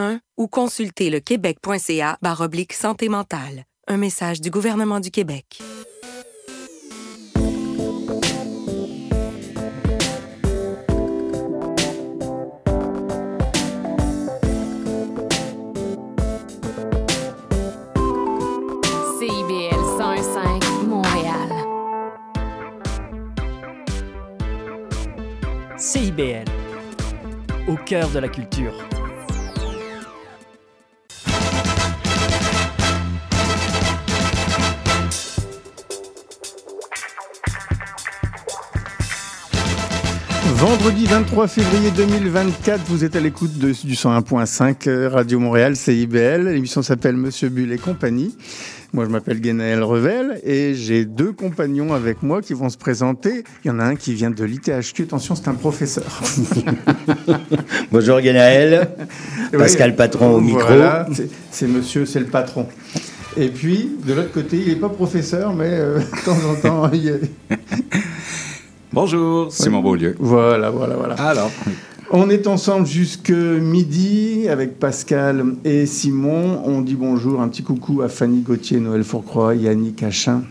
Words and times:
1 0.00 0.20
ou 0.36 0.48
consultez 0.48 1.10
le 1.10 1.20
québec.ca 1.20 2.18
baroblique 2.22 2.72
santé 2.72 3.08
mentale. 3.08 3.64
Un 3.86 3.96
message 3.96 4.40
du 4.40 4.50
gouvernement 4.50 4.98
du 4.98 5.10
Québec. 5.10 5.60
CIBL 19.18 19.82
105 19.98 20.64
Montréal. 20.86 21.50
CIBL, 25.76 26.44
au 27.68 27.76
cœur 27.76 28.08
de 28.10 28.18
la 28.18 28.28
culture. 28.28 28.72
Vendredi 40.60 41.06
23 41.06 41.48
février 41.48 41.90
2024, 41.96 42.82
vous 42.86 43.02
êtes 43.04 43.16
à 43.16 43.20
l'écoute 43.20 43.52
du 43.56 43.72
101.5 43.72 44.88
euh, 44.88 45.08
Radio 45.08 45.38
Montréal, 45.38 45.74
CIBL. 45.74 46.48
L'émission 46.48 46.82
s'appelle 46.82 47.16
Monsieur 47.16 47.48
Bull 47.48 47.72
et 47.72 47.78
compagnie. 47.78 48.36
Moi, 48.92 49.06
je 49.06 49.10
m'appelle 49.10 49.40
Guénaël 49.40 49.82
Revel 49.82 50.38
et 50.44 50.74
j'ai 50.74 51.06
deux 51.06 51.32
compagnons 51.32 51.94
avec 51.94 52.22
moi 52.22 52.42
qui 52.42 52.52
vont 52.52 52.68
se 52.68 52.76
présenter. 52.76 53.44
Il 53.64 53.68
y 53.68 53.70
en 53.70 53.78
a 53.78 53.84
un 53.84 53.96
qui 53.96 54.12
vient 54.12 54.30
de 54.30 54.44
l'ITHQ. 54.44 55.04
Attention, 55.04 55.34
c'est 55.34 55.48
un 55.48 55.54
professeur. 55.54 56.20
Bonjour 57.92 58.20
Guénaël, 58.20 58.90
Pascal 59.52 59.96
Patron 59.96 60.34
au 60.34 60.40
micro. 60.40 60.60
Voilà, 60.60 61.06
c'est- 61.52 61.68
monsieur, 61.68 62.04
c'est 62.04 62.20
le 62.20 62.26
patron. 62.26 62.66
Et 63.38 63.48
puis, 63.48 63.92
de 64.06 64.12
l'autre 64.12 64.32
côté, 64.32 64.58
il 64.58 64.68
n'est 64.68 64.80
pas 64.80 64.88
professeur, 64.90 65.54
mais 65.54 65.70
euh, 65.70 66.00
de 66.00 66.24
temps 66.24 66.36
en 66.50 66.54
temps, 66.60 66.90
il 66.92 67.08
a- 67.10 67.56
Bonjour, 68.92 69.52
Simon 69.52 69.80
Beaulieu. 69.80 70.16
Voilà, 70.18 70.70
voilà, 70.70 70.96
voilà. 70.96 71.14
Alors, 71.14 71.50
On 72.12 72.28
est 72.28 72.48
ensemble 72.48 72.86
jusque 72.86 73.30
midi 73.30 74.48
avec 74.48 74.80
Pascal 74.80 75.44
et 75.64 75.86
Simon. 75.86 76.60
On 76.64 76.80
dit 76.80 76.96
bonjour, 76.96 77.40
un 77.40 77.48
petit 77.48 77.62
coucou 77.62 78.02
à 78.02 78.08
Fanny 78.08 78.40
Gauthier, 78.40 78.80
Noël 78.80 79.04
Fourcroy, 79.04 79.54
Yannick 79.54 80.02
Achin, 80.02 80.42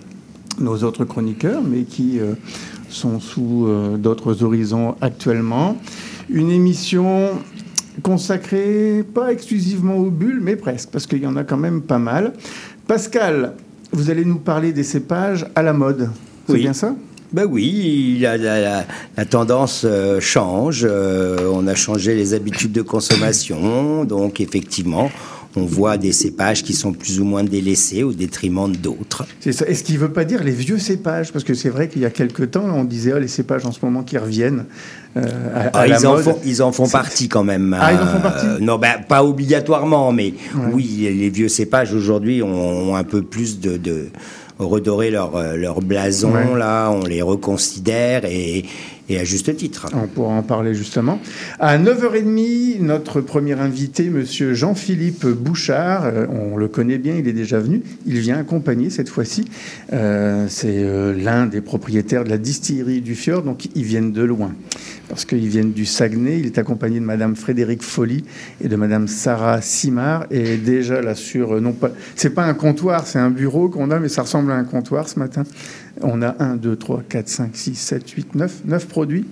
nos 0.58 0.84
autres 0.84 1.04
chroniqueurs, 1.04 1.62
mais 1.62 1.84
qui 1.84 2.20
euh, 2.22 2.34
sont 2.88 3.20
sous 3.20 3.66
euh, 3.68 3.98
d'autres 3.98 4.42
horizons 4.42 4.96
actuellement. 5.02 5.76
Une 6.30 6.50
émission 6.50 7.32
consacrée 8.04 9.04
pas 9.14 9.34
exclusivement 9.34 9.98
aux 9.98 10.12
bulles, 10.12 10.40
mais 10.42 10.56
presque, 10.56 10.92
parce 10.92 11.08
qu'il 11.08 11.22
y 11.22 11.28
en 11.28 11.36
a 11.36 11.44
quand 11.44 11.58
même 11.58 11.82
pas 11.82 12.00
mal. 12.00 12.32
Pascal, 12.88 13.56
vous 13.92 14.10
allez 14.10 14.24
nous 14.24 14.40
parler 14.40 14.72
des 14.72 14.84
cépages 14.84 15.46
à 15.56 15.62
la 15.62 15.74
mode. 15.74 16.10
C'est 16.48 16.54
Oui. 16.54 16.60
bien 16.62 16.74
ça? 16.74 16.96
Ben 17.32 17.46
oui, 17.46 18.18
la, 18.22 18.38
la- 18.38 18.60
la- 18.60 18.86
la 19.16 19.26
tendance 19.26 19.84
euh, 19.86 20.20
change, 20.20 20.86
euh, 20.90 21.50
on 21.54 21.68
a 21.68 21.76
changé 21.76 22.16
les 22.16 22.34
habitudes 22.34 22.72
de 22.72 22.82
consommation, 22.82 24.04
donc 24.04 24.42
effectivement, 24.42 25.12
on 25.56 25.64
voit 25.66 25.98
des 25.98 26.12
cépages 26.12 26.64
qui 26.64 26.74
sont 26.74 26.92
plus 26.92 27.20
ou 27.20 27.26
moins 27.26 27.44
délaissés 27.44 28.02
au 28.02 28.14
détriment 28.14 28.72
d'autres. 28.76 29.26
C'est 29.40 29.52
ça. 29.52 29.66
Est-ce 29.68 29.84
qu'il 29.84 29.96
ne 29.96 30.00
veut 30.00 30.12
pas 30.14 30.24
dire 30.26 30.44
les 30.44 30.52
vieux 30.52 30.80
cépages? 30.80 31.32
Parce 31.32 31.44
que 31.44 31.54
c'est 31.54 31.70
vrai 31.70 31.88
qu'il 31.88 32.02
y 32.02 32.06
a 32.06 32.10
quelques 32.10 32.52
temps, 32.52 32.66
on 32.66 32.84
disait 32.84 33.14
oh, 33.16 33.20
les 33.20 33.28
cépages 33.28 33.66
en 33.66 33.72
ce 33.72 33.80
moment 33.84 34.02
qui 34.04 34.18
reviennent 34.18 34.66
euh, 35.18 35.22
à, 35.56 35.60
à 35.60 35.70
Ah, 35.74 35.88
la 35.88 36.00
ils, 36.00 36.08
en 36.08 36.18
font, 36.18 36.38
ils 36.46 36.62
en 36.64 36.72
font 36.72 36.88
partie 36.88 37.30
quand 37.30 37.44
même. 37.44 37.76
Ah, 37.80 37.94
ils 37.94 38.00
en 38.00 38.08
font 38.08 38.18
Euh, 38.18 38.22
partie? 38.22 38.46
Non, 38.64 38.78
ben, 38.80 38.94
pas 39.08 39.24
obligatoirement, 39.24 40.12
mais 40.12 40.34
oui, 40.72 41.08
les 41.16 41.30
vieux 41.30 41.48
cépages 41.50 41.94
aujourd'hui 41.94 42.42
ont, 42.42 42.90
ont 42.92 42.96
un 42.96 43.04
peu 43.04 43.22
plus 43.22 43.60
de... 43.60 43.78
de 43.78 44.08
redorer 44.60 45.10
leur, 45.10 45.36
euh, 45.36 45.56
leur 45.56 45.82
blason, 45.82 46.34
Ouais. 46.34 46.58
là, 46.58 46.90
on 46.92 47.06
les 47.06 47.22
reconsidère 47.22 48.26
et, 48.26 48.66
et 49.08 49.18
à 49.18 49.24
juste 49.24 49.56
titre. 49.56 49.88
On 49.94 50.08
pourra 50.08 50.34
en 50.34 50.44
parler 50.44 50.74
justement. 50.74 51.20
À 51.60 51.78
9h30, 51.78 52.82
notre 52.82 53.22
premier 53.22 53.54
invité, 53.54 54.10
monsieur 54.10 54.54
Jean-Philippe 54.54 55.26
Bouchard, 55.28 56.06
euh, 56.06 56.26
on 56.30 56.58
le 56.58 56.68
connaît 56.68 56.98
bien, 56.98 57.16
il 57.16 57.28
est 57.28 57.34
déjà 57.34 57.60
venu. 57.60 57.82
Il 58.06 58.20
vient 58.20 58.38
accompagner 58.38 58.90
cette 58.90 59.10
fois-ci. 59.10 59.46
Euh, 59.94 60.46
c'est 60.50 60.86
l'un 61.16 61.46
des 61.46 61.62
propriétaires 61.62 62.24
de 62.26 62.30
la 62.30 62.38
distillerie 62.38 63.02
du 63.02 63.16
Fjord, 63.16 63.44
donc 63.44 63.68
ils 63.76 63.84
viennent 63.84 64.12
de 64.12 64.24
loin. 64.24 64.52
Parce 65.10 65.26
qu'ils 65.26 65.48
viennent 65.48 65.74
du 65.74 65.86
Saguenay. 65.86 66.40
Il 66.40 66.46
est 66.46 66.58
accompagné 66.60 67.00
de 67.00 67.06
madame 67.06 67.36
Frédéric 67.36 67.82
Folly 67.82 68.24
et 68.64 68.68
de 68.68 68.76
madame 68.76 69.08
Sarah 69.08 69.62
Simard. 69.62 70.28
Et 70.30 70.58
déjà 70.58 71.02
là 71.02 71.16
sur, 71.16 71.56
euh, 71.56 71.60
non 71.60 71.74
pas, 71.74 71.90
c'est 72.16 72.30
pas 72.30 72.46
un 72.46 72.54
comptoir, 72.54 73.08
c'est 73.08 73.20
un 73.20 73.32
bureau 73.32 73.70
qu'on 73.70 73.90
a, 73.92 74.00
mais 74.00 74.08
ça 74.08 74.22
ressemble 74.22 74.52
à 74.52 74.56
un 74.56 74.64
comptoir 74.64 75.10
ce 75.10 75.20
matin. 75.20 75.44
On 76.02 76.22
a 76.22 76.36
1, 76.40 76.56
2, 76.58 76.76
3, 76.76 77.04
4, 77.10 77.28
5, 77.28 77.50
6, 77.54 77.76
7, 77.76 78.10
8, 78.10 78.36
9, 78.36 78.62
9 78.66 78.88
produits. 78.88 79.26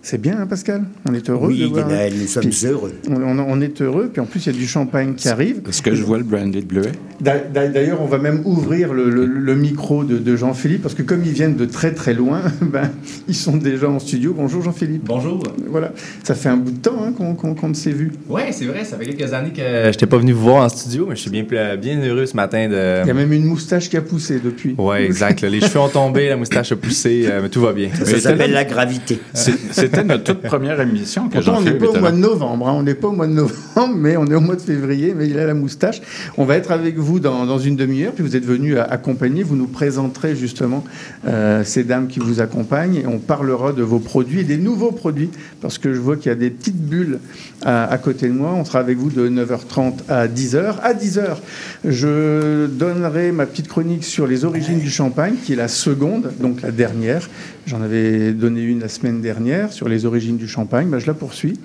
C'est 0.00 0.20
bien, 0.20 0.38
hein, 0.40 0.46
Pascal? 0.46 0.84
On 1.08 1.12
est 1.12 1.28
heureux 1.28 1.48
de 1.48 1.54
Oui, 1.64 1.64
voir. 1.70 1.86
Guénaël, 1.88 2.14
nous 2.18 2.26
sommes 2.28 2.44
Puis, 2.44 2.66
heureux. 2.66 2.92
On, 3.10 3.60
est 3.60 3.82
heureux, 3.82 4.08
puis 4.12 4.20
en 4.22 4.26
plus 4.26 4.46
il 4.46 4.52
y 4.52 4.56
a 4.56 4.58
du 4.58 4.66
champagne 4.66 5.14
qui 5.14 5.28
arrive. 5.28 5.60
est-ce 5.68 5.82
que 5.82 5.94
je 5.94 6.02
vois 6.02 6.18
le 6.18 6.24
brandy 6.24 6.60
de 6.60 6.64
bleuet? 6.64 6.92
D'a- 7.20 7.38
d'a- 7.40 7.66
D'ailleurs, 7.68 8.00
on 8.00 8.06
va 8.06 8.18
même 8.18 8.42
ouvrir 8.46 8.94
le, 8.94 9.10
le- 9.10 9.26
le 9.26 9.54
micro 9.56 10.04
de, 10.04 10.16
de 10.18 10.36
Jean-Philippe, 10.36 10.82
parce 10.82 10.94
que 10.94 11.02
comme 11.02 11.24
ils 11.24 11.32
viennent 11.32 11.56
de 11.56 11.64
très 11.64 11.92
très 11.92 12.14
loin, 12.14 12.40
ben, 12.62 12.90
ils 13.26 13.34
sont 13.34 13.56
déjà 13.56 13.90
en 13.90 13.98
studio. 13.98 14.32
Bonjour 14.34 14.62
Jean-Philippe. 14.62 15.02
Bonjour. 15.04 15.42
Voilà, 15.68 15.92
ça 16.22 16.34
fait 16.36 16.48
un 16.48 16.56
bout 16.56 16.70
de 16.70 16.78
temps 16.78 17.02
hein, 17.04 17.12
qu'on 17.12 17.68
ne 17.68 17.74
s'est 17.74 17.90
vu. 17.90 18.12
Oui, 18.28 18.42
c'est 18.52 18.66
vrai, 18.66 18.84
ça 18.84 18.96
fait 18.96 19.04
quelques 19.12 19.32
années 19.34 19.52
que 19.52 19.60
je 19.60 19.88
n'étais 19.88 20.06
pas 20.06 20.18
venu 20.18 20.32
vous 20.32 20.42
voir 20.44 20.64
en 20.64 20.68
studio, 20.68 21.06
mais 21.08 21.16
je 21.16 21.20
suis 21.22 21.30
bien, 21.30 21.44
bien 21.76 22.00
heureux 22.02 22.24
ce 22.24 22.36
matin 22.36 22.58
Il 22.64 22.72
y 22.72 22.76
a 22.76 23.04
de. 23.04 23.12
même 23.12 23.32
une 23.32 23.44
moustache 23.44 23.90
qui 23.90 23.96
a 23.96 24.00
poussé 24.02 24.40
depuis. 24.42 24.76
Oui, 24.78 24.98
exact. 24.98 25.42
Les 25.42 25.60
cheveux 25.60 25.80
ont 25.80 25.88
tombé, 25.88 26.28
la 26.28 26.36
moustache 26.36 26.70
a 26.72 26.76
poussé, 26.76 27.24
euh, 27.26 27.40
mais 27.42 27.48
tout 27.48 27.60
va 27.60 27.72
bien. 27.72 27.90
Ça 28.04 28.18
s'appelle 28.20 28.52
la 28.52 28.64
gravité. 28.64 29.18
C'est- 29.34 29.87
C'était 29.90 30.04
notre 30.04 30.24
toute 30.24 30.42
première 30.42 30.80
émission 30.80 31.28
que 31.28 31.34
Pourtant, 31.34 31.56
on 31.58 31.60
n'est 31.62 31.72
pas 31.72 31.88
au 31.88 31.98
mois 31.98 32.10
de 32.12 32.16
novembre. 32.16 32.68
hein. 32.68 32.74
On 32.76 32.82
n'est 32.82 32.94
pas 32.94 33.08
au 33.08 33.12
mois 33.12 33.26
de 33.26 33.32
novembre, 33.32 33.94
mais 33.96 34.16
on 34.16 34.26
est 34.26 34.34
au 34.34 34.40
mois 34.40 34.56
de 34.56 34.60
février. 34.60 35.14
Mais 35.16 35.28
il 35.28 35.38
a 35.38 35.46
la 35.46 35.54
moustache. 35.54 36.00
On 36.36 36.44
va 36.44 36.56
être 36.56 36.70
avec 36.70 36.98
vous 36.98 37.20
dans, 37.20 37.46
dans 37.46 37.58
une 37.58 37.76
demi-heure. 37.76 38.12
Puis 38.12 38.22
vous 38.22 38.36
êtes 38.36 38.44
venu 38.44 38.78
accompagner. 38.78 39.42
Vous 39.42 39.56
nous 39.56 39.66
présenterez 39.66 40.36
justement 40.36 40.84
euh, 41.26 41.64
ces 41.64 41.84
dames 41.84 42.08
qui 42.08 42.18
vous 42.20 42.40
accompagnent. 42.40 42.96
Et 42.96 43.06
on 43.06 43.18
parlera 43.18 43.72
de 43.72 43.82
vos 43.82 43.98
produits 43.98 44.40
et 44.40 44.44
des 44.44 44.58
nouveaux 44.58 44.92
produits. 44.92 45.30
Parce 45.60 45.78
que 45.78 45.94
je 45.94 46.00
vois 46.00 46.16
qu'il 46.16 46.26
y 46.28 46.32
a 46.32 46.36
des 46.36 46.50
petites 46.50 46.80
bulles 46.80 47.18
à, 47.64 47.98
côté 47.98 48.28
de 48.28 48.32
moi. 48.32 48.54
On 48.54 48.64
sera 48.64 48.80
avec 48.80 48.98
vous 48.98 49.10
de 49.10 49.28
9h30 49.28 49.94
à 50.08 50.28
10h. 50.28 50.76
À 50.82 50.94
10h, 50.94 51.36
je 51.84 52.66
donnerai 52.66 53.32
ma 53.32 53.46
petite 53.46 53.68
chronique 53.68 54.04
sur 54.04 54.26
les 54.26 54.44
origines 54.44 54.80
du 54.80 54.90
champagne, 54.90 55.34
qui 55.42 55.52
est 55.54 55.56
la 55.56 55.68
seconde, 55.68 56.32
donc 56.40 56.62
la 56.62 56.70
dernière. 56.70 57.28
J'en 57.66 57.82
avais 57.82 58.32
donné 58.32 58.62
une 58.62 58.80
la 58.80 58.88
semaine 58.88 59.20
dernière 59.20 59.72
sur 59.72 59.88
les 59.88 60.06
origines 60.06 60.36
du 60.36 60.48
champagne. 60.48 60.88
Ben, 60.88 60.98
je 60.98 61.06
la 61.06 61.14
poursuis. 61.14 61.58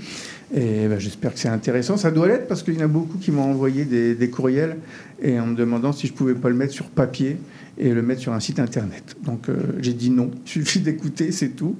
Et 0.55 0.87
ben, 0.87 0.99
j'espère 0.99 1.33
que 1.33 1.39
c'est 1.39 1.49
intéressant. 1.49 1.97
Ça 1.97 2.11
doit 2.11 2.27
l'être 2.27 2.47
parce 2.47 2.63
qu'il 2.63 2.75
y 2.75 2.81
en 2.81 2.85
a 2.85 2.87
beaucoup 2.87 3.17
qui 3.17 3.31
m'ont 3.31 3.49
envoyé 3.49 3.85
des, 3.85 4.13
des 4.13 4.29
courriels 4.29 4.77
et 5.21 5.39
en 5.39 5.47
me 5.47 5.55
demandant 5.55 5.93
si 5.93 6.07
je 6.07 6.13
pouvais 6.13 6.35
pas 6.35 6.49
le 6.49 6.55
mettre 6.55 6.73
sur 6.73 6.85
papier 6.85 7.37
et 7.77 7.89
le 7.89 8.01
mettre 8.01 8.21
sur 8.21 8.33
un 8.33 8.39
site 8.39 8.59
internet. 8.59 9.15
Donc 9.23 9.49
euh, 9.49 9.55
j'ai 9.79 9.93
dit 9.93 10.09
non. 10.09 10.29
Il 10.45 10.49
suffit 10.49 10.79
d'écouter, 10.79 11.31
c'est 11.31 11.49
tout. 11.49 11.75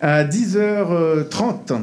À 0.00 0.24
10h30. 0.24 1.82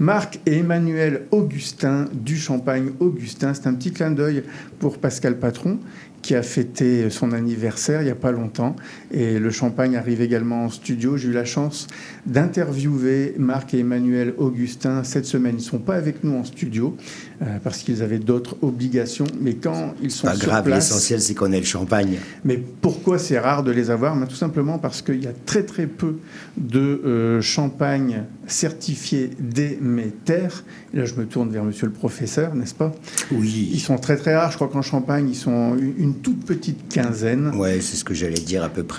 Marc 0.00 0.40
et 0.46 0.58
Emmanuel 0.58 1.26
Augustin 1.30 2.06
du 2.12 2.36
Champagne 2.36 2.90
Augustin. 3.00 3.54
C'est 3.54 3.66
un 3.66 3.74
petit 3.74 3.92
clin 3.92 4.10
d'œil 4.10 4.44
pour 4.78 4.98
Pascal 4.98 5.38
Patron 5.38 5.78
qui 6.22 6.34
a 6.34 6.42
fêté 6.42 7.08
son 7.08 7.32
anniversaire 7.32 8.02
il 8.02 8.06
n'y 8.06 8.10
a 8.10 8.16
pas 8.16 8.32
longtemps. 8.32 8.74
Et 9.12 9.38
le 9.38 9.50
champagne 9.50 9.96
arrive 9.96 10.20
également 10.20 10.64
en 10.64 10.70
studio. 10.70 11.16
J'ai 11.16 11.28
eu 11.28 11.32
la 11.32 11.44
chance 11.44 11.86
d'interviewer 12.26 13.34
Marc 13.38 13.74
et 13.74 13.80
Emmanuel 13.80 14.34
Augustin 14.38 15.04
cette 15.04 15.26
semaine. 15.26 15.54
Ils 15.54 15.62
ne 15.62 15.62
sont 15.62 15.78
pas 15.78 15.94
avec 15.94 16.24
nous 16.24 16.34
en 16.36 16.44
studio 16.44 16.96
euh, 17.42 17.58
parce 17.62 17.78
qu'ils 17.78 18.02
avaient 18.02 18.18
d'autres 18.18 18.56
obligations. 18.62 19.26
Mais 19.40 19.54
quand 19.54 19.94
ils 20.02 20.10
sont 20.10 20.26
Pas 20.26 20.34
sur 20.34 20.48
grave, 20.48 20.64
place, 20.64 20.88
l'essentiel 20.90 21.20
c'est 21.20 21.34
qu'on 21.34 21.52
ait 21.52 21.60
le 21.60 21.64
champagne. 21.66 22.16
mais 22.44 22.56
pourquoi 22.56 23.18
c'est 23.18 23.38
rare 23.38 23.62
de 23.62 23.70
les 23.70 23.90
avoir? 23.90 24.16
Tout 24.28 24.34
simplement 24.34 24.78
parce 24.78 25.02
qu'il 25.02 25.22
y 25.22 25.26
a 25.26 25.32
très 25.44 25.62
très 25.62 25.86
peu 25.86 26.16
de 26.56 26.80
euh, 27.04 27.40
champagne 27.40 28.24
certifié 28.46 29.30
Déméter. 29.38 30.48
Et 30.94 30.98
là, 30.98 31.04
je 31.04 31.14
me 31.14 31.26
tourne 31.26 31.50
vers 31.50 31.64
monsieur 31.64 31.86
le 31.86 31.92
professeur, 31.92 32.54
n'est-ce 32.54 32.74
pas? 32.74 32.92
Ils 33.30 33.36
Oui. 33.38 33.78
sont 33.78 33.98
très 33.98 34.16
très 34.16 34.34
rares. 34.36 34.50
Je 34.50 34.56
crois 34.56 34.68
qu'en 34.68 34.82
Champagne, 34.82 35.28
ils 35.28 35.34
sont 35.36 35.76
une, 35.76 35.94
une 35.98 36.14
toute 36.14 36.44
petite 36.44 36.88
quinzaine. 36.88 37.54
Ouais, 37.56 37.80
c'est 37.80 37.96
ce 37.96 38.04
que 38.04 38.14
j'allais 38.14 38.34
dire 38.40 38.62
à 38.64 38.68
peu 38.68 38.82
près. 38.82 38.95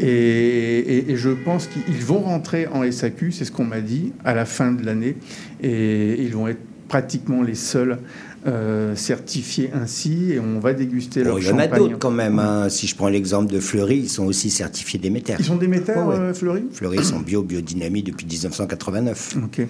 Et, 0.00 0.06
et- 0.06 1.10
et 1.10 1.16
je 1.16 1.30
pense 1.30 1.66
qu'ils 1.66 2.04
vont 2.04 2.20
rentrer 2.20 2.66
en 2.68 2.82
SAQ, 2.84 3.32
c'est 3.32 3.44
ce 3.44 3.50
qu'on 3.52 3.64
m'a 3.64 3.80
dit, 3.80 4.12
à 4.24 4.34
la 4.34 4.44
fin 4.44 4.70
de 4.72 4.84
l'année. 4.84 5.16
Et 5.62 6.22
ils 6.22 6.32
vont 6.34 6.46
être 6.48 6.60
pratiquement 6.88 7.42
les 7.42 7.54
seuls 7.56 7.98
euh, 8.46 8.94
certifiés 8.94 9.70
ainsi 9.74 10.30
et 10.32 10.40
on 10.40 10.60
va 10.60 10.72
déguster 10.72 11.22
Bon, 11.22 11.30
leur 11.30 11.38
il 11.40 11.46
y 11.46 11.50
en 11.50 11.58
a 11.58 11.64
champagne. 11.64 11.78
d'autres 11.80 11.98
quand 11.98 12.10
même. 12.12 12.38
hein. 12.38 12.68
Si 12.70 12.86
je 12.86 12.94
prends 12.94 13.08
l'exemple 13.08 13.52
de 13.52 13.58
Fleury, 13.58 13.96
ils 13.98 14.08
sont 14.08 14.24
aussi 14.24 14.48
certifiés 14.48 14.98
Déméter. 15.00 15.34
Ils 15.40 15.44
sont 15.44 15.56
Déméter, 15.56 15.92
Ouais, 15.92 16.04
ouais. 16.04 16.14
euh, 16.14 16.32
Fleury? 16.34 16.62
Fleury, 16.72 16.98
ils 16.98 17.04
sont 17.04 17.18
bio, 17.18 17.42
biodynamie 17.42 18.04
depuis 18.04 18.24
1989. 18.26 19.36
Ok. 19.44 19.66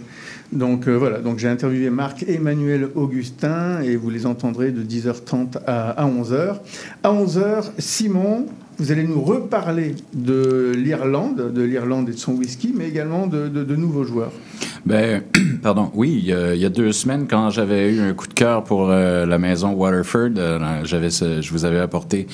Donc 0.53 0.87
euh, 0.87 0.97
voilà, 0.97 1.19
donc 1.21 1.39
j'ai 1.39 1.49
interviewé 1.49 1.89
Marc 1.91 2.23
et 2.25 2.35
Emmanuel 2.35 2.89
Augustin 2.95 3.81
et 3.81 3.97
vous 3.97 4.11
les 4.11 4.27
entendrez 4.27 4.71
de 4.71 4.83
10h30 4.83 5.59
à, 5.67 5.91
à 5.91 6.07
11h. 6.07 6.57
À 7.03 7.11
11h, 7.13 7.71
Simon, 7.79 8.47
vous 8.79 8.93
allez 8.93 9.05
nous 9.05 9.21
reparler 9.23 9.95
de 10.15 10.73
l'Irlande, 10.77 11.53
de 11.53 11.63
l'Irlande 11.63 12.09
et 12.09 12.13
de 12.13 12.19
son 12.19 12.33
whisky, 12.33 12.73
mais 12.77 12.89
également 12.89 13.27
de, 13.27 13.49
de- 13.49 13.65
de 13.65 13.77
nouveaux 13.77 14.05
joueurs. 14.05 14.33
Ben, 14.87 15.23
pardon. 15.63 15.91
Oui, 15.95 16.17
il 16.23 16.27
y, 16.29 16.33
a, 16.33 16.55
il 16.55 16.61
y 16.61 16.65
a 16.65 16.69
deux 16.69 16.93
semaines, 16.93 17.27
quand 17.29 17.51
j'avais 17.51 17.93
eu 17.93 18.01
un 18.01 18.15
coup 18.15 18.27
de 18.29 18.33
cœur 18.35 18.63
pour 18.65 18.89
euh, 18.91 19.27
la 19.27 19.39
maison 19.39 19.73
Waterford, 19.73 20.31
euh, 20.39 20.81
j'avais, 20.85 21.11
je 21.11 21.51
vous 21.51 21.65
avais 21.65 21.81
apporté 21.81 22.27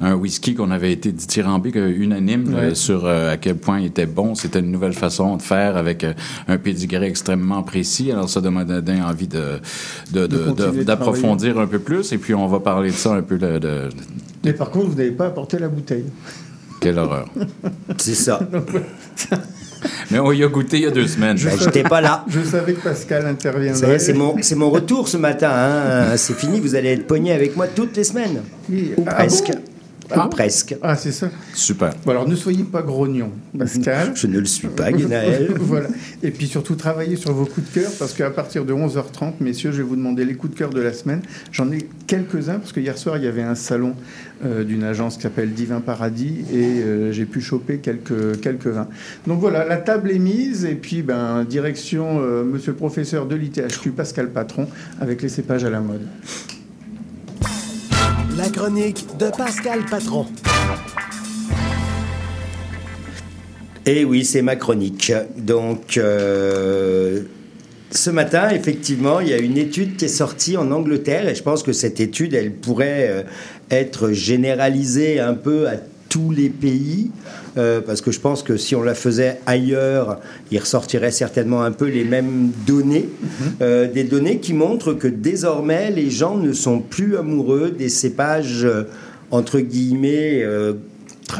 un 0.00 0.14
whisky 0.14 0.54
qu'on 0.54 0.70
avait 0.70 0.92
été 0.92 1.10
dithyrambique 1.12 1.76
euh, 1.76 1.92
unanime 1.96 2.54
euh, 2.54 2.68
Ouais. 2.68 2.74
sur 2.74 3.06
à 3.06 3.36
quel 3.36 3.56
point 3.56 3.80
il 3.80 3.86
était 3.86 4.06
bon. 4.06 4.34
C'était 4.36 4.60
une 4.60 4.70
nouvelle 4.70 4.92
façon 4.94 5.36
de 5.36 5.42
faire 5.42 5.76
avec 5.76 6.06
un 6.46 6.58
pedigree 6.58 7.04
extrêmement 7.06 7.62
précis. 7.62 8.10
Alors 8.12 8.28
ça 8.30 8.40
m'a 8.40 8.64
donné 8.64 9.02
envie 9.02 9.28
de, 9.28 9.60
d'approfondir 10.84 11.58
un 11.58 11.66
peu 11.66 11.78
plus. 11.78 12.12
Et 12.12 12.18
puis 12.18 12.34
on 12.34 12.46
va 12.46 12.60
parler 12.60 12.90
de 12.90 12.94
ça 12.94 13.14
un 13.14 13.22
peu 13.22 13.38
de, 13.38 13.58
de- 13.58 13.88
Mais 14.44 14.52
par 14.52 14.70
contre, 14.70 14.88
vous 14.90 14.94
n'avez 14.96 15.10
pas 15.10 15.26
apporté 15.26 15.58
la 15.58 15.68
bouteille. 15.68 16.04
quelle 16.80 16.98
horreur. 16.98 17.28
C'est 17.98 18.14
ça. 18.14 18.40
Mais 20.10 20.18
on 20.18 20.32
y 20.32 20.42
a 20.42 20.48
goûté 20.48 20.78
il 20.78 20.82
y 20.82 20.86
a 20.86 20.90
deux 20.90 21.06
semaines. 21.06 21.36
Ben, 21.42 21.56
J'étais 21.58 21.82
pas 21.84 22.00
là. 22.00 22.24
Je 22.28 22.40
savais 22.42 22.72
que 22.74 22.80
Pascal 22.80 23.26
interviendrait. 23.26 23.94
est, 23.94 23.98
C'est 23.98 24.54
mon, 24.56 24.70
retour 24.70 25.06
ce 25.08 25.16
matin. 25.16 25.50
hein. 25.52 26.16
C'est 26.16 26.34
fini, 26.36 26.60
vous 26.60 26.74
allez 26.74 26.90
être 26.90 27.06
pogné 27.06 27.32
avec 27.32 27.56
moi 27.56 27.66
toutes 27.68 27.96
les 27.96 28.04
semaines. 28.04 28.40
Oui. 28.70 28.92
Ou 28.96 29.04
Ah 29.06 29.14
presque. 29.14 29.48
bon 29.52 29.58
Ou 30.10 30.14
Ah. 30.20 30.28
presque. 30.30 30.74
Ah, 30.82 30.96
c'est 30.96 31.12
ça. 31.12 31.28
Super. 31.54 31.92
Bon, 32.04 32.12
alors 32.12 32.26
ne 32.26 32.34
soyez 32.34 32.64
pas 32.64 32.82
grognon, 32.82 33.30
Pascal. 33.58 34.12
Je 34.14 34.26
ne 34.26 34.38
le 34.38 34.46
suis 34.46 34.68
pas, 34.68 34.90
Guénaël. 34.90 35.52
voilà. 35.60 35.88
Et 36.22 36.30
puis 36.30 36.46
surtout, 36.46 36.76
travaillez 36.76 37.16
sur 37.16 37.32
vos 37.32 37.44
coups 37.44 37.68
de 37.70 37.80
cœur, 37.80 37.90
parce 37.98 38.14
qu'à 38.14 38.30
partir 38.30 38.64
de 38.64 38.72
11h30, 38.72 39.34
messieurs, 39.40 39.70
je 39.72 39.78
vais 39.78 39.82
vous 39.82 39.96
demander 39.96 40.24
les 40.24 40.34
coups 40.34 40.54
de 40.54 40.58
cœur 40.58 40.70
de 40.70 40.80
la 40.80 40.92
semaine. 40.92 41.20
J'en 41.52 41.70
ai 41.70 41.86
quelques-uns, 42.06 42.58
parce 42.58 42.72
que 42.72 42.80
hier 42.80 42.96
soir, 42.96 43.18
il 43.18 43.24
y 43.24 43.26
avait 43.26 43.42
un 43.42 43.54
salon 43.54 43.94
euh, 44.44 44.64
d'une 44.64 44.84
agence 44.84 45.16
qui 45.16 45.22
s'appelle 45.22 45.52
Divin 45.52 45.80
Paradis, 45.80 46.44
et 46.52 46.80
euh, 46.82 47.12
j'ai 47.12 47.26
pu 47.26 47.40
choper 47.40 47.78
quelques, 47.78 48.40
quelques 48.40 48.68
vins. 48.68 48.88
Donc 49.26 49.40
voilà, 49.40 49.66
la 49.66 49.76
table 49.76 50.10
est 50.10 50.18
mise, 50.18 50.64
et 50.64 50.74
puis 50.74 51.02
ben, 51.02 51.44
direction 51.44 52.20
euh, 52.22 52.44
monsieur 52.44 52.72
le 52.72 52.76
professeur 52.78 53.26
de 53.26 53.34
l'ITHQ, 53.36 53.90
Pascal 53.90 54.30
Patron, 54.30 54.68
avec 55.00 55.20
les 55.22 55.28
cépages 55.28 55.64
à 55.64 55.70
la 55.70 55.80
mode. 55.80 56.00
La 58.38 58.50
chronique 58.50 59.04
de 59.18 59.30
Pascal 59.36 59.80
Patron. 59.90 60.24
Et 63.84 64.04
oui, 64.04 64.24
c'est 64.24 64.42
ma 64.42 64.54
chronique. 64.54 65.12
Donc, 65.36 65.96
euh, 65.96 67.24
ce 67.90 68.10
matin, 68.10 68.50
effectivement, 68.50 69.18
il 69.18 69.30
y 69.30 69.32
a 69.32 69.38
une 69.38 69.58
étude 69.58 69.96
qui 69.96 70.04
est 70.04 70.08
sortie 70.08 70.56
en 70.56 70.70
Angleterre 70.70 71.28
et 71.28 71.34
je 71.34 71.42
pense 71.42 71.64
que 71.64 71.72
cette 71.72 71.98
étude, 71.98 72.32
elle 72.32 72.52
pourrait 72.52 73.08
euh, 73.10 73.22
être 73.72 74.12
généralisée 74.12 75.18
un 75.18 75.34
peu 75.34 75.66
à 75.66 75.74
tous 76.08 76.30
les 76.30 76.48
pays. 76.48 77.10
euh, 77.56 77.80
parce 77.80 78.00
que 78.00 78.10
je 78.10 78.20
pense 78.20 78.42
que 78.42 78.56
si 78.56 78.74
on 78.76 78.82
la 78.82 78.94
faisait 78.94 79.40
ailleurs, 79.46 80.20
il 80.50 80.58
ressortirait 80.58 81.10
certainement 81.10 81.62
un 81.62 81.72
peu 81.72 81.86
les 81.86 82.04
mêmes 82.04 82.50
données. 82.66 83.08
Euh, 83.60 83.90
des 83.90 84.04
données 84.04 84.38
qui 84.38 84.54
montrent 84.54 84.92
que 84.92 85.08
désormais, 85.08 85.90
les 85.90 86.10
gens 86.10 86.36
ne 86.36 86.52
sont 86.52 86.80
plus 86.80 87.16
amoureux 87.16 87.74
des 87.76 87.88
cépages, 87.88 88.64
euh, 88.64 88.84
entre 89.30 89.60
guillemets, 89.60 90.44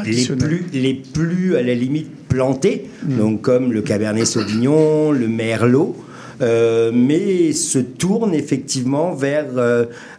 les 0.05 0.25
plus, 0.25 0.65
les 0.73 0.93
plus 0.93 1.55
à 1.55 1.63
la 1.63 1.73
limite 1.73 2.11
plantés, 2.27 2.85
donc 3.03 3.41
comme 3.41 3.73
le 3.73 3.81
Cabernet 3.81 4.27
Sauvignon, 4.27 5.11
le 5.11 5.27
Merlot, 5.27 5.95
mais 6.39 7.51
se 7.53 7.79
tourne 7.79 8.35
effectivement 8.35 9.15
vers 9.15 9.47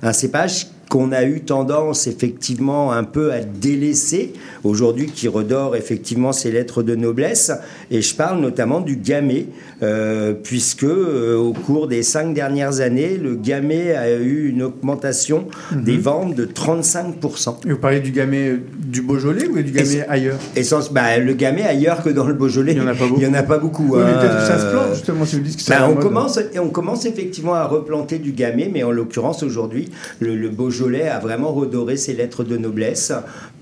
un 0.03 0.13
cépage 0.13 0.67
qu'on 0.91 1.13
a 1.13 1.23
eu 1.25 1.41
tendance 1.41 2.09
effectivement 2.09 2.93
un 2.93 3.05
peu 3.05 3.33
à 3.33 3.39
délaisser 3.41 4.33
aujourd'hui 4.65 5.07
qui 5.07 5.29
redore 5.29 5.77
effectivement 5.77 6.33
ses 6.33 6.51
lettres 6.51 6.83
de 6.83 6.97
noblesse 6.97 7.53
et 7.93 8.03
je 8.03 8.13
parle 8.15 8.41
notamment 8.41 8.81
du 8.81 8.97
gamay 8.97 9.47
euh, 9.85 10.35
puisque 10.35 10.83
euh, 10.83 11.37
au 11.37 11.53
cours 11.53 11.87
des 11.87 12.03
cinq 12.03 12.35
dernières 12.35 12.81
années 12.81 13.17
le 13.17 13.37
gamay 13.37 13.93
a 13.95 14.11
eu 14.17 14.49
une 14.49 14.63
augmentation 14.65 15.47
des 15.73 15.97
ventes 15.97 16.35
de 16.35 16.45
35%. 16.45 17.69
Et 17.69 17.71
vous 17.73 17.79
parlez 17.79 18.01
du 18.01 18.11
gamay 18.11 18.59
du 18.79 19.01
Beaujolais 19.03 19.47
ou 19.47 19.63
du 19.63 19.71
gamay 19.71 20.05
ailleurs? 20.09 20.39
Essence, 20.57 20.93
bah, 20.93 21.19
le 21.19 21.35
gamay 21.35 21.63
ailleurs 21.63 22.03
que 22.03 22.11
dans 22.11 22.27
le 22.27 22.35
Beaujolais, 22.35 22.73
Il 22.73 22.79
y 22.79 22.81
en 22.81 22.89
a 22.89 22.95
pas 22.95 23.07
beaucoup. 23.07 23.21
Il 23.21 23.25
y 23.25 23.27
en 23.31 23.35
a 23.35 23.43
pas 23.45 23.59
beaucoup. 23.59 23.87
Oui, 23.91 24.01
mais 24.05 24.11
hein. 24.11 24.19
peut-être 24.21 24.39
que 24.39 24.47
ça 24.47 24.59
se 24.59 24.67
plante, 24.73 24.95
justement, 24.95 25.25
si 25.25 25.37
vous 25.37 25.43
dites 25.43 25.57
que 25.57 25.63
c'est 25.63 25.71
Bah, 25.71 25.77
à 25.77 25.81
la 25.83 25.91
on, 25.91 25.95
mode. 25.95 26.03
commence, 26.03 26.39
on 26.61 26.69
commence 26.69 27.07
effectivement 27.07 27.55
à 27.55 27.67
replanter 27.67 28.19
du 28.19 28.33
gamay, 28.33 28.69
mais 28.73 28.83
en 28.83 28.91
l'occurrence 28.91 29.45
aujourd'hui, 29.45 29.89
le, 30.19 30.35
le 30.35 30.49
Beaujolais 30.49 30.80
a 31.09 31.19
vraiment 31.19 31.53
redoré 31.53 31.97
ses 31.97 32.15
lettres 32.15 32.45
de 32.45 32.57
noblesse. 32.57 33.13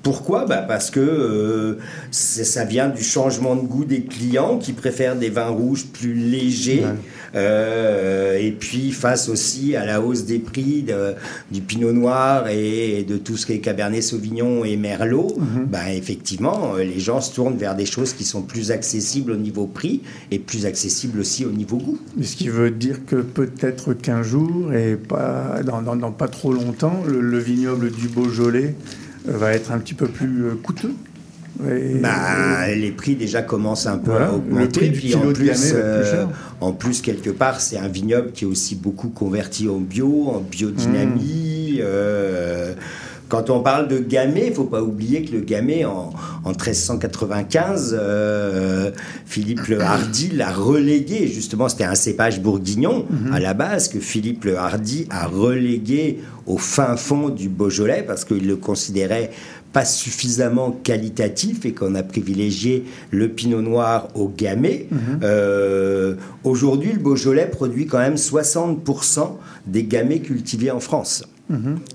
Pourquoi? 0.02 0.46
Bah 0.46 0.64
Parce 0.66 0.90
que 0.90 1.00
euh, 1.00 1.78
ça 2.10 2.64
vient 2.64 2.88
du 2.88 3.02
changement 3.02 3.56
de 3.56 3.62
goût 3.66 3.84
des 3.84 4.02
clients 4.02 4.58
qui 4.58 4.72
préfèrent 4.72 5.16
des 5.16 5.30
vins 5.30 5.48
rouges 5.48 5.86
plus 5.86 6.14
légers. 6.14 6.84
Euh, 7.34 8.38
et 8.38 8.52
puis 8.52 8.90
face 8.92 9.28
aussi 9.28 9.76
à 9.76 9.84
la 9.84 10.00
hausse 10.00 10.24
des 10.24 10.38
prix 10.38 10.82
de- 10.82 11.12
du 11.52 11.60
Pinot 11.60 11.92
Noir 11.92 12.48
et 12.48 13.04
de 13.06 13.18
tout 13.18 13.36
ce 13.36 13.44
qui 13.44 13.52
est 13.52 13.58
Cabernet 13.58 14.02
Sauvignon 14.02 14.64
et 14.64 14.76
Merlot, 14.78 15.36
Mhm. 15.38 15.66
bah, 15.66 15.92
effectivement, 15.92 16.72
euh, 16.76 16.84
les 16.84 16.98
gens 17.00 17.20
se 17.20 17.34
tournent 17.34 17.56
vers 17.58 17.76
des 17.76 17.84
choses 17.84 18.14
qui 18.14 18.24
sont 18.24 18.40
plus 18.42 18.70
accessibles 18.70 19.32
au 19.32 19.36
niveau 19.36 19.66
prix 19.66 20.00
et 20.30 20.38
plus 20.38 20.64
accessibles 20.64 21.20
aussi 21.20 21.44
au 21.44 21.50
niveau 21.50 21.76
goût. 21.76 21.98
Ce 22.22 22.34
qui 22.34 22.48
veut 22.48 22.70
dire 22.70 23.04
que 23.06 23.16
peut-être 23.16 23.92
qu'un 23.92 24.22
jour, 24.22 24.72
et 24.72 24.96
pas, 24.96 25.60
dans, 25.66 25.82
dans- 25.82 25.96
dans 25.96 26.12
pas 26.12 26.28
trop 26.28 26.52
longtemps, 26.52 27.02
le, 27.06 27.20
le 27.20 27.38
vignoble 27.38 27.90
du 27.90 28.08
Beaujolais 28.08 28.74
va 29.26 29.52
être 29.52 29.72
un 29.72 29.78
petit 29.78 29.94
peu 29.94 30.06
plus 30.06 30.44
euh, 30.46 30.54
coûteux. 30.62 30.92
Et- 31.68 31.94
Bah, 31.98 32.72
les 32.74 32.92
prix 32.92 33.16
déjà 33.16 33.42
commencent 33.42 33.86
un 33.86 33.98
peu 33.98 34.10
Voilà, 34.12 34.26
à 34.26 34.30
le 34.30 34.36
augmenter. 34.36 34.78
prix 34.78 34.90
du 34.90 34.98
puis 34.98 35.08
kilo 35.08 35.30
en 35.30 35.32
plus, 35.32 35.72
euh, 35.74 36.24
en 36.60 36.72
plus, 36.72 37.00
quelque 37.02 37.30
part, 37.30 37.60
c'est 37.60 37.78
un 37.78 37.88
vignoble 37.88 38.30
qui 38.32 38.44
est 38.44 38.46
aussi 38.46 38.76
beaucoup 38.76 39.08
converti 39.08 39.68
en 39.68 39.78
bio, 39.78 40.28
en 40.28 40.40
biodynamie. 40.40 41.78
Mmh. 41.78 41.80
euh, 41.82 42.74
quand 43.28 43.50
on 43.50 43.60
parle 43.60 43.88
de 43.88 43.98
gamay, 43.98 44.46
il 44.48 44.54
faut 44.54 44.64
pas 44.64 44.82
oublier 44.82 45.22
que 45.24 45.32
le 45.32 45.40
gamay, 45.40 45.84
en, 45.84 46.10
en 46.44 46.48
1395, 46.50 47.96
euh, 47.98 48.90
Philippe 49.26 49.66
le 49.66 49.80
Hardy 49.82 50.30
l'a 50.30 50.50
relégué. 50.52 51.26
Justement, 51.28 51.68
c'était 51.68 51.84
un 51.84 51.94
cépage 51.94 52.40
bourguignon 52.40 53.06
Mmh. 53.08 53.32
à 53.32 53.40
la 53.40 53.54
base 53.54 53.88
que 53.88 54.00
Philippe 54.00 54.44
le 54.44 54.56
Hardy 54.56 55.06
a 55.10 55.26
relégué 55.26 56.18
au 56.46 56.58
fin 56.58 56.96
fond 56.96 57.28
du 57.28 57.48
Beaujolais 57.48 58.02
parce 58.06 58.24
qu'il 58.24 58.46
le 58.46 58.56
considérait 58.56 59.30
pas 59.72 59.84
suffisamment 59.84 60.70
qualitatif 60.70 61.64
et 61.66 61.72
qu'on 61.72 61.94
a 61.94 62.02
privilégié 62.02 62.84
le 63.10 63.28
pinot 63.28 63.62
noir 63.62 64.08
au 64.14 64.28
gamay. 64.28 64.86
Euh, 65.22 66.14
Aujourd'hui, 66.44 66.92
le 66.92 66.98
Beaujolais 67.00 67.46
produit 67.46 67.86
quand 67.86 67.98
même 67.98 68.14
60% 68.16 69.36
des 69.66 69.84
gamay 69.84 70.20
cultivés 70.20 70.70
en 70.70 70.80
France. 70.80 71.24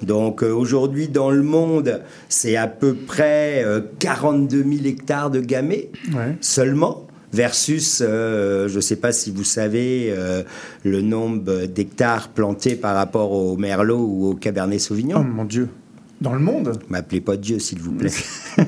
Donc 0.01 0.43
euh, 0.43 0.51
aujourd'hui, 0.51 1.07
dans 1.07 1.29
le 1.29 1.43
monde, 1.43 2.01
c'est 2.29 2.55
à 2.55 2.67
peu 2.67 2.93
près 2.95 3.63
euh, 3.63 3.81
42 3.99 4.63
000 4.63 4.85
hectares 4.85 5.29
de 5.29 5.39
gamay 5.41 5.89
Ouais. 6.13 6.35
seulement 6.41 7.07
versus, 7.31 8.01
euh, 8.05 8.67
je 8.67 8.75
ne 8.75 8.81
sais 8.81 8.95
pas 8.95 9.11
si 9.11 9.31
vous 9.31 9.43
savez, 9.43 10.13
euh, 10.15 10.43
le 10.83 11.01
nombre 11.01 11.65
d'hectares 11.65 12.29
plantés 12.29 12.75
par 12.75 12.95
rapport 12.95 13.31
au 13.31 13.57
Merlot 13.57 13.99
ou 14.07 14.27
au 14.29 14.33
Cabernet 14.35 14.79
Oh 14.81 14.83
Sauvignon. 14.87 15.23
mon 15.23 15.45
Dieu. 15.45 15.67
Dans 16.21 16.33
le 16.33 16.39
monde? 16.39 16.79
M'appelez 16.89 17.21
pas 17.21 17.35
Dieu, 17.37 17.59
s'il 17.59 17.79
vous 17.79 17.91
plaît. 17.93 18.11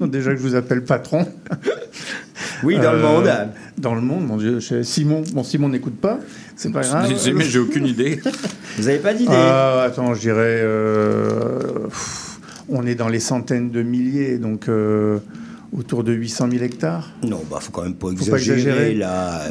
Non, 0.00 0.08
Déjà 0.08 0.32
que 0.32 0.36
je 0.36 0.42
vous 0.42 0.54
appelle 0.54 0.84
patron. 0.84 1.26
Oui, 2.62 2.76
dans 2.76 2.92
le 2.92 2.98
Euh, 2.98 3.02
monde. 3.02 3.30
Dans 3.78 3.94
le 3.94 4.00
monde, 4.00 4.26
mon 4.26 4.36
Dieu. 4.36 4.60
Simon, 4.82 5.22
bon, 5.32 5.42
Simon 5.44 5.68
n'écoute 5.68 5.96
pas, 6.00 6.18
c'est 6.56 6.72
pas 6.72 6.82
grave. 6.82 7.12
J'ai- 7.22 7.32
Mais 7.32 7.44
j'ai 7.44 7.58
aucune 7.58 7.86
idée. 7.86 8.20
Vous 8.78 8.84
n'avez 8.84 8.98
pas 8.98 9.14
d'idée? 9.14 9.30
Ah, 9.32 9.82
attends, 9.86 10.14
je 10.14 10.20
dirais. 10.20 10.60
euh, 10.62 11.88
on 12.68 12.84
est 12.86 12.94
dans 12.94 13.08
les 13.08 13.20
centaines 13.20 13.70
de 13.70 13.82
milliers, 13.82 14.38
donc 14.38 14.68
euh, 14.68 15.18
autour 15.76 16.02
de 16.04 16.12
800 16.12 16.48
000 16.52 16.64
hectares. 16.64 17.10
Non, 17.22 17.42
bah 17.50 17.58
faut 17.60 17.70
quand 17.70 17.82
même 17.82 17.94
pas 17.94 18.06
pas 18.06 18.12
exagérer, 18.12 18.60
exagérer. 18.60 18.94
là. 18.94 19.42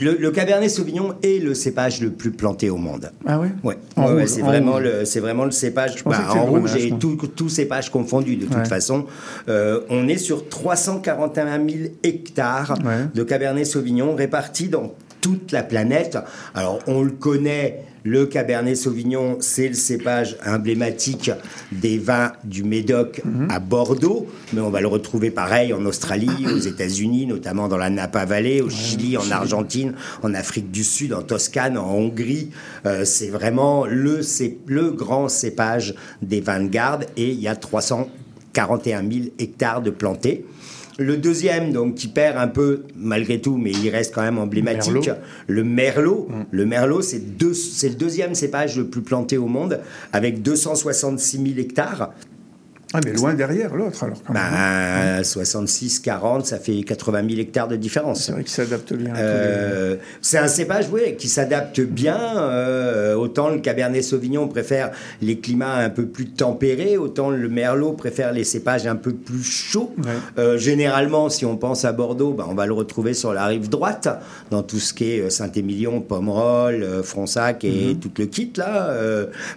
Le, 0.00 0.16
le 0.18 0.30
Cabernet 0.30 0.70
Sauvignon 0.70 1.14
est 1.22 1.42
le 1.42 1.54
cépage 1.54 2.00
le 2.00 2.10
plus 2.10 2.30
planté 2.30 2.70
au 2.70 2.76
monde. 2.76 3.10
Ah 3.26 3.38
ouais? 3.40 3.50
Ouais, 3.64 3.76
ouais, 3.96 4.12
ouais, 4.12 4.26
c'est 4.26 4.42
en 4.42 4.46
vraiment 4.46 4.78
le, 4.78 5.04
c'est 5.04 5.20
vraiment 5.20 5.44
le 5.44 5.50
cépage 5.50 6.04
bah, 6.04 6.18
en 6.30 6.44
rouge 6.46 6.76
et 6.76 6.90
moi. 6.90 6.98
tout, 6.98 7.16
tout 7.34 7.48
cépage 7.48 7.90
confondu 7.90 8.36
de 8.36 8.46
toute 8.46 8.66
façon. 8.68 9.06
Euh, 9.48 9.80
on 9.90 10.06
est 10.08 10.18
sur 10.18 10.48
341 10.48 11.56
000 11.68 11.78
hectares 12.02 12.74
de 13.14 13.22
Cabernet 13.22 13.66
Sauvignon 13.66 14.14
répartis 14.14 14.68
dans 14.68 14.94
toute 15.20 15.52
la 15.52 15.62
planète. 15.62 16.18
Alors, 16.54 16.78
on 16.86 17.02
le 17.02 17.10
connaît, 17.10 17.82
le 18.04 18.26
Cabernet 18.26 18.76
Sauvignon, 18.76 19.38
c'est 19.40 19.68
le 19.68 19.74
cépage 19.74 20.36
emblématique 20.46 21.30
des 21.72 21.98
vins 21.98 22.32
du 22.44 22.62
Médoc 22.62 23.22
à 23.48 23.58
Bordeaux, 23.58 24.28
mais 24.52 24.60
on 24.60 24.68
va 24.68 24.82
le 24.82 24.88
retrouver 24.88 25.30
pareil 25.30 25.72
en 25.72 25.86
Australie, 25.86 26.46
aux 26.46 26.58
États-Unis, 26.58 27.26
notamment 27.26 27.66
dans 27.66 27.78
la 27.78 27.88
Napa 27.88 28.26
Valley, 28.26 28.60
au 28.60 28.68
Chili, 28.68 29.16
en 29.16 29.30
Argentine, 29.30 29.94
en 30.22 30.34
Afrique 30.34 30.70
du 30.70 30.84
Sud, 30.84 31.14
en 31.14 31.22
Toscane, 31.22 31.78
en 31.78 31.94
Hongrie. 31.94 32.50
Euh, 32.84 33.06
c'est 33.06 33.28
vraiment 33.28 33.86
le, 33.86 34.20
le 34.66 34.90
grand 34.90 35.30
cépage 35.30 35.94
des 36.20 36.42
vins 36.42 36.60
de 36.60 36.68
garde 36.68 37.06
et 37.16 37.30
il 37.30 37.40
y 37.40 37.48
a 37.48 37.56
341 37.56 39.00
000 39.00 39.24
hectares 39.38 39.80
de 39.80 39.90
plantés. 39.90 40.44
Le 40.98 41.16
deuxième, 41.16 41.72
donc, 41.72 41.96
qui 41.96 42.06
perd 42.08 42.36
un 42.38 42.46
peu, 42.46 42.82
malgré 42.96 43.40
tout, 43.40 43.56
mais 43.56 43.72
il 43.72 43.88
reste 43.90 44.14
quand 44.14 44.22
même 44.22 44.38
emblématique, 44.38 44.92
Merlot. 44.92 45.12
le 45.48 45.64
Merlot. 45.64 46.28
Le 46.52 46.66
Merlot, 46.66 47.02
c'est 47.02 47.36
deux- 47.36 47.52
c'est 47.54 47.88
le 47.88 47.96
deuxième 47.96 48.34
cépage 48.34 48.76
le 48.76 48.86
plus 48.86 49.02
planté 49.02 49.36
au 49.36 49.46
monde, 49.46 49.80
avec 50.12 50.40
266 50.42 51.38
000 51.38 51.58
hectares. 51.58 52.12
Ah, 52.96 53.00
mais 53.04 53.12
loin 53.12 53.34
derrière 53.34 53.74
l'autre, 53.74 54.04
alors. 54.04 54.18
Quand 54.24 54.32
même. 54.32 54.42
Ben, 54.52 55.24
66, 55.24 55.98
40, 55.98 56.46
ça 56.46 56.60
fait 56.60 56.80
80 56.84 57.28
000 57.28 57.40
hectares 57.40 57.66
de 57.66 57.74
différence. 57.74 58.22
c'est 58.22 58.30
vrai 58.30 58.44
qu'il 58.44 58.52
s'adapte 58.52 58.92
bien. 58.92 59.16
Euh, 59.16 59.96
c'est 60.22 60.38
un 60.38 60.46
cépage 60.46 60.86
oui, 60.92 61.16
qui 61.16 61.26
s'adapte 61.26 61.80
bien. 61.80 62.38
euh, 62.38 63.16
autant 63.16 63.48
le 63.48 63.58
Cabernet 63.58 64.04
Sauvignon 64.04 64.46
préfère 64.46 64.92
les 65.20 65.40
climats 65.40 65.74
un 65.74 65.90
peu 65.90 66.06
plus 66.06 66.26
tempérés, 66.26 66.96
autant 66.96 67.30
le 67.30 67.48
Merlot 67.48 67.94
préfère 67.94 68.32
les 68.32 68.44
cépages 68.44 68.86
un 68.86 68.94
peu 68.94 69.12
plus 69.12 69.42
chauds. 69.42 69.92
Ouais. 69.98 70.12
Euh, 70.38 70.56
généralement, 70.56 71.28
si 71.30 71.44
on 71.44 71.56
pense 71.56 71.84
à 71.84 71.90
Bordeaux, 71.90 72.32
ben, 72.32 72.46
on 72.48 72.54
va 72.54 72.66
le 72.66 72.74
retrouver 72.74 73.12
sur 73.14 73.32
la 73.34 73.46
rive 73.46 73.68
droite, 73.68 74.08
dans 74.52 74.62
tout 74.62 74.78
ce 74.78 74.94
qui 74.94 75.10
est 75.10 75.30
Saint-Émilion, 75.30 76.00
Pomerol, 76.00 77.02
Fronsac 77.02 77.64
et 77.64 77.96
tout 78.00 78.12
le 78.18 78.26
kit 78.26 78.52
là. 78.56 78.94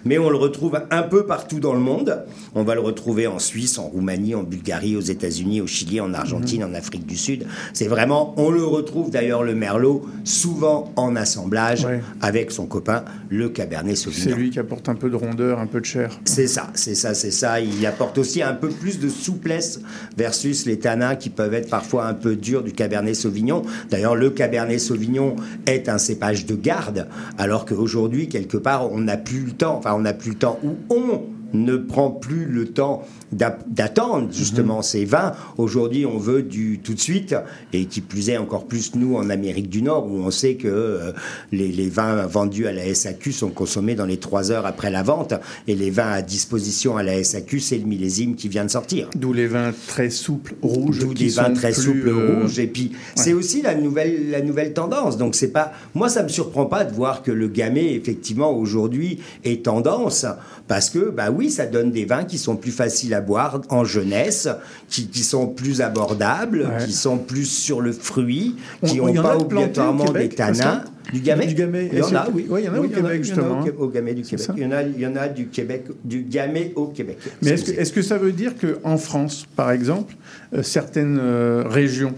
mais 0.04 0.18
on 0.18 0.28
le 0.28 0.36
retrouve 0.36 0.80
un 0.90 1.02
peu 1.02 1.24
partout 1.24 1.60
dans 1.60 1.74
le 1.74 1.78
monde. 1.80 2.24
On 2.56 2.64
va 2.64 2.74
le 2.74 2.80
retrouver 2.80 3.27
en 3.28 3.38
Suisse, 3.38 3.78
en 3.78 3.84
Roumanie, 3.88 4.34
en 4.34 4.42
Bulgarie, 4.42 4.96
aux 4.96 5.00
États-Unis, 5.00 5.60
au 5.60 5.66
Chili, 5.66 6.00
en 6.00 6.12
Argentine, 6.14 6.64
en 6.64 6.74
Afrique 6.74 7.06
du 7.06 7.16
Sud. 7.16 7.46
C'est 7.72 7.86
vraiment, 7.88 8.34
on 8.36 8.50
le 8.50 8.64
retrouve 8.64 9.10
d'ailleurs 9.10 9.42
le 9.42 9.54
Merlot 9.54 10.06
souvent 10.24 10.92
en 10.96 11.14
assemblage 11.16 11.84
Ouais. 11.84 12.00
avec 12.20 12.50
son 12.50 12.66
copain 12.66 13.04
le 13.28 13.48
Cabernet 13.48 13.96
C'est 13.96 14.04
Sauvignon. 14.10 14.36
lui 14.36 14.50
qui 14.50 14.58
apporte 14.58 14.88
un 14.88 14.94
peu 14.94 15.10
de 15.10 15.16
rondeur, 15.16 15.58
un 15.58 15.66
peu 15.66 15.80
de 15.80 15.84
chair. 15.84 16.18
C'est 16.24 16.46
ça, 16.48 16.70
c'est 16.74 16.94
ça, 16.94 17.14
c'est 17.14 17.30
ça. 17.30 17.60
Il 17.60 17.84
apporte 17.86 18.18
aussi 18.18 18.42
un 18.42 18.54
peu 18.54 18.68
plus 18.68 18.98
de 18.98 19.08
souplesse 19.08 19.80
versus 20.16 20.66
les 20.66 20.78
tanins 20.78 21.14
qui 21.16 21.30
peuvent 21.30 21.54
être 21.54 21.68
parfois 21.70 22.06
un 22.06 22.14
peu 22.14 22.36
durs 22.36 22.62
du 22.62 22.72
Cabernet 22.72 23.14
Sauvignon. 23.14 23.62
D'ailleurs, 23.90 24.16
le 24.16 24.30
Cabernet 24.30 24.80
Sauvignon 24.80 25.36
est 25.66 25.88
un 25.88 25.98
cépage 25.98 26.46
de 26.46 26.54
garde, 26.54 27.06
alors 27.38 27.64
qu'aujourd'hui, 27.64 28.28
quelque 28.28 28.56
part, 28.56 28.90
on 28.92 28.98
n'a 28.98 29.16
plus 29.16 29.40
le 29.40 29.52
temps, 29.52 29.76
enfin, 29.78 29.92
on 29.94 30.00
n'a 30.00 30.14
plus 30.14 30.30
le 30.30 30.36
temps, 30.38 30.58
ou 30.64 30.70
on 30.94 31.22
ne 31.52 31.76
prend 31.76 32.10
plus 32.10 32.44
le 32.44 32.66
temps 32.66 33.02
d'a- 33.32 33.58
d'attendre 33.68 34.28
justement 34.32 34.82
ces 34.82 35.04
vins. 35.04 35.32
Aujourd'hui, 35.56 36.04
on 36.06 36.18
veut 36.18 36.42
du 36.42 36.78
tout 36.78 36.94
de 36.94 37.00
suite, 37.00 37.34
et 37.72 37.86
qui 37.86 38.00
plus 38.00 38.30
est 38.30 38.36
encore 38.36 38.66
plus 38.66 38.94
nous 38.94 39.16
en 39.16 39.30
Amérique 39.30 39.68
du 39.68 39.82
Nord, 39.82 40.06
où 40.06 40.18
on 40.18 40.30
sait 40.30 40.54
que 40.54 40.68
euh, 40.68 41.12
les, 41.52 41.68
les 41.68 41.88
vins 41.88 42.26
vendus 42.26 42.66
à 42.66 42.72
la 42.72 42.92
SAQ 42.94 43.32
sont 43.32 43.50
consommés 43.50 43.94
dans 43.94 44.06
les 44.06 44.18
trois 44.18 44.50
heures 44.50 44.66
après 44.66 44.90
la 44.90 45.02
vente, 45.02 45.34
et 45.66 45.74
les 45.74 45.90
vins 45.90 46.10
à 46.10 46.22
disposition 46.22 46.96
à 46.96 47.02
la 47.02 47.22
SAQ, 47.22 47.60
c'est 47.60 47.78
le 47.78 47.84
millésime 47.86 48.34
qui 48.34 48.48
vient 48.48 48.64
de 48.64 48.70
sortir. 48.70 49.08
D'où 49.16 49.32
les 49.32 49.46
vins 49.46 49.72
très 49.86 50.10
souples, 50.10 50.54
rouges. 50.62 50.98
D'où 50.98 51.14
des 51.14 51.28
vins 51.28 51.52
très 51.52 51.72
souples 51.72 52.08
euh, 52.08 52.40
rouges. 52.42 52.58
Et 52.58 52.66
puis, 52.66 52.92
c'est 53.14 53.32
aussi 53.32 53.62
la 53.62 53.74
nouvelle, 53.74 54.30
la 54.30 54.42
nouvelle 54.42 54.72
tendance. 54.72 55.16
Donc, 55.16 55.34
c'est 55.34 55.52
pas. 55.52 55.72
Moi, 55.94 56.08
ça 56.08 56.22
me 56.22 56.28
surprend 56.28 56.66
pas 56.66 56.84
de 56.84 56.92
voir 56.92 57.22
que 57.22 57.30
le 57.30 57.48
gamay, 57.48 57.94
effectivement, 57.94 58.52
aujourd'hui, 58.52 59.20
est 59.44 59.64
tendance. 59.64 60.26
Parce 60.66 60.90
que, 60.90 61.10
bah 61.10 61.30
oui, 61.30 61.37
ça 61.48 61.66
donne 61.66 61.90
des 61.92 62.04
vins 62.04 62.24
qui 62.24 62.38
sont 62.38 62.56
plus 62.56 62.72
faciles 62.72 63.14
à 63.14 63.20
boire 63.20 63.60
en 63.68 63.84
jeunesse, 63.84 64.48
qui, 64.88 65.06
qui 65.06 65.22
sont 65.22 65.46
plus 65.46 65.80
abordables, 65.80 66.62
Ouais. 66.68 66.84
qui 66.84 66.92
sont 66.92 67.18
plus 67.18 67.44
sur 67.46 67.80
le 67.80 67.92
fruit, 67.92 68.56
qui 68.84 68.96
n'ont 68.96 69.12
pas 69.14 69.32
a 69.32 69.36
obligatoirement 69.38 70.10
des 70.12 70.28
tanins. 70.28 70.82
Du 71.12 71.20
gamay 71.20 71.46
Du 71.46 71.54
gamay. 71.54 71.88
Il 71.90 71.98
y 71.98 72.02
en 72.02 72.14
a, 72.14 72.28
oui. 72.34 72.46
il 72.58 72.64
y 72.64 72.68
en 72.68 72.74
a 72.74 72.78
au 72.78 72.82
Oui, 72.82 72.90
Québec, 72.90 73.24
justement, 73.24 73.64
au, 73.78 73.88
gamay 73.88 74.12
du 74.14 74.22
Québec. 74.22 74.46
Il 74.56 74.62
y, 74.62 74.66
en 74.66 74.72
a, 74.72 74.82
il 74.82 75.00
y 75.00 75.06
en 75.06 75.16
a 75.16 75.28
du 75.28 75.46
Québec, 75.48 75.84
du 76.04 76.22
gamay 76.22 76.72
au 76.76 76.86
Québec. 76.88 77.18
Mais 77.40 77.52
est-ce 77.52 77.62
que, 77.64 77.70
Excusez. 77.70 77.80
est-ce 77.80 77.92
que 77.92 78.02
ça 78.02 78.18
veut 78.18 78.32
dire 78.32 78.52
qu'en 78.60 78.96
France, 78.98 79.46
par 79.56 79.70
exemple, 79.70 80.14
euh, 80.52 80.62
certaines 80.62 81.18
euh, 81.18 81.62
régions 81.66 82.12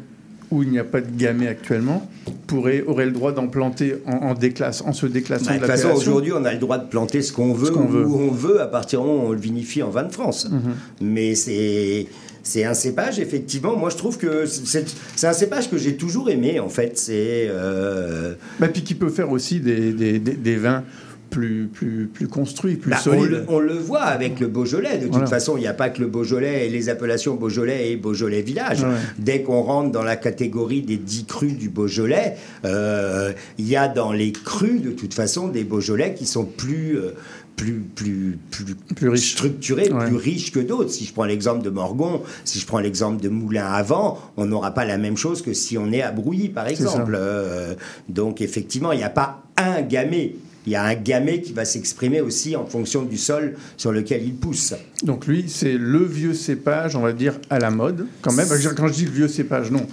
où 0.51 0.63
il 0.63 0.71
n'y 0.71 0.79
a 0.79 0.85
pas 0.85 1.01
de 1.01 1.07
gamay 1.17 1.47
actuellement 1.49 2.09
pourraient, 2.47 2.83
auraient 2.87 3.07
le 3.07 3.13
droit 3.13 3.33
d'en 3.33 3.47
planter 3.47 3.95
en, 4.07 4.13
en 4.29 4.35
déclasse, 4.35 4.83
en 4.85 4.93
se 4.93 5.07
déclassant 5.07 5.45
Bah, 5.47 5.53
de 5.55 5.57
de 5.59 5.67
toute 5.67 5.71
façon, 5.71 5.91
aujourd'hui, 5.97 6.33
on 6.35 6.45
a 6.45 6.53
le 6.53 6.59
droit 6.59 6.79
de 6.79 6.89
planter 6.89 7.23
ce 7.23 7.33
qu'on 7.33 7.53
veut, 7.53 7.69
Ce 7.69 7.73
où 7.73 8.17
on 8.19 8.31
veut, 8.33 8.61
à 8.61 8.67
partir 8.67 9.01
du 9.01 9.07
moment 9.07 9.25
où 9.25 9.29
on 9.29 9.33
le 9.33 9.39
vinifie 9.41 9.83
en 9.83 9.91
vin 9.91 10.03
de 10.05 10.13
France. 10.13 10.49
Mhm. 10.51 10.61
Mais 11.01 11.35
c'est. 11.35 12.07
C'est 12.43 12.65
un 12.65 12.73
cépage, 12.73 13.21
effectivement. 13.21 13.77
Moi, 13.77 13.91
je 13.91 13.97
trouve 13.99 14.17
que 14.17 14.47
c'est 14.47 14.87
c'est 15.15 15.27
un 15.27 15.35
cépage 15.35 15.69
que 15.69 15.77
j'ai 15.77 15.97
toujours 15.97 16.31
aimé, 16.31 16.59
en 16.59 16.71
fait. 16.71 16.97
C'est. 16.99 17.47
euh, 17.51 18.33
Bah, 18.59 18.69
puis 18.69 18.83
qui 18.83 18.95
peut 18.95 19.11
faire 19.11 19.31
aussi 19.31 19.61
des, 19.61 19.93
des- 19.93 20.19
des- 20.19 20.33
des 20.37 20.57
vins 20.57 20.83
plus, 21.31 21.69
plus, 21.73 22.07
plus 22.13 22.27
construits, 22.29 22.77
plus 22.77 22.91
bah, 22.91 22.99
on, 23.07 23.23
le, 23.23 23.45
on 23.49 23.59
le 23.61 23.75
voit 23.75 24.03
avec 24.03 24.41
le 24.41 24.49
Beaujolais. 24.49 24.99
De 24.99 25.05
toute 25.05 25.13
Voilà. 25.13 25.27
façon, 25.29 25.57
il 25.57 25.61
n'y 25.61 25.67
a 25.69 25.73
pas 25.75 25.89
que 25.89 26.01
le 26.01 26.09
Beaujolais 26.09 26.67
et 26.67 26.71
les 26.71 26.89
appellations 26.89 27.37
Beaujolais 27.37 27.93
et 27.93 27.97
Beaujolais 27.97 28.43
Village. 28.43 28.83
Ouais. 28.83 28.89
Dès 29.19 29.43
qu'on 29.43 29.63
rentre 29.63 29.93
dans 29.93 30.03
la 30.03 30.17
catégorie 30.17 30.83
des 30.83 30.97
10 30.97 31.25
crus 31.27 31.57
du 31.57 31.69
Beaujolais, 31.69 32.35
euh, 32.65 33.33
il 33.59 33.69
y 33.69 33.77
a 33.77 33.89
dans 33.89 34.13
les 34.13 34.33
crus, 34.33 34.83
de 34.83 34.91
toute 34.91 35.15
façon, 35.15 35.49
des 35.49 35.65
Beaujolais 35.65 36.15
qui 36.15 36.27
sont 36.27 36.45
plus. 36.45 36.99
euh, 36.99 37.13
plus, 37.57 37.81
plus, 37.95 38.39
plus, 38.51 38.65
Plus 38.95 39.09
Ouais. 39.11 40.07
plus 40.07 40.17
riches 40.17 40.51
que 40.51 40.61
d'autres. 40.61 40.89
Si 40.91 41.05
je 41.05 41.13
prends 41.13 41.27
l'exemple 41.27 41.63
de 41.63 41.69
Morgon, 41.69 42.23
si 42.47 42.59
je 42.59 42.65
prends 42.67 42.79
l'exemple 42.79 43.23
de 43.23 43.29
Moulin 43.29 43.67
avant, 43.67 44.19
on 44.39 44.47
n'aura 44.47 44.71
pas 44.73 44.87
la 44.87 44.97
même 44.97 45.19
chose 45.19 45.43
que 45.43 45.53
si 45.53 45.77
on 45.77 45.93
est 45.93 46.01
à 46.01 46.11
Brouilly, 46.11 46.49
par 46.49 46.67
exemple. 46.69 47.15
Euh, 47.15 47.75
donc, 48.09 48.41
effectivement, 48.41 48.93
il 48.93 48.99
n'y 48.99 49.05
a 49.05 49.11
pas 49.11 49.43
un 49.59 49.83
gamay. 49.83 50.37
Il 50.67 50.73
y 50.73 50.77
a 50.77 50.85
un 50.85 50.95
gamay 50.95 51.41
qui 51.41 51.53
va 51.53 51.65
s'exprimer 51.65 52.21
aussi 52.21 52.55
en 52.55 52.67
fonction 52.67 53.03
du 53.03 53.17
sol 53.17 53.57
sur 53.77 53.93
lequel 53.93 54.23
il 54.25 54.35
pousse. 54.35 54.75
Donc 55.03 55.27
lui, 55.27 55.47
c'est 55.49 55.79
le 55.79 56.05
vieux 56.05 56.35
cépage, 56.35 56.97
on 56.97 57.01
va 57.01 57.13
dire, 57.13 57.35
à 57.49 57.59
la 57.59 57.71
mode, 57.71 58.07
quand 58.21 58.33
même. 58.33 58.47
Quand 58.77 58.89
je 58.89 58.93
dis 58.93 59.05
le 59.07 59.11
vieux 59.11 59.29
cépage, 59.29 59.71
non. 59.71 59.87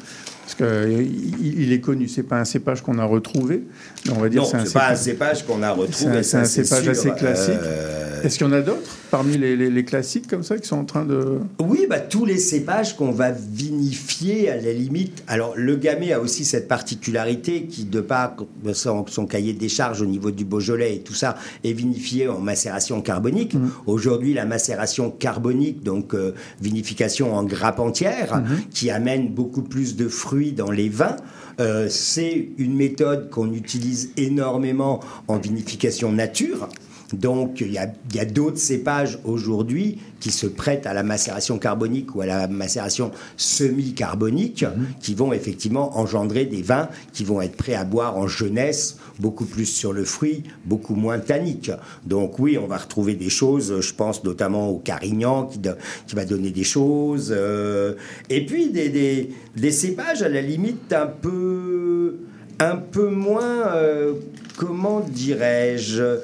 Parce 0.48 0.56
qu'il 0.56 1.58
il 1.60 1.74
est 1.74 1.82
connu, 1.82 2.08
c'est 2.08 2.24
pas 2.24 2.40
un 2.40 2.46
cépage 2.46 2.82
qu'on 2.82 3.00
a 3.00 3.04
retrouvé, 3.04 3.64
mais 4.06 4.14
on 4.14 4.22
va 4.22 4.30
dire 4.30 4.44
non, 4.44 4.48
c'est 4.64 4.72
pas 4.72 4.92
un 4.92 4.96
cépage. 4.96 5.46
qu'on 5.46 5.62
a 5.62 5.72
retrouvé. 5.72 6.24
c'est 6.24 6.38
un 6.38 6.46
cépage 6.46 6.88
assez 6.88 7.12
classique. 7.12 7.54
Euh, 7.62 8.24
Est-ce 8.24 8.38
qu'il 8.38 8.48
y 8.48 8.50
en 8.50 8.54
a 8.54 8.62
d'autres 8.62 8.96
parmi 9.12 9.38
les, 9.38 9.56
les- 9.58 9.70
les 9.70 9.84
classiques 9.86 10.28
comme 10.28 10.44
ça 10.44 10.58
qui 10.58 10.66
sont 10.66 10.78
en 10.78 10.86
train 10.86 11.04
de. 11.04 11.40
Oui, 11.60 11.86
bah, 11.90 12.00
tous 12.00 12.24
les 12.26 12.38
cépages 12.38 12.96
qu'on 12.96 13.12
va 13.12 13.32
vinifier 13.32 14.50
à 14.50 14.56
la 14.56 14.72
limite. 14.72 15.22
Alors, 15.28 15.54
le 15.58 15.76
gamay 15.76 16.14
a 16.14 16.22
aussi 16.22 16.46
cette 16.46 16.70
particularité 16.70 17.64
qui, 17.66 17.84
de 17.84 18.00
par 18.00 18.36
son, 18.74 19.06
son 19.08 19.26
cahier 19.26 19.52
des 19.54 19.70
charges 19.70 20.02
au 20.02 20.06
niveau 20.06 20.32
du 20.32 20.46
Beaujolais 20.46 20.96
et 20.96 21.00
tout 21.02 21.14
ça, 21.14 21.36
est 21.66 21.74
vinifié 21.74 22.30
en 22.30 22.40
macération 22.40 23.02
carbonique. 23.02 23.54
Aujourd'hui, 23.86 24.34
la 24.34 24.46
macération 24.46 25.12
carbonique, 25.12 25.84
donc 25.84 26.14
euh, 26.14 26.34
vinification 26.62 27.36
en 27.36 27.44
grappe 27.44 27.80
entière, 27.80 28.42
qui 28.72 28.90
amène 28.90 29.28
beaucoup 29.34 29.62
plus 29.62 29.98
de 29.98 30.08
fruits 30.08 30.37
dans 30.46 30.72
les 30.72 30.90
vins. 30.90 31.18
euh, 31.60 31.88
c'est 31.90 32.50
une 32.58 32.76
méthode 32.76 33.30
qu'on 33.30 33.52
utilise 33.52 34.12
énormément 34.16 35.00
en 35.28 35.38
vinification 35.38 36.12
nature. 36.12 36.70
Donc, 37.14 37.62
il 37.62 37.72
y 37.72 37.78
a, 37.78 37.92
il 38.10 38.16
y 38.16 38.20
a 38.20 38.26
d'autres 38.26 38.58
cépages 38.58 39.20
aujourd'hui 39.24 40.00
qui 40.20 40.32
se 40.32 40.48
prêtent 40.48 40.86
à 40.86 40.94
la 40.94 41.04
macération 41.04 41.58
carbonique 41.60 42.16
ou 42.16 42.22
à 42.22 42.26
la 42.26 42.48
macération 42.48 43.12
semi-carbonique, 43.38 44.66
qui 45.00 45.14
vont 45.14 45.32
effectivement 45.32 45.98
engendrer 45.98 46.46
des 46.46 46.62
vins 46.62 46.90
qui 47.14 47.24
vont 47.24 47.42
être 47.42 47.56
prêts 47.56 47.76
à 47.76 47.84
boire 47.84 48.18
en 48.18 48.28
jeunesse, 48.28 48.98
beaucoup 49.20 49.46
plus 49.46 49.66
sur 49.66 49.94
le 49.94 50.04
fruit, 50.04 50.44
beaucoup 50.66 50.96
moins 50.96 51.20
tanniques. 51.20 51.72
Donc 52.06 52.40
oui, 52.40 52.58
on 52.58 52.68
va 52.68 52.78
retrouver 52.78 53.16
des 53.16 53.30
choses, 53.30 53.82
je 53.82 53.94
pense 53.94 54.24
notamment 54.24 54.70
au 54.70 54.78
Carignan 54.78 55.46
qui, 55.46 56.16
va 56.16 56.26
donner 56.26 56.52
des 56.52 56.64
choses, 56.64 57.34
euh, 57.36 57.94
et 58.30 58.46
puis 58.46 58.70
des, 58.70 58.90
des, 58.90 59.30
des 59.56 59.72
cépages 59.72 60.22
à 60.24 60.30
la 60.30 60.42
limite 60.42 60.92
un 60.94 61.08
peu, 61.08 62.18
un 62.60 62.76
peu 62.76 63.10
moins, 63.10 63.68
euh, 63.76 64.14
comment 64.56 65.02
dirais-je, 65.02 66.20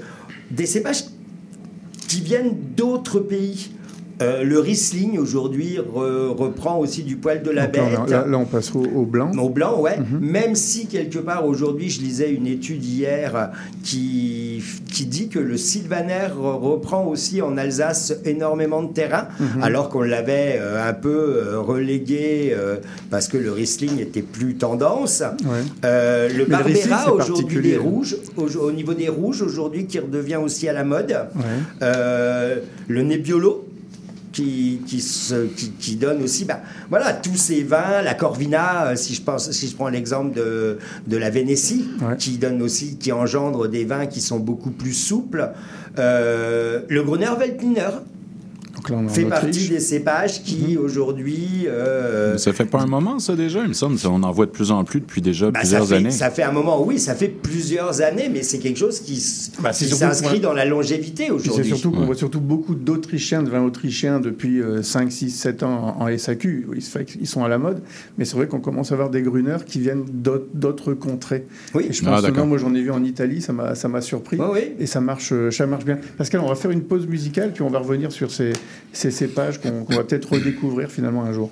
des 0.54 0.66
cépages 0.66 1.06
qui 2.08 2.22
viennent 2.22 2.56
d'autres 2.76 3.20
pays. 3.20 3.72
Euh, 4.22 4.44
le 4.44 4.60
Riesling 4.60 5.18
aujourd'hui 5.18 5.78
re- 5.78 6.28
reprend 6.36 6.78
aussi 6.78 7.02
du 7.04 7.16
poil 7.16 7.42
de 7.42 7.50
la 7.50 7.64
là, 7.64 7.68
bête. 7.68 8.10
là, 8.10 8.26
là, 8.28 8.38
on 8.38 8.46
passe 8.46 8.74
au, 8.76 8.84
au 8.84 9.06
blanc. 9.06 9.32
Au 9.42 9.50
blanc, 9.50 9.80
ouais. 9.82 9.98
Mhm. 9.98 10.20
Même 10.22 10.56
si 10.56 10.86
quelque 10.86 11.18
part 11.20 11.46
aujourd'hui, 11.48 11.90
je 11.90 12.00
lisais 12.02 12.32
une 12.32 12.46
étude 12.46 12.84
hier 12.86 13.52
qui, 13.84 14.64
qui 14.92 15.06
dit 15.08 15.30
que 15.30 15.40
le 15.40 15.58
Sylvaner 15.58 16.28
reprend 16.38 17.06
aussi 17.08 17.42
en 17.42 17.58
Alsace 17.58 18.14
énormément 18.26 18.84
de 18.84 18.94
terrain, 18.94 19.28
Mhm. 19.40 19.64
alors 19.64 19.90
qu'on 19.90 20.02
l'avait 20.04 20.60
euh, 20.62 20.88
un 20.88 20.94
peu 20.94 21.10
euh, 21.48 21.60
relégué 21.60 22.56
parce 23.10 23.28
que 23.28 23.38
le 23.38 23.52
Riesling 23.52 24.00
était 24.00 24.22
plus 24.22 24.56
tendance. 24.56 25.22
Ouais. 25.44 25.64
Le 26.30 26.40
Mais 26.40 26.46
Barbera 26.46 27.14
aujourd'hui 27.14 27.62
des 27.62 27.78
rouges, 27.78 28.16
au, 28.38 28.44
au 28.60 28.72
niveau 28.72 28.94
des 28.94 29.10
rouges 29.10 29.42
aujourd'hui 29.42 29.86
qui 29.88 29.98
redevient 30.00 30.36
aussi 30.38 30.70
à 30.70 30.74
la 30.74 30.84
mode. 30.84 31.16
Ouais. 31.36 31.84
Le 32.88 33.02
Nebbiolo 33.02 33.63
qui, 34.34 34.82
qui, 34.86 35.00
se- 35.00 35.46
qui, 35.46 35.70
qui 35.72 35.96
donne 35.96 36.22
aussi 36.24 36.44
bah, 36.44 36.60
voilà, 36.90 37.14
tous 37.14 37.36
ces 37.38 37.64
vins, 37.64 38.02
la 38.04 38.16
Corvina, 38.16 38.88
euh, 38.88 38.96
si 38.98 39.14
je, 39.14 39.22
pense, 39.22 39.52
si 39.52 39.68
je 39.70 39.76
prends 39.76 39.88
l'exemple 39.90 40.36
de, 40.36 40.78
de 41.08 41.18
la 41.18 41.30
Vénétie, 41.30 41.86
Ouais. 42.02 42.18
qui 42.18 42.38
donne 42.38 42.62
aussi, 42.62 42.98
qui 42.98 43.12
engendre 43.14 43.68
des 43.70 43.86
vins 43.86 44.08
qui 44.08 44.20
sont 44.20 44.40
beaucoup 44.40 44.72
plus 44.72 44.94
souples. 44.94 45.52
Euh, 46.00 46.82
le 46.90 47.04
Gruner 47.04 47.30
Veltliner 47.40 47.90
Donc 48.84 48.90
là, 48.90 48.98
on 49.06 49.08
fait 49.08 49.26
partie 49.26 49.70
des 49.70 49.80
cépages 49.80 50.44
qui 50.44 50.78
aujourd'hui 50.78 51.66
euh, 51.68 52.38
Ça 52.38 52.52
fait 52.54 52.66
pas 52.66 52.82
un 52.82 52.86
moment, 52.86 53.20
ça, 53.20 53.36
déjà? 53.36 53.62
Il 53.62 53.70
me 53.70 53.74
semble 53.74 53.98
qu'on 53.98 54.24
en 54.24 54.32
voit 54.32 54.46
de 54.46 54.52
plus 54.52 54.72
en 54.72 54.84
plus 54.84 55.00
depuis 55.00 55.22
déjà 55.22 55.52
bah, 55.52 55.60
ça, 55.64 55.78
plusieurs 55.78 55.88
fait, 55.88 55.96
années. 55.96 56.12
ça 56.12 56.30
fait 56.30 56.44
un 56.44 56.52
moment, 56.52 56.84
oui, 56.84 57.00
ça 57.00 57.16
fait 57.16 57.30
plusieurs 57.30 58.02
années, 58.02 58.30
mais 58.32 58.44
c'est 58.44 58.60
quelque 58.60 58.78
chose 58.78 59.00
qui, 59.00 59.24
Bah, 59.62 59.72
qui 59.72 59.86
s'inscrit 59.86 60.40
dans 60.40 60.54
la 60.54 60.66
longévité 60.66 61.28
Puis 61.28 61.40
c'est 61.40 61.50
aujourd'hui. 61.50 61.66
surtout 61.70 61.92
qu'on 61.92 62.06
voit 62.06 62.16
surtout 62.16 62.42
beaucoup 62.42 62.76
d'Autrichiens, 62.76 63.42
de 63.44 63.50
vins 63.50 63.64
autrichiens 63.64 64.20
depuis 64.20 64.62
euh, 64.62 64.82
5, 64.84 65.12
6, 65.12 65.30
7 65.32 65.64
ans 65.64 65.96
en, 66.00 66.04
en 66.10 66.18
SAQ. 66.18 66.68
Ils, 67.20 67.28
sont 67.28 67.44
à 67.44 67.48
la 67.48 67.58
mode, 67.58 67.82
mais 68.18 68.26
c'est 68.26 68.36
vrai 68.36 68.48
qu'on 68.48 68.60
commence 68.60 68.92
à 68.92 68.96
avoir 68.96 69.10
des 69.10 69.22
gruners 69.22 69.58
qui 69.66 69.80
viennent 69.80 70.04
d'autres- 70.12 70.94
contrées. 70.94 71.46
Oui. 71.74 71.86
Et 71.90 71.94
je 71.94 72.02
Ah, 72.06 72.10
pense 72.12 72.22
d'accord. 72.24 72.36
souvent, 72.38 72.48
moi 72.48 72.58
j'en 72.58 72.74
ai 72.76 72.82
vu 72.82 72.92
en 72.92 73.04
Italie, 73.04 73.42
ça 73.42 73.54
m'a 73.54 73.76
ça 73.76 73.88
m'a 73.88 74.02
surpris. 74.02 74.38
Oui, 74.38 74.46
oui. 74.54 74.62
Et 74.80 74.86
ça 74.86 75.00
marche, 75.02 75.32
euh, 75.32 75.50
ça 75.52 75.66
marche 75.66 75.86
bien. 75.86 75.98
Pascal, 76.18 76.42
on 76.42 76.48
va 76.50 76.56
faire 76.56 76.72
une 76.72 76.82
pause 76.84 77.08
musicale, 77.08 77.52
puis 77.54 77.62
on 77.62 77.70
va 77.70 77.80
revenir 77.80 78.12
sur 78.12 78.32
ces, 78.32 78.52
ces 78.92 79.12
cépages 79.12 79.60
qu'on 79.60 79.84
qu'on 79.84 79.96
va 79.96 80.04
peut-être 80.04 80.32
redécouvrir 80.32 80.90
finalement 80.92 81.24
un 81.24 81.34
jour. 81.34 81.52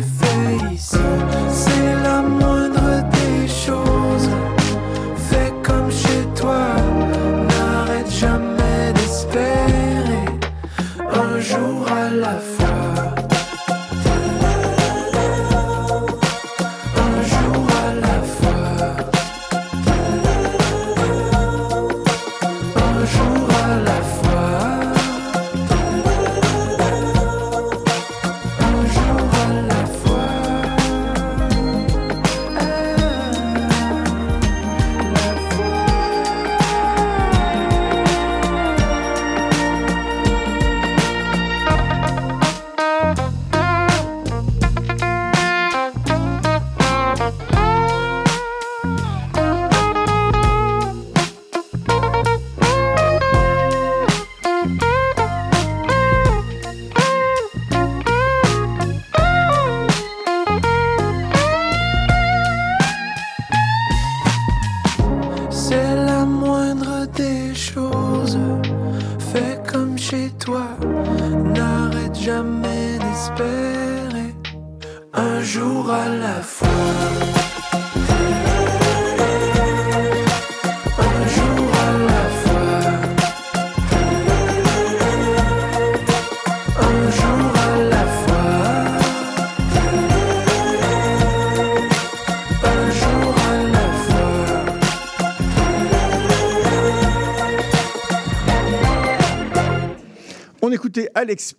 Tu 0.00 0.72
ici 0.72 1.21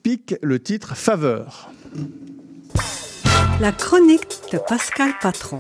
Pic, 0.02 0.36
le 0.42 0.62
titre 0.62 0.94
Faveur. 0.94 1.72
La 3.62 3.72
chronique 3.72 4.42
de 4.52 4.58
Pascal 4.58 5.14
Patron. 5.22 5.60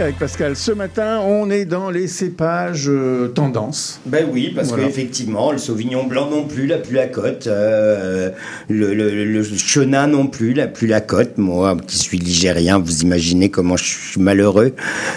Avec 0.00 0.18
Pascal, 0.18 0.56
ce 0.56 0.72
matin, 0.72 1.20
on 1.26 1.48
est 1.48 1.64
dans 1.64 1.88
les 1.90 2.06
cépages 2.06 2.86
euh, 2.88 3.28
tendance. 3.28 3.98
Ben 4.04 4.26
oui, 4.30 4.52
parce 4.54 4.68
Voilà. 4.68 4.84
qu'effectivement, 4.84 5.52
le 5.52 5.58
Sauvignon 5.58 6.04
blanc 6.04 6.28
non 6.30 6.44
plus, 6.44 6.66
la 6.66 6.76
plus 6.78 6.94
la 6.94 7.06
cote, 7.06 7.46
euh, 7.46 8.30
le, 8.68 8.92
le, 8.92 9.24
le 9.24 9.42
Chenin 9.42 10.06
non 10.06 10.26
plus, 10.26 10.52
la 10.52 10.66
plus 10.66 10.86
la 10.86 11.00
cote. 11.00 11.38
Moi, 11.38 11.76
qui 11.86 11.96
suis 11.96 12.18
ligérien, 12.18 12.78
vous 12.78 13.00
imaginez 13.02 13.48
comment 13.48 13.76
je 13.78 13.84
suis 13.84 14.20
malheureux. 14.20 14.72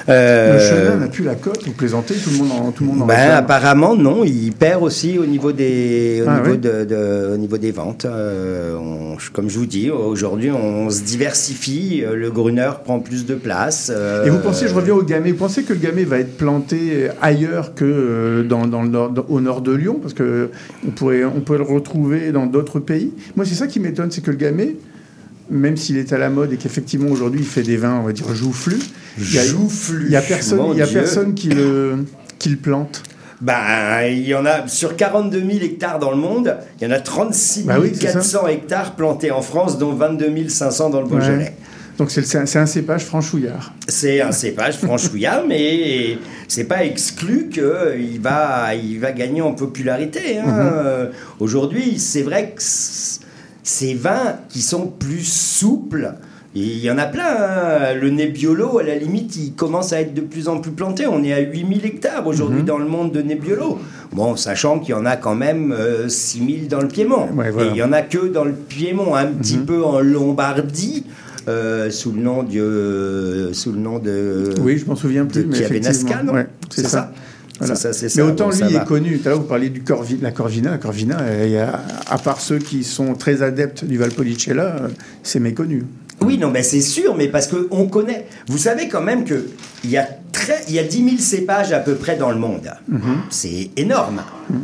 Euh, 0.08 0.54
Le 0.54 0.60
chenin 0.60 0.96
n'a 1.02 1.08
plus 1.08 1.26
la 1.26 1.36
cote, 1.36 1.65
vous 1.65 1.74
plaisantez, 1.74 2.13
tout 2.15 2.30
le 2.30 2.38
monde 2.38 2.52
en, 2.52 2.72
tout 2.72 2.84
le 2.86 2.89
monde 2.92 3.02
en 3.02 3.06
ben, 3.06 3.32
apparemment 3.32 3.96
non, 3.98 4.24
il 4.24 4.52
perd 4.54 4.82
aussi 4.84 5.18
au 5.20 5.26
niveau 5.26 5.52
des, 5.52 6.24
au 6.26 6.30
Ah 6.30 6.38
niveau 6.39 6.52
oui 6.52 6.58
de, 6.58 6.86
de- 6.86 7.32
au 7.34 7.38
niveau 7.38 7.58
des 7.58 7.72
ventes. 7.72 8.06
Euh, 8.06 8.78
on- 8.78 9.18
comme 9.34 9.50
je 9.50 9.60
vous 9.60 9.65
dis, 9.65 9.89
aujourd'hui 9.89 10.52
on 10.52 10.89
se 10.89 11.02
diversifie, 11.02 12.04
le 12.10 12.32
Gruner 12.32 12.70
prend 12.86 13.00
plus 13.00 13.26
de 13.26 13.36
place. 13.36 13.92
Et 14.26 14.30
vous 14.30 14.39
pensez, 14.39 14.68
je 14.69 14.75
reviens 14.75 14.93
au 14.95 15.03
gamay, 15.03 15.32
vous 15.32 15.38
pensez 15.38 15.63
que 15.63 15.73
le 15.73 15.79
gamay 15.79 16.03
va 16.03 16.19
être 16.19 16.38
planté 16.38 17.08
ailleurs 17.21 17.73
que 17.75 17.84
euh, 17.86 18.43
dans, 18.43 18.67
dans 18.67 18.82
le 18.84 18.89
nord, 18.89 19.10
dans- 19.10 19.25
au 19.29 19.41
nord 19.41 19.62
de 19.62 19.73
Lyon? 19.73 19.99
Parce 20.01 20.13
que 20.13 20.49
on 20.88 20.91
pourrait, 20.91 21.23
on 21.25 21.41
peut 21.41 21.58
le 21.58 21.63
retrouver 21.63 22.32
dans 22.32 22.45
d'autres 22.45 22.79
pays. 22.79 23.12
Moi, 23.36 23.45
c'est 23.45 23.55
ça 23.55 23.67
qui 23.67 23.79
m'étonne, 23.79 24.12
c'est 24.12 24.21
que 24.21 24.32
le 24.32 24.38
gamay, 24.38 24.75
même 25.49 25.77
s'il 25.77 25.97
est 25.97 26.13
à 26.13 26.17
la 26.17 26.29
mode 26.29 26.53
et 26.53 26.58
qu'effectivement 26.58 27.10
aujourd'hui 27.10 27.41
il 27.41 27.45
fait 27.47 27.63
des 27.63 27.77
vins, 27.77 27.99
on 27.99 28.03
va 28.03 28.12
dire 28.13 28.34
joufflus, 28.36 28.79
il 29.17 29.34
y 29.34 29.39
a, 29.39 29.43
Joufflus, 29.43 30.05
il 30.05 30.12
y 30.12 30.15
a 30.15 30.21
personne, 30.21 30.60
il 30.73 30.77
y 30.77 30.82
a 30.82 30.86
Dieu. 30.86 30.99
personne 30.99 31.34
qui 31.34 31.49
le, 31.49 32.05
qui 32.38 32.49
le 32.49 32.58
plante. 32.58 33.03
Ben, 33.41 34.03
il 34.12 34.27
y 34.27 34.36
en 34.36 34.45
a 34.45 34.67
sur 34.67 34.95
42 34.97 35.39
000 35.39 35.51
hectares 35.63 35.97
dans 35.97 36.12
le 36.12 36.17
monde, 36.17 36.58
il 36.79 36.88
y 36.88 36.91
en 36.91 36.93
a 36.93 36.99
36 36.99 37.63
Bah 37.65 37.77
oui, 37.82 37.91
c'est 37.93 38.01
400 38.12 38.47
hectares 38.47 38.95
plantés 38.95 39.32
en 39.32 39.41
France, 39.41 39.77
dont 39.77 39.93
22 39.93 40.49
500 40.49 40.89
dans 40.89 41.01
le 41.01 41.08
Beaujolais. 41.08 41.38
Ouais. 41.38 41.53
Donc 41.99 42.09
c'est 42.12 42.57
un, 42.57 42.65
cépage 42.65 43.03
franchouillard. 43.03 43.73
C'est 43.89 44.21
un 44.21 44.31
cépage 44.31 44.77
franchouillard, 44.77 45.43
mais 45.45 46.17
c'est 46.47 46.63
pas 46.63 46.85
exclu 46.85 47.49
qu'il 47.49 48.21
va, 48.21 48.73
il 48.73 48.99
va 49.01 49.12
gagner 49.12 49.41
en 49.41 49.51
popularité. 49.51 50.38
hein. 50.39 50.45
Mhm. 50.47 50.53
Euh, 50.73 51.05
Aujourd'hui, 51.41 51.99
c'est 51.99 52.21
vrai 52.21 52.51
que 52.55 52.62
ces 53.63 53.93
vins 53.95 54.38
qui 54.47 54.62
sont 54.62 54.88
plus 54.88 55.25
souples, 55.27 56.13
il 56.55 56.79
y 56.79 56.89
en 56.89 56.97
a 56.97 57.05
plein. 57.05 57.35
hein. 57.38 57.93
Le 58.01 58.09
Nebbiolo, 58.09 58.79
à 58.79 58.83
la 58.83 58.95
limite, 58.95 59.35
il 59.35 59.51
commence 59.53 59.91
à 59.91 59.99
être 59.99 60.13
de 60.13 60.21
plus 60.21 60.47
en 60.47 60.62
plus 60.62 60.71
planté. 60.71 61.05
On 61.05 61.21
est 61.21 61.33
à 61.33 61.39
8000 61.41 61.85
hectares 61.85 62.25
aujourd'hui 62.25 62.62
Mhm. 62.62 62.65
dans 62.65 62.77
le 62.77 62.85
monde 62.88 63.12
de 63.12 63.21
Nebbiolo. 63.21 63.77
Bon, 64.13 64.38
sachant 64.38 64.79
qu'il 64.79 64.91
y 64.91 64.97
en 64.97 65.05
a 65.05 65.17
quand 65.17 65.35
même 65.35 65.75
6000 66.07 66.69
dans 66.69 66.79
le 66.81 66.88
Piémont. 66.88 67.27
Ouais, 67.35 67.51
voilà. 67.51 67.67
Et 67.67 67.71
il 67.73 67.77
y 67.77 67.83
en 67.83 67.91
a 67.91 68.01
que 68.01 68.27
dans 68.29 68.45
le 68.45 68.53
Piémont, 68.53 69.15
un 69.15 69.25
petit 69.27 69.57
Mhm. 69.57 69.65
peu 69.65 69.83
en 69.83 69.99
Lombardie. 69.99 71.03
Euh, 71.49 71.91
sous 71.91 72.12
le 72.12 72.21
nom 72.21 72.43
de 72.43 73.49
sous 73.53 73.71
le 73.71 73.79
nom 73.79 73.99
de 73.99 74.53
oui, 74.62 74.77
je 74.77 74.85
m'en 74.85 74.95
souviens 74.95 75.25
plus, 75.25 75.43
de 75.43 75.47
mais 75.47 75.59
effectivement, 75.59 76.23
non 76.23 76.33
ouais, 76.33 76.47
c'est 76.69 76.83
ça. 76.83 76.89
ça. 76.89 77.13
Voilà. 77.59 77.75
C'est 77.75 77.93
ça, 77.93 77.93
c'est 77.93 78.15
Mais 78.15 78.21
autant 78.21 78.49
Bon, 78.49 78.65
lui 78.67 78.75
est 78.75 78.85
connu. 78.85 79.19
Tout 79.19 79.27
à 79.27 79.31
l'heure, 79.31 79.41
vous 79.41 79.47
parliez 79.47 79.69
du 79.69 79.83
Corvi, 79.83 80.17
la 80.21 80.31
Corvina. 80.31 80.71
La 80.71 80.77
Corvina, 80.77 81.19
euh, 81.19 81.67
à 82.07 82.17
part 82.17 82.39
ceux 82.39 82.57
qui 82.57 82.85
sont 82.85 83.15
très 83.15 83.41
adeptes 83.41 83.83
du 83.83 83.97
Valpolicella, 83.97 84.63
euh, 84.63 84.88
c'est 85.23 85.41
méconnu. 85.41 85.85
Oui, 86.21 86.38
non, 86.38 86.51
mais 86.51 86.63
c'est 86.63 86.82
sûr, 86.82 87.15
mais 87.15 87.27
parce 87.27 87.47
que 87.47 87.67
on 87.71 87.88
connaît. 87.88 88.25
Vous 88.47 88.58
savez 88.58 88.88
quand 88.88 89.01
même 89.01 89.23
que 89.23 89.47
il 89.84 89.89
y 89.89 89.97
a 89.97 90.08
très, 90.32 90.62
il 90.67 90.73
y 90.73 90.79
a 90.79 90.84
10 90.84 91.03
000 91.03 91.17
cépages 91.17 91.71
à 91.71 91.79
peu 91.79 91.95
près 91.95 92.17
dans 92.17 92.29
le 92.29 92.38
monde. 92.38 92.71
Mhm. 92.88 93.21
C'est 93.29 93.71
énorme. 93.77 94.21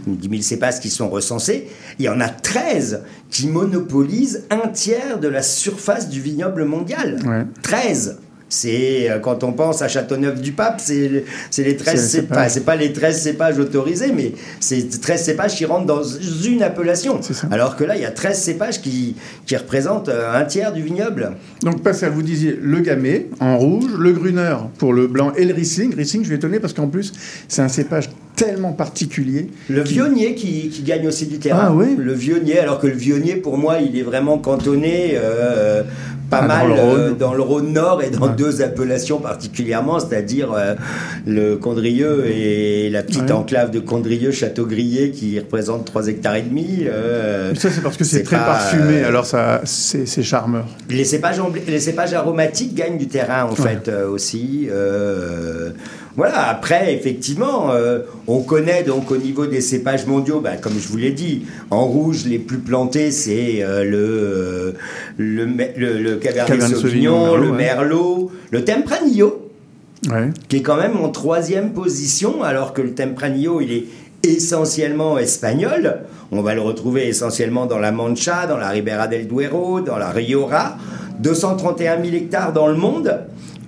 10 0.07 0.29
000 0.29 0.41
cépages 0.41 0.79
qui 0.79 0.89
sont 0.89 1.09
recensés. 1.09 1.67
Il 1.99 2.05
y 2.05 2.09
en 2.09 2.19
a 2.19 2.29
13 2.29 3.03
qui 3.29 3.47
monopolisent 3.47 4.43
un 4.49 4.67
tiers 4.69 5.19
de 5.19 5.27
la 5.27 5.41
surface 5.41 6.09
du 6.09 6.21
vignoble 6.21 6.65
mondial. 6.65 7.19
Ouais. 7.25 7.45
13 7.61 8.17
c'est 8.49 9.09
euh, 9.09 9.19
quand 9.19 9.43
on 9.43 9.53
pense 9.53 9.81
à 9.81 9.87
Châteauneuf-du-Pape, 9.87 10.79
c'est 10.79 11.25
c'est 11.49 11.63
les 11.63 11.75
13 11.75 11.95
C'est 11.95 12.01
les 12.01 12.23
cépages. 12.27 12.51
C'est 12.51 12.65
pas 12.65 12.75
les 12.75 12.93
13 12.93 13.21
cépages 13.21 13.59
autorisés, 13.59 14.11
mais 14.15 14.33
c'est 14.59 15.01
13 15.01 15.23
cépages 15.23 15.55
qui 15.55 15.65
rentrent 15.65 15.85
dans 15.87 16.03
une 16.03 16.61
appellation. 16.61 17.19
Alors 17.51 17.75
que 17.75 17.83
là, 17.83 17.95
il 17.95 18.01
y 18.01 18.05
a 18.05 18.11
13 18.11 18.37
cépages 18.37 18.81
qui, 18.81 19.15
qui 19.45 19.55
représentent 19.55 20.09
euh, 20.09 20.39
un 20.39 20.45
tiers 20.45 20.71
du 20.73 20.83
vignoble. 20.83 21.31
Donc, 21.63 21.81
Pascal, 21.81 22.11
vous 22.11 22.21
disiez 22.21 22.57
le 22.61 22.79
Gamay 22.81 23.27
en 23.39 23.57
rouge, 23.57 23.91
le 23.97 24.11
Gruner 24.11 24.55
pour 24.77 24.93
le 24.93 25.07
blanc 25.07 25.33
et 25.35 25.45
le 25.45 25.53
Riesling. 25.53 25.95
Riesling, 25.95 26.23
je 26.23 26.29
vais 26.29 26.35
étonner 26.35 26.59
parce 26.59 26.73
qu'en 26.73 26.87
plus, 26.87 27.13
c'est 27.47 27.61
un 27.61 27.67
cépage 27.67 28.09
tellement 28.35 28.73
particulier. 28.73 29.47
Le 29.69 29.81
vionnier 29.81 30.35
qui, 30.35 30.69
qui 30.69 30.83
gagne 30.83 31.07
aussi 31.07 31.25
du 31.25 31.39
terrain. 31.39 31.67
Ah 31.67 31.73
oui 31.73 31.95
Le 31.97 32.13
vionnier, 32.13 32.59
alors 32.59 32.79
que 32.79 32.87
le 32.87 32.93
vionnier, 32.93 33.37
pour 33.37 33.57
moi, 33.57 33.79
il 33.79 33.97
est 33.97 34.03
vraiment 34.03 34.37
cantonné 34.37 35.13
euh, 35.15 35.83
pas 36.29 36.39
Ah, 36.43 36.47
mal 36.47 36.67
euh, 36.71 37.11
dans 37.11 37.33
le 37.33 37.41
Rhône 37.41 37.73
Nord 37.73 38.01
et 38.03 38.09
dans 38.09 38.27
Ouais. 38.27 38.33
deux 38.37 38.61
appellations 38.61 39.19
particulièrement, 39.19 39.99
c'est-à-dire 39.99 40.51
euh, 40.53 40.75
le 41.25 41.55
Condrieu 41.55 42.25
et 42.27 42.89
la 42.89 43.03
petite 43.03 43.23
Ouais. 43.23 43.31
enclave 43.31 43.71
de 43.71 43.79
Condrieu, 43.79 44.31
Château-Grillé, 44.31 45.11
qui 45.11 45.39
représente 45.39 45.85
3 45.85 46.07
hectares 46.07 46.35
et 46.35 46.41
demi. 46.41 46.85
euh, 46.87 47.53
ça, 47.55 47.69
c'est 47.69 47.81
parce 47.81 47.97
que 47.97 48.03
c'est 48.03 48.23
très 48.23 48.37
pas, 48.37 48.45
parfumé, 48.45 49.03
euh, 49.03 49.07
alors 49.07 49.25
ça, 49.25 49.61
c'est 49.65 50.23
charmeur. 50.23 50.65
Les 50.89 51.03
cépages, 51.05 51.39
embl- 51.39 51.61
les 51.67 51.79
cépages 51.79 52.13
aromatiques 52.13 52.73
gagnent 52.75 52.97
du 52.97 53.07
terrain 53.07 53.45
en 53.45 53.51
Ouais. 53.61 53.77
fait 53.83 53.91
aussi. 54.09 54.67
Voilà. 56.17 56.47
Après, 56.47 56.93
effectivement, 56.93 57.71
euh, 57.71 57.99
on 58.27 58.41
connaît 58.41 58.83
donc 58.83 59.11
au 59.11 59.17
niveau 59.17 59.45
des 59.47 59.59
cépages 59.61 60.05
mondiaux, 60.05 60.39
bah, 60.39 60.55
comme 60.57 60.73
je 60.79 60.87
vous 60.87 60.97
l'ai 60.97 61.11
dit, 61.11 61.45
en 61.71 61.85
rouge 61.85 62.25
les 62.25 62.39
plus 62.39 62.59
plantés 62.59 63.11
c'est 63.11 63.61
euh, 63.63 63.83
le, 63.83 63.97
euh, 63.97 64.71
le 65.17 65.45
me- 65.45 65.77
le 65.77 66.01
le 66.01 66.15
Cabernet, 66.15 66.53
Cabernet 66.59 66.77
Sauvignon, 66.77 67.25
Sauvignon, 67.25 67.35
le 67.37 67.51
ouais. 67.51 67.57
Merlot, 67.57 68.31
le 68.51 68.63
Tempranillo 68.63 69.41
Ouais. 70.11 70.29
qui 70.49 70.57
est 70.57 70.61
quand 70.61 70.77
même 70.77 70.97
en 70.97 71.09
troisième 71.09 71.71
position, 71.73 72.43
alors 72.43 72.73
que 72.73 72.81
le 72.81 72.93
Tempranillo, 72.93 73.59
il 73.59 73.71
est 73.71 73.85
essentiellement 74.23 75.17
espagnol. 75.17 76.01
On 76.31 76.41
va 76.41 76.53
le 76.53 76.61
retrouver 76.61 77.07
essentiellement 77.07 77.65
dans 77.65 77.79
la 77.79 77.91
Mancha, 77.91 78.45
dans 78.47 78.57
la 78.57 78.69
Ribera 78.69 79.07
del 79.07 79.27
Duero, 79.27 79.81
dans 79.81 79.97
la 79.97 80.09
Rioja. 80.11 80.77
231 81.19 82.03
000 82.03 82.15
hectares 82.15 82.53
dans 82.53 82.67
le 82.67 82.75
monde. 82.75 83.19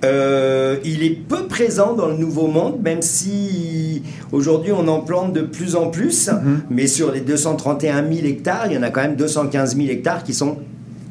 Euh, 0.04 0.78
il 0.86 1.04
est 1.04 1.10
peu 1.10 1.48
présent 1.48 1.94
dans 1.94 2.08
le 2.08 2.18
Nouveau 2.18 2.48
Monde, 2.48 2.80
même 2.84 3.02
si 3.02 4.04
aujourd'hui 4.32 4.72
on 4.72 4.88
en 4.88 5.00
plante 5.02 5.34
de 5.34 5.42
plus 5.42 5.76
en 5.76 5.90
plus. 5.90 6.30
Mhm. 6.30 6.62
Mais 6.70 6.88
sur 6.88 7.12
les 7.12 7.22
231 7.22 8.04
000 8.12 8.26
hectares, 8.28 8.68
il 8.68 8.74
y 8.74 8.78
en 8.78 8.84
a 8.84 8.90
quand 8.90 9.02
même 9.02 9.16
215 9.16 9.76
000 9.76 9.88
hectares 9.90 10.24
qui 10.24 10.34
sont 10.34 10.58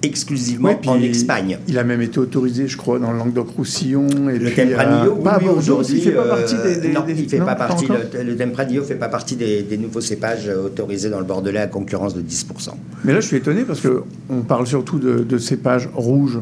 exclusivement 0.03 0.79
en 0.87 1.01
Espagne. 1.01 1.59
Il 1.67 1.79
a 1.79 1.83
même 1.85 2.03
été 2.03 2.19
autorisé, 2.19 2.69
je 2.69 2.77
crois, 2.77 2.99
dans 3.01 3.11
le 3.13 3.19
Languedoc-Roussillon. 3.19 4.07
et 4.31 4.39
Le 4.39 4.47
euh, 4.47 4.51
Tempranillo, 4.55 5.19
oui, 5.19 5.31
oui, 5.41 5.49
aujourd'hui, 5.57 5.97
il 5.97 6.03
fait 6.03 6.11
pas 6.13 6.23
euh, 6.23 6.29
partie 6.37 6.55
des. 6.63 6.77
des- 6.81 6.93
non, 6.93 7.01
des- 7.05 7.13
il 7.15 7.29
fait 7.29 7.39
non, 7.39 7.47
pas 7.47 7.55
partie. 7.57 7.85
encore 7.87 7.97
Le, 8.15 8.23
le 8.23 8.37
Tempranillo 8.37 8.85
fait 8.85 8.95
pas 8.95 9.09
partie 9.09 9.35
des, 9.37 9.63
des 9.63 9.79
nouveaux 9.79 10.03
cépages 10.03 10.49
euh, 10.49 10.67
autorisés 10.67 11.09
dans 11.11 11.19
le 11.19 11.25
Bordelais 11.25 11.59
à 11.61 11.67
concurrence 11.67 12.15
de 12.15 12.21
10%. 12.21 12.71
Mais 13.05 13.15
là, 13.15 13.21
je 13.21 13.27
suis 13.27 13.39
étonné 13.39 13.63
parce 13.65 13.81
que 13.81 14.03
on 14.31 14.43
parle 14.43 14.67
surtout 14.67 14.99
de, 15.01 15.25
de 15.25 15.39
cépages 15.39 15.89
rouges. 15.95 16.39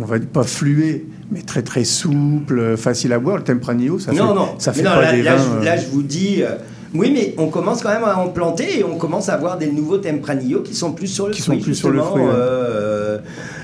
On 0.00 0.04
va 0.04 0.18
dire 0.18 0.28
pas 0.28 0.44
flués, 0.44 1.06
mais 1.32 1.42
très 1.42 1.62
très 1.62 1.84
souples, 1.84 2.76
faciles 2.76 3.12
à 3.12 3.18
boire. 3.18 3.38
Le 3.38 3.42
Tempranillo, 3.44 3.98
ça 3.98 4.12
non, 4.12 4.28
fait, 4.28 4.34
non, 4.34 4.48
ça 4.58 4.72
fait 4.72 4.82
non, 4.82 4.90
pas 4.90 5.02
là, 5.02 5.12
des 5.12 5.22
là, 5.22 5.36
vins. 5.36 5.42
je, 5.42 5.60
euh, 5.60 5.64
là, 5.64 5.76
je 5.76 5.86
vous 5.88 6.02
dis. 6.02 6.42
euh, 6.42 6.56
oui, 6.94 7.10
mais 7.10 7.34
on 7.38 7.48
commence 7.48 7.80
quand 7.82 7.88
même 7.88 8.04
à 8.04 8.18
en 8.18 8.28
planter 8.28 8.80
et 8.80 8.84
on 8.84 8.96
commence 8.98 9.30
à 9.30 9.34
avoir 9.34 9.56
des 9.56 9.68
nouveaux 9.72 9.96
Tempranillo 9.96 10.60
qui 10.60 10.74
sont 10.74 10.92
plus 10.92 11.06
sur 11.06 11.26
le 11.26 11.32
Qui 11.32 11.40
sont 11.40 11.56
plus 11.58 11.74
sur 11.74 11.88
le 11.90 12.02
fruit, 12.02 12.22
ouais. 12.22 12.28
euh, 12.30 13.18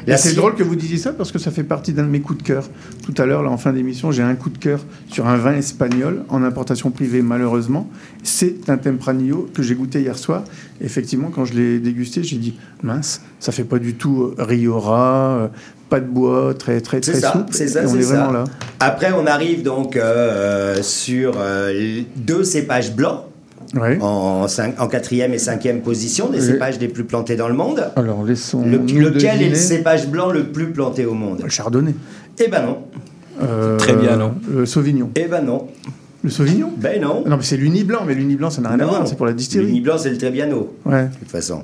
Et 0.09 0.16
c'est 0.16 0.35
drôle 0.35 0.55
que 0.55 0.62
vous 0.62 0.77
disiez 0.77 0.97
ça 0.99 1.12
parce 1.12 1.33
que 1.33 1.38
ça 1.38 1.51
fait 1.51 1.62
partie 1.64 1.92
d'un 1.92 2.05
de 2.05 2.09
mes 2.09 2.21
coups 2.21 2.38
de 2.38 2.42
cœur. 2.42 2.64
Tout 3.05 3.14
à 3.18 3.27
l'heure, 3.27 3.42
là, 3.42 3.51
en 3.51 3.57
fin 3.59 3.73
d'émission, 3.73 4.11
j'ai 4.11 4.23
un 4.23 4.35
coup 4.35 4.51
de 4.51 4.59
cœur 4.59 4.81
sur 5.11 5.27
un 5.27 5.37
vin 5.37 5.55
espagnol 5.55 6.25
en 6.29 6.42
importation 6.42 6.90
privée, 6.90 7.23
malheureusement. 7.23 7.88
C'est 8.23 8.68
un 8.71 8.77
Tempranillo 8.79 9.49
que 9.55 9.62
j'ai 9.62 9.75
goûté 9.75 10.01
hier 10.01 10.16
soir. 10.18 10.44
Effectivement, 10.81 11.31
quand 11.35 11.44
je 11.44 11.55
l'ai 11.55 11.79
dégusté, 11.79 12.23
j'ai 12.23 12.37
dit 12.37 12.55
mince, 12.83 13.23
ça 13.40 13.53
fait 13.53 13.64
pas 13.64 13.79
du 13.79 13.94
tout 13.94 14.23
euh, 14.23 14.35
Riora, 14.42 15.38
euh, 15.38 15.49
pas 15.88 16.01
de 16.01 16.07
bois, 16.07 16.55
très 16.55 16.81
très 16.81 17.01
très 17.01 17.14
ça, 17.21 17.33
souple. 17.33 17.53
c'est 17.53 17.68
ça, 17.68 17.81
on 17.85 17.88
c'est 17.88 17.99
est 17.99 18.03
ça. 18.03 18.14
vraiment 18.16 18.33
là. 18.33 18.44
Après, 18.81 19.12
on 19.12 19.27
arrive 19.27 19.62
donc 19.62 19.97
euh, 19.97 20.83
sur 20.83 21.35
euh, 21.38 22.03
deux 22.16 22.44
cépages 22.44 22.94
blancs. 22.94 23.23
Ouais. 23.75 23.99
En, 24.01 24.49
cinq- 24.49 24.81
en 24.81 24.89
quatrième 24.89 25.35
et 25.35 25.39
cinquième 25.39 25.81
position, 25.83 26.29
des 26.31 26.39
Oui. 26.41 26.47
cépages 26.47 26.79
les 26.79 26.89
plus 26.89 27.05
plantés 27.05 27.37
dans 27.37 27.49
le 27.49 27.55
monde. 27.55 27.85
Alors, 27.97 28.25
laissons. 28.25 28.63
Le- 28.65 28.79
lequel 28.79 29.43
est 29.43 29.51
le 29.51 29.55
cépage 29.55 30.09
blanc 30.09 30.31
le 30.31 30.45
plus 30.45 30.71
planté 30.73 31.05
au 31.05 31.15
monde? 31.15 31.41
Le 31.43 31.49
Chardonnay. 31.51 31.95
Eh 32.43 32.49
ben 32.49 32.63
non. 32.65 32.79
Euh, 33.43 33.77
Très 33.77 33.95
bien, 33.95 34.17
non 34.17 34.35
Le 34.51 34.65
Sauvignon. 34.67 35.11
Eh 35.17 35.27
ben 35.27 35.43
non. 35.45 35.67
Le 36.25 36.31
Sauvignon? 36.31 36.73
Ben 36.77 37.01
non. 37.01 37.25
Non, 37.27 37.37
mais 37.37 37.43
c'est 37.43 37.57
l'uni 37.57 37.85
blanc, 37.85 38.01
mais 38.07 38.15
l'uni 38.15 38.37
blanc, 38.37 38.51
ça 38.51 38.61
n'a 38.63 38.71
rien 38.71 38.81
à 38.81 38.87
voir, 38.87 39.07
c'est 39.07 39.17
pour 39.17 39.27
la 39.27 39.33
Le 39.33 39.39
distillerie. 39.39 39.69
Uni 39.69 39.81
blanc, 39.81 39.97
c'est 39.99 40.11
le 40.11 40.19
Trebbiano, 40.19 40.75
Ouais. 40.85 41.05
de 41.05 41.15
toute 41.21 41.31
façon. 41.31 41.63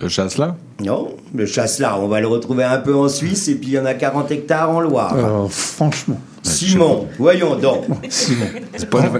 Le 0.00 0.08
chasse-là? 0.08 0.56
Non, 0.82 1.14
le 1.34 1.46
chasse-là, 1.46 1.96
on 2.00 2.08
va 2.08 2.20
le 2.20 2.26
retrouver 2.26 2.64
un 2.64 2.78
peu 2.78 2.94
en 2.94 3.08
Suisse 3.08 3.46
et 3.48 3.54
puis 3.54 3.68
il 3.68 3.74
y 3.74 3.78
en 3.78 3.84
a 3.84 3.94
40 3.94 4.30
hectares 4.30 4.70
en 4.70 4.80
Loire. 4.80 5.14
Euh, 5.16 5.46
franchement. 5.48 6.18
Simon, 6.42 7.06
voyons 7.18 7.54
donc. 7.56 7.84
Simon. 8.08 8.46
C'est 8.76 8.90
pas. 8.90 9.02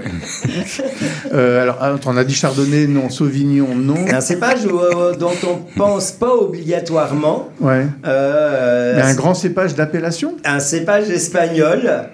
Euh, 1.33 1.63
alors, 1.63 1.81
attends, 1.81 2.11
on 2.11 2.17
a 2.17 2.23
dit 2.23 2.33
Chardonnay, 2.33 2.85
non. 2.85 3.09
Sauvignon, 3.09 3.73
non. 3.75 3.95
Un 4.11 4.21
cépage 4.21 4.67
euh, 4.67 5.15
dont 5.15 5.31
on 5.49 5.57
pense 5.77 6.11
pas 6.11 6.31
obligatoirement. 6.35 7.49
Ouais. 7.59 7.87
euh, 8.05 8.93
Mais 8.95 9.01
un 9.01 9.15
grand 9.15 9.33
cépage 9.33 9.73
d'appellation? 9.73 10.35
Un 10.45 10.59
cépage 10.59 11.09
espagnol. 11.09 12.09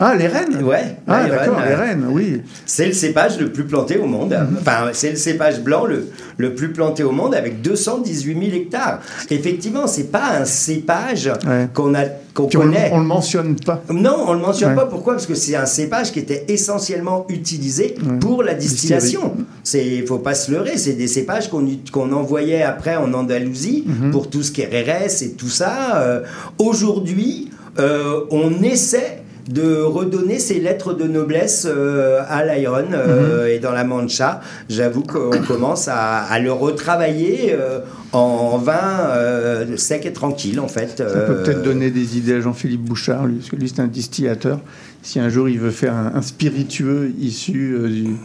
Ah, 0.00 0.14
les 0.14 0.28
rennes? 0.28 0.62
Ouais. 0.62 0.96
Ah, 1.08 1.24
les 1.24 1.30
d'accord, 1.30 1.56
rennes, 1.56 1.68
les 1.68 1.74
rennes, 1.74 2.06
oui. 2.10 2.42
C'est 2.66 2.86
le 2.86 2.92
cépage 2.92 3.38
le 3.40 3.50
plus 3.52 3.64
planté 3.64 3.98
au 3.98 4.06
monde. 4.06 4.30
Mhm. 4.32 4.58
Enfin, 4.60 4.90
c'est 4.92 5.10
le 5.10 5.16
cépage 5.16 5.60
blanc 5.60 5.84
le, 5.86 6.08
le 6.36 6.54
plus 6.54 6.72
planté 6.72 7.02
au 7.02 7.10
monde 7.10 7.34
avec 7.34 7.62
218 7.62 8.32
000 8.50 8.56
hectares. 8.56 9.00
Effectivement, 9.30 9.86
c'est 9.88 10.10
pas 10.12 10.38
un 10.40 10.44
cépage 10.44 11.26
Ouais. 11.46 11.68
qu'on 11.74 11.94
a 11.94 12.04
qu'on 12.34 12.44
on, 12.44 12.48
connaît. 12.48 12.90
on 12.92 13.00
le 13.00 13.06
mentionne 13.06 13.56
pas. 13.56 13.82
Non, 13.92 14.24
on 14.28 14.34
le 14.34 14.38
mentionne 14.38 14.70
Ouais. 14.70 14.76
pas. 14.76 14.86
Pourquoi? 14.86 15.14
Parce 15.14 15.26
que 15.26 15.34
c'est 15.34 15.56
un 15.56 15.66
cépage 15.66 16.12
qui 16.12 16.20
était 16.20 16.44
essentiellement 16.46 17.26
utilisé 17.28 17.96
Ouais. 18.06 18.18
pour 18.20 18.44
la 18.44 18.54
distillation. 18.54 19.34
C'est, 19.64 20.04
faut 20.06 20.18
pas 20.18 20.34
se 20.34 20.52
leurrer. 20.52 20.76
C'est 20.78 20.92
des 20.92 21.08
cépages 21.08 21.50
qu'on 21.50 22.12
envoyait 22.12 22.62
après 22.62 22.94
en 22.94 23.12
Andalousie 23.14 23.82
Mhm. 23.86 24.10
pour 24.12 24.30
tout 24.30 24.44
ce 24.44 24.52
qui 24.52 24.60
est 24.60 24.66
RRS 24.68 25.22
et 25.24 25.32
tout 25.32 25.48
ça. 25.48 25.96
Euh, 25.96 26.20
Aujourd'hui, 26.58 27.50
euh, 27.80 28.20
on 28.30 28.62
essaie 28.62 29.22
de 29.48 29.80
redonner 29.80 30.38
ses 30.38 30.60
lettres 30.60 30.92
de 30.94 31.04
noblesse 31.04 31.66
euh, 31.68 32.20
à 32.28 32.44
l'Iron 32.44 32.84
euh, 32.92 33.44
Mhm. 33.44 33.48
et 33.50 33.58
dans 33.58 33.72
la 33.72 33.84
Mancha. 33.84 34.40
J'avoue 34.68 35.02
qu'on 35.02 35.30
commence 35.46 35.88
à, 35.88 36.18
à 36.24 36.38
le 36.38 36.52
retravailler 36.52 37.52
euh, 37.54 37.80
en 38.12 38.58
vin 38.58 39.08
euh, 39.10 39.76
sec 39.76 40.04
et 40.06 40.12
tranquille, 40.12 40.60
en 40.60 40.68
fait. 40.68 40.98
Ça 40.98 41.04
peut 41.20 41.36
peut-être 41.42 41.62
donner 41.62 41.90
des 41.90 42.18
idées 42.18 42.34
à 42.34 42.40
Jean-Philippe 42.40 42.82
Bouchard, 42.82 43.26
lui, 43.26 43.36
parce 43.36 43.50
que 43.50 43.56
lui, 43.56 43.68
c'est 43.68 43.80
un 43.80 43.86
distillateur. 43.86 44.60
Si 45.02 45.18
un 45.20 45.28
jour 45.28 45.48
il 45.48 45.58
veut 45.58 45.70
faire 45.70 45.94
un, 45.94 46.12
un 46.14 46.22
spiritueux 46.22 47.12
issu 47.18 47.74
euh, 47.74 47.88
du- 47.88 48.16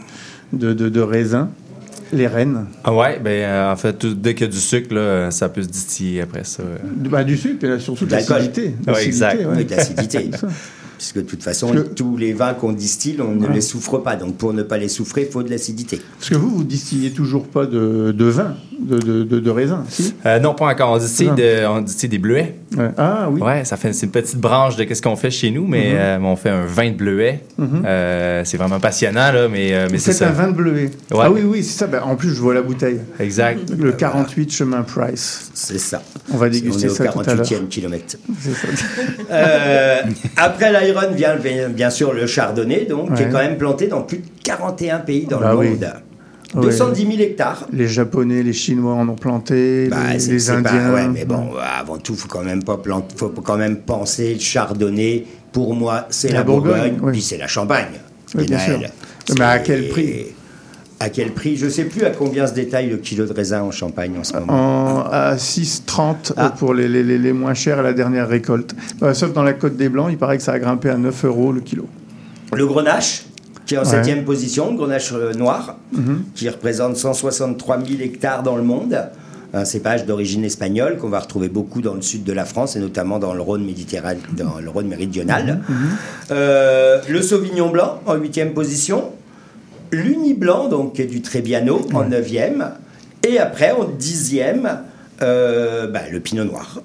de, 0.52 0.72
de, 0.74 0.88
de 0.88 1.00
raisin, 1.00 1.48
les 2.12 2.26
rennes, 2.26 2.66
Ah 2.84 2.94
ouais, 2.94 3.18
ben 3.22 3.30
euh, 3.30 3.72
en 3.72 3.76
fait, 3.76 3.94
tout- 3.94 4.14
dès 4.14 4.34
qu'il 4.34 4.46
y 4.46 4.50
a 4.50 4.52
du 4.52 4.60
sucre, 4.60 4.94
là, 4.94 5.30
ça 5.30 5.48
peut 5.48 5.62
se 5.62 5.68
distiller 5.68 6.20
après 6.20 6.44
ça. 6.44 6.62
du, 6.96 7.08
bah, 7.08 7.24
du 7.24 7.36
sucre, 7.36 7.64
et 7.64 7.78
surtout 7.80 8.04
de 8.06 8.10
l'acidité. 8.12 8.66
Ouais, 8.86 8.92
L'acidité, 8.92 9.06
exact. 9.08 9.38
ouais. 9.40 9.46
Oui, 9.56 9.64
de 9.64 9.70
l'acidité. 9.74 10.30
Puisque 11.04 11.16
de 11.26 11.30
toute 11.30 11.42
façon, 11.42 11.70
que- 11.72 11.80
tous 11.80 12.16
les 12.16 12.32
vins 12.32 12.54
qu'on 12.54 12.72
distille, 12.72 13.18
on 13.20 13.34
ne 13.34 13.46
les 13.48 13.60
souffre 13.60 13.98
pas. 13.98 14.16
Donc 14.16 14.36
pour 14.36 14.54
ne 14.54 14.62
pas 14.62 14.78
les 14.78 14.88
souffrir, 14.88 15.26
il 15.28 15.30
faut 15.32 15.42
de 15.42 15.50
l'acidité. 15.50 16.00
Parce 16.18 16.30
que 16.30 16.34
vous, 16.36 16.48
vous 16.48 16.64
distillez 16.64 17.10
toujours 17.10 17.46
pas 17.46 17.66
de, 17.66 18.10
de 18.16 18.24
vin, 18.24 18.54
de, 18.80 18.98
de, 18.98 19.22
de, 19.24 19.38
de 19.38 19.50
raisin, 19.50 19.84
si? 19.90 20.14
Euh, 20.24 20.38
non, 20.38 20.54
pas 20.54 20.66
encore. 20.66 20.92
On 20.92 20.96
distille, 20.98 21.30
on 21.68 21.80
distille 21.82 22.08
des 22.08 22.18
bleuets. 22.18 22.54
Ouais. 22.76 22.88
Ah 22.96 23.28
oui. 23.30 23.40
Ouais, 23.42 23.64
ça 23.66 23.76
fait 23.76 23.92
c'est 23.92 24.06
une 24.06 24.12
petite 24.12 24.38
branche 24.38 24.76
de 24.76 24.84
qu'est-ce 24.84 25.02
qu'on 25.02 25.14
fait 25.16 25.30
chez 25.30 25.50
nous, 25.50 25.66
mais 25.66 25.90
Mhm. 25.92 25.96
euh, 25.98 26.18
on 26.22 26.36
fait 26.36 26.48
un 26.50 26.64
vin 26.64 26.90
de 26.90 26.96
bleuet. 26.96 27.40
Mhm. 27.58 27.82
Euh, 27.84 28.42
c'est 28.46 28.56
vraiment 28.56 28.80
passionnant 28.80 29.30
là, 29.30 29.48
mais 29.48 29.74
euh, 29.74 29.88
mais 29.92 29.98
c'est 29.98 30.12
ça. 30.14 30.28
un 30.28 30.32
vin 30.32 30.48
de 30.48 30.54
bleuet. 30.56 30.90
Ouais. 31.10 31.20
Ah 31.22 31.30
oui, 31.30 31.42
oui, 31.44 31.62
c'est 31.62 31.78
ça. 31.80 31.86
Bah, 31.86 32.02
en 32.06 32.16
plus, 32.16 32.30
je 32.30 32.40
vois 32.40 32.54
la 32.54 32.62
bouteille. 32.62 33.00
Exact. 33.20 33.60
Le 33.78 33.92
48 33.92 34.50
chemin 34.52 34.82
Price. 34.82 35.50
C'est 35.52 35.78
ça. 35.78 36.02
On 36.32 36.38
va 36.38 36.46
On 36.46 36.50
déguster 36.50 36.86
est 36.86 36.90
au 36.90 36.94
ça 36.94 37.04
tout 37.08 37.20
à 37.20 37.34
l'heure. 37.34 37.44
48e 37.46 37.68
kilomètre. 37.68 38.16
C'est 38.40 38.54
ça. 38.54 38.68
Euh, 39.30 40.00
après 40.36 40.72
vient 41.14 41.36
bien, 41.36 41.90
sûr 41.90 42.12
le 42.12 42.26
Chardonnay, 42.26 42.86
donc, 42.86 43.14
qui 43.14 43.22
est 43.22 43.26
Ouais. 43.26 43.32
quand 43.32 43.38
même 43.38 43.56
planté 43.58 43.86
dans 43.86 44.02
plus 44.02 44.18
de 44.18 44.24
41 44.42 44.98
pays 45.00 45.26
dans 45.26 45.40
Bah 45.40 45.52
le 45.52 45.58
oui. 45.58 45.68
monde. 45.70 45.86
Ouais. 46.54 46.62
210 46.62 47.02
000 47.06 47.18
hectares. 47.20 47.66
Les 47.72 47.88
Japonais, 47.88 48.42
les 48.44 48.52
Chinois 48.52 48.94
en 48.94 49.08
ont 49.08 49.16
planté, 49.16 49.88
Bah, 49.88 49.96
les, 50.16 50.36
pas- 50.46 50.52
Indiens. 50.52 50.92
ouais, 50.94 51.08
mais 51.08 51.24
bon, 51.24 51.50
avant 51.80 51.98
tout, 51.98 52.14
faut 52.14 52.28
quand 52.28 52.44
même 52.44 52.62
pas 52.62 52.76
plant- 52.76 53.06
faut 53.16 53.28
quand 53.30 53.56
même 53.56 53.78
penser 53.78 54.34
le 54.34 54.40
Chardonnay. 54.40 55.24
Pour 55.52 55.74
moi, 55.74 56.06
c'est 56.10 56.28
La 56.28 56.38
la, 56.38 56.42
Bourgogne, 56.44 56.72
Bourgogne, 56.74 56.98
oui. 57.02 57.12
puis 57.12 57.22
c'est 57.22 57.38
la 57.38 57.46
Champagne. 57.48 57.86
Oui, 58.36 58.46
bien 58.46 58.58
sûr. 58.58 58.78
Mais 59.38 59.44
à 59.44 59.58
quel 59.60 59.88
prix? 59.88 60.26
À 61.00 61.08
quel 61.10 61.32
prix? 61.32 61.56
Je 61.56 61.68
sais 61.68 61.84
plus 61.84 62.04
à 62.04 62.10
combien 62.10 62.46
se 62.46 62.54
détaille 62.54 62.88
le 62.88 62.96
kilo 62.98 63.26
de 63.26 63.32
raisin 63.32 63.62
en 63.62 63.70
Champagne 63.70 64.12
en 64.18 64.24
ce 64.24 64.32
moment. 64.34 64.52
En, 64.52 65.00
à 65.10 65.34
6,30 65.36 66.30
euh, 66.30 66.34
Ah. 66.36 66.50
pour 66.56 66.72
les, 66.72 66.88
les, 66.88 67.02
les- 67.02 67.18
les 67.18 67.32
moins 67.32 67.54
chers 67.54 67.78
à 67.80 67.82
la 67.82 67.92
dernière 67.92 68.28
récolte. 68.28 68.74
Euh, 69.02 69.12
sauf 69.12 69.32
dans 69.32 69.42
la 69.42 69.52
Côte 69.54 69.76
des 69.76 69.88
Blancs, 69.88 70.08
il 70.10 70.16
paraît 70.18 70.36
que 70.38 70.42
ça 70.42 70.52
a 70.52 70.58
grimpé 70.58 70.88
à 70.90 70.96
9 70.96 71.24
euros 71.24 71.52
le 71.52 71.60
kilo. 71.60 71.86
Le 72.52 72.66
Grenache, 72.66 73.24
qui 73.66 73.74
est 73.74 73.78
en 73.78 73.82
Ouais. 73.82 73.88
septième 73.88 74.24
position, 74.24 74.72
Grenache 74.74 75.12
euh, 75.12 75.32
noir, 75.34 75.76
Mhm. 75.92 76.22
qui 76.34 76.48
représente 76.48 76.96
163 76.96 77.78
000 77.84 78.00
hectares 78.00 78.42
dans 78.42 78.56
le 78.56 78.62
monde. 78.62 78.96
Un 79.52 79.64
cépage 79.64 80.04
d'origine 80.06 80.44
espagnole 80.44 80.96
qu'on 80.98 81.08
va 81.10 81.20
retrouver 81.20 81.48
beaucoup 81.48 81.80
dans 81.80 81.94
le 81.94 82.02
sud 82.02 82.24
de 82.24 82.32
la 82.32 82.44
France 82.44 82.74
et 82.76 82.80
notamment 82.80 83.18
dans 83.20 83.34
le 83.34 83.40
Rhône 83.40 83.64
méditerranéen, 83.64 84.20
dans 84.36 84.58
le 84.60 84.68
Rhône 84.70 84.88
méridional. 84.88 85.60
Mhm. 85.68 85.76
Euh, 86.32 87.00
le 87.08 87.20
Sauvignon 87.22 87.70
blanc 87.70 88.00
en 88.06 88.14
huitième 88.16 88.52
position. 88.52 89.12
L'Uni 89.94 90.34
blanc, 90.34 90.68
donc 90.68 90.94
qui 90.94 91.02
est 91.02 91.06
du 91.06 91.22
Trebbiano, 91.22 91.80
en 91.94 92.04
neuvième. 92.04 92.70
Et 93.26 93.38
après, 93.38 93.70
en 93.72 93.84
dixième, 93.84 94.68
euh, 95.22 95.86
bah, 95.86 96.02
le 96.10 96.20
Pinot 96.20 96.44
noir. 96.44 96.82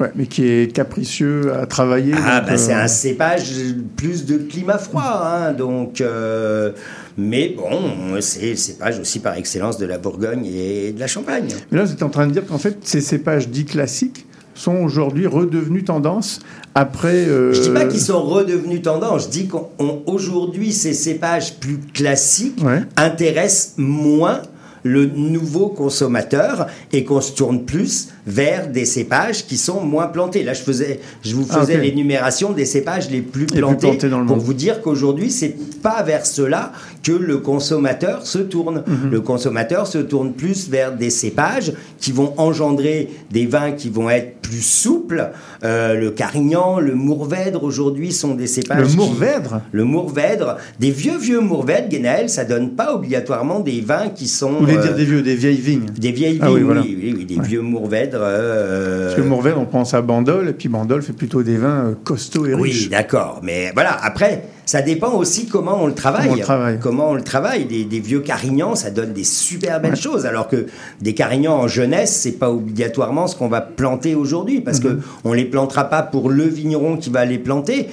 Ouais, 0.00 0.10
mais 0.14 0.26
qui 0.26 0.46
est 0.46 0.74
capricieux 0.74 1.54
à 1.54 1.64
travailler. 1.66 2.14
Ah, 2.22 2.42
bah, 2.42 2.58
c'est 2.58 2.74
euh, 2.74 2.82
un 2.82 2.88
cépage 2.88 3.52
plus 3.96 4.26
de 4.26 4.36
climat 4.36 4.78
froid, 4.78 5.22
hein, 5.24 5.52
donc. 5.52 6.00
euh, 6.00 6.72
mais 7.16 7.54
bon, 7.56 8.20
c'est 8.20 8.50
le 8.50 8.56
cépage 8.56 8.98
aussi 8.98 9.20
par 9.20 9.34
excellence 9.36 9.78
de 9.78 9.86
la 9.86 9.96
Bourgogne 9.96 10.44
et 10.44 10.92
de 10.92 11.00
la 11.00 11.06
Champagne. 11.06 11.48
Mais 11.70 11.78
là, 11.78 11.84
vous 11.84 11.92
êtes 11.92 12.02
en 12.02 12.10
train 12.10 12.26
de 12.26 12.32
dire 12.32 12.44
qu'en 12.44 12.58
fait, 12.58 12.76
ces 12.82 13.00
cépages 13.00 13.48
dits 13.48 13.64
classiques 13.64 14.25
sont 14.56 14.76
aujourd'hui 14.76 15.26
redevenus 15.26 15.84
tendance 15.84 16.40
après. 16.74 17.26
euh, 17.28 17.52
Je 17.52 17.60
dis 17.62 17.70
pas 17.70 17.84
qu'ils 17.84 18.00
sont 18.00 18.22
redevenus 18.22 18.82
tendance, 18.82 19.24
je 19.24 19.28
dis 19.28 19.48
qu'aujourd'hui, 19.48 20.72
ces 20.72 20.94
cépages 20.94 21.54
plus 21.60 21.78
classiques 21.94 22.62
Ouais. 22.64 22.82
intéressent 22.96 23.74
moins 23.76 24.40
le 24.82 25.06
nouveau 25.06 25.68
consommateur 25.68 26.66
et 26.92 27.04
qu'on 27.04 27.20
se 27.20 27.32
tourne 27.32 27.64
plus 27.64 28.08
vers 28.26 28.68
des 28.68 28.84
cépages 28.84 29.46
qui 29.46 29.56
sont 29.56 29.80
moins 29.80 30.08
plantés. 30.08 30.42
Là, 30.42 30.52
je, 30.52 30.62
faisais, 30.62 31.00
je 31.22 31.34
vous 31.34 31.46
Ah, 31.50 31.60
faisais 31.60 31.76
ok. 31.76 31.82
l'énumération 31.82 32.52
des 32.52 32.64
cépages 32.64 33.08
les 33.10 33.20
plus 33.20 33.46
plus 33.46 33.58
plantés, 33.58 33.86
plantés 33.88 34.08
dans 34.08 34.20
le 34.20 34.26
pour 34.26 34.36
monde. 34.36 34.44
vous 34.44 34.54
dire 34.54 34.80
qu'aujourd'hui, 34.82 35.30
c'est 35.30 35.54
pas 35.82 36.02
vers 36.02 36.26
cela 36.26 36.72
que 37.02 37.12
le 37.12 37.38
consommateur 37.38 38.26
se 38.26 38.38
tourne. 38.38 38.82
Mhm. 38.86 39.10
Le 39.10 39.20
consommateur 39.20 39.86
se 39.86 39.98
tourne 39.98 40.32
plus 40.32 40.68
vers 40.68 40.92
des 40.96 41.10
cépages 41.10 41.72
qui 42.00 42.10
vont 42.12 42.34
engendrer 42.38 43.10
des 43.30 43.46
vins 43.46 43.72
qui 43.72 43.90
vont 43.90 44.10
être 44.10 44.40
plus 44.40 44.62
souples. 44.64 45.30
Euh, 45.64 45.94
le 45.94 46.10
Carignan, 46.10 46.78
le 46.80 46.94
Mourvèdre 46.94 47.62
aujourd'hui 47.64 48.12
sont 48.12 48.34
des 48.34 48.46
cépages. 48.46 48.80
Le 48.80 48.86
qui- 48.88 48.96
Mourvèdre 48.96 49.60
le 49.72 49.84
Mourvèdre, 49.84 50.56
des 50.80 50.90
vieux 50.90 51.18
vieux 51.18 51.40
Mourvèdres, 51.40 51.88
Guénaël, 51.88 52.28
ça 52.28 52.44
donne 52.44 52.70
pas 52.70 52.94
obligatoirement 52.94 53.60
des 53.60 53.80
vins 53.80 54.08
qui 54.08 54.26
sont 54.28 54.50
Vous 54.52 54.58
voulez 54.60 54.76
euh, 54.76 54.82
dire 54.82 54.94
des 54.94 55.04
vieux, 55.04 55.22
des 55.22 55.34
vieilles 55.36 55.56
vignes 55.56 55.86
des 55.98 56.12
vieilles 56.12 56.32
vignes, 56.34 56.42
Ah 56.42 56.50
oui, 56.52 56.58
oui, 56.60 56.62
voilà. 56.64 56.80
oui, 56.82 57.14
oui, 57.18 57.24
des 57.24 57.40
vieux 57.40 57.60
Mourvèdres. 57.60 58.15
Euh, 58.20 59.04
Parce 59.06 59.20
que 59.20 59.22
Mourvèdre, 59.26 59.58
on 59.60 59.64
pense 59.64 59.94
à 59.94 60.02
Bandol, 60.02 60.48
et 60.48 60.52
puis 60.52 60.68
Bandol 60.68 61.02
fait 61.02 61.12
plutôt 61.12 61.42
des 61.42 61.56
vins 61.56 61.86
euh, 61.86 61.94
costauds 62.04 62.46
et 62.46 62.54
Oui, 62.54 62.70
riches. 62.70 62.88
d'accord. 62.90 63.40
Mais 63.42 63.70
voilà, 63.74 63.96
après, 64.02 64.44
ça 64.64 64.82
dépend 64.82 65.12
aussi 65.14 65.46
comment 65.46 65.82
on 65.82 65.86
le 65.86 65.94
travaille. 65.94 66.22
Comment 66.24 66.32
on 66.34 66.36
le 66.38 66.42
travaille. 66.44 66.78
Comment 66.80 67.10
on 67.10 67.14
le 67.14 67.22
travaille. 67.22 67.64
Des, 67.66 67.84
des 67.84 68.00
vieux 68.00 68.20
carignans, 68.20 68.74
ça 68.74 68.90
donne 68.90 69.12
des 69.12 69.24
super 69.24 69.80
belles 69.80 69.96
choses. 69.96 70.26
Alors 70.26 70.48
que 70.48 70.66
des 71.00 71.14
carignans 71.14 71.54
en 71.56 71.68
jeunesse, 71.68 72.12
c'est 72.22 72.32
pas 72.38 72.50
obligatoirement 72.50 73.26
ce 73.26 73.36
qu'on 73.36 73.48
va 73.48 73.60
planter 73.60 74.14
aujourd'hui. 74.14 74.60
Parce 74.60 74.80
Mhm. 74.80 74.84
que 74.84 75.00
on 75.24 75.32
les 75.32 75.44
plantera 75.44 75.84
pas 75.84 76.02
pour 76.02 76.30
le 76.30 76.44
vigneron 76.44 76.96
qui 76.96 77.10
va 77.10 77.24
les 77.24 77.38
planter. 77.38 77.88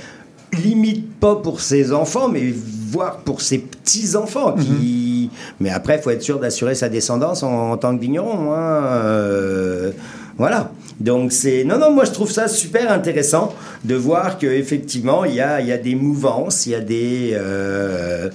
Limite 0.64 1.12
pas 1.20 1.36
pour 1.38 1.62
ses 1.62 1.92
enfants, 1.94 2.30
mais 2.30 2.54
voire 2.92 3.18
pour 3.18 3.42
ses 3.42 3.58
petits-enfants. 3.58 4.54
Qui... 4.54 5.13
Mais 5.60 5.70
après, 5.70 5.98
il 5.98 6.02
faut 6.02 6.10
être 6.10 6.22
sûr 6.22 6.40
d'assurer 6.40 6.76
sa 6.76 6.90
descendance 6.90 7.44
en, 7.44 7.78
tant 7.78 7.96
que 7.96 8.02
vigneron. 8.02 8.54
hein. 8.54 8.84
Euh, 8.86 9.92
voilà. 10.38 10.72
Donc 11.00 11.32
c'est 11.32 11.64
non 11.64 11.80
non 11.80 11.92
moi 11.92 12.06
je 12.06 12.12
trouve 12.12 12.32
ça 12.32 12.48
super 12.48 12.92
intéressant 12.92 13.54
de 13.84 13.96
voir 13.96 14.38
que 14.38 14.48
effectivement 14.48 15.26
il 15.26 15.36
y 15.36 15.42
a 15.42 15.78
des 15.78 15.96
mouvances, 15.96 16.66
il 16.66 16.72
y 16.72 16.76
a 16.76 16.80
des 16.80 17.32
euh, 17.34 18.30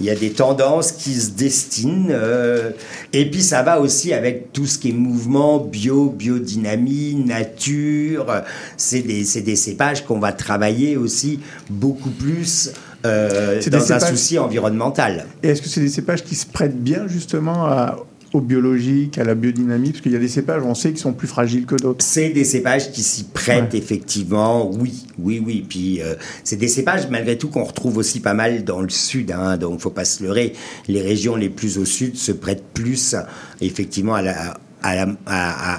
il 0.00 0.06
y 0.06 0.10
a 0.10 0.14
des 0.14 0.30
tendances 0.30 0.92
qui 0.92 1.14
se 1.14 1.30
destinent 1.30 2.08
euh, 2.10 2.70
et 3.12 3.30
puis 3.30 3.42
ça 3.42 3.62
va 3.62 3.80
aussi 3.80 4.12
avec 4.12 4.52
tout 4.52 4.66
ce 4.66 4.78
qui 4.78 4.90
est 4.90 4.94
mouvement 4.94 5.58
bio, 5.58 6.10
biodynamie, 6.10 7.14
nature. 7.14 8.26
C'est 8.76 9.02
des 9.02 9.24
c'est 9.24 9.42
des 9.42 9.56
cépages 9.56 10.04
qu'on 10.04 10.18
va 10.18 10.32
travailler 10.32 10.96
aussi 10.96 11.40
beaucoup 11.70 12.10
plus 12.10 12.72
euh, 13.06 13.60
des 13.60 13.70
dans 13.70 13.92
un 13.92 14.00
souci 14.00 14.38
environnemental. 14.38 15.26
Et 15.42 15.48
est-ce 15.48 15.62
que 15.62 15.68
c'est 15.68 15.80
des 15.80 15.88
cépages 15.88 16.22
qui 16.24 16.34
se 16.34 16.46
prêtent 16.46 16.80
bien 16.82 17.06
justement 17.08 17.64
à- 17.66 17.96
au 18.34 18.40
biologique, 18.40 19.18
à 19.18 19.24
la 19.24 19.34
biodynamie 19.34 19.90
Parce 19.90 20.00
qu'il 20.00 20.12
y 20.12 20.16
a 20.16 20.18
des 20.18 20.26
cépages, 20.28 20.62
on 20.64 20.74
sait, 20.74 20.92
qui 20.92 21.00
sont 21.00 21.12
plus 21.12 21.28
fragiles 21.28 21.66
que 21.66 21.74
d'autres. 21.74 22.02
C'est 22.02 22.30
des 22.30 22.44
cépages 22.44 22.90
qui 22.90 23.02
s'y 23.02 23.24
prêtent 23.24 23.74
effectivement, 23.74 24.70
oui, 24.70 25.04
oui, 25.18 25.42
oui. 25.44 25.66
Puis 25.68 26.00
euh, 26.00 26.14
c'est 26.42 26.56
des 26.56 26.68
cépages 26.68 27.08
malgré 27.10 27.36
tout 27.36 27.48
qu'on 27.48 27.64
retrouve 27.64 27.98
aussi 27.98 28.20
pas 28.20 28.32
mal 28.32 28.64
dans 28.64 28.80
le 28.80 28.88
sud, 28.88 29.32
hein, 29.32 29.58
donc 29.58 29.80
faut 29.80 29.90
pas 29.90 30.06
se 30.06 30.22
leurrer. 30.22 30.54
Les 30.88 31.02
régions 31.02 31.36
les 31.36 31.50
plus 31.50 31.76
au 31.76 31.84
sud 31.84 32.16
se 32.16 32.32
prêtent 32.32 32.64
plus 32.72 33.16
effectivement 33.60 34.14
à 34.14 34.22
la 34.22 34.56
à, 34.82 34.94
la- 34.94 35.06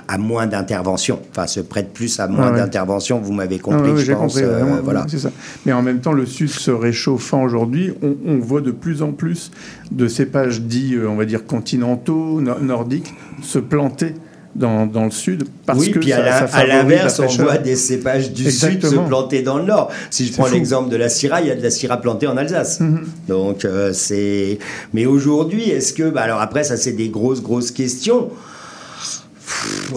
à- 0.08 0.18
moins 0.18 0.48
d'intervention, 0.48 1.20
enfin 1.32 1.48
se 1.48 1.60
prêtent 1.60 1.94
plus 1.94 2.20
à 2.20 2.28
moins 2.28 2.48
Ah 2.48 2.52
ouais. 2.52 2.58
d'intervention. 2.60 3.20
Vous 3.20 3.34
m'avez 3.34 3.58
Ah 3.60 3.64
compris, 3.64 3.98
je 3.98 4.14
pense. 4.14 4.34
compris, 4.36 4.44
euh, 4.44 4.82
voilà. 4.84 5.06
ça. 5.08 5.30
Mais 5.66 5.74
en 5.74 5.82
même 5.82 6.00
temps, 6.00 6.14
le 6.14 6.26
Sud 6.26 6.50
se 6.50 6.72
réchauffant 6.72 7.44
aujourd'hui, 7.44 7.94
on, 8.02 8.16
on 8.26 8.38
voit 8.40 8.62
de 8.62 8.72
plus 8.72 9.02
en 9.02 9.12
plus 9.12 9.52
de 9.92 10.08
cépages 10.08 10.62
dits, 10.62 10.96
euh, 10.96 11.10
on 11.10 11.16
va 11.16 11.26
dire, 11.26 11.46
continentaux, 11.46 12.40
no- 12.42 12.60
nordiques, 12.62 13.14
se 13.42 13.60
planter 13.60 14.14
dans, 14.56 14.86
dans 14.86 15.06
le 15.06 15.12
Sud 15.12 15.46
parce 15.66 15.80
oui, 15.80 15.92
que 15.92 15.98
puis 16.00 16.10
ça, 16.12 16.46
à 16.54 16.66
l'inverse, 16.66 17.20
on 17.20 17.26
voit 17.44 17.58
des 17.58 17.76
cépages 17.76 18.32
du 18.32 18.52
sud 18.52 18.86
se 18.86 18.96
planter 18.96 19.42
dans 19.42 19.58
le 19.58 19.64
nord. 19.66 19.90
Si 20.12 20.28
je 20.28 20.34
prends 20.34 20.48
l'exemple 20.48 20.90
de 20.90 20.96
la 20.96 21.10
Syrah, 21.10 21.42
il 21.42 21.48
y 21.48 21.52
a 21.52 21.56
de 21.56 21.64
la 21.64 21.72
Syrah 21.72 21.98
plantée 22.00 22.28
en 22.28 22.38
Alsace. 22.38 22.80
Mhm. 22.80 23.04
Donc 23.28 23.66
euh, 23.66 23.92
c'est. 23.94 24.60
Mais 24.94 25.08
aujourd'hui, 25.08 25.72
est-ce 25.72 25.92
que. 25.94 26.08
Bah, 26.10 26.22
alors 26.22 26.40
après, 26.40 26.64
ça 26.64 26.78
c'est 26.78 26.92
des 26.92 27.10
grosses 27.10 27.42
grosses 27.42 27.72
questions. 27.72 28.30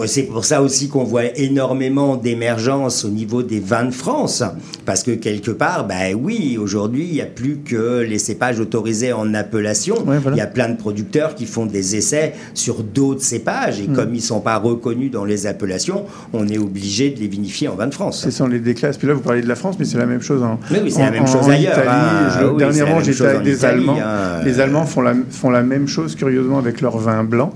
C'est 0.05 0.23
pour 0.23 0.45
ça 0.45 0.61
aussi 0.61 0.89
qu'on 0.89 1.03
voit 1.03 1.37
énormément 1.37 2.15
d'émergence 2.15 3.03
au 3.03 3.09
niveau 3.09 3.41
des 3.43 3.59
vins 3.59 3.85
de 3.85 3.91
France. 3.91 4.43
Parce 4.85 5.03
que 5.03 5.11
quelque 5.11 5.51
part, 5.51 5.85
ben 5.87 6.15
oui, 6.21 6.57
aujourd'hui, 6.61 7.05
il 7.07 7.13
n'y 7.13 7.21
a 7.21 7.25
plus 7.25 7.57
que 7.65 7.99
les 8.07 8.19
cépages 8.19 8.59
autorisés 8.59 9.11
en 9.13 9.33
appellation. 9.33 9.95
Ouais, 10.05 10.19
voilà. 10.19 10.37
Il 10.37 10.39
y 10.39 10.43
a 10.43 10.47
plein 10.47 10.69
de 10.69 10.77
producteurs 10.77 11.35
qui 11.35 11.45
font 11.45 11.65
des 11.65 11.95
essais 11.95 12.33
sur 12.53 12.83
d'autres 12.83 13.23
cépages. 13.23 13.81
Mm. 13.81 13.83
Et 13.83 13.95
comme 13.95 14.13
ils 14.13 14.17
ne 14.17 14.21
sont 14.21 14.39
pas 14.39 14.57
reconnus 14.57 15.11
dans 15.11 15.25
les 15.25 15.47
appellations, 15.47 16.05
on 16.33 16.47
est 16.47 16.57
obligé 16.57 17.09
de 17.09 17.19
les 17.19 17.27
vinifier 17.27 17.67
en 17.67 17.75
vin 17.75 17.87
de 17.87 17.93
France. 17.93 18.21
C'est 18.23 18.31
ça, 18.31 18.43
on 18.43 18.47
les 18.47 18.59
déclasse. 18.59 18.97
Puis 18.97 19.07
là, 19.07 19.13
vous 19.13 19.21
parlez 19.21 19.41
de 19.41 19.47
la 19.47 19.55
France, 19.55 19.75
mais 19.79 19.85
c'est 19.85 19.97
la 19.97 20.05
même 20.05 20.21
chose 20.21 20.43
en, 20.43 20.59
Mais 20.71 20.79
oui, 20.81 20.91
c'est 20.91 21.01
la 21.01 21.11
même 21.11 21.23
en- 21.23 21.27
chose 21.27 21.45
en 21.47 21.49
ailleurs, 21.49 21.73
Italie. 21.73 21.89
Oui, 21.89 22.51
c'est 22.51 22.57
dernièrement, 22.57 22.99
j'étais 23.03 23.25
avec 23.25 23.41
des 23.43 23.57
Italie, 23.57 23.79
Allemands. 23.81 23.97
hein. 23.99 24.43
Les 24.45 24.59
Allemands 24.59 24.85
font 24.85 25.01
la, 25.01 25.13
font 25.31 25.49
la 25.49 25.63
même 25.63 25.87
chose, 25.87 26.15
curieusement, 26.15 26.59
avec 26.59 26.81
leur 26.81 26.97
vin 26.97 27.23
blanc. 27.23 27.51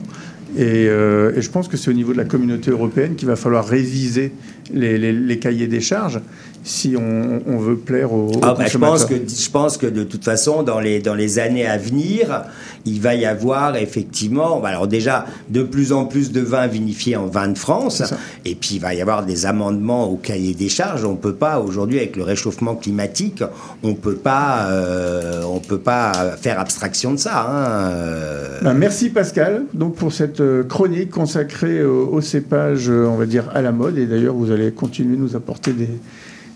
Et, 0.58 0.88
euh, 0.88 1.34
et 1.36 1.42
je 1.42 1.50
pense 1.50 1.68
que 1.68 1.78
c'est 1.78 1.90
au 1.90 1.94
niveau 1.94 2.12
de 2.12 2.18
la 2.18 2.26
communauté 2.26 2.72
européenne 2.72 3.16
qu'il 3.16 3.28
va 3.28 3.36
falloir 3.36 3.66
réviser 3.66 4.34
les 4.74 5.40
cahiers 5.40 5.68
des 5.68 5.82
charges 5.82 6.20
si 6.64 6.96
on, 6.98 7.42
on 7.48 7.58
veut 7.58 7.76
plaire 7.78 8.14
aux, 8.14 8.28
aux 8.34 8.40
Ah, 8.42 8.56
bah, 8.58 8.66
je, 8.68 8.78
pense 8.78 9.06
que, 9.06 9.16
je 9.16 9.50
pense 9.50 9.78
que 9.78 9.88
de 9.88 10.04
toute 10.04 10.24
façon, 10.24 10.64
dans 10.64 10.80
les, 10.80 11.00
dans 11.00 11.16
les 11.16 11.40
années 11.40 11.66
à 11.66 11.78
venir, 11.78 12.44
il 12.86 13.02
va 13.02 13.16
y 13.16 13.26
avoir 13.26 13.76
effectivement, 13.76 14.60
bah, 14.60 14.70
alors 14.70 14.88
déjà, 14.88 15.26
de 15.50 15.64
plus 15.64 15.92
en 15.92 16.06
plus 16.06 16.32
de 16.32 16.42
vins 16.42 16.68
vinifiés 16.68 17.16
en 17.16 17.28
vin 17.28 17.48
de 17.48 17.58
France, 17.58 18.04
et 18.46 18.56
puis 18.56 18.76
il 18.76 18.80
va 18.82 18.94
y 18.94 19.02
avoir 19.02 19.26
des 19.26 19.46
amendements 19.46 20.10
au 20.10 20.16
cahier 20.18 20.54
des 20.54 20.70
charges. 20.70 21.04
On 21.06 21.16
peut 21.16 21.34
pas, 21.36 21.60
aujourd'hui, 21.60 21.98
avec 21.98 22.16
le 22.16 22.24
réchauffement 22.24 22.76
climatique, 22.76 23.44
on 23.84 23.94
peut 23.94 24.16
pas, 24.16 24.68
euh, 24.70 25.44
on 25.44 25.60
peut 25.60 25.80
pas 25.80 26.12
faire 26.40 26.60
abstraction 26.60 27.12
de 27.14 27.18
ça. 27.20 27.48
hein, 27.50 27.92
euh. 27.92 28.60
Ben, 28.62 28.74
merci 28.74 29.10
Pascal 29.10 29.64
donc 29.74 29.96
pour 29.96 30.14
cette 30.14 30.42
euh, 30.42 30.64
chronique 30.64 31.10
consacrée 31.10 31.84
au, 31.84 32.10
au 32.12 32.22
cépage, 32.22 32.90
on 32.90 33.16
va 33.16 33.26
dire 33.26 33.46
à 33.54 33.62
la 33.62 33.72
mode. 33.72 33.98
Et 33.98 34.06
d'ailleurs, 34.06 34.36
vous 34.36 34.52
allez 34.52 34.72
continuer 34.72 35.16
de 35.18 35.22
nous 35.22 35.36
apporter 35.36 35.74
des, 35.74 35.90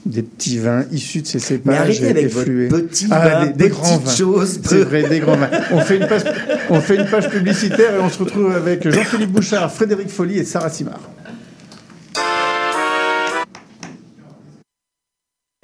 des 0.05 0.21
petits 0.21 0.59
vins 0.59 0.85
issus 0.91 1.21
de 1.21 1.27
ces 1.27 1.39
cépages. 1.39 1.73
Mais 1.73 1.77
arrêtez 1.79 2.09
avec 2.09 2.27
votre 2.27 2.41
efflués. 2.41 2.67
petit 2.67 3.07
Ah, 3.11 3.27
vin, 3.27 3.45
des, 3.47 3.53
des 3.53 3.69
grands 3.69 3.97
vins. 3.97 4.11
chose. 4.15 4.59
C'est 4.63 4.83
vrai, 4.83 5.09
des 5.09 5.19
grands 5.19 5.35
vins. 5.37 5.49
On 5.71 5.79
fait 5.81 5.97
une 5.97 6.07
page, 6.07 6.21
on 6.69 6.79
fait 6.79 6.95
une 6.95 7.07
page 7.07 7.29
publicitaire 7.29 7.95
et 7.95 7.99
on 7.99 8.09
se 8.09 8.19
retrouve 8.19 8.51
avec 8.55 8.87
Jean-Philippe 8.87 9.31
Bouchard, 9.31 9.71
Frédéric 9.73 10.09
Folly 10.09 10.37
et 10.37 10.43
Sarah 10.45 10.69
Simard. 10.69 10.99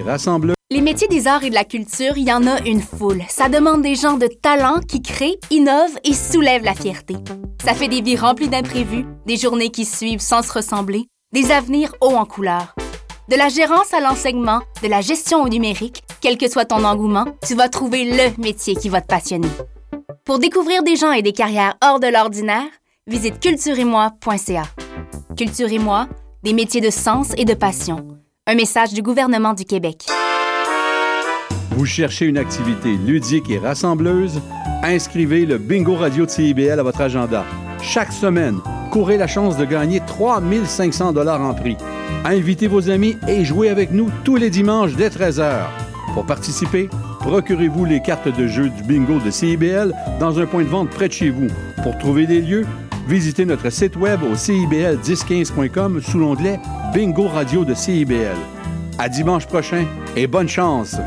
Rassembleur. 0.04 0.56
Les 0.72 0.82
métiers 0.82 1.08
des 1.08 1.28
arts 1.28 1.44
et 1.44 1.50
de 1.50 1.54
la 1.56 1.66
culture, 1.66 2.14
il 2.18 2.28
y 2.28 2.34
en 2.34 2.48
a 2.48 2.60
une 2.66 2.82
foule. 2.82 3.22
Ça 3.30 3.50
demande 3.50 3.82
des 3.84 3.96
gens 3.96 4.18
de 4.18 4.28
talent 4.28 4.80
qui 4.88 5.02
créent, 5.02 5.38
innovent 5.52 6.00
et 6.04 6.14
soulèvent 6.14 6.64
la 6.64 6.74
fierté. 6.74 7.16
Ça 7.64 7.74
fait 7.74 7.90
des 7.90 8.02
vies 8.02 8.16
remplies 8.16 8.48
d'imprévus, 8.50 9.06
des 9.28 9.38
journées 9.38 9.70
qui 9.70 9.86
suivent 9.86 10.22
sans 10.22 10.42
se 10.42 10.52
ressembler, 10.52 11.06
des 11.34 11.52
avenirs 11.52 11.94
hauts 12.02 12.16
en 12.16 12.26
couleur. 12.26 12.74
De 13.32 13.38
la 13.38 13.48
gérance 13.48 13.94
à 13.94 14.02
l'enseignement, 14.02 14.60
de 14.84 14.90
la 14.90 15.00
gestion 15.00 15.42
au 15.42 15.48
numérique, 15.48 16.04
quel 16.20 16.38
que 16.38 16.50
soit 16.50 16.66
ton 16.66 16.84
engouement, 16.84 17.26
tu 17.48 17.56
vas 17.56 17.70
trouver 17.70 18.04
le 18.04 18.42
métier 18.42 18.76
qui 18.76 18.90
va 18.90 19.00
te 19.00 19.08
passionner. 19.08 19.48
Pour 20.26 20.38
découvrir 20.38 20.84
des 20.84 20.98
gens 20.98 21.14
et 21.14 21.22
des 21.22 21.32
carrières 21.32 21.78
hors 21.82 22.02
de 22.02 22.08
l'ordinaire, 22.08 22.68
visite 23.08 23.40
cultureetmoi.ca. 23.40 24.64
Culture 25.38 25.72
et 25.72 25.80
moi, 25.80 26.10
des 26.44 26.52
métiers 26.52 26.82
de 26.82 26.90
sens 26.90 27.32
et 27.38 27.46
de 27.46 27.54
passion. 27.54 28.06
Un 28.48 28.56
message 28.56 28.92
du 28.92 29.02
gouvernement 29.02 29.54
du 29.54 29.64
Québec. 29.64 30.08
Vous 31.78 31.86
cherchez 31.86 32.26
une 32.26 32.38
activité 32.38 32.98
ludique 32.98 33.50
et 33.50 33.60
rassembleuse? 33.60 34.42
Inscrivez 34.84 35.46
le 35.46 35.58
Bingo 35.58 35.96
Radio 35.96 36.26
de 36.26 36.32
CIBL 36.32 36.78
à 36.78 36.84
votre 36.84 37.00
agenda. 37.00 37.46
Chaque 37.82 38.12
semaine, 38.12 38.60
courez 38.92 39.16
la 39.16 39.26
chance 39.26 39.56
de 39.56 39.64
gagner 39.64 40.02
3500 40.06 41.14
dollars 41.14 41.42
en 41.42 41.54
prix. 41.54 41.78
Invitez 42.26 42.68
vos 42.68 42.90
amis 42.90 43.18
et 43.28 43.46
jouez 43.46 43.70
avec 43.70 43.92
nous 43.92 44.12
tous 44.26 44.36
les 44.36 44.50
dimanches 44.50 44.96
dès 44.96 45.08
13h. 45.08 45.50
Pour 46.14 46.26
participer, 46.26 46.90
procurez-vous 47.22 47.86
les 47.86 48.02
cartes 48.02 48.28
de 48.28 48.48
jeu 48.48 48.70
du 48.70 48.84
bingo 48.84 49.20
de 49.20 49.32
CIBL 49.32 49.94
dans 50.20 50.40
un 50.40 50.46
point 50.46 50.64
de 50.64 50.68
vente 50.68 50.90
près 50.90 51.08
de 51.08 51.14
chez 51.14 51.30
vous. 51.30 51.48
Pour 51.84 51.98
trouver 51.98 52.28
des 52.28 52.42
lieux, 52.42 52.68
visitez 53.08 53.46
notre 53.46 53.70
site 53.70 53.96
web 53.96 54.20
au 54.24 54.36
cibl1015.com 54.36 56.02
sous 56.02 56.20
l'onglet 56.20 56.60
Bingo 56.94 57.28
Radio 57.30 57.64
de 57.64 57.74
CIBL. 57.74 58.38
À 59.00 59.08
dimanche 59.08 59.48
prochain 59.48 59.86
et 60.18 60.28
bonne 60.28 60.50
chance! 60.50 60.98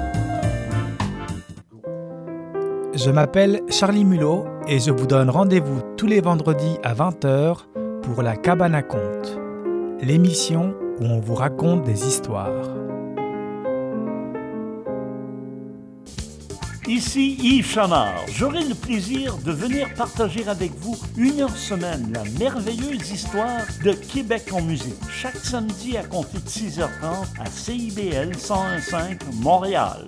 Je 2.94 3.10
m'appelle 3.10 3.60
Charlie 3.68 4.04
Mulot 4.04 4.46
et 4.68 4.78
je 4.78 4.90
vous 4.90 5.06
donne 5.06 5.28
rendez-vous 5.28 5.82
tous 5.98 6.06
les 6.06 6.20
vendredis 6.20 6.78
à 6.82 6.94
20h 6.94 7.66
pour 8.04 8.22
la 8.22 8.36
Cabane 8.36 8.74
à 8.74 8.82
Conte, 8.82 9.38
l'émission 10.02 10.74
où 11.00 11.04
on 11.04 11.20
vous 11.20 11.34
raconte 11.34 11.84
des 11.84 12.06
histoires. 12.06 12.68
Ici 16.86 17.38
Yves 17.40 17.66
Chamard. 17.66 18.26
J'aurai 18.28 18.62
le 18.62 18.74
plaisir 18.74 19.38
de 19.38 19.52
venir 19.52 19.92
partager 19.94 20.46
avec 20.46 20.72
vous 20.80 20.96
une 21.16 21.40
heure 21.40 21.56
semaine 21.56 22.12
la 22.12 22.24
merveilleuse 22.38 23.10
histoire 23.10 23.62
de 23.82 23.92
Québec 23.92 24.50
en 24.52 24.60
musique. 24.60 24.94
Chaque 25.10 25.36
samedi 25.36 25.96
à 25.96 26.04
compter 26.04 26.38
de 26.38 26.48
6h30 26.48 27.40
à 27.40 27.46
CIBL 27.46 28.32
101.5 28.32 29.18
Montréal. 29.40 30.04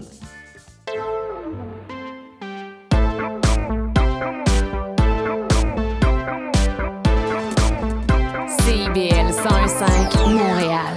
101.5 9.46 10.28
Montréal. 10.28 10.96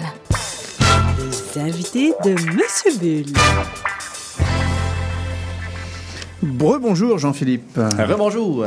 Les 1.53 1.61
invités 1.61 2.13
de 2.25 2.31
Monsieur 2.31 2.97
Bull. 2.99 3.31
Rebonjour 6.59 7.19
Jean-Philippe. 7.19 7.79
Rebonjour. 7.99 8.65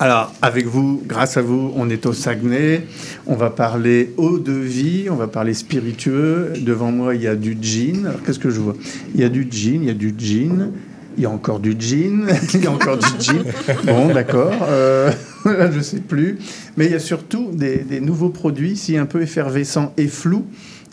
Alors, 0.00 0.32
avec 0.42 0.66
vous, 0.66 1.00
grâce 1.06 1.36
à 1.36 1.42
vous, 1.42 1.72
on 1.76 1.88
est 1.88 2.04
au 2.06 2.12
Saguenay. 2.12 2.84
On 3.28 3.36
va 3.36 3.50
parler 3.50 4.12
eau 4.16 4.40
de 4.40 4.50
vie, 4.50 5.06
on 5.08 5.14
va 5.14 5.28
parler 5.28 5.54
spiritueux. 5.54 6.54
Devant 6.58 6.90
moi, 6.90 7.14
il 7.14 7.22
y 7.22 7.28
a 7.28 7.36
du 7.36 7.56
gin. 7.62 8.06
Alors, 8.06 8.22
Qu'est-ce 8.24 8.40
que 8.40 8.50
je 8.50 8.58
vois? 8.58 8.74
Il 9.14 9.20
y 9.20 9.24
a 9.24 9.28
du 9.28 9.46
gin, 9.48 9.82
il 9.82 9.86
y 9.86 9.90
a 9.90 9.94
du 9.94 10.12
gin. 10.18 10.72
Il 11.16 11.22
y 11.22 11.26
a 11.26 11.30
encore 11.30 11.60
du 11.60 11.74
gin, 11.78 12.26
il 12.54 12.64
y 12.64 12.66
a 12.66 12.70
encore 12.70 12.98
du 12.98 13.06
gin. 13.20 13.42
Bon, 13.84 14.12
d'accord. 14.12 14.52
Euh, 14.62 15.10
je 15.72 15.80
sais 15.80 16.00
plus. 16.00 16.38
Mais 16.76 16.86
il 16.86 16.92
y 16.92 16.94
a 16.94 17.00
surtout 17.00 17.50
des, 17.52 18.00
nouveaux 18.00 18.30
produits, 18.30 18.72
ici 18.72 18.96
un 18.96 19.06
peu 19.06 19.22
effervescents 19.22 19.92
et 19.96 20.08
flous. 20.08 20.46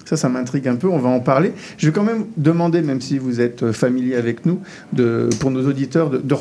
Ça, 0.05 0.17
ça 0.17 0.29
m'intrigue 0.29 0.67
un 0.67 0.75
peu. 0.75 0.88
On 0.88 0.97
va 0.97 1.10
en 1.10 1.19
parler. 1.19 1.53
Je 1.77 1.86
vais 1.86 1.93
quand 1.93 2.03
même 2.03 2.25
demander, 2.36 2.82
même 2.82 2.99
si 2.99 3.19
vous 3.19 3.41
êtes 3.41 3.71
familier 3.71 4.15
avec 4.15 4.45
nous, 4.45 4.60
pour 5.39 5.51
nos 5.51 5.67
auditeurs, 5.67 6.10
de, 6.10 6.17
de 6.17 6.36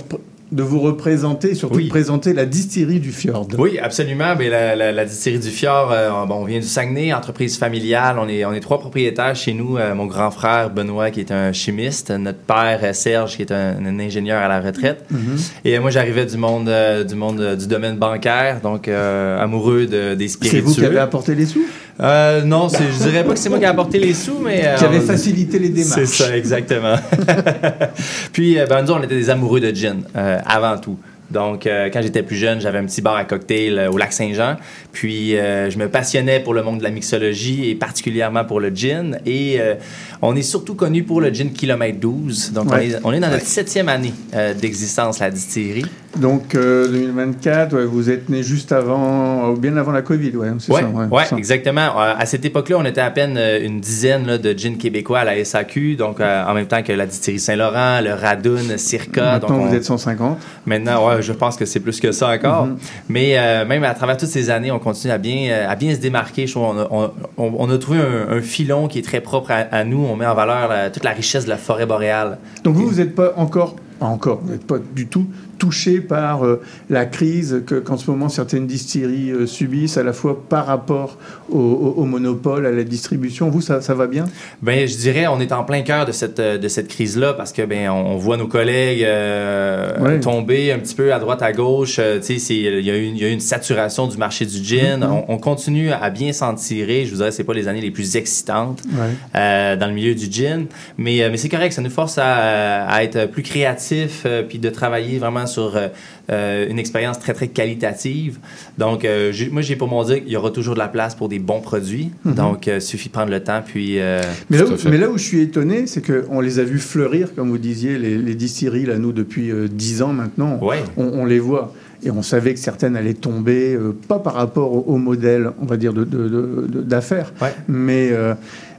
de 0.50 0.62
vous 0.62 0.80
représenter, 0.80 1.54
surtout 1.54 1.76
Oui. 1.76 1.84
de 1.84 1.88
présenter 1.90 2.32
la 2.32 2.46
distillerie 2.46 3.00
du 3.00 3.12
Fjord. 3.12 3.48
Oui, 3.58 3.78
absolument. 3.78 4.34
Mais 4.38 4.48
la, 4.48 4.74
la, 4.76 4.92
la 4.92 5.04
distillerie 5.04 5.40
du 5.40 5.50
Fjord, 5.50 5.90
euh, 5.92 6.10
bon, 6.26 6.36
on 6.36 6.44
vient 6.44 6.58
du 6.60 6.66
Saguenay, 6.66 7.12
entreprise 7.12 7.58
familiale. 7.58 8.16
On 8.18 8.28
est, 8.28 8.44
on 8.44 8.52
est 8.52 8.60
trois 8.60 8.78
propriétaires 8.80 9.36
chez 9.36 9.52
nous. 9.52 9.76
Euh, 9.76 9.94
mon 9.94 10.06
grand 10.06 10.30
frère 10.30 10.70
Benoît, 10.70 11.10
qui 11.10 11.20
est 11.20 11.32
un 11.32 11.52
chimiste, 11.52 12.10
notre 12.10 12.38
père 12.38 12.80
euh, 12.82 12.92
Serge, 12.92 13.36
qui 13.36 13.42
est 13.42 13.52
un, 13.52 13.76
un 13.84 13.98
ingénieur 14.00 14.40
à 14.42 14.48
la 14.48 14.60
retraite. 14.60 15.04
Mhm. 15.10 15.36
Et 15.64 15.78
moi, 15.78 15.90
j'arrivais 15.90 16.24
du 16.26 16.36
monde, 16.38 16.68
euh, 16.68 17.04
du 17.04 17.14
monde 17.14 17.56
du 17.56 17.66
domaine 17.66 17.96
bancaire, 17.96 18.60
donc 18.62 18.88
amoureux 18.88 19.86
de, 19.86 20.14
des 20.14 20.28
C'est 20.28 20.34
spiritueux. 20.34 20.60
vous 20.62 20.74
qui 20.74 20.84
avez 20.84 20.98
apporté 20.98 21.34
les 21.34 21.46
sous? 21.46 21.64
Euh, 22.00 22.42
non, 22.42 22.68
c'est- 22.68 22.84
je 22.92 23.08
dirais 23.08 23.24
pas 23.24 23.32
que 23.32 23.38
c'est 23.38 23.48
moi 23.48 23.58
qui 23.58 23.64
ai 23.64 23.68
apporté 23.68 23.98
les 23.98 24.14
sous, 24.14 24.38
mais 24.38 24.62
euh, 24.64 24.76
Qui 24.76 24.84
avez 24.84 24.98
on- 24.98 25.02
facilité 25.02 25.58
les 25.58 25.68
démarches. 25.70 25.94
C'est 26.04 26.06
ça, 26.06 26.36
exactement. 26.36 26.94
Puis, 28.32 28.58
euh, 28.58 28.66
ben, 28.66 28.82
nous, 28.82 28.92
on 28.92 29.02
était 29.02 29.16
des 29.16 29.30
amoureux 29.30 29.60
de 29.60 29.74
gin, 29.74 30.02
euh, 30.16 30.38
avant 30.46 30.78
tout. 30.78 30.96
Donc, 31.30 31.66
euh, 31.66 31.90
quand 31.92 32.00
j'étais 32.00 32.22
plus 32.22 32.36
jeune, 32.36 32.58
j'avais 32.58 32.78
un 32.78 32.86
petit 32.86 33.02
bar 33.02 33.14
à 33.16 33.24
cocktail 33.24 33.78
euh, 33.78 33.90
au 33.90 33.98
lac 33.98 34.14
Saint-Jean. 34.14 34.56
Puis, 34.92 35.36
euh, 35.36 35.68
je 35.68 35.76
me 35.76 35.88
passionnais 35.90 36.40
pour 36.40 36.54
le 36.54 36.62
monde 36.62 36.78
de 36.78 36.84
la 36.84 36.90
mixologie 36.90 37.68
et 37.68 37.74
particulièrement 37.74 38.46
pour 38.46 38.60
le 38.60 38.70
gin. 38.70 39.18
Et 39.26 39.56
euh, 39.60 39.74
on 40.22 40.34
est 40.36 40.42
surtout 40.42 40.74
connu 40.74 41.02
pour 41.02 41.20
le 41.20 41.28
gin 41.34 41.52
Kilomètre 41.52 42.00
12. 42.00 42.52
Donc, 42.54 42.72
on, 42.72 42.78
est, 42.78 42.96
on 43.04 43.12
est 43.12 43.20
dans 43.20 43.28
notre 43.28 43.44
septième 43.44 43.90
année 43.90 44.14
euh, 44.34 44.54
d'existence, 44.54 45.18
la 45.18 45.30
distillerie. 45.30 45.84
Donc, 46.16 46.54
euh, 46.54 46.88
2024, 46.88 47.76
ouais, 47.76 47.84
vous 47.84 48.08
êtes 48.10 48.28
né 48.30 48.42
juste 48.42 48.72
avant, 48.72 49.52
euh, 49.52 49.56
bien 49.56 49.76
avant 49.76 49.92
la 49.92 50.02
Covid, 50.02 50.34
ouais, 50.36 50.48
c'est 50.58 50.72
Oui, 50.72 50.80
ça. 50.80 50.86
ouais, 50.88 51.04
ouais, 51.10 51.24
ça. 51.26 51.36
exactement. 51.36 51.80
Euh, 52.00 52.14
à 52.18 52.24
cette 52.26 52.44
époque-là, 52.44 52.76
on 52.78 52.84
était 52.86 53.02
à 53.02 53.10
peine 53.10 53.36
euh, 53.36 53.60
une 53.62 53.78
dizaine 53.78 54.26
là, 54.26 54.38
de 54.38 54.52
gin 54.56 54.78
québécois 54.78 55.20
à 55.20 55.24
la 55.24 55.44
SAQ, 55.44 55.96
donc 55.96 56.20
euh, 56.20 56.44
en 56.46 56.54
même 56.54 56.66
temps 56.66 56.82
que 56.82 56.92
la 56.92 57.06
distillerie 57.06 57.38
Saint-Laurent, 57.40 58.00
le 58.02 58.14
Radun, 58.14 58.78
Circa. 58.78 59.32
Maintenant, 59.32 59.48
donc 59.48 59.58
on- 59.60 59.66
vous 59.68 59.74
êtes 59.74 59.84
150. 59.84 60.38
Maintenant, 60.66 61.06
ouais, 61.08 61.22
je 61.22 61.32
pense 61.32 61.56
que 61.56 61.66
c'est 61.66 61.80
plus 61.80 62.00
que 62.00 62.10
ça 62.10 62.30
encore. 62.30 62.66
Mhm. 62.66 62.78
Mais 63.10 63.38
euh, 63.38 63.66
même 63.66 63.84
à 63.84 63.94
travers 63.94 64.16
toutes 64.16 64.28
ces 64.30 64.48
années, 64.50 64.72
on 64.72 64.78
continue 64.78 65.12
à 65.12 65.18
bien, 65.18 65.50
euh, 65.50 65.68
à 65.70 65.76
bien 65.76 65.94
se 65.94 66.00
démarquer. 66.00 66.46
Je 66.46 66.58
on, 66.58 66.78
a, 66.78 66.88
on- 66.90 67.10
on- 67.36 67.52
on 67.58 67.70
a 67.70 67.78
trouvé 67.78 67.98
un, 67.98 68.36
un 68.36 68.40
filon 68.40 68.88
qui 68.88 68.98
est 68.98 69.02
très 69.02 69.20
propre 69.20 69.50
à, 69.50 69.56
à 69.70 69.84
nous. 69.84 70.04
On 70.04 70.16
met 70.16 70.26
en 70.26 70.34
valeur 70.34 70.68
la- 70.68 70.90
toute 70.90 71.04
la 71.04 71.12
richesse 71.12 71.44
de 71.44 71.50
la 71.50 71.58
forêt 71.58 71.86
boréale. 71.86 72.38
Donc, 72.64 72.74
vous, 72.76 72.88
vous 72.88 72.96
n'êtes 72.96 73.14
pas 73.14 73.34
encore 73.36 73.76
encore, 74.00 74.40
vous 74.44 74.52
n'êtes 74.52 74.64
pas 74.66 74.76
du 74.94 75.08
tout 75.08 75.26
touché 75.58 76.00
par 76.00 76.44
euh, 76.44 76.60
la 76.88 77.04
crise 77.06 77.62
que- 77.66 77.74
qu'en 77.76 77.96
ce 77.96 78.10
moment 78.10 78.28
certaines 78.28 78.66
distilleries 78.66 79.30
euh, 79.30 79.46
subissent, 79.46 79.96
à 79.96 80.02
la 80.02 80.12
fois 80.12 80.40
par 80.48 80.66
rapport 80.66 81.18
au, 81.50 81.58
au- 81.58 81.94
au 82.02 82.04
monopole, 82.04 82.66
à 82.66 82.70
la 82.70 82.84
distribution. 82.84 83.50
Vous, 83.50 83.60
ça, 83.60 83.80
ça 83.80 83.94
va 83.94 84.06
bien? 84.06 84.26
Ben, 84.62 84.86
je 84.86 84.96
dirais, 84.96 85.26
on 85.26 85.40
est 85.40 85.52
en 85.52 85.64
plein 85.64 85.82
cœur 85.82 86.06
de 86.06 86.12
cette, 86.12 86.38
euh, 86.40 86.58
de 86.58 86.68
cette 86.68 86.88
crise-là 86.88 87.32
parce 87.34 87.52
que 87.52 87.62
ben, 87.62 87.88
on, 87.90 88.16
voit 88.16 88.36
nos 88.36 88.46
collègues 88.48 89.04
euh, 89.04 89.98
Ouais. 90.00 90.20
tomber 90.20 90.72
un 90.72 90.78
petit 90.78 90.94
peu 90.94 91.12
à 91.12 91.18
droite, 91.18 91.42
à 91.42 91.52
gauche. 91.52 91.96
Tu 91.96 92.22
sais, 92.22 92.38
c'est- 92.38 92.54
il 92.56 92.80
y, 92.86 92.90
a 92.90 92.96
eu 92.96 93.04
une- 93.04 93.16
y 93.16 93.24
a 93.24 93.28
une 93.28 93.40
saturation 93.40 94.06
du 94.06 94.16
marché 94.16 94.44
du 94.46 94.62
gin. 94.64 95.00
Mhm. 95.00 95.12
on, 95.12 95.24
on 95.34 95.38
continue 95.38 95.90
à 95.90 96.10
bien 96.10 96.32
s'en 96.32 96.54
tirer. 96.54 97.04
Je 97.04 97.10
vous 97.10 97.16
dirais, 97.16 97.30
c'est 97.30 97.44
pas 97.44 97.54
les 97.54 97.68
années 97.68 97.80
les 97.80 97.90
plus 97.90 98.16
excitantes 98.16 98.82
Ouais. 98.92 99.76
dans 99.76 99.86
le 99.88 99.92
milieu 99.94 100.14
du 100.14 100.26
gin. 100.30 100.66
Mais, 100.96 101.28
mais 101.30 101.36
c'est 101.36 101.48
correct, 101.48 101.72
ça 101.72 101.82
nous 101.82 101.90
force 101.90 102.18
à, 102.18 102.86
à 102.86 103.02
être 103.02 103.26
plus 103.30 103.42
créatifs 103.42 104.26
puis 104.48 104.58
de 104.58 104.68
travailler 104.70 105.18
vraiment 105.18 105.46
sur 105.48 105.76
euh, 105.76 105.88
euh, 106.30 106.68
une 106.68 106.78
expérience 106.78 107.18
très, 107.18 107.34
très 107.34 107.48
qualitative. 107.48 108.38
Donc, 108.78 109.04
euh, 109.04 109.32
moi, 109.50 109.62
j'ai 109.62 109.76
pour 109.76 109.88
mon 109.88 110.04
dire 110.04 110.22
qu'il 110.22 110.32
y 110.32 110.36
aura 110.36 110.50
toujours 110.50 110.74
de 110.74 110.78
la 110.78 110.88
place 110.88 111.14
pour 111.14 111.28
des 111.28 111.38
bons 111.38 111.60
produits. 111.60 112.10
Mhm. 112.24 112.34
Donc, 112.34 112.66
il 112.68 112.80
suffit 112.80 113.08
de 113.08 113.12
prendre 113.14 113.30
le 113.30 113.40
temps. 113.42 113.62
Puis, 113.64 113.98
euh, 113.98 114.20
Mais 114.50 114.58
là, 114.58 114.64
où, 114.66 114.72
à 114.74 114.76
fait. 114.76 114.88
mais 114.90 114.98
là 114.98 115.08
où 115.10 115.18
je 115.18 115.24
suis 115.24 115.40
étonné, 115.40 115.86
c'est 115.86 116.02
qu'on 116.02 116.40
les 116.40 116.58
a 116.58 116.64
vus 116.64 116.78
fleurir, 116.78 117.34
comme 117.34 117.48
vous 117.50 117.58
disiez, 117.58 117.98
les, 117.98 118.16
les 118.18 118.34
distilleries, 118.34 118.86
là, 118.86 118.98
nous, 118.98 119.12
depuis 119.12 119.50
euh, 119.50 119.66
10 119.68 120.02
ans 120.02 120.12
maintenant, 120.12 120.58
Ouais. 120.62 120.82
on, 120.96 121.04
on 121.04 121.24
les 121.24 121.38
voit. 121.40 121.74
Et 122.04 122.12
on 122.12 122.22
savait 122.22 122.54
que 122.54 122.60
certaines 122.60 122.94
allaient 122.96 123.14
tomber, 123.14 123.74
euh, 123.74 123.92
pas 124.06 124.20
par 124.20 124.34
rapport 124.34 124.72
au, 124.72 124.84
au 124.94 124.98
modèle, 124.98 125.50
on 125.60 125.66
va 125.66 125.76
dire, 125.76 125.92
de- 125.92 126.04
de- 126.04 126.28
de- 126.28 126.66
de- 126.68 126.82
d'affaires, 126.82 127.32
Ouais. 127.42 127.52
mais, 127.66 128.10
euh, 128.12 128.34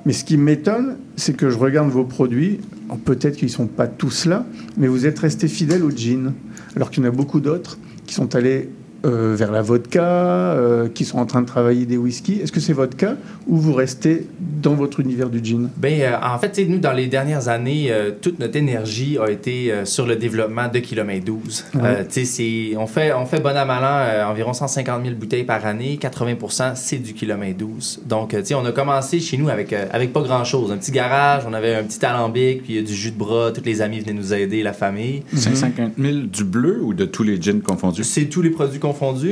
mais 0.05 0.13
ce 0.13 0.23
qui 0.23 0.37
m'étonne, 0.37 0.95
c'est 1.17 1.35
que 1.35 1.49
je 1.49 1.57
regarde 1.57 1.89
vos 1.89 2.05
produits, 2.05 2.61
peut-être 3.03 3.35
qu'ils 3.35 3.49
ne 3.49 3.53
sont 3.53 3.67
pas 3.67 3.87
tous 3.87 4.25
là, 4.25 4.45
mais 4.77 4.87
vous 4.87 5.05
êtes 5.05 5.19
resté 5.19 5.49
fidèle 5.49 5.83
au 5.83 5.91
gin, 5.91 6.31
alors 6.75 6.89
qu'il 6.89 7.03
y 7.03 7.05
en 7.05 7.09
a 7.09 7.13
beaucoup 7.13 7.39
d'autres 7.39 7.77
qui 8.05 8.13
sont 8.13 8.35
allés 8.35 8.69
euh, 9.05 9.35
vers 9.37 9.51
la 9.51 9.61
vodka, 9.61 10.03
euh, 10.03 10.87
qui 10.89 11.05
sont 11.05 11.19
en 11.19 11.25
train 11.25 11.41
de 11.41 11.47
travailler 11.47 11.85
des 11.85 11.97
whiskies. 11.97 12.39
Est-ce 12.43 12.51
que 12.51 12.59
c'est 12.59 12.73
votre 12.73 12.97
cas 12.97 13.15
ou 13.47 13.57
vous 13.57 13.73
restez 13.73 14.27
dans 14.39 14.73
votre 14.75 14.99
univers 14.99 15.29
du 15.29 15.39
gin? 15.43 15.69
Ben, 15.77 16.01
euh, 16.01 16.15
en 16.21 16.37
fait, 16.37 16.57
nous, 16.67 16.79
dans 16.79 16.91
les 16.93 17.07
dernières 17.07 17.47
années, 17.47 17.87
euh, 17.91 18.11
toute 18.21 18.39
notre 18.39 18.55
énergie 18.57 19.17
a 19.17 19.29
été 19.29 19.71
euh, 19.71 19.85
sur 19.85 20.05
le 20.05 20.15
développement 20.15 20.67
de 20.67 20.79
kilomètre 20.79 21.25
12. 21.25 21.65
Ouais. 21.75 21.81
Euh, 21.83 22.03
tu 22.03 22.25
sais, 22.25 22.25
c'est- 22.25 22.77
on 22.77 22.87
fait, 22.87 23.13
on 23.13 23.25
fait 23.25 23.39
bon 23.39 23.55
à 23.55 23.65
mal 23.65 23.83
an, 23.83 23.87
euh, 24.09 24.25
environ 24.25 24.53
150 24.53 25.03
000 25.03 25.15
bouteilles 25.15 25.45
par 25.45 25.65
année. 25.65 25.97
80 25.97 26.73
c'est 26.75 26.97
du 26.97 27.13
kilomètre 27.13 27.57
12. 27.57 28.01
Donc, 28.05 28.33
euh, 28.33 28.39
tu 28.41 28.47
sais, 28.47 28.53
on 28.55 28.65
a 28.65 28.71
commencé 28.71 29.19
chez 29.19 29.37
nous 29.37 29.49
avec, 29.49 29.71
euh, 29.73 29.85
avec 29.91 30.11
pas 30.11 30.21
grand-chose. 30.21 30.71
Un 30.71 30.77
petit 30.77 30.91
garage, 30.91 31.43
on 31.47 31.53
avait 31.53 31.75
un 31.75 31.83
petit 31.83 32.05
alambic, 32.05 32.63
puis 32.63 32.77
euh, 32.79 32.83
du 32.83 32.93
jus 32.93 33.11
de 33.11 33.17
bras. 33.17 33.51
Tous 33.53 33.63
les 33.65 33.81
amis 33.81 33.99
venaient 34.01 34.13
nous 34.19 34.33
aider, 34.33 34.61
la 34.61 34.73
famille. 34.73 35.23
150 35.35 35.93
000 35.97 36.13
du 36.31 36.43
bleu 36.43 36.79
ou 36.83 36.93
de 36.93 37.05
tous 37.05 37.23
les 37.23 37.41
gins 37.41 37.59
confondus? 37.61 38.03
C'est 38.03 38.25
tous 38.25 38.41
les 38.41 38.49
produits 38.49 38.79
confondus. 38.79 38.88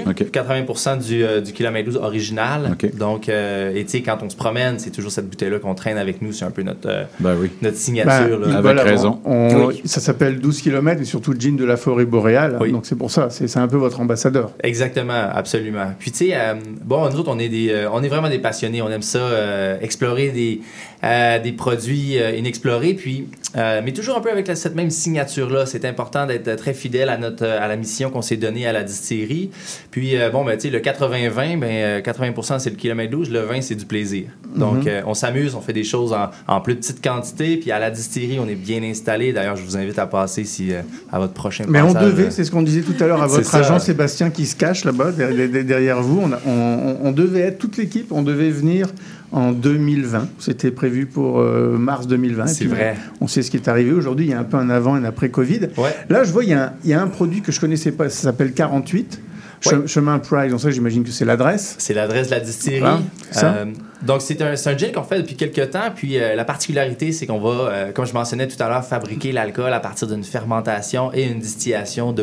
OK. 0.07 0.23
80% 0.31 0.97
du, 1.05 1.23
euh, 1.23 1.41
du 1.41 1.53
kilomètre 1.53 1.85
12 1.89 1.97
original. 1.97 2.75
Donc, 2.97 3.29
euh, 3.29 3.73
et 3.75 3.83
tu 3.85 3.91
sais, 3.91 4.01
quand 4.01 4.17
on 4.23 4.29
se 4.29 4.35
promène, 4.35 4.79
c'est 4.79 4.89
toujours 4.91 5.11
cette 5.11 5.29
bouteille-là 5.29 5.59
qu'on 5.59 5.75
traîne 5.75 5.97
avec 5.97 6.21
nous. 6.21 6.31
C'est 6.31 6.45
un 6.45 6.51
peu 6.51 6.61
notre, 6.63 6.87
euh, 6.89 7.03
Ben 7.19 7.35
oui. 7.39 7.49
notre 7.61 7.75
Ben, 7.75 7.79
signature. 7.81 8.39
là. 8.39 8.57
Avec 8.57 8.79
raison. 8.79 9.19
on- 9.25 9.65
Oui. 9.67 9.81
Ça 9.85 9.99
s'appelle 10.01 10.39
12 10.39 10.61
km 10.61 11.01
et 11.01 11.05
surtout 11.05 11.33
gin 11.37 11.55
de 11.55 11.65
la 11.65 11.77
forêt 11.77 12.05
boréale. 12.05 12.57
Oui. 12.61 12.71
Donc 12.71 12.85
c'est 12.85 12.95
pour 12.97 13.11
ça, 13.11 13.29
c'est 13.29 13.47
c'est 13.47 13.59
un 13.59 13.67
peu 13.67 13.77
votre 13.77 13.99
ambassadeur. 13.99 14.51
Exactement, 14.63 15.29
absolument. 15.33 15.93
Puis 15.99 16.11
tu 16.11 16.17
sais, 16.27 16.31
euh, 16.35 16.53
bon, 16.83 17.09
nous 17.09 17.19
autres, 17.19 17.31
on 17.33 17.39
est 17.39 17.49
des, 17.49 17.69
euh, 17.71 17.89
on 17.91 18.03
est 18.03 18.07
vraiment 18.07 18.29
des 18.29 18.39
passionnés. 18.39 18.81
On 18.81 18.89
aime 18.89 19.01
ça, 19.01 19.19
euh, 19.19 19.77
explorer 19.81 20.29
des, 20.29 20.61
euh, 21.03 21.39
des 21.39 21.51
produits 21.51 22.17
euh, 22.19 22.31
inexplorés. 22.35 22.93
Puis, 22.93 23.27
euh, 23.55 23.81
mais 23.83 23.91
toujours 23.93 24.17
un 24.17 24.21
peu 24.21 24.31
avec 24.31 24.47
la- 24.47 24.55
cette 24.55 24.75
même 24.75 24.89
signature-là. 24.89 25.65
C'est 25.65 25.85
important 25.85 26.25
d'être 26.25 26.55
très 26.55 26.73
fidèle 26.73 27.09
à 27.09 27.17
notre, 27.17 27.45
à 27.45 27.67
la 27.67 27.75
mission 27.75 28.09
qu'on 28.09 28.21
s'est 28.21 28.37
donnée 28.37 28.65
à 28.67 28.73
la 28.73 28.83
distillerie. 28.83 29.51
Puis 29.91 30.15
bon, 30.31 30.43
ben 30.43 30.57
tu 30.57 30.63
sais, 30.63 30.69
le 30.69 30.79
80-20, 30.79 31.57
ben 31.59 31.63
euh, 31.69 32.01
80% 32.01 32.59
c'est 32.59 32.69
le 32.69 32.75
kilomètre 32.75 33.11
12, 33.11 33.29
le 33.31 33.39
20 33.41 33.61
c'est 33.61 33.75
du 33.75 33.85
plaisir. 33.85 34.25
Donc 34.55 34.85
Mhm. 34.85 35.03
on 35.05 35.13
s'amuse, 35.13 35.55
on 35.55 35.61
fait 35.61 35.73
des 35.73 35.83
choses 35.83 36.13
en, 36.13 36.29
en 36.47 36.61
plus 36.61 36.75
petite 36.75 37.03
quantité. 37.03 37.57
Puis 37.57 37.71
à 37.71 37.79
la 37.79 37.91
distillerie, 37.91 38.39
on 38.39 38.47
est 38.47 38.55
bien 38.55 38.81
installé. 38.83 39.33
D'ailleurs, 39.33 39.55
je 39.55 39.63
vous 39.63 39.77
invite 39.77 39.99
à 39.99 40.07
passer 40.07 40.43
si 40.43 40.71
à 41.11 41.19
votre 41.19 41.33
prochain 41.33 41.65
Mais 41.67 41.81
on 41.81 41.93
devait, 41.93 42.31
c'est 42.31 42.43
ce 42.43 42.51
qu'on 42.51 42.61
disait 42.63 42.81
tout 42.81 42.95
à 43.03 43.07
l'heure 43.07 43.21
à 43.21 43.27
votre 43.27 43.53
agent 43.55 43.79
Sébastien 43.79 44.29
qui 44.29 44.45
se 44.45 44.55
cache 44.55 44.83
là-bas 44.85 45.11
derrière, 45.11 46.01
vous. 46.01 46.21
On, 46.23 46.31
a- 46.31 46.39
on- 46.45 46.51
on- 46.51 47.07
on 47.07 47.11
devait 47.11 47.41
être 47.41 47.59
toute 47.59 47.77
l'équipe, 47.77 48.11
on 48.11 48.23
devait 48.23 48.49
venir 48.49 48.87
en 49.31 49.51
2020. 49.51 50.27
C'était 50.39 50.71
prévu 50.71 51.05
pour 51.05 51.39
euh, 51.39 51.77
mars 51.77 52.07
2020. 52.07 52.45
Et 52.45 52.47
C'est 52.47 52.65
vrai. 52.65 52.95
On 53.21 53.27
sait 53.27 53.41
ce 53.41 53.51
qui 53.51 53.57
est 53.57 53.67
arrivé. 53.67 53.91
Aujourd'hui, 53.91 54.25
il 54.27 54.31
y 54.31 54.33
a 54.33 54.39
un 54.39 54.43
peu 54.43 54.57
un 54.57 54.69
avant 54.69 54.95
et 54.95 54.99
un 54.99 55.03
après 55.05 55.29
Covid. 55.29 55.61
Ouais. 55.77 55.95
Là, 56.09 56.23
je 56.23 56.31
vois, 56.31 56.43
il 56.43 56.49
y, 56.51 56.53
a 56.53 56.63
un, 56.65 56.73
il 56.83 56.89
y 56.89 56.93
a 56.93 57.01
un 57.01 57.07
produit 57.07 57.41
que 57.41 57.51
je 57.51 57.59
connaissais 57.59 57.91
pas, 57.91 58.09
ça 58.09 58.23
s'appelle 58.23 58.53
48. 58.53 59.21
Ouais. 59.65 59.71
Che- 59.73 59.87
Chemin 59.87 60.19
Pride, 60.19 60.51
donc 60.51 60.59
ça 60.61 60.69
j'imagine 60.69 61.03
que 61.03 61.09
c'est 61.09 61.25
l'adresse. 61.25 61.75
C'est 61.79 61.95
l'adresse 61.95 62.27
de 62.27 62.35
la 62.35 62.39
distillerie. 62.39 63.01
Ça. 63.31 63.53
Euh, 63.55 63.65
donc, 64.05 64.21
c'est 64.21 64.39
un, 64.43 64.53
un 64.53 64.77
gin 64.77 64.91
qu'on 64.93 65.01
fait 65.01 65.17
depuis 65.23 65.35
quelques 65.35 65.71
temps. 65.71 65.89
Puis, 65.95 66.19
euh, 66.19 66.35
la 66.35 66.45
particularité, 66.45 67.11
c'est 67.11 67.25
qu'on 67.25 67.39
va, 67.39 67.49
euh, 67.71 67.91
comme 67.91 68.05
je 68.05 68.13
mentionnais 68.13 68.47
tout 68.47 68.61
à 68.61 68.69
l'heure, 68.69 68.85
fabriquer 68.85 69.31
l'alcool 69.31 69.73
à 69.73 69.79
partir 69.79 70.07
d'une 70.07 70.23
fermentation 70.23 71.11
et 71.11 71.23
une 71.23 71.39
distillation 71.39 72.13
de. 72.13 72.21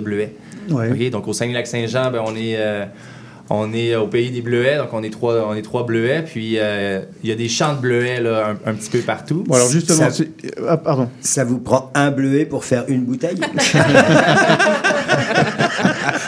Ouais. 0.70 0.90
OK? 0.92 1.11
Donc, 1.11 1.26
au 1.26 1.32
Saguenay-Lac-Saint-Jean, 1.32 2.12
ben, 2.12 2.22
on 2.24 2.36
est... 2.36 2.57
on 3.51 3.72
est 3.74 3.95
au 3.95 4.07
pays 4.07 4.30
des 4.30 4.40
bleuets, 4.40 4.78
donc 4.78 4.88
on 4.92 5.03
est 5.03 5.11
trois, 5.11 5.47
on 5.49 5.55
est 5.55 5.62
trois 5.62 5.84
bleuets, 5.84 6.22
puis 6.26 6.55
euh, 6.59 7.01
il 7.22 7.28
y 7.28 7.32
a 7.32 7.36
des 7.36 7.49
champs 7.49 7.74
de 7.74 7.80
bleuets 7.80 8.20
là, 8.20 8.55
un, 8.66 8.70
un 8.70 8.74
petit 8.74 8.90
peu 8.90 9.01
partout. 9.01 9.45
Bon, 9.47 9.55
alors 9.55 9.70
justement, 9.70 10.11
Ça- 10.11 10.24
ah, 10.68 10.76
pardon. 10.78 11.09
Ça 11.20 11.45
vous 11.45 11.59
prend 11.59 11.90
un 11.95 12.11
bleuet 12.11 12.47
pour 12.47 12.64
faire 12.64 12.84
une 12.88 13.05
bouteille? 13.05 13.38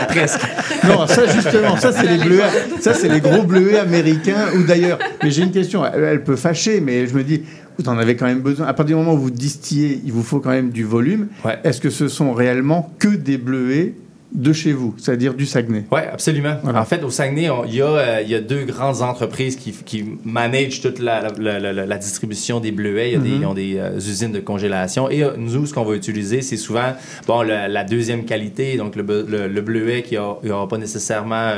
Presque. 0.09 0.41
Non, 0.87 1.07
ça 1.07 1.27
justement, 1.27 1.77
ça 1.77 1.93
c'est 1.93 2.07
les 2.07 2.19
bleuets, 2.23 2.43
ça 2.81 2.95
c'est 2.95 3.09
les 3.09 3.21
gros 3.21 3.43
bleuets 3.43 3.79
américains 3.79 4.47
ou 4.57 4.63
d'ailleurs. 4.65 4.99
Mais 5.23 5.31
j'ai 5.31 5.43
une 5.43 5.53
question, 5.53 5.85
elle, 5.87 6.05
elle 6.05 6.25
peut 6.25 6.37
fâcher, 6.37 6.81
mais 6.81 7.07
je 7.07 7.15
me 7.15 7.23
dis, 7.25 7.43
vous 7.79 7.89
en 7.89 7.99
avez 7.99 8.17
quand 8.17 8.27
même 8.27 8.41
besoin. 8.41 8.67
À 8.67 8.75
partir 8.75 8.97
du 8.97 9.03
moment 9.03 9.15
où 9.15 9.19
vous 9.23 9.31
distillez, 9.31 10.01
il 10.05 10.13
vous 10.13 10.23
faut 10.23 10.41
quand 10.41 10.51
même 10.51 10.71
du 10.71 10.85
volume. 10.85 11.29
Ouais. 11.45 11.59
Est-ce 11.65 11.81
que 11.81 11.91
ce 11.91 12.09
sont 12.09 12.33
réellement 12.33 12.93
que 12.99 13.09
des 13.09 13.39
bleuets 13.39 13.95
de 14.33 14.53
chez 14.53 14.73
vous, 14.73 14.95
c'est-à-dire 14.99 15.35
du 15.35 15.47
Saguenay 15.47 15.85
Oui, 15.93 16.01
absolument. 16.13 16.57
Voilà. 16.63 16.81
En 16.81 16.85
fait, 16.85 17.03
au 17.05 17.11
Saguenay, 17.11 17.49
on- 17.49 17.65
il 17.65 17.77
y, 17.77 17.81
a, 17.83 17.87
euh, 17.87 18.21
il 18.23 18.29
y 18.31 18.35
a 18.35 18.41
deux 18.41 18.65
grandes 18.65 19.01
entreprises 19.01 19.57
qui, 19.57 19.71
qui 19.73 20.05
managent 20.25 20.81
toute 20.83 20.99
la, 20.99 21.29
la- 21.39 21.59
la- 21.61 21.73
la- 21.73 21.87
la 21.87 21.97
distribution 21.99 22.59
des 22.61 22.73
bleuets. 22.73 23.11
Il 23.11 23.13
y 23.13 23.17
a 23.17 23.19
des, 23.21 23.29
Mhm. 23.31 23.41
ils 23.43 23.47
ont 23.47 23.55
des 23.55 23.77
euh, 23.79 23.97
usines 23.97 24.33
de 24.33 24.41
congélation. 24.41 25.09
Et 25.11 25.23
euh, 25.23 25.31
nous, 25.39 25.65
ce 25.67 25.73
qu'on 25.73 25.85
va 25.85 25.95
utiliser, 25.95 26.43
c'est 26.43 26.57
souvent 26.57 26.93
bon, 27.27 27.43
la, 27.43 27.69
la 27.69 27.85
deuxième 27.85 28.25
qualité, 28.25 28.77
donc 28.77 28.97
le, 28.97 29.05
be- 29.05 29.27
le, 29.29 29.47
le 29.49 29.61
bleuet 29.61 30.03
qui 30.03 30.17
n'aura 30.17 30.69
pas 30.69 30.79
nécessairement 30.79 31.53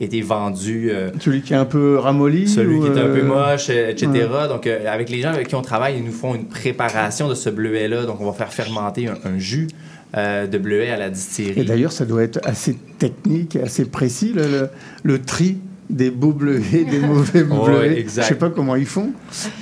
été 0.00 0.20
vendu. 0.22 0.90
Celui 1.20 1.42
qui 1.42 1.52
est 1.52 1.56
un 1.56 1.64
peu 1.66 1.98
ramolli 1.98 2.48
celui 2.48 2.76
ou, 2.76 2.80
qui 2.82 2.86
est 2.98 3.02
un 3.02 3.08
peu 3.08 3.22
moche, 3.22 3.68
etc. 3.70 4.06
ouais. 4.12 4.48
Donc, 4.48 4.66
avec 4.66 5.10
les 5.10 5.20
gens 5.20 5.30
avec 5.30 5.48
qui 5.48 5.54
on 5.54 5.62
travaille, 5.62 5.96
ils 5.98 6.04
nous 6.04 6.12
font 6.12 6.34
une 6.34 6.46
préparation 6.46 7.28
de 7.28 7.34
ce 7.34 7.50
bleuet-là. 7.50 8.06
Donc, 8.06 8.20
on 8.20 8.26
va 8.26 8.32
faire 8.32 8.52
fermenter 8.52 9.08
un, 9.08 9.14
un 9.24 9.38
jus 9.38 9.68
euh, 10.16 10.46
de 10.46 10.58
bleuet 10.58 10.90
à 10.90 10.96
la 10.96 11.10
distillerie. 11.10 11.60
Et 11.60 11.64
d'ailleurs, 11.64 11.92
ça 11.92 12.04
doit 12.04 12.22
être 12.22 12.40
assez 12.44 12.76
technique 12.98 13.56
et 13.56 13.62
assez 13.62 13.84
précis, 13.84 14.34
le 15.02 15.22
tri 15.22 15.58
des 15.90 16.10
beaux 16.10 16.32
bleuets, 16.32 16.60
des 16.90 16.98
mauvais 16.98 17.42
Ouais, 17.42 17.66
bleuets. 17.66 17.98
exact. 17.98 18.22
Je 18.24 18.28
sais 18.28 18.34
pas 18.36 18.50
comment 18.50 18.74
ils 18.76 18.86
font. 18.86 19.10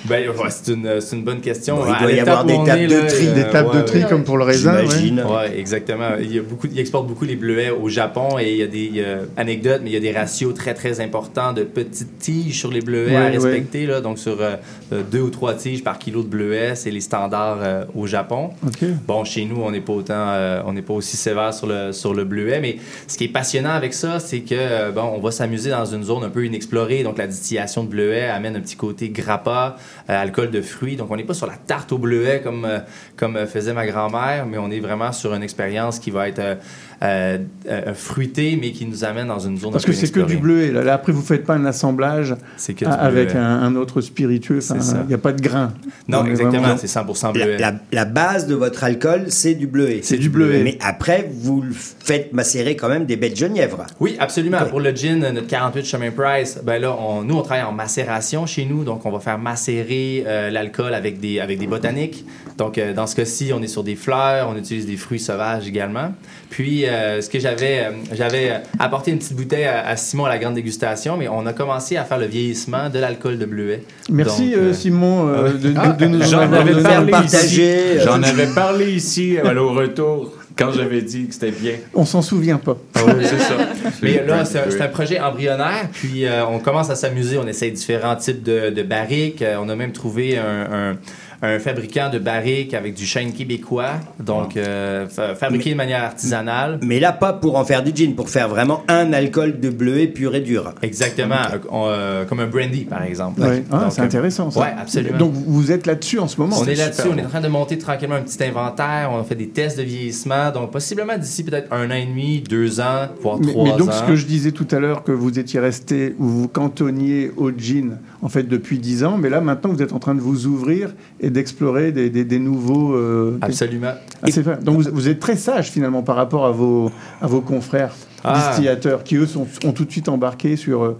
Ben, 0.07 0.29
ouais, 0.29 0.35
c'est 0.51 0.73
une, 0.73 1.01
c'est 1.01 1.16
une 1.16 1.25
bonne 1.25 1.41
question. 1.41 1.77
Bon, 1.77 1.85
il 1.93 2.01
doit 2.03 2.12
y 2.12 2.20
avoir 2.20 2.45
des 2.45 2.55
on 2.55 2.64
tables 2.64 2.87
de 2.87 3.01
tri. 3.09 3.27
euh, 3.29 3.35
Des 3.35 3.51
tables 3.51 3.70
de 3.73 3.77
ouais, 3.79 3.85
tri 3.85 3.99
ouais. 4.03 4.09
comme 4.09 4.25
pour 4.25 4.37
le 4.39 4.45
raisin. 4.45 4.75
ouais. 4.77 4.87
J'imagine. 4.89 5.20
Ouais, 5.29 5.59
exactement. 5.59 6.11
Il, 6.20 6.35
y 6.35 6.39
a 6.39 6.43
beaucoup, 6.43 6.68
il 6.70 6.79
exporte 6.79 7.07
beaucoup 7.09 7.25
les 7.25 7.37
bleuets 7.37 7.70
au 7.70 7.89
Japon 7.89 8.39
et 8.39 8.51
il 8.53 8.57
y 8.59 8.62
a 8.62 8.66
des 8.66 8.93
euh, 8.99 9.25
anecdotes, 9.37 9.81
mais 9.83 9.91
il 9.91 9.95
y 9.95 9.97
a 9.97 10.01
des 10.01 10.12
ratios 10.12 10.55
très, 10.55 10.75
très 10.75 11.01
importants 11.01 11.53
de 11.53 11.62
petites 11.64 12.18
tiges 12.18 12.59
sur 12.59 12.70
les 12.70 12.81
bleuets 12.81 13.16
à 13.16 13.20
Ouais, 13.20 13.25
ouais. 13.27 13.31
respecter. 13.31 13.87
Là, 13.87 14.01
donc, 14.01 14.18
sur 14.18 14.41
euh, 14.41 14.55
euh, 14.93 15.03
deux 15.11 15.20
ou 15.20 15.31
trois 15.31 15.55
tiges 15.55 15.83
par 15.83 15.99
kilo 15.99 16.23
de 16.23 16.29
bleuets, 16.29 16.75
c'est 16.77 16.91
les 16.91 17.01
standards 17.01 17.59
euh, 17.62 17.85
au 17.97 18.07
Japon. 18.07 18.51
Ok. 18.66 18.85
Bon, 19.07 19.25
chez 19.25 19.45
nous, 19.45 19.61
on 19.62 19.70
n'est 19.70 19.81
pas 19.81 19.93
autant, 19.93 20.14
euh, 20.16 20.62
on 20.66 20.73
n'est 20.73 20.83
pas 20.83 20.95
aussi 20.95 21.16
sévère 21.16 21.53
sur 21.53 21.66
le, 21.66 21.93
sur 21.93 22.14
le 22.14 22.25
bleuet, 22.25 22.61
mais 22.61 22.77
ce 23.09 23.18
qui 23.18 23.25
est 23.25 23.29
passionnant 23.29 23.70
avec 23.73 23.93
ça, 23.93 24.20
c'est 24.20 24.41
que, 24.41 24.55
euh, 24.55 24.91
bon, 24.93 25.12
on 25.16 25.20
va 25.20 25.31
s'amuser 25.31 25.70
dans 25.70 25.85
une 25.85 26.05
zone 26.05 26.11
un 26.20 26.28
peu 26.28 26.44
inexplorée. 26.44 27.02
Donc, 27.02 27.18
la 27.18 27.26
distillation 27.26 27.84
de 27.84 27.88
bleuet 27.88 28.28
amène 28.28 28.56
un 28.56 28.60
petit 28.60 28.76
côté 28.76 29.08
grappa, 29.08 29.76
euh, 30.10 30.22
alcool 30.22 30.50
de 30.50 30.60
fruits. 30.60 30.96
Donc, 30.96 31.10
on 31.10 31.16
n'est 31.16 31.24
pas 31.24 31.34
sur 31.34 31.46
la 31.46 31.56
tarte 31.56 31.92
au 31.92 31.98
bleuet 31.98 32.40
comme, 32.42 32.64
euh, 32.64 32.80
comme 33.16 33.36
euh, 33.36 33.46
faisait 33.46 33.72
ma 33.72 33.86
grand-mère, 33.86 34.46
mais 34.46 34.58
on 34.58 34.70
est 34.70 34.80
vraiment 34.80 35.12
sur 35.12 35.32
une 35.34 35.42
expérience 35.42 35.98
qui 35.98 36.10
va 36.10 36.28
être 36.28 36.58
euh, 37.03 37.38
euh, 37.68 37.80
euh, 37.88 37.94
fruitée, 37.94 38.57
mais 38.61 38.70
qui 38.72 38.86
nous 38.86 39.05
amène 39.05 39.26
dans 39.28 39.38
une 39.40 39.59
zone 39.59 39.72
Parce 39.72 39.84
un 39.84 39.88
que 39.88 39.92
c'est 39.92 40.11
que 40.12 40.20
du 40.20 40.36
bleuet. 40.36 40.70
Là, 40.70 40.82
Là, 40.84 40.94
après, 40.94 41.12
vous 41.12 41.22
faites 41.22 41.44
pas 41.44 41.55
un 41.55 41.64
assemblage 41.64 42.34
C'est 42.57 42.74
que 42.74 42.84
avec 42.84 43.34
un, 43.34 43.40
un 43.42 43.74
autre 43.76 44.00
spiritueux. 44.00 44.61
Il 44.70 45.07
n'y 45.09 45.14
a 45.14 45.18
pas 45.18 45.32
de 45.32 45.40
grain. 45.42 45.72
Non, 46.09 46.24
exactement, 46.24 46.76
c'est 46.76 46.86
100% 46.86 47.26
La, 47.26 47.32
bleuet. 47.32 47.59
la- 47.59 47.74
la 47.90 48.05
base 48.05 48.46
de 48.46 48.55
votre 48.55 48.84
alcool, 48.84 49.24
c'est 49.28 49.55
du 49.55 49.66
bleuet. 49.66 50.00
C'est 50.03 50.18
du 50.18 50.28
bleuet. 50.28 50.62
Mais 50.62 50.78
après, 50.80 51.28
vous 51.32 51.62
le 51.62 51.72
faites 51.72 52.32
macérer 52.32 52.76
quand 52.76 52.88
même 52.88 53.05
des 53.07 53.16
bêtes 53.16 53.36
genièvres. 53.36 53.84
Oui, 54.00 54.16
absolument. 54.20 54.59
Pour 54.68 54.80
le 54.80 54.90
gin, 54.94 55.18
notre 55.32 55.46
48 55.46 55.84
chemin 55.84 56.11
Price, 56.11 56.61
ben 56.64 56.80
là, 56.80 56.96
on, 56.98 57.22
nous, 57.22 57.36
on 57.36 57.42
travaille 57.42 57.64
en 57.64 57.72
macération 57.72 58.46
chez 58.46 58.64
nous, 58.64 58.84
donc 58.84 59.05
on 59.07 59.11
va 59.11 59.18
faire 59.20 59.38
macérer 59.38 60.24
euh, 60.26 60.50
l'alcool 60.50 60.94
avec 60.94 61.18
des, 61.20 61.40
avec 61.40 61.59
des 61.59 61.66
botaniques. 61.66 62.24
Donc, 62.59 62.78
euh, 62.78 62.92
dans 62.92 63.07
ce 63.07 63.16
cas-ci, 63.16 63.53
on 63.55 63.62
est 63.62 63.66
sur 63.66 63.82
des 63.84 63.96
fleurs, 63.96 64.48
on 64.48 64.57
utilise 64.57 64.86
des 64.86 64.96
fruits 64.96 65.18
sauvages 65.20 65.66
également. 65.66 66.12
Puis, 66.53 66.84
euh, 66.86 67.22
ce 67.22 67.30
que 67.30 67.38
j'avais, 67.40 67.78
euh, 67.86 67.90
j'avais 68.12 68.53
apporté 68.78 69.11
une 69.11 69.16
petite 69.18 69.34
bouteille 69.34 69.64
à, 69.64 69.86
à 69.88 69.96
Simon 69.96 70.26
à 70.26 70.28
la 70.28 70.38
grande 70.38 70.53
dégustation, 70.55 71.16
mais 71.16 71.26
on 71.26 71.46
a 71.46 71.55
commencé 71.55 71.96
à 71.96 72.05
faire 72.05 72.18
le 72.18 72.26
vieillissement 72.26 72.90
de 72.90 72.98
l'alcool 72.98 73.38
de 73.38 73.46
bleuet. 73.46 73.82
Merci 74.11 74.50
Donc, 74.50 74.59
euh, 74.59 74.72
Simon 74.74 75.28
euh, 75.30 75.53
de, 75.55 75.70
de- 75.70 75.74
Ah, 75.78 75.88
de 75.88 76.05
nous 76.07 76.20
en 76.22 76.26
J'en 76.26 76.38
avoir 76.40 76.61
avais 76.61 76.82
parlé 76.82 77.12
ici. 77.24 77.70
J'en 78.05 78.22
avais 78.22 78.46
parlé 78.55 78.92
ici 78.92 79.38
au 79.42 79.68
retour 79.72 80.32
quand 80.59 80.70
j'avais 80.72 81.00
dit 81.00 81.26
que 81.26 81.32
c'était 81.32 81.53
bien. 81.53 81.72
On 81.94 82.05
s'en 82.05 82.20
souvient 82.20 82.59
pas. 82.59 82.76
c'est 82.94 83.38
ça. 83.38 83.55
Mais 84.03 84.22
là, 84.26 84.44
c'est 84.44 84.59
un, 84.59 84.62
Oui. 84.66 84.72
c'est 84.72 84.82
un 84.82 84.88
projet 84.88 85.18
embryonnaire, 85.20 85.88
puis 85.90 86.26
euh, 86.26 86.44
on 86.46 86.59
commence 86.59 86.90
à 86.90 86.96
s'amuser, 86.96 87.38
on 87.38 87.46
essaye 87.46 87.72
différents 87.72 88.16
types 88.16 88.42
de, 88.42 88.68
de 88.68 88.82
barriques. 88.82 89.42
On 89.59 89.70
a 89.70 89.74
même 89.74 89.92
trouvé 89.92 90.36
un, 90.36 90.90
un- 90.90 90.96
un 91.43 91.59
fabricant 91.59 92.09
de 92.09 92.18
barriques 92.18 92.72
avec 92.72 92.95
du 92.95 93.05
chêne 93.05 93.32
québécois, 93.32 93.90
donc 94.20 94.57
euh, 94.57 95.09
fa- 95.09 95.34
fabriqué 95.34 95.70
de 95.72 95.76
manière 95.76 96.03
artisanale. 96.05 96.78
Mais 96.82 97.01
là, 97.01 97.12
pas 97.12 97.32
pour 97.32 97.57
en 97.57 97.64
faire 97.64 97.82
du 97.82 97.90
gin, 97.95 98.14
pour 98.14 98.28
faire 98.30 98.49
vraiment 98.49 98.82
un 98.88 99.12
alcool 99.12 99.59
de 99.59 99.68
bleuet 99.68 100.07
pur 100.07 100.34
et 100.34 100.40
dur. 100.40 100.72
Exactement, 100.82 101.34
euh, 101.53 101.59
on- 101.70 101.86
euh, 101.88 102.24
comme 102.24 102.40
un 102.40 102.47
brandy, 102.47 102.84
par 102.84 103.03
exemple. 103.03 103.40
Ouais. 103.40 103.64
Ah, 103.72 103.80
Donc, 103.84 103.93
c'est 103.93 104.03
intéressant 104.03 104.51
ça. 104.51 104.61
Ouais, 104.61 104.72
absolument. 104.80 105.18
Donc 105.18 105.32
vous 105.34 105.72
êtes 105.72 105.86
là-dessus 105.86 106.18
en 106.20 106.28
ce 106.28 106.40
moment. 106.40 106.57
on 106.61 106.64
C'est 106.64 106.72
est 106.72 106.76
là-dessus, 106.76 107.09
on 107.12 107.18
est 107.18 107.24
en 107.24 107.28
train 107.28 107.40
de 107.40 107.49
monter 107.49 107.76
tranquillement 107.76 108.14
un 108.16 108.22
petit 108.22 108.43
inventaire. 108.45 109.11
On 109.12 109.18
a 109.20 109.24
fait 109.24 109.34
des 109.34 109.49
tests 109.49 109.78
de 109.78 109.82
vieillissement, 109.82 110.51
donc 110.53 110.70
possiblement 110.70 111.18
d'ici 111.18 111.43
peut-être 111.45 111.72
un 111.72 111.90
an 111.90 111.95
et 111.95 112.07
demi, 112.07 112.40
deux 112.49 112.80
ans, 112.80 113.09
voire 113.20 113.38
Mais, 113.40 113.53
trois 113.53 113.64
mais 113.64 113.76
donc 113.76 113.88
ans. 113.88 113.93
ce 113.93 114.03
que 114.05 114.14
je 114.16 114.26
disais 114.26 114.53
tout 114.53 114.68
à 114.70 114.78
l'heure, 114.78 115.03
que 115.03 115.12
vous 115.12 115.38
étiez 115.38 115.59
resté 115.61 116.14
ou 116.18 116.26
vous 116.26 116.49
cantonniez 116.49 117.30
au 117.36 117.51
gin 117.51 117.99
en 118.22 118.28
fait 118.28 118.45
depuis 118.45 118.78
10 118.78 119.03
ans, 119.05 119.18
mais 119.18 119.28
là 119.28 119.40
maintenant 119.40 119.70
vous 119.72 119.82
êtes 119.82 119.93
en 119.93 119.99
train 119.99 120.14
de 120.14 120.20
vous 120.20 120.47
ouvrir 120.47 120.95
et 121.20 121.30
d'explorer 121.33 121.91
des, 121.93 122.11
des- 122.11 122.24
des 122.24 122.39
nouveaux. 122.39 122.95
euh, 122.95 123.33
des- 123.41 123.47
Absolument. 123.47 123.93
Ah. 124.22 124.55
Donc 124.62 124.76
vous, 124.83 124.91
vous 124.93 125.09
êtes 125.09 125.18
très 125.20 125.37
sage 125.37 125.70
finalement 125.70 126.03
par 126.03 126.16
rapport 126.16 126.47
à 126.47 126.51
vos, 126.53 126.91
à 127.20 127.26
vos 127.26 127.41
confrères 127.41 127.95
Ah. 128.24 128.49
distillateurs 128.49 129.03
qui 129.05 129.16
eux 129.16 129.26
sont, 129.26 129.47
ont 129.64 129.72
tout 129.72 129.85
de 129.85 129.91
suite 129.91 130.09
embarqué 130.09 130.57
sur 130.57 130.85
euh, 130.85 130.99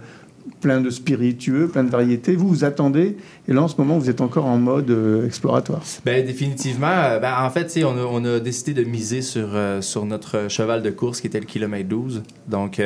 plein 0.59 0.81
de 0.81 0.89
spiritueux, 0.89 1.67
plein 1.67 1.83
de 1.83 1.89
variétés. 1.89 2.35
Vous 2.35 2.47
vous 2.47 2.63
attendez 2.65 3.17
et 3.47 3.53
là 3.53 3.61
en 3.63 3.67
ce 3.67 3.75
moment 3.77 3.97
vous 3.97 4.09
êtes 4.09 4.21
encore 4.21 4.45
en 4.45 4.57
mode 4.57 4.89
euh, 4.89 5.25
exploratoire. 5.25 5.81
Ben, 6.05 6.25
définitivement. 6.25 7.19
Ben, 7.21 7.33
en 7.41 7.49
fait, 7.49 7.79
on 7.85 7.97
a, 7.97 8.01
on 8.09 8.23
a 8.25 8.39
décidé 8.39 8.73
de 8.73 8.83
miser 8.89 9.21
sur, 9.21 9.49
sur 9.81 10.05
notre 10.05 10.49
cheval 10.49 10.81
de 10.81 10.89
course 10.89 11.21
qui 11.21 11.27
était 11.27 11.39
le 11.39 11.45
kilomètre 11.45 11.87
12. 11.89 12.23
Donc, 12.47 12.81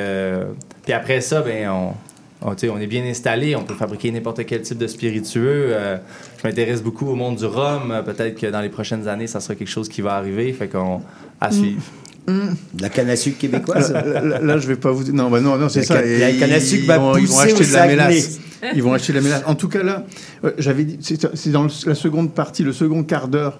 puis 0.83 0.93
après 0.93 1.21
ça, 1.21 1.41
ben, 1.41 1.69
on, 1.69 1.93
on, 2.41 2.57
sais, 2.57 2.69
on 2.69 2.77
est 2.79 2.87
bien 2.87 3.03
installé. 3.05 3.55
On 3.55 3.63
peut 3.63 3.73
fabriquer 3.75 4.11
n'importe 4.11 4.45
quel 4.45 4.61
type 4.61 4.77
de 4.77 4.87
spiritueux. 4.87 5.69
Euh, 5.73 5.97
je 6.41 6.47
m'intéresse 6.47 6.81
beaucoup 6.83 7.07
au 7.07 7.15
monde 7.15 7.37
du 7.37 7.45
rhum. 7.45 8.01
Peut-être 8.05 8.39
que 8.39 8.47
dans 8.47 8.61
les 8.61 8.69
prochaines 8.69 9.07
années, 9.07 9.27
ça 9.27 9.39
sera 9.39 9.55
quelque 9.55 9.69
chose 9.69 9.89
qui 9.89 10.01
va 10.01 10.13
arriver. 10.15 10.51
Fait 10.53 10.67
qu'on. 10.67 11.01
À 11.41 11.51
suivre. 11.51 11.81
De 12.27 12.81
La 12.81 12.89
canne 12.89 13.09
à 13.09 13.15
sucre 13.15 13.37
québécoise. 13.37 13.91
Là, 13.93 14.21
là- 14.21 14.39
là, 14.41 14.57
je 14.57 14.67
vais 14.67 14.75
pas 14.75 14.91
vous. 14.91 15.11
Non, 15.13 15.29
bah 15.29 15.39
non, 15.39 15.57
non, 15.57 15.69
c'est 15.69 15.83
ça. 15.83 16.03
Et 16.03 16.17
la 16.19 16.33
canne 16.33 16.51
à 16.51 16.59
sucre 16.59 16.83
ils 16.83 16.87
va 16.87 16.97
vont- 16.97 17.15
ils 17.17 17.25
vont 17.25 17.33
pousser 17.35 17.53
acheter 17.53 17.65
de 17.65 17.73
la 17.73 17.87
mélasse. 17.87 18.39
Ils 18.75 18.81
vont 18.81 18.91
acheter 18.93 19.13
de 19.13 19.19
la 19.19 19.23
mélasse. 19.23 19.43
En 19.45 19.53
tout 19.53 19.69
cas, 19.69 19.83
là, 19.83 20.03
euh, 20.43 20.51
j'avais 20.57 20.83
dit, 20.83 20.97
c'est 20.99 21.51
dans 21.51 21.67
la 21.85 21.93
seconde 21.95 22.33
partie, 22.33 22.63
le 22.63 22.73
second 22.73 23.03
quart 23.03 23.27
d'heure 23.27 23.59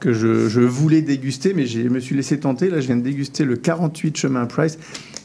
que 0.00 0.14
je, 0.14 0.48
je 0.48 0.60
voulais 0.62 1.02
déguster, 1.02 1.52
mais 1.54 1.66
je 1.66 1.80
me 1.80 2.00
suis 2.00 2.16
laissé 2.16 2.40
tenter. 2.40 2.70
Là, 2.70 2.80
je 2.80 2.86
viens 2.86 2.96
de 2.96 3.02
déguster 3.02 3.44
le 3.44 3.56
48 3.56 4.16
chemin 4.16 4.46
Price. 4.46 4.78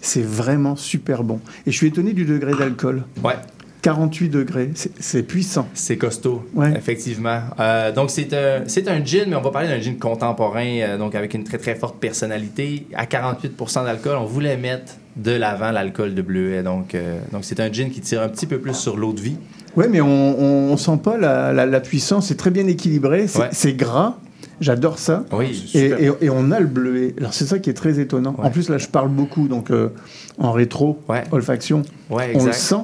C'est 0.06 0.22
vraiment 0.26 0.76
super 0.76 1.24
bon. 1.24 1.40
Et 1.66 1.72
je 1.72 1.78
suis 1.78 1.88
étonné 1.88 2.14
du 2.14 2.26
degré 2.26 2.54
d'alcool. 2.54 3.04
Ouais. 3.24 3.34
48 3.82 4.30
degrés, 4.30 4.72
c'est- 4.74 5.24
puissant. 5.24 5.68
C'est 5.76 5.98
costaud, 5.98 6.44
Ouais. 6.56 6.74
effectivement. 6.76 7.40
Euh, 7.60 7.92
donc, 7.92 8.10
c'est 8.10 8.34
un, 8.34 8.64
c'est 8.68 8.88
un 8.88 9.04
gin, 9.06 9.26
mais 9.30 9.36
on 9.36 9.42
va 9.42 9.52
parler 9.52 9.68
d'un 9.68 9.80
gin 9.80 9.98
contemporain, 10.00 10.66
euh, 10.66 10.98
donc 10.98 11.14
avec 11.14 11.34
une 11.36 11.44
très, 11.44 11.60
très 11.60 11.76
forte 11.76 12.00
personnalité. 12.00 12.88
À 12.96 13.06
48 13.06 13.56
d'alcool, 13.84 14.18
on 14.20 14.26
voulait 14.26 14.58
mettre 14.58 14.94
de 15.16 15.32
l'avant 15.32 15.70
l'alcool 15.72 16.16
de 16.16 16.22
bleuet. 16.24 16.64
Donc, 16.64 16.96
euh, 16.96 17.20
donc 17.32 17.44
c'est 17.46 17.60
un 17.60 17.72
gin 17.72 17.90
qui 17.92 18.02
tire 18.02 18.22
un 18.24 18.30
petit 18.30 18.48
peu 18.48 18.58
plus 18.60 18.74
sur 18.74 18.98
l'eau 18.98 19.14
de 19.14 19.22
vie. 19.22 19.38
Ouais, 19.76 19.88
mais 19.88 20.02
on, 20.02 20.08
on, 20.08 20.72
on 20.74 20.78
sent 20.78 21.00
pas 21.04 21.18
la, 21.18 21.54
la- 21.54 21.66
la 21.68 21.80
puissance. 21.80 22.28
C'est 22.28 22.38
très 22.38 22.50
bien 22.52 22.66
équilibré. 22.68 23.28
C'est 23.28 23.40
Ouais. 23.40 23.50
c'est 23.52 23.74
gras. 23.74 24.18
J'adore 24.62 25.00
ça. 25.00 25.26
Oui, 25.32 25.70
Et, 25.74 25.86
et- 25.88 26.12
et 26.22 26.30
on 26.30 26.52
a 26.52 26.60
le 26.60 26.68
bleuet. 26.68 27.14
Alors 27.20 27.34
c'est 27.34 27.46
ça 27.46 27.60
qui 27.60 27.70
est 27.70 27.74
très 27.74 28.00
étonnant. 28.00 28.36
En 28.38 28.50
plus 28.50 28.70
là, 28.70 28.78
je 28.78 28.88
parle 28.88 29.10
beaucoup, 29.10 29.48
donc 29.48 29.70
euh, 29.72 29.90
en 30.38 30.52
rétro, 30.52 31.00
Ouais. 31.10 31.24
olfaction, 31.32 31.82
Ouais, 32.10 32.32
on 32.36 32.46
le 32.46 32.52
sent. 32.54 32.76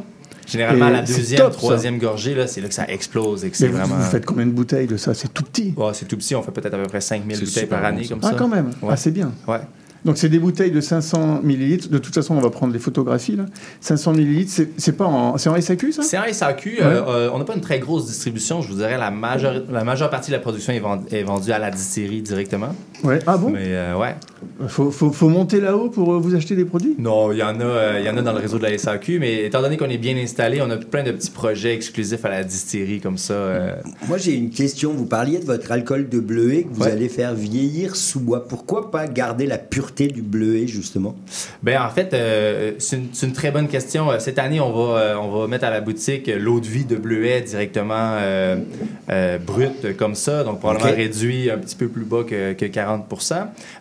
Généralement, 0.47 0.89
Et 0.89 0.91
la 0.91 1.01
deuxième, 1.03 1.39
top, 1.39 1.53
ça. 1.53 1.57
troisième 1.59 1.97
gorgée, 1.97 2.35
là, 2.35 2.45
c'est 2.45 2.59
là 2.59 2.67
que 2.67 2.73
ça 2.73 2.85
explose 2.89 3.45
et 3.45 3.51
que 3.51 3.55
Mais 3.61 3.67
vous, 3.69 3.77
vraiment... 3.77 3.95
vous 3.95 4.03
faites 4.09 4.25
combien 4.25 4.45
de 4.45 4.51
bouteilles 4.51 4.87
de 4.87 4.97
ça? 4.97 5.13
C'est 5.13 5.33
tout 5.33 5.43
petit. 5.43 5.73
Ouais, 5.77 5.91
c'est 5.93 6.05
tout 6.07 6.17
petit, 6.17 6.35
on 6.35 6.41
fait 6.41 6.51
peut-être 6.51 6.73
à 6.73 6.77
peu 6.77 6.87
près 6.87 6.99
5000 6.99 7.37
C'est 7.37 7.45
bouteilles 7.45 7.65
par 7.67 7.79
bon, 7.81 7.85
année 7.87 8.03
ça. 8.03 8.09
comme 8.09 8.19
Ah 8.23 8.27
ça. 8.31 8.35
quand 8.37 8.47
même. 8.49 8.71
Ah 8.89 8.97
c'est 8.97 9.11
bien. 9.11 9.31
Ouais. 9.47 9.59
Donc 10.05 10.17
c'est 10.17 10.29
des 10.29 10.39
bouteilles 10.39 10.71
de 10.71 10.81
500 10.81 11.41
millilitres. 11.43 11.89
De 11.89 11.97
toute 11.99 12.13
façon, 12.15 12.35
on 12.35 12.41
va 12.41 12.49
prendre 12.49 12.73
les 12.73 12.79
photographies 12.79 13.35
là. 13.35 13.45
500 13.81 14.13
millilitres, 14.13 14.51
c'est 14.51 14.69
c'est 14.77 14.93
pas 14.97 15.05
en, 15.05 15.37
c'est 15.37 15.49
en 15.49 15.59
SAQ 15.59 15.91
ça? 15.91 16.01
C'est 16.03 16.17
un 16.17 16.31
SAQ. 16.31 16.79
euh, 16.81 17.01
euh, 17.07 17.29
on 17.33 17.37
n'a 17.39 17.45
pas 17.45 17.53
une 17.55 17.61
très 17.61 17.79
grosse 17.79 18.07
distribution. 18.07 18.61
Je 18.61 18.69
vous 18.69 18.75
dirais 18.77 18.97
la 18.97 19.11
majeure, 19.11 19.61
la 19.71 19.83
majeure 19.83 20.09
partie 20.09 20.31
de 20.31 20.35
la 20.35 20.41
production 20.41 20.73
est, 20.73 20.79
vend- 20.79 21.03
est 21.11 21.23
vendue 21.23 21.51
à 21.51 21.59
la 21.59 21.69
distillerie 21.69 22.21
directement. 22.21 22.75
Ouais. 23.03 23.19
Ah 23.27 23.37
bon? 23.37 23.49
Mais 23.51 23.59
euh, 23.67 23.95
ouais. 23.97 24.15
faut, 24.67 24.91
faut, 24.91 25.11
faut 25.11 25.29
monter 25.29 25.59
là-haut 25.59 25.89
pour 25.89 26.13
euh, 26.13 26.19
vous 26.19 26.33
acheter 26.35 26.55
des 26.55 26.65
produits? 26.65 26.95
Non, 26.97 27.31
il 27.31 27.37
y, 27.39 27.43
en 27.43 27.59
a, 27.59 27.63
euh, 27.63 27.97
il 27.99 28.05
y 28.05 28.09
en 28.09 28.17
a 28.17 28.21
dans 28.21 28.33
le 28.33 28.39
réseau 28.39 28.57
de 28.57 28.63
la 28.63 28.75
SAQ, 28.77 29.19
mais 29.19 29.45
étant 29.45 29.61
donné 29.61 29.77
qu'on 29.77 29.89
est 29.89 29.97
bien 29.97 30.15
installé, 30.17 30.61
on 30.61 30.69
a 30.69 30.77
plein 30.77 31.03
de 31.03 31.11
petits 31.11 31.31
projets 31.31 31.73
exclusifs 31.75 32.23
à 32.25 32.29
la 32.29 32.43
distillerie 32.43 32.99
comme 33.01 33.17
ça. 33.17 33.33
euh. 33.33 33.73
Moi, 34.07 34.17
j'ai 34.17 34.33
une 34.33 34.49
question. 34.49 34.93
Vous 34.93 35.05
parliez 35.05 35.39
de 35.39 35.45
votre 35.45 35.71
alcool 35.71 36.09
de 36.09 36.19
bleuet 36.19 36.63
que 36.63 36.73
vous 36.73 36.81
Ouais. 36.83 36.91
allez 36.91 37.09
faire 37.09 37.33
vieillir 37.35 37.95
sous 37.95 38.19
bois. 38.19 38.47
Pourquoi 38.47 38.89
pas 38.91 39.07
garder 39.07 39.45
la 39.45 39.57
pureté 39.59 39.90
du 39.99 40.21
bleuet, 40.21 40.67
justement? 40.67 41.15
Ben 41.63 41.81
en 41.81 41.89
fait, 41.89 42.13
euh, 42.13 42.73
c'est 42.79 42.95
une, 42.97 43.07
c'est 43.13 43.25
une 43.27 43.33
très 43.33 43.51
bonne 43.51 43.67
question. 43.67 44.11
Euh, 44.11 44.19
Cette 44.19 44.39
année, 44.39 44.59
on 44.59 44.71
va, 44.71 44.99
euh, 44.99 45.15
on 45.15 45.29
va 45.31 45.47
mettre 45.47 45.65
à 45.65 45.69
la 45.69 45.81
boutique 45.81 46.29
l'eau 46.39 46.59
de 46.59 46.67
vie 46.67 46.85
de 46.85 46.95
bleuet 46.95 47.41
directement 47.41 48.15
euh, 48.19 48.57
euh, 49.09 49.37
brute 49.37 49.95
comme 49.97 50.15
ça, 50.15 50.43
donc 50.43 50.59
probablement 50.59 50.95
réduit 50.95 51.49
un 51.51 51.57
petit 51.57 51.75
peu 51.75 51.87
plus 51.87 52.03
bas 52.05 52.23
que, 52.27 52.53
que 52.53 52.65
40 52.65 53.05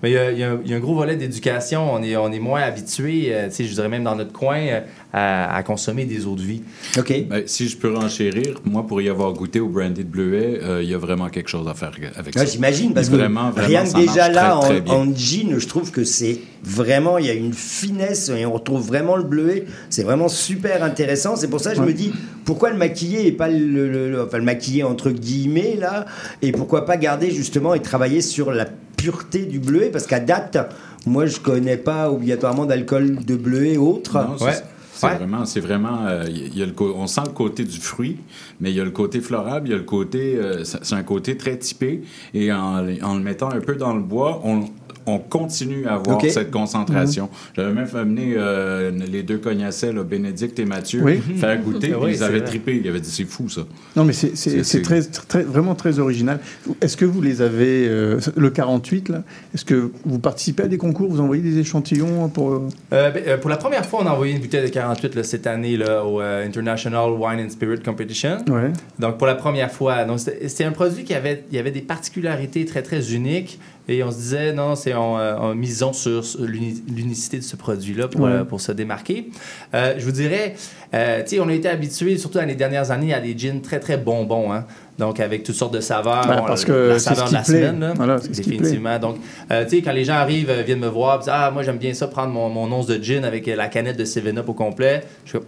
Mais 0.02 0.11
il 0.11 0.14
y 0.14 0.18
a, 0.18 0.30
il 0.32 0.38
y 0.38 0.42
a 0.44 0.50
un- 0.52 0.61
il 0.64 0.70
y 0.70 0.74
a 0.74 0.76
un 0.76 0.80
gros 0.80 0.94
volet 0.94 1.16
d'éducation. 1.16 1.92
On 1.92 2.02
est, 2.02 2.16
on 2.16 2.30
est 2.32 2.38
moins 2.38 2.62
habitué, 2.62 3.28
euh, 3.34 3.48
tu 3.48 3.54
sais, 3.56 3.64
je 3.64 3.74
dirais 3.74 3.88
même 3.88 4.04
dans 4.04 4.16
notre 4.16 4.32
coin, 4.32 4.80
à, 5.12 5.54
à 5.56 5.62
consommer 5.62 6.04
des 6.04 6.26
eaux 6.26 6.36
de 6.36 6.42
vie. 6.42 6.62
OK. 6.98 7.12
Ben, 7.28 7.42
si 7.46 7.68
je 7.68 7.76
peux 7.76 7.92
renchérir, 7.94 8.61
moi, 8.64 8.86
pour 8.86 9.00
y 9.02 9.08
avoir 9.08 9.32
goûté 9.32 9.58
au 9.61 9.68
brandy 9.68 10.04
de 10.04 10.08
bleuet, 10.08 10.61
euh, 10.62 10.82
il 10.82 10.88
y 10.90 10.94
a 10.94 10.98
vraiment 10.98 11.28
quelque 11.28 11.48
chose 11.48 11.66
à 11.68 11.74
faire 11.74 11.92
avec 12.16 12.34
Ah, 12.36 12.40
ça. 12.40 12.44
J'imagine, 12.46 12.94
parce 12.94 13.08
que 13.08 13.16
Vraiment, 13.16 13.50
vraiment, 13.50 13.66
rien 13.68 13.84
que 13.84 13.96
déjà 13.98 14.28
là, 14.28 14.58
très, 14.61 14.80
très 14.80 14.92
en, 14.92 15.04
bien. 15.04 15.12
en 15.12 15.16
gin, 15.16 15.58
je 15.58 15.66
trouve 15.66 15.90
que 15.90 15.99
c'est 16.05 16.38
vraiment, 16.62 17.18
il 17.18 17.26
y 17.26 17.30
a 17.30 17.34
une 17.34 17.53
finesse 17.53 18.28
et 18.30 18.44
on 18.46 18.53
retrouve 18.53 18.86
vraiment 18.86 19.16
le 19.16 19.22
bleuet. 19.24 19.64
C'est 19.88 20.03
vraiment 20.03 20.28
super 20.28 20.82
intéressant. 20.84 21.36
C'est 21.36 21.48
pour 21.48 21.61
ça 21.61 21.70
que 21.70 21.76
je 21.76 21.80
Ouais. 21.82 21.88
me 21.88 21.92
dis, 21.92 22.12
pourquoi 22.44 22.70
le 22.70 22.76
maquiller 22.76 23.26
et 23.26 23.32
pas 23.32 23.48
le, 23.48 23.59
le- 23.90 24.11
le- 24.11 24.22
enfin, 24.22 24.38
le 24.38 24.44
maquiller 24.44 24.82
entre 24.84 25.11
guillemets 25.11 25.76
là 25.78 26.07
Et 26.42 26.53
pourquoi 26.53 26.84
pas 26.84 26.96
garder 26.96 27.30
justement 27.30 27.74
et 27.74 27.80
travailler 27.80 28.20
sur 28.20 28.51
la 28.53 28.66
pureté 28.96 29.46
du 29.46 29.59
bleuet? 29.59 29.90
Parce 29.90 30.07
qu'à 30.07 30.20
date, 30.20 30.59
moi, 31.07 31.26
je 31.26 31.38
connais 31.40 31.76
pas 31.78 32.11
obligatoirement 32.11 32.66
d'alcool 32.66 33.24
de 33.24 33.36
bleuet 33.36 33.76
autre. 33.76 34.14
Non, 34.38 34.44
Ouais. 34.44 34.53
C'est 34.92 35.07
Ouais. 35.07 35.14
vraiment, 35.16 35.46
c'est 35.46 35.61
vraiment, 35.61 36.05
euh, 36.09 36.24
il 36.28 36.59
y 36.59 36.62
a 36.62 36.66
le 36.66 36.74
on 36.78 37.07
sent 37.07 37.22
le 37.24 37.32
côté 37.32 37.64
du 37.64 37.80
fruit, 37.80 38.18
mais 38.61 38.70
il 38.70 38.76
y 38.76 38.80
a 38.80 38.84
le 38.84 38.90
côté 38.90 39.22
florable, 39.22 39.68
il 39.68 39.70
y 39.70 39.74
a 39.74 39.78
le 39.78 39.82
côté, 39.84 40.36
euh, 40.36 40.62
c'est 40.62 40.84
c'est 40.84 40.94
un 40.94 41.03
côté 41.03 41.38
très 41.38 41.57
typé, 41.57 42.03
et 42.34 42.53
en, 42.53 42.84
en 43.03 43.14
le 43.14 43.22
mettant 43.22 43.48
un 43.51 43.61
peu 43.61 43.76
dans 43.76 43.94
le 43.94 44.03
bois, 44.03 44.42
on, 44.44 44.64
on 45.07 45.18
continue 45.18 45.86
à 45.86 45.94
avoir 45.94 46.20
cette 46.22 46.51
concentration. 46.51 47.28
J'avais 47.57 47.72
même 47.72 47.86
fait 47.86 47.98
amener 47.98 48.34
euh, 48.36 48.90
les 48.90 49.22
deux 49.22 49.38
cognacets, 49.38 49.92
là, 49.92 50.03
Bénédicte 50.03 50.59
et 50.59 50.64
Mathieu, 50.64 51.03
Oui. 51.03 51.20
faire 51.38 51.61
goûter, 51.61 51.94
Oui, 51.94 52.01
puis 52.03 52.12
ils 52.12 52.18
c'est 52.18 52.24
avaient 52.24 52.38
vrai. 52.38 52.46
trippé, 52.46 52.80
ils 52.82 52.88
avaient 52.88 53.01
dit 53.01 53.11
c'est 53.11 53.24
fou 53.24 53.48
ça. 53.48 53.62
Non, 53.96 54.05
mais 54.05 54.12
c'est- 54.12 54.36
c'est 54.36 54.51
C'est- 54.51 54.57
c'est 54.59 54.64
c'est- 54.78 54.82
très, 54.82 55.03
très, 55.03 55.42
vraiment 55.42 55.74
très 55.74 55.98
original. 55.98 56.38
Est-ce 56.80 56.96
que 56.96 57.05
vous 57.05 57.20
les 57.22 57.42
avez, 57.42 57.86
euh, 57.88 58.18
le 58.36 58.51
48, 58.51 59.09
là, 59.09 59.22
est-ce 59.55 59.64
que 59.64 59.90
vous 60.05 60.18
participez 60.18 60.64
à 60.64 60.68
des 60.68 60.78
concours, 60.78 61.11
vous 61.11 61.20
envoyez 61.20 61.42
des 61.42 61.59
échantillons 61.59 62.28
pour... 62.28 62.53
euh, 62.53 62.68
ben, 63.11 63.38
pour 63.40 63.51
la 63.51 63.57
première 63.57 63.86
fois, 63.86 64.01
on 64.03 64.07
a 64.07 64.11
envoyé 64.12 64.34
une 64.34 64.40
bouteille 64.40 64.62
de 64.64 64.68
48 64.72 65.14
là, 65.14 65.22
cette 65.22 65.46
année 65.46 65.76
là, 65.76 66.05
au 66.05 66.20
euh, 66.20 66.46
International 66.46 67.11
Wine 67.11 67.40
and 67.46 67.51
Spirit 67.51 67.80
Competition. 67.84 68.38
Ouais. 68.48 68.72
Donc, 68.98 69.18
pour 69.18 69.26
la 69.26 69.34
première 69.34 69.70
fois. 69.70 69.98
C'était 70.46 70.64
un 70.64 70.72
produit 70.72 71.05
qui 71.05 71.14
avait, 71.14 71.44
il 71.51 71.57
y 71.57 71.59
avait 71.59 71.70
des 71.70 71.80
particularités 71.80 72.64
très, 72.64 72.82
très 72.82 73.12
uniques. 73.14 73.59
Et 73.89 74.05
on 74.05 74.11
se 74.12 74.16
disait, 74.18 74.53
non, 74.53 74.76
c'est 74.76 74.95
en, 74.95 75.18
euh, 75.18 75.37
en 75.37 75.55
misant 75.55 75.93
sur 75.93 76.24
sur 76.24 76.43
l'uni- 76.45 76.83
l'unicité 76.95 77.39
de 77.39 77.43
ce 77.43 77.57
produit-là 77.57 78.07
pour, 78.09 78.20
Ouais. 78.22 78.31
euh, 78.31 78.45
pour 78.45 78.61
se 78.61 78.70
démarquer. 78.72 79.31
Euh, 79.74 79.95
je 79.99 80.05
vous 80.05 80.12
dirais, 80.12 80.55
euh, 80.95 81.22
tu 81.22 81.31
sais, 81.31 81.41
on 81.41 81.49
a 81.49 81.53
été 81.53 81.68
habitués, 81.68 82.16
surtout 82.16 82.39
dans 82.39 82.45
les 82.47 82.55
dernières 82.55 82.91
années, 82.93 83.12
à 83.12 83.20
des 83.20 83.37
gins 83.37 83.59
très, 83.61 83.81
très 83.81 83.97
bonbons. 83.97 84.53
Hein? 84.53 84.64
Donc, 84.99 85.18
avec 85.18 85.43
toutes 85.43 85.55
sortes 85.57 85.74
de 85.74 85.81
saveurs. 85.81 86.26
Ben, 86.26 86.37
Bon, 86.37 86.45
parce 86.47 86.62
la- 86.62 86.74
que 86.74 86.89
la 86.91 86.99
c'est 86.99 87.09
saveur 87.14 87.26
ce 87.26 87.31
de 87.33 87.37
la 87.37 87.43
plaît. 87.43 87.55
semaine, 87.55 87.81
là, 87.81 87.93
Voilà, 87.97 88.18
c'est 88.18 88.35
ce 88.35 88.41
qui 88.43 88.49
plaît. 88.51 88.59
définitivement. 88.59 88.99
Donc, 88.99 89.16
euh, 89.51 89.64
tu 89.64 89.70
sais, 89.76 89.83
quand 89.83 89.93
les 89.93 90.05
gens 90.05 90.14
arrivent, 90.14 90.51
euh, 90.51 90.62
viennent 90.62 90.78
me 90.78 90.87
voir, 90.89 91.18
disent, 91.18 91.31
ah, 91.33 91.51
moi, 91.51 91.62
j'aime 91.62 91.78
bien 91.78 91.95
ça, 91.95 92.07
prendre 92.07 92.33
mon, 92.33 92.49
mon 92.49 92.70
once 92.70 92.87
de 92.87 93.03
gin 93.03 93.24
avec 93.24 93.49
euh, 93.49 93.57
la 93.57 93.68
canette 93.68 93.97
de 93.97 94.05
7-Up 94.05 94.49
au 94.49 94.55
complet. 94.55 95.03
Je 95.24 95.33
fais, 95.33 95.41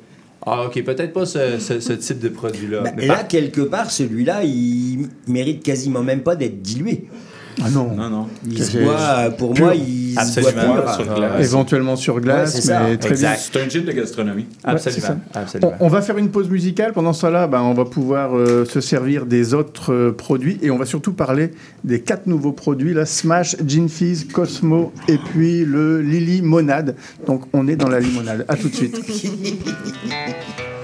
Ah, 0.44 0.64
ok, 0.64 0.82
peut-être 0.82 1.12
pas 1.12 1.24
ce, 1.24 1.60
ce- 1.60 1.78
ce 1.78 1.92
type 1.92 2.18
de 2.18 2.28
produit-là. 2.28 2.80
Ben, 2.80 2.94
Mais 2.96 3.06
là, 3.06 3.14
par- 3.18 3.28
quelque 3.28 3.60
part, 3.60 3.92
celui-là, 3.92 4.42
il 4.42 5.06
mérite 5.28 5.62
quasiment 5.62 6.02
même 6.02 6.22
pas 6.22 6.34
d'être 6.34 6.60
dilué. 6.60 7.04
Ah 7.60 7.68
non. 7.70 7.92
Non, 7.94 8.08
non. 8.08 8.28
Il 8.48 8.58
se 8.62 8.70
C'est- 8.72 8.82
boit, 8.82 8.94
euh, 8.98 9.30
pour 9.30 9.52
pur. 9.52 9.66
moi, 9.66 9.74
il 9.74 10.14
se 10.14 10.20
Absolument. 10.20 10.74
boit 10.74 10.82
pur. 10.84 10.94
Sur 10.94 11.14
glace. 11.14 11.44
Éventuellement 11.46 11.96
sur 11.96 12.14
Ouais, 12.14 12.20
glace, 12.22 12.54
c'est 12.54 12.60
ça. 12.62 12.80
mais 12.84 12.96
très 12.96 13.10
Exact. 13.10 13.34
vite. 13.38 13.50
C'est 13.52 13.60
un 13.62 13.68
gin 13.68 13.84
de 13.84 13.92
gastronomie. 13.92 14.46
Ouais, 14.64 14.70
Absolument. 14.72 15.20
absolument. 15.34 15.72
On, 15.80 15.86
on 15.86 15.88
va 15.88 16.00
faire 16.02 16.16
une 16.18 16.30
pause 16.30 16.48
musicale. 16.48 16.92
Pendant 16.92 17.12
ce 17.12 17.20
temps-là, 17.22 17.46
ben, 17.48 17.60
on 17.60 17.74
va 17.74 17.84
pouvoir 17.84 18.36
euh, 18.36 18.64
se 18.64 18.80
servir 18.80 19.26
des 19.26 19.52
autres 19.54 19.92
euh, 19.92 20.12
produits 20.12 20.58
et 20.62 20.70
on 20.70 20.78
va 20.78 20.86
surtout 20.86 21.12
parler 21.12 21.50
des 21.84 22.00
quatre 22.00 22.26
nouveaux 22.26 22.52
produits 22.52 22.94
la 22.94 23.04
Smash, 23.06 23.56
Gin 23.66 23.88
Fizz, 23.88 24.28
Cosmo 24.32 24.92
et 25.08 25.18
puis 25.18 25.64
le 25.64 26.00
Lily 26.00 26.40
Monade. 26.42 26.94
Donc 27.26 27.42
on 27.52 27.68
est 27.68 27.76
dans 27.76 27.88
la 27.88 28.00
limonade. 28.00 28.44
À 28.48 28.56
tout 28.56 28.68
de 28.68 28.74
suite. 28.74 28.98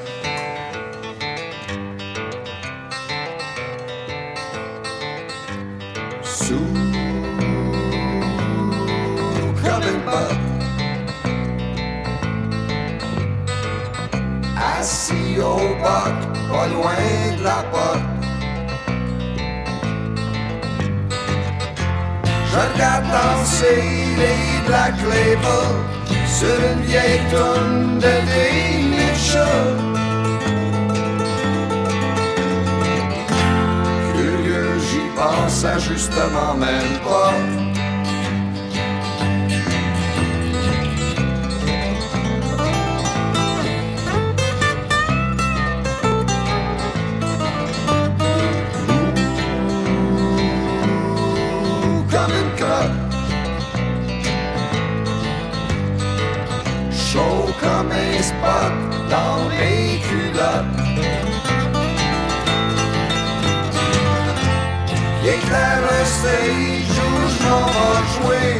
Bac, 15.82 16.14
pas 16.50 16.66
loin 16.68 17.36
de 17.38 17.44
la 17.44 17.62
porte 17.70 18.00
Je 22.50 22.58
regarde 22.58 23.04
danser 23.04 23.82
les 24.18 24.66
Black 24.66 24.94
Label 25.02 25.74
Sur 26.26 26.58
une 26.72 26.82
vieille 26.82 27.20
tourne 27.30 27.96
de 27.96 28.00
Dave 28.00 28.58
Curieux, 34.14 34.78
j'y 34.88 35.16
pense 35.16 35.64
à 35.64 35.78
justement 35.78 36.54
même 36.54 36.98
pas. 37.04 37.67
Comme 57.68 57.92
un 57.92 58.22
spot 58.22 58.72
dans 59.10 59.40
les 59.58 59.98
culottes. 60.06 60.76
Il 65.22 65.28
éclaire 65.36 65.80
le 65.90 66.00
stage 66.16 66.98
où 67.06 67.12
je 67.32 67.38
m'en 67.46 67.66
vais 67.76 68.04
jouer. 68.14 68.50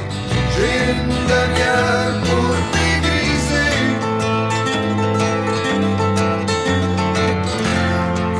J'ai 0.54 0.76
une 0.92 1.16
demi-heure 1.32 2.14
pour 2.26 2.50
dégriser. 2.74 3.74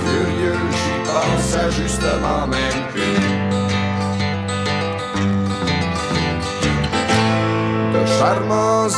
Curieux, 0.01 0.65
j'y 0.79 0.97
pense 1.09 1.51
à 1.63 1.67
justement 1.81 2.43
même 2.55 2.81
plus. 2.93 3.21
De 7.95 8.03
charmants 8.19 8.89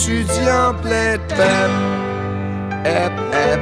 étudiants 0.00 0.74
pleins 0.82 1.18
de 1.18 1.34
pep, 1.34 1.72
hep, 2.84 3.12
hep 3.32 3.60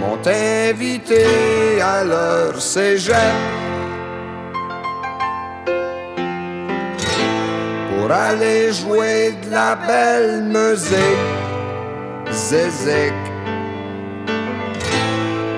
m'ont 0.00 0.26
invité 0.26 1.24
à 1.82 2.04
leur 2.04 2.60
cégep 2.60 3.14
pour 7.90 8.10
aller 8.10 8.72
jouer 8.72 9.34
de 9.44 9.50
la 9.50 9.74
belle 9.74 10.44
musique, 10.44 11.26
zézique. 12.30 13.26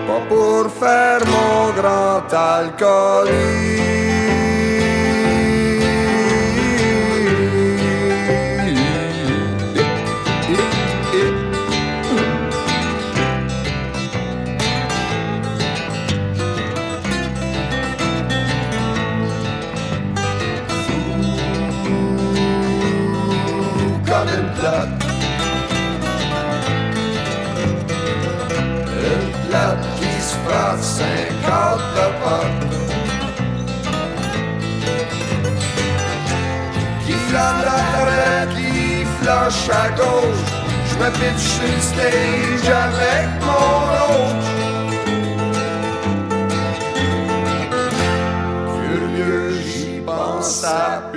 Pas 0.06 0.22
pour 0.28 0.70
faire 0.72 1.20
mon 1.26 1.72
grand 1.80 2.32
alcoolique. 2.32 3.95
9,50 30.66 31.78
de. 31.94 32.80
Qui 37.06 37.12
flambe 37.12 37.64
à 37.64 37.80
droite, 37.92 38.50
qui 38.56 39.04
floche 39.20 39.68
à 39.70 39.88
gauche, 39.90 40.44
je 40.88 40.94
me 40.96 41.08
sur 41.38 41.62
le 41.62 41.80
stage 41.80 42.68
avec 42.84 43.28
mon 43.42 43.76
autre. 44.10 44.46
Curieux, 48.74 49.48
j'y 49.62 50.00
pense 50.00 50.64
à 50.64 51.10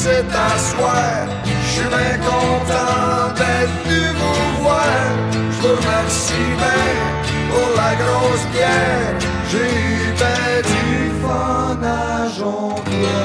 qui 0.00 0.06
s'est 0.06 0.24
asseoir. 0.54 1.28
Je 1.44 1.70
suis 1.70 1.88
bien 1.88 2.18
content 2.18 3.34
d'être 3.34 3.76
venu 3.84 4.06
vous 4.18 4.62
voir. 4.62 4.84
Je 5.50 5.60
vous 5.60 5.74
remercie 5.76 6.32
bien 6.56 6.90
pour 7.50 7.68
la 7.76 7.94
grosse 7.96 8.46
bière. 8.52 9.18
J'ai 9.50 9.58
eu 9.58 10.14
ben 10.18 10.62
du 10.62 11.10
fun 11.22 11.78
à 11.82 12.28
Jonquière. 12.28 13.20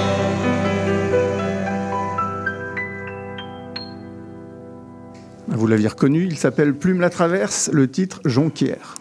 Vous 5.47 5.67
l'aviez 5.67 5.87
reconnu, 5.87 6.27
il 6.29 6.37
s'appelle 6.37 6.73
Plume 6.73 6.99
la 6.99 7.09
Traverse, 7.09 7.69
le 7.71 7.89
titre 7.89 8.19
Jonquière. 8.25 8.95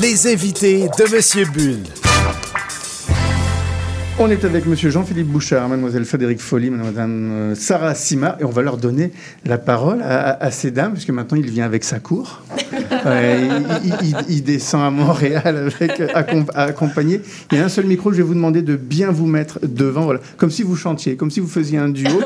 Les 0.00 0.32
invités 0.32 0.88
de 0.98 1.14
Monsieur 1.14 1.44
Bull. 1.46 2.09
On 4.22 4.28
est 4.28 4.44
avec 4.44 4.66
Monsieur 4.66 4.90
Jean-Philippe 4.90 5.28
Bouchard, 5.28 5.66
Mademoiselle 5.70 6.04
Frédéric 6.04 6.40
Folly, 6.40 6.68
Madame 6.68 7.30
euh, 7.32 7.54
Sarah 7.54 7.94
Sima, 7.94 8.36
et 8.38 8.44
on 8.44 8.50
va 8.50 8.60
leur 8.60 8.76
donner 8.76 9.12
la 9.46 9.56
parole 9.56 10.02
à, 10.02 10.32
à- 10.32 10.44
à 10.44 10.50
ces 10.50 10.70
dames, 10.70 10.92
puisque 10.92 11.08
maintenant 11.08 11.38
il 11.38 11.48
vient 11.48 11.64
avec 11.64 11.84
sa 11.84 12.00
cour. 12.00 12.42
Il, 13.02 13.66
il- 13.84 13.94
il- 14.02 14.16
il 14.36 14.42
descend 14.42 14.82
à 14.82 14.90
Montréal 14.90 15.56
avec, 15.80 16.00
accom- 16.00 16.50
accompagné. 16.54 17.22
Il 17.50 17.58
y 17.58 17.60
a 17.60 17.64
un 17.64 17.68
seul 17.70 17.86
micro, 17.86 18.12
je 18.12 18.18
vais 18.18 18.22
vous 18.22 18.34
demander 18.34 18.60
de 18.62 18.76
bien 18.76 19.10
vous 19.10 19.26
mettre 19.26 19.58
devant, 19.62 20.02
voilà, 20.02 20.20
comme 20.36 20.50
si 20.50 20.62
vous 20.62 20.76
chantiez, 20.76 21.16
comme 21.16 21.30
si 21.30 21.40
vous 21.40 21.46
faisiez 21.48 21.78
un 21.78 21.88
duo. 21.88 22.20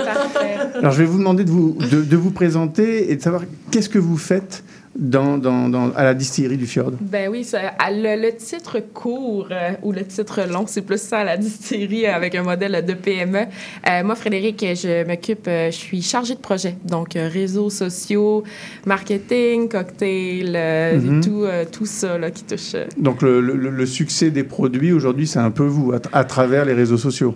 Alors 0.77 0.91
je 0.93 0.99
vais 0.99 1.05
vous 1.05 1.19
demander 1.19 1.45
de 1.45 1.51
vous, 1.51 1.77
de, 1.91 2.03
de 2.03 2.17
vous 2.17 2.31
présenter 2.33 3.11
et 3.13 3.17
de 3.17 3.23
savoir 3.23 3.43
qu'est-ce 3.71 3.89
que 3.89 3.99
vous 4.01 4.17
faites 4.17 4.65
dans, 4.97 5.39
dans- 5.39 5.69
dans- 5.69 5.91
à 5.95 6.05
la 6.05 6.15
distillerie 6.15 6.57
du 6.57 6.67
Fjord. 6.67 6.93
Ben 7.01 7.29
oui, 7.31 7.43
ça- 7.45 7.73
le, 7.91 8.21
le 8.21 8.37
titre 8.37 8.79
court 8.93 9.49
euh, 9.51 9.71
ou 9.83 9.91
le 9.93 10.05
titre 10.05 10.43
long, 10.49 10.67
c'est 10.69 10.83
plus 10.83 11.01
ça 11.01 11.19
à 11.19 11.25
la 11.25 11.37
distillerie 11.37 12.07
avec 12.07 12.35
un 12.37 12.43
modèle 12.45 12.85
de 12.87 12.95
PME. 12.95 13.39
Euh, 13.89 14.05
moi, 14.05 14.15
Frédéric, 14.15 14.61
je 14.61 15.05
m'occupe, 15.07 15.47
euh, 15.49 15.67
je 15.71 15.77
suis 15.77 16.01
chargée 16.03 16.35
de 16.35 16.41
projet, 16.41 16.77
donc 16.85 17.17
euh, 17.17 17.29
réseaux 17.33 17.71
sociaux, 17.71 18.45
marketing, 18.87 19.69
cocktail, 19.69 20.53
euh, 20.55 21.01
Mhm. 21.01 21.25
tout, 21.25 21.43
euh, 21.45 21.65
tout 21.71 21.87
ça 21.87 22.17
là, 22.19 22.31
qui 22.31 22.45
touche. 22.45 22.75
euh, 22.75 22.85
Donc 22.97 23.23
le, 23.23 23.41
le- 23.41 23.71
le 23.71 23.87
succès 23.87 24.31
des 24.31 24.45
produits 24.45 24.93
aujourd'hui, 24.93 25.27
c'est 25.27 25.39
un 25.41 25.51
peu 25.51 25.65
vous, 25.65 25.93
à, 25.93 25.99
à 26.17 26.25
travers 26.25 26.65
les 26.65 26.73
réseaux 26.73 26.99
sociaux? 26.99 27.35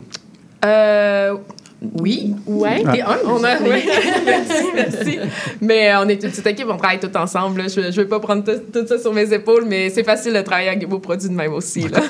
Euh, 0.64 1.34
Oui. 1.80 2.34
Ouais. 2.46 2.82
Ah. 2.86 2.92
T'es 2.92 3.02
humble. 3.02 3.20
On 3.26 3.44
a, 3.44 3.56
ouais. 3.60 3.84
merci, 4.26 4.64
merci. 4.74 5.18
Mais 5.60 5.90
euh, 5.92 6.00
on 6.02 6.08
est 6.08 6.14
une 6.22 6.30
petite 6.30 6.46
équipe, 6.46 6.66
on 6.68 6.76
travaille 6.76 6.98
tout 6.98 7.16
ensemble. 7.16 7.62
là. 7.62 7.68
Je 7.68 7.80
ne 7.80 7.90
vais 7.90 8.04
pas 8.04 8.18
prendre 8.18 8.42
tout, 8.44 8.86
ça 8.86 8.98
sur 8.98 9.12
mes 9.12 9.32
épaules, 9.32 9.64
mais 9.66 9.88
c'est 9.90 10.02
facile 10.02 10.32
de 10.32 10.40
travailler 10.40 10.70
avec 10.70 10.88
vos 10.88 10.98
produits 10.98 11.28
de 11.28 11.34
même 11.34 11.52
aussi. 11.52 11.82
Là. 11.88 12.00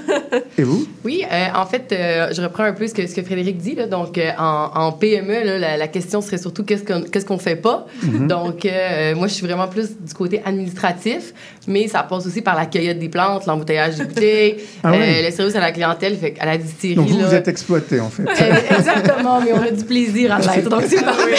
Et 0.56 0.62
vous? 0.62 0.86
Oui, 1.04 1.24
euh, 1.30 1.46
en 1.54 1.64
fait, 1.64 1.90
euh, 1.92 2.28
je 2.34 2.42
reprends 2.42 2.64
un 2.64 2.72
peu 2.72 2.86
ce 2.86 2.92
que, 2.92 3.06
ce 3.06 3.14
que 3.14 3.22
Frédéric 3.22 3.56
dit. 3.58 3.74
Là. 3.74 3.86
Donc, 3.86 4.18
euh, 4.18 4.30
en, 4.38 4.70
en 4.74 4.92
PME, 4.92 5.44
là, 5.44 5.58
la, 5.58 5.76
la 5.78 5.88
question 5.88 6.20
serait 6.20 6.36
surtout 6.38 6.64
qu'est-ce 6.64 6.84
qu'on 6.84 7.02
qu'on 7.26 7.38
fait 7.38 7.56
pas? 7.56 7.86
Mhm. 8.02 8.26
Donc, 8.26 8.64
euh, 8.66 9.14
moi, 9.14 9.26
je 9.26 9.34
suis 9.34 9.46
vraiment 9.46 9.68
plus 9.68 9.90
du 9.98 10.12
côté 10.14 10.42
administratif, 10.44 11.32
mais 11.66 11.88
ça 11.88 12.02
passe 12.02 12.26
aussi 12.26 12.42
par 12.42 12.56
la 12.56 12.66
cueillette 12.66 12.98
des 12.98 13.08
plantes, 13.08 13.46
l'embouteillage 13.46 13.96
des 13.96 14.04
bouteilles, 14.04 14.56
Ah 14.82 14.90
oui. 14.92 14.98
le 15.24 15.30
service 15.30 15.56
à 15.56 15.60
la 15.60 15.72
clientèle, 15.72 16.16
fait, 16.16 16.34
à 16.40 16.46
la 16.46 16.58
distillerie. 16.58 16.96
Donc 16.96 17.08
vous, 17.08 17.18
là. 17.20 17.26
vous 17.28 17.34
êtes 17.34 17.48
exploité, 17.48 18.00
en 18.00 18.10
fait. 18.10 18.24
Exactement, 18.70 19.40
mais 19.40 19.52
on 19.54 19.57
a 19.62 19.70
du 19.70 19.84
plaisir 19.84 20.32
à 20.34 20.38
l'être, 20.40 20.68
donc 20.68 20.82
c'est 20.88 21.02
parfait. 21.04 21.34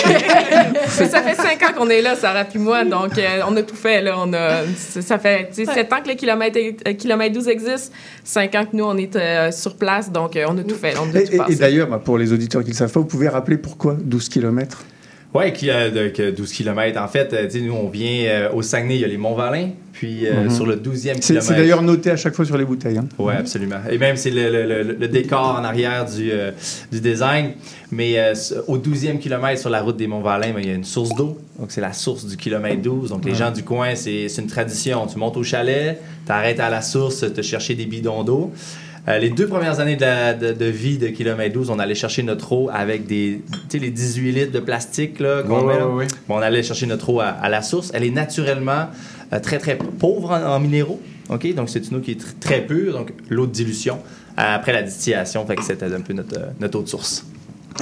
Mais 1.00 1.08
ça 1.10 1.22
fait 1.22 1.36
cinq 1.36 1.62
ans 1.64 1.74
qu'on 1.78 1.90
est 1.90 2.02
là, 2.02 2.16
Sarah 2.16 2.46
puis 2.46 2.60
moi, 2.60 2.84
donc 2.86 3.18
euh, 3.18 3.42
on 3.48 3.56
a 3.56 3.62
tout 3.64 3.76
fait. 3.76 4.02
Là. 4.02 4.16
On 4.18 4.32
a, 4.34 4.62
ça 4.78 5.18
fait 5.20 5.50
tu 5.54 5.66
sais, 5.66 5.74
sept 5.74 5.92
ans 5.94 5.98
que 6.04 6.10
le 6.10 6.16
kilomètre, 6.16 6.58
euh, 6.88 6.94
kilomètre 6.94 7.34
12 7.36 7.48
existe, 7.48 7.94
cinq 8.24 8.56
ans 8.56 8.66
que 8.66 8.76
nous, 8.76 8.84
on 8.86 8.98
est 8.98 9.16
euh, 9.16 9.52
sur 9.52 9.76
place, 9.76 10.12
donc 10.12 10.36
euh, 10.36 10.46
on 10.50 10.58
a 10.58 10.64
tout 10.64 10.76
fait. 10.76 10.94
On 11.00 11.16
a 11.16 11.20
Et, 11.20 11.26
tout 11.26 11.52
et- 11.52 11.56
d'ailleurs, 11.56 11.88
bah, 11.88 12.02
pour 12.04 12.18
les 12.18 12.32
auditeurs 12.34 12.62
qui 12.62 12.70
ne 12.70 12.74
le 12.74 12.78
savent 12.78 12.92
pas, 12.92 13.00
vous 13.00 13.06
pouvez 13.06 13.28
rappeler 13.30 13.58
pourquoi 13.58 13.96
12 14.00 14.30
km 14.30 14.84
Oui, 15.32 15.54
qui 15.54 15.70
a 15.70 15.92
de- 15.92 16.08
que 16.08 16.32
12 16.32 16.52
km. 16.52 17.00
En 17.00 17.08
fait, 17.08 17.32
euh, 17.34 17.48
nous, 17.62 17.74
on 17.74 17.88
vient 17.88 18.24
euh, 18.26 18.50
au 18.52 18.64
Saguenay, 18.64 18.96
il 18.96 19.02
y 19.02 19.06
a 19.06 19.08
les 19.08 19.18
Monts-Valin, 19.18 19.70
puis 19.94 20.26
euh, 20.26 20.46
Mhm. 20.46 20.50
sur 20.50 20.66
le 20.66 20.76
12e 20.76 21.18
C'est 21.18 21.22
kilomètre. 21.22 21.46
c'est 21.46 21.54
d'ailleurs 21.56 21.84
noté 21.84 22.10
à 22.10 22.18
chaque 22.18 22.34
fois 22.34 22.46
sur 22.46 22.58
les 22.58 22.66
bouteilles. 22.66 22.98
hein. 22.98 23.08
Oui, 23.20 23.34
absolument. 23.38 23.76
Et 23.92 24.00
même, 24.00 24.16
c'est 24.16 24.32
le, 24.32 24.50
le- 24.52 24.66
le- 24.84 24.94
le 25.00 25.08
décor 25.08 25.56
en 25.60 25.64
arrière 25.64 26.06
du, 26.06 26.32
euh, 26.32 26.50
du 26.92 27.00
design. 27.00 27.52
Mais 27.92 28.18
euh, 28.18 28.34
au 28.68 28.80
12e 28.80 29.20
kilomètre 29.20 29.62
sur 29.62 29.70
la 29.70 29.84
route 29.84 29.98
des 29.98 30.08
Monts-Valin, 30.08 30.52
ben, 30.52 30.62
il 30.64 30.68
y 30.68 30.72
a 30.72 30.76
une 30.76 30.84
source 30.84 31.14
d'eau. 31.16 31.38
Donc, 31.60 31.70
c'est 31.72 31.82
la 31.82 31.94
source 31.94 32.26
du 32.26 32.36
kilomètre 32.36 32.82
12. 32.82 33.10
Donc, 33.10 33.24
les 33.24 33.32
Ouais. 33.34 33.38
gens 33.38 33.52
du 33.52 33.62
coin, 33.64 33.94
c'est 33.94 34.30
c'est 34.30 34.42
une 34.42 34.48
tradition. 34.48 35.06
Tu 35.06 35.20
montes 35.20 35.38
au 35.38 35.44
chalet, 35.44 36.00
tu 36.26 36.32
arrêtes 36.32 36.60
à 36.60 36.72
la 36.72 36.82
source, 36.82 37.20
te 37.32 37.42
chercher 37.44 37.76
des 37.76 37.86
bidons 37.86 38.24
d'eau. 38.24 38.52
Euh, 39.10 39.18
les 39.18 39.30
deux 39.30 39.48
premières 39.48 39.80
années 39.80 39.96
de, 39.96 40.02
la- 40.02 40.34
de- 40.34 40.54
de 40.54 40.66
vie 40.66 40.98
de 41.00 41.08
kilomètre 41.08 41.54
12, 41.54 41.70
on 41.72 41.80
allait 41.80 41.96
chercher 41.96 42.22
notre 42.22 42.52
eau 42.54 42.70
avec 42.72 43.08
des, 43.08 43.42
tu 43.52 43.60
sais, 43.70 43.80
les 43.80 43.90
18 43.90 44.32
litres 44.32 44.52
de 44.52 44.60
plastique 44.60 45.20
là, 45.20 45.42
qu'on 45.44 45.66
Ouais, 45.66 45.74
met. 45.74 45.80
là. 45.80 45.86
Bon, 46.28 46.36
on 46.36 46.42
allait 46.42 46.62
chercher 46.64 46.86
notre 46.86 47.10
eau 47.10 47.20
à, 47.20 47.26
à 47.28 47.50
la 47.50 47.62
source. 47.64 47.90
Elle 47.94 48.04
est 48.04 48.12
naturellement 48.12 48.88
euh, 49.34 49.40
très, 49.40 49.58
très 49.58 49.78
pauvre 49.78 50.32
en, 50.32 50.56
en 50.56 50.60
minéraux. 50.60 51.02
OK? 51.30 51.54
Donc, 51.56 51.70
c'est 51.70 51.90
une 51.90 51.98
eau 51.98 52.00
qui 52.02 52.12
est 52.12 52.22
tr- 52.22 52.40
très 52.40 52.62
pure. 52.66 52.94
Donc, 52.94 53.14
l'eau 53.30 53.48
de 53.48 53.52
dilution 53.52 53.96
euh, 54.38 54.56
après 54.56 54.74
la 54.74 54.84
distillation. 54.84 55.46
Fait 55.48 55.56
que 55.56 55.64
c'était 55.64 55.86
un 55.92 56.02
peu 56.02 56.14
notre, 56.14 56.38
euh, 56.38 56.46
notre 56.60 56.78
eau 56.80 56.84
de 56.84 56.88
source. 56.90 57.26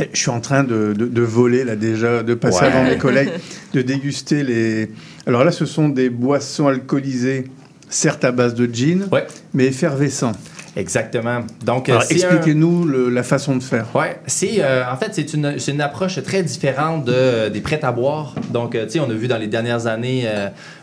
Et 0.01 0.09
Je 0.13 0.19
suis 0.19 0.29
en 0.29 0.39
train 0.41 0.63
de, 0.63 0.93
de- 0.97 1.07
de 1.07 1.21
voler 1.21 1.63
là 1.65 1.75
déjà, 1.75 2.23
de 2.23 2.35
passer 2.35 2.61
Ouais. 2.61 2.67
avant 2.71 2.83
mes 2.85 2.97
collègues, 2.97 3.31
de 3.73 3.81
déguster 3.81 4.43
les. 4.43 4.91
Alors 5.25 5.43
là, 5.43 5.51
ce 5.51 5.65
sont 5.65 5.89
des 5.89 6.09
boissons 6.09 6.67
alcoolisées, 6.67 7.45
certes 7.89 8.23
à 8.23 8.31
base 8.31 8.53
de 8.55 8.65
gin, 8.73 9.07
mais 9.53 9.65
effervescents. 9.65 10.33
Exactement. 10.77 11.39
Donc, 11.65 11.89
euh, 11.89 11.93
Alors, 11.93 12.05
expliquez-nous 12.09 12.85
le- 12.85 13.09
la 13.09 13.23
façon 13.23 13.55
de 13.55 13.63
faire. 13.63 13.87
C'est 14.27 14.57
euh, 14.61 14.83
en 14.91 14.95
fait 14.95 15.09
c'est 15.13 15.33
une, 15.33 15.57
c'est 15.57 15.71
une 15.71 15.81
approche 15.81 16.21
très 16.23 16.43
différente 16.43 17.03
de, 17.03 17.49
des 17.49 17.61
prêts 17.61 17.79
à 17.83 17.91
boire. 17.91 18.35
Donc 18.51 18.75
euh, 18.75 18.85
tu 18.85 18.91
sais 18.93 18.99
on 18.99 19.09
a 19.09 19.13
vu 19.13 19.27
dans 19.27 19.37
les 19.39 19.47
dernières 19.47 19.87
années 19.87 20.25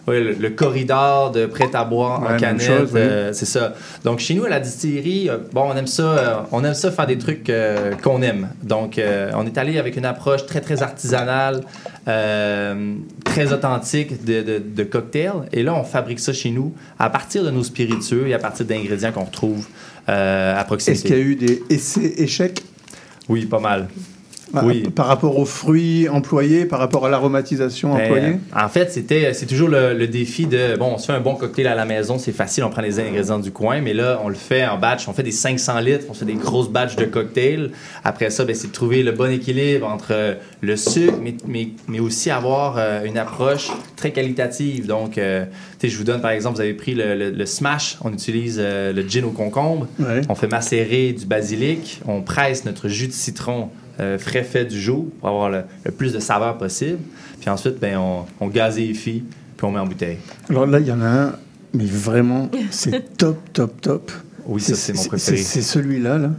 ouais, 0.06 0.20
le, 0.20 0.32
le 0.32 0.50
corridor 0.50 1.30
de 1.30 1.46
prêts 1.46 1.70
à 1.74 1.84
boire 1.84 2.22
Ouais, 2.22 2.34
en 2.34 2.36
canette, 2.36 2.62
chose, 2.62 2.90
oui. 2.92 3.00
euh, 3.00 3.32
c'est 3.32 3.46
ça. 3.46 3.74
Donc 4.04 4.18
chez 4.20 4.34
nous 4.34 4.44
à 4.44 4.48
la 4.48 4.60
distillerie, 4.60 5.28
euh, 5.30 5.38
bon 5.52 5.70
on 5.72 5.76
aime 5.76 5.86
ça, 5.86 6.02
euh, 6.02 6.34
on 6.52 6.62
aime 6.64 6.74
ça 6.74 6.90
faire 6.90 7.06
des 7.06 7.18
trucs 7.18 7.50
qu'on 8.02 8.22
aime. 8.22 8.48
Donc 8.62 9.00
on 9.34 9.46
est 9.46 9.58
allé 9.58 9.78
avec 9.78 9.96
une 9.96 10.04
approche 10.06 10.46
très 10.46 10.60
très 10.60 10.82
artisanale, 10.82 11.62
très 12.04 13.52
authentique 13.52 14.24
de, 14.24 14.42
de, 14.42 14.58
de 14.58 14.84
cocktail. 14.84 15.32
Et 15.52 15.62
là 15.62 15.74
on 15.74 15.84
fabrique 15.84 16.20
ça 16.20 16.32
chez 16.32 16.50
nous 16.50 16.72
à 16.98 17.10
partir 17.10 17.44
de 17.44 17.50
nos 17.50 17.62
spiritueux 17.64 18.28
et 18.28 18.34
à 18.34 18.38
partir 18.38 18.66
d'ingrédients 18.66 19.12
qu'on 19.12 19.24
retrouve 19.24 19.66
à 20.06 20.62
proximité. 20.66 20.92
Est-ce 21.08 21.14
qu'il 21.14 21.16
y 21.16 21.20
a 21.20 21.22
eu 21.22 21.36
des 21.36 21.62
essais 21.70 22.14
échecs 22.18 22.62
Oui, 23.28 23.46
pas 23.46 23.58
mal. 23.60 23.88
Ah, 24.52 24.62
Oui. 24.64 24.82
Par 24.94 25.06
rapport 25.06 25.38
aux 25.38 25.44
fruits 25.46 26.08
employés, 26.08 26.64
par 26.66 26.78
rapport 26.78 27.06
à 27.06 27.08
l'aromatisation 27.08 27.94
Ben, 27.94 28.02
employée? 28.04 28.36
en 28.54 28.68
fait, 28.68 28.92
c'était, 28.92 29.32
c'est 29.32 29.46
toujours 29.46 29.68
le, 29.68 29.94
le 29.94 30.06
défi 30.06 30.46
de 30.46 30.76
bon, 30.76 30.92
on 30.94 30.98
se 30.98 31.06
fait 31.06 31.12
un 31.12 31.20
bon 31.20 31.34
cocktail 31.34 31.66
à 31.66 31.74
la 31.74 31.84
maison, 31.84 32.18
c'est 32.18 32.32
facile, 32.32 32.62
on 32.64 32.70
prend 32.70 32.82
les 32.82 33.00
ingrédients 33.00 33.38
du 33.38 33.50
coin, 33.50 33.80
mais 33.80 33.94
là, 33.94 34.20
on 34.22 34.28
le 34.28 34.34
fait 34.34 34.66
en 34.66 34.78
batch, 34.78 35.08
on 35.08 35.12
fait 35.12 35.22
des 35.22 35.30
500 35.32 35.80
litres, 35.80 36.04
on 36.10 36.14
fait 36.14 36.24
des 36.26 36.34
grosses 36.34 36.68
batches 36.68 36.96
de 36.96 37.04
cocktails. 37.06 37.70
Après 38.04 38.30
ça, 38.30 38.44
ben, 38.44 38.54
c'est 38.54 38.68
de 38.68 38.72
trouver 38.72 39.02
le 39.02 39.12
bon 39.12 39.30
équilibre 39.32 39.86
entre 39.88 40.08
euh, 40.10 40.34
le 40.60 40.76
sucre, 40.76 41.14
mais, 41.22 41.34
mais, 41.48 41.68
mais 41.88 42.00
aussi 42.00 42.30
avoir 42.30 42.76
euh, 42.78 43.04
une 43.04 43.18
approche 43.18 43.70
très 43.96 44.12
qualitative. 44.12 44.86
Donc, 44.86 45.18
euh, 45.18 45.44
je 45.82 45.96
vous 45.98 46.04
donne 46.04 46.20
par 46.22 46.30
exemple, 46.30 46.56
vous 46.56 46.62
avez 46.62 46.72
pris 46.74 46.94
le, 46.94 47.14
le- 47.14 47.30
le 47.30 47.46
smash, 47.46 47.98
on 48.02 48.12
utilise 48.12 48.56
euh, 48.58 48.92
le 48.92 49.02
gin 49.08 49.24
au 49.24 49.30
concombre, 49.30 49.86
Ouais. 49.98 50.22
on 50.28 50.34
fait 50.34 50.46
macérer 50.48 51.12
du 51.12 51.26
basilic, 51.26 52.00
on 52.06 52.22
presse 52.22 52.64
notre 52.64 52.88
jus 52.88 53.06
de 53.08 53.12
citron 53.12 53.68
euh, 54.00 54.18
frais 54.18 54.42
fait 54.44 54.64
du 54.64 54.80
jour 54.80 55.06
pour 55.20 55.28
avoir 55.28 55.50
le, 55.50 55.62
le 55.84 55.90
plus 55.90 56.12
de 56.12 56.18
saveur 56.20 56.58
possible. 56.58 56.98
Puis 57.40 57.50
ensuite, 57.50 57.78
ben, 57.80 57.96
on, 57.98 58.24
on 58.40 58.48
gazéifie, 58.48 59.22
puis 59.56 59.66
on 59.66 59.70
met 59.72 59.80
en 59.80 59.86
bouteille. 59.86 60.18
Alors 60.50 60.66
là, 60.66 60.80
il 60.80 60.86
y 60.86 60.92
en 60.92 61.00
a 61.00 61.06
un, 61.06 61.32
mais 61.72 61.84
vraiment, 61.86 62.50
c'est 62.70 63.16
top, 63.16 63.38
top, 63.52 63.80
top. 63.80 64.12
Oui, 64.46 64.60
ça, 64.60 64.74
c'est 64.74 64.92
mon 64.92 65.04
préféré. 65.04 65.36
C'est 65.38 65.62
celui-là, 65.62 66.18
là. 66.18 66.30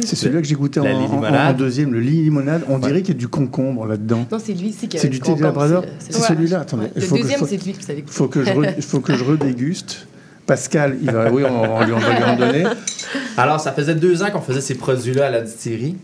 C'est 0.00 0.16
celui-là 0.16 0.40
que 0.42 0.46
j'ai 0.48 0.56
goûté 0.56 0.80
en, 0.80 0.84
en- 0.86 1.22
en- 1.34 1.52
deuxième, 1.52 1.92
le 1.92 2.00
lit 2.00 2.22
limonade. 2.24 2.62
On 2.68 2.78
dirait 2.78 3.00
qu'il 3.02 3.14
y 3.14 3.16
a 3.16 3.20
du 3.20 3.28
concombre 3.28 3.86
là-dedans. 3.86 4.26
Non, 4.30 4.38
c'est 4.44 4.52
lui 4.52 4.68
ici 4.70 4.88
qui 4.88 4.96
a 4.96 5.00
C'est 5.00 5.06
le 5.06 5.12
du 5.12 5.20
thé 5.20 5.26
concombre, 5.26 5.44
Labrador 5.44 5.84
c'est 6.00 6.12
C'est 6.12 6.20
c'est 6.20 6.26
celui-là 6.34 6.56
Ouais. 6.56 6.62
Attendez. 6.62 6.86
Le 6.96 7.00
faut 7.00 7.14
que 7.14 7.18
je- 7.18 7.22
deuxième, 7.22 7.38
faut- 7.40 7.46
c'est 7.46 7.64
lui 7.64 7.72
que 7.74 7.82
vous 7.84 7.90
avez 7.92 8.04
faut 8.06 8.26
que 8.26 8.44
je 8.44 8.50
re- 8.50 8.74
Il 8.76 8.82
faut 8.82 8.98
que 9.00 9.14
je 9.14 9.22
redéguste. 9.22 10.08
Pascal, 10.46 10.98
il 11.00 11.10
va, 11.10 11.30
oui, 11.32 11.44
on, 11.44 11.84
lui- 11.84 11.92
on 11.92 11.98
va 11.98 12.16
lui 12.18 12.24
en 12.24 12.36
donner. 12.36 12.64
Alors, 13.36 13.60
ça 13.60 13.70
faisait 13.72 13.94
deux 13.94 14.22
ans 14.22 14.30
qu'on 14.32 14.40
faisait 14.40 14.60
ces 14.60 14.74
produits-là 14.74 15.26
à 15.26 15.30
la 15.30 15.40
distillerie. 15.42 15.96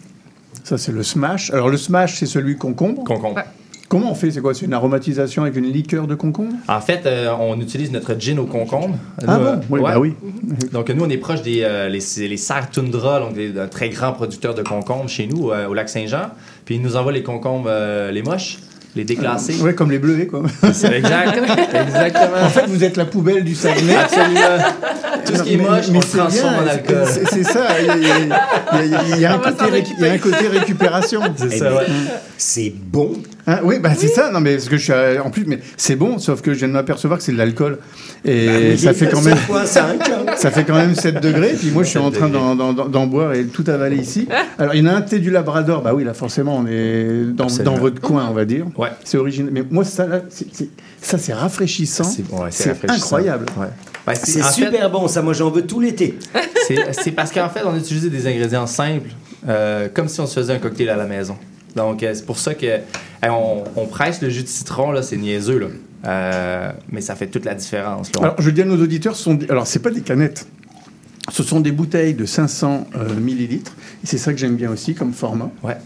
Ça, 0.65 0.79
c'est 0.79 0.93
le 0.93 1.03
smash. 1.03 1.51
Alors, 1.51 1.69
le 1.69 1.77
smash, 1.77 2.17
c'est 2.19 2.27
celui 2.27 2.57
concombre. 2.57 3.05
Concombre. 3.05 3.41
Comment 3.89 4.13
on 4.13 4.15
fait? 4.15 4.31
C'est 4.31 4.41
quoi? 4.41 4.55
C'est 4.55 4.67
une 4.67 4.73
aromatisation 4.73 5.43
avec 5.43 5.57
une 5.57 5.65
liqueur 5.67 6.07
de 6.07 6.15
concombre? 6.15 6.53
En 6.69 6.81
fait, 6.81 7.07
euh, 7.07 7.29
on 7.41 7.59
utilise 7.61 7.91
notre 7.91 8.15
gin 8.15 8.39
au 8.39 8.45
concombre. 8.47 8.95
Ah 9.27 9.37
Nous, 9.37 9.45
bon? 9.45 9.51
Euh, 9.51 9.57
Oui, 9.69 9.81
bah 9.83 9.99
oui. 9.99 10.15
Donc, 10.73 10.91
nous, 10.91 11.05
on 11.05 11.11
est 11.11 11.17
proche 11.17 11.43
des 11.43 11.63
euh, 11.65 11.89
les, 11.89 12.29
les 12.29 12.37
serres 12.37 12.71
Tundra, 12.71 13.19
donc 13.19 13.35
des, 13.35 13.49
d'un 13.51 13.67
très 13.67 13.89
grand 13.89 14.13
producteur 14.13 14.55
de 14.55 14.63
concombres 14.63 15.09
chez 15.09 15.27
nous, 15.27 15.51
euh, 15.51 15.67
au 15.67 15.75
lac 15.75 15.89
Saint-Jean. 15.89 16.31
Puis, 16.65 16.77
ils 16.77 16.83
nous 16.83 16.95
envoient 16.95 17.11
les 17.11 17.25
concombres, 17.25 17.67
euh, 17.69 18.13
les 18.13 18.23
moches, 18.23 18.59
les 18.97 19.05
déclassés. 19.05 19.57
Oui, 19.61 19.75
comme 19.75 19.91
les 19.91 19.99
bleuets, 19.99 20.27
quoi. 20.27 20.43
C'est 20.73 20.93
exact. 20.93 21.39
Exactement. 21.75 22.43
En 22.45 22.49
fait, 22.49 22.67
vous 22.67 22.83
êtes 22.85 22.97
la 22.97 23.05
poubelle 23.05 23.45
du 23.45 23.55
Saguenay. 23.55 23.95
Absolument. 23.97 24.41
Tout 25.25 25.37
ce 25.37 25.43
qui 25.43 25.55
est 25.55 25.57
moche, 25.57 25.87
mais 25.91 25.99
on 25.99 26.01
le 26.01 26.07
transforme 26.19 26.31
bien, 26.55 26.63
en 26.65 26.67
alcool. 26.67 27.05
c'est- 27.07 27.43
ça. 27.45 27.67
Il 29.15 29.21
y 29.21 29.25
a, 29.25 29.35
un 29.35 29.39
côté 29.39 29.59
s'en 29.65 29.71
récu- 29.71 29.95
il 29.99 30.05
y 30.07 30.09
a 30.09 30.13
un 30.13 30.19
côté 30.19 30.49
récupération. 30.49 31.21
C'est 31.37 31.47
Eh 31.53 31.59
ça, 31.59 31.65
ben, 31.71 31.77
ouais. 31.77 31.87
C'est 32.37 32.73
bon. 32.77 33.13
Hein, 33.51 33.61
oui, 33.65 33.79
bah, 33.81 33.91
c'est 33.97 34.09
ça. 34.09 34.31
Non, 34.31 34.41
mais 34.41 34.55
parce 34.55 34.69
que 34.69 34.77
je 34.77 34.83
suis 34.85 34.93
à- 34.93 35.25
en 35.25 35.31
plus, 35.31 35.45
mais 35.47 35.59
c'est 35.77 35.97
bon, 35.97 36.19
sauf 36.19 36.41
que 36.41 36.53
je 36.55 36.59
viens 36.61 36.69
de 36.69 36.73
m'apercevoir 36.75 37.19
que 37.19 37.25
c'est 37.25 37.33
de 37.33 37.37
l'alcool 37.39 37.79
et 38.25 38.47
Bah 38.47 38.53
oui, 38.71 38.79
ça 38.79 38.93
fait 38.95 39.09
quand 39.09 39.23
même 39.23 39.37
7,5. 39.37 40.37
ça 40.37 40.51
fait 40.51 40.65
quand 40.65 40.75
même 40.77 40.95
7 40.95 41.21
degrés. 41.21 41.55
Puis 41.59 41.71
moi, 41.71 41.83
je 41.83 41.89
suis 41.89 41.99
en 41.99 42.11
train 42.11 42.29
d'en, 42.29 42.55
d'en- 42.55 42.73
d'en 42.73 43.07
boire 43.07 43.33
et 43.35 43.45
tout 43.47 43.65
avaler 43.67 43.97
ici. 43.97 44.29
Alors, 44.59 44.75
il 44.75 44.85
y 44.85 44.89
en 44.89 44.93
a 44.93 44.95
un 44.97 45.03
thé 45.03 45.19
du 45.19 45.31
Labrador. 45.31 45.83
Bah 45.83 45.93
oui, 45.95 46.05
là, 46.05 46.15
forcément, 46.15 46.59
on 46.59 46.67
est 46.67 47.25
dans, 47.33 47.47
dans 47.65 47.75
votre 47.75 48.01
coin, 48.01 48.29
on 48.31 48.35
va 48.35 48.45
dire. 48.45 48.67
Ouais. 48.79 48.91
C'est 49.05 49.19
original. 49.19 49.51
Mais 49.53 49.65
moi, 49.69 49.85
ça, 49.85 50.07
là, 50.07 50.21
c'est, 50.29 50.47
c'est- 50.55 50.69
ça, 51.03 51.19
c'est 51.19 51.33
rafraîchissant. 51.33 52.05
C'est 52.05 52.23
ouais, 52.33 52.49
c'est 52.51 52.63
c'est 52.65 52.69
rafraîchissant. 52.71 53.05
incroyable. 53.05 53.47
Ouais. 53.59 53.67
Ben, 54.07 54.15
C'est 54.15 54.43
fait, 54.43 54.53
super 54.65 54.91
bon, 54.91 55.09
ça. 55.09 55.23
Moi, 55.23 55.33
j'en 55.33 55.51
veux 55.51 55.63
tout 55.63 55.81
l'été. 55.81 56.19
c'est- 56.69 56.93
c'est 56.93 57.11
parce 57.13 57.33
qu'en 57.33 57.49
fait, 57.49 57.61
on 57.65 57.77
utilisait 57.77 58.11
des 58.11 58.27
ingrédients 58.27 58.67
simples, 58.67 59.09
euh, 59.49 59.89
comme 59.93 60.09
si 60.09 60.21
on 60.21 60.27
se 60.27 60.39
faisait 60.39 60.53
un 60.53 60.59
cocktail 60.59 60.89
à 60.91 60.97
la 60.97 61.07
maison. 61.07 61.37
Donc, 61.77 62.03
euh, 62.03 62.13
c'est 62.15 62.27
pour 62.27 62.39
ça 62.39 62.55
que 62.55 62.67
hey, 62.67 62.81
on, 63.31 63.65
on 63.77 63.87
presse 63.87 64.21
le 64.23 64.29
jus 64.31 64.43
de 64.43 64.49
citron, 64.49 64.91
là, 64.93 65.03
c'est 65.03 65.17
niaiseux, 65.17 65.59
là. 65.59 65.67
Euh, 66.07 66.73
mais 66.91 67.01
ça 67.03 67.15
fait 67.15 67.27
toute 67.27 67.45
la 67.45 67.55
différence. 67.55 68.11
là. 68.15 68.23
Alors, 68.23 68.35
je 68.41 68.51
dis 68.51 68.63
à 68.63 68.65
nos 68.65 68.83
auditeurs, 68.83 69.15
ce 69.17 69.23
sont 69.23 69.35
des- 69.35 69.51
alors 69.51 69.67
c'est 69.67 69.81
pas 69.81 69.91
des 69.91 70.01
canettes. 70.01 70.47
Ce 71.31 71.43
sont 71.43 71.61
des 71.61 71.73
bouteilles 71.73 72.15
de 72.15 72.25
500 72.25 72.87
euh, 72.97 73.15
millilitres. 73.15 73.73
Et 74.03 74.07
c'est 74.07 74.19
ça 74.19 74.33
que 74.33 74.39
j'aime 74.39 74.57
bien 74.57 74.71
aussi 74.71 74.95
comme 74.95 75.13
format. 75.13 75.51
Ouais. 75.63 75.77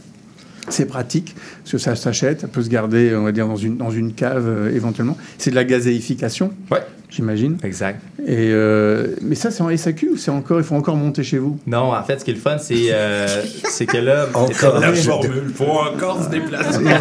C'est 0.71 0.87
pratique, 0.87 1.35
parce 1.59 1.73
que 1.73 1.79
ça 1.79 1.95
s'achète, 1.97 2.41
ça 2.41 2.49
peut 2.49 2.63
se 2.63 2.71
garder, 2.71 3.15
on 3.15 3.25
va 3.25 3.33
dire, 3.33 3.47
dans 3.47 3.57
une, 3.57 3.77
dans 3.77 3.91
une 3.91 4.15
cave 4.15 4.47
euh, 4.47 4.75
éventuellement. 4.75 5.17
C'est 5.37 5.51
de 5.51 5.57
la 5.57 5.65
gazéification. 5.65 6.53
Ouais. 6.71 6.79
J'imagine. 7.15 7.57
Exact. 7.63 8.01
Et 8.27 8.51
euh, 8.51 9.15
mais 9.23 9.35
ça, 9.35 9.51
c'est 9.51 9.63
en 9.63 9.75
SAQ 9.75 10.11
ou 10.11 10.17
c'est 10.17 10.31
encore, 10.31 10.59
il 10.59 10.65
faut 10.65 10.75
encore 10.75 10.97
monter 10.97 11.23
chez 11.23 11.39
vous? 11.39 11.59
Non, 11.67 11.93
en 11.95 12.03
fait, 12.03 12.21
ce 12.21 12.25
qui 12.25 12.31
est 12.31 12.35
le 12.35 12.41
fun, 12.41 12.59
c'est 12.59 12.87
euh, 12.91 13.43
c'est 13.69 13.87
que 13.87 13.99
là... 13.99 14.27
Encore. 14.35 14.81
La 14.81 14.93
formule, 14.95 15.53
faut 15.55 15.65
encore 15.65 16.25
se 16.25 16.31
déplacer. 16.31 16.85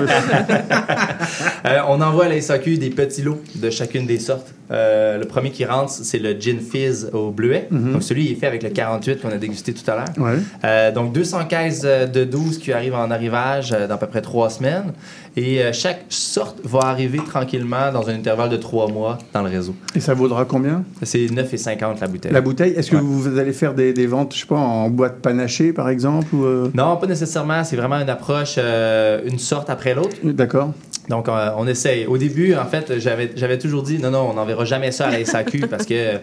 Euh, 1.66 1.80
on 1.88 2.01
envoie 2.01 2.26
à 2.26 2.28
la 2.28 2.41
SAQ 2.41 2.78
des 2.78 2.89
petits 2.89 3.22
lots 3.22 3.41
de 3.55 3.70
chacune 3.70 4.05
des 4.05 4.20
sortes. 4.20 4.53
Euh, 4.72 5.18
le 5.18 5.26
premier 5.26 5.51
qui 5.51 5.64
rentre, 5.64 5.91
c'est 5.91 6.20
le 6.20 6.34
gin 6.34 6.59
fizz 6.59 7.09
au 7.14 7.32
bleuet. 7.32 7.68
Mhm. 7.72 7.93
Donc 7.93 8.03
celui, 8.03 8.26
il 8.26 8.32
est 8.34 8.36
fait 8.36 8.47
avec 8.47 8.64
le 8.64 8.70
48 8.70 9.22
qu'on 9.22 9.30
a 9.30 9.38
dégusté 9.38 9.74
tout 9.74 9.89
à 9.89 9.95
l'heure. 9.95 10.05
Ouais. 10.18 10.39
Euh, 10.66 10.91
donc 10.91 11.14
200 11.14 11.45
caisses 11.45 11.82
de 11.82 12.24
12 12.26 12.57
qui 12.57 12.74
arrivent 12.74 12.95
en 12.95 13.11
arrivage 13.11 13.72
dans 13.72 13.95
à 13.95 13.97
peu 13.97 14.07
près 14.07 14.22
trois 14.22 14.49
semaines. 14.49 14.93
Et 15.36 15.64
euh, 15.64 15.74
chaque 15.74 16.06
sorte 16.10 16.60
va 16.64 16.82
arriver 16.82 17.18
tranquillement 17.18 17.92
dans 17.92 18.08
un 18.08 18.14
intervalle 18.14 18.50
de 18.50 18.58
trois 18.58 18.88
mois 18.88 19.18
dans 19.34 19.42
le 19.42 19.50
réseau. 19.50 19.74
Et 19.96 20.00
ça 20.00 20.14
vaudra 20.14 20.46
combien? 20.46 20.84
C'est 21.02 21.26
9,50 21.26 22.00
la 22.02 22.08
bouteille. 22.08 22.32
La 22.32 22.42
bouteille? 22.42 22.74
Est-ce 22.74 22.92
que 22.92 22.98
Ouais. 22.98 23.02
vous 23.04 23.38
allez 23.40 23.54
faire 23.54 23.74
des, 23.74 23.94
des 23.94 24.06
ventes, 24.06 24.34
je 24.36 24.42
sais 24.42 24.46
pas, 24.46 24.56
en 24.58 24.90
boîte 24.90 25.22
panachée 25.22 25.74
par 25.74 25.90
exemple 25.90 26.36
ou 26.36 26.46
euh, 26.46 26.70
Non, 26.76 26.98
pas 26.98 27.08
nécessairement. 27.08 27.64
C'est 27.64 27.76
vraiment 27.76 28.00
une 28.00 28.10
approche, 28.10 28.56
euh, 28.60 29.22
une 29.26 29.40
sorte 29.40 29.70
après 29.72 29.96
l'autre. 29.96 30.16
D'accord. 30.24 30.72
Donc, 31.10 31.28
on 31.28 31.68
essaye. 31.68 32.06
Au 32.06 32.18
début, 32.18 32.56
en 32.56 32.66
fait, 32.66 32.94
j'avais 33.00 33.58
toujours 33.58 33.84
dit 33.84 33.98
non, 34.00 34.12
non, 34.12 34.30
on 34.30 34.36
n'enverra 34.36 34.64
jamais 34.64 34.92
ça 34.92 35.08
à 35.08 35.12
la 35.12 35.26
SAQ 35.26 35.68
parce 35.68 35.86
que 35.86 36.20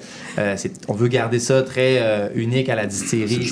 on 0.88 0.94
veut 0.94 1.08
garder 1.08 1.38
ça 1.38 1.62
très 1.62 2.30
unique 2.34 2.68
à 2.70 2.76
la 2.76 2.86
distillerie. 2.86 3.50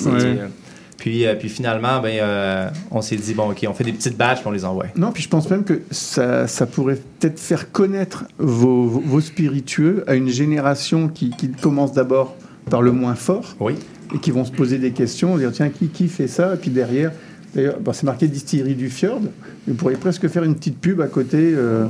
Puis, 0.99 1.25
euh, 1.25 1.33
puis 1.35 1.49
finalement, 1.49 2.01
ben, 2.01 2.19
euh, 2.21 2.69
on 2.91 3.01
s'est 3.01 3.15
dit 3.15 3.33
bon, 3.33 3.51
OK, 3.51 3.65
on 3.67 3.73
fait 3.73 3.83
des 3.85 3.93
petites 3.93 4.17
batches 4.17 4.39
on 4.45 4.51
les 4.51 4.65
envoie. 4.65 4.85
Non, 4.95 5.11
puis 5.11 5.23
je 5.23 5.29
pense 5.29 5.49
même 5.49 5.63
que 5.63 5.81
ça, 5.91 6.45
ça 6.47 6.65
pourrait 6.65 6.99
peut-être 7.19 7.39
faire 7.39 7.71
connaître 7.71 8.25
vos, 8.37 8.83
vos- 8.85 8.99
vos 8.99 9.21
spiritueux 9.21 10.03
à 10.07 10.15
une 10.15 10.29
génération 10.29 11.07
qui, 11.07 11.29
qui 11.31 11.49
commence 11.49 11.93
d'abord 11.93 12.35
par 12.69 12.81
le 12.81 12.91
moins 12.91 13.15
fort 13.15 13.55
Oui. 13.59 13.75
et 14.13 14.19
qui 14.19 14.31
vont 14.31 14.43
se 14.45 14.51
poser 14.51 14.77
des 14.77 14.91
questions, 14.91 15.37
dire 15.37 15.51
tiens, 15.53 15.69
qui, 15.69 15.87
qui 15.87 16.07
fait 16.09 16.27
ça? 16.27 16.53
Et 16.53 16.57
puis 16.57 16.69
derrière, 16.69 17.11
d'ailleurs, 17.55 17.79
bah, 17.79 17.93
c'est 17.93 18.03
marqué 18.05 18.27
distillerie 18.27 18.75
du 18.75 18.89
Fjord. 18.89 19.21
Vous 19.67 19.73
pourriez 19.75 19.97
presque 19.97 20.27
faire 20.27 20.43
une 20.43 20.55
petite 20.55 20.79
pub 20.79 20.99
à 21.01 21.07
côté. 21.07 21.37
euh, 21.55 21.85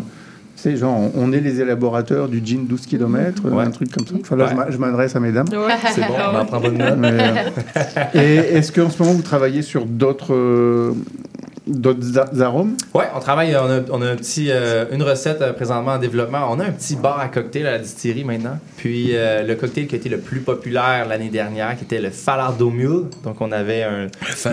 c'est 0.62 0.76
genre, 0.76 0.98
on- 0.98 1.12
on 1.16 1.32
est 1.32 1.40
les 1.40 1.62
élaborateurs 1.62 2.28
du 2.28 2.42
gin 2.44 2.66
12 2.68 2.86
km, 2.86 3.44
Ouais. 3.50 3.64
un 3.64 3.72
truc 3.72 3.92
comme 3.92 4.06
ça. 4.06 4.16
Enfin 4.20 4.36
là, 4.36 4.46
je 4.48 4.52
Ouais. 4.52 4.56
m'a- 4.66 4.72
je 4.72 4.78
m'adresse 4.78 5.16
à 5.16 5.20
mesdames. 5.20 5.46
C'est 5.48 6.02
bon, 6.02 6.14
on 6.42 6.46
prend 6.46 6.60
bonne 6.60 6.78
note. 6.78 6.98
Mais, 6.98 7.12
euh, 7.14 8.04
et 8.14 8.36
est-ce 8.58 8.72
qu'en 8.72 8.90
ce 8.90 9.02
moment, 9.02 9.14
vous 9.16 9.22
travaillez 9.22 9.62
sur 9.62 9.86
d'autres 9.86 10.34
euh, 10.34 10.92
d'autres 11.70 12.42
arômes? 12.42 12.76
Ouais, 12.94 13.06
on 13.16 13.20
travaille, 13.20 13.56
on 13.56 13.70
a, 13.70 13.80
on 13.92 14.02
a 14.02 14.10
un 14.10 14.16
petit, 14.16 14.48
euh, 14.50 14.86
une 14.92 15.04
recette 15.04 15.42
euh, 15.42 15.54
présentement 15.54 15.94
en 15.94 15.98
développement. 16.00 16.48
On 16.52 16.60
a 16.60 16.66
un 16.66 16.72
petit 16.72 16.96
bar 16.96 17.20
à 17.20 17.28
cocktail 17.28 17.68
à 17.68 17.72
la 17.72 17.80
distillerie 17.80 18.24
maintenant. 18.24 18.58
Puis 18.78 19.10
euh, 19.16 19.44
le 19.44 19.56
cocktail 19.56 19.88
qui 19.88 19.96
a 19.96 19.98
été 19.98 20.10
le 20.10 20.20
plus 20.20 20.40
populaire 20.42 21.06
l'année 21.08 21.30
dernière, 21.30 21.78
qui 21.78 21.84
était 21.84 22.02
le 22.02 22.10
Falardo 22.10 22.70
Mule. 22.70 23.04
Donc 23.24 23.40
on 23.42 23.52
avait 23.52 23.84
un. 23.84 24.08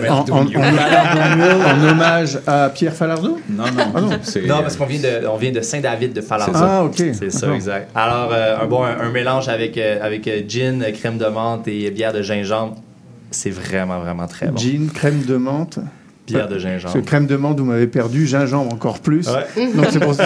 en, 0.09 0.25
en- 0.29 1.87
hommage 1.89 2.39
à 2.47 2.69
Pierre 2.69 2.93
Falardeau? 2.93 3.39
Non, 3.49 3.65
non. 3.65 3.91
Ah 3.95 4.01
non. 4.01 4.09
c'est- 4.21 4.41
Non, 4.45 4.61
parce 4.61 4.75
qu'on 4.75 4.85
vient 4.85 5.01
de, 5.01 5.27
on 5.27 5.37
vient 5.37 5.51
de 5.51 5.61
Saint-David 5.61 6.13
de 6.13 6.21
Falardo. 6.21 6.53
C'est 6.53 6.59
ça. 6.59 6.69
Ah, 6.79 6.83
ok. 6.83 6.95
C'est 7.13 7.31
ça, 7.31 7.39
D'accord. 7.41 7.55
exact. 7.55 7.89
Alors, 7.95 8.29
euh, 8.33 8.57
un, 8.61 8.65
bon, 8.67 8.83
un, 8.83 8.99
un 8.99 9.09
mélange 9.11 9.47
avec, 9.49 9.77
euh, 9.77 9.99
avec 10.01 10.29
gin, 10.47 10.83
crème 10.93 11.17
de 11.17 11.25
menthe 11.25 11.67
et 11.67 11.89
bière 11.91 12.13
de 12.13 12.21
gingembre. 12.21 12.75
C'est 13.31 13.49
vraiment, 13.49 13.99
vraiment 13.99 14.27
très 14.27 14.47
bon. 14.47 14.57
Gin, 14.57 14.89
crème 14.93 15.23
de 15.25 15.35
menthe. 15.37 15.79
Bière 16.27 16.47
de 16.47 16.53
Parce 16.53 16.63
gingembre. 16.63 16.93
que 16.95 16.99
crème 16.99 17.25
de 17.27 17.35
menthe, 17.35 17.59
vous 17.59 17.65
m'avez 17.65 17.87
perdu, 17.87 18.27
gingembre 18.27 18.73
encore 18.73 18.99
plus. 18.99 19.27
Ouais. 19.27 19.67
Donc 19.75 19.85
c'est 19.91 19.99
pour 19.99 20.13
ça. 20.13 20.25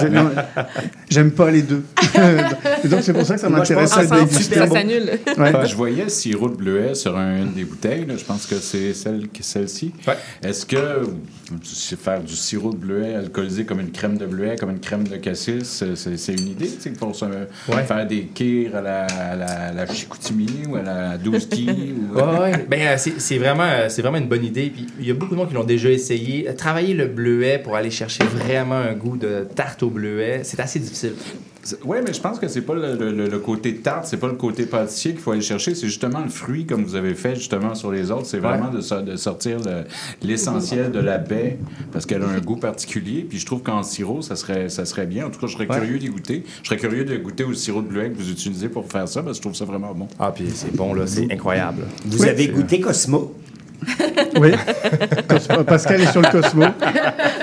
J'aime 1.10 1.32
pas 1.32 1.52
les 1.52 1.62
deux. 1.62 1.84
Et 2.84 2.88
donc 2.88 3.02
c'est 3.04 3.14
pour 3.14 3.26
ça 3.26 3.36
que 3.36 3.42
ça 3.42 3.50
m'intéresse 3.50 3.92
à 3.98 4.08
ça 4.08 4.16
bon. 4.16 4.28
s'annule. 4.74 5.20
Ouais. 5.38 5.54
Je 5.68 5.76
voyais 5.76 6.10
sirop 6.10 6.50
de 6.50 6.56
bleuet 6.56 6.96
sur 6.96 7.18
un- 7.18 7.38
une 7.44 7.54
des 7.54 7.64
bouteilles. 7.66 8.06
là. 8.06 8.16
Je 8.18 8.24
pense 8.24 8.46
que 8.46 8.56
c'est 8.56 8.94
celle, 8.94 9.28
celle-ci. 9.40 9.94
Ouais. 10.08 10.16
Est-ce 10.44 10.66
que 10.66 11.02
faire 11.98 12.22
du 12.22 12.36
sirop 12.36 12.72
de 12.72 12.78
bleuet 12.78 13.16
alcoolisé 13.16 13.66
comme 13.66 13.80
une 13.80 13.92
crème 13.92 14.18
de 14.18 14.26
bleuet, 14.26 14.56
comme 14.58 14.70
une 14.72 14.80
crème 14.80 15.08
de 15.08 15.18
cassis, 15.18 15.84
c'est, 15.96 16.34
une 16.34 16.48
idée, 16.48 16.68
tu 16.68 16.80
sais, 16.82 16.90
pour 16.92 17.16
se- 17.16 17.26
Ouais. 17.26 17.84
faire 17.86 18.06
des 18.08 18.24
kirs 18.34 18.76
à 18.76 18.82
la, 18.82 19.06
à 19.06 19.36
la, 19.36 19.46
à 19.68 19.72
la 19.74 19.86
Chicoutimi 19.94 20.48
ou 20.70 20.76
à 20.76 20.82
la 20.82 21.18
12 21.18 21.48
qui 21.48 21.68
ou... 21.70 22.16
Ouais, 22.16 22.40
ouais. 22.40 22.66
Ben, 22.70 22.82
euh, 22.82 22.98
c'est 22.98 23.38
vraiment, 23.38 23.64
euh, 23.64 23.88
vraiment 24.00 24.18
une 24.18 24.28
bonne 24.28 24.46
idée. 24.46 24.70
Puis 24.74 24.88
il 25.00 25.08
y 25.08 25.12
a 25.12 25.14
beaucoup 25.14 25.34
de 25.34 25.40
monde 25.40 25.50
qui 25.50 25.56
l'ont 25.56 25.64
déjà 25.64 25.90
essayé. 25.90 26.48
Euh, 26.50 26.54
Travailler 26.54 26.94
le 26.94 27.08
bleuet 27.08 27.60
pour 27.64 27.76
aller 27.76 27.92
chercher 27.92 28.24
vraiment 28.24 28.76
un 28.80 28.94
goût 28.94 29.18
de 29.18 29.48
tarte 29.56 29.84
au 29.84 29.90
bleuet, 29.90 30.42
c'est 30.44 30.60
assez 30.60 30.80
difficile. 30.80 31.14
Oui, 31.86 31.98
mais 32.06 32.12
je 32.14 32.20
pense 32.22 32.40
que 32.40 32.48
c'est 32.48 32.62
pas 32.62 32.74
le, 32.74 32.96
le- 33.12 33.28
le 33.28 33.40
côté 33.40 33.76
tarte, 33.76 34.06
c'est 34.06 34.18
pas 34.18 34.28
le 34.28 34.34
côté 34.34 34.66
pâtissier 34.66 35.12
qu'il 35.12 35.22
faut 35.22 35.32
aller 35.32 35.42
chercher, 35.42 35.76
c'est 35.76 35.88
justement 35.88 36.20
le 36.22 36.30
fruit 36.30 36.66
comme 36.66 36.84
vous 36.84 36.96
avez 36.96 37.14
fait 37.14 37.36
justement 37.36 37.76
sur 37.76 37.92
les 37.92 38.10
autres. 38.12 38.26
C'est 38.26 38.40
vraiment 38.40 38.70
de, 38.70 38.82
so- 38.82 39.02
de 39.02 39.16
sortir 39.16 39.60
le- 39.60 39.84
l'essentiel 40.28 40.92
de 40.92 41.00
la 41.00 41.18
baie 41.18 41.58
parce 41.92 42.06
qu'elle 42.06 42.24
a 42.24 42.28
un 42.28 42.40
goût 42.40 42.56
particulier. 42.56 43.26
Puis 43.28 43.40
je 43.40 43.46
trouve 43.46 43.62
qu'en 43.62 43.84
sirop, 43.84 44.22
ça 44.22 44.36
serait, 44.36 44.70
ça 44.70 44.86
serait 44.86 45.06
bien. 45.06 45.28
En 45.28 45.30
tout 45.30 45.40
cas, 45.40 45.48
je 45.48 45.54
serais 45.54 45.68
Ouais. 45.68 45.80
curieux 45.80 46.00
d'y 46.00 46.08
goûter. 46.10 46.44
Je 46.64 46.68
serais 46.70 46.78
curieux 46.80 47.06
de 47.06 47.16
goûter 47.18 47.44
au 47.44 47.54
sirop 47.54 47.82
de 47.82 47.88
bleuet 47.88 48.10
que 48.10 48.18
vous 48.18 48.30
utilisez 48.32 48.70
pour 48.70 48.90
faire 48.92 49.08
ça 49.08 49.22
parce 49.22 49.38
que 49.38 49.38
je 49.38 49.42
trouve 49.42 49.56
ça 49.56 49.66
vraiment 49.66 49.94
bon. 49.94 50.08
Ah, 50.20 50.32
puis 50.36 50.46
c'est 50.54 50.76
bon, 50.76 50.94
là, 50.94 51.06
c'est 51.08 51.32
incroyable. 51.32 51.84
Vous 52.06 52.24
avez 52.26 52.48
goûté 52.48 52.80
Cosmo? 52.80 53.36
Oui. 54.40 54.52
Pascal 55.66 56.02
est 56.02 56.12
sur 56.12 56.22
le 56.22 56.30
Cosmo. 56.32 56.66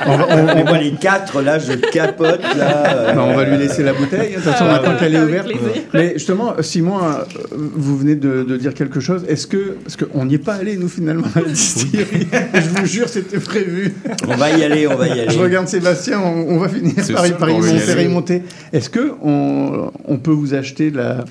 On 0.06 0.16
va, 0.16 0.26
on- 0.30 0.44
Mais 0.54 0.62
on- 0.62 0.64
moi, 0.66 0.78
les 0.78 0.92
quatre, 0.92 1.42
là, 1.42 1.58
je 1.58 1.72
capote, 1.72 2.40
là. 2.56 2.86
euh, 2.96 3.14
Non, 3.14 3.24
on 3.30 3.34
va 3.36 3.44
lui 3.44 3.56
laisser 3.56 3.82
la 3.82 3.92
bouteille. 3.92 4.30
De 4.30 4.34
toute 4.36 4.44
façon, 4.44 4.64
Ah, 4.68 4.72
maintenant 4.74 4.96
qu'elle 4.98 5.14
est 5.14 5.20
ouverte. 5.20 5.46
plaisir. 5.46 5.82
Mais 5.94 6.12
justement, 6.14 6.54
Simon, 6.60 6.98
euh, 7.02 7.24
vous 7.52 7.96
venez 7.98 8.14
de, 8.14 8.44
de 8.44 8.56
dire 8.56 8.74
quelque 8.74 9.00
chose. 9.00 9.24
Est-ce 9.28 9.46
que. 9.46 9.76
Parce 9.84 9.96
qu'on 9.96 10.24
n'y 10.26 10.34
est 10.34 10.38
pas 10.38 10.54
allé, 10.54 10.76
nous, 10.76 10.88
finalement, 10.88 11.26
à 11.34 11.40
la 11.40 11.48
distillerie. 11.48 12.28
Je 12.54 12.80
vous 12.80 12.86
jure, 12.86 13.08
c'était 13.08 13.38
prévu. 13.40 13.94
On 14.26 14.36
va 14.36 14.50
y 14.50 14.62
aller, 14.64 14.86
on 14.86 14.94
va 14.96 15.08
y 15.08 15.12
aller. 15.12 15.30
Je 15.30 15.38
regarde 15.38 15.68
Sébastien, 15.68 16.20
on, 16.20 16.54
on 16.54 16.58
va 16.58 16.68
finir 16.68 16.94
par 17.14 17.26
y, 17.26 17.32
qu'on 17.32 18.08
monter. 18.08 18.42
Est-ce 18.72 18.90
que 18.90 19.12
on, 19.22 19.90
on 20.06 20.16
peut 20.18 20.30
vous 20.30 20.54
acheter 20.54 20.90
de 20.90 20.98
la, 20.98 21.24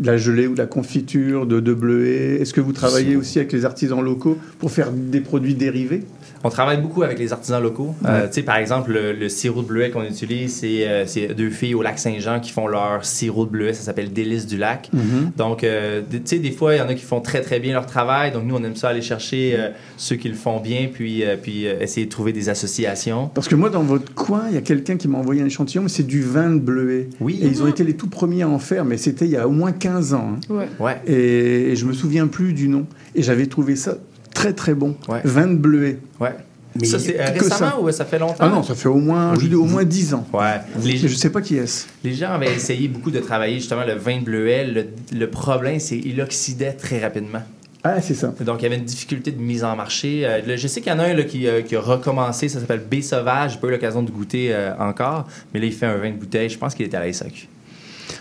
de 0.00 0.06
la 0.06 0.16
gelée 0.16 0.46
ou 0.46 0.54
de 0.54 0.58
la 0.58 0.66
confiture 0.66 1.46
de, 1.46 1.60
de 1.60 1.74
bleuet 1.74 2.40
Est-ce 2.40 2.54
que 2.54 2.60
vous 2.60 2.72
travaillez 2.72 3.16
aussi 3.16 3.38
avec 3.38 3.52
les 3.52 3.64
artisans 3.64 4.02
locaux 4.02 4.38
pour 4.58 4.72
faire 4.72 4.90
des 4.92 5.20
produits 5.20 5.54
dérivés? 5.54 6.02
On 6.42 6.48
travaille 6.48 6.80
beaucoup 6.80 7.02
avec 7.02 7.18
les 7.18 7.32
artisans 7.32 7.62
locaux. 7.62 7.94
Euh, 8.06 8.26
tu 8.26 8.34
sais, 8.34 8.42
par 8.42 8.56
exemple, 8.56 8.92
le, 8.92 9.12
le 9.12 9.28
sirop 9.28 9.62
de 9.62 9.66
bleuet 9.68 9.90
qu'on 9.90 10.04
utilise, 10.04 10.54
c'est 10.54 10.88
euh, 10.88 11.04
c'est 11.06 11.34
deux 11.34 11.50
filles 11.50 11.74
au 11.74 11.82
lac 11.82 11.98
Saint-Jean 11.98 12.40
qui 12.40 12.50
font 12.50 12.66
leur 12.66 13.04
sirop 13.04 13.44
de 13.44 13.50
bleuet. 13.50 13.74
Ça 13.74 13.82
s'appelle 13.82 14.12
Délice 14.12 14.46
du 14.46 14.56
lac. 14.56 14.88
Mhm. 14.92 15.32
Donc, 15.36 15.64
euh, 15.64 16.00
tu 16.10 16.20
sais, 16.24 16.38
des 16.38 16.50
fois, 16.50 16.74
il 16.74 16.78
y 16.78 16.80
en 16.80 16.88
a 16.88 16.94
qui 16.94 17.04
font 17.04 17.20
très, 17.20 17.42
très 17.42 17.60
bien 17.60 17.74
leur 17.74 17.84
travail. 17.86 18.32
Donc, 18.32 18.44
nous, 18.46 18.54
on 18.56 18.64
aime 18.64 18.76
ça 18.76 18.88
aller 18.88 19.02
chercher 19.02 19.54
euh, 19.58 19.68
ceux 19.98 20.16
qui 20.16 20.28
le 20.28 20.34
font 20.34 20.60
bien, 20.60 20.88
puis, 20.92 21.24
euh, 21.24 21.36
puis 21.40 21.66
euh, 21.66 21.74
essayer 21.80 22.06
de 22.06 22.10
trouver 22.10 22.32
des 22.32 22.48
associations. 22.48 23.28
Parce 23.34 23.48
que 23.48 23.54
moi, 23.54 23.68
dans 23.68 23.82
votre 23.82 24.14
coin, 24.14 24.44
il 24.48 24.54
y 24.54 24.58
a 24.58 24.62
quelqu'un 24.62 24.96
qui 24.96 25.08
m'a 25.08 25.18
envoyé 25.18 25.42
un 25.42 25.46
échantillon, 25.46 25.82
mais 25.82 25.88
c'est 25.90 26.06
du 26.06 26.22
vin 26.22 26.50
de 26.50 26.58
bleuet. 26.60 27.08
Oui. 27.20 27.38
Et 27.42 27.46
ils 27.46 27.62
ont 27.62 27.66
été 27.66 27.84
les 27.84 27.94
tout 27.94 28.08
premiers 28.08 28.42
à 28.42 28.48
en 28.48 28.58
faire, 28.58 28.84
mais 28.84 28.96
c'était 28.96 29.26
il 29.26 29.30
y 29.32 29.36
a 29.36 29.46
au 29.46 29.52
moins 29.52 29.72
15 29.72 30.14
ans. 30.14 30.36
hein. 30.50 30.54
Ouais. 30.54 30.68
Ouais. 30.78 30.96
Et, 31.06 31.72
et 31.72 31.76
je 31.76 31.84
me 31.84 31.92
souviens 31.92 32.26
plus 32.28 32.52
du 32.54 32.68
nom. 32.68 32.86
Et 33.14 33.22
j'avais 33.22 33.46
trouvé 33.46 33.76
ça 33.76 33.96
très 34.40 34.52
très 34.52 34.74
bon. 34.74 34.96
Ouais. 35.08 35.20
Vin 35.24 35.46
de 35.46 35.56
bleuet. 35.56 35.98
Ouais. 36.20 36.34
Mais 36.78 36.86
ça, 36.86 36.98
c'est 37.00 37.20
récemment 37.20 37.70
ça. 37.70 37.80
ou 37.80 37.90
ça 37.90 38.04
fait 38.04 38.18
longtemps? 38.18 38.36
Ah 38.38 38.48
non, 38.48 38.62
ça 38.62 38.74
fait 38.76 38.88
au 38.88 38.98
moins, 38.98 39.34
je 39.34 39.46
dis 39.46 39.54
au 39.56 39.64
moins 39.64 39.84
10 39.84 40.14
ans. 40.14 40.26
Ouais. 40.32 40.60
Les, 40.84 40.96
Je 40.96 41.08
sais 41.08 41.30
pas 41.30 41.40
qui 41.40 41.56
est-ce. 41.56 41.86
Les 42.04 42.14
gens 42.14 42.30
avaient 42.30 42.54
essayé 42.54 42.86
beaucoup 42.86 43.10
de 43.10 43.18
travailler 43.18 43.56
justement 43.56 43.84
le 43.84 43.94
vin 43.94 44.18
de 44.20 44.24
bleuet. 44.24 44.64
Le, 44.66 44.86
le 45.12 45.30
problème, 45.30 45.80
c'est 45.80 45.98
qu'il 45.98 46.20
oxydait 46.20 46.72
très 46.72 47.00
rapidement. 47.00 47.42
Ah, 47.82 48.00
c'est 48.02 48.14
ça. 48.14 48.34
Donc, 48.40 48.60
il 48.60 48.64
y 48.64 48.66
avait 48.66 48.76
une 48.76 48.84
difficulté 48.84 49.32
de 49.32 49.40
mise 49.40 49.64
en 49.64 49.74
marché. 49.74 50.22
Euh, 50.24 50.42
là, 50.46 50.56
je 50.56 50.68
sais 50.68 50.80
qu'il 50.82 50.92
y 50.92 50.94
en 50.94 50.98
a 50.98 51.04
un 51.04 51.14
là, 51.14 51.22
qui, 51.24 51.46
euh, 51.46 51.62
qui 51.62 51.74
a 51.76 51.80
recommencé. 51.80 52.48
Ça 52.48 52.60
s'appelle 52.60 52.82
B 52.90 53.00
Sauvage. 53.00 53.52
J'ai 53.52 53.58
pas 53.58 53.68
eu 53.68 53.70
l'occasion 53.70 54.02
de 54.02 54.10
goûter 54.10 54.48
euh, 54.52 54.72
encore. 54.78 55.26
Mais 55.52 55.60
là, 55.60 55.66
il 55.66 55.72
fait 55.72 55.86
un 55.86 55.96
vin 55.96 56.10
de 56.10 56.16
bouteille. 56.16 56.50
Je 56.50 56.58
pense 56.58 56.74
qu'il 56.74 56.84
était 56.84 56.98
à 56.98 57.00
la 57.00 57.12
SAQ. 57.12 57.48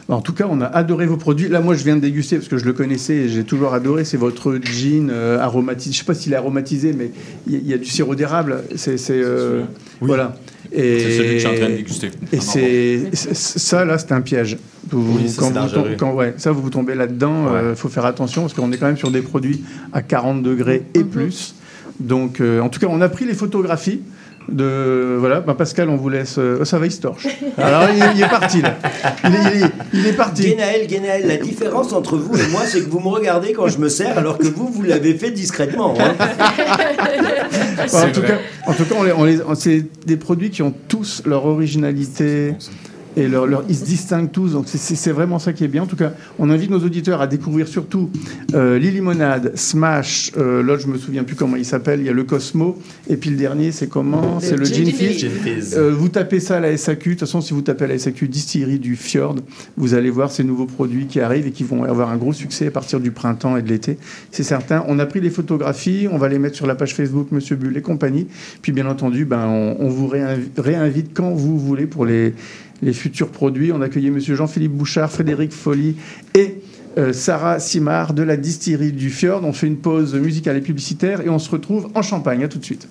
En 0.08 0.22
tout 0.22 0.34
cas, 0.34 0.46
on 0.50 0.62
a 0.62 0.66
adoré 0.66 1.06
vos 1.06 1.18
produits. 1.18 1.48
Là, 1.50 1.60
moi, 1.62 1.76
je 1.76 1.84
viens 1.84 1.96
de 1.96 2.02
déguster 2.02 2.38
parce 2.38 2.48
que 2.48 2.58
je 2.58 2.66
le 2.66 2.74
connaissais 2.74 3.16
et 3.16 3.30
j'ai 3.30 3.44
toujours 3.44 3.74
adoré. 3.74 4.06
C'est 4.06 4.18
votre 4.18 4.56
gin 4.62 5.10
euh, 5.12 5.40
aromatisé. 5.40 5.94
Je 5.94 6.00
sais 6.00 6.04
pas 6.06 6.14
s'il 6.14 6.34
est 6.34 6.36
aromatisé, 6.36 6.94
mais 6.94 7.12
il 7.48 7.54
y, 7.54 7.56
a- 7.56 7.60
il 7.60 7.68
y 7.68 7.74
a 7.74 7.78
du 7.78 7.86
sirop 7.86 8.16
d'érable. 8.16 8.64
C'est, 8.76 8.98
euh, 9.12 9.64
voilà. 10.02 10.36
C'est 10.72 11.00
celui 11.00 11.28
que 11.30 11.34
je 11.34 11.38
suis 11.40 11.48
en 11.48 11.56
train 11.56 11.70
de 11.70 11.76
déguster. 11.76 12.08
Et 12.32 12.38
Ah, 12.38 12.42
c'est, 12.42 13.10
ça, 13.14 13.86
là, 13.86 13.98
c'est 13.98 14.12
un 14.12 14.22
piège. 14.22 14.58
Vous- 14.92 15.18
Oui, 15.18 15.30
ça, 15.30 15.42
quand 15.42 15.48
vous 15.50 15.54
dangereux. 15.54 15.84
tom- 15.84 15.96
quand- 15.98 16.14
ouais, 16.14 16.34
ça, 16.38 16.52
vous 16.52 16.62
vous 16.62 16.70
tombez 16.70 16.96
là-dedans. 16.96 17.46
Il 17.62 17.68
Ouais. 17.70 17.76
faut 17.76 17.90
faire 17.90 18.06
attention 18.06 18.42
parce 18.42 18.54
qu'on 18.54 18.72
est 18.72 18.78
quand 18.78 18.86
même 18.88 18.98
sur 18.98 19.12
des 19.12 19.22
produits 19.22 19.62
à 19.94 20.02
40 20.02 20.44
degrés 20.44 20.84
et 20.94 21.04
plus. 21.04 21.56
Donc, 22.00 22.40
euh, 22.40 22.62
en 22.62 22.70
tout 22.70 22.80
cas, 22.80 22.88
on 22.90 23.02
a 23.02 23.10
pris 23.10 23.26
les 23.26 23.34
photographies. 23.34 24.02
De, 24.52 25.16
voilà, 25.20 25.41
bah, 25.41 25.54
Pascal, 25.54 25.89
on 25.89 25.95
vous 25.95 26.10
laisse. 26.10 26.38
euh, 26.38 26.60
oh, 26.62 26.66
ça 26.66 26.80
va, 26.80 26.86
il 26.86 26.91
se 26.91 27.02
torche. 27.02 27.28
Alors, 27.58 27.84
il, 27.95 28.02
est- 28.02 28.16
il 28.16 28.22
est 28.24 28.28
parti, 28.30 28.62
là. 28.62 28.78
Il 29.26 29.36
est, 29.36 29.38
il 29.56 29.64
est- 29.64 29.72
il 29.93 30.08
est 30.08 30.14
parti. 30.14 30.41
Guénaël, 30.43 30.88
Guénaël, 30.88 31.28
la 31.28 31.38
différence 31.38 31.93
entre 31.93 32.18
vous 32.18 32.36
et 32.38 32.47
moi, 32.47 32.62
c'est 32.66 32.82
que 32.84 32.89
vous 32.89 33.00
me 33.00 33.08
regardez 33.10 33.54
quand 33.54 33.68
je 33.68 33.78
me 33.78 33.89
sers, 33.89 34.18
alors 34.18 34.38
que 34.38 34.47
vous, 34.47 34.68
vous 34.68 34.82
l'avez 34.84 35.14
fait 35.14 35.32
discrètement. 35.32 35.93
hein. 36.00 36.14
En, 37.93 38.12
tout 38.12 38.22
cas, 38.22 38.38
en 38.68 38.74
tout 38.74 38.86
cas, 38.86 38.95
on 38.97 39.04
les- 39.04 39.12
on 39.12 39.24
les- 39.24 39.41
on- 39.41 39.56
c'est 39.56 39.86
des 40.06 40.18
produits 40.18 40.50
qui 40.50 40.62
ont 40.62 40.74
tous 40.88 41.24
leur 41.26 41.45
originalité 41.45 42.54
et 43.20 43.28
leur, 43.28 43.45
leur- 43.47 43.63
ils 43.70 43.76
se 43.76 43.86
distinguent 43.86 44.32
tous. 44.32 44.53
Donc 44.53 44.65
c'est- 44.67 45.11
vraiment 45.11 45.39
ça 45.39 45.53
qui 45.53 45.63
est 45.63 45.67
bien. 45.67 45.84
En 45.84 45.88
tout 45.88 45.95
cas, 45.95 46.13
on 46.38 46.49
invite 46.49 46.70
nos 46.70 46.80
auditeurs 46.80 47.22
à 47.22 47.28
découvrir 47.28 47.67
surtout 47.67 48.09
euh, 48.53 48.78
Limonade, 48.80 49.51
Smash. 49.55 50.32
euh, 50.38 50.61
L'autre, 50.61 50.84
je 50.84 50.88
me 50.88 50.97
souviens 50.97 51.24
plus 51.24 51.36
comment 51.36 51.55
il 51.55 51.65
s'appelle. 51.65 51.99
Il 51.99 52.05
y 52.05 52.09
a 52.09 52.13
le 52.13 52.24
Cosmo. 52.24 52.78
Et 53.09 53.17
puis 53.17 53.30
le 53.30 53.36
dernier, 53.38 53.72
c'est 53.72 53.88
comment? 53.88 54.36
Le 54.36 54.45
C'est 54.47 54.55
le 54.55 54.65
Gin 54.65 54.86
Gin 54.86 54.93
Fizz. 54.93 54.97
Fizz. 55.09 55.20
Gin 55.22 55.32
Fizz. 55.32 55.76
Euh, 55.78 55.91
vous 55.93 56.09
tapez 56.09 56.39
ça 56.39 56.57
à 56.57 56.59
la 56.59 56.76
SAQ. 56.78 57.09
De 57.09 57.13
toute 57.15 57.20
façon, 57.22 57.41
si 57.41 57.53
vous 57.53 57.61
tapez 57.61 57.86
à 57.86 57.88
la 57.88 57.97
SAQ 57.97 58.28
distillerie 58.28 58.80
du 58.80 58.95
Fjord, 58.95 59.36
vous 59.78 59.93
allez 59.93 60.09
voir 60.09 60.32
ces 60.32 60.43
nouveaux 60.43 60.65
produits 60.65 61.07
qui 61.07 61.20
arrivent 61.20 61.47
et 61.47 61.51
qui 61.51 61.63
vont 61.63 61.84
avoir 61.84 62.09
un 62.11 62.17
gros 62.17 62.34
succès 62.34 62.67
à 62.67 62.72
partir 62.72 62.99
du 62.99 63.11
printemps 63.11 63.57
et 63.57 63.61
de 63.61 63.67
l'été. 63.70 63.97
C'est 64.32 64.43
certain. 64.43 64.84
On 64.88 64.99
a 64.99 65.05
pris 65.05 65.22
les 65.22 65.30
photographies. 65.30 66.07
On 66.11 66.17
va 66.17 66.30
les 66.30 66.39
mettre 66.39 66.55
sur 66.55 66.67
la 66.67 66.76
page 66.76 66.93
Facebook 66.95 67.28
Monsieur 67.32 67.55
Bull 67.55 67.76
et 67.76 67.82
compagnie. 67.82 68.28
Puis 68.61 68.72
bien 68.72 68.86
entendu, 68.88 69.26
ben, 69.26 69.45
on, 69.47 69.78
on 69.80 69.89
vous 69.89 70.07
réinvi- 70.07 70.49
réinvite 70.57 71.11
quand 71.13 71.32
vous 71.32 71.57
voulez 71.59 71.86
pour 71.88 72.05
les, 72.05 72.34
les 72.82 72.93
futurs 72.93 73.32
produits. 73.32 73.71
On 73.71 73.82
a 73.82 73.86
accueilli 73.86 74.11
Monsieur 74.11 74.36
Jean-Philippe 74.36 74.73
Bouchard, 74.73 75.11
Frédéric 75.11 75.51
Folly 75.51 75.95
et 76.36 76.61
euh, 76.97 77.13
Sarah 77.13 77.59
Simard 77.59 78.13
de 78.13 78.23
la 78.23 78.38
distillerie 78.38 78.91
du 78.91 79.09
Fjord. 79.09 79.43
On 79.43 79.53
fait 79.53 79.67
une 79.67 79.77
pause 79.77 80.15
musicale 80.15 80.57
et 80.57 80.61
publicitaire 80.61 81.21
et 81.21 81.30
on 81.30 81.39
se 81.39 81.49
retrouve 81.49 81.89
en 81.95 82.01
Champagne. 82.01 82.43
À 82.43 82.47
tout 82.47 82.59
de 82.59 82.65
suite. 82.65 82.88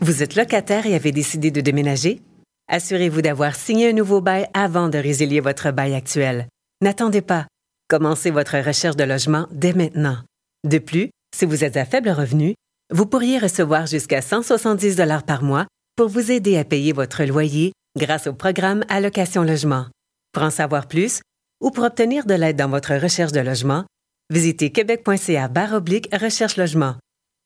Vous 0.00 0.22
êtes 0.22 0.36
locataire 0.36 0.86
et 0.86 0.94
avez 0.94 1.12
décidé 1.12 1.50
de 1.50 1.60
déménager? 1.60 2.20
Assurez-vous 2.68 3.22
d'avoir 3.22 3.54
signé 3.54 3.90
un 3.90 3.92
nouveau 3.92 4.20
bail 4.20 4.46
avant 4.52 4.88
de 4.88 4.98
résilier 4.98 5.40
votre 5.40 5.70
bail 5.70 5.94
actuel. 5.94 6.48
N'attendez 6.82 7.22
pas. 7.22 7.46
Commencez 7.88 8.30
votre 8.30 8.58
recherche 8.58 8.96
de 8.96 9.04
logement 9.04 9.46
dès 9.52 9.72
maintenant. 9.72 10.18
De 10.64 10.78
plus, 10.78 11.10
si 11.34 11.44
vous 11.44 11.62
êtes 11.62 11.76
à 11.76 11.84
faible 11.84 12.10
revenu, 12.10 12.54
vous 12.92 13.06
pourriez 13.06 13.38
recevoir 13.38 13.86
jusqu'à 13.86 14.20
170 14.20 14.96
dollars 14.96 15.24
par 15.24 15.42
mois 15.42 15.66
pour 15.96 16.08
vous 16.08 16.30
aider 16.30 16.56
à 16.56 16.64
payer 16.64 16.92
votre 16.92 17.24
loyer 17.24 17.72
grâce 17.96 18.26
au 18.26 18.34
programme 18.34 18.84
Allocation 18.88 19.42
Logement. 19.42 19.86
Pour 20.32 20.42
en 20.42 20.50
savoir 20.50 20.86
plus 20.86 21.22
ou 21.62 21.70
pour 21.70 21.84
obtenir 21.84 22.26
de 22.26 22.34
l'aide 22.34 22.56
dans 22.56 22.68
votre 22.68 22.94
recherche 22.94 23.32
de 23.32 23.40
logement, 23.40 23.84
visitez 24.30 24.70
québec.ca 24.70 25.50
oblique 25.74 26.08
recherche 26.14 26.56
logement. 26.56 26.96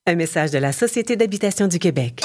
Un 0.09 0.17
message 0.17 0.51
de 0.51 0.59
la 0.59 0.73
Société 0.73 1.17
d'habitation 1.17 1.69
du 1.69 1.79
Québec. 1.79 2.23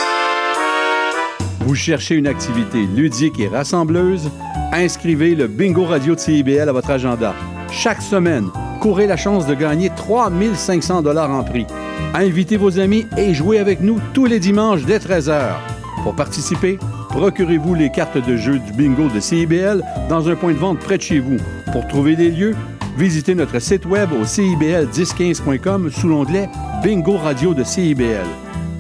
Vous 1.60 1.76
cherchez 1.76 2.16
une 2.16 2.28
activité 2.28 2.86
ludique 2.86 3.40
et 3.40 3.48
rassembleuse? 3.48 4.30
Inscrivez 4.72 5.36
le 5.36 5.48
Bingo 5.48 5.86
Radio 5.86 6.16
de 6.16 6.20
CIBL 6.20 6.68
à 6.68 6.72
votre 6.72 6.90
agenda. 6.90 7.36
Chaque 7.72 8.02
semaine, 8.02 8.50
courez 8.82 9.08
la 9.08 9.18
chance 9.18 9.46
de 9.46 9.54
gagner 9.54 9.92
3500 9.96 11.04
dollars 11.04 11.32
en 11.32 11.44
prix. 11.44 11.68
Invitez 12.14 12.58
vos 12.58 12.80
amis 12.80 13.06
et 13.18 13.34
jouez 13.34 13.60
avec 13.60 13.82
nous 13.82 14.00
tous 14.14 14.26
les 14.26 14.40
dimanches 14.40 14.84
dès 14.86 14.98
13h. 14.98 15.58
Pour 16.04 16.16
participer, 16.16 16.80
procurez-vous 17.16 17.76
les 17.76 17.90
cartes 17.90 18.18
de 18.18 18.36
jeu 18.36 18.60
du 18.60 18.74
bingo 18.74 19.08
de 19.08 19.22
CIBL 19.22 19.82
dans 20.10 20.28
un 20.28 20.36
point 20.36 20.52
de 20.52 20.58
vente 20.58 20.80
près 20.80 20.98
de 20.98 21.02
chez 21.02 21.20
vous. 21.20 21.38
Pour 21.72 21.88
trouver 21.88 22.18
des 22.18 22.30
lieux, 22.30 22.54
visitez 22.98 23.36
notre 23.36 23.60
site 23.60 23.86
web 23.86 24.10
au 24.12 24.26
cibl1015.com 24.26 25.92
sous 25.92 26.10
l'onglet 26.10 26.50
Bingo 26.84 27.16
Radio 27.16 27.54
de 27.54 27.64
CIBL. 27.64 28.28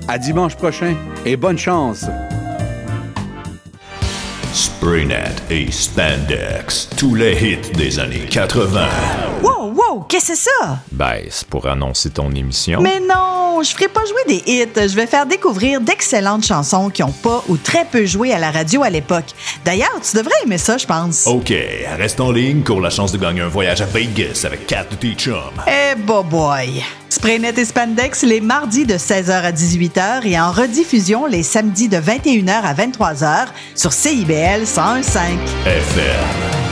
À 0.10 0.18
dimanche 0.18 0.58
prochain 0.58 0.96
et 1.26 1.38
bonne 1.38 1.58
chance! 1.58 2.08
Spraynet 4.86 5.34
et 5.50 5.72
Spandex, 5.72 6.90
tous 6.96 7.16
les 7.16 7.34
hits 7.34 7.72
des 7.76 7.98
années 7.98 8.28
80. 8.30 8.88
Wow, 9.42 9.74
wow, 9.74 10.06
qu'est-ce 10.08 10.28
que 10.28 10.36
c'est 10.36 10.50
ça? 10.62 10.78
Ben, 10.92 11.24
c'est 11.28 11.48
pour 11.48 11.66
annoncer 11.66 12.12
ton 12.12 12.30
émission. 12.30 12.82
Mais 12.82 13.00
non, 13.00 13.64
je 13.64 13.72
ferai 13.72 13.88
pas 13.88 14.02
jouer 14.06 14.22
des 14.28 14.44
hits. 14.46 14.68
Je 14.76 14.96
vais 14.96 15.08
faire 15.08 15.26
découvrir 15.26 15.82
d'excellentes 15.82 16.46
chansons 16.46 16.92
qui 16.92 17.02
ont 17.02 17.12
pas 17.12 17.44
ou 17.48 17.58
très 17.58 17.86
peu 17.86 18.06
joué 18.06 18.32
à 18.32 18.38
la 18.38 18.52
radio 18.52 18.84
à 18.84 18.92
l'époque. 18.92 19.26
D'ailleurs, 19.66 20.00
tu 20.08 20.16
devrais 20.16 20.36
aimer 20.44 20.60
ça, 20.60 20.78
je 20.78 20.86
pense. 20.86 21.26
OK, 21.26 21.52
reste 21.98 22.20
en 22.20 22.32
ligne, 22.32 22.62
cours 22.62 22.80
la 22.80 22.92
chance 22.92 23.12
de 23.12 23.18
gagner 23.18 23.42
un 23.42 23.48
voyage 23.48 23.82
à 23.82 23.86
Vegas 23.86 24.44
avec 24.46 24.68
Kat 24.68 24.86
de 24.92 24.96
tes 24.98 25.14
chums. 25.14 25.64
Eh, 25.66 25.96
bah 25.96 26.22
boy! 26.22 26.84
Spraynet 27.10 27.54
et 27.58 27.66
Spandex 27.66 28.24
les 28.24 28.42
mardis 28.42 28.86
de 28.86 28.96
16h 28.96 29.32
à 29.32 29.52
18h 29.52 30.28
et 30.28 30.38
en 30.38 30.52
rediffusion 30.52 31.26
les 31.26 31.44
samedis 31.44 31.88
de 31.88 31.98
21h 31.98 32.52
à 32.52 32.74
23h 32.74 33.48
sur 33.74 33.94
CIBL 33.94 34.68
101.5. 34.76 35.40
FM. 35.64 36.65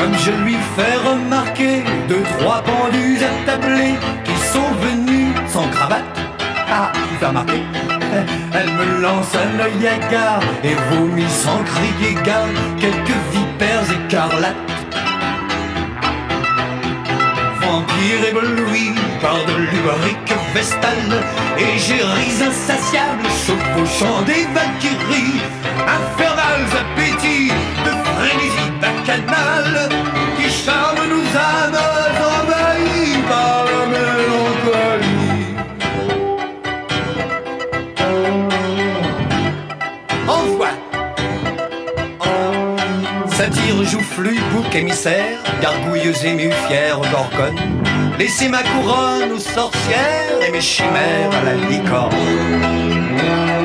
Comme 0.00 0.16
je 0.16 0.30
lui 0.30 0.56
fais 0.76 0.96
remarquer 1.06 1.84
deux, 2.08 2.22
trois 2.38 2.62
pendus 2.62 3.18
attablés 3.22 3.96
qui 4.24 4.34
sont 4.50 4.72
venus 4.80 5.34
sans 5.46 5.68
cravate. 5.68 6.04
Ah, 6.72 6.90
il 7.12 7.18
fait 7.18 7.26
remarquer. 7.26 7.60
Elle 8.54 8.70
me 8.72 9.02
lance 9.02 9.34
un 9.34 9.60
œil 9.60 9.86
hagard 9.86 10.40
et 10.64 10.74
vomit 10.90 11.28
sans 11.28 11.62
crier 11.64 12.14
gare 12.24 12.48
quelques 12.80 13.20
vipères 13.30 13.92
écarlates. 13.92 14.56
Vampire 17.60 18.24
ébloui 18.30 18.94
par 19.20 19.36
de 19.44 19.56
l'ubarique 19.70 20.34
vestale 20.54 21.12
Égéries 21.58 22.42
insatiables 22.42 23.28
chevauchant 23.46 24.22
des 24.22 24.46
valkyries 24.54 25.42
Infernales 25.86 26.72
appétits 26.80 27.52
de 27.84 27.90
frénésie 27.90 28.59
Qui 29.10 30.48
charment 30.48 31.08
nos 31.08 31.26
âmes 31.36 31.80
envahies 32.32 33.18
par 33.28 33.64
la 33.64 33.82
mélancolie 33.86 35.10
Envoie 40.28 40.74
Satire, 43.30 43.82
joufflu, 43.84 44.38
bouc 44.52 44.74
émissaire, 44.76 45.38
gargouilleuse 45.60 46.24
émue, 46.24 46.52
fière 46.68 47.00
gorgone. 47.10 47.58
Laissez 48.16 48.48
ma 48.48 48.62
couronne 48.62 49.32
aux 49.32 49.40
sorcières 49.40 50.40
et 50.46 50.52
mes 50.52 50.60
chimères 50.60 51.32
à 51.32 51.44
la 51.46 51.54
licorne. 51.68 53.59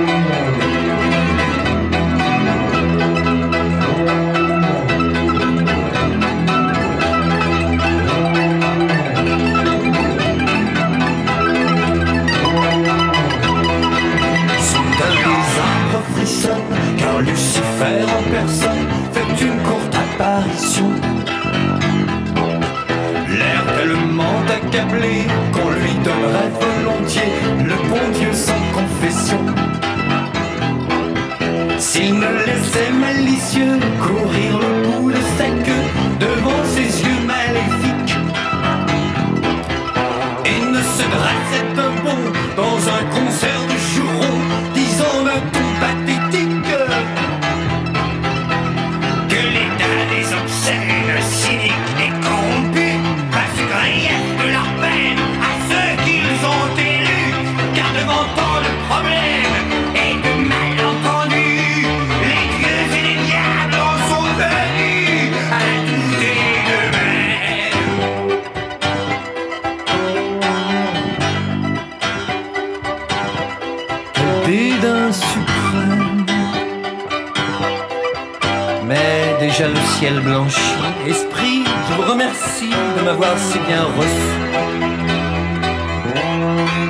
Ciel 80.05 80.19
blanchit. 80.21 80.59
Esprit, 81.07 81.63
je 81.87 81.93
vous 81.95 82.11
remercie 82.11 82.69
de 82.97 83.03
m'avoir 83.03 83.35
si 83.37 83.57
bien 83.67 83.83
reçu. 83.97 84.33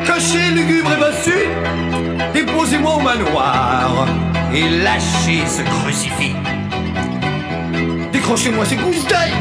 Cocher 0.05 0.51
lugubre 0.53 0.91
et 0.93 0.99
bossu, 0.99 1.39
déposez-moi 2.33 2.95
au 2.95 2.99
manoir 2.99 4.07
et 4.53 4.69
lâchez 4.83 5.43
ce 5.47 5.61
crucifix. 5.61 6.35
Décrochez-moi 8.11 8.65
ces 8.65 8.75
gousses 8.75 9.07
d'ail 9.07 9.31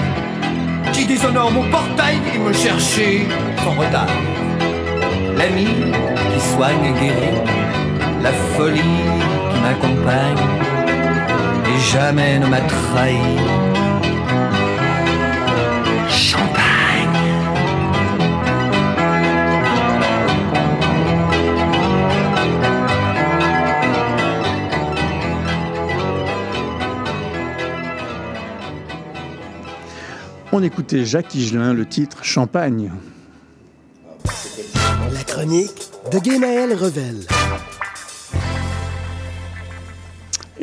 qui 0.93 1.07
déshonorent 1.07 1.53
mon 1.53 1.69
portail 1.71 2.19
et 2.35 2.39
me 2.39 2.53
cherchez 2.53 3.27
sans 3.65 3.73
retard. 3.73 4.15
L'ami 5.37 5.67
qui 5.67 6.41
soigne 6.55 6.85
et 6.85 7.01
guérit, 7.01 7.43
la 8.23 8.33
folie 8.57 9.01
qui 9.51 9.61
m'accompagne 9.61 10.64
jamais 11.93 12.39
ne 12.39 12.47
m'a 12.47 12.61
trahi. 12.61 13.17
Champagne. 16.09 16.55
On 30.53 30.63
écoutait 30.63 31.05
Jacques 31.05 31.35
Higelin, 31.35 31.75
le 31.75 31.85
titre 31.85 32.25
Champagne. 32.25 32.93
La 35.13 35.25
chronique 35.25 35.91
de 36.13 36.19
Guénaël 36.19 36.75
Revel. 36.75 37.27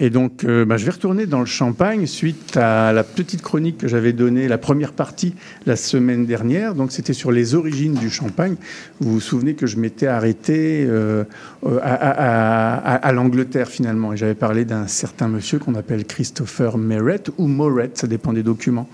Et 0.03 0.09
donc, 0.09 0.43
euh, 0.43 0.65
bah, 0.65 0.77
je 0.77 0.85
vais 0.85 0.91
retourner 0.91 1.27
dans 1.27 1.41
le 1.41 1.45
Champagne 1.45 2.07
suite 2.07 2.57
à 2.57 2.91
la 2.91 3.03
petite 3.03 3.43
chronique 3.43 3.77
que 3.77 3.87
j'avais 3.87 4.13
donnée, 4.13 4.47
la 4.47 4.57
première 4.57 4.93
partie, 4.93 5.35
la 5.67 5.75
semaine 5.75 6.25
dernière. 6.25 6.73
Donc, 6.73 6.91
c'était 6.91 7.13
sur 7.13 7.31
les 7.31 7.53
origines 7.53 7.93
du 7.93 8.09
Champagne. 8.09 8.55
Vous 8.99 9.13
vous 9.13 9.19
souvenez 9.21 9.53
que 9.53 9.67
je 9.67 9.77
m'étais 9.77 10.07
arrêté 10.07 10.87
euh, 10.89 11.23
euh, 11.67 11.79
à, 11.83 13.11
l'Angleterre, 13.13 13.67
finalement. 13.67 14.11
Et 14.11 14.17
j'avais 14.17 14.33
parlé 14.33 14.65
d'un 14.65 14.87
certain 14.87 15.27
monsieur 15.27 15.59
qu'on 15.59 15.75
appelle 15.75 16.05
Christopher 16.05 16.79
Merrett 16.79 17.29
ou 17.37 17.45
Moret, 17.45 17.91
ça 17.93 18.07
dépend 18.07 18.33
des 18.33 18.43
documents 18.43 18.89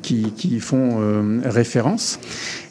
qui, 0.00 0.60
font 0.60 1.00
référence. 1.44 2.18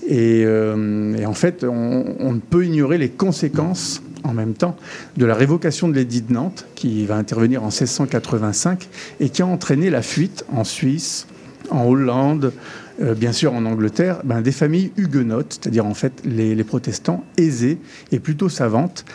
Et, 0.08 0.43
en 0.47 1.34
fait, 1.34 1.64
on 1.64 2.34
ne 2.34 2.39
peut 2.39 2.66
ignorer 2.66 2.97
les 2.97 3.10
conséquences 3.10 4.01
en 4.24 4.34
même 4.34 4.53
temps 4.53 4.76
de 5.17 5.26
la 5.26 5.36
révocation 5.36 5.88
de 5.88 5.93
l'édit 5.93 6.21
de 6.21 6.34
Nantes, 6.34 6.65
qui 6.76 7.05
va 7.05 7.15
intervenir 7.15 7.63
en 7.63 7.67
1685 7.67 8.88
et 9.19 9.30
qui 9.30 9.41
a 9.41 9.47
entraîné 9.47 9.89
la 9.89 10.01
fuite 10.01 10.45
en 10.51 10.63
Suisse, 10.63 11.28
en 11.69 11.86
Hollande, 11.86 12.53
euh, 13.01 13.15
bien 13.15 13.32
sûr 13.32 13.53
en 13.53 13.65
Angleterre, 13.65 14.21
ben, 14.24 14.41
des 14.41 14.51
familles 14.51 14.91
huguenotes, 14.97 15.59
c'est-à-dire 15.61 15.86
en 15.86 15.93
fait 15.93 16.21
les, 16.26 16.63
protestants 16.63 17.24
aisés 17.38 17.80
et 18.11 18.19
plutôt 18.19 18.49
savantes. 18.49 19.05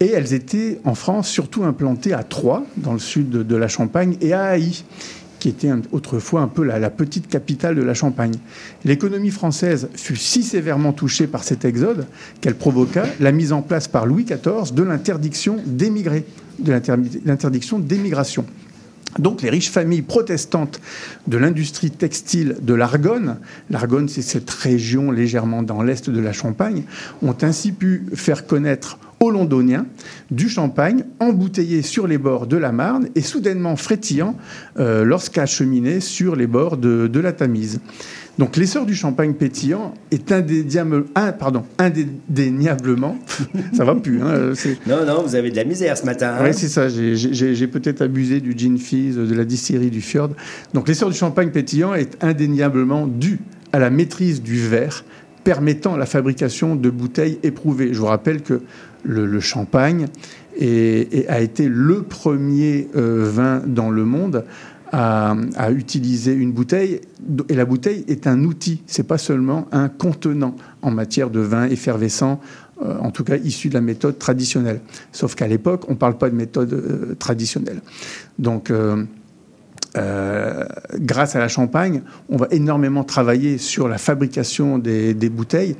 Et 0.00 0.10
elles 0.10 0.34
étaient 0.34 0.80
en 0.84 0.94
France 0.94 1.28
surtout 1.28 1.64
implantées 1.64 2.12
à 2.12 2.24
Troyes, 2.24 2.64
dans 2.76 2.92
le 2.92 2.98
sud 2.98 3.30
de, 3.30 3.42
de 3.42 3.56
la 3.56 3.68
Champagne, 3.68 4.16
et 4.20 4.32
à 4.32 4.44
Haï, 4.44 4.84
qui 5.42 5.48
était 5.48 5.72
autrefois 5.90 6.42
un 6.42 6.46
peu 6.46 6.62
la, 6.62 6.88
petite 6.88 7.26
capitale 7.26 7.74
de 7.74 7.82
la 7.82 7.94
Champagne. 7.94 8.34
L'économie 8.84 9.32
française 9.32 9.88
fut 9.96 10.14
si 10.14 10.44
sévèrement 10.44 10.92
touchée 10.92 11.26
par 11.26 11.42
cet 11.42 11.64
exode 11.64 12.06
qu'elle 12.40 12.54
provoqua 12.54 13.06
la 13.18 13.32
mise 13.32 13.52
en 13.52 13.60
place 13.60 13.88
par 13.88 14.06
Louis 14.06 14.22
XIV 14.24 14.72
de 14.72 14.84
l'interdiction 14.84 15.56
d'émigrer, 15.66 16.24
de 16.60 16.70
l'inter- 16.70 16.94
l'interdiction 17.24 17.80
d'émigration. 17.80 18.46
Donc 19.18 19.42
les 19.42 19.50
riches 19.50 19.70
familles 19.70 20.02
protestantes 20.02 20.80
de 21.26 21.38
l'industrie 21.38 21.90
textile 21.90 22.58
de 22.62 22.74
l'Argonne, 22.74 23.38
l'Argonne 23.68 24.08
c'est 24.08 24.22
cette 24.22 24.48
région 24.48 25.10
légèrement 25.10 25.64
dans 25.64 25.82
l'est 25.82 26.08
de 26.08 26.20
la 26.20 26.32
Champagne, 26.32 26.84
ont 27.20 27.36
ainsi 27.42 27.72
pu 27.72 28.06
faire 28.14 28.46
connaître 28.46 28.96
aux 29.22 29.30
Londoniens 29.30 29.86
du 30.30 30.48
champagne 30.48 31.04
embouteillé 31.20 31.80
sur 31.82 32.06
les 32.06 32.18
bords 32.18 32.46
de 32.46 32.56
la 32.56 32.72
Marne 32.72 33.08
et 33.14 33.20
soudainement 33.22 33.76
frétillant 33.76 34.36
euh, 34.78 35.04
lorsqu'acheminé 35.04 36.00
sur 36.00 36.36
les 36.36 36.46
bords 36.48 36.76
de, 36.76 37.06
de 37.06 37.20
la 37.20 37.32
Tamise. 37.32 37.80
Donc 38.38 38.56
l'essor 38.56 38.84
du 38.86 38.94
champagne 38.94 39.34
pétillant 39.34 39.94
est 40.10 40.32
indéniable- 40.32 41.04
un- 41.14 41.32
pardon, 41.32 41.62
indéniablement, 41.78 43.16
ça 43.74 43.84
va 43.84 43.94
plus, 43.94 44.22
hein, 44.22 44.52
c'est- 44.54 44.78
Non, 44.86 45.04
non, 45.06 45.22
vous 45.22 45.34
avez 45.34 45.50
de 45.50 45.56
la 45.56 45.64
misère 45.64 45.96
ce 45.96 46.04
matin. 46.06 46.34
hein. 46.38 46.42
oui, 46.44 46.50
c'est 46.52 46.68
ça. 46.68 46.88
J'ai 46.88 47.66
peut-être 47.66 48.02
abusé 48.02 48.40
du 48.40 48.54
gin 48.56 48.78
fizz, 48.78 49.16
de 49.16 49.34
la 49.34 49.44
distillerie 49.44 49.90
du 49.90 50.00
Fjord. 50.00 50.30
Donc, 50.74 50.88
l'essor 50.88 51.10
du 51.10 51.16
champagne 51.16 51.50
pétillant 51.50 51.94
est 51.94 52.16
indéniablement 52.24 53.06
dû 53.06 53.38
à 53.72 53.78
la 53.78 53.90
maîtrise 53.90 54.42
du 54.42 54.56
verre 54.58 55.04
permettant 55.44 55.96
la 55.96 56.06
fabrication 56.06 56.76
de 56.76 56.88
bouteilles 56.88 57.38
éprouvées. 57.42 57.92
Je 57.92 57.98
vous 57.98 58.06
rappelle 58.06 58.42
que 58.42 58.60
le, 59.04 59.40
champagne 59.40 60.06
est- 60.58 61.26
a 61.28 61.40
été 61.40 61.68
le 61.68 62.02
premier 62.02 62.88
euh, 62.96 63.28
vin 63.30 63.62
dans 63.66 63.90
le 63.90 64.04
monde 64.04 64.44
à, 64.94 65.34
utiliser 65.70 66.34
une 66.34 66.52
bouteille. 66.52 67.00
Et 67.48 67.54
la 67.54 67.64
bouteille 67.64 68.04
est 68.08 68.26
un 68.26 68.44
outil, 68.44 68.82
c'est 68.86 69.06
pas 69.06 69.16
seulement 69.16 69.66
un 69.72 69.88
contenant 69.88 70.54
en 70.82 70.90
matière 70.90 71.30
de 71.30 71.40
vin 71.40 71.64
effervescent, 71.64 72.40
euh, 72.82 72.98
en 72.98 73.10
tout 73.10 73.24
cas 73.24 73.36
issu 73.36 73.70
de 73.70 73.74
la 73.74 73.80
méthode 73.80 74.18
traditionnelle. 74.18 74.80
Sauf 75.10 75.34
qu'à 75.34 75.46
l'époque, 75.48 75.84
on 75.88 75.92
ne 75.92 75.96
parle 75.96 76.18
pas 76.18 76.28
de 76.28 76.34
méthode 76.34 76.74
euh, 76.74 77.14
traditionnelle. 77.18 77.80
Donc, 78.38 78.70
grâce 79.94 81.36
à 81.36 81.38
la 81.38 81.48
Champagne, 81.48 82.02
on 82.28 82.36
va 82.36 82.48
énormément 82.50 83.04
travailler 83.04 83.58
sur 83.58 83.88
la 83.88 83.98
fabrication 83.98 84.78
des 84.78 85.14
bouteilles 85.30 85.76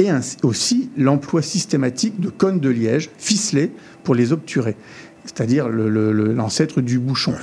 et 0.00 0.08
ainsi- 0.08 0.36
aussi 0.42 0.90
l'emploi 0.96 1.42
systématique 1.42 2.18
de 2.20 2.30
cônes 2.30 2.58
de 2.58 2.70
liège 2.70 3.10
ficelés 3.18 3.70
pour 4.02 4.14
les 4.14 4.32
obturer, 4.32 4.76
c'est-à-dire 5.24 5.68
l'ancêtre 5.68 6.80
du 6.80 6.98
bouchon. 6.98 7.34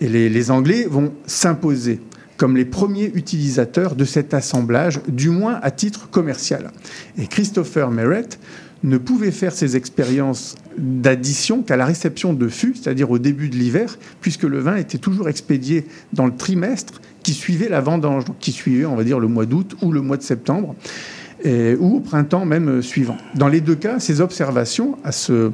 Et 0.00 0.08
les, 0.08 0.28
les 0.28 0.50
Anglais 0.50 0.86
vont 0.88 1.12
s'imposer 1.26 2.00
comme 2.36 2.56
les 2.56 2.64
premiers 2.64 3.10
utilisateurs 3.14 3.94
de 3.94 4.04
cet 4.04 4.32
assemblage, 4.34 5.00
du 5.06 5.28
moins 5.30 5.60
à 5.62 5.70
titre 5.70 6.08
commercial. 6.10 6.70
Et 7.18 7.26
Christopher 7.26 7.90
Merrett 7.90 8.38
ne 8.82 8.98
pouvait 8.98 9.30
faire 9.30 9.52
ses 9.52 9.76
expériences 9.76 10.56
d'addition 10.76 11.62
qu'à 11.62 11.76
la 11.76 11.84
réception 11.84 12.32
de 12.32 12.48
fûts, 12.48 12.74
c'est-à-dire 12.74 13.10
au 13.12 13.18
début 13.20 13.48
de 13.48 13.54
l'hiver, 13.56 13.96
puisque 14.20 14.42
le 14.42 14.58
vin 14.58 14.74
était 14.76 14.98
toujours 14.98 15.28
expédié 15.28 15.86
dans 16.12 16.26
le 16.26 16.34
trimestre 16.34 17.00
qui 17.22 17.32
suivait 17.32 17.68
la 17.68 17.80
vendange, 17.80 18.24
donc 18.24 18.38
qui 18.40 18.50
suivait, 18.50 18.86
on 18.86 18.96
va 18.96 19.04
dire, 19.04 19.20
le 19.20 19.28
mois 19.28 19.46
d'août 19.46 19.76
ou 19.82 19.92
le 19.92 20.00
mois 20.00 20.16
de 20.16 20.22
septembre, 20.22 20.74
ou 21.80 21.96
au 21.96 22.00
printemps 22.00 22.44
même 22.44 22.68
euh, 22.68 22.82
suivant. 22.82 23.16
Dans 23.34 23.48
les 23.48 23.60
deux 23.60 23.74
cas, 23.74 23.98
ces 23.98 24.20
observations 24.20 24.96
à 25.04 25.12
ce 25.12 25.50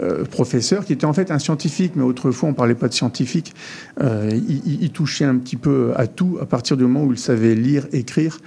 euh, 0.00 0.24
professeur, 0.24 0.84
qui 0.84 0.92
était 0.92 1.06
en 1.06 1.12
fait 1.12 1.30
un 1.30 1.38
scientifique, 1.38 1.92
mais 1.96 2.02
autrefois 2.02 2.48
on 2.48 2.54
parlait 2.54 2.74
pas 2.74 2.88
de 2.88 2.94
scientifique, 2.94 3.54
euh, 4.00 4.30
il, 4.32 4.90
touchait 4.90 5.24
un 5.24 5.36
petit 5.36 5.56
peu 5.56 5.92
à 5.96 6.06
tout 6.06 6.38
à 6.40 6.46
partir 6.46 6.76
du 6.76 6.84
moment 6.84 7.04
où 7.04 7.12
il 7.12 7.18
savait 7.18 7.54
lire, 7.54 7.86
écrire, 7.92 8.38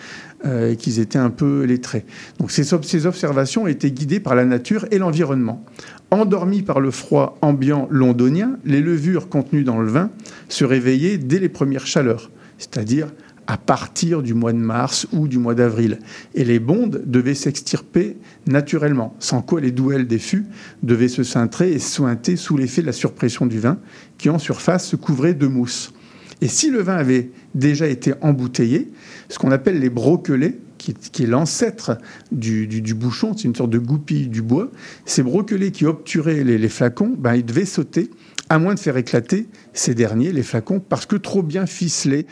et 0.46 0.78
qu'ils 0.78 1.00
étaient 1.00 1.20
un 1.20 1.32
peu 1.32 1.64
lettrés. 1.64 2.06
Donc 2.40 2.50
ces, 2.50 2.64
ces 2.64 3.06
observations 3.06 3.68
étaient 3.68 3.92
guidées 3.92 4.22
par 4.22 4.36
la 4.36 4.46
nature 4.46 4.86
et 4.90 4.98
l'environnement. 4.98 5.66
Endormis 6.12 6.62
par 6.62 6.80
le 6.80 6.92
froid 6.92 7.38
ambiant 7.42 7.88
londonien, 7.92 8.58
les 8.64 8.80
levures 8.80 9.28
contenues 9.28 9.66
dans 9.66 9.82
le 9.82 9.90
vin 9.90 10.12
se 10.48 10.64
réveillaient 10.64 11.18
dès 11.18 11.40
les 11.40 11.50
premières 11.50 11.86
chaleurs, 11.86 12.32
c'est-à-dire 12.58 13.08
à 13.50 13.58
partir 13.58 14.22
du 14.22 14.36
mois 14.36 14.54
de 14.54 14.60
mars 14.60 15.08
ou 15.12 15.28
du 15.28 15.40
mois 15.40 15.56
d'avril. 15.56 15.98
Et 16.36 16.44
les 16.44 16.60
bondes 16.60 17.02
devaient 17.08 17.34
s'extirper 17.34 18.16
naturellement, 18.46 19.16
sans 19.18 19.42
quoi 19.42 19.60
les 19.60 19.72
douelles 19.72 20.06
des 20.06 20.20
fûts 20.20 20.46
devaient 20.84 21.08
se 21.08 21.24
cintrer 21.24 21.72
et 21.72 21.80
sointer 21.80 22.36
sous 22.36 22.58
l'effet 22.58 22.82
de 22.82 22.86
la 22.86 22.94
surpression 22.94 23.48
du 23.48 23.60
vin, 23.60 23.80
qui 24.20 24.30
en 24.30 24.38
surface 24.38 24.88
se 24.88 24.96
couvrait 24.96 25.34
de 25.34 25.48
mousse. 25.48 25.94
Et 26.42 26.48
si 26.48 26.70
le 26.70 26.84
vin 26.84 26.96
avait 26.96 27.32
déjà 27.56 27.88
été 27.88 28.14
embouteillé, 28.22 28.92
ce 29.30 29.40
qu'on 29.40 29.52
appelle 29.52 29.80
les 29.80 29.90
broquelets, 29.90 30.60
qui, 30.78 31.24
est 31.24 31.28
l'ancêtre 31.28 31.98
du, 32.32 32.94
bouchon, 32.94 33.36
c'est 33.36 33.44
une 33.46 33.56
sorte 33.56 33.72
de 33.72 33.80
goupille 33.80 34.28
du 34.28 34.42
bois, 34.44 34.72
ces 35.06 35.24
broquelets 35.24 35.72
qui 35.72 35.86
obturaient 35.86 36.44
les, 36.44 36.58
les 36.58 36.70
flacons, 36.70 37.16
ben, 37.18 37.36
ils 37.36 37.44
devaient 37.44 37.66
sauter, 37.66 38.12
à 38.50 38.58
moins 38.58 38.74
de 38.74 38.80
faire 38.80 38.98
éclater 38.98 39.48
ces 39.74 39.94
derniers, 39.94 40.32
les 40.32 40.44
flacons, 40.44 40.80
parce 40.80 41.06
que 41.06 41.16
trop 41.16 41.44
bien 41.44 41.66
ficelés. 41.66 42.26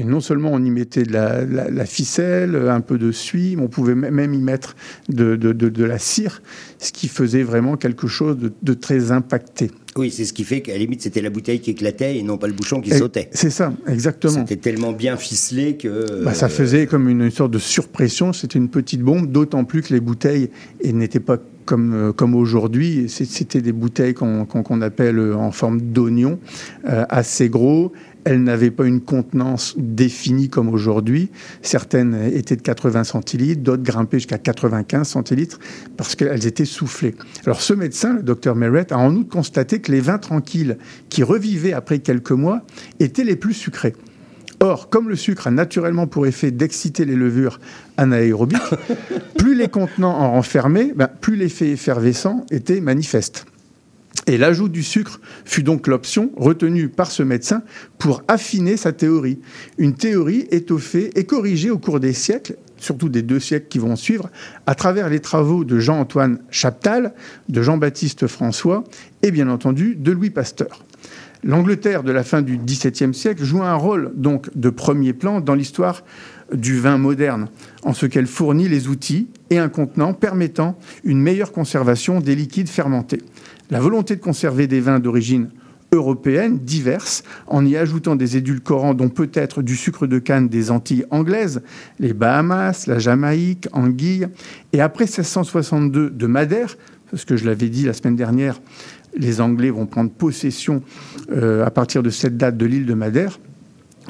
Et 0.00 0.04
non 0.04 0.20
seulement 0.20 0.48
on 0.54 0.64
y 0.64 0.70
mettait 0.70 1.02
de 1.02 1.12
la, 1.12 1.44
la- 1.44 1.68
la 1.68 1.84
ficelle, 1.84 2.56
un 2.56 2.80
peu 2.80 2.96
de 2.96 3.12
suie, 3.12 3.54
mais 3.56 3.64
on 3.64 3.68
pouvait 3.68 3.94
même 3.94 4.32
y 4.32 4.38
mettre 4.40 4.74
de, 5.10 5.36
de- 5.36 5.52
de- 5.52 5.68
de 5.68 5.84
la 5.84 5.98
cire, 5.98 6.40
ce 6.78 6.90
qui 6.90 7.06
faisait 7.06 7.42
vraiment 7.42 7.76
quelque 7.76 8.06
chose 8.06 8.38
de, 8.62 8.72
très 8.72 9.12
impacté. 9.12 9.70
Oui, 9.96 10.10
c'est 10.10 10.24
ce 10.24 10.32
qui 10.32 10.44
fait 10.44 10.62
qu'à 10.62 10.72
la 10.72 10.78
limite, 10.78 11.02
c'était 11.02 11.20
la 11.20 11.28
bouteille 11.28 11.60
qui 11.60 11.72
éclatait 11.72 12.16
et 12.16 12.22
non 12.22 12.38
pas 12.38 12.46
le 12.46 12.54
bouchon 12.54 12.80
qui 12.80 12.92
Et- 12.92 12.96
sautait. 12.96 13.28
C'est 13.32 13.50
ça, 13.50 13.74
exactement. 13.86 14.32
C'était 14.46 14.56
tellement 14.56 14.92
bien 14.92 15.18
ficelé 15.18 15.76
que. 15.76 16.24
Bah, 16.24 16.32
ça 16.32 16.48
faisait 16.48 16.86
comme 16.86 17.06
une, 17.10 17.20
une 17.20 17.30
sorte 17.30 17.50
de 17.52 17.58
surpression, 17.58 18.32
c'était 18.32 18.58
une 18.58 18.70
petite 18.70 19.02
bombe, 19.02 19.30
d'autant 19.30 19.64
plus 19.64 19.82
que 19.82 19.92
les 19.92 20.00
bouteilles 20.00 20.48
n'étaient 20.82 21.20
pas 21.20 21.36
comme, 21.66 21.92
euh, 21.94 22.12
comme 22.12 22.34
aujourd'hui, 22.34 23.04
c'était 23.08 23.60
des 23.60 23.70
bouteilles 23.72 24.14
qu'on 24.14 24.80
appelle 24.80 25.18
euh, 25.18 25.36
en 25.36 25.52
forme 25.52 25.80
d'oignon, 25.80 26.38
euh, 26.88 27.04
assez 27.10 27.48
gros. 27.48 27.92
Elles 28.24 28.42
n'avaient 28.42 28.70
pas 28.70 28.86
une 28.86 29.00
contenance 29.00 29.74
définie 29.78 30.48
comme 30.48 30.68
aujourd'hui. 30.68 31.30
Certaines 31.62 32.14
étaient 32.32 32.56
de 32.56 32.62
80 32.62 33.04
centilitres, 33.04 33.62
d'autres 33.62 33.82
grimpaient 33.82 34.18
jusqu'à 34.18 34.38
95 34.38 35.08
centilitres 35.08 35.58
parce 35.96 36.14
qu'elles 36.14 36.46
étaient 36.46 36.64
soufflées. 36.64 37.14
Alors 37.46 37.60
ce 37.60 37.72
médecin, 37.72 38.14
le 38.14 38.22
docteur 38.22 38.56
Merritt, 38.56 38.92
a 38.92 38.98
en 38.98 39.14
outre 39.14 39.30
constaté 39.30 39.80
que 39.80 39.92
les 39.92 40.00
vins 40.00 40.18
tranquilles 40.18 40.76
qui 41.08 41.22
revivaient 41.22 41.72
après 41.72 42.00
quelques 42.00 42.32
mois 42.32 42.62
étaient 42.98 43.24
les 43.24 43.36
plus 43.36 43.54
sucrés. 43.54 43.94
Or, 44.62 44.90
comme 44.90 45.08
le 45.08 45.16
sucre 45.16 45.46
a 45.46 45.50
naturellement 45.50 46.06
pour 46.06 46.26
effet 46.26 46.50
d'exciter 46.50 47.06
les 47.06 47.16
levures 47.16 47.60
anaérobiques, 47.96 48.60
plus 49.38 49.54
les 49.54 49.68
contenants 49.68 50.14
en 50.14 50.32
renfermaient, 50.32 50.92
ben, 50.94 51.08
plus 51.08 51.34
l'effet 51.34 51.70
effervescent 51.70 52.44
était 52.50 52.82
manifeste. 52.82 53.46
Et 54.26 54.38
l'ajout 54.38 54.68
du 54.68 54.82
sucre 54.82 55.20
fut 55.44 55.62
donc 55.62 55.86
l'option 55.86 56.30
retenue 56.36 56.88
par 56.88 57.10
ce 57.10 57.22
médecin 57.22 57.62
pour 57.98 58.22
affiner 58.28 58.76
sa 58.76 58.92
théorie. 58.92 59.40
Une 59.78 59.94
théorie 59.94 60.46
étoffée 60.50 61.10
et 61.16 61.24
corrigée 61.24 61.70
au 61.70 61.78
cours 61.78 62.00
des 62.00 62.12
siècles, 62.12 62.56
surtout 62.76 63.08
des 63.08 63.22
deux 63.22 63.40
siècles 63.40 63.68
qui 63.68 63.78
vont 63.78 63.96
suivre, 63.96 64.30
à 64.66 64.74
travers 64.74 65.08
les 65.08 65.20
travaux 65.20 65.64
de 65.64 65.78
Jean-Antoine 65.78 66.40
Chaptal, 66.50 67.14
de 67.48 67.62
Jean-Baptiste 67.62 68.26
François 68.26 68.84
et 69.22 69.30
bien 69.30 69.48
entendu 69.48 69.96
de 69.96 70.12
Louis 70.12 70.30
Pasteur. 70.30 70.84
L'Angleterre 71.42 72.02
de 72.02 72.12
la 72.12 72.22
fin 72.22 72.42
du 72.42 72.58
XVIIe 72.58 73.14
siècle 73.14 73.42
joue 73.44 73.62
un 73.62 73.74
rôle 73.74 74.12
donc 74.14 74.50
de 74.54 74.68
premier 74.68 75.14
plan 75.14 75.40
dans 75.40 75.54
l'histoire 75.54 76.04
du 76.52 76.78
vin 76.78 76.98
moderne, 76.98 77.48
en 77.82 77.94
ce 77.94 78.04
qu'elle 78.06 78.26
fournit 78.26 78.68
les 78.68 78.88
outils 78.88 79.28
et 79.48 79.58
un 79.58 79.68
contenant 79.68 80.12
permettant 80.12 80.78
une 81.04 81.20
meilleure 81.20 81.52
conservation 81.52 82.20
des 82.20 82.34
liquides 82.34 82.68
fermentés. 82.68 83.22
La 83.70 83.80
volonté 83.80 84.16
de 84.16 84.20
conserver 84.20 84.66
des 84.66 84.80
vins 84.80 84.98
d'origine 84.98 85.50
européenne 85.92 86.58
diverses, 86.58 87.24
en 87.46 87.64
y 87.64 87.76
ajoutant 87.76 88.16
des 88.16 88.36
édulcorants 88.36 88.94
dont 88.94 89.08
peut-être 89.08 89.62
du 89.62 89.76
sucre 89.76 90.06
de 90.06 90.18
canne 90.18 90.48
des 90.48 90.70
Antilles 90.70 91.04
anglaises, 91.10 91.62
les 91.98 92.12
Bahamas, 92.12 92.86
la 92.86 92.98
Jamaïque, 92.98 93.68
Anguille, 93.72 94.28
et 94.72 94.80
après 94.80 95.04
1662 95.04 96.10
de 96.10 96.26
Madère, 96.26 96.76
parce 97.10 97.24
que 97.24 97.36
je 97.36 97.44
l'avais 97.44 97.68
dit 97.68 97.84
la 97.84 97.92
semaine 97.92 98.16
dernière, 98.16 98.60
les 99.16 99.40
Anglais 99.40 99.70
vont 99.70 99.86
prendre 99.86 100.10
possession 100.10 100.82
euh, 101.32 101.64
à 101.64 101.70
partir 101.70 102.02
de 102.02 102.10
cette 102.10 102.36
date 102.36 102.56
de 102.56 102.66
l'île 102.66 102.86
de 102.86 102.94
Madère. 102.94 103.40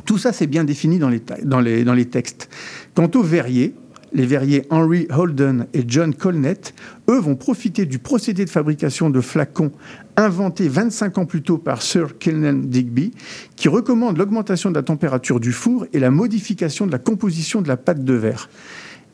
Tout 0.05 0.19
ça, 0.19 0.32
c'est 0.32 0.47
bien 0.47 0.65
défini 0.65 0.99
dans 0.99 1.09
les, 1.09 2.05
textes. 2.07 2.49
Quant 2.95 3.11
aux 3.15 3.23
verriers, 3.23 3.74
les 4.12 4.27
verriers 4.27 4.66
Henry 4.70 5.07
Holden 5.11 5.66
et 5.73 5.85
John 5.87 6.15
Colnett, 6.15 6.74
eux, 7.09 7.19
vont 7.19 7.37
profiter 7.37 7.87
du 7.87 7.99
procédé 7.99 8.45
de 8.45 8.51
fabrication 8.51 9.11
de 9.11 9.20
flacons 9.20 9.73
inventé 10.16 10.69
25 10.69 11.19
ans 11.19 11.27
plus 11.27 11.43
tôt 11.43 11.59
par 11.59 11.82
Sir 11.82 12.19
Killian 12.19 12.55
Digby, 12.65 13.12
qui 13.57 13.69
recommande 13.69 14.19
l'augmentation 14.19 14.70
de 14.70 14.74
la 14.74 14.82
température 14.82 15.41
du 15.41 15.53
four 15.53 15.87
et 15.93 15.99
la 15.99 16.11
modification 16.11 16.87
de 16.87 16.93
la 16.93 16.99
composition 16.99 17.62
de 17.62 17.69
la 17.69 17.77
pâte 17.77 18.05
de 18.05 18.15
verre. 18.15 18.49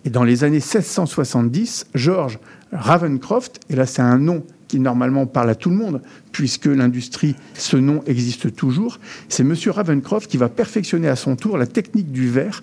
Et 0.04 0.10
dans 0.10 0.24
les 0.24 0.44
années 0.44 0.56
1670, 0.56 1.86
George 1.94 2.38
Ravencroft, 2.72 3.60
et 3.70 3.76
là 3.76 3.86
c'est 3.86 4.02
un 4.02 4.18
nom 4.18 4.44
qui 4.68 4.80
normalement 4.80 5.26
parle 5.26 5.50
à 5.50 5.54
tout 5.54 5.70
le 5.70 5.76
monde, 5.76 6.02
puisque 6.32 6.66
l'industrie, 6.66 7.36
ce 7.54 7.76
nom 7.76 8.02
existe 8.06 8.54
toujours, 8.54 8.98
c'est 9.28 9.44
Monsieur 9.44 9.70
Ravencroft 9.70 10.30
qui 10.30 10.36
va 10.36 10.48
perfectionner 10.48 11.08
à 11.08 11.16
son 11.16 11.36
tour 11.36 11.56
la 11.56 11.66
technique 11.66 12.10
du 12.10 12.28
verre 12.28 12.62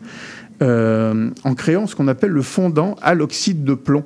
euh, 0.63 1.29
en 1.43 1.53
créant 1.53 1.85
ce 1.85 1.95
qu'on 1.95 2.07
appelle 2.07 2.31
le 2.31 2.41
fondant 2.41 2.95
à 3.01 3.13
l'oxyde 3.13 3.63
de 3.63 3.73
plomb, 3.73 4.05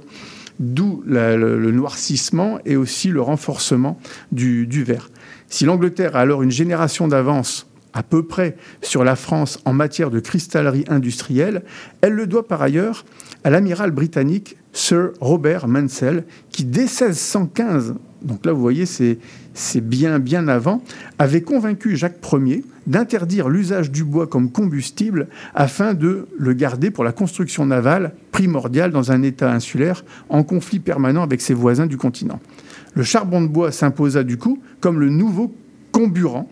d'où 0.59 1.03
le 1.05 1.71
noircissement 1.71 2.59
et 2.65 2.75
aussi 2.75 3.09
le 3.09 3.21
renforcement 3.21 3.99
du, 4.31 4.67
du 4.67 4.83
verre. 4.83 5.09
Si 5.49 5.65
l'Angleterre 5.65 6.15
a 6.15 6.21
alors 6.21 6.43
une 6.43 6.51
génération 6.51 7.07
d'avance 7.07 7.67
à 7.93 8.03
peu 8.03 8.23
près 8.23 8.57
sur 8.81 9.03
la 9.03 9.15
France 9.15 9.59
en 9.65 9.73
matière 9.73 10.11
de 10.11 10.19
cristallerie 10.19 10.85
industrielle, 10.87 11.63
elle 12.01 12.13
le 12.13 12.27
doit 12.27 12.47
par 12.47 12.61
ailleurs 12.61 13.05
à 13.43 13.49
l'amiral 13.49 13.91
britannique 13.91 14.57
Sir 14.73 15.11
Robert 15.19 15.67
Mansell, 15.67 16.25
qui 16.51 16.63
dès 16.63 16.81
1615, 16.81 17.95
donc 18.21 18.45
là 18.45 18.51
vous 18.51 18.61
voyez 18.61 18.85
c'est 18.85 19.17
c'est 19.57 19.81
bien 19.81 20.19
bien 20.19 20.47
avant, 20.47 20.83
avait 21.17 21.41
convaincu 21.41 21.97
Jacques 21.97 22.19
Ier 22.31 22.63
d'interdire 22.85 23.49
l'usage 23.49 23.91
du 23.91 24.03
bois 24.03 24.27
comme 24.27 24.51
combustible 24.51 25.27
afin 25.55 25.93
de 25.93 26.27
le 26.37 26.53
garder 26.53 26.91
pour 26.91 27.03
la 27.03 27.11
construction 27.11 27.65
navale 27.65 28.13
primordiale 28.31 28.91
dans 28.91 29.11
un 29.11 29.23
État 29.23 29.51
insulaire 29.51 30.05
en 30.29 30.43
conflit 30.43 30.79
permanent 30.79 31.23
avec 31.23 31.41
ses 31.41 31.55
voisins 31.55 31.87
du 31.87 31.97
continent. 31.97 32.39
Le 32.93 33.03
charbon 33.03 33.41
de 33.41 33.47
bois 33.47 33.71
s'imposa 33.71 34.23
du 34.23 34.37
coup 34.37 34.59
comme 34.79 34.99
le 34.99 35.09
nouveau 35.09 35.53
comburant 35.91 36.47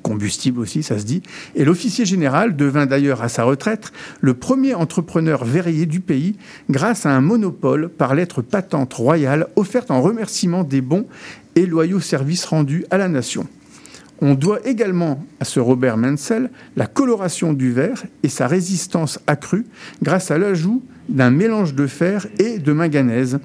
combustible 0.00 0.60
aussi, 0.60 0.82
ça 0.82 0.98
se 0.98 1.04
dit. 1.04 1.22
Et 1.54 1.64
l'officier 1.64 2.04
général 2.04 2.56
devint 2.56 2.86
d'ailleurs 2.86 3.22
à 3.22 3.28
sa 3.28 3.44
retraite 3.44 3.92
le 4.20 4.34
premier 4.34 4.74
entrepreneur 4.74 5.44
verrier 5.44 5.86
du 5.86 6.00
pays 6.00 6.36
grâce 6.70 7.06
à 7.06 7.10
un 7.10 7.20
monopole 7.20 7.88
par 7.88 8.14
lettre 8.14 8.42
patente 8.42 8.94
royale 8.94 9.48
offerte 9.56 9.90
en 9.90 10.00
remerciement 10.00 10.64
des 10.64 10.80
bons 10.80 11.06
et 11.56 11.66
loyaux 11.66 12.00
services 12.00 12.44
rendus 12.44 12.84
à 12.90 12.98
la 12.98 13.08
nation. 13.08 13.46
On 14.20 14.34
doit 14.34 14.60
également 14.64 15.24
à 15.40 15.44
ce 15.44 15.58
Robert 15.58 15.96
Mansell 15.96 16.50
la 16.76 16.86
coloration 16.86 17.52
du 17.52 17.72
verre 17.72 18.04
et 18.22 18.28
sa 18.28 18.46
résistance 18.46 19.18
accrue 19.26 19.66
grâce 20.00 20.30
à 20.30 20.38
l'ajout 20.38 20.82
d'un 21.08 21.30
mélange 21.30 21.74
de 21.74 21.88
fer 21.88 22.26
et 22.38 22.58
de 22.58 22.72
manganèse 22.72 23.40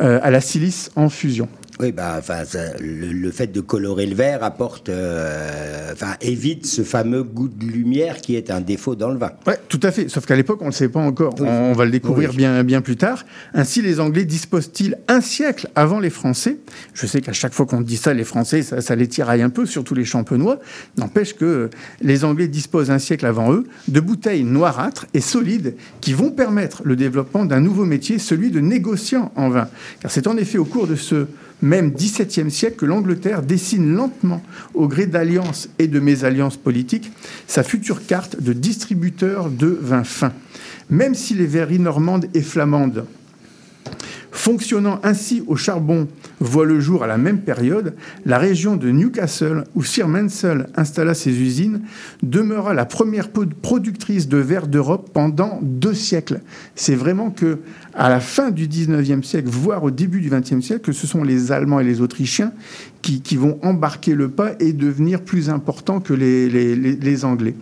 euh, 0.00 0.18
à 0.22 0.30
la 0.30 0.40
silice 0.40 0.90
en 0.96 1.10
fusion. 1.10 1.48
Oui, 1.80 1.92
bah, 1.92 2.16
enfin, 2.18 2.44
ça- 2.44 2.76
le, 2.80 3.12
le 3.12 3.30
fait 3.30 3.46
de 3.52 3.60
colorer 3.60 4.06
le 4.06 4.14
verre 4.16 4.42
apporte, 4.42 4.88
euh, 4.88 5.92
enfin, 5.92 6.14
évite 6.20 6.66
ce 6.66 6.82
fameux 6.82 7.22
goût 7.22 7.48
de 7.48 7.64
lumière 7.64 8.16
qui 8.20 8.34
est 8.34 8.50
un 8.50 8.60
défaut 8.60 8.96
dans 8.96 9.10
le 9.10 9.18
vin. 9.18 9.30
Ouais, 9.46 9.58
tout 9.68 9.78
à 9.84 9.92
fait. 9.92 10.08
Sauf 10.08 10.26
qu'à 10.26 10.34
l'époque, 10.34 10.58
on 10.60 10.64
ne 10.66 10.70
le 10.70 10.74
sait 10.74 10.88
pas 10.88 11.00
encore. 11.00 11.34
On, 11.40 11.44
on 11.46 11.72
va 11.74 11.84
le 11.84 11.90
découvrir 11.92 12.30
Oui. 12.30 12.36
bien, 12.36 12.64
bien 12.64 12.80
plus 12.80 12.96
tard. 12.96 13.24
Ainsi, 13.54 13.80
les 13.82 14.00
Anglais 14.00 14.24
disposent-ils 14.24 14.96
un 15.06 15.20
siècle 15.20 15.68
avant 15.76 16.00
les 16.00 16.10
Français? 16.10 16.58
Je 16.94 17.06
sais 17.06 17.20
qu'à 17.20 17.32
chaque 17.32 17.52
fois 17.54 17.66
qu'on 17.66 17.80
dit 17.80 17.96
ça, 17.96 18.12
les 18.12 18.24
Français, 18.24 18.62
ça, 18.62 18.80
ça 18.80 18.96
les 18.96 19.06
tiraille 19.06 19.42
un 19.42 19.50
peu, 19.50 19.64
surtout 19.66 19.94
les 19.94 20.04
champenois. 20.04 20.58
N'empêche 20.96 21.34
que 21.36 21.70
les 22.00 22.24
Anglais 22.24 22.48
disposent 22.48 22.90
un 22.90 22.98
siècle 22.98 23.24
avant 23.26 23.52
eux 23.52 23.64
de 23.86 24.00
bouteilles 24.00 24.44
noirâtres 24.44 25.06
et 25.14 25.20
solides 25.20 25.74
qui 26.00 26.12
vont 26.12 26.30
permettre 26.30 26.82
le 26.84 26.96
développement 26.96 27.44
d'un 27.44 27.60
nouveau 27.60 27.84
métier, 27.84 28.18
celui 28.18 28.50
de 28.50 28.58
négociant 28.60 29.30
en 29.36 29.48
vin. 29.48 29.68
Car 30.00 30.10
c'est 30.10 30.26
en 30.26 30.36
effet 30.36 30.58
au 30.58 30.64
cours 30.64 30.86
de 30.88 30.96
ce 30.96 31.26
même 31.62 31.92
XVIIe 31.92 32.50
siècle 32.50 32.76
que 32.76 32.86
l'Angleterre 32.86 33.42
dessine 33.42 33.94
lentement, 33.94 34.42
au 34.74 34.88
gré 34.88 35.06
d'alliances 35.06 35.68
et 35.78 35.88
de 35.88 36.00
mésalliances 36.00 36.56
politiques, 36.56 37.10
sa 37.46 37.62
future 37.62 38.06
carte 38.06 38.40
de 38.40 38.52
distributeur 38.52 39.50
de 39.50 39.78
vins 39.80 40.04
fins. 40.04 40.32
Même 40.90 41.14
si 41.14 41.34
les 41.34 41.46
verreries 41.46 41.78
normandes 41.78 42.26
et 42.34 42.42
flamandes 42.42 43.04
Fonctionnant 44.30 45.00
ainsi 45.02 45.42
au 45.46 45.56
charbon 45.56 46.06
voit 46.38 46.66
le 46.66 46.80
jour 46.80 47.02
à 47.02 47.06
la 47.06 47.16
même 47.16 47.40
période, 47.40 47.94
la 48.26 48.38
région 48.38 48.76
de 48.76 48.90
Newcastle, 48.90 49.64
où 49.74 49.82
Sir 49.82 50.06
Mansell 50.06 50.68
installa 50.76 51.14
ses 51.14 51.30
usines, 51.30 51.82
demeura 52.22 52.74
la 52.74 52.84
première 52.84 53.30
productrice 53.30 54.28
de 54.28 54.36
verre 54.36 54.66
d'Europe 54.66 55.10
pendant 55.12 55.58
deux 55.62 55.94
siècles. 55.94 56.40
C'est 56.74 56.94
vraiment 56.94 57.30
que 57.30 57.58
à 57.94 58.08
la 58.08 58.20
fin 58.20 58.50
du 58.50 58.68
19e 58.68 59.22
siècle, 59.22 59.48
voire 59.48 59.82
au 59.82 59.90
début 59.90 60.20
du 60.20 60.30
20e 60.30 60.60
siècle, 60.60 60.82
que 60.82 60.92
ce 60.92 61.06
sont 61.06 61.24
les 61.24 61.50
Allemands 61.50 61.80
et 61.80 61.84
les 61.84 62.00
Autrichiens 62.00 62.52
qui, 63.02 63.36
vont 63.36 63.58
embarquer 63.62 64.14
le 64.14 64.28
pas 64.28 64.52
et 64.60 64.74
devenir 64.74 65.22
plus 65.22 65.48
importants 65.48 66.00
que 66.00 66.12
les 66.12 67.24
Anglais. 67.24 67.54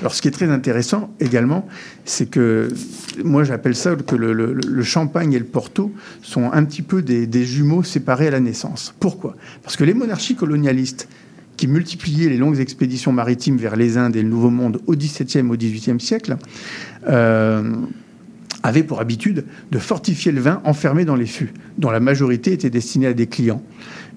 Alors, 0.00 0.14
ce 0.14 0.22
qui 0.22 0.28
est 0.28 0.32
très 0.32 0.50
intéressant 0.50 1.10
également, 1.20 1.66
c'est 2.04 2.28
que 2.28 2.68
moi 3.22 3.44
j'appelle 3.44 3.76
ça 3.76 3.94
que 3.96 4.16
le, 4.16 4.82
champagne 4.82 5.32
et 5.34 5.38
le 5.38 5.44
porto 5.44 5.92
sont 6.22 6.50
un 6.52 6.64
petit 6.64 6.82
peu 6.82 7.02
des, 7.02 7.26
des 7.26 7.44
jumeaux 7.44 7.82
séparés 7.82 8.28
à 8.28 8.30
la 8.30 8.40
naissance. 8.40 8.94
Pourquoi? 8.98 9.36
Parce 9.62 9.76
que 9.76 9.84
les 9.84 9.94
monarchies 9.94 10.36
colonialistes 10.36 11.08
qui 11.60 11.66
multipliaient 11.66 12.30
les 12.30 12.38
longues 12.38 12.58
expéditions 12.58 13.12
maritimes 13.12 13.58
vers 13.58 13.76
les 13.76 13.98
Indes 13.98 14.16
et 14.16 14.22
le 14.22 14.28
Nouveau 14.30 14.48
Monde 14.48 14.80
au 14.86 14.94
XVIIe, 14.94 15.46
au 15.46 15.56
XVIIIe 15.56 16.00
siècle, 16.00 16.38
euh, 17.06 17.74
avaient 18.62 18.82
pour 18.82 19.00
habitude 19.02 19.44
de 19.70 19.78
fortifier 19.78 20.32
le 20.32 20.40
vin 20.40 20.62
enfermé 20.64 21.04
dans 21.04 21.16
les 21.16 21.26
fûts, 21.26 21.52
dont 21.76 21.90
la 21.90 22.00
majorité 22.00 22.54
était 22.54 22.70
destinée 22.70 23.08
à 23.08 23.12
des 23.12 23.26
clients, 23.26 23.62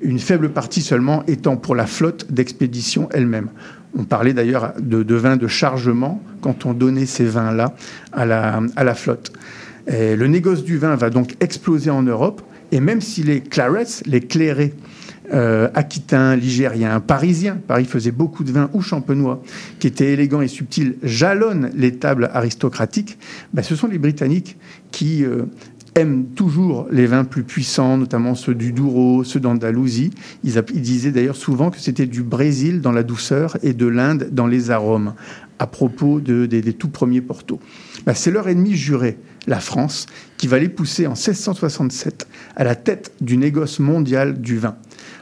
une 0.02 0.20
faible 0.20 0.52
partie 0.52 0.82
seulement 0.82 1.26
étant 1.28 1.58
pour 1.58 1.76
la 1.76 1.86
flotte 1.86 2.32
d'expédition 2.32 3.10
elle-même. 3.12 3.50
On 3.98 4.04
parlait 4.04 4.34
d'ailleurs 4.34 4.74
de, 4.80 5.16
vins 5.16 5.38
de 5.38 5.48
chargement 5.48 6.22
quand 6.42 6.66
on 6.66 6.74
donnait 6.74 7.06
ces 7.06 7.26
vins-là 7.26 7.76
à 8.12 8.26
la, 8.26 8.96
flotte. 8.96 9.32
Le 9.88 10.26
négoce 10.26 10.64
du 10.64 10.78
vin 10.78 10.96
va 10.96 11.10
donc 11.10 11.36
exploser 11.40 11.90
en 11.90 12.02
Europe, 12.02 12.42
et 12.72 12.80
même 12.80 13.02
si 13.02 13.22
les 13.22 13.42
clarets, 13.42 14.02
les 14.06 14.22
clairés, 14.22 14.74
euh, 15.32 15.70
aquitains, 15.74 16.36
ligériens, 16.36 17.00
parisiens, 17.00 17.58
Paris 17.68 17.86
faisait 17.86 18.12
beaucoup 18.12 18.44
de 18.44 18.52
vins 18.52 18.70
ou 18.74 18.82
champenois, 18.82 19.42
qui 19.80 19.88
étaient 19.88 20.12
élégants 20.12 20.42
et 20.42 20.50
subtils, 20.50 20.96
jalonnent 21.02 21.72
les 21.76 21.96
tables 21.96 22.30
aristocratiques, 22.34 23.18
ben, 23.54 23.62
ce 23.62 23.76
sont 23.76 23.88
les 23.88 24.00
Britanniques 24.00 24.58
qui 24.92 25.24
euh, 25.24 25.44
aiment 25.96 26.26
toujours 26.36 26.88
les 26.92 27.06
vins 27.06 27.24
plus 27.24 27.44
puissants, 27.44 27.98
notamment 27.98 28.36
ceux 28.36 28.56
du 28.56 28.72
Douro, 28.72 29.24
ceux 29.24 29.40
d'Andalousie. 29.40 30.12
Ils, 30.44 30.62
disaient 30.82 31.12
d'ailleurs 31.12 31.36
souvent 31.36 31.72
que 31.72 31.80
c'était 31.80 32.06
du 32.06 32.24
Brésil 32.24 32.82
dans 32.82 32.92
la 32.92 33.04
douceur 33.04 33.58
et 33.64 33.74
de 33.74 33.86
l'Inde 33.86 34.30
dans 34.32 34.48
les 34.48 34.72
arômes, 34.72 35.14
à 35.60 35.68
propos 35.68 36.20
de- 36.20 36.46
des, 36.46 36.74
tout 36.74 36.90
premiers 36.90 37.22
Porto. 37.22 37.60
Ben, 38.06 38.14
C'est 38.14 38.32
leur 38.32 38.48
ennemi 38.48 38.76
juré, 38.76 39.18
la 39.48 39.60
France, 39.60 40.08
qui 40.38 40.48
va 40.48 40.60
les 40.60 40.70
pousser 40.70 41.06
en 41.08 41.12
1667 41.12 42.28
à 42.56 42.64
la 42.64 42.76
tête 42.76 43.14
du 43.22 43.38
négoce 43.38 43.80
mondial 43.80 44.42
du 44.42 44.58
vin. 44.58 44.76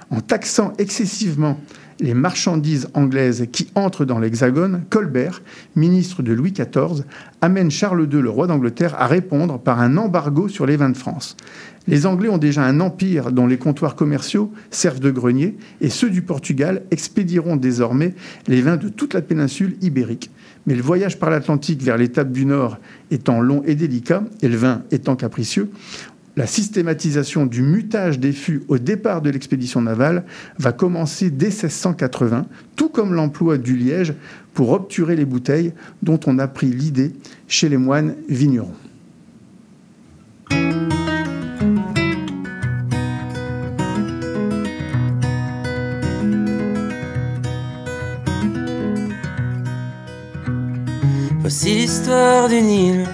En 0.10 0.20
taxant 0.20 0.74
excessivement 0.78 1.58
les 2.02 2.14
marchandises 2.16 2.90
anglaises 2.94 3.48
qui 3.52 3.68
entrent 3.76 4.06
dans 4.06 4.20
l'Hexagone, 4.20 4.84
Colbert, 4.90 5.42
ministre 5.76 6.24
de 6.24 6.34
Louis 6.34 6.52
XIV, 6.52 7.04
amène 7.42 7.72
Charles 7.72 8.08
II, 8.12 8.22
le 8.22 8.30
roi 8.30 8.48
d'Angleterre, 8.48 8.96
à 9.00 9.08
répondre 9.08 9.60
par 9.60 9.80
un 9.80 9.96
embargo 9.98 10.48
sur 10.48 10.66
les 10.66 10.76
vins 10.76 10.90
de 10.90 10.98
France. 10.98 11.38
Les 11.88 12.06
Anglais 12.06 12.30
ont 12.30 12.38
déjà 12.38 12.64
un 12.64 12.80
empire 12.80 13.32
dont 13.32 13.48
les 13.48 13.58
comptoirs 13.58 13.96
commerciaux 13.96 14.52
servent 14.70 15.00
de 15.00 15.12
grenier, 15.12 15.58
et 15.80 15.90
ceux 15.90 16.10
du 16.10 16.22
Portugal 16.22 16.84
expédieront 16.92 17.56
désormais 17.56 18.14
les 18.48 18.62
vins 18.62 18.78
de 18.78 18.90
toute 18.90 19.14
la 19.14 19.22
péninsule 19.22 19.78
ibérique. 19.82 20.32
Mais 20.68 20.76
le 20.76 20.84
voyage 20.84 21.18
par 21.18 21.32
l'Atlantique 21.32 21.82
vers 21.82 21.98
l'étape 21.98 22.32
du 22.32 22.46
Nord 22.46 22.78
étant 23.10 23.42
long 23.42 23.64
et 23.66 23.74
délicat, 23.74 24.24
et 24.44 24.48
le 24.48 24.58
vin 24.58 24.84
étant 24.92 25.16
capricieux, 25.16 25.72
la 26.38 26.48
systématisation 26.48 27.46
du 27.46 27.62
mutage 27.62 28.20
des 28.20 28.32
fûts 28.32 28.64
au 28.68 28.78
départ 28.78 29.22
de 29.22 29.30
l'expédition 29.30 29.82
navale 29.82 30.24
va 30.58 30.72
commencer 30.72 31.30
dès 31.30 31.48
1680, 31.48 32.46
tout 32.76 32.90
comme 32.90 33.14
l'emploi 33.14 33.58
du 33.58 33.76
liège 33.76 34.14
pour 34.54 34.72
obturer 34.72 35.16
les 35.16 35.26
bouteilles 35.26 35.74
dont 36.02 36.20
on 36.26 36.40
a 36.40 36.48
pris 36.48 36.68
l'idée 36.68 37.14
chez 37.48 37.70
les 37.70 37.78
moines 37.78 38.16
vignerons. 38.30 38.74
Voici 51.40 51.76
l'histoire 51.76 52.48
d'une 52.48 52.70
île 52.70 53.08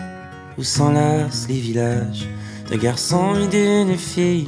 où 0.58 0.64
s'enlacent 0.64 1.48
les 1.48 1.60
villages 1.60 2.28
d'un 2.70 2.78
garçon 2.78 3.36
et 3.36 3.48
d'une 3.48 3.98
fille 3.98 4.48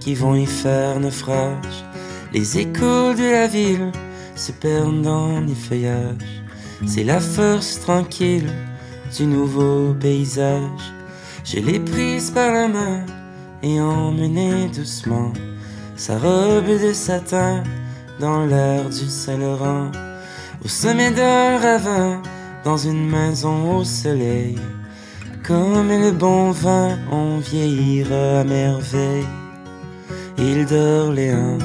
qui 0.00 0.14
vont 0.14 0.34
y 0.34 0.46
faire 0.46 1.00
naufrage. 1.00 1.84
Les 2.32 2.58
échos 2.58 3.14
de 3.14 3.30
la 3.30 3.46
ville 3.46 3.92
se 4.34 4.52
perdent 4.52 5.02
dans 5.02 5.40
les 5.40 5.54
feuillages. 5.54 6.42
C'est 6.86 7.04
la 7.04 7.20
force 7.20 7.80
tranquille 7.80 8.50
du 9.16 9.26
nouveau 9.26 9.94
paysage. 9.94 10.92
Je 11.44 11.60
l'ai 11.60 11.78
prise 11.78 12.30
par 12.30 12.52
la 12.52 12.68
main 12.68 13.06
et 13.62 13.80
emmenée 13.80 14.68
doucement. 14.74 15.32
Sa 15.96 16.18
robe 16.18 16.66
de 16.66 16.92
satin 16.92 17.62
dans 18.20 18.44
l'air 18.46 18.88
du 18.88 19.08
Saint-Laurent. 19.08 19.90
Au 20.64 20.68
sommet 20.68 21.10
d'un 21.10 21.58
ravin, 21.58 22.22
dans 22.64 22.76
une 22.76 23.08
maison 23.08 23.78
au 23.78 23.84
soleil. 23.84 24.58
Comme 25.46 25.90
le 25.90 26.10
bon 26.10 26.52
vin, 26.52 26.96
on 27.12 27.36
vieillira 27.36 28.40
à 28.40 28.44
merveille. 28.44 29.26
Île 30.38 30.64
d'Orléans, 30.64 31.58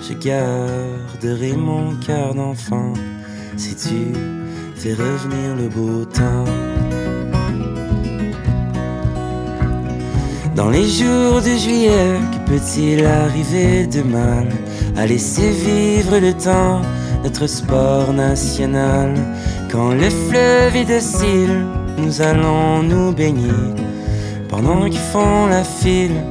je 0.00 0.14
garderai 0.14 1.56
mon 1.56 1.96
cœur 1.96 2.32
d'enfant 2.36 2.92
si 3.56 3.74
tu 3.74 4.12
fais 4.76 4.94
revenir 4.94 5.56
le 5.56 5.68
beau 5.68 6.04
temps. 6.04 6.44
Dans 10.54 10.70
les 10.70 10.88
jours 10.88 11.42
de 11.42 11.58
juillet, 11.58 12.20
que 12.30 12.50
peut-il 12.52 13.04
arriver 13.04 13.88
de 13.88 14.02
mal 14.02 14.48
à 14.96 15.06
laisser 15.06 15.50
vivre 15.50 16.20
le 16.20 16.34
temps, 16.34 16.82
notre 17.24 17.48
sport 17.48 18.12
national 18.12 19.12
Quand 19.72 19.92
le 19.92 20.08
fleuve 20.08 20.76
est 20.76 20.84
docile, 20.84 21.66
nous 21.98 22.20
allons 22.20 22.82
nous 22.82 23.12
baigner. 23.12 23.50
Pendant 24.48 24.84
qu'ils 24.88 24.98
font 25.12 25.46
la 25.46 25.64
file, 25.64 26.22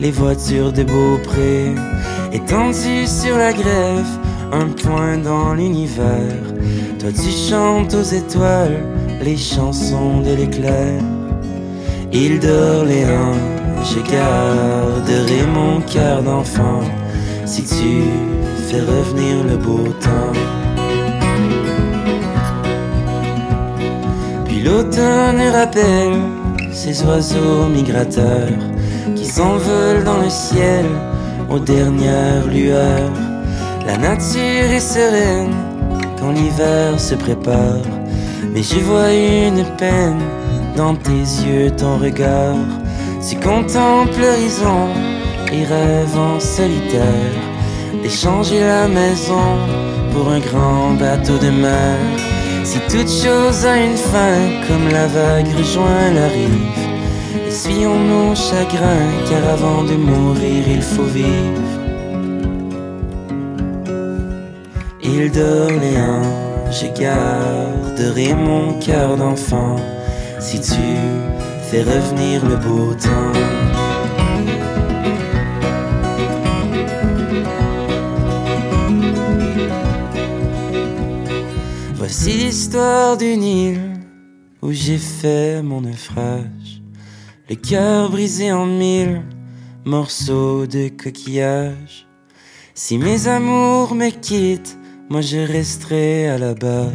les 0.00 0.10
voitures 0.10 0.72
de 0.72 0.82
Beaupré, 0.82 1.74
étendues 2.32 3.06
sur 3.06 3.36
la 3.36 3.52
grève, 3.52 4.06
un 4.52 4.68
point 4.68 5.18
dans 5.18 5.54
l'univers. 5.54 6.42
Toi 6.98 7.10
tu 7.12 7.30
chantes 7.30 7.94
aux 7.94 8.02
étoiles 8.02 8.80
les 9.22 9.36
chansons 9.36 10.20
de 10.20 10.34
l'éclair. 10.34 11.00
Île 12.12 12.38
d'Orléans, 12.38 13.38
je 13.82 14.00
garderai 14.10 15.46
mon 15.46 15.80
cœur 15.80 16.22
d'enfant 16.22 16.82
si 17.44 17.62
tu 17.62 18.02
fais 18.68 18.80
revenir 18.80 19.44
le 19.44 19.56
beau 19.56 19.88
temps. 20.00 20.53
L'automne 24.64 25.42
rappelle 25.52 26.18
ces 26.72 27.04
oiseaux 27.04 27.66
migrateurs 27.66 28.48
qui 29.14 29.26
s'envolent 29.26 30.04
dans 30.04 30.18
le 30.18 30.30
ciel 30.30 30.86
aux 31.50 31.58
dernières 31.58 32.46
lueurs. 32.46 33.12
La 33.86 33.98
nature 33.98 34.70
est 34.72 34.80
sereine 34.80 35.54
quand 36.18 36.32
l'hiver 36.32 36.98
se 36.98 37.14
prépare, 37.14 37.84
mais 38.52 38.62
je 38.62 38.78
vois 38.80 39.12
une 39.12 39.64
peine 39.76 40.22
dans 40.74 40.96
tes 40.96 41.24
yeux, 41.46 41.70
ton 41.70 41.98
regard. 41.98 42.56
Tu 43.26 43.36
contemples 43.36 44.18
l'horizon 44.20 44.88
et 45.52 45.64
rêve 45.64 46.18
en 46.18 46.40
solitaire 46.40 47.34
d'échanger 48.02 48.60
la 48.60 48.88
maison 48.88 49.46
pour 50.12 50.30
un 50.30 50.40
grand 50.40 50.94
bateau 50.98 51.38
de 51.38 51.50
mer. 51.50 52.33
Si 52.64 52.78
toute 52.88 53.10
chose 53.10 53.66
a 53.66 53.76
une 53.76 53.96
fin, 53.96 54.38
comme 54.66 54.88
la 54.88 55.06
vague 55.06 55.54
rejoint 55.56 56.10
la 56.14 56.28
rive, 56.28 56.78
essuyons 57.46 57.98
nos 57.98 58.34
chagrins, 58.34 59.12
car 59.28 59.46
avant 59.50 59.84
de 59.84 59.92
mourir, 59.92 60.64
il 60.66 60.82
faut 60.82 61.04
vivre. 61.04 61.60
Île 65.02 65.30
d'Orléans, 65.30 66.22
je 66.70 66.86
garderai 66.98 68.34
mon 68.34 68.78
cœur 68.80 69.18
d'enfant 69.18 69.76
si 70.40 70.58
tu 70.58 70.80
fais 71.70 71.82
revenir 71.82 72.44
le 72.46 72.56
beau 72.56 72.94
temps. 72.94 73.63
Voici 82.16 82.38
l'histoire 82.38 83.16
d'une 83.16 83.42
île 83.42 83.92
où 84.62 84.70
j'ai 84.70 84.98
fait 84.98 85.60
mon 85.62 85.80
naufrage, 85.80 86.80
le 87.50 87.56
cœur 87.56 88.08
brisé 88.08 88.52
en 88.52 88.66
mille 88.66 89.20
morceaux 89.84 90.64
de 90.64 90.90
coquillage. 90.90 92.06
Si 92.72 92.98
mes 92.98 93.26
amours 93.26 93.96
me 93.96 94.10
quittent, 94.10 94.78
moi 95.10 95.22
je 95.22 95.38
resterai 95.38 96.28
à 96.28 96.38
la 96.38 96.54
barre 96.54 96.92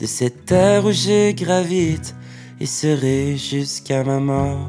de 0.00 0.06
cette 0.06 0.46
terre 0.46 0.84
où 0.84 0.90
je 0.90 1.30
gravite 1.30 2.16
et 2.58 2.66
serai 2.66 3.36
jusqu'à 3.36 4.02
ma 4.02 4.18
mort. 4.18 4.68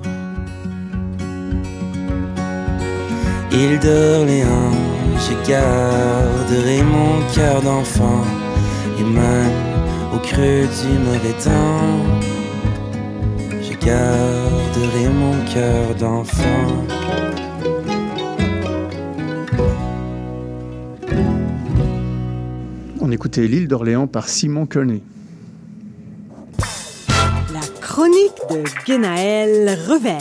Île 3.51 3.79
d'Orléans, 3.79 4.77
je 5.17 5.49
garderai 5.49 6.83
mon 6.83 7.27
cœur 7.33 7.63
d'enfant 7.63 8.23
et 8.99 9.03
au 10.31 10.33
creux 10.33 10.67
du 10.67 10.99
mauvais 10.99 11.33
temps, 11.43 12.19
je 13.61 13.85
garderai 13.85 15.09
mon 15.09 15.45
cœur 15.45 15.95
d'enfant. 15.95 16.85
On 22.99 23.11
écoutait 23.11 23.47
L'île 23.47 23.67
d'Orléans 23.67 24.07
par 24.07 24.29
Simon 24.29 24.65
Kearney. 24.65 25.01
La 27.53 27.61
chronique 27.81 28.17
de 28.49 28.63
Guénaël 28.85 29.77
Revel. 29.87 30.17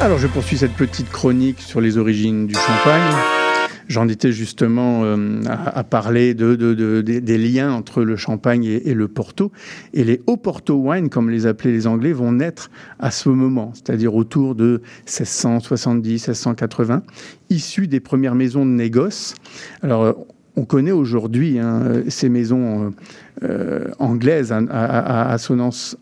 Alors 0.00 0.18
je 0.18 0.26
poursuis 0.26 0.58
cette 0.58 0.74
petite 0.74 1.10
chronique 1.10 1.60
sur 1.60 1.80
les 1.80 1.96
origines 1.96 2.46
du 2.46 2.54
champagne. 2.54 3.35
J'en 3.88 4.08
étais 4.08 4.32
justement 4.32 5.04
euh, 5.04 5.40
à, 5.46 5.84
parler 5.84 6.34
de, 6.34 6.56
de, 6.56 6.74
de, 6.74 7.00
des 7.00 7.38
liens 7.38 7.72
entre 7.72 8.02
le 8.02 8.16
champagne 8.16 8.64
et, 8.64 8.94
le 8.94 9.08
Porto. 9.08 9.52
Et 9.94 10.04
les 10.04 10.20
hauts 10.26 10.36
Porto 10.36 10.74
wine, 10.74 11.08
comme 11.08 11.30
les 11.30 11.46
appelaient 11.46 11.72
les 11.72 11.86
Anglais, 11.86 12.12
vont 12.12 12.32
naître 12.32 12.70
à 12.98 13.10
ce 13.10 13.28
moment, 13.28 13.72
c'est-à-dire 13.74 14.14
autour 14.14 14.54
de 14.54 14.82
1670, 15.06 16.28
1680, 16.28 17.02
issus 17.50 17.86
des 17.86 18.00
premières 18.00 18.34
maisons 18.34 18.66
de 18.66 18.70
négoce. 18.70 19.34
Alors 19.82 20.26
on 20.56 20.64
connaît 20.64 20.92
aujourd'hui 20.92 21.58
hein, 21.58 22.02
ces 22.08 22.28
maisons 22.28 22.92
euh, 23.42 23.88
anglaises 23.98 24.50
à, 24.50 24.58
à, 24.58 25.36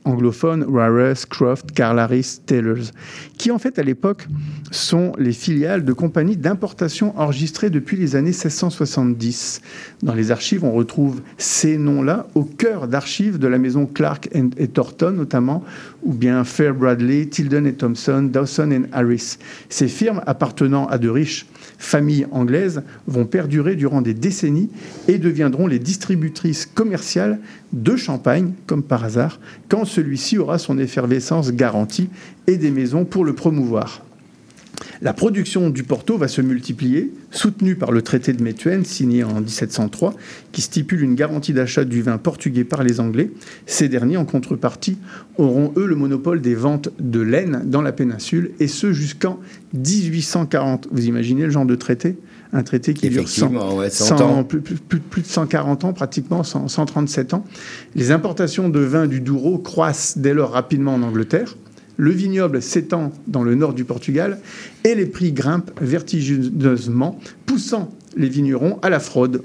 anglophone, 0.04 0.64
Rares, 0.72 1.28
Croft, 1.28 1.72
Carl 1.72 1.98
Harris, 1.98 2.38
Taylors, 2.46 2.92
qui 3.38 3.50
en 3.50 3.58
fait 3.58 3.78
à 3.78 3.82
l'époque 3.82 4.28
sont 4.70 5.12
les 5.18 5.32
filiales 5.32 5.84
de 5.84 5.92
compagnies 5.92 6.36
d'importation 6.36 7.12
enregistrées 7.18 7.70
depuis 7.70 7.96
les 7.96 8.14
années 8.14 8.30
1670. 8.30 9.62
Dans 10.02 10.14
les 10.14 10.30
archives, 10.30 10.64
on 10.64 10.72
retrouve 10.72 11.22
ces 11.36 11.76
noms-là 11.76 12.28
au 12.36 12.44
cœur 12.44 12.86
d'archives 12.86 13.38
de 13.38 13.48
la 13.48 13.58
maison 13.58 13.86
Clark 13.86 14.28
et 14.32 14.68
Thornton 14.68 15.10
notamment, 15.10 15.64
ou 16.04 16.12
bien 16.12 16.44
Fair 16.44 16.74
Bradley, 16.74 17.26
Tilden 17.26 17.66
et 17.66 17.74
Thompson, 17.74 18.22
Dawson 18.22 18.70
et 18.70 18.82
Harris. 18.92 19.38
Ces 19.68 19.88
firmes 19.88 20.22
appartenant 20.26 20.86
à 20.86 20.98
de 20.98 21.08
riches 21.08 21.46
familles 21.84 22.26
anglaises 22.32 22.82
vont 23.06 23.26
perdurer 23.26 23.76
durant 23.76 24.02
des 24.02 24.14
décennies 24.14 24.70
et 25.06 25.18
deviendront 25.18 25.66
les 25.66 25.78
distributrices 25.78 26.66
commerciales 26.66 27.38
de 27.72 27.96
champagne, 27.96 28.52
comme 28.66 28.82
par 28.82 29.04
hasard, 29.04 29.38
quand 29.68 29.84
celui-ci 29.84 30.38
aura 30.38 30.58
son 30.58 30.78
effervescence 30.78 31.52
garantie 31.52 32.08
et 32.46 32.56
des 32.56 32.70
maisons 32.70 33.04
pour 33.04 33.24
le 33.24 33.34
promouvoir. 33.34 34.02
La 35.02 35.12
production 35.12 35.70
du 35.70 35.82
Porto 35.82 36.16
va 36.16 36.28
se 36.28 36.40
multiplier, 36.40 37.12
soutenue 37.30 37.76
par 37.76 37.92
le 37.92 38.02
traité 38.02 38.32
de 38.32 38.42
Methuen 38.42 38.84
signé 38.84 39.24
en 39.24 39.40
1703, 39.40 40.14
qui 40.52 40.62
stipule 40.62 41.02
une 41.02 41.14
garantie 41.14 41.52
d'achat 41.52 41.84
du 41.84 42.02
vin 42.02 42.18
portugais 42.18 42.64
par 42.64 42.82
les 42.82 43.00
Anglais. 43.00 43.30
Ces 43.66 43.88
derniers, 43.88 44.16
en 44.16 44.24
contrepartie, 44.24 44.98
auront 45.36 45.72
eux 45.76 45.86
le 45.86 45.96
monopole 45.96 46.40
des 46.40 46.54
ventes 46.54 46.90
de 46.98 47.20
laine 47.20 47.62
dans 47.66 47.82
la 47.82 47.92
péninsule, 47.92 48.52
et 48.60 48.68
ce 48.68 48.92
jusqu'en 48.92 49.38
1840. 49.74 50.88
Vous 50.90 51.06
imaginez 51.06 51.42
le 51.44 51.50
genre 51.50 51.66
de 51.66 51.74
traité? 51.74 52.16
Un 52.52 52.62
traité 52.62 52.94
qui 52.94 53.08
dure 53.08 53.28
100, 53.28 53.76
ouais, 53.76 53.90
100 53.90 54.20
ans. 54.20 54.44
Plus, 54.44 54.60
plus, 54.60 54.76
plus, 54.76 55.22
de 55.22 55.26
140 55.26 55.84
ans, 55.84 55.92
pratiquement 55.92 56.44
100, 56.44 56.68
137 56.68 57.34
ans. 57.34 57.44
Les 57.96 58.12
importations 58.12 58.68
de 58.68 58.78
vin 58.78 59.08
du 59.08 59.20
Douro 59.20 59.58
croissent 59.58 60.18
dès 60.18 60.34
lors 60.34 60.52
rapidement 60.52 60.94
en 60.94 61.02
Angleterre. 61.02 61.56
Le 61.96 62.10
vignoble 62.10 62.60
s'étend 62.60 63.12
dans 63.26 63.44
le 63.44 63.54
nord 63.54 63.74
du 63.74 63.84
Portugal 63.84 64.38
et 64.82 64.94
les 64.94 65.06
prix 65.06 65.32
grimpent 65.32 65.70
vertigineusement, 65.80 67.20
poussant 67.46 67.94
les 68.16 68.28
vignerons 68.28 68.78
à 68.82 68.90
la 68.90 69.00
fraude. 69.00 69.42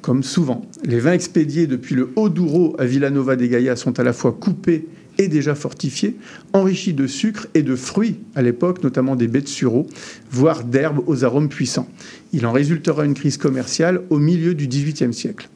Comme 0.00 0.22
souvent, 0.22 0.64
les 0.84 1.00
vins 1.00 1.12
expédiés 1.12 1.66
depuis 1.66 1.94
le 1.94 2.10
Haut-Douro 2.16 2.76
à 2.78 2.84
Villanova 2.84 3.36
de 3.36 3.46
Gaia 3.46 3.76
sont 3.76 3.98
à 3.98 4.04
la 4.04 4.12
fois 4.12 4.32
coupés 4.32 4.86
et 5.18 5.28
déjà 5.28 5.54
fortifiés, 5.54 6.16
enrichis 6.52 6.92
de 6.92 7.06
sucre 7.06 7.48
et 7.54 7.62
de 7.62 7.74
fruits 7.74 8.20
à 8.34 8.42
l'époque, 8.42 8.82
notamment 8.82 9.16
des 9.16 9.28
baies 9.28 9.40
de 9.40 9.48
sureau, 9.48 9.86
voire 10.30 10.64
d'herbes 10.64 11.02
aux 11.06 11.24
arômes 11.24 11.48
puissants. 11.48 11.88
Il 12.32 12.46
en 12.46 12.52
résultera 12.52 13.04
une 13.04 13.14
crise 13.14 13.36
commerciale 13.36 14.02
au 14.10 14.18
milieu 14.18 14.54
du 14.54 14.66
XVIIIe 14.68 15.14
siècle. 15.14 15.48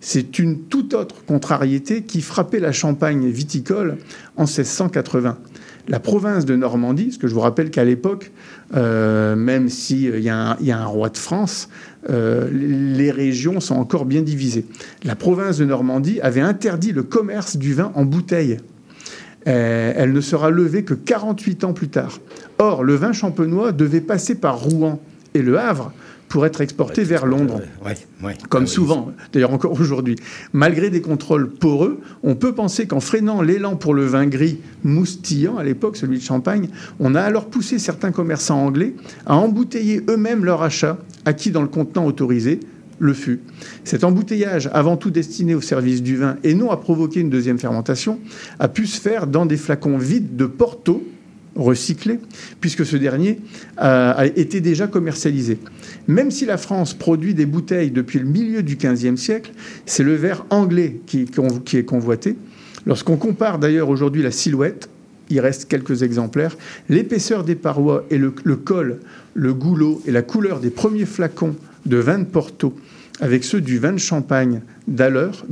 C'est 0.00 0.38
une 0.38 0.64
toute 0.64 0.92
autre 0.92 1.24
contrariété 1.24 2.02
qui 2.02 2.20
frappait 2.20 2.60
la 2.60 2.72
Champagne 2.72 3.30
viticole 3.30 3.96
en 4.36 4.44
1680 4.44 5.38
la 5.88 6.00
province 6.00 6.44
de 6.44 6.56
Normandie, 6.56 7.06
parce 7.06 7.18
que 7.18 7.28
je 7.28 7.34
vous 7.34 7.40
rappelle 7.40 7.70
qu'à 7.70 7.84
l'époque, 7.84 8.32
euh, 8.74 9.36
même 9.36 9.68
s'il 9.68 10.10
euh, 10.10 10.18
y, 10.18 10.24
y, 10.64 10.72
a 10.72 10.78
un 10.78 10.86
roi 10.86 11.08
de 11.10 11.16
France, 11.16 11.68
euh, 12.10 12.48
les 12.52 13.10
régions 13.10 13.60
sont 13.60 13.76
encore 13.76 14.04
bien 14.04 14.22
divisées. 14.22 14.66
La 15.04 15.16
province 15.16 15.58
de 15.58 15.64
Normandie 15.64 16.20
avait 16.20 16.40
interdit 16.40 16.92
le 16.92 17.02
commerce 17.02 17.56
du 17.56 17.74
vin 17.74 17.92
en 17.94 18.04
bouteille. 18.04 18.58
Elle 19.46 20.14
ne 20.14 20.22
sera 20.22 20.48
levée 20.48 20.84
que 20.84 20.94
48 20.94 21.64
ans 21.64 21.74
plus 21.74 21.88
tard. 21.88 22.18
Or, 22.56 22.82
le 22.82 22.94
vin 22.94 23.12
champenois 23.12 23.72
devait 23.72 24.00
passer 24.00 24.36
par 24.36 24.58
Rouen 24.58 25.02
et 25.34 25.42
Le 25.42 25.58
Havre 25.58 25.92
pour 26.34 26.44
être 26.46 26.60
exporté 26.62 27.02
ouais, 27.02 27.06
vers 27.06 27.26
Londres, 27.26 27.60
ouais, 27.86 27.94
ouais, 28.24 28.34
comme 28.48 28.66
souvent, 28.66 29.12
d'ailleurs 29.32 29.52
encore 29.52 29.80
aujourd'hui. 29.80 30.16
Malgré 30.52 30.90
des 30.90 31.00
contrôles 31.00 31.48
poreux, 31.48 32.00
on 32.24 32.34
peut 32.34 32.52
penser 32.52 32.88
qu'en 32.88 32.98
freinant 32.98 33.40
l'élan 33.40 33.76
pour 33.76 33.94
le 33.94 34.04
vin 34.04 34.26
gris 34.26 34.58
moustillant, 34.82 35.58
à 35.58 35.62
l'époque 35.62 35.96
celui 35.96 36.18
de 36.18 36.24
Champagne, 36.24 36.70
on 36.98 37.14
a 37.14 37.20
alors 37.20 37.44
poussé 37.44 37.78
certains 37.78 38.10
commerçants 38.10 38.66
anglais 38.66 38.96
à 39.26 39.36
embouteiller 39.36 40.02
eux-mêmes 40.08 40.44
leur 40.44 40.64
achat, 40.64 40.98
acquis 41.24 41.52
dans 41.52 41.62
le 41.62 41.68
contenant 41.68 42.04
autorisé, 42.04 42.58
le 42.98 43.14
fut. 43.14 43.38
Cet 43.84 44.02
embouteillage, 44.02 44.68
avant 44.72 44.96
tout 44.96 45.10
destiné 45.10 45.54
au 45.54 45.60
service 45.60 46.02
du 46.02 46.16
vin 46.16 46.36
et 46.42 46.54
non 46.54 46.72
à 46.72 46.76
provoquer 46.78 47.20
une 47.20 47.30
deuxième 47.30 47.60
fermentation, 47.60 48.18
a 48.58 48.66
pu 48.66 48.88
se 48.88 49.00
faire 49.00 49.28
dans 49.28 49.46
des 49.46 49.56
flacons 49.56 49.98
vides 49.98 50.34
de 50.34 50.46
Porto, 50.46 51.06
recyclé, 51.56 52.18
puisque 52.60 52.84
ce 52.84 52.96
dernier 52.96 53.38
a 53.76 54.26
été 54.36 54.60
déjà 54.60 54.86
commercialisé. 54.86 55.58
Même 56.08 56.30
si 56.30 56.46
la 56.46 56.56
France 56.56 56.94
produit 56.94 57.34
des 57.34 57.46
bouteilles 57.46 57.90
depuis 57.90 58.18
le 58.18 58.24
milieu 58.24 58.62
du 58.62 58.76
XVe 58.76 59.16
siècle, 59.16 59.52
c'est 59.86 60.02
le 60.02 60.14
verre 60.14 60.44
anglais 60.50 61.00
qui, 61.06 61.26
est 61.74 61.84
convoité. 61.84 62.36
Lorsqu'on 62.86 63.16
compare 63.16 63.58
d'ailleurs 63.58 63.88
aujourd'hui 63.88 64.22
la 64.22 64.30
silhouette, 64.30 64.88
il 65.30 65.40
reste 65.40 65.66
quelques 65.68 66.02
exemplaires, 66.02 66.56
l'épaisseur 66.88 67.44
des 67.44 67.54
parois 67.54 68.04
et 68.10 68.18
le, 68.18 68.34
le, 68.44 68.56
col, 68.56 69.00
le 69.32 69.54
goulot 69.54 70.02
et 70.06 70.10
la 70.10 70.22
couleur 70.22 70.60
des 70.60 70.70
premiers 70.70 71.06
flacons 71.06 71.56
de 71.86 71.96
vin 71.96 72.18
de 72.18 72.24
Porto 72.24 72.74
avec 73.20 73.44
ceux 73.44 73.60
du 73.60 73.78
vin 73.78 73.92
de 73.92 73.98
champagne 73.98 74.62
d'alors, 74.88 75.44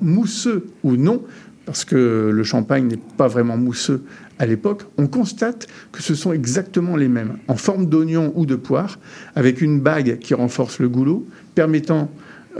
mousseux 0.00 0.66
ou 0.82 0.96
non, 0.96 1.22
parce 1.66 1.84
que 1.84 2.30
le 2.32 2.44
champagne 2.44 2.86
n'est 2.86 3.00
pas 3.16 3.28
vraiment 3.28 3.56
mousseux 3.56 4.02
à 4.38 4.46
l'époque, 4.46 4.82
on 4.98 5.06
constate 5.06 5.68
que 5.92 6.02
ce 6.02 6.14
sont 6.14 6.32
exactement 6.32 6.96
les 6.96 7.08
mêmes, 7.08 7.38
en 7.48 7.56
forme 7.56 7.86
d'oignon 7.86 8.32
ou 8.34 8.46
de 8.46 8.56
poire, 8.56 8.98
avec 9.34 9.60
une 9.60 9.80
bague 9.80 10.18
qui 10.18 10.34
renforce 10.34 10.78
le 10.78 10.88
goulot, 10.88 11.26
permettant 11.54 12.10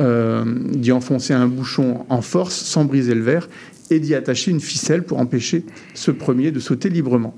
euh, 0.00 0.44
d'y 0.72 0.92
enfoncer 0.92 1.34
un 1.34 1.46
bouchon 1.46 2.04
en 2.08 2.20
force 2.20 2.54
sans 2.54 2.84
briser 2.84 3.14
le 3.14 3.22
verre 3.22 3.48
et 3.90 4.00
d'y 4.00 4.14
attacher 4.14 4.50
une 4.50 4.60
ficelle 4.60 5.02
pour 5.02 5.18
empêcher 5.18 5.64
ce 5.94 6.10
premier 6.10 6.50
de 6.50 6.60
sauter 6.60 6.88
librement. 6.88 7.34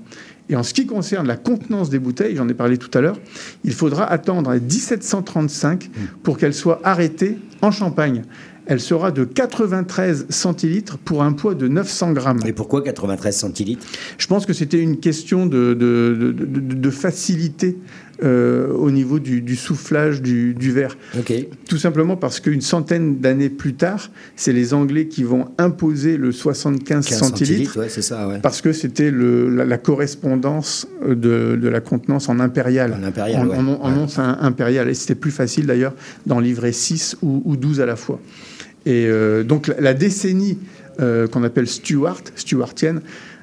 Et 0.49 0.55
en 0.55 0.63
ce 0.63 0.73
qui 0.73 0.85
concerne 0.85 1.27
la 1.27 1.35
contenance 1.35 1.89
des 1.89 1.99
bouteilles, 1.99 2.35
j'en 2.35 2.47
ai 2.47 2.53
parlé 2.53 2.77
tout 2.77 2.95
à 2.97 3.01
l'heure, 3.01 3.19
il 3.63 3.73
faudra 3.73 4.05
attendre 4.05 4.53
1735 4.53 5.89
pour 6.23 6.37
qu'elle 6.37 6.53
soit 6.53 6.79
arrêtée 6.83 7.37
en 7.61 7.71
Champagne. 7.71 8.23
Elle 8.67 8.79
sera 8.81 9.11
de 9.11 9.23
93 9.23 10.25
centilitres 10.29 10.97
pour 10.97 11.23
un 11.23 11.33
poids 11.33 11.55
de 11.55 11.67
900 11.67 12.11
grammes. 12.13 12.39
Et 12.45 12.53
pourquoi 12.53 12.81
93 12.83 13.35
centilitres? 13.35 13.85
Je 14.17 14.27
pense 14.27 14.45
que 14.45 14.53
c'était 14.53 14.79
une 14.79 14.99
question 14.99 15.45
de, 15.45 15.73
de, 15.73 16.15
de, 16.19 16.31
de- 16.31 16.75
de 16.75 16.89
facilité 16.89 17.77
euh, 18.23 18.69
au 18.73 18.89
niveau 18.89 19.19
du, 19.19 19.41
du 19.41 19.55
soufflage 19.55 20.21
du, 20.23 20.53
du 20.55 20.71
verre. 20.71 20.97
Tout 21.69 21.77
simplement 21.77 22.17
parce 22.17 22.39
qu'une 22.39 22.61
centaine 22.61 23.19
d'années 23.19 23.49
plus 23.49 23.75
tard, 23.75 24.09
c'est 24.35 24.53
les 24.53 24.73
Anglais 24.73 25.07
qui 25.07 25.23
vont 25.23 25.49
imposer 25.59 26.17
le 26.17 26.31
75 26.31 27.05
15 27.05 27.17
centilitres. 27.19 27.77
ouais, 27.79 27.89
c'est 27.89 28.01
ça, 28.01 28.27
ouais. 28.27 28.39
Parce 28.41 28.61
que 28.61 28.73
c'était 28.73 29.11
la, 29.11 29.65
la 29.65 29.77
correspondance 29.77 30.87
de, 31.07 31.57
de 31.61 31.67
la 31.69 31.79
contenance 31.79 32.27
en 32.27 32.39
impérial. 32.39 32.97
En 32.99 33.03
impérial, 33.03 33.41
En, 33.45 33.49
ouais. 33.49 33.57
en- 33.57 33.81
en 33.83 33.97
once 33.97 34.17
im- 34.19 34.37
impérial. 34.41 34.89
Et 34.89 34.93
c'était 34.95 35.15
plus 35.15 35.31
facile 35.31 35.67
d'ailleurs 35.67 35.93
d'en 36.25 36.39
livrer 36.39 36.71
6 36.71 37.17
ou, 37.21 37.43
ou 37.45 37.55
12 37.55 37.81
à 37.81 37.85
la 37.85 37.95
fois. 37.95 38.19
Et 38.87 39.05
euh, 39.05 39.43
donc 39.43 39.67
la, 39.79 39.93
décennie 39.93 40.57
euh, 41.01 41.27
qu'on 41.27 41.43
appelle 41.43 41.67
Stuart, 41.67 42.21
stuartienne, 42.37 43.01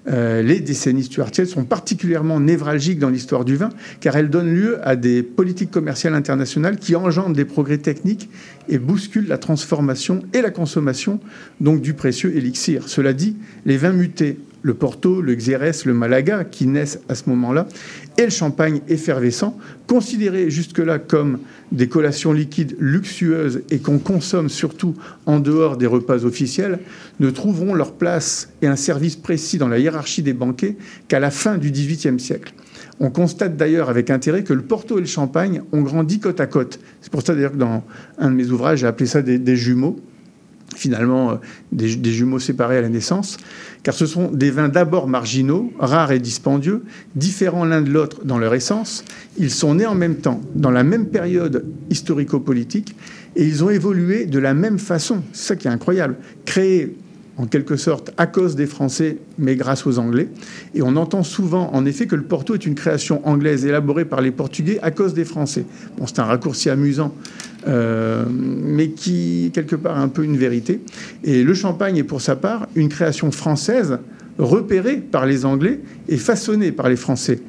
euh, 0.09 0.41
les 0.41 0.61
décennies 0.61 1.05
stuartiennes 1.05 1.47
sont 1.47 1.65
particulièrement 1.65 2.41
névralgiques 2.41 2.99
dans 2.99 3.11
l'histoire 3.11 3.45
du 3.45 3.57
vin, 3.57 3.69
car 4.01 4.17
elles 4.17 4.31
donnent 4.31 4.55
lieu 4.55 4.79
à 4.89 4.97
des 4.97 5.23
politiques 5.23 5.71
commerciales 5.71 6.15
internationales 6.15 6.79
qui 6.79 6.97
engendrent 6.97 7.35
des 7.35 7.45
progrès 7.45 7.77
techniques 7.77 8.31
et 8.71 8.79
bousculent 8.79 9.29
la 9.29 9.37
transformation 9.37 10.23
et 10.33 10.41
la 10.41 10.51
consommation 10.51 11.21
du 11.61 11.93
précieux 11.93 12.35
élixir. 12.35 12.89
Cela 12.89 13.13
dit, 13.13 13.37
les 13.67 13.77
vins 13.77 13.93
mutés, 13.93 14.39
le 14.65 14.73
Porto, 14.73 15.21
le 15.21 15.35
Xérès, 15.35 15.85
le 15.85 15.93
Malaga, 15.93 16.43
qui 16.43 16.67
naissent 16.67 16.99
à 17.11 17.15
ce 17.15 17.29
moment-là, 17.29 17.69
et 18.17 18.25
le 18.25 18.31
champagne 18.31 18.81
effervescent, 18.89 19.57
considérés 19.87 20.51
jusque-là 20.51 20.99
comme 20.99 21.39
des 21.71 21.87
collations 21.87 22.33
liquides 22.33 22.75
luxueuses 22.81 23.61
et 23.71 23.79
qu'on 23.79 23.99
consomme 23.99 24.49
surtout 24.49 24.95
en 25.27 25.39
dehors 25.39 25.77
des 25.77 25.87
repas 25.87 26.25
officiels, 26.25 26.79
ne 27.21 27.29
trouveront 27.29 27.75
leur 27.75 27.93
place 27.93 28.49
et 28.63 28.67
un 28.67 28.77
service 28.77 29.17
précis 29.17 29.59
dans 29.59 29.69
la 29.69 29.79
hiérarchie 29.79 30.23
des 30.23 30.33
banquets 30.33 30.77
qu'à 31.09 31.21
la 31.21 31.31
fin 31.31 31.59
du 31.59 31.71
XVIIIe 31.71 32.19
siècle. 32.19 32.55
On 33.01 33.11
constate 33.11 33.59
d'ailleurs 33.59 33.91
avec 33.91 34.09
intérêt 34.09 34.45
que 34.45 34.55
le 34.55 34.63
Porto 34.63 34.97
et 34.97 35.01
le 35.03 35.07
Champagne 35.07 35.61
ont 35.73 35.83
grandi 35.83 36.21
côte 36.21 36.41
à 36.41 36.47
côte. 36.47 36.81
C'est 37.03 37.13
pour 37.13 37.23
ça 37.23 37.35
d'ailleurs 37.35 37.53
que 37.53 37.59
dans 37.59 37.85
un 38.17 38.31
de 38.31 38.37
mes 38.37 38.51
ouvrages, 38.51 38.79
j'ai 38.79 38.87
appelé 38.87 39.07
ça 39.07 39.21
des, 39.21 39.39
des 39.39 39.57
jumeaux 39.57 40.01
finalement 40.77 41.33
euh, 41.33 41.35
des, 41.73 41.97
des 41.97 42.13
jumeaux 42.13 42.39
séparés 42.39 42.79
à 42.79 42.81
la 42.81 42.89
naissance, 42.89 43.37
car 43.83 43.95
ce 43.95 44.07
sont 44.07 44.31
des 44.31 44.51
vins 44.51 44.69
d'abord 44.69 45.09
marginaux, 45.09 45.73
rares 45.79 46.13
et 46.13 46.19
dispendieux, 46.19 46.83
différents 47.15 47.65
l'un 47.65 47.83
de 47.83 47.91
l'autre 47.91 48.25
dans 48.25 48.39
leur 48.39 48.55
essence. 48.55 49.05
Ils 49.39 49.51
sont 49.51 49.75
nés 49.77 49.87
en 49.87 49.95
même 49.95 50.17
temps, 50.17 50.41
dans 50.55 50.71
la 50.71 50.85
même 50.85 51.07
période 51.07 51.65
historico-politique, 51.91 52.97
et 53.37 53.45
ils 53.45 53.65
ont 53.65 53.71
évolué 53.71 54.27
de 54.27 54.39
la 54.39 54.55
même 54.55 54.79
façon. 54.79 55.23
C'est 55.33 55.49
ça 55.49 55.57
qui 55.57 55.67
est 55.67 55.71
incroyable. 55.71 56.17
Créés 56.45 56.97
en 57.37 57.47
quelque 57.47 57.77
sorte 57.77 58.13
à 58.17 58.27
cause 58.27 58.55
des 58.55 58.67
Français, 58.67 59.19
mais 59.39 59.57
grâce 59.57 59.87
aux 59.87 59.99
Anglais. 59.99 60.29
Et 60.75 60.83
on 60.83 60.97
entend 60.97 61.23
souvent, 61.23 61.71
en 61.73 61.85
effet, 61.85 62.07
que 62.07 62.15
le 62.15 62.23
Porto 62.23 62.55
est 62.55 62.65
une 62.65 62.75
création 62.75 63.27
anglaise 63.27 63.65
élaborée 63.67 64.05
par 64.05 64.21
les 64.21 64.31
Portugais 64.31 64.79
à 64.83 64.91
cause 64.91 65.15
des 65.15 65.25
Français. 65.25 65.65
Bon, 65.99 66.07
c'est 66.07 66.21
un 66.21 66.25
raccourci 66.25 66.71
amusant, 66.71 67.13
euh, 67.67 68.25
mais 68.31 68.91
qui, 68.91 69.51
quelque 69.55 69.77
part, 69.77 69.99
un 69.99 70.09
peu 70.09 70.25
une 70.25 70.37
vérité. 70.37 70.81
Et 71.23 71.43
le 71.43 71.55
champagne 71.55 71.97
est, 71.97 72.05
pour 72.05 72.21
sa 72.21 72.37
part, 72.37 72.67
une 72.75 72.89
création 72.89 73.31
française 73.31 73.99
repérée 74.39 74.97
par 74.97 75.27
les 75.27 75.45
Anglais 75.45 75.81
et 76.09 76.17
façonnée 76.17 76.73
par 76.73 76.89
les 76.89 76.97
Français. 76.97 77.41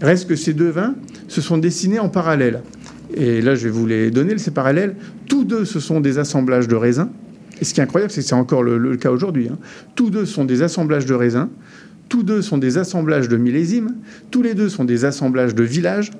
Reste 0.00 0.28
que 0.28 0.36
ces 0.36 0.52
deux 0.52 0.68
vins 0.68 0.94
se 1.28 1.40
sont 1.40 1.58
dessinés 1.58 1.98
en 1.98 2.08
parallèle. 2.08 2.62
Et 3.14 3.40
là, 3.40 3.54
je 3.54 3.64
vais 3.64 3.70
vous 3.70 3.86
les 3.86 4.10
donner, 4.10 4.36
ces 4.38 4.50
parallèles. 4.50 4.96
Tous 5.28 5.44
deux, 5.44 5.64
ce 5.64 5.80
sont 5.80 6.00
des 6.00 6.18
assemblages 6.18 6.68
de 6.68 6.74
raisins. 6.74 7.08
Et 7.60 7.64
ce 7.64 7.72
qui 7.72 7.80
est 7.80 7.82
incroyable, 7.82 8.12
c'est 8.12 8.20
que 8.20 8.26
c'est 8.26 8.34
encore 8.34 8.62
le, 8.62 8.76
le 8.76 8.96
cas 8.96 9.10
aujourd'hui. 9.10 9.48
hein. 9.50 9.56
Tous 9.94 10.10
deux 10.10 10.26
sont 10.26 10.44
des 10.44 10.60
assemblages 10.62 11.06
de 11.06 11.14
raisins, 11.14 11.48
tous 12.08 12.22
deux 12.22 12.42
sont 12.42 12.58
des 12.58 12.76
assemblages 12.76 13.28
de 13.28 13.36
millésimes, 13.38 13.94
tous 14.30 14.42
les 14.42 14.54
deux 14.54 14.68
sont 14.68 14.84
des 14.84 15.06
assemblages 15.06 15.54
de 15.54 15.62
villages, 15.62 16.10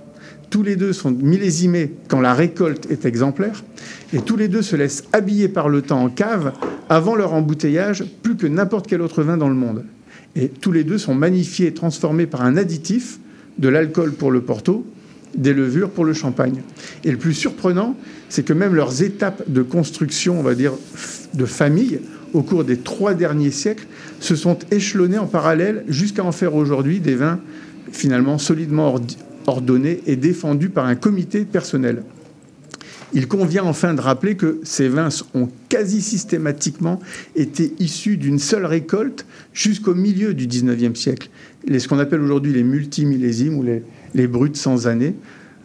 tous 0.51 0.63
les 0.63 0.77
deux 0.77 0.93
sont 0.93 1.11
millésimés 1.11 1.93
quand 2.09 2.21
la 2.21 2.35
récolte 2.35 2.91
est 2.91 3.05
exemplaire, 3.05 3.65
et 4.13 4.21
tous 4.21 4.37
les 4.37 4.49
deux 4.49 4.63
se 4.63 4.77
laissent 4.77 5.05
habiller 5.13 5.49
par 5.49 5.69
le 5.69 5.83
temps 5.83 6.03
en 6.03 6.09
cave 6.09 6.53
avant 6.89 7.17
leur 7.17 7.35
embouteillage 7.35 8.05
plus 8.23 8.37
que 8.37 8.47
n'importe 8.47 8.87
quel 8.87 9.03
autre 9.03 9.23
vin 9.23 9.37
dans 9.37 9.49
le 9.49 9.55
monde. 9.55 9.85
Et 10.37 10.49
tous 10.49 10.73
les 10.73 10.85
deux 10.85 10.99
sont 10.99 11.15
magnifiés 11.15 11.69
et 11.69 11.75
transformés 11.75 12.27
par 12.27 12.43
un 12.43 12.57
additif, 12.57 13.19
de 13.59 13.69
l'alcool 13.69 14.13
pour 14.13 14.31
le 14.31 14.43
Porto, 14.43 14.87
des 15.35 15.55
levures 15.55 15.91
pour 15.91 16.05
le 16.05 16.13
champagne. 16.13 16.63
Et 17.05 17.11
le 17.11 17.17
plus 17.17 17.35
surprenant, 17.35 17.97
c'est 18.29 18.45
que 18.45 18.53
même 18.53 18.75
leurs 18.75 19.03
étapes 19.03 19.43
de 19.49 19.63
construction, 19.63 20.39
on 20.39 20.43
va 20.43 20.55
dire, 20.55 20.73
de 21.35 21.45
famille, 21.47 22.01
au 22.33 22.43
cours 22.43 22.65
des 22.65 22.77
trois 22.77 23.15
derniers 23.15 23.51
siècles, 23.51 23.87
se 24.21 24.37
sont 24.37 24.59
échelonnées 24.71 25.19
en 25.19 25.27
parallèle 25.27 25.85
jusqu'à 25.89 26.25
en 26.25 26.33
faire 26.33 26.55
aujourd'hui 26.55 27.01
des 27.01 27.15
vins 27.15 27.41
finalement 27.93 28.39
solidement 28.39 28.89
ordonnés 29.47 30.03
et 30.07 30.17
défendus 30.17 30.69
par 30.69 30.87
un 30.87 30.95
comité 30.95 31.45
personnel. 31.45 32.03
Il 33.13 33.29
convient 33.29 33.65
enfin 33.65 33.95
de 33.95 34.01
rappeler 34.01 34.37
que 34.37 34.61
ces 34.65 34.89
vins 34.89 35.09
ont 35.35 35.49
quasi 35.69 36.03
systématiquement 36.03 37.01
été 37.37 37.73
issus 37.79 38.17
d'une 38.17 38.39
seule 38.39 38.67
récolte 38.67 39.27
jusqu'au 39.53 39.95
milieu 39.95 40.35
du 40.35 40.47
XIXe 40.47 40.99
siècle. 40.99 41.31
Les, 41.67 41.79
ce 41.79 41.89
qu'on 41.89 41.99
appelle 41.99 42.21
aujourd'hui 42.21 42.53
les 42.53 42.65
multimillésimes 42.65 43.57
ou 43.57 43.63
les, 43.63 43.83
les 44.15 44.27
bruts 44.27 44.55
sans 44.55 44.89
année. 44.89 45.15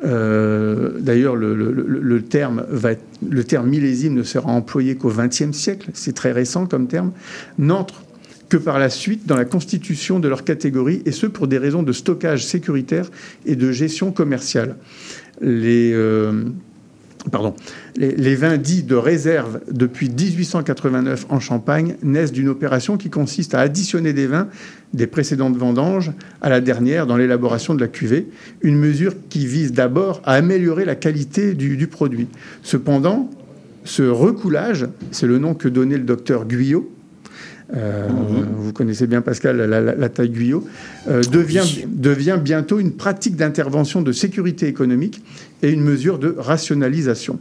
Euh, 0.04 1.00
D'ailleurs, 1.00 1.36
le, 1.36 1.56
le 1.56 2.24
terme 2.24 3.70
millésime 3.70 4.14
ne 4.14 4.24
sera 4.24 4.52
employé 4.52 4.96
qu'au 4.96 5.12
XXe 5.12 5.52
siècle, 5.52 5.90
c'est 5.94 6.14
très 6.14 6.32
récent 6.32 6.68
comme 6.68 6.88
terme, 6.88 7.12
n'entre 7.58 8.04
que 8.52 8.58
par 8.58 8.80
la 8.80 8.90
suite 8.90 9.26
dans 9.26 9.38
la 9.38 9.46
constitution 9.46 10.20
de 10.20 10.28
leur 10.28 10.44
catégorie, 10.44 11.02
et 11.06 11.14
ce 11.14 11.26
pour 11.26 11.48
des 11.48 11.58
raisons 11.58 11.84
de 11.84 11.94
stockage 11.94 12.46
sécuritaire 12.46 13.10
et 13.46 13.56
de 13.56 13.72
gestion 13.72 14.12
commerciale. 14.12 14.76
Les, 15.40 15.94
euh, 15.94 16.44
pardon, 17.32 17.56
les, 17.96 18.36
vins 18.36 18.58
dits 18.58 18.84
de 18.84 18.96
réserve 18.96 19.62
depuis 19.72 20.10
1889 20.10 21.28
en 21.30 21.40
Champagne 21.40 21.96
naissent 22.04 22.34
d'une 22.34 22.50
opération 22.50 22.98
qui 22.98 23.10
consiste 23.10 23.56
à 23.56 23.62
additionner 23.62 24.12
des 24.12 24.28
vins 24.28 24.50
des 24.94 25.08
précédentes 25.08 25.56
vendanges 25.56 26.12
à 26.42 26.50
la 26.50 26.60
dernière 26.60 27.08
dans 27.08 27.16
l'élaboration 27.16 27.74
de 27.74 27.80
la 27.80 27.88
cuvée, 27.88 28.28
une 28.62 28.78
mesure 28.78 29.14
qui 29.30 29.46
vise 29.46 29.72
d'abord 29.72 30.22
à 30.26 30.34
améliorer 30.34 30.84
la 30.84 30.96
qualité 30.96 31.54
du, 31.54 31.78
du 31.78 31.88
produit. 31.88 32.28
Cependant, 32.64 33.30
ce 33.86 34.04
recoulage, 34.04 34.88
c'est 35.12 35.26
le 35.26 35.38
nom 35.38 35.54
que 35.54 35.70
donnait 35.70 35.98
le 35.98 36.04
docteur 36.04 36.46
Guyot, 36.46 36.92
euh, 37.76 38.08
vous 38.58 38.74
connaissez 38.74 39.08
bien 39.08 39.22
Pascal, 39.22 39.58
la, 39.58 39.82
la- 39.82 39.96
la 39.96 40.10
taille 40.10 40.30
Guyot, 40.30 40.68
euh, 41.08 41.22
devient, 41.24 41.64
devient 41.88 42.38
bientôt 42.42 42.80
une 42.80 42.92
pratique 42.92 43.36
d'intervention 43.36 44.02
de 44.02 44.12
sécurité 44.12 44.68
économique 44.68 45.22
et 45.64 45.70
une 45.72 45.82
mesure 45.82 46.20
de 46.20 46.36
rationalisation. 46.38 47.40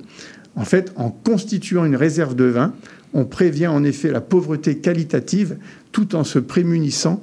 En 0.57 0.65
fait, 0.65 0.93
en 0.97 1.11
constituant 1.11 1.85
une 1.85 1.97
réserve 1.97 2.35
de 2.35 2.44
vin, 2.44 2.73
on 3.12 3.24
prévient 3.24 3.66
en 3.69 3.82
effet 3.85 4.11
la 4.11 4.20
pauvreté 4.20 4.78
qualitative 4.78 5.57
tout 5.93 6.15
en 6.15 6.23
se 6.24 6.39
prémunissant 6.39 7.23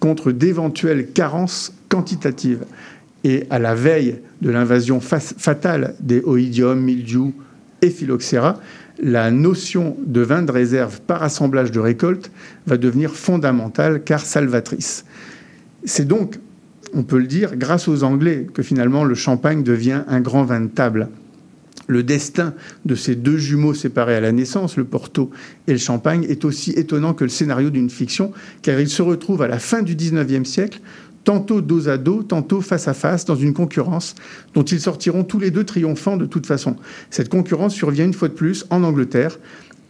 contre 0.00 0.30
d'éventuelles 0.32 1.08
carences 1.08 1.72
quantitatives. 1.88 2.64
Et 3.24 3.44
à 3.50 3.58
la 3.58 3.74
veille 3.74 4.16
de 4.42 4.50
l'invasion 4.50 5.00
fa- 5.00 5.18
fatale 5.18 5.94
des 6.00 6.20
oïdium, 6.24 6.78
mildiou 6.80 7.32
et 7.80 7.90
phylloxéra, 7.90 8.60
la 9.04 9.30
notion 9.30 9.98
de 10.06 10.22
vin 10.22 10.40
de 10.40 10.50
réserve 10.50 11.02
par 11.02 11.22
assemblage 11.22 11.70
de 11.70 11.78
récolte 11.78 12.30
va 12.66 12.78
devenir 12.78 13.14
fondamentale 13.14 14.02
car 14.02 14.20
salvatrice. 14.20 15.04
C'est 15.84 16.08
donc, 16.08 16.40
on 16.94 17.02
peut 17.02 17.18
le 17.18 17.26
dire, 17.26 17.54
grâce 17.56 17.86
aux 17.86 18.02
Anglais 18.02 18.46
que 18.52 18.62
finalement 18.62 19.04
le 19.04 19.14
champagne 19.14 19.62
devient 19.62 20.04
un 20.08 20.20
grand 20.22 20.44
vin 20.44 20.60
de 20.60 20.68
table. 20.68 21.08
Le 21.86 22.02
destin 22.02 22.54
de 22.86 22.94
ces 22.94 23.14
deux 23.14 23.36
jumeaux 23.36 23.74
séparés 23.74 24.16
à 24.16 24.20
la 24.22 24.32
naissance, 24.32 24.78
le 24.78 24.84
Porto 24.84 25.30
et 25.66 25.72
le 25.72 25.78
Champagne, 25.78 26.24
est 26.26 26.46
aussi 26.46 26.70
étonnant 26.70 27.12
que 27.12 27.24
le 27.24 27.30
scénario 27.30 27.68
d'une 27.68 27.90
fiction, 27.90 28.32
car 28.62 28.80
ils 28.80 28.88
se 28.88 29.02
retrouvent 29.02 29.42
à 29.42 29.48
la 29.48 29.58
fin 29.58 29.82
du 29.82 29.94
XIXe 29.94 30.48
siècle, 30.48 30.80
tantôt 31.24 31.60
dos 31.60 31.88
à 31.88 31.98
dos, 31.98 32.22
tantôt 32.22 32.60
face 32.60 32.88
à 32.88 32.94
face, 32.94 33.24
dans 33.24 33.34
une 33.34 33.54
concurrence 33.54 34.14
dont 34.54 34.62
ils 34.62 34.80
sortiront 34.80 35.24
tous 35.24 35.38
les 35.38 35.50
deux 35.50 35.64
triomphants 35.64 36.16
de 36.16 36.26
toute 36.26 36.46
façon. 36.46 36.76
Cette 37.10 37.28
concurrence 37.28 37.74
survient 37.74 38.04
une 38.04 38.14
fois 38.14 38.28
de 38.28 38.34
plus 38.34 38.66
en 38.70 38.84
Angleterre, 38.84 39.38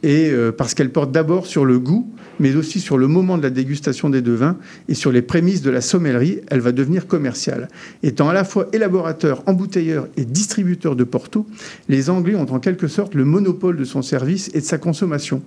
et 0.05 0.31
euh, 0.31 0.53
parce 0.53 0.75
qu'elle 0.75 0.91
porte 0.91 1.13
d'abord 1.13 1.47
sur 1.47 1.65
le 1.65 1.79
goût, 1.79 2.07
mais 2.39 2.57
aussi 2.57 2.79
sur 2.79 2.99
le 2.99 3.07
moment 3.07 3.39
de 3.39 3.43
la 3.43 3.49
dégustation 3.49 4.11
des 4.11 4.21
deux 4.21 4.35
vins 4.35 4.59
et 4.89 4.95
sur 4.95 5.11
les 5.11 5.23
prémices 5.23 5.63
de 5.63 5.71
la 5.71 5.81
sommellerie, 5.81 6.41
elle 6.49 6.61
va 6.61 6.73
devenir 6.73 7.07
commerciale. 7.07 7.69
Étant 8.03 8.29
à 8.29 8.35
la 8.35 8.45
fois 8.45 8.69
élaborateur, 8.75 9.43
embouteilleur 9.47 10.09
et 10.19 10.27
distributeur 10.27 10.95
de 10.95 11.05
Porto, 11.05 11.47
les 11.89 12.11
Anglais 12.11 12.35
ont 12.35 12.53
en 12.53 12.61
quelque 12.61 12.87
sorte 12.87 13.15
le 13.15 13.25
monopole 13.25 13.79
de 13.79 13.85
son 13.85 14.03
service 14.03 14.51
et 14.53 14.61
de 14.61 14.65
sa 14.65 14.77
consommation. 14.77 15.43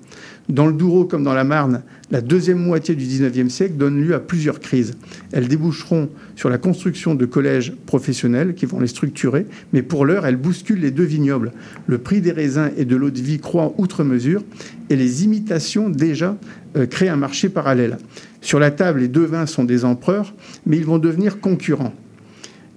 Dans 0.50 0.66
le 0.66 0.74
Douro 0.74 1.06
comme 1.06 1.24
dans 1.24 1.36
la 1.36 1.44
Marne, 1.44 1.84
la 2.10 2.22
deuxième 2.22 2.60
moitié 2.60 2.96
du 2.96 3.06
XIXe 3.06 3.54
siècle 3.54 3.76
donne 3.76 4.02
lieu 4.02 4.16
à 4.16 4.20
plusieurs 4.20 4.60
crises. 4.60 4.94
Elles 5.34 5.50
déboucheront 5.50 6.10
sur 6.36 6.50
la 6.50 6.58
construction 6.58 7.14
de 7.14 7.26
collèges 7.26 7.74
professionnels 7.86 8.56
qui 8.56 8.66
vont 8.66 8.80
les 8.80 8.88
structurer, 8.88 9.46
mais 9.74 9.82
pour 9.82 10.06
l'heure, 10.06 10.26
elles 10.26 10.38
bousculent 10.38 10.80
les 10.80 10.92
deux 10.92 11.04
vignobles. 11.04 11.52
Le 11.86 11.98
prix 11.98 12.22
des 12.22 12.32
raisins 12.32 12.72
et 12.78 12.86
de 12.86 12.96
l'eau 12.96 13.12
de 13.12 13.20
vie 13.20 13.40
croît 13.40 13.74
outre 13.78 14.06
mesure 14.06 14.42
et 14.90 14.96
les 14.96 15.24
imitations 15.24 15.90
déjà 15.90 16.38
euh, 16.76 16.86
créent 16.86 17.10
un 17.10 17.16
marché 17.18 17.50
parallèle. 17.50 17.98
Sur 18.42 18.60
la 18.60 18.72
table, 18.72 19.00
les 19.00 19.08
deux 19.08 19.26
vins 19.26 19.46
sont 19.46 19.64
des 19.64 19.84
empereurs, 19.86 20.34
mais 20.66 20.78
ils 20.78 20.86
vont 20.86 21.00
devenir 21.00 21.40
concurrents. 21.40 21.94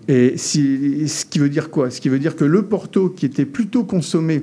Et 0.08 0.34
si- 0.36 1.06
ce 1.08 1.24
qui 1.24 1.38
veut 1.38 1.48
dire 1.50 1.70
quoi? 1.70 1.90
Ce 1.90 2.00
qui 2.00 2.08
veut 2.08 2.18
dire 2.18 2.34
que 2.36 2.44
le 2.44 2.62
Porto, 2.62 3.10
qui 3.10 3.26
était 3.26 3.44
plutôt 3.44 3.84
consommé 3.84 4.42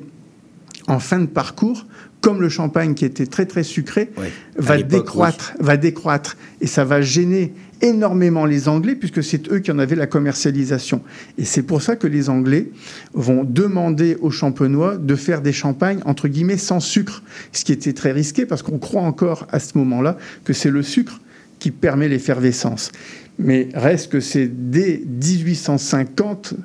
en 0.88 1.00
fin 1.00 1.20
de 1.20 1.26
parcours, 1.26 1.86
comme 2.22 2.42
le 2.42 2.50
champagne 2.50 2.94
qui 2.94 3.04
était 3.06 3.26
très 3.28 3.46
très 3.46 3.64
sucré, 3.64 4.12
va 4.58 4.76
décroître, 4.84 5.54
va 5.60 5.76
décroître, 5.78 6.38
et 6.62 6.68
ça 6.68 6.86
va 6.86 7.02
gêner 7.02 7.54
énormément 7.82 8.46
les 8.46 8.68
Anglais 8.68 8.96
puisque 8.96 9.24
c'est 9.24 9.52
eux 9.52 9.60
qui 9.60 9.72
en 9.72 9.80
avaient 9.80 9.96
la 9.96 10.08
commercialisation. 10.08 11.02
Et 11.38 11.46
c'est 11.46 11.64
pour 11.64 11.82
ça 11.82 11.96
que 11.96 12.08
les 12.08 12.30
Anglais 12.30 12.72
vont 13.14 13.44
demander 13.44 14.18
aux 14.22 14.32
champenois 14.32 14.98
de 14.98 15.16
faire 15.16 15.42
des 15.42 15.54
champagnes 15.54 16.00
entre 16.06 16.28
guillemets 16.28 16.58
sans 16.58 16.80
sucre, 16.80 17.24
ce 17.52 17.66
qui 17.66 17.72
était 17.72 17.94
très 17.94 18.12
risqué 18.12 18.46
parce 18.46 18.62
qu'on 18.62 18.80
croit 18.80 19.04
encore 19.04 19.48
à 19.52 19.60
ce 19.60 19.78
moment-là 19.78 20.18
que 20.44 20.54
c'est 20.54 20.72
le 20.72 20.84
sucre 20.84 21.20
qui 21.60 21.72
permet 21.72 22.08
l'effervescence. 22.08 22.92
Mais 23.40 23.70
reste 23.74 24.12
que 24.12 24.20
c'est 24.20 24.48
dès 24.48 25.02
1850 25.06 26.56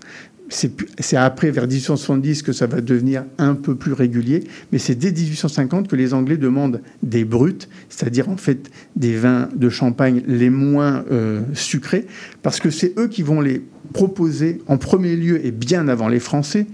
c'est 0.54 1.16
après, 1.16 1.50
vers 1.50 1.66
1870, 1.66 2.42
que 2.42 2.52
ça 2.52 2.66
va 2.66 2.80
devenir 2.80 3.24
un 3.38 3.54
peu 3.54 3.74
plus 3.74 3.92
régulier. 3.92 4.44
Mais 4.70 4.78
c'est 4.78 4.94
dès 4.94 5.10
1850 5.10 5.88
que 5.88 5.96
les 5.96 6.14
Anglais 6.14 6.36
demandent 6.36 6.80
des 7.02 7.24
bruts, 7.24 7.66
c'est-à-dire 7.88 8.28
en 8.28 8.36
fait 8.36 8.70
des 8.96 9.16
vins 9.16 9.48
de 9.54 9.68
champagne 9.68 10.22
les 10.26 10.50
moins 10.50 11.04
euh, 11.10 11.40
sucrés, 11.54 12.06
parce 12.42 12.60
que 12.60 12.70
c'est 12.70 12.92
eux 12.98 13.08
qui 13.08 13.22
vont 13.22 13.40
les 13.40 13.62
proposer 13.92 14.60
en 14.68 14.78
premier 14.78 15.16
lieu 15.16 15.44
et 15.44 15.50
bien 15.50 15.88
avant 15.88 16.08
les 16.08 16.20
Français, 16.20 16.66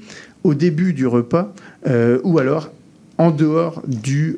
au 0.44 0.54
début 0.54 0.92
du 0.92 1.06
repas, 1.06 1.54
euh, 1.86 2.18
ou 2.24 2.38
alors 2.38 2.70
en 3.18 3.30
dehors 3.32 3.82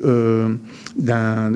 euh, 0.03 0.49
d'un- 0.97 1.51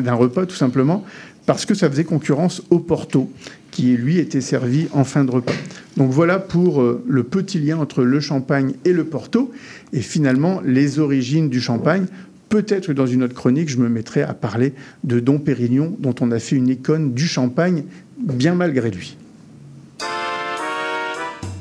d'un 0.00 0.14
repas 0.14 0.46
tout 0.46 0.56
simplement 0.56 1.04
parce 1.46 1.66
que 1.66 1.74
ça 1.74 1.90
faisait 1.90 2.04
concurrence 2.04 2.62
au 2.70 2.78
Porto 2.78 3.30
qui 3.74 3.96
lui 3.96 4.18
était 4.18 4.40
servi 4.40 4.86
en 4.92 5.02
fin 5.02 5.24
de 5.24 5.32
repas. 5.32 5.52
Donc 5.96 6.12
voilà 6.12 6.38
pour 6.38 6.80
euh, 6.80 7.02
le 7.08 7.24
petit 7.24 7.58
lien 7.58 7.76
entre 7.76 8.04
le 8.04 8.20
champagne 8.20 8.74
et 8.84 8.92
le 8.92 9.02
Porto 9.02 9.50
et 9.92 10.00
finalement 10.00 10.62
les 10.64 11.00
origines 11.00 11.48
du 11.48 11.60
champagne. 11.60 12.06
Peut-être 12.48 12.92
dans 12.92 13.06
une 13.06 13.24
autre 13.24 13.34
chronique, 13.34 13.68
je 13.68 13.78
me 13.78 13.88
mettrai 13.88 14.22
à 14.22 14.32
parler 14.32 14.74
de 15.02 15.18
Dom 15.18 15.40
Pérignon, 15.40 15.96
dont 15.98 16.14
on 16.20 16.30
a 16.30 16.38
fait 16.38 16.54
une 16.54 16.68
icône 16.68 17.14
du 17.14 17.26
champagne, 17.26 17.82
bien 18.16 18.54
malgré 18.54 18.92
lui. 18.92 19.16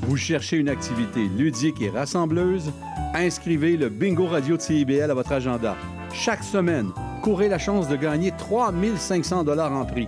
Vous 0.03 0.18
cherchez 0.18 0.57
une 0.57 0.69
activité 0.69 1.22
ludique 1.35 1.81
et 1.81 1.90
rassembleuse? 1.90 2.72
Inscrivez 3.15 3.76
le 3.76 3.90
Bingo 3.90 4.27
Radio 4.27 4.56
de 4.56 4.61
CIBL 4.61 5.10
à 5.10 5.15
votre 5.15 5.31
agenda. 5.31 5.76
Chaque 6.14 6.44
semaine, 6.44 6.90
courez 7.23 7.49
la 7.49 7.57
chance 7.57 7.88
de 7.88 7.95
gagner 7.95 8.31
3500 8.38 9.45
dollars 9.45 9.72
en 9.72 9.85
prix. 9.85 10.07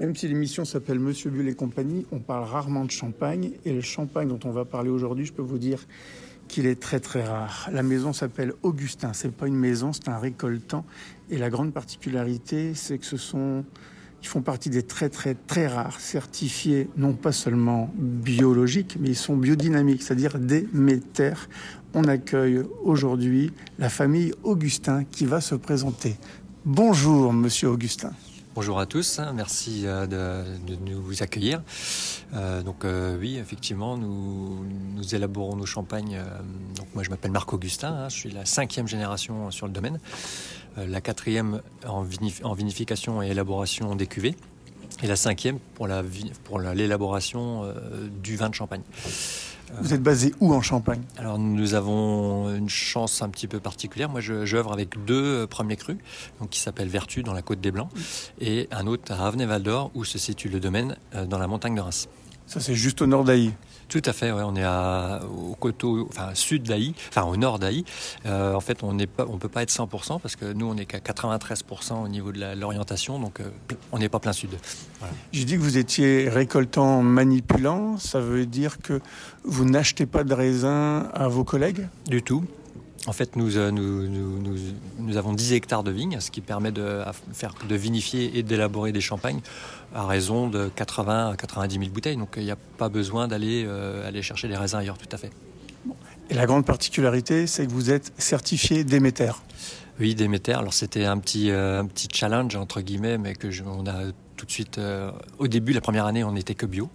Même 0.00 0.16
si 0.16 0.26
l'émission 0.28 0.64
s'appelle 0.64 0.98
Monsieur 0.98 1.28
Bull 1.28 1.46
et 1.46 1.54
compagnie, 1.54 2.06
on 2.10 2.20
parle 2.20 2.44
rarement 2.44 2.86
de 2.86 2.90
champagne. 2.90 3.50
Et 3.66 3.72
le 3.74 3.82
champagne 3.82 4.28
dont 4.28 4.40
on 4.44 4.50
va 4.50 4.64
parler 4.64 4.88
aujourd'hui, 4.88 5.26
je 5.26 5.32
peux 5.34 5.42
vous 5.42 5.58
dire 5.58 5.86
qu'il 6.48 6.64
est 6.64 6.80
très 6.80 7.00
très 7.00 7.22
rare. 7.22 7.68
La 7.70 7.82
maison 7.82 8.14
s'appelle 8.14 8.54
Augustin. 8.62 9.12
C'est 9.12 9.30
pas 9.30 9.46
une 9.46 9.56
maison, 9.56 9.92
c'est 9.92 10.08
un 10.08 10.16
récoltant. 10.16 10.86
Et 11.28 11.36
la 11.36 11.50
grande 11.50 11.74
particularité, 11.74 12.72
c'est 12.74 12.96
que 12.96 13.04
ce 13.04 13.18
sont, 13.18 13.62
ils 14.22 14.26
font 14.26 14.40
partie 14.40 14.70
des 14.70 14.82
très 14.82 15.10
très 15.10 15.34
très 15.34 15.66
rares 15.66 16.00
certifiés, 16.00 16.88
non 16.96 17.12
pas 17.12 17.32
seulement 17.32 17.92
biologiques, 17.94 18.96
mais 18.98 19.10
ils 19.10 19.16
sont 19.16 19.36
biodynamiques, 19.36 20.02
c'est-à-dire 20.02 20.38
des 20.38 20.66
métères. 20.72 21.50
On 21.92 22.04
accueille 22.04 22.62
aujourd'hui 22.82 23.52
la 23.78 23.90
famille 23.90 24.32
Augustin 24.44 25.04
qui 25.04 25.26
va 25.26 25.42
se 25.42 25.56
présenter. 25.56 26.16
Bonjour, 26.64 27.34
Monsieur 27.34 27.68
Augustin. 27.68 28.12
Bonjour 28.56 28.80
à 28.80 28.86
tous, 28.86 29.20
hein, 29.20 29.32
merci 29.32 29.82
euh, 29.86 30.08
de, 30.08 30.74
nous 30.84 31.22
accueillir. 31.22 31.62
Euh, 32.34 32.62
donc 32.62 32.84
euh, 32.84 33.16
oui, 33.16 33.36
effectivement, 33.38 33.96
nous, 33.96 34.66
élaborons 35.12 35.54
nos 35.54 35.66
champagnes. 35.66 36.20
donc 36.74 36.88
moi, 36.92 37.04
je 37.04 37.10
m'appelle 37.10 37.30
Marc 37.30 37.52
Augustin, 37.52 37.92
hein, 37.92 38.08
je 38.08 38.16
suis 38.16 38.30
la 38.32 38.44
cinquième 38.44 38.88
génération 38.88 39.52
sur 39.52 39.66
le 39.68 39.72
domaine, 39.72 40.00
la 40.76 41.00
quatrième 41.00 41.60
en, 41.86 42.04
vinif- 42.04 42.44
en 42.44 42.54
vinification 42.54 43.22
et 43.22 43.28
élaboration 43.28 43.94
des 43.94 44.08
cuvées. 44.08 44.34
Et 45.04 45.06
la 45.06 45.16
cinquième 45.16 45.60
pour 45.74 45.86
l'élaboration 45.86 47.72
du 48.22 48.36
vin 48.36 48.50
de 48.50 48.54
Champagne. 48.54 48.82
Vous 49.80 49.94
êtes 49.94 50.02
basé 50.02 50.34
où 50.40 50.52
en 50.52 50.60
Champagne? 50.62 51.00
Alors 51.16 51.38
nous 51.38 51.74
avons 51.74 52.54
une 52.54 52.68
chance 52.68 53.22
un 53.22 53.28
petit 53.28 53.46
peu 53.46 53.60
particulière. 53.60 54.08
Moi, 54.10 54.20
je- 54.20 54.44
j'œuvre 54.44 54.72
avec 54.72 55.04
deux 55.04 55.22
euh, 55.42 55.46
premiers 55.46 55.76
crus, 55.76 55.96
donc 56.40 56.50
qui 56.50 56.60
s'appellent 56.60 56.88
Vertu 56.88 57.22
dans 57.22 57.32
la 57.32 57.42
Côte 57.42 57.60
des 57.60 57.70
Blancs, 57.70 57.88
et 58.40 58.68
un 58.72 58.86
autre 58.86 59.12
à 59.12 59.26
Avenay-Val 59.26 59.62
d'Or 59.62 59.90
où 59.94 60.04
se 60.04 60.18
situe 60.18 60.48
le 60.48 60.60
domaine 60.60 60.96
euh, 61.14 61.24
dans 61.26 61.38
la 61.38 61.46
montagne 61.46 61.74
de 61.74 61.80
Reims. 61.80 62.08
Ça, 62.46 62.60
c'est 62.60 62.74
juste 62.74 63.00
au 63.00 63.06
nord 63.06 63.24
d'Ailly? 63.24 63.52
Tout 63.90 64.02
à 64.04 64.12
fait, 64.12 64.30
ouais, 64.30 64.42
on 64.44 64.54
est 64.54 64.62
à, 64.62 65.20
au 65.28 65.56
coteau, 65.56 66.06
enfin 66.08 66.28
sud 66.34 66.62
d'Ailly, 66.62 66.94
enfin 67.08 67.24
au 67.24 67.36
nord 67.36 67.58
d'Ailly. 67.58 67.84
Euh, 68.24 68.54
en 68.54 68.60
fait, 68.60 68.84
on 68.84 68.92
n'est 68.92 69.08
pas, 69.08 69.26
on 69.28 69.36
peut 69.36 69.48
pas 69.48 69.64
être 69.64 69.72
100% 69.72 70.20
parce 70.20 70.36
que 70.36 70.52
nous, 70.52 70.66
on 70.66 70.76
est 70.76 70.86
qu'à 70.86 70.98
93% 70.98 72.04
au 72.04 72.06
niveau 72.06 72.30
de 72.30 72.40
l'orientation, 72.54 73.18
donc 73.18 73.40
euh, 73.40 73.50
on 73.90 73.98
n'est 73.98 74.08
pas 74.08 74.20
plein 74.20 74.32
sud. 74.32 74.50
Voilà. 75.00 75.12
J'ai 75.32 75.44
dit 75.44 75.54
que 75.56 75.60
vous 75.60 75.76
étiez 75.76 76.28
récoltant 76.28 77.02
manipulant. 77.02 77.98
Ça 77.98 78.20
veut 78.20 78.46
dire 78.46 78.78
que 78.78 79.00
vous 79.42 79.64
n'achetez 79.64 80.06
pas 80.06 80.22
de 80.22 80.34
raisins 80.34 81.08
à 81.12 81.26
vos 81.26 81.42
collègues? 81.42 81.88
Du 82.06 82.22
tout. 82.22 82.44
En 83.06 83.12
fait, 83.12 83.34
nous, 83.36 83.56
euh, 83.56 83.70
nous, 83.70 84.06
nous, 84.08 84.38
nous, 84.40 84.56
nous 84.98 85.16
avons 85.16 85.32
10 85.32 85.54
hectares 85.54 85.82
de 85.82 85.90
vignes, 85.90 86.20
ce 86.20 86.30
qui 86.30 86.42
permet 86.42 86.70
de 86.70 87.00
faire 87.32 87.54
de 87.66 87.74
vinifier 87.74 88.36
et 88.38 88.42
d'élaborer 88.42 88.92
des 88.92 89.00
champagnes 89.00 89.40
à 89.94 90.06
raison 90.06 90.48
de 90.48 90.68
80 90.68 91.30
à 91.30 91.36
90 91.36 91.78
000 91.78 91.90
bouteilles. 91.90 92.16
Donc, 92.18 92.34
il 92.36 92.44
n'y 92.44 92.50
a 92.50 92.58
pas 92.76 92.90
besoin 92.90 93.26
d'aller 93.26 93.64
euh, 93.66 94.06
aller 94.06 94.20
chercher 94.20 94.48
des 94.48 94.56
raisins 94.56 94.76
ailleurs, 94.78 94.98
tout 94.98 95.08
à 95.12 95.16
fait. 95.16 95.30
Et 96.28 96.34
la 96.34 96.44
grande 96.46 96.66
particularité, 96.66 97.46
c'est 97.46 97.66
que 97.66 97.72
vous 97.72 97.90
êtes 97.90 98.12
certifié 98.18 98.84
Déméter. 98.84 99.32
Oui, 99.98 100.14
Déméter. 100.14 100.52
Alors, 100.52 100.74
c'était 100.74 101.06
un 101.06 101.18
petit, 101.18 101.50
euh, 101.50 101.80
un 101.80 101.86
petit 101.86 102.08
challenge, 102.12 102.54
entre 102.54 102.82
guillemets, 102.82 103.16
mais 103.18 103.34
que 103.34 103.50
je- 103.50 103.64
on 103.64 103.86
a 103.86 104.12
tout 104.36 104.46
de 104.46 104.50
suite. 104.50 104.78
euh, 104.78 105.10
au 105.38 105.48
début, 105.48 105.72
la 105.72 105.80
première 105.80 106.04
année, 106.06 106.22
on 106.22 106.32
n'était 106.32 106.54
que 106.54 106.66
bio. 106.66 106.88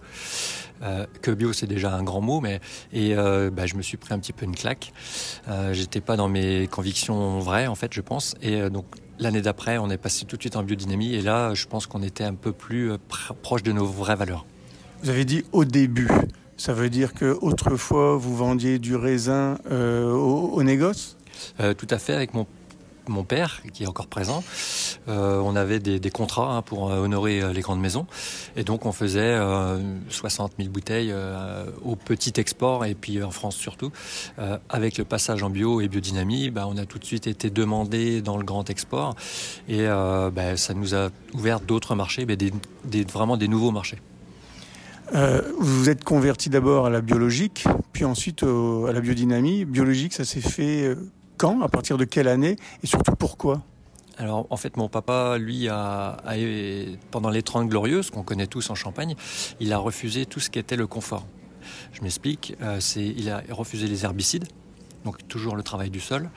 Euh, 0.84 1.06
que 1.22 1.32
bio, 1.32 1.54
c'est 1.54 1.68
déjà 1.68 1.94
un 1.96 2.04
grand 2.04 2.22
mot, 2.22 2.42
mais 2.42 2.60
et 2.92 3.16
euh, 3.16 3.50
bah, 3.50 3.66
je 3.66 3.76
me 3.76 3.82
suis 3.82 3.98
pris 3.98 4.14
un 4.14 4.20
petit 4.20 4.34
peu 4.34 4.46
une 4.46 4.56
claque. 4.56 4.92
Euh, 5.48 5.74
J'étais 5.74 6.02
pas 6.02 6.18
dans 6.18 6.28
mes 6.28 6.68
convictions 6.68 7.40
vraies, 7.40 7.68
en 7.68 7.76
fait, 7.76 7.94
je 7.94 8.02
pense. 8.02 8.36
Et 8.42 8.70
donc 8.70 8.86
l'année 9.18 9.42
d'après, 9.42 9.78
on 9.78 9.90
est 9.90 9.98
passé 9.98 10.26
tout 10.26 10.36
de 10.36 10.42
suite 10.42 10.56
en 10.58 10.64
biodynamie, 10.64 11.14
et 11.14 11.22
là, 11.22 11.54
je 11.54 11.66
pense 11.66 11.88
qu'on 11.88 12.04
était 12.04 12.26
un 12.26 12.36
peu 12.36 12.52
plus 12.52 12.92
pr- 12.92 13.34
proche 13.42 13.64
de 13.64 13.72
nos 13.72 13.86
vraies 13.86 14.18
valeurs. 14.18 14.46
Vous 15.02 15.10
avez 15.10 15.24
dit 15.26 15.46
au 15.52 15.64
début. 15.66 16.10
Ça 16.58 16.74
veut 16.74 16.90
dire 16.90 17.14
que 17.14 17.38
autrefois 17.42 18.16
vous 18.18 18.36
vendiez 18.36 18.80
du 18.80 18.96
raisin 18.96 19.58
au, 19.70 20.52
au 20.54 20.64
négoce? 20.64 21.18
Tout 21.58 21.88
à 21.90 21.98
fait, 21.98 22.14
avec 22.14 22.34
mon, 22.34 22.48
mon 23.10 23.24
père, 23.24 23.62
qui 23.74 23.84
est 23.84 23.88
encore 23.88 24.08
présent, 24.08 24.44
euh, 25.08 25.40
on 25.40 25.56
avait 25.56 25.80
des, 25.80 26.12
contrats 26.12 26.56
hein, 26.56 26.62
pour 26.62 26.90
euh, 26.90 27.00
honorer 27.00 27.42
euh, 27.42 27.54
les 27.54 27.62
grandes 27.62 27.80
maisons. 27.80 28.06
Et 28.56 28.64
donc, 28.64 28.86
on 28.86 28.92
faisait 28.92 29.20
euh, 29.22 29.80
60 30.10 30.54
000 30.58 30.70
bouteilles 30.70 31.14
au 31.84 31.96
petit 31.96 32.34
export, 32.38 32.86
et 32.86 32.96
puis 32.96 33.22
en 33.24 33.32
France 33.32 33.56
surtout. 33.56 33.92
Avec 34.70 34.98
le 34.98 35.06
passage 35.06 35.44
en 35.44 35.50
bio 35.50 35.82
et 35.82 35.88
biodynamie, 35.88 36.50
bah, 36.50 36.66
on 36.68 36.78
a 36.78 36.86
tout 36.86 37.00
de 37.00 37.06
suite 37.06 37.28
été 37.28 37.50
demandé 37.50 38.22
dans 38.22 38.38
le 38.38 38.44
grand 38.44 38.70
export. 38.70 39.16
Et 39.68 39.86
bah, 39.86 40.58
ça 40.58 40.74
nous 40.74 40.96
a 40.96 41.10
ouvert 41.34 41.60
d'autres 41.60 41.96
marchés, 41.96 42.26
mais 42.26 42.38
des, 42.38 42.52
vraiment 43.12 43.38
des 43.38 43.48
nouveaux 43.48 43.72
marchés. 43.72 44.00
Euh, 45.14 45.42
vous 45.60 45.90
êtes 45.90 46.04
converti 46.04 46.50
d'abord 46.50 46.88
à 46.88 46.90
la 46.90 47.02
biologique, 47.02 47.66
puis 47.94 48.06
ensuite 48.06 48.44
à 48.44 48.92
la 48.92 49.02
biodynamie. 49.02 49.66
Biologique, 49.66 50.14
ça 50.14 50.26
s'est 50.26 50.42
fait 50.42 50.96
quand 51.38 51.62
À 51.62 51.70
partir 51.70 51.98
de 51.98 52.06
quelle 52.06 52.28
année 52.28 52.56
Et 52.84 52.88
surtout 52.88 53.16
pourquoi? 53.16 53.62
Alors, 54.18 54.48
en 54.50 54.56
fait, 54.58 54.78
mon 54.78 54.88
papa, 54.88 55.38
lui, 55.38 55.68
a, 55.68 56.18
pendant 57.12 57.30
les 57.30 57.44
Trente 57.44 57.68
Glorieuses, 57.68 58.12
qu'on 58.12 58.24
connaît 58.24 58.48
tous 58.48 58.70
en 58.70 58.76
Champagne, 58.76 59.16
il 59.60 59.74
a 59.74 59.78
refusé 59.78 60.26
tout 60.26 60.40
ce 60.40 60.50
qui 60.50 60.58
était 60.58 60.78
le 60.78 60.88
confort. 60.88 61.26
Je 61.92 62.02
m'explique, 62.02 62.56
euh, 62.62 62.80
c'est, 62.80 63.06
il 63.06 63.30
a 63.30 63.44
refusé 63.50 63.88
les 63.88 64.06
herbicides, 64.06 64.46
donc 65.04 65.28
toujours 65.28 65.56
le 65.58 65.64
travail 65.64 65.90
du 65.90 66.00
sol, 66.00 66.30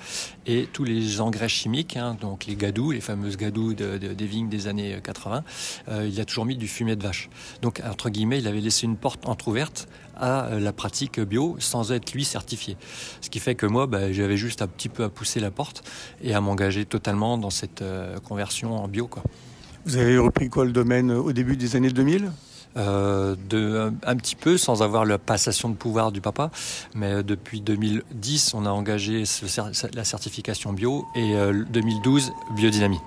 et 0.45 0.69
tous 0.73 0.83
les 0.85 1.20
engrais 1.20 1.49
chimiques, 1.49 1.97
hein, 1.97 2.16
donc 2.20 2.47
les 2.47 2.57
gadous, 2.57 2.91
les 2.91 3.01
fameuses 3.01 3.37
gadous 3.37 3.75
de- 3.75 3.97
de- 3.99 4.12
des 4.12 4.27
vignes 4.27 4.49
des 4.49 4.66
années 4.66 4.99
80, 5.03 5.45
euh, 5.89 6.09
il 6.11 6.20
a 6.20 6.25
toujours 6.25 6.47
mis 6.47 6.57
du 6.57 6.66
fumier 6.66 6.97
de 6.97 7.03
vache. 7.03 7.31
Donc, 7.62 7.81
entre 7.89 8.11
guillemets, 8.11 8.39
il 8.41 8.49
avait 8.49 8.61
laissé 8.61 8.87
une 8.87 8.97
porte 8.97 9.27
entrouverte 9.29 9.87
à 10.19 10.47
euh, 10.47 10.61
la 10.61 10.73
pratique 10.73 11.20
bio 11.20 11.57
sans 11.59 11.93
être 11.93 12.12
lui 12.12 12.24
certifié. 12.24 12.77
Ce 13.20 13.31
qui 13.31 13.39
fait 13.40 13.55
que 13.55 13.66
moi, 13.66 13.86
bah, 13.86 14.12
j'avais 14.12 14.36
juste 14.36 14.62
un 14.62 14.66
petit 14.66 14.89
peu 14.89 15.05
à 15.05 15.09
pousser 15.09 15.40
la 15.40 15.51
porte 15.51 15.82
et 16.23 16.35
à 16.35 16.40
m'engager 16.40 16.85
totalement 16.85 17.39
dans 17.39 17.51
cette 17.51 17.82
euh, 17.82 18.19
conversion 18.20 18.77
en 18.77 18.89
bio. 18.89 19.07
Quoi. 19.07 19.23
Vous 19.86 19.97
avez 19.97 20.19
repris 20.19 20.49
quoi 20.49 20.65
le 20.65 20.73
domaine 20.73 21.11
au 21.11 21.32
début 21.32 21.57
des 21.57 21.77
années 21.77 21.90
2000 21.90 22.31
Euh, 22.77 23.35
de, 23.49 23.90
un, 23.90 23.95
un 24.09 24.16
petit 24.16 24.36
peu 24.36 24.59
sans 24.59 24.82
avoir 24.82 25.05
la 25.05 25.19
passation 25.19 25.69
de 25.69 25.74
pouvoir 25.74 26.12
du 26.12 26.20
papa, 26.20 26.51
mais 26.95 27.12
euh, 27.12 27.23
depuis 27.23 27.61
2010, 27.61 28.53
on 28.55 28.66
a 28.66 28.70
engagé 28.70 29.24
ce 29.24 29.47
la 29.97 30.05
certification 30.05 30.73
bio 30.73 31.07
et 31.16 31.35
euh, 31.35 31.65
2012 31.70 32.31
biodynamie. 32.55 33.01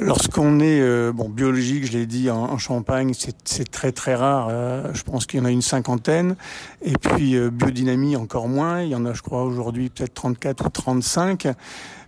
Lorsqu'on 0.00 0.60
est 0.60 0.80
euh, 0.80 1.12
bon 1.12 1.28
biologique, 1.28 1.84
je 1.86 1.92
l'ai 1.98 2.06
dit, 2.06 2.30
en, 2.30 2.56
Champagne, 2.58 3.12
c'est 3.14 3.70
très 3.70 3.90
très 3.92 4.14
rare. 4.14 4.48
euh, 4.50 4.92
je 4.94 5.02
pense 5.02 5.26
qu'il 5.26 5.40
y 5.40 5.42
en 5.42 5.44
a 5.44 5.50
une 5.50 5.62
cinquantaine. 5.62 6.36
Et 6.82 6.92
puis 6.92 7.34
euh, 7.36 7.50
biodynamie 7.50 8.14
encore 8.16 8.48
moins. 8.48 8.82
Il 8.82 8.90
y 8.90 8.94
en 8.94 9.04
a, 9.06 9.12
je 9.12 9.22
crois, 9.22 9.42
aujourd'hui 9.42 9.90
peut-être 9.90 10.14
34 10.14 10.66
ou 10.66 10.68
35. 10.68 11.48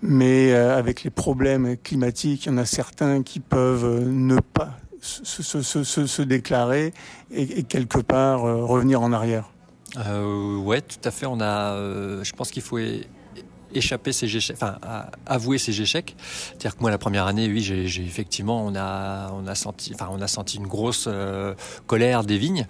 Mais 0.03 0.53
euh, 0.53 0.77
avec 0.79 1.03
les 1.03 1.11
problèmes 1.11 1.77
climatiques, 1.83 2.47
il 2.47 2.53
y 2.53 2.55
en 2.55 2.59
a 2.59 2.65
certains 2.65 3.23
qui 3.23 3.41
peuvent 3.41 3.85
euh, 3.85 4.01
ne 4.07 4.39
pas 4.39 4.71
se, 5.01 5.43
se- 5.43 5.63
se- 5.63 6.07
se- 6.07 6.23
déclarer 6.23 6.93
et, 7.33 7.59
et 7.61 7.63
quelque 7.65 7.99
part 7.99 8.45
euh, 8.45 8.65
revenir 8.65 9.01
en 9.03 9.13
arrière. 9.13 9.51
Euh, 10.07 10.57
ouais, 10.59 10.81
tout 10.83 11.01
à 11.05 11.11
fait. 11.11 11.27
On 11.27 11.41
a, 11.41 11.75
je 12.23 12.33
pense 12.33 12.51
qu'il 12.53 12.63
faut 12.63 12.79
échapper 13.75 14.13
ses 14.13 14.35
échecs, 14.37 14.57
enfin 14.57 14.79
avouer 15.27 15.59
ses 15.59 15.81
échecs. 15.81 16.17
C'est-à-dire 16.21 16.77
que 16.77 16.81
moi, 16.81 16.91
la 16.91 16.99
première 16.99 17.27
année, 17.27 17.49
oui, 17.49 17.61
j'ai 17.61 18.03
effectivement, 18.05 18.65
on 18.65 18.75
a, 18.75 19.31
on 19.33 19.47
a 19.47 19.55
senti, 19.55 19.93
enfin, 19.95 20.09
on 20.11 20.21
a 20.21 20.27
senti 20.27 20.57
une 20.57 20.67
grosse 20.67 21.07
euh, 21.09 21.55
colère 21.87 22.25
des 22.25 22.39
vignes. 22.39 22.67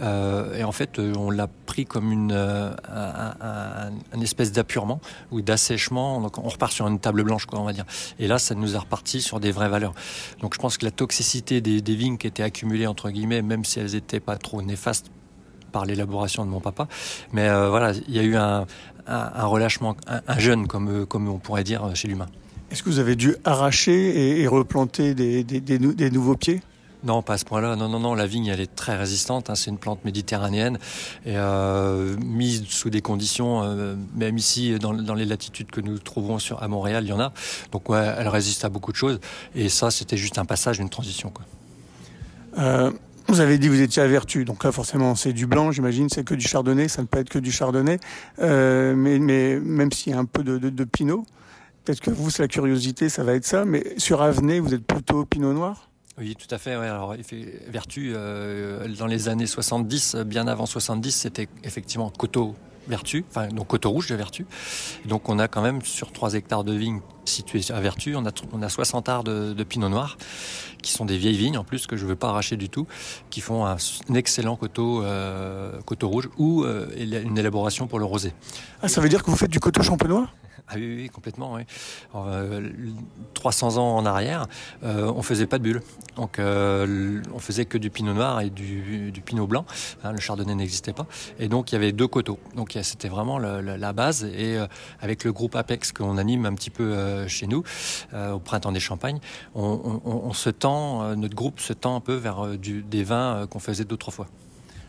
Euh, 0.00 0.56
et 0.56 0.64
en 0.64 0.72
fait, 0.72 0.98
euh, 0.98 1.12
on 1.16 1.30
l'a 1.30 1.48
pris 1.66 1.84
comme 1.84 2.12
une, 2.12 2.32
un, 2.32 4.20
espèce 4.20 4.52
d'appurement 4.52 5.00
ou 5.30 5.40
d'assèchement. 5.40 6.20
Donc, 6.20 6.38
on 6.38 6.48
repart 6.48 6.72
sur 6.72 6.86
une 6.86 6.98
table 6.98 7.24
blanche, 7.24 7.46
quoi, 7.46 7.60
on 7.60 7.64
va 7.64 7.72
dire. 7.72 7.86
Et 8.18 8.26
là, 8.26 8.38
ça 8.38 8.54
nous 8.54 8.76
a 8.76 8.80
reparti 8.80 9.20
sur 9.20 9.40
des 9.40 9.50
vraies 9.50 9.68
valeurs. 9.68 9.94
Donc, 10.40 10.54
je 10.54 10.58
pense 10.58 10.78
que 10.78 10.84
la 10.84 10.90
toxicité 10.90 11.60
des, 11.60 11.80
des 11.80 11.94
vignes 11.94 12.18
qui 12.18 12.26
étaient 12.26 12.42
accumulées 12.42 12.86
entre 12.86 13.10
guillemets, 13.10 13.42
même 13.42 13.64
si 13.64 13.80
elles 13.80 13.92
n'étaient 13.92 14.20
pas 14.20 14.36
trop 14.36 14.62
néfastes 14.62 15.10
par 15.74 15.84
l'élaboration 15.84 16.46
de 16.46 16.50
mon 16.54 16.60
papa. 16.60 16.86
Mais 17.32 17.46
euh, 17.48 17.68
voilà, 17.68 17.92
il 18.08 18.14
y 18.14 18.20
a 18.20 18.22
eu 18.22 18.36
un, 18.36 18.60
un, 19.06 19.30
un 19.42 19.46
relâchement, 19.54 19.96
un, 20.06 20.20
un 20.26 20.38
jeûne, 20.38 20.66
comme, 20.66 20.88
euh, 20.88 21.04
comme 21.06 21.28
on 21.28 21.38
pourrait 21.38 21.64
dire 21.64 21.82
euh, 21.84 21.94
chez 21.94 22.08
l'humain. 22.08 22.28
Est-ce 22.70 22.82
que 22.82 22.88
vous 22.90 23.00
avez 23.00 23.16
dû 23.16 23.36
arracher 23.44 23.92
et, 24.20 24.40
et 24.42 24.46
replanter 24.48 25.14
des, 25.14 25.44
des- 25.44 25.60
des 25.60 25.78
nou- 25.78 25.94
des 25.94 26.10
nouveaux 26.10 26.36
pieds? 26.36 26.60
Non, 27.04 27.20
pas 27.20 27.34
à 27.34 27.38
ce 27.38 27.44
point-là. 27.44 27.76
Non, 27.76 27.88
non, 27.90 28.00
non. 28.00 28.14
La 28.14 28.26
vigne, 28.26 28.46
elle 28.46 28.60
est 28.60 28.74
très 28.74 28.96
résistante. 28.96 29.50
hein. 29.50 29.56
C'est 29.56 29.70
une 29.70 29.76
plante 29.76 30.02
méditerranéenne 30.06 30.78
et 31.26 31.36
euh, 31.36 32.16
mise 32.24 32.64
sous 32.68 32.88
des 32.88 33.02
conditions, 33.02 33.62
euh, 33.62 33.94
même 34.16 34.38
ici, 34.38 34.78
dans, 34.78 34.94
dans 34.94 35.14
les 35.14 35.26
latitudes 35.26 35.70
que 35.70 35.82
nous 35.82 35.98
trouvons 35.98 36.38
sur, 36.38 36.62
à 36.62 36.68
Montréal, 36.68 37.04
il 37.04 37.10
y 37.10 37.12
en 37.12 37.20
a. 37.20 37.30
Donc, 37.72 37.90
ouais, 37.90 38.14
elle 38.18 38.28
résiste 38.28 38.64
à 38.64 38.70
beaucoup 38.70 38.90
de 38.90 38.96
choses. 38.96 39.18
Et 39.54 39.68
ça, 39.68 39.90
c'était 39.90 40.16
juste 40.16 40.38
un 40.38 40.46
passage, 40.46 40.78
une 40.78 40.88
transition. 40.88 41.28
Quoi. 41.28 41.44
Euh, 42.58 42.90
vous 43.28 43.40
avez 43.40 43.58
dit 43.58 43.68
que 43.68 43.72
vous 43.72 43.80
étiez 43.80 44.02
à 44.02 44.06
Vertu, 44.06 44.44
donc 44.44 44.64
là 44.64 44.72
forcément 44.72 45.14
c'est 45.14 45.32
du 45.32 45.46
blanc, 45.46 45.72
j'imagine, 45.72 46.08
c'est 46.08 46.24
que 46.24 46.34
du 46.34 46.46
chardonnay, 46.46 46.88
ça 46.88 47.02
ne 47.02 47.06
peut 47.06 47.18
être 47.18 47.30
que 47.30 47.38
du 47.38 47.52
chardonnay, 47.52 47.98
Euh, 48.40 48.94
mais, 48.94 49.18
mais 49.18 49.58
même 49.60 49.92
s'il 49.92 50.12
y 50.12 50.16
a 50.16 50.18
un 50.18 50.24
peu 50.24 50.42
de, 50.42 50.58
de, 50.58 50.70
de 50.70 50.84
pinot, 50.84 51.24
peut-être 51.84 52.00
que 52.00 52.10
vous, 52.10 52.30
c'est 52.30 52.42
la 52.42 52.48
curiosité, 52.48 53.08
ça 53.08 53.24
va 53.24 53.34
être 53.34 53.44
ça, 53.44 53.64
mais 53.64 53.84
sur 53.98 54.22
Avenay, 54.22 54.58
vous 54.60 54.74
êtes 54.74 54.84
plutôt 54.86 55.24
pinot 55.24 55.52
noir? 55.52 55.90
Oui, 56.16 56.36
tout 56.36 56.52
à 56.54 56.58
fait. 56.58 56.72
Alors, 56.72 57.16
Vertu, 57.68 58.12
euh, 58.14 58.86
dans 58.98 59.06
les 59.08 59.28
années 59.28 59.46
70, 59.46 60.14
euh, 60.14 60.24
bien 60.24 60.46
avant 60.46 60.66
70, 60.66 61.10
c'était 61.10 61.48
effectivement 61.64 62.08
coteau 62.10 62.54
Vertu, 62.88 63.24
enfin 63.30 63.48
donc 63.48 63.68
coteau 63.68 63.90
rouge 63.90 64.08
de 64.08 64.14
Vertu. 64.14 64.46
Donc 65.04 65.28
on 65.28 65.38
a 65.38 65.48
quand 65.48 65.62
même 65.62 65.82
sur 65.82 66.12
3 66.12 66.34
hectares 66.34 66.64
de 66.64 66.72
vignes 66.72 67.00
situés 67.24 67.62
à 67.70 67.80
Vertu, 67.80 68.14
on 68.16 68.26
a, 68.26 68.30
on 68.52 68.62
a 68.62 68.68
60 68.68 69.08
arts 69.08 69.24
de, 69.24 69.64
pinot 69.64 69.88
noir, 69.88 70.18
qui 70.82 70.92
sont 70.92 71.04
des 71.04 71.16
vieilles 71.16 71.36
vignes 71.36 71.56
en 71.56 71.64
plus 71.64 71.86
que 71.86 71.96
je 71.96 72.04
ne 72.04 72.10
veux 72.10 72.16
pas 72.16 72.28
arracher 72.28 72.56
du 72.56 72.68
tout, 72.68 72.86
qui 73.30 73.40
font 73.40 73.66
un, 73.66 73.76
excellent 74.14 74.56
coteau, 74.56 75.02
euh, 75.02 75.80
coteau 75.82 76.08
rouge 76.08 76.28
ou 76.36 76.64
euh, 76.64 76.88
une 76.96 77.38
élaboration 77.38 77.86
pour 77.86 77.98
le 77.98 78.04
rosé. 78.04 78.32
Ah, 78.82 78.88
ça 78.88 79.00
veut 79.00 79.08
dire 79.08 79.22
que 79.22 79.30
vous 79.30 79.36
faites 79.36 79.50
du 79.50 79.60
coteau 79.60 79.82
champenois? 79.82 80.28
Ah 80.66 80.74
oui, 80.76 80.94
oui, 80.96 81.08
complètement. 81.10 81.54
Oui. 81.54 81.62
Alors, 82.12 82.28
euh, 82.28 82.70
300 83.34 83.76
ans 83.76 83.96
en 83.96 84.06
arrière, 84.06 84.46
euh, 84.82 85.12
on 85.14 85.22
faisait 85.22 85.46
pas 85.46 85.58
de 85.58 85.62
bulles. 85.62 85.82
Donc, 86.16 86.38
euh, 86.38 87.20
on 87.34 87.38
faisait 87.38 87.66
que 87.66 87.76
du 87.76 87.90
pinot 87.90 88.14
noir 88.14 88.40
et 88.40 88.48
du, 88.48 89.12
pinot 89.24 89.46
blanc. 89.46 89.66
Hein, 90.02 90.12
le 90.12 90.20
chardonnay 90.20 90.54
n'existait 90.54 90.94
pas. 90.94 91.06
Et 91.38 91.48
donc, 91.48 91.72
il 91.72 91.74
y 91.74 91.76
avait 91.76 91.92
deux 91.92 92.08
coteaux. 92.08 92.38
Donc, 92.56 92.78
c'était 92.82 93.08
vraiment 93.08 93.38
la 93.38 93.92
base. 93.92 94.24
Et 94.24 94.56
euh, 94.56 94.66
avec 95.00 95.24
le 95.24 95.32
groupe 95.32 95.54
Apex 95.54 95.92
qu'on 95.92 96.16
anime 96.16 96.46
un 96.46 96.54
petit 96.54 96.70
peu 96.70 96.84
euh, 96.84 97.28
chez 97.28 97.46
nous, 97.46 97.62
euh, 98.14 98.32
au 98.32 98.38
printemps 98.38 98.72
des 98.72 98.80
Champagnes, 98.80 99.20
on, 99.54 100.32
se 100.32 100.50
tend, 100.50 101.02
euh, 101.02 101.14
notre 101.14 101.34
groupe 101.34 101.60
se 101.60 101.72
tend 101.72 101.96
un 101.96 102.00
peu 102.00 102.14
vers 102.14 102.44
euh, 102.44 102.56
des 102.56 103.04
vins 103.04 103.36
euh, 103.36 103.46
qu'on 103.46 103.58
faisait 103.58 103.84
d'autres 103.84 104.10
fois. 104.10 104.26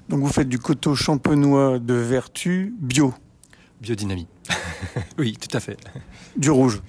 Donc 0.09 0.19
vous 0.19 0.27
faites 0.31 0.49
du 0.49 0.59
coteau 0.59 0.95
champenois 0.95 1.79
de 1.79 1.93
vertu 1.93 2.75
bio, 2.79 3.13
Biodynamie. 3.85 4.27
oui, 5.19 5.37
tout 5.39 5.55
à 5.55 5.59
fait. 5.59 5.77
du 6.35 6.49
rouge. 6.49 6.81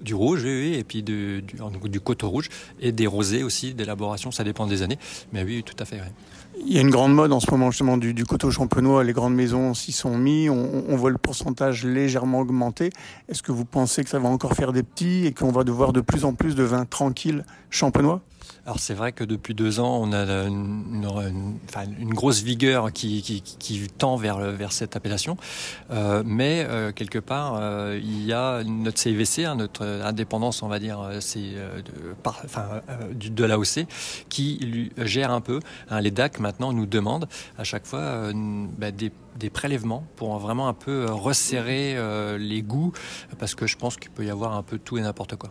Du 0.00 0.14
rouge, 0.14 0.42
oui, 0.44 0.70
oui, 0.70 0.74
et 0.74 0.84
puis 0.84 1.02
du, 1.02 1.42
du, 1.42 1.56
donc 1.56 1.88
du 1.88 1.98
coteau 2.00 2.28
rouge 2.28 2.48
et 2.80 2.92
des 2.92 3.06
rosés 3.06 3.42
aussi, 3.42 3.74
d'élaboration, 3.74 4.30
ça 4.30 4.44
dépend 4.44 4.66
des 4.66 4.82
années. 4.82 4.98
Mais 5.32 5.42
oui, 5.42 5.64
tout 5.64 5.74
à 5.80 5.84
fait. 5.84 5.96
oui. 5.96 6.12
Il 6.66 6.72
y 6.72 6.78
a 6.78 6.80
une 6.82 6.90
grande 6.90 7.12
mode 7.12 7.32
en 7.32 7.40
ce 7.40 7.50
moment 7.50 7.72
justement 7.72 7.96
du, 7.96 8.14
du 8.14 8.24
coteau 8.24 8.50
champenois. 8.52 9.02
Les 9.02 9.12
grandes 9.12 9.34
maisons 9.34 9.74
s'y 9.74 9.90
sont 9.90 10.16
mis. 10.16 10.48
On, 10.48 10.84
on 10.88 10.96
voit 10.96 11.10
le 11.10 11.18
pourcentage 11.18 11.84
légèrement 11.84 12.40
augmenter. 12.40 12.90
Est-ce 13.28 13.42
que 13.42 13.50
vous 13.50 13.64
pensez 13.64 14.04
que 14.04 14.10
ça 14.10 14.20
va 14.20 14.28
encore 14.28 14.52
faire 14.52 14.72
des 14.72 14.84
petits 14.84 15.26
et 15.26 15.32
qu'on 15.32 15.50
va 15.50 15.64
devoir 15.64 15.92
de 15.92 16.00
plus 16.00 16.24
en 16.24 16.34
plus 16.34 16.54
de 16.54 16.62
vins 16.62 16.84
tranquilles 16.84 17.44
champenois? 17.70 18.22
Alors 18.66 18.78
c'est 18.78 18.94
vrai 18.94 19.12
que 19.12 19.24
depuis 19.24 19.54
deux 19.54 19.78
ans, 19.78 19.98
on 20.00 20.12
a 20.12 20.24
une, 20.44 22.14
grosse 22.14 22.42
vigueur 22.42 22.92
qui, 22.92 23.42
tend 23.98 24.16
vers, 24.16 24.38
vers 24.38 24.72
cette 24.72 24.96
appellation. 24.96 25.36
Euh, 25.90 26.22
mais 26.24 26.64
euh, 26.66 26.90
quelque 26.90 27.18
part, 27.18 27.58
euh, 27.60 28.00
il 28.02 28.24
y 28.24 28.32
a 28.32 28.64
notre 28.64 28.98
CIVC, 28.98 29.44
hein, 29.44 29.56
notre 29.56 29.84
indépendance, 29.84 30.62
on 30.62 30.68
va 30.68 30.78
dire, 30.78 30.98
c'est 31.20 31.52
de, 33.12 33.44
l'AOC, 33.44 33.86
qui 34.30 34.90
gère 34.96 35.30
un 35.30 35.42
peu. 35.42 35.60
hein. 35.90 36.00
les 36.00 36.10
DAC 36.10 36.40
maintenant 36.40 36.72
nous 36.72 36.86
demandent 36.86 37.28
à 37.58 37.64
chaque 37.64 37.84
fois 37.84 38.32
bah, 38.78 38.90
des 38.92 39.50
prélèvements 39.50 40.06
pour 40.16 40.38
vraiment 40.38 40.68
un 40.68 40.74
peu 40.74 41.04
resserrer 41.10 41.98
les 42.38 42.62
goûts 42.62 42.92
parce 43.38 43.54
que 43.54 43.66
je 43.66 43.76
pense 43.76 43.96
qu'il 43.96 44.10
peut 44.10 44.24
y 44.24 44.30
avoir 44.30 44.54
un 44.54 44.62
peu 44.62 44.78
tout 44.78 44.96
et 44.96 45.02
n'importe 45.02 45.36
quoi. 45.36 45.50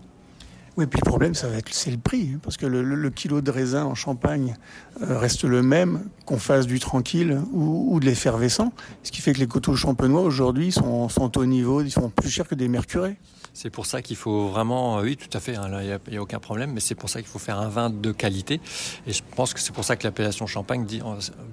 Oui, 0.75 0.87
puis 0.87 0.99
le 1.03 1.07
problème, 1.07 1.35
ça 1.35 1.47
va 1.47 1.57
être 1.57 1.71
c'est 1.71 1.91
le 1.91 1.99
prix, 1.99 2.31
hein, 2.33 2.39
parce 2.41 2.57
que 2.57 2.65
le, 2.65 2.81
le- 2.81 3.09
kilo 3.11 3.41
de 3.41 3.51
raisin 3.51 3.85
en 3.85 3.93
Champagne 3.93 4.55
euh, 5.01 5.19
reste 5.19 5.43
le 5.43 5.61
même 5.61 6.05
qu'on 6.25 6.39
fasse 6.39 6.65
du 6.65 6.79
tranquille 6.79 7.39
ou, 7.51 7.93
ou 7.93 7.99
de 7.99 8.05
l'effervescent, 8.05 8.73
ce 9.03 9.11
qui 9.11 9.21
fait 9.21 9.33
que 9.33 9.39
les 9.39 9.47
coteaux 9.47 9.75
champenois 9.75 10.21
aujourd'hui 10.21 10.71
sont, 10.71 11.09
sont 11.09 11.37
au 11.37 11.45
niveau, 11.45 11.81
ils 11.81 11.91
sont 11.91 12.09
plus 12.09 12.29
chers 12.29 12.47
que 12.47 12.55
des 12.55 12.67
mercurés. 12.67 13.17
C'est 13.55 13.69
pour 13.69 13.85
ça 13.85 14.01
qu'il 14.01 14.15
faut 14.15 14.47
vraiment, 14.47 14.97
euh, 14.97 15.03
oui, 15.03 15.15
tout 15.15 15.29
à 15.37 15.39
fait, 15.39 15.55
hein, 15.55 15.69
il 15.79 16.11
n'y 16.11 16.17
a, 16.17 16.21
aucun 16.21 16.39
problème, 16.39 16.71
mais 16.73 16.79
c'est 16.79 16.95
pour 16.95 17.07
ça 17.07 17.21
qu'il 17.21 17.29
faut 17.29 17.37
faire 17.37 17.59
un 17.59 17.69
vin 17.69 17.91
de 17.91 18.11
qualité. 18.11 18.59
Et 19.05 19.13
je 19.13 19.21
pense 19.35 19.53
que 19.53 19.59
c'est 19.59 19.73
pour 19.73 19.83
ça 19.83 19.95
que 19.95 20.03
l'appellation 20.05 20.47
champagne 20.47 20.85
dit, 20.85 21.01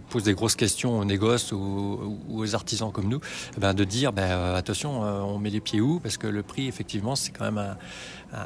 pose 0.08 0.22
des 0.22 0.32
grosses 0.32 0.56
questions 0.56 0.98
aux 0.98 1.04
négoces 1.04 1.52
ou, 1.52 2.18
ou 2.26 2.40
aux 2.40 2.54
artisans 2.54 2.90
comme 2.90 3.08
nous, 3.08 3.20
eh 3.54 3.60
ben, 3.60 3.74
de 3.74 3.84
dire, 3.84 4.14
ben, 4.14 4.30
euh, 4.30 4.56
attention, 4.56 5.04
euh, 5.04 5.20
on 5.20 5.38
met 5.38 5.50
les 5.50 5.60
pieds 5.60 5.82
où? 5.82 6.00
Parce 6.00 6.16
que 6.16 6.26
le 6.26 6.42
prix, 6.42 6.68
effectivement, 6.68 7.16
c'est 7.16 7.32
quand 7.32 7.44
même 7.44 7.58
un, 7.58 7.76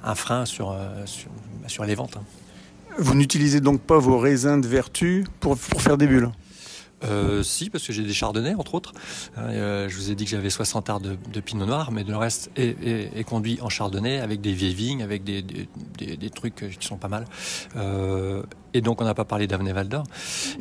un- 0.04 0.14
frein 0.14 0.44
sur, 0.46 0.70
euh, 0.72 1.04
sur, 1.06 1.30
sur 1.66 1.84
les 1.84 1.94
ventes. 1.94 2.16
hein. 2.16 2.24
Vous 2.98 3.14
n'utilisez 3.14 3.60
donc 3.60 3.80
pas 3.80 3.98
vos 3.98 4.18
raisins 4.18 4.60
de 4.60 4.68
vertu 4.68 5.24
pour, 5.40 5.56
pour 5.58 5.82
faire 5.82 5.96
des 5.98 6.06
bulles? 6.06 6.30
Euh, 7.04 7.42
si, 7.42 7.68
parce 7.68 7.86
que 7.86 7.92
j'ai 7.92 8.02
des 8.04 8.14
chardonnays, 8.14 8.54
entre 8.54 8.74
autres. 8.76 8.92
Euh, 9.36 9.88
je 9.90 9.96
vous 9.96 10.10
ai 10.10 10.14
dit 10.14 10.24
que 10.24 10.30
j'avais 10.30 10.48
60 10.48 10.88
arts 10.88 11.00
de, 11.00 11.16
de 11.32 11.40
pinot 11.40 11.66
noir, 11.66 11.90
mais 11.92 12.02
le 12.04 12.16
reste 12.16 12.50
est, 12.56 12.80
est- 12.82 13.10
est 13.18 13.24
conduit 13.24 13.58
en 13.60 13.68
chardonnay, 13.68 14.20
avec 14.20 14.40
des 14.40 14.52
vieilles 14.52 14.74
vignes, 14.74 15.02
avec 15.02 15.22
des, 15.24 15.42
des, 15.42 15.68
des- 15.98 16.16
des 16.16 16.30
trucs 16.30 16.54
qui 16.78 16.86
sont 16.86 16.96
pas 16.96 17.08
mal. 17.08 17.26
Euh, 17.76 18.42
et 18.74 18.80
donc, 18.80 19.00
on 19.00 19.04
n'a 19.04 19.14
pas 19.14 19.24
parlé 19.24 19.46
d'Avenay 19.46 19.72
Val 19.72 19.88
d'Or. 19.88 20.04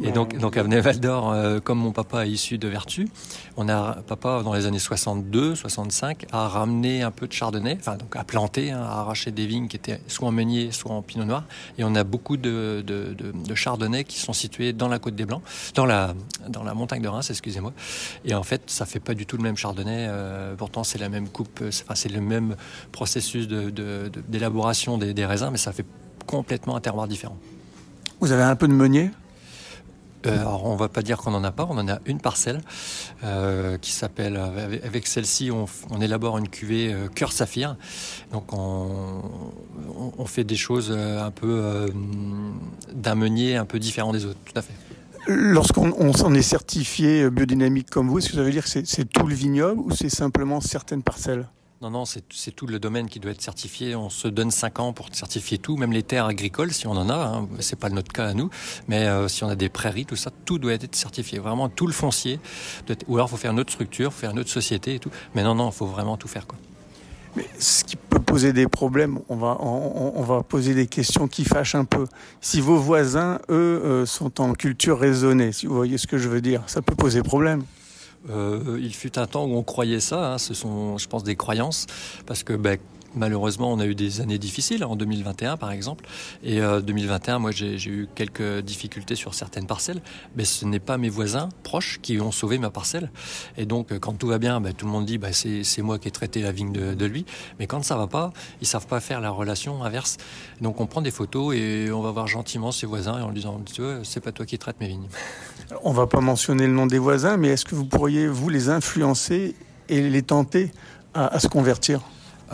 Et 0.03 0.11
donc, 0.11 0.37
donc 0.37 0.55
Avenay 0.55 0.79
Val 0.81 0.99
d'Or, 0.99 1.31
euh, 1.31 1.59
comme 1.59 1.79
mon 1.79 1.91
papa 1.91 2.25
est 2.25 2.29
issu 2.29 2.57
de 2.59 2.67
Vertu, 2.67 3.09
on 3.57 3.67
a, 3.67 3.95
papa, 4.07 4.41
dans 4.43 4.53
les 4.53 4.65
années 4.67 4.79
62, 4.79 5.55
65, 5.55 6.27
a 6.31 6.47
ramené 6.47 7.01
un 7.01 7.11
peu 7.11 7.27
de 7.27 7.33
chardonnay, 7.33 7.75
enfin, 7.79 7.97
donc 7.97 8.15
a 8.15 8.23
planté, 8.23 8.71
hein, 8.71 8.81
a 8.83 8.99
arraché 8.99 9.31
des 9.31 9.47
vignes 9.47 9.67
qui 9.67 9.77
étaient 9.77 9.99
soit 10.07 10.27
en 10.27 10.31
meunier, 10.31 10.71
soit 10.71 10.91
en 10.91 11.01
pinot 11.01 11.25
noir. 11.25 11.43
Et 11.77 11.83
on 11.83 11.95
a 11.95 12.03
beaucoup 12.03 12.37
de, 12.37 12.83
de, 12.85 13.13
de, 13.17 13.31
de 13.31 13.55
chardonnays 13.55 14.03
qui 14.03 14.19
sont 14.19 14.33
situés 14.33 14.73
dans 14.73 14.87
la 14.87 14.99
Côte 14.99 15.15
des 15.15 15.25
Blancs, 15.25 15.41
dans 15.73 15.85
la, 15.87 16.13
dans 16.49 16.63
la 16.63 16.73
montagne 16.75 17.01
de 17.01 17.07
Reims, 17.07 17.29
excusez-moi. 17.31 17.73
Et 18.25 18.35
en 18.35 18.43
fait, 18.43 18.61
ça 18.67 18.85
fait 18.85 18.99
pas 18.99 19.15
du 19.15 19.25
tout 19.25 19.37
le 19.37 19.43
même 19.43 19.57
chardonnay. 19.57 20.05
euh, 20.09 20.53
pourtant, 20.55 20.83
c'est 20.83 20.99
la 20.99 21.09
même 21.09 21.29
coupe, 21.29 21.59
euh, 21.61 21.71
c'est- 21.71 21.83
enfin, 21.83 21.95
c'est 21.95 22.09
le 22.11 22.21
même 22.21 22.55
processus 22.91 23.47
d'élaboration 23.47 24.97
des, 24.97 25.13
des 25.13 25.25
raisins, 25.25 25.49
mais 25.51 25.57
ça 25.57 25.71
fait 25.71 25.85
complètement 26.25 26.75
un 26.75 26.81
terroir 26.81 27.07
différent. 27.07 27.37
Vous 28.23 28.31
avez 28.31 28.43
un 28.43 28.55
peu 28.55 28.69
de 28.69 28.73
meunier? 28.73 29.11
Euh, 30.25 30.39
alors, 30.39 30.63
on 30.63 30.77
va 30.77 30.87
pas 30.87 31.01
dire 31.01 31.17
qu'on 31.17 31.31
n'en 31.31 31.43
a 31.43 31.51
pas, 31.51 31.67
on 31.69 31.77
en 31.77 31.89
a 31.89 31.99
une 32.05 32.21
parcelle 32.21 32.61
euh, 33.25 33.77
qui 33.77 33.91
s'appelle, 33.91 34.37
avec, 34.85 35.07
celle-ci, 35.07 35.51
on, 35.51 35.65
élabore 35.99 36.37
une 36.37 36.47
cuvée 36.47 36.93
euh, 36.93 37.09
cœur 37.09 37.33
saphir. 37.33 37.75
Donc, 38.31 38.53
on, 38.53 39.21
on- 39.99 40.13
on 40.17 40.25
fait 40.25 40.45
des 40.45 40.55
choses 40.55 40.89
un 40.89 41.31
peu 41.31 41.91
d'un 42.93 43.15
meunier 43.15 43.57
un 43.57 43.65
peu 43.65 43.77
différent 43.77 44.13
des 44.13 44.23
autres, 44.25 44.39
tout 44.45 44.57
à 44.57 44.61
fait. 44.61 44.71
Lorsqu'on 45.27 45.91
on 45.99 46.13
s'en 46.13 46.33
est 46.33 46.41
certifié 46.41 47.29
biodynamique 47.29 47.89
comme 47.89 48.07
vous, 48.07 48.19
est-ce 48.19 48.29
que 48.29 48.35
ça 48.35 48.43
veut 48.43 48.51
dire 48.51 48.63
que 48.63 48.69
c'est 48.85 49.03
tout 49.03 49.27
le 49.27 49.35
vignoble 49.35 49.81
ou 49.81 49.91
c'est 49.91 50.07
simplement 50.07 50.61
certaines 50.61 51.03
parcelles? 51.03 51.45
Non, 51.83 51.89
non, 51.89 52.05
c'est 52.05 52.51
tout 52.55 52.65
le 52.65 52.79
domaine 52.79 53.09
qui 53.09 53.19
doit 53.19 53.33
être 53.33 53.41
certifié. 53.41 53.93
On 53.93 54.09
se 54.09 54.29
donne 54.29 54.51
5 54.51 54.79
ans 54.79 54.93
pour 54.93 55.09
certifier 55.11 55.57
tout, 55.57 55.75
même 55.75 55.91
les 55.91 56.01
terres 56.01 56.27
agricoles, 56.27 56.71
si 56.71 56.87
on 56.87 56.91
en 56.91 57.09
a. 57.09 57.13
Hein. 57.13 57.49
C'est 57.59 57.77
pas 57.77 57.89
notre 57.89 58.13
cas 58.13 58.27
à 58.27 58.33
nous, 58.33 58.49
mais 58.87 59.05
euh, 59.05 59.27
si 59.27 59.43
on 59.43 59.49
a 59.49 59.55
des 59.55 59.67
prairies, 59.67 60.05
tout 60.05 60.15
ça, 60.15 60.31
tout 60.45 60.59
doit 60.59 60.71
être 60.71 60.95
certifié. 60.95 61.39
Vraiment, 61.39 61.67
tout 61.67 61.85
le 61.85 61.91
foncier. 61.91 62.39
Ou 63.09 63.17
alors, 63.17 63.29
faut 63.29 63.35
faire 63.35 63.51
une 63.51 63.59
autre 63.59 63.73
structure, 63.73 64.13
faire 64.13 64.31
une 64.31 64.39
autre 64.39 64.49
société 64.49 64.95
et 64.95 64.99
tout. 64.99 65.09
Mais 65.35 65.43
non, 65.43 65.55
non, 65.55 65.71
il 65.71 65.73
faut 65.73 65.85
vraiment 65.85 66.15
tout 66.15 66.29
faire, 66.29 66.47
quoi. 66.47 66.57
Mais 67.35 67.45
ce 67.59 67.83
qui 67.83 67.97
peut 67.97 68.21
poser 68.21 68.53
des 68.53 68.69
problèmes, 68.69 69.19
on 69.27 69.35
va, 69.35 69.57
on 69.59 70.21
va 70.21 70.41
poser 70.41 70.73
des 70.75 70.87
questions 70.87 71.27
qui 71.27 71.43
fâchent 71.43 71.75
un 71.75 71.83
peu. 71.83 72.05
Si 72.39 72.61
vos 72.61 72.77
voisins, 72.77 73.39
eux, 73.49 73.81
euh, 73.83 74.05
sont 74.05 74.39
en 74.39 74.53
culture 74.53 74.99
raisonnée, 74.99 75.51
si 75.51 75.65
vous 75.65 75.75
voyez 75.75 75.97
ce 75.97 76.07
que 76.07 76.17
je 76.17 76.29
veux 76.29 76.41
dire, 76.41 76.63
ça 76.67 76.81
peut 76.81 76.95
poser 76.95 77.23
problème. 77.23 77.63
Euh, 78.29 78.79
il 78.81 78.93
fut 78.93 79.17
un 79.19 79.27
temps 79.27 79.45
où 79.45 79.55
on 79.55 79.63
croyait 79.63 79.99
ça. 79.99 80.33
hein. 80.33 80.37
Ce 80.37 80.53
sont, 80.53 80.97
je 80.97 81.07
pense, 81.07 81.23
des 81.23 81.35
croyances, 81.35 81.87
parce 82.25 82.43
que 82.43 82.53
ben, 82.53 82.77
malheureusement, 83.15 83.71
on 83.71 83.79
a 83.79 83.85
eu 83.85 83.93
des 83.93 84.21
années 84.21 84.39
difficiles 84.39 84.83
en 84.83 84.95
2021, 84.95 85.57
par 85.57 85.71
exemple. 85.71 86.05
Et 86.43 86.61
euh, 86.61 86.81
2021, 86.81 87.37
moi, 87.39 87.51
j'ai 87.51 87.75
eu 87.87 88.07
quelques 88.15 88.61
difficultés 88.61 89.15
sur 89.15 89.35
certaines 89.35 89.67
parcelles, 89.67 90.01
mais 90.35 90.45
ce 90.45 90.65
n'est 90.65 90.79
pas 90.79 90.97
mes 90.97 91.09
voisins 91.09 91.49
proches 91.61 91.99
qui 92.01 92.19
ont 92.19 92.31
sauvé 92.31 92.57
ma 92.57 92.71
parcelle. 92.71 93.11
Et 93.57 93.65
donc, 93.65 93.91
euh, 93.91 93.99
quand 93.99 94.13
tout 94.13 94.27
va 94.27 94.39
bien, 94.39 94.59
ben, 94.61 94.73
tout 94.73 94.85
le 94.85 94.91
monde 94.91 95.05
dit, 95.05 95.17
ben, 95.19 95.31
c'est 95.31 95.81
moi 95.81 95.99
qui 95.99 96.07
ai 96.07 96.11
traité 96.11 96.41
la 96.41 96.51
vigne 96.51 96.71
de, 96.71 96.93
de 96.95 97.05
lui. 97.05 97.25
Mais 97.59 97.67
quand 97.67 97.83
ça 97.83 97.97
va 97.97 98.07
pas, 98.07 98.31
ils 98.61 98.67
savent 98.67 98.87
pas 98.87 98.99
faire 98.99 99.21
la 99.21 99.29
relation 99.29 99.83
inverse. 99.83 100.17
Donc, 100.61 100.81
on 100.81 100.87
prend 100.87 101.01
des 101.01 101.11
photos 101.11 101.55
et 101.55 101.91
on 101.91 102.01
va 102.01 102.09
voir 102.11 102.25
gentiment 102.27 102.71
ses 102.71 102.87
voisins 102.87 103.21
en 103.21 103.27
lui 103.27 103.35
disant, 103.35 103.61
c'est 104.03 104.21
pas 104.21 104.31
toi 104.31 104.45
qui 104.45 104.57
traites 104.57 104.79
mes 104.79 104.87
vignes. 104.87 105.07
On 105.83 105.91
va 105.91 106.07
pas 106.07 106.21
mentionner 106.21 106.67
le 106.67 106.73
nom 106.73 106.85
des 106.85 106.99
voisins, 106.99 107.37
mais 107.37 107.49
est-ce 107.49 107.65
que 107.65 107.75
vous 107.75 107.85
pourriez, 107.85 108.27
vous, 108.27 108.49
les 108.49 108.69
influencer 108.69 109.55
et 109.89 110.01
les 110.01 110.21
tenter 110.21 110.71
à 111.13 111.39
se 111.39 111.47
convertir? 111.47 112.01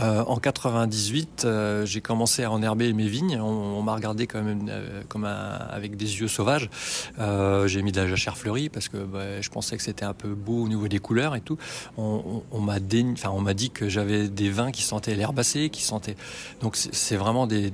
Euh, 0.02 0.24
en 0.26 0.38
98, 0.38 1.44
euh, 1.44 1.86
j'ai 1.86 2.00
commencé 2.00 2.44
à 2.44 2.52
enherber 2.52 2.94
mes 2.94 3.08
vignes. 3.08 3.40
On, 3.40 3.82
m'a 3.82 3.96
regardé 3.96 4.28
quand 4.28 4.42
même 4.42 4.68
euh, 4.70 5.58
avec 5.70 5.98
des 5.98 6.20
yeux 6.20 6.28
sauvages. 6.28 6.70
J'ai 7.18 7.82
mis 7.82 7.92
de 7.92 8.00
la 8.00 8.08
jachère 8.08 8.38
fleurie 8.38 8.70
parce 8.70 8.88
que 8.88 8.98
bah, 8.98 9.42
je 9.42 9.50
pensais 9.50 9.76
que 9.78 9.84
c'était 9.84 10.06
un 10.06 10.14
peu 10.14 10.30
beau 10.30 10.64
au 10.64 10.68
niveau 10.68 10.88
des 10.88 11.00
couleurs 11.00 11.36
et 11.36 11.42
tout. 11.42 11.58
On, 11.98 12.44
m'a 12.60 12.78
enfin, 13.14 13.30
on 13.32 13.42
m'a 13.42 13.54
dit 13.54 13.70
que 13.72 13.90
j'avais 13.90 14.28
des 14.28 14.50
vins 14.50 14.72
qui 14.72 14.84
sentaient 14.84 15.16
l'herbacée, 15.16 15.70
qui 15.70 15.84
sentaient. 15.84 16.16
Donc 16.62 16.76
c'est 16.76 17.16
vraiment 17.16 17.48
des, 17.48 17.74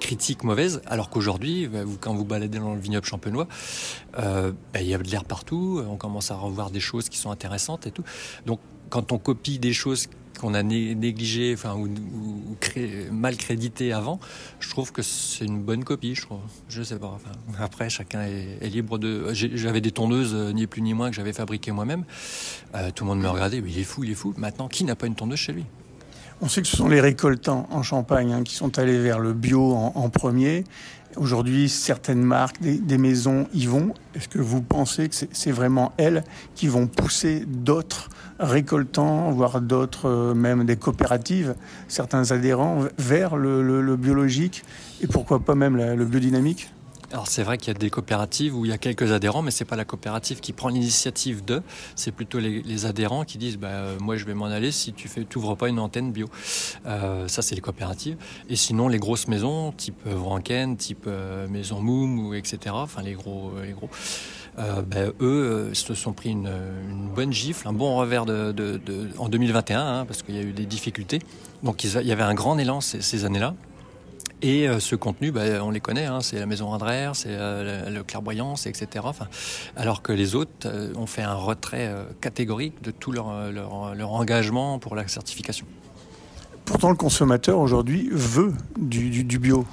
critiques 0.00 0.44
mauvaises. 0.44 0.82
Alors 0.86 1.10
qu'aujourd'hui, 1.10 1.68
bah, 1.68 1.80
quand 2.00 2.14
vous 2.14 2.24
baladez 2.24 2.58
dans 2.58 2.74
le 2.74 2.80
vignoble 2.80 3.06
champenois, 3.06 3.48
bah, 4.14 4.52
il 4.80 4.86
y 4.86 4.94
a 4.94 4.98
de 4.98 5.10
l'air 5.10 5.24
partout. 5.24 5.82
On 5.88 5.96
commence 5.96 6.30
à 6.30 6.36
revoir 6.36 6.70
des 6.70 6.80
choses 6.80 7.08
qui 7.08 7.18
sont 7.18 7.30
intéressantes 7.30 7.86
et 7.86 7.90
tout. 7.90 8.04
Donc 8.46 8.60
quand 8.88 9.12
on 9.12 9.18
copie 9.18 9.58
des 9.58 9.72
choses 9.72 10.08
qu'on 10.38 10.54
a 10.54 10.62
né- 10.62 10.94
négligées, 10.94 11.54
enfin 11.54 11.74
ou, 11.74 11.88
mal 13.12 13.36
créditées 13.36 13.92
avant, 13.92 14.20
je 14.60 14.70
trouve 14.70 14.92
que 14.92 15.02
c'est 15.02 15.44
une 15.44 15.60
bonne 15.60 15.84
copie. 15.84 16.14
Je 16.14 16.22
trouve. 16.22 16.40
Je 16.68 16.82
sais 16.82 16.98
pas. 16.98 17.18
Après, 17.58 17.88
chacun 17.90 18.22
est, 18.22 18.68
libre 18.68 18.98
de. 18.98 19.32
J'avais 19.32 19.80
des 19.80 19.92
tondeuses 19.92 20.34
euh, 20.34 20.52
ni 20.52 20.66
plus 20.66 20.82
ni 20.82 20.94
moins 20.94 21.10
que 21.10 21.16
j'avais 21.16 21.32
fabriquées 21.32 21.72
moi-même. 21.72 22.04
Euh, 22.74 22.90
tout 22.94 23.04
le 23.04 23.10
monde 23.10 23.20
me 23.20 23.28
regardait. 23.28 23.62
Il 23.66 23.78
est 23.78 23.84
fou, 23.84 24.04
il 24.04 24.10
est 24.10 24.14
fou. 24.14 24.34
Maintenant, 24.36 24.68
qui 24.68 24.84
n'a 24.84 24.96
pas 24.96 25.06
une 25.06 25.14
tondeuse 25.14 25.38
chez 25.38 25.52
lui? 25.52 25.64
On 26.42 26.48
sait 26.48 26.60
que 26.60 26.68
ce 26.68 26.76
sont 26.76 26.88
les 26.88 27.00
récoltants 27.00 27.66
en 27.70 27.82
Champagne 27.82 28.32
hein, 28.32 28.42
qui 28.42 28.54
sont 28.54 28.78
allés 28.78 28.98
vers 28.98 29.18
le 29.18 29.32
bio 29.32 29.72
en, 29.72 30.10
premier. 30.10 30.64
Aujourd'hui, 31.16 31.70
certaines 31.70 32.22
marques, 32.22 32.60
des, 32.60 32.98
maisons 32.98 33.48
y 33.54 33.64
vont. 33.64 33.94
Est-ce 34.14 34.28
que 34.28 34.38
vous 34.38 34.60
pensez 34.60 35.08
que 35.08 35.14
c'est 35.14 35.50
vraiment 35.50 35.92
elles 35.96 36.24
qui 36.54 36.68
vont 36.68 36.88
pousser 36.88 37.44
d'autres 37.46 38.10
récoltants, 38.38 39.30
voire 39.30 39.60
d'autres, 39.60 40.08
euh, 40.08 40.34
même 40.34 40.64
des 40.64 40.76
coopératives, 40.76 41.54
certains 41.88 42.32
adhérents 42.32 42.84
vers 42.98 43.36
le, 43.36 43.96
biologique 43.96 44.64
et 45.00 45.06
pourquoi 45.06 45.40
pas 45.40 45.54
même 45.54 45.76
le 45.76 46.04
biodynamique? 46.04 46.70
Alors 47.12 47.28
c'est 47.28 47.44
vrai 47.44 47.56
qu'il 47.56 47.72
y 47.72 47.76
a 47.76 47.78
des 47.78 47.88
coopératives 47.88 48.56
où 48.56 48.64
il 48.64 48.70
y 48.70 48.74
a 48.74 48.78
quelques 48.78 49.12
adhérents, 49.12 49.42
mais 49.42 49.52
c'est 49.52 49.64
pas 49.64 49.76
la 49.76 49.84
coopérative 49.84 50.40
qui 50.40 50.52
prend 50.52 50.68
l'initiative 50.68 51.44
de, 51.44 51.62
c'est 51.94 52.10
plutôt 52.10 52.40
les, 52.40 52.86
adhérents 52.86 53.24
qui 53.24 53.38
disent 53.38 53.58
bah, 53.58 53.68
euh, 53.68 53.98
moi 54.00 54.16
je 54.16 54.24
vais 54.24 54.34
m'en 54.34 54.46
aller 54.46 54.72
si 54.72 54.92
tu 54.92 55.06
fais, 55.08 55.24
t'ouvres 55.24 55.56
pas 55.56 55.68
une 55.68 55.78
antenne 55.78 56.10
bio. 56.10 56.26
Euh, 56.84 57.28
ça 57.28 57.42
c'est 57.42 57.54
les 57.54 57.60
coopératives. 57.60 58.16
Et 58.48 58.56
sinon 58.56 58.88
les 58.88 58.98
grosses 58.98 59.28
maisons, 59.28 59.72
type 59.72 60.04
Vranken, 60.04 60.76
type 60.76 61.08
Maison 61.48 61.80
Moum 61.80 62.26
ou 62.26 62.34
etc. 62.34 62.58
Enfin 62.72 63.02
les 63.02 63.14
gros, 63.14 63.52
les 63.64 63.72
gros. 63.72 63.88
Euh, 64.58 64.82
ben, 64.82 65.12
eux 65.20 65.70
euh, 65.70 65.74
se 65.74 65.94
sont 65.94 66.12
pris 66.12 66.30
une, 66.30 66.50
bonne 67.14 67.32
gifle, 67.32 67.68
un 67.68 67.72
bon 67.72 67.96
revers 67.96 68.22
en 69.18 69.28
2021, 69.28 69.80
hein, 69.80 70.04
parce 70.06 70.22
qu'il 70.22 70.34
y 70.34 70.38
a 70.38 70.42
eu 70.42 70.52
des 70.52 70.66
difficultés. 70.66 71.20
Donc 71.62 71.84
il 71.84 71.90
y 71.90 72.12
avait 72.12 72.22
un 72.22 72.34
grand 72.34 72.58
élan 72.58 72.80
ces, 72.80 73.24
années-là. 73.24 73.54
Et 74.42 74.68
euh, 74.68 74.80
ce 74.80 74.96
contenu, 74.96 75.30
bah, 75.30 75.42
on 75.62 75.70
les 75.70 75.80
connaît, 75.80 76.06
hein, 76.06 76.20
c'est 76.20 76.38
la 76.38 76.46
Maison 76.46 76.72
Indrer, 76.72 77.10
c'est 77.14 77.36
le 77.36 78.02
Clairvoyance, 78.02 78.66
etc. 78.66 79.04
Alors 79.76 80.02
que 80.02 80.12
les 80.12 80.34
autres 80.34 80.68
ont 80.96 81.06
fait 81.06 81.22
un 81.22 81.34
retrait 81.34 81.94
catégorique 82.20 82.82
de 82.82 82.90
tout 82.90 83.12
leur, 83.12 83.26
engagement 83.26 84.78
pour 84.78 84.94
la 84.96 85.06
certification. 85.08 85.66
Pourtant, 86.64 86.90
le 86.90 86.96
consommateur 86.96 87.60
aujourd'hui 87.60 88.08
veut 88.10 88.52
du 88.76 89.38
bio. 89.38 89.66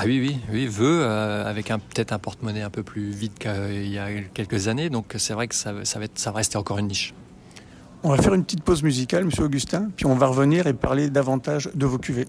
Ah 0.00 0.04
oui, 0.06 0.20
oui, 0.20 0.38
oui, 0.52 0.66
veut, 0.68 1.00
euh, 1.02 1.44
avec 1.44 1.66
peut-être 1.66 2.12
un 2.12 2.20
porte-monnaie 2.20 2.62
un 2.62 2.70
peu 2.70 2.84
plus 2.84 3.10
vide 3.10 3.32
qu'il 3.36 3.88
y 3.88 3.98
a 3.98 4.06
quelques 4.32 4.68
années. 4.68 4.90
Donc 4.90 5.14
c'est 5.18 5.34
vrai 5.34 5.48
que 5.48 5.56
ça, 5.56 5.72
va 5.72 5.84
ça 5.84 5.98
va 6.30 6.36
rester 6.36 6.56
encore 6.56 6.78
une 6.78 6.86
niche. 6.86 7.14
On 8.04 8.10
va 8.10 8.22
faire 8.22 8.34
une 8.34 8.44
petite 8.44 8.62
pause 8.62 8.84
musicale, 8.84 9.24
Monsieur 9.24 9.42
Augustin, 9.42 9.90
puis 9.96 10.06
on 10.06 10.14
va 10.14 10.28
revenir 10.28 10.68
et 10.68 10.72
parler 10.72 11.10
davantage 11.10 11.68
de 11.74 11.84
vos 11.84 11.98
cuvées. 11.98 12.28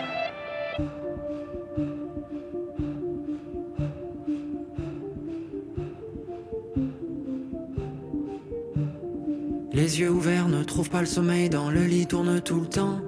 Les 9.81 9.99
yeux 9.99 10.11
ouverts 10.11 10.47
ne 10.47 10.63
trouvent 10.63 10.91
pas 10.91 10.99
le 10.99 11.07
sommeil, 11.07 11.49
dans 11.49 11.71
le 11.71 11.83
lit 11.83 12.05
tourne 12.05 12.39
tout 12.39 12.59
le 12.59 12.67
temps. 12.67 12.99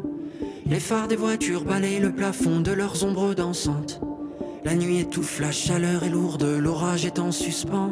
Les 0.65 0.79
phares 0.79 1.07
des 1.07 1.15
voitures 1.15 1.65
balayent 1.65 1.99
le 1.99 2.11
plafond 2.11 2.61
de 2.61 2.71
leurs 2.71 3.03
ombres 3.03 3.35
dansantes. 3.35 4.01
La 4.65 4.73
nuit 4.73 4.97
étouffe, 4.97 5.39
la 5.39 5.51
chaleur 5.51 6.03
est 6.03 6.09
lourde, 6.09 6.41
l'orage 6.41 7.05
est 7.05 7.19
en 7.19 7.31
suspens. 7.31 7.91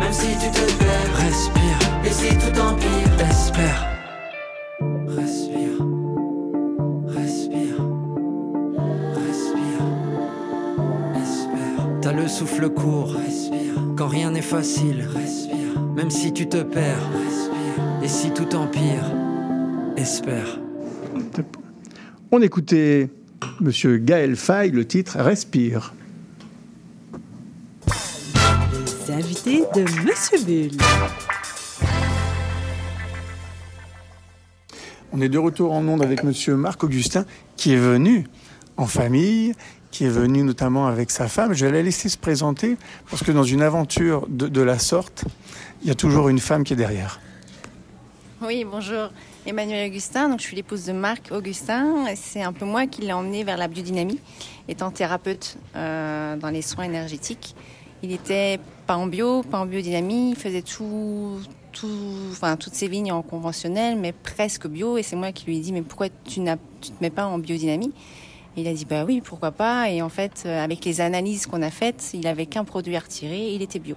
même 0.00 0.12
si 0.12 0.28
tu 0.38 0.50
te 0.50 0.64
perds, 0.78 1.16
respire, 1.16 1.78
et 2.04 2.10
si 2.10 2.28
tout 2.38 2.60
empire, 2.60 3.26
espère. 3.30 3.86
Respire, 5.08 5.78
respire, 7.06 7.78
respire, 9.14 9.82
espère. 11.16 11.88
T'as 12.00 12.12
le 12.12 12.28
souffle 12.28 12.68
court, 12.68 13.14
respire, 13.14 13.74
quand 13.96 14.08
rien 14.08 14.30
n'est 14.30 14.42
facile, 14.42 15.06
respire, 15.14 15.80
même 15.96 16.10
si 16.10 16.32
tu 16.32 16.48
te 16.48 16.62
perds, 16.62 17.10
respire, 17.12 18.02
et 18.02 18.08
si 18.08 18.30
tout 18.30 18.54
empire, 18.54 19.12
espère. 19.96 20.58
On 22.30 22.42
écoutait 22.42 23.08
Monsieur 23.60 23.96
Gaël 23.98 24.36
Faye, 24.36 24.70
le 24.70 24.84
titre 24.86 25.18
Respire. 25.18 25.94
Les 29.18 29.24
invités 29.24 29.64
de 29.74 29.82
Monsieur 30.04 30.38
Bull. 30.44 30.78
On 35.12 35.20
est 35.20 35.28
de 35.28 35.38
retour 35.38 35.72
en 35.72 35.88
onde 35.88 36.04
avec 36.04 36.22
Monsieur 36.22 36.54
Marc 36.54 36.84
Augustin, 36.84 37.24
qui 37.56 37.72
est 37.72 37.78
venu 37.78 38.28
en 38.76 38.86
famille, 38.86 39.54
qui 39.90 40.04
est 40.04 40.08
venu 40.08 40.44
notamment 40.44 40.86
avec 40.86 41.10
sa 41.10 41.26
femme. 41.26 41.52
Je 41.52 41.66
vais 41.66 41.72
la 41.72 41.82
laisser 41.82 42.08
se 42.08 42.16
présenter, 42.16 42.76
parce 43.10 43.24
que 43.24 43.32
dans 43.32 43.42
une 43.42 43.62
aventure 43.62 44.24
de, 44.28 44.46
de 44.46 44.60
la 44.60 44.78
sorte, 44.78 45.24
il 45.82 45.88
y 45.88 45.90
a 45.90 45.96
toujours 45.96 46.28
une 46.28 46.38
femme 46.38 46.62
qui 46.62 46.74
est 46.74 46.76
derrière. 46.76 47.18
Oui, 48.40 48.64
bonjour. 48.64 49.08
Emmanuel 49.46 49.90
Augustin, 49.90 50.28
donc 50.28 50.38
je 50.38 50.44
suis 50.44 50.54
l'épouse 50.54 50.84
de 50.84 50.92
Marc 50.92 51.32
Augustin. 51.32 52.06
et 52.06 52.14
C'est 52.14 52.44
un 52.44 52.52
peu 52.52 52.66
moi 52.66 52.86
qui 52.86 53.02
l'ai 53.02 53.12
emmené 53.12 53.42
vers 53.42 53.56
la 53.56 53.66
biodynamie, 53.66 54.20
étant 54.68 54.92
thérapeute 54.92 55.56
euh, 55.74 56.36
dans 56.36 56.50
les 56.50 56.62
soins 56.62 56.84
énergétiques. 56.84 57.56
Il 58.04 58.12
était 58.12 58.60
pas 58.88 58.96
en 58.96 59.06
bio, 59.06 59.42
pas 59.42 59.58
en 59.58 59.66
biodynamie, 59.66 60.30
il 60.30 60.36
faisait 60.36 60.62
tout, 60.62 61.38
tout, 61.72 61.90
enfin, 62.30 62.56
toutes 62.56 62.72
ses 62.72 62.88
vignes 62.88 63.12
en 63.12 63.20
conventionnel, 63.20 63.98
mais 63.98 64.12
presque 64.12 64.66
bio. 64.66 64.96
Et 64.96 65.02
c'est 65.02 65.14
moi 65.14 65.30
qui 65.30 65.44
lui 65.44 65.58
ai 65.58 65.60
dit, 65.60 65.74
mais 65.74 65.82
pourquoi 65.82 66.06
tu 66.24 66.40
ne 66.40 66.54
te 66.54 66.90
mets 67.02 67.10
pas 67.10 67.26
en 67.26 67.38
biodynamie? 67.38 67.92
Il 68.56 68.66
a 68.66 68.72
dit 68.72 68.86
bah 68.86 69.04
oui, 69.04 69.20
pourquoi 69.20 69.52
pas? 69.52 69.90
Et 69.90 70.00
en 70.00 70.08
fait, 70.08 70.44
euh, 70.46 70.64
avec 70.64 70.86
les 70.86 71.02
analyses 71.02 71.46
qu'on 71.46 71.60
a 71.60 71.70
faites, 71.70 72.12
il 72.14 72.26
avait 72.26 72.46
qu'un 72.46 72.64
produit 72.64 72.96
à 72.96 73.00
retirer, 73.00 73.52
il 73.52 73.60
était 73.60 73.78
bio. 73.78 73.94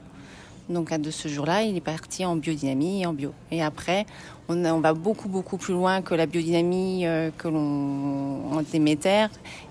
Donc 0.69 0.93
de 0.93 1.09
ce 1.09 1.29
jour-là, 1.29 1.63
il 1.63 1.77
est 1.77 1.81
parti 1.81 2.25
en 2.25 2.35
biodynamie 2.35 3.01
et 3.01 3.05
en 3.05 3.13
bio. 3.13 3.31
Et 3.49 3.63
après, 3.63 4.05
on, 4.49 4.79
va 4.81 4.93
beaucoup 4.93 5.29
beaucoup 5.29 5.57
plus 5.57 5.73
loin 5.73 6.01
que 6.01 6.13
la 6.13 6.25
biodynamie 6.25 7.07
euh, 7.07 7.31
que 7.37 7.47
l'on 7.47 8.51
en. 8.53 8.61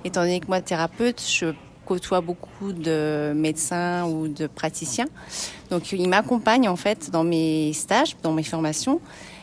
Étant 0.05 0.23
donné 0.23 0.41
que 0.41 0.47
moi 0.47 0.61
thérapeute, 0.63 1.21
je 1.21 1.53
côtoie 1.91 2.21
beaucoup 2.21 2.73
de 2.73 3.33
médecins 3.35 4.05
ou 4.05 4.29
de 4.29 4.47
praticiens. 4.47 5.09
Donc 5.71 5.91
il 5.91 6.09
m'accompagne 6.09 6.69
en 6.69 6.77
fait 6.77 7.11
dans 7.11 7.25
mes 7.25 7.73
stages, 7.73 8.17
dans 8.23 8.33
mes 8.33 8.45
formations. 8.45 9.01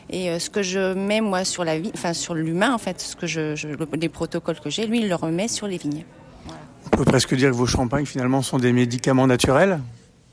Et 0.08 0.30
euh, 0.30 0.38
ce 0.38 0.48
que 0.48 0.62
je 0.62 0.94
mets 0.94 1.20
moi 1.20 1.44
sur 1.44 1.62
la 1.62 1.78
vie, 1.78 1.90
enfin 1.94 2.14
sur 2.14 2.34
l'humain 2.34 2.72
en 2.72 2.78
fait, 2.78 2.98
ce 3.02 3.14
que 3.16 3.26
je, 3.26 3.54
je- 3.54 3.68
le- 3.68 3.88
les 4.00 4.08
protocoles 4.08 4.58
que 4.60 4.70
j'ai, 4.70 4.86
lui 4.86 5.00
il 5.02 5.08
le 5.10 5.14
remet 5.14 5.46
sur 5.48 5.66
les 5.66 5.76
vignes. 5.76 6.06
On 6.86 6.96
peut 6.96 7.04
presque 7.04 7.34
dire 7.34 7.50
que 7.50 7.54
vos 7.54 7.66
champagnes, 7.66 8.06
finalement, 8.06 8.40
sont 8.40 8.56
des 8.58 8.72
médicaments 8.72 9.26
naturels? 9.26 9.80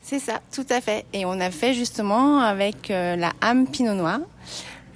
C'est 0.02 0.20
ça, 0.20 0.40
tout 0.56 0.66
à 0.70 0.80
fait. 0.80 1.04
Et 1.12 1.26
on 1.26 1.38
a 1.42 1.52
fait 1.52 1.74
justement 1.74 2.40
avec 2.40 2.90
euh, 2.92 3.18
la 3.18 3.34
âme 3.42 3.68
Pinot 3.68 3.94
Noir 3.96 4.20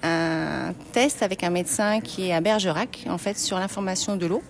un 0.01 0.71
test 0.93 1.21
avec 1.23 1.43
un 1.43 1.49
médecin 1.49 1.99
qui 1.99 2.29
est 2.29 2.33
à 2.33 2.39
Bergerac, 2.39 3.05
en 3.09 3.17
fait, 3.17 3.37
sur 3.37 3.59
l'information 3.59 4.15
de 4.15 4.25
l'eau. 4.27 4.41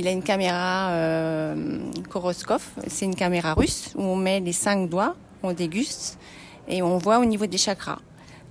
Il 0.00 0.08
a 0.08 0.12
une 0.12 0.22
caméra 0.22 0.92
euh, 0.92 1.78
Koroskov, 2.08 2.62
c'est 2.86 3.04
une 3.04 3.14
caméra 3.14 3.52
russe 3.52 3.92
où 3.96 4.02
on 4.02 4.16
met 4.16 4.40
les 4.40 4.54
cinq 4.54 4.88
doigts, 4.88 5.14
on 5.42 5.52
déguste 5.52 6.18
et 6.68 6.80
on 6.80 6.96
voit 6.96 7.18
au 7.18 7.26
niveau 7.26 7.44
des 7.44 7.58
chakras. 7.58 7.98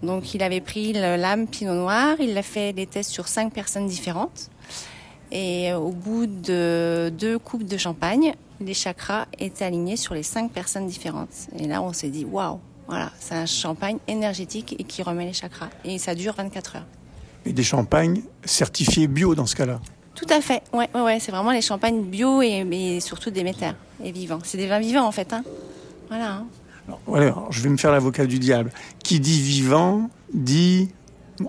Donc 0.04 0.36
il 0.36 0.44
avait 0.44 0.62
pris 0.62 0.94
l'âme 0.94 1.48
Pinot 1.48 1.74
Noir, 1.74 2.18
il 2.20 2.38
a 2.38 2.44
fait 2.44 2.72
des 2.72 2.86
tests 2.86 3.10
sur 3.10 3.28
cinq 3.28 3.52
personnes 3.52 3.88
différentes. 3.88 4.52
Et 5.32 5.72
euh, 5.72 5.80
au 5.80 5.90
bout 5.90 6.28
de 6.28 7.12
deux 7.18 7.40
coupes 7.40 7.66
de 7.66 7.78
champagne, 7.78 8.36
les 8.62 8.76
chakras 8.76 9.26
étaient 9.40 9.66
alignés 9.66 9.98
sur 9.98 10.14
les 10.14 10.22
cinq 10.22 10.52
personnes 10.52 10.86
différentes. 10.86 11.48
Et 11.58 11.66
là, 11.66 11.82
on 11.82 11.94
s'est 11.94 12.10
dit, 12.10 12.26
waouh, 12.26 12.60
voilà, 12.88 13.12
c'est 13.20 13.34
un 13.34 13.48
champagne 13.48 13.98
énergétique 14.08 14.76
et 14.78 14.84
qui 14.84 15.02
remet 15.02 15.26
les 15.26 15.34
chakras. 15.34 15.70
Et 15.84 15.98
ça 15.98 16.14
dure 16.14 16.36
24 16.36 16.76
heures. 16.76 16.88
Et 17.44 17.54
des 17.54 17.64
champagnes 17.64 18.22
certifiés 18.46 19.08
bio 19.08 19.34
dans 19.34 19.48
ce 19.48 19.56
cas-là? 19.56 19.80
Tout 20.20 20.34
à 20.34 20.42
fait, 20.42 20.62
ouais, 20.74 20.90
ouais, 20.94 21.02
ouais, 21.02 21.20
c'est 21.20 21.32
vraiment 21.32 21.52
les 21.52 21.62
champagnes 21.62 22.04
bio 22.04 22.42
et, 22.42 22.66
et 22.72 23.00
surtout 23.00 23.32
des 23.32 23.44
métères 23.44 23.76
et 24.04 24.12
vivants. 24.12 24.40
C'est 24.44 24.58
des 24.58 24.68
vins 24.68 24.80
vivants 24.80 25.06
en 25.06 25.12
fait, 25.12 25.32
hein. 25.32 25.44
Voilà. 26.10 26.34
hein. 26.34 26.46
Voilà, 27.06 27.28
alors, 27.28 27.52
je 27.52 27.62
vais 27.62 27.70
me 27.70 27.78
faire 27.78 27.92
l'avocat 27.92 28.26
du 28.26 28.40
diable. 28.40 28.72
Qui 29.04 29.20
dit 29.20 29.40
vivant 29.42 30.10
dit 30.34 30.90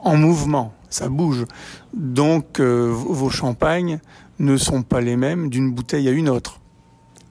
en 0.03 0.17
mouvement, 0.17 0.73
ça 0.89 1.09
bouge. 1.09 1.47
Donc 1.95 2.61
euh, 2.61 2.91
vos 2.93 3.13
vos 3.13 3.31
champagnes 3.31 3.99
ne 4.39 4.57
sont 4.57 4.83
pas 4.83 5.01
les 5.01 5.17
mêmes 5.17 5.49
d'une 5.49 5.73
bouteille 5.73 6.09
à 6.09 6.13
une 6.13 6.29
autre. 6.29 6.61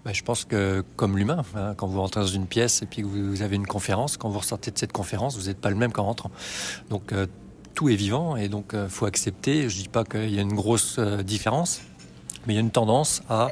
Bah, 0.04 0.12
je 0.14 0.24
pense 0.24 0.44
que 0.46 0.84
comme 0.96 1.18
l'humain, 1.18 1.44
hein, 1.56 1.74
quand 1.78 1.88
vous 1.88 2.02
rentrez 2.02 2.20
dans 2.22 2.28
une 2.28 2.48
pièce 2.48 2.82
et 2.82 2.86
puis 2.86 3.02
que 3.02 3.08
vous 3.08 3.42
avez 3.42 3.56
une 3.56 3.68
conférence, 3.68 4.18
quand 4.18 4.30
vous 4.30 4.40
ressortez 4.40 4.72
de 4.72 4.78
cette 4.78 4.92
conférence, 4.92 5.38
vous 5.38 5.48
n'êtes 5.48 5.62
pas 5.62 5.70
le 5.70 5.76
même 5.76 5.92
qu'en 5.92 6.04
rentrant. 6.04 6.32
Donc 6.90 7.14
euh, 7.14 7.28
tout 7.80 7.88
est 7.88 7.96
vivant 7.96 8.36
et 8.36 8.50
donc 8.50 8.72
il 8.74 8.90
faut 8.90 9.06
accepter. 9.06 9.70
Je 9.70 9.78
dis 9.78 9.88
pas 9.88 10.04
qu'il 10.04 10.36
y 10.36 10.38
a 10.38 10.42
une 10.42 10.54
grosse 10.54 10.98
euh, 11.00 11.24
différence, 11.24 11.80
mais 12.46 12.52
il 12.52 12.56
y 12.58 12.60
a 12.60 12.62
une 12.62 12.72
tendance 12.72 13.22
à 13.30 13.52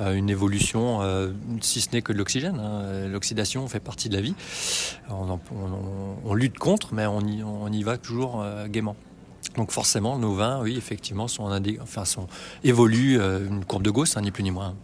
euh, 0.00 0.14
une 0.14 0.28
évolution, 0.28 1.02
euh, 1.02 1.30
si 1.60 1.80
ce 1.80 1.90
n'est 1.92 2.02
que 2.02 2.12
de 2.12 2.18
l'oxygène. 2.18 2.58
hein. 2.58 3.06
L'oxydation 3.06 3.68
fait 3.68 3.78
partie 3.78 4.08
de 4.08 4.16
la 4.16 4.22
vie. 4.22 4.34
On, 5.08 6.34
lutte 6.34 6.58
contre, 6.58 6.94
mais 6.94 7.06
on 7.06 7.20
y, 7.20 7.82
va 7.84 7.96
toujours 7.96 8.42
euh, 8.42 8.66
gaiement. 8.66 8.96
Donc 9.56 9.70
forcément, 9.70 10.18
nos 10.18 10.34
vins, 10.34 10.60
oui, 10.62 10.74
effectivement, 10.76 11.28
sont, 11.28 11.48
enfin, 11.80 12.02
évoluent 12.64 13.20
euh, 13.20 13.46
une 13.46 13.64
courbe 13.64 13.84
de 13.84 13.90
Gauss, 13.90 14.16
hein, 14.16 14.22
ni 14.22 14.32
plus 14.32 14.42
ni 14.42 14.50
moins. 14.50 14.74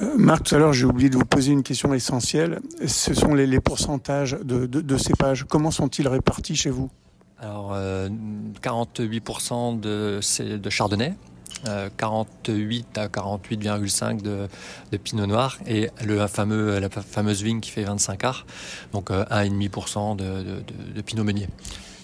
Euh, 0.00 0.14
Marc, 0.16 0.44
tout 0.44 0.54
à 0.54 0.58
l'heure, 0.58 0.72
j'ai 0.72 0.84
oublié 0.86 1.10
de 1.10 1.16
vous 1.16 1.24
poser 1.24 1.50
une 1.50 1.64
question 1.64 1.92
essentielle. 1.92 2.60
Ce 2.86 3.14
sont 3.14 3.34
les, 3.34 3.48
les 3.48 3.60
pourcentages 3.60 4.36
de, 4.44 4.66
de- 4.66 4.80
de 4.80 4.96
cépages. 4.96 5.44
Comment 5.48 5.72
sont-ils 5.72 6.06
répartis 6.06 6.54
chez 6.54 6.70
vous? 6.70 6.88
Alors, 7.40 7.72
euh, 7.74 8.08
48% 8.62 9.78
de, 9.80 10.18
c'est 10.22 10.58
de 10.60 10.70
chardonnay, 10.70 11.14
euh, 11.68 11.88
48 11.96 12.96
à 12.98 13.08
48,5 13.08 14.22
de, 14.22 14.48
de 14.90 14.96
pinot 14.96 15.26
noir 15.26 15.58
et 15.66 15.90
le 16.04 16.26
fameux, 16.28 16.78
la 16.78 16.88
fameuse 16.88 17.42
vigne 17.42 17.60
qui 17.60 17.70
fait 17.70 17.84
25 17.84 18.24
arts, 18.24 18.46
donc 18.92 19.10
euh, 19.10 19.24
1,5% 19.26 20.16
de, 20.16 20.24
de, 20.24 20.42
de, 20.42 20.92
de 20.94 21.00
pinot 21.02 21.24
meunier. 21.24 21.48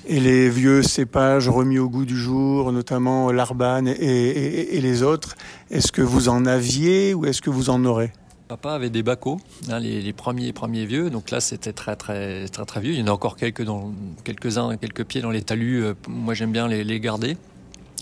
Et 0.06 0.20
les 0.20 0.50
vieux 0.50 0.82
cépages 0.82 1.48
remis 1.48 1.78
au 1.78 1.88
goût 1.88 2.04
du 2.04 2.18
jour, 2.18 2.72
notamment 2.72 3.30
l'Arbane 3.32 3.86
et, 3.88 3.92
et- 3.92 4.76
et 4.76 4.80
les 4.80 5.02
autres, 5.02 5.36
est-ce 5.70 5.92
que 5.92 6.02
vous 6.02 6.28
en 6.28 6.44
aviez 6.44 7.14
ou 7.14 7.24
est-ce 7.24 7.40
que 7.40 7.50
vous 7.50 7.70
en 7.70 7.84
aurez? 7.84 8.12
Papa 8.52 8.74
avait 8.74 8.90
des 8.90 9.02
bacos, 9.02 9.38
hein, 9.70 9.78
les, 9.78 10.12
premiers 10.12 10.52
premiers 10.52 10.84
vieux. 10.84 11.08
Donc 11.08 11.30
là, 11.30 11.40
c'était 11.40 11.72
très 11.72 11.96
très 11.96 12.46
très 12.48 12.66
très 12.66 12.80
vieux. 12.82 12.92
Il 12.92 13.00
y 13.00 13.02
en 13.02 13.06
a 13.06 13.10
encore 13.10 13.36
quelques 13.36 13.62
dans 13.62 13.92
quelques-uns, 14.24 14.76
quelques 14.76 15.04
pieds 15.04 15.22
dans 15.22 15.30
les 15.30 15.40
talus. 15.40 15.82
Euh, 15.82 15.94
Moi, 16.06 16.34
j'aime 16.34 16.52
bien 16.52 16.68
les, 16.68 17.00
garder. 17.00 17.38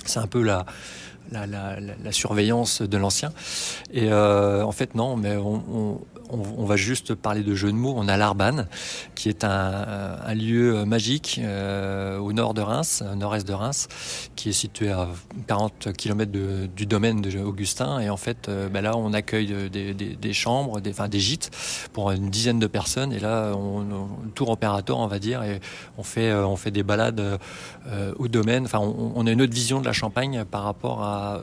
C'est 0.05 0.19
un 0.19 0.27
peu 0.27 0.43
la 0.43 0.67
la, 1.31 1.47
la, 1.47 1.79
la- 1.79 1.95
la 2.03 2.11
surveillance 2.13 2.83
de 2.83 2.97
l'ancien. 2.97 3.33
Et 3.93 4.09
euh, 4.11 4.65
en 4.65 4.73
fait, 4.73 4.97
non, 4.97 5.17
mais 5.17 5.37
on, 5.37 6.01
on- 6.33 6.65
va 6.65 6.77
juste 6.77 7.15
parler 7.15 7.43
de 7.43 7.55
jeu 7.55 7.73
de 7.73 7.77
mots. 7.77 7.95
On 7.97 8.07
a 8.07 8.17
l'Arbane, 8.17 8.69
qui 9.15 9.29
est 9.29 9.45
un, 9.45 10.35
lieu 10.35 10.85
magique 10.85 11.41
euh, 11.43 12.19
au 12.19 12.33
nord 12.33 12.55
de 12.55 12.61
Reims, 12.61 13.03
au 13.13 13.17
nord-est 13.17 13.47
de 13.47 13.53
Reims, 13.53 13.89
qui 14.37 14.51
est 14.51 14.53
situé 14.53 14.91
à 14.91 15.09
40 15.49 15.93
km 15.97 16.31
du 16.33 16.87
domaine 16.87 17.21
de 17.21 17.39
Augustin. 17.41 17.99
Et 17.99 18.09
en 18.09 18.17
fait, 18.17 18.49
euh, 18.49 18.69
ben 18.69 18.83
là, 18.83 18.97
on 18.97 19.13
accueille 19.13 19.71
des, 19.71 20.33
chambres, 20.33 20.81
des, 20.81 20.91
enfin, 20.91 21.09
des 21.09 21.19
gîtes 21.21 21.51
pour 21.93 22.11
une 22.13 22.31
dizaine 22.31 22.59
de 22.59 22.67
personnes. 22.67 23.13
Et 23.13 23.19
là, 23.19 23.53
on, 23.55 23.85
tour 24.35 24.51
opérateur, 24.51 24.99
on 24.99 25.07
va 25.07 25.19
dire, 25.19 25.43
et 25.43 25.61
on 25.99 26.03
fait, 26.03 26.31
euh, 26.31 26.47
on 26.47 26.57
fait 26.57 26.71
des 26.71 26.83
balades 26.83 27.21
euh, 27.89 28.13
au 28.19 28.29
domaine. 28.29 28.65
Enfin, 28.65 28.79
on, 28.79 29.27
a 29.27 29.31
une 29.31 29.43
autre 29.43 29.55
vision 29.55 29.81
de 29.81 29.87
la 29.87 29.93
Champagne 29.93 30.45
par 30.45 30.63
rapport 30.63 31.01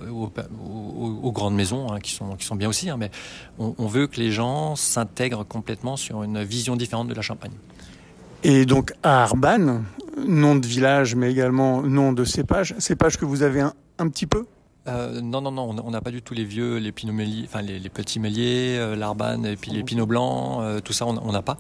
aux, 0.09 1.31
grandes 1.31 1.55
maisons, 1.55 1.91
hein, 1.91 1.99
qui, 1.99 2.11
sont, 2.11 2.35
qui 2.35 2.45
sont 2.45 2.55
bien 2.55 2.69
aussi. 2.69 2.89
hein, 2.89 2.97
mais 2.97 3.11
on 3.59 3.87
veut 3.87 4.07
que 4.07 4.19
les 4.19 4.31
gens 4.31 4.76
s'intègrent 4.77 5.45
complètement 5.45 5.97
sur 5.97 6.23
une 6.23 6.43
vision 6.43 6.75
différente 6.75 7.07
de 7.07 7.13
la 7.13 7.21
Champagne. 7.21 7.53
Et 8.43 8.65
donc 8.65 8.93
à 9.03 9.23
Arbane, 9.23 9.83
nom 10.25 10.55
de 10.55 10.65
village, 10.65 11.15
mais 11.15 11.31
également 11.31 11.81
nom 11.81 12.13
de 12.13 12.23
cépage, 12.23 12.75
cépage 12.77 13.17
que 13.17 13.25
vous 13.25 13.43
avez 13.43 13.61
un, 13.61 13.73
un 13.97 14.07
petit 14.09 14.27
peu? 14.27 14.45
Euh, 14.87 15.19
non, 15.19 15.41
non, 15.41 15.51
non, 15.51 15.75
on- 15.83 15.91
n'a 15.91 15.99
pas 15.99 16.11
du 16.11 16.21
tout 16.21 16.33
les 16.33 16.45
vieux, 16.45 16.77
les 16.77 16.93
pinots 16.93 17.11
méliers, 17.11 17.43
enfin 17.45 17.61
les, 17.61 17.77
les 17.77 17.89
petits 17.89 18.21
méliers, 18.21 18.77
euh, 18.79 18.95
et 19.43 19.55
puis 19.57 19.71
les 19.71 19.83
pinots 19.83 20.05
blancs, 20.05 20.61
euh, 20.61 20.79
tout 20.79 20.93
ça, 20.93 21.05
on 21.05 21.31
n'a 21.31 21.41
pas. 21.41 21.57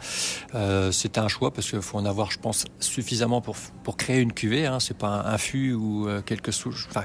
Euh, 0.55 0.91
C'était 0.93 1.19
un 1.19 1.27
choix 1.27 1.51
parce 1.51 1.69
qu'il 1.69 1.81
faut 1.81 1.97
en 1.97 2.05
avoir, 2.05 2.31
je 2.31 2.39
pense, 2.39 2.63
suffisamment 2.79 3.41
pour, 3.41 3.57
pour 3.83 3.97
créer 3.97 4.21
une 4.21 4.31
cuvée. 4.31 4.65
Hein. 4.65 4.79
C'est 4.79 4.97
pas 4.97 5.09
un, 5.09 5.33
un 5.33 5.37
fût 5.37 5.73
ou 5.73 6.07
quelques 6.25 6.53
souches, 6.53 6.87
enfin, 6.89 7.03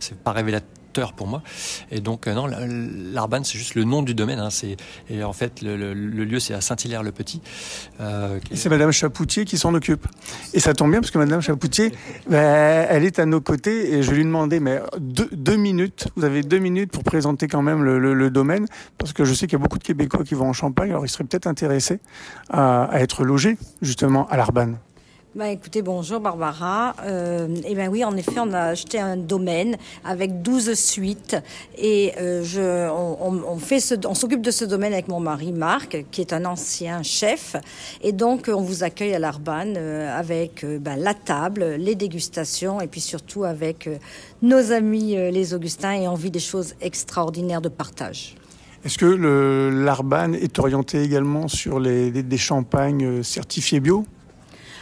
c'est 0.00 0.18
pas 0.18 0.32
révélateur 0.32 0.70
pour 1.16 1.26
moi. 1.26 1.42
Et 1.90 2.00
donc, 2.00 2.26
euh, 2.26 2.34
non, 2.34 2.46
la- 2.46 2.66
l'arbane, 2.66 3.44
c'est 3.44 3.58
juste 3.58 3.74
le 3.74 3.84
nom 3.84 4.02
du 4.02 4.14
domaine. 4.14 4.38
Hein. 4.38 4.50
C'est- 4.50 4.76
Et 5.10 5.22
en 5.22 5.32
fait, 5.32 5.62
le, 5.62 5.94
lieu, 5.94 6.40
c'est 6.40 6.54
à 6.54 6.60
Saint-Hilaire-le-Petit. 6.60 7.40
Euh, 8.00 8.38
Et 8.50 8.56
c'est 8.56 8.68
Madame 8.68 8.90
Chapoutier 8.90 9.44
qui 9.44 9.58
s'en 9.58 9.74
occupe. 9.74 10.06
Et 10.54 10.60
ça 10.60 10.74
tombe 10.74 10.90
bien 10.90 11.00
parce 11.00 11.10
que 11.10 11.18
Madame 11.18 11.40
Chapoutier, 11.40 11.92
ben, 12.28 12.86
elle 12.90 13.04
est 13.04 13.18
à 13.18 13.26
nos 13.26 13.40
côtés 13.40 13.94
et 13.94 14.02
je 14.02 14.10
lui 14.12 14.24
demandais, 14.24 14.60
mais 14.60 14.80
deux, 14.98 15.56
minutes, 15.56 16.08
vous 16.16 16.24
avez 16.24 16.42
deux 16.42 16.58
minutes 16.58 16.90
pour 16.90 17.04
présenter 17.04 17.46
quand 17.48 17.62
même 17.62 17.82
le, 17.82 18.28
domaine, 18.30 18.66
parce 18.98 19.12
que 19.12 19.24
je 19.24 19.32
sais 19.32 19.46
qu'il 19.46 19.58
y 19.58 19.60
a 19.60 19.62
beaucoup 19.62 19.78
de 19.78 19.84
Québécois 19.84 20.22
qui 20.22 20.34
vont 20.34 20.48
en 20.48 20.52
Champagne, 20.52 20.90
alors 20.90 21.06
ils 21.06 21.08
seraient 21.08 21.24
peut-être 21.24 21.46
intéressés 21.46 21.98
à, 22.50 22.84
à 22.84 23.00
être 23.00 23.24
logés 23.24 23.56
justement 23.80 24.28
à 24.28 24.36
l'Arbane. 24.36 24.76
Écoutez, 25.46 25.82
bonjour 25.82 26.18
Barbara. 26.18 26.96
Euh, 27.04 27.46
eh 27.64 27.74
ben 27.76 27.88
oui, 27.88 28.02
en 28.02 28.16
effet, 28.16 28.40
on 28.40 28.52
a 28.52 28.60
acheté 28.62 28.98
un 28.98 29.16
domaine 29.16 29.76
avec 30.04 30.42
12 30.42 30.74
suites 30.74 31.36
et 31.76 32.12
euh, 32.18 32.88
on, 32.90 34.14
s'occupe 34.14 34.42
de 34.42 34.50
ce 34.50 34.64
domaine 34.64 34.92
avec 34.92 35.06
mon 35.06 35.20
mari 35.20 35.52
Marc, 35.52 36.04
qui 36.10 36.22
est 36.22 36.32
un 36.32 36.44
ancien 36.44 37.04
chef. 37.04 37.54
Et 38.02 38.10
donc, 38.10 38.50
on 38.52 38.62
vous 38.62 38.82
accueille 38.82 39.14
à 39.14 39.20
l'Arbane 39.20 39.74
euh, 39.76 40.18
avec 40.18 40.66
ben, 40.66 40.96
la 40.96 41.14
table, 41.14 41.76
les 41.78 41.94
dégustations 41.94 42.80
et 42.80 42.88
puis 42.88 43.00
surtout 43.00 43.44
avec 43.44 43.88
nos 44.42 44.72
amis 44.72 45.14
les 45.14 45.54
Augustins 45.54 45.92
et 45.92 46.08
on 46.08 46.14
vit 46.14 46.32
des 46.32 46.40
choses 46.40 46.74
extraordinaires 46.80 47.62
de 47.62 47.68
partage. 47.68 48.34
Est-ce 48.84 48.98
que 48.98 49.06
l'Arbane 49.06 50.34
est 50.34 50.58
orienté 50.58 51.00
également 51.02 51.46
sur 51.46 51.80
des, 51.80 52.36
champagnes 52.36 53.22
certifiés 53.22 53.80
bio? 53.80 54.04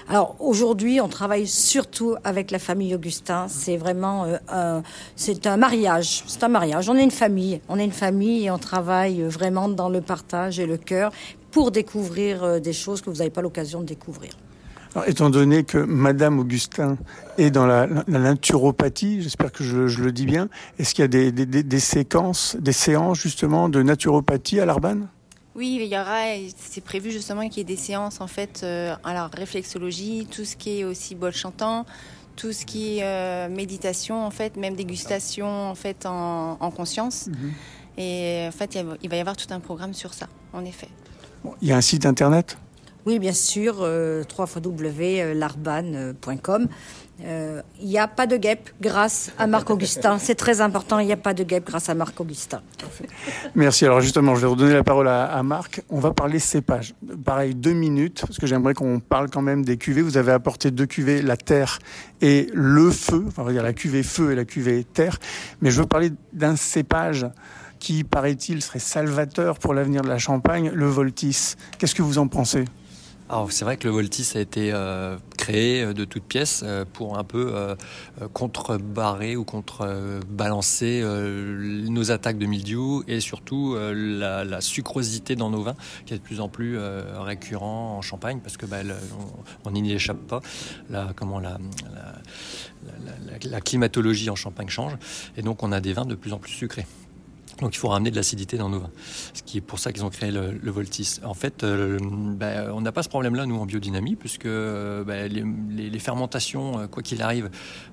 Alors 0.08 0.36
aujourd'hui, 0.38 1.00
on 1.00 1.08
travaille 1.08 1.48
surtout 1.48 2.14
avec 2.22 2.52
la 2.52 2.60
famille 2.60 2.94
Augustin. 2.94 3.46
C'est 3.48 3.76
vraiment 3.76 4.24
euh, 4.24 4.36
un, 4.48 4.82
c'est 5.16 5.46
un 5.48 5.56
mariage. 5.56 6.22
C'est 6.28 6.44
un 6.44 6.48
mariage. 6.48 6.88
On 6.88 6.96
est 6.96 7.02
une 7.02 7.10
famille. 7.10 7.60
On 7.68 7.78
est 7.78 7.84
une 7.84 7.90
famille 7.90 8.44
et 8.44 8.50
on 8.50 8.58
travaille 8.58 9.22
vraiment 9.22 9.68
dans 9.68 9.88
le 9.88 10.00
partage 10.00 10.60
et 10.60 10.66
le 10.66 10.76
cœur 10.76 11.10
pour 11.50 11.72
découvrir 11.72 12.44
euh, 12.44 12.60
des 12.60 12.72
choses 12.72 13.00
que 13.00 13.10
vous 13.10 13.16
n'avez 13.16 13.30
pas 13.30 13.42
l'occasion 13.42 13.80
de 13.80 13.86
découvrir. 13.86 14.30
Alors, 14.94 15.08
étant 15.08 15.28
donné 15.28 15.64
que 15.64 15.78
Madame 15.78 16.38
Augustin 16.38 16.96
est 17.36 17.50
dans 17.50 17.66
la, 17.66 17.86
naturopathie, 18.06 19.20
j'espère 19.20 19.52
que 19.52 19.62
je, 19.62 20.02
le 20.02 20.12
dis 20.12 20.24
bien, 20.24 20.48
est-ce 20.78 20.94
qu'il 20.94 21.02
y 21.02 21.04
a 21.04 21.32
des, 21.32 21.80
séquences, 21.80 22.56
des 22.58 22.72
séances 22.72 23.18
justement 23.18 23.68
de 23.68 23.82
naturopathie 23.82 24.60
à 24.60 24.64
l'Arbanne 24.64 25.08
oui, 25.56 25.78
il 25.80 25.88
y 25.88 25.98
aura, 25.98 26.20
c'est 26.56 26.84
prévu 26.84 27.10
justement 27.10 27.48
qu'il 27.48 27.58
y 27.58 27.60
ait 27.62 27.64
des 27.64 27.76
séances 27.76 28.20
en 28.20 28.26
fait, 28.26 28.60
euh, 28.62 28.94
alors 29.04 29.30
réflexologie, 29.32 30.28
tout 30.30 30.44
ce 30.44 30.54
qui 30.54 30.80
est 30.80 30.84
aussi 30.84 31.14
bol 31.14 31.32
chantant, 31.32 31.86
tout 32.36 32.52
ce 32.52 32.66
qui 32.66 32.98
est 32.98 33.02
euh, 33.02 33.48
méditation 33.48 34.22
en 34.24 34.30
fait, 34.30 34.56
même 34.56 34.74
dégustation 34.74 35.48
en 35.48 35.74
fait 35.74 36.04
en, 36.04 36.58
en 36.60 36.70
conscience. 36.70 37.28
Mhm. 37.28 37.52
Et 37.98 38.44
en 38.46 38.52
fait, 38.52 38.78
il 39.02 39.08
va 39.08 39.16
y 39.16 39.20
avoir 39.20 39.36
tout 39.36 39.46
un 39.50 39.60
programme 39.60 39.94
sur 39.94 40.12
ça, 40.12 40.26
en 40.52 40.66
effet. 40.66 40.88
Bon, 41.42 41.54
il 41.62 41.68
y 41.68 41.72
a 41.72 41.78
un 41.78 41.80
site 41.80 42.04
internet? 42.04 42.58
Oui, 43.06 43.18
bien 43.18 43.32
sûr, 43.32 43.78
euh, 43.80 44.22
www.larban.com. 44.36 46.68
Euh, 47.24 47.62
il 47.80 47.88
n'y 47.88 47.98
a 47.98 48.08
pas 48.08 48.26
de 48.26 48.36
guêpe 48.36 48.70
grâce 48.80 49.32
à 49.38 49.46
Marc 49.46 49.70
Augustin. 49.70 50.18
C'est 50.20 50.34
très 50.34 50.60
important, 50.60 50.98
il 50.98 51.06
n'y 51.06 51.12
a 51.12 51.16
pas 51.16 51.32
de 51.32 51.44
guêpe 51.44 51.66
grâce 51.66 51.88
à 51.88 51.94
Marc 51.94 52.20
Augustin. 52.20 52.60
Merci. 53.54 53.86
Alors 53.86 54.00
justement, 54.00 54.34
je 54.34 54.42
vais 54.42 54.46
redonner 54.46 54.74
la 54.74 54.84
parole 54.84 55.08
à, 55.08 55.24
à 55.24 55.42
Marc. 55.42 55.82
On 55.88 55.98
va 55.98 56.12
parler 56.12 56.38
cépage. 56.38 56.94
Pareil, 57.24 57.54
deux 57.54 57.72
minutes, 57.72 58.22
parce 58.26 58.38
que 58.38 58.46
j'aimerais 58.46 58.74
qu'on 58.74 59.00
parle 59.00 59.30
quand 59.30 59.42
même 59.42 59.64
des 59.64 59.78
cuvées. 59.78 60.02
Vous 60.02 60.18
avez 60.18 60.32
apporté 60.32 60.70
deux 60.70 60.86
cuvées, 60.86 61.22
la 61.22 61.36
terre 61.36 61.78
et 62.20 62.48
le 62.52 62.90
feu. 62.90 63.24
Enfin, 63.26 63.42
on 63.42 63.46
va 63.46 63.52
dire 63.52 63.62
la 63.62 63.72
cuvée 63.72 64.02
feu 64.02 64.32
et 64.32 64.34
la 64.34 64.44
cuvée 64.44 64.84
terre. 64.84 65.18
Mais 65.62 65.70
je 65.70 65.80
veux 65.80 65.86
parler 65.86 66.12
d'un 66.34 66.56
cépage 66.56 67.26
qui, 67.78 68.04
paraît-il, 68.04 68.62
serait 68.62 68.78
salvateur 68.78 69.58
pour 69.58 69.74
l'avenir 69.74 70.02
de 70.02 70.08
la 70.08 70.18
Champagne, 70.18 70.70
le 70.74 70.86
Voltis. 70.86 71.54
Qu'est-ce 71.78 71.94
que 71.94 72.02
vous 72.02 72.18
en 72.18 72.28
pensez? 72.28 72.64
Alors 73.28 73.50
c'est 73.50 73.64
vrai 73.64 73.76
que 73.76 73.88
le 73.88 73.92
Voltis 73.92 74.32
a 74.36 74.40
été 74.40 74.70
euh, 74.72 75.16
créé 75.36 75.82
euh, 75.82 75.92
de 75.92 76.04
toutes 76.04 76.24
pièces 76.24 76.62
euh, 76.64 76.84
pour 76.90 77.18
un 77.18 77.24
peu 77.24 77.52
euh, 77.54 77.74
contrebarrer 78.32 79.34
ou 79.36 79.44
contrebalancer 79.44 81.00
euh, 81.02 81.88
nos 81.88 82.12
attaques 82.12 82.38
de 82.38 82.46
mildiou 82.46 83.02
et 83.08 83.20
surtout 83.20 83.74
euh, 83.74 83.92
la, 83.94 84.44
la, 84.44 84.60
sucrosité 84.60 85.34
dans 85.34 85.50
nos 85.50 85.62
vins 85.62 85.76
qui 86.04 86.14
est 86.14 86.18
de 86.18 86.22
plus 86.22 86.40
en 86.40 86.48
plus 86.48 86.78
récurrent 86.78 87.96
en 87.96 88.02
Champagne 88.02 88.40
parce 88.42 88.56
que 88.56 88.66
bah, 88.66 88.78
on 89.64 89.70
n'y 89.70 89.92
échappe 89.92 90.18
pas. 90.26 90.40
Comment 91.14 91.38
la, 91.40 91.58
la, 93.04 93.50
la 93.50 93.60
climatologie 93.60 94.30
en 94.30 94.36
Champagne 94.36 94.68
change 94.68 94.96
et 95.36 95.42
donc 95.42 95.62
on 95.62 95.72
a 95.72 95.80
des 95.80 95.92
vins 95.92 96.06
de 96.06 96.14
plus 96.14 96.32
en 96.32 96.38
plus 96.38 96.52
sucrés. 96.52 96.86
Donc 97.60 97.74
il 97.74 97.78
faut 97.78 97.88
ramener 97.88 98.10
de 98.10 98.16
l'acidité 98.16 98.58
dans 98.58 98.68
nos 98.68 98.80
vins. 98.80 98.90
Ce 99.32 99.42
qui 99.42 99.58
est 99.58 99.62
pour 99.62 99.78
ça 99.78 99.92
qu'ils 99.92 100.04
ont 100.04 100.10
créé 100.10 100.30
le, 100.30 100.52
le 100.52 100.70
Voltis. 100.70 101.20
En 101.24 101.34
fait, 101.34 101.64
euh, 101.64 101.98
bah, 102.02 102.72
on 102.74 102.82
n'a 102.82 102.92
pas 102.92 103.02
ce 103.02 103.08
problème-là, 103.08 103.46
nous, 103.46 103.56
en 103.56 103.66
biodynamie, 103.66 104.16
puisque 104.16 104.46
euh, 104.46 105.04
bah, 105.04 105.26
les, 105.26 105.44
les, 105.70 105.88
les, 105.88 105.98
fermentations, 105.98 106.80
euh, 106.80 106.86
quoi 106.86 107.02
qu'il 107.02 107.22
arrive, 107.22 107.50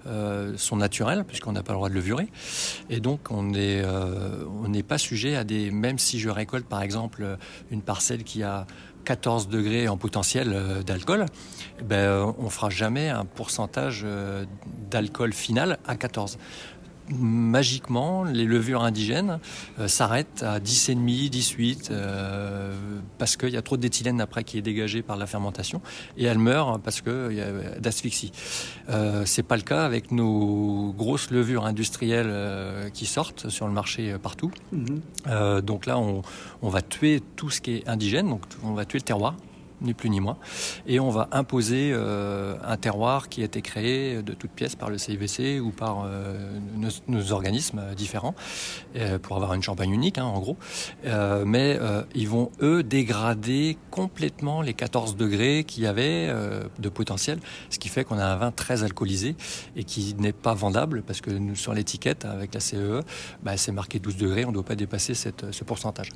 euh, 0.07 0.53
sont 0.57 0.75
naturelles, 0.75 1.23
puisqu'on 1.23 1.53
n'a 1.53 1.63
pas 1.63 1.73
le 1.73 1.77
droit 1.77 1.89
de 1.89 1.95
levurer. 1.95 2.27
Et 2.89 2.99
donc, 2.99 3.31
on 3.31 3.43
n'est 3.43 3.81
euh, 3.83 4.83
pas 4.87 4.97
sujet 4.97 5.35
à 5.35 5.43
des... 5.43 5.71
Même 5.71 5.97
si 5.97 6.19
je 6.19 6.29
récolte, 6.29 6.65
par 6.65 6.81
exemple, 6.81 7.37
une 7.71 7.81
parcelle 7.81 8.23
qui 8.23 8.43
a 8.43 8.67
14 9.05 9.47
degrés 9.47 9.87
en 9.87 9.97
potentiel 9.97 10.55
d'alcool, 10.85 11.25
ben, 11.83 12.33
on 12.37 12.49
fera 12.49 12.69
jamais 12.69 13.09
un 13.09 13.25
pourcentage 13.25 14.05
d'alcool 14.89 15.33
final 15.33 15.77
à 15.85 15.97
14 15.97 16.37
magiquement, 17.19 18.23
les 18.23 18.45
levures 18.45 18.83
indigènes 18.83 19.39
euh, 19.79 19.87
s'arrêtent 19.87 20.43
à 20.43 20.59
10,5, 20.59 21.29
18, 21.29 21.89
euh, 21.91 22.73
parce 23.17 23.37
qu'il 23.37 23.49
y 23.49 23.57
a 23.57 23.61
trop 23.61 23.77
d'éthylène 23.77 24.21
après 24.21 24.43
qui 24.43 24.57
est 24.57 24.61
dégagé 24.61 25.01
par 25.01 25.17
la 25.17 25.25
fermentation, 25.25 25.81
et 26.17 26.25
elles 26.25 26.37
meurent 26.37 26.79
parce 26.79 27.01
qu'il 27.01 27.33
y 27.33 27.41
a 27.41 27.79
d'asphyxie. 27.79 28.31
Euh, 28.89 29.23
c'est 29.25 29.43
pas 29.43 29.55
le 29.55 29.63
cas 29.63 29.83
avec 29.83 30.11
nos 30.11 30.93
grosses 30.93 31.31
levures 31.31 31.65
industrielles 31.65 32.29
euh, 32.29 32.89
qui 32.89 33.05
sortent 33.05 33.49
sur 33.49 33.67
le 33.67 33.73
marché 33.73 34.15
partout. 34.21 34.51
Mm 34.71 34.85
-hmm. 34.85 35.61
donc 35.61 35.85
là, 35.85 35.97
on, 35.97 36.21
on 36.61 36.69
va 36.69 36.81
tuer 36.81 37.21
tout 37.35 37.49
ce 37.49 37.61
qui 37.61 37.71
est 37.75 37.87
indigène, 37.87 38.29
donc 38.29 38.41
on 38.63 38.73
va 38.73 38.85
tuer 38.85 38.99
le 38.99 39.05
terroir 39.05 39.35
ni 39.83 39.93
plus 39.93 40.09
ni 40.09 40.19
moins. 40.19 40.37
Et 40.87 40.99
on 40.99 41.09
va 41.09 41.27
imposer 41.31 41.91
euh, 41.93 42.55
un 42.63 42.77
terroir 42.77 43.29
qui 43.29 43.41
a 43.41 43.45
été 43.45 43.61
créé 43.61 44.21
de 44.21 44.33
toutes 44.33 44.51
pièces 44.51 44.75
par 44.75 44.89
le 44.89 44.97
CIVC 44.97 45.59
ou 45.59 45.71
par 45.71 46.03
euh, 46.05 46.59
nos, 47.07 47.31
organismes 47.31 47.81
différents 47.95 48.35
euh, 48.95 49.19
pour 49.19 49.35
avoir 49.35 49.53
une 49.53 49.63
champagne 49.63 49.91
unique, 49.91 50.17
hein, 50.17 50.25
en 50.25 50.39
gros. 50.39 50.57
Mais 51.45 51.79
ils 52.15 52.27
vont, 52.27 52.51
eux, 52.61 52.83
dégrader 52.83 53.77
complètement 53.91 54.61
les 54.61 54.73
14 54.73 55.15
degrés 55.15 55.63
qu'il 55.63 55.83
y 55.83 55.87
avait 55.87 56.33
de 56.79 56.89
potentiel, 56.89 57.39
ce 57.69 57.79
qui 57.79 57.89
fait 57.89 58.03
qu'on 58.03 58.17
a 58.17 58.25
un 58.25 58.35
vin 58.35 58.51
très 58.51 58.83
alcoolisé 58.83 59.35
et 59.75 59.83
qui 59.83 60.15
n'est 60.17 60.33
pas 60.33 60.53
vendable 60.53 61.03
parce 61.05 61.21
que 61.21 61.31
sur 61.55 61.73
l'étiquette, 61.73 62.25
avec 62.25 62.53
la 62.53 62.59
CEE, 62.59 62.77
e, 62.77 63.01
bah, 63.43 63.57
c'est 63.57 63.71
marqué 63.71 63.99
12 63.99 64.17
degrés, 64.17 64.45
on 64.45 64.49
ne 64.49 64.53
doit 64.53 64.63
pas 64.63 64.75
dépasser 64.75 65.13
ce 65.13 65.63
pourcentage. 65.63 66.09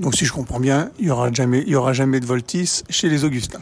Donc 0.00 0.14
si 0.14 0.24
je 0.24 0.32
comprends 0.32 0.60
bien, 0.60 0.90
il 0.98 1.04
n'y 1.04 1.10
aura, 1.10 1.30
jamais, 1.30 1.62
il 1.66 1.68
y 1.68 1.76
aura 1.76 1.92
jamais 1.92 2.20
de 2.20 2.26
Voltis 2.26 2.82
chez 2.88 3.10
les 3.10 3.24
Augustins. 3.24 3.60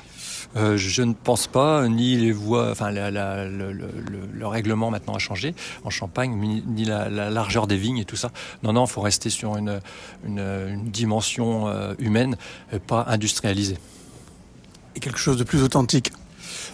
Euh, 0.57 0.77
je 0.77 1.03
ne 1.03 1.13
pense 1.13 1.49
pas, 1.49 1.87
ni 1.89 2.17
les 2.17 2.31
voies, 2.33 2.71
enfin 2.71 2.91
la, 2.93 3.11
la, 3.11 3.45
le, 3.45 3.73
le, 3.73 3.89
le, 4.33 4.47
règlement 4.47 4.91
maintenant 4.91 5.15
a 5.15 5.19
changé 5.19 5.55
en 5.85 5.91
Champagne, 5.91 6.33
ni, 6.39 6.63
ni 6.65 6.85
la, 6.85 7.11
la, 7.11 7.29
largeur 7.29 7.67
des 7.67 7.77
vignes 7.77 7.99
et 7.99 8.05
tout 8.05 8.17
ça. 8.17 8.31
Non, 8.63 8.73
non, 8.73 8.85
il 8.85 8.89
faut 8.89 9.01
rester 9.01 9.31
sur 9.31 9.57
une, 9.57 9.81
une, 10.25 10.39
une 10.39 10.91
dimension 10.91 11.69
euh, 11.69 11.95
humaine, 11.99 12.37
pas 12.87 13.05
industrialisée. 13.09 13.77
Et 14.95 15.01
quelque 15.01 15.19
chose 15.19 15.37
de 15.37 15.45
plus 15.45 15.63
authentique. 15.63 16.13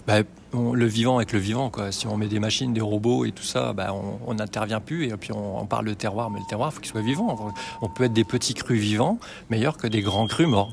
Bah, 0.07 0.21
le 0.53 0.85
vivant 0.85 1.17
avec 1.17 1.33
le 1.33 1.39
vivant. 1.39 1.69
Quoi. 1.69 1.91
Si 1.91 2.07
on 2.07 2.17
met 2.17 2.27
des 2.27 2.39
machines, 2.39 2.73
des 2.73 2.81
robots 2.81 3.25
et 3.25 3.31
tout 3.31 3.43
ça, 3.43 3.73
bah, 3.73 3.93
on 3.93 4.33
n'intervient 4.33 4.79
plus. 4.79 5.07
Et 5.07 5.17
puis 5.17 5.31
on, 5.31 5.65
parle 5.65 5.85
de 5.85 5.93
terroir, 5.93 6.29
mais 6.29 6.39
le 6.39 6.45
terroir, 6.45 6.69
il 6.71 6.75
faut 6.75 6.81
qu'il 6.81 6.91
soit 6.91 7.01
vivant. 7.01 7.53
On 7.81 7.89
peut 7.89 8.05
être 8.05 8.13
des 8.13 8.23
petits 8.23 8.53
crus 8.53 8.79
vivants 8.79 9.19
meilleurs 9.49 9.77
que 9.77 9.87
des 9.87 10.01
grands 10.01 10.27
crus 10.27 10.47
morts. 10.47 10.71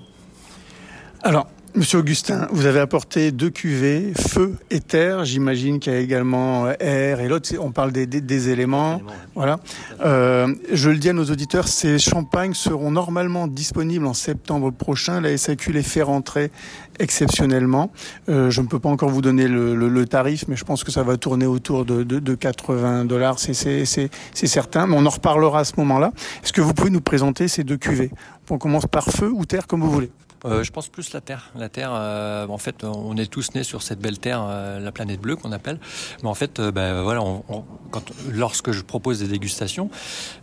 Alors, 1.23 1.47
Monsieur 1.75 2.01
Augustin, 2.01 2.49
vous 2.53 2.67
avez 2.67 2.81
apporté 2.81 3.33
deux 3.33 3.49
cuvées, 3.49 4.13
feu 4.15 4.57
et 4.71 4.81
terre. 4.81 5.25
J'imagine 5.25 5.81
qu'il 5.81 5.95
y 5.95 5.97
a 5.97 6.01
également 6.01 6.69
air 6.79 7.21
et 7.21 7.29
l'autre. 7.29 7.49
On 7.59 7.73
parle 7.73 7.93
des, 7.93 8.05
des, 8.05 8.21
des 8.21 8.51
éléments. 8.51 8.97
éléments. 8.97 9.13
Voilà. 9.35 9.59
Euh, 10.05 10.55
je 10.71 10.91
le 10.91 10.99
dis 10.99 11.09
à 11.09 11.15
nos 11.15 11.25
auditeurs, 11.25 11.69
ces 11.69 11.99
champagnes 11.99 12.53
seront 12.53 12.91
normalement 12.91 13.47
disponibles 13.49 14.07
en 14.07 14.13
septembre 14.13 14.71
prochain. 14.71 15.23
La 15.23 15.35
SAQ 15.35 15.73
les 15.73 15.83
fait 15.83 16.03
rentrer 16.03 16.51
exceptionnellement. 16.99 17.91
Euh, 18.29 18.51
je 18.51 18.61
ne 18.61 18.67
peux 18.67 18.79
pas 18.79 18.91
encore 18.91 19.09
vous 19.09 19.23
donner 19.23 19.49
le, 19.49 19.75
le, 19.75 19.89
le, 19.89 20.07
tarif, 20.07 20.45
mais 20.49 20.57
je 20.57 20.65
pense 20.65 20.85
que 20.85 20.93
ça 20.93 21.03
va 21.03 21.17
tourner 21.17 21.47
autour 21.47 21.87
de, 21.87 22.03
de, 22.03 22.19
de 22.19 22.35
80 22.35 23.07
dollars, 23.07 23.39
c'est 23.39 23.87
certain. 24.35 24.87
Mais 24.87 24.97
on 24.99 25.07
en 25.07 25.11
reparlera 25.11 25.61
à 25.61 25.65
ce 25.65 25.73
moment-là. 25.79 26.13
Est-ce 26.45 26.53
que 26.53 26.61
vous 26.61 26.75
pouvez 26.75 26.91
nous 26.91 27.01
présenter 27.01 27.49
ces 27.49 27.65
deux 27.65 27.79
cuvées? 27.79 28.11
On 28.51 28.59
commence 28.59 28.85
par 28.85 29.07
feu 29.07 29.31
ou 29.33 29.47
terre, 29.47 29.67
comme 29.67 29.81
vous 29.81 29.91
voulez. 29.91 30.11
Euh, 30.45 30.63
je 30.63 30.73
pense 30.73 30.89
plus 30.89 31.13
la 31.13 31.21
Terre. 31.21 31.51
La 31.57 31.69
Terre, 31.69 31.93
euh, 31.95 32.47
en 32.49 32.59
fait, 32.59 32.85
on 32.85 33.17
est 33.17 33.31
tous 33.31 33.55
nés 33.55 33.63
sur 33.63 33.83
cette 33.83 34.01
belle 34.01 34.19
Terre, 34.19 34.45
euh, 34.45 34.81
la 34.81 34.93
planète 34.93 35.21
bleue 35.21 35.37
qu'on 35.37 35.53
appelle. 35.53 35.79
Mais 36.23 36.29
en 36.29 36.35
fait, 36.35 36.61
ben, 36.61 37.03
voilà, 37.03 37.23
on, 37.23 37.45
on, 37.49 37.65
quand, 37.91 38.05
lorsque 38.31 38.73
je 38.73 38.83
propose 38.83 39.21
des 39.21 39.29
dégustations, 39.29 39.91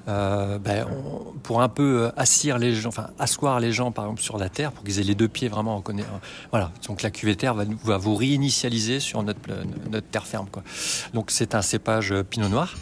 ben, 0.07 0.85
on, 0.89 1.37
pour 1.39 1.61
un 1.61 1.69
peu 1.69 2.11
assir 2.17 2.57
les 2.57 2.73
gens, 2.73 2.89
enfin 2.89 3.09
asseoir 3.19 3.59
les 3.59 3.71
gens, 3.71 3.91
par 3.91 4.05
exemple, 4.05 4.21
sur 4.21 4.37
la 4.37 4.49
Terre, 4.49 4.71
pour 4.71 4.83
qu'ils 4.83 4.99
aient 4.99 5.03
les 5.03 5.15
deux 5.15 5.27
pieds 5.27 5.49
vraiment 5.49 5.75
en 5.75 5.81
connaît. 5.81 6.05
Voilà. 6.51 6.71
Donc 6.87 7.01
la 7.01 7.11
cuvée 7.11 7.35
Terre 7.35 7.53
va, 7.53 7.65
va 7.83 7.97
vous 7.97 8.15
réinitialiser 8.15 8.99
sur 8.99 9.23
notre, 9.23 9.39
notre 9.89 10.07
terre 10.07 10.25
ferme. 10.25 10.47
Quoi. 10.51 10.63
Donc 11.13 11.31
c'est 11.31 11.55
un 11.55 11.61
cépage 11.61 12.13
Pinot 12.29 12.49
Noir, 12.49 12.75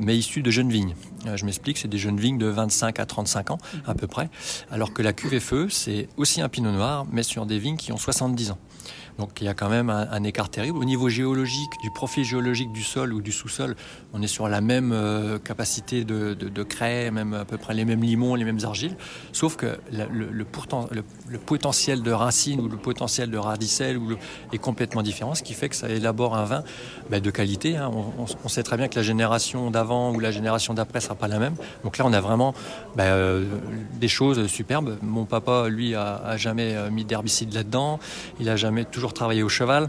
mais 0.00 0.16
issu 0.16 0.42
de 0.42 0.50
jeunes 0.50 0.70
vignes. 0.70 0.94
je 1.34 1.44
m'explique, 1.44 1.78
c'est 1.78 1.88
des 1.88 1.98
jeunes 1.98 2.18
vignes 2.18 2.38
de 2.38 2.46
25 2.46 2.98
à 2.98 3.06
35 3.06 3.50
ans 3.50 3.58
à 3.86 3.94
peu 3.94 4.06
près, 4.06 4.30
alors 4.70 4.92
que 4.92 5.02
la 5.02 5.12
cuvée 5.12 5.40
Feu, 5.40 5.68
c'est 5.68 6.08
aussi 6.16 6.30
aussi 6.30 6.40
un 6.40 6.48
pinot 6.48 6.70
noir, 6.70 7.06
mais 7.10 7.24
sur 7.24 7.44
des 7.44 7.58
vignes 7.58 7.76
qui 7.76 7.92
ont 7.92 7.96
70 7.96 8.52
ans. 8.52 8.58
Donc 9.20 9.42
il 9.42 9.44
y 9.44 9.48
a 9.48 9.54
quand 9.54 9.68
même 9.68 9.90
un, 9.90 10.24
écart 10.24 10.48
terrible. 10.48 10.78
Au 10.78 10.84
niveau 10.84 11.10
géologique, 11.10 11.72
du 11.82 11.90
profil 11.90 12.24
géologique 12.24 12.72
du 12.72 12.82
sol 12.82 13.12
ou 13.12 13.20
du 13.20 13.32
sous-sol, 13.32 13.76
on 14.14 14.22
est 14.22 14.26
sur 14.26 14.48
la 14.48 14.62
même 14.62 14.92
euh, 14.92 15.38
capacité 15.38 16.04
de, 16.04 16.32
de, 16.32 16.62
craie, 16.62 17.10
même 17.10 17.34
à 17.34 17.44
peu 17.44 17.58
près 17.58 17.74
les 17.74 17.84
mêmes 17.84 18.02
limons, 18.02 18.34
les 18.34 18.46
mêmes 18.46 18.60
argiles. 18.64 18.96
Sauf 19.32 19.56
que 19.56 19.78
le, 19.92 20.44
pourtant, 20.44 20.88
le, 20.90 21.02
potentiel 21.38 22.02
de 22.02 22.10
racine 22.10 22.60
ou 22.60 22.68
le 22.68 22.78
potentiel 22.78 23.30
de 23.30 23.36
radicelle 23.36 23.98
ou 23.98 24.16
est 24.54 24.58
complètement 24.58 25.02
différent, 25.02 25.34
ce 25.34 25.42
qui 25.42 25.52
fait 25.52 25.68
que 25.68 25.76
ça 25.76 25.90
élabore 25.90 26.34
un 26.34 26.44
vin 26.44 26.64
bah, 27.10 27.20
de 27.20 27.30
qualité. 27.30 27.76
Hein. 27.76 27.90
On, 28.18 28.48
sait 28.48 28.62
très 28.62 28.78
bien 28.78 28.88
que 28.88 28.96
la 28.96 29.02
génération 29.02 29.70
d'avant 29.70 30.14
ou 30.14 30.20
la 30.20 30.30
génération 30.30 30.72
d'après 30.72 31.02
sera 31.02 31.14
pas 31.14 31.28
la 31.28 31.38
même. 31.38 31.56
Donc 31.84 31.98
là, 31.98 32.06
on 32.06 32.12
a 32.14 32.20
vraiment 32.22 32.54
bah, 32.96 33.04
euh, 33.04 33.44
des 34.00 34.08
choses 34.08 34.46
superbes. 34.46 34.96
Mon 35.02 35.26
papa, 35.26 35.68
lui, 35.68 35.94
a, 35.94 36.16
a 36.16 36.38
jamais 36.38 36.74
euh, 36.74 36.90
mis 36.90 37.04
d'herbicide 37.04 37.52
là-dedans. 37.52 38.00
Il 38.40 38.48
a 38.48 38.56
jamais 38.56 38.86
toujours 38.86 39.09
travaillé 39.12 39.42
au 39.42 39.48
cheval. 39.48 39.88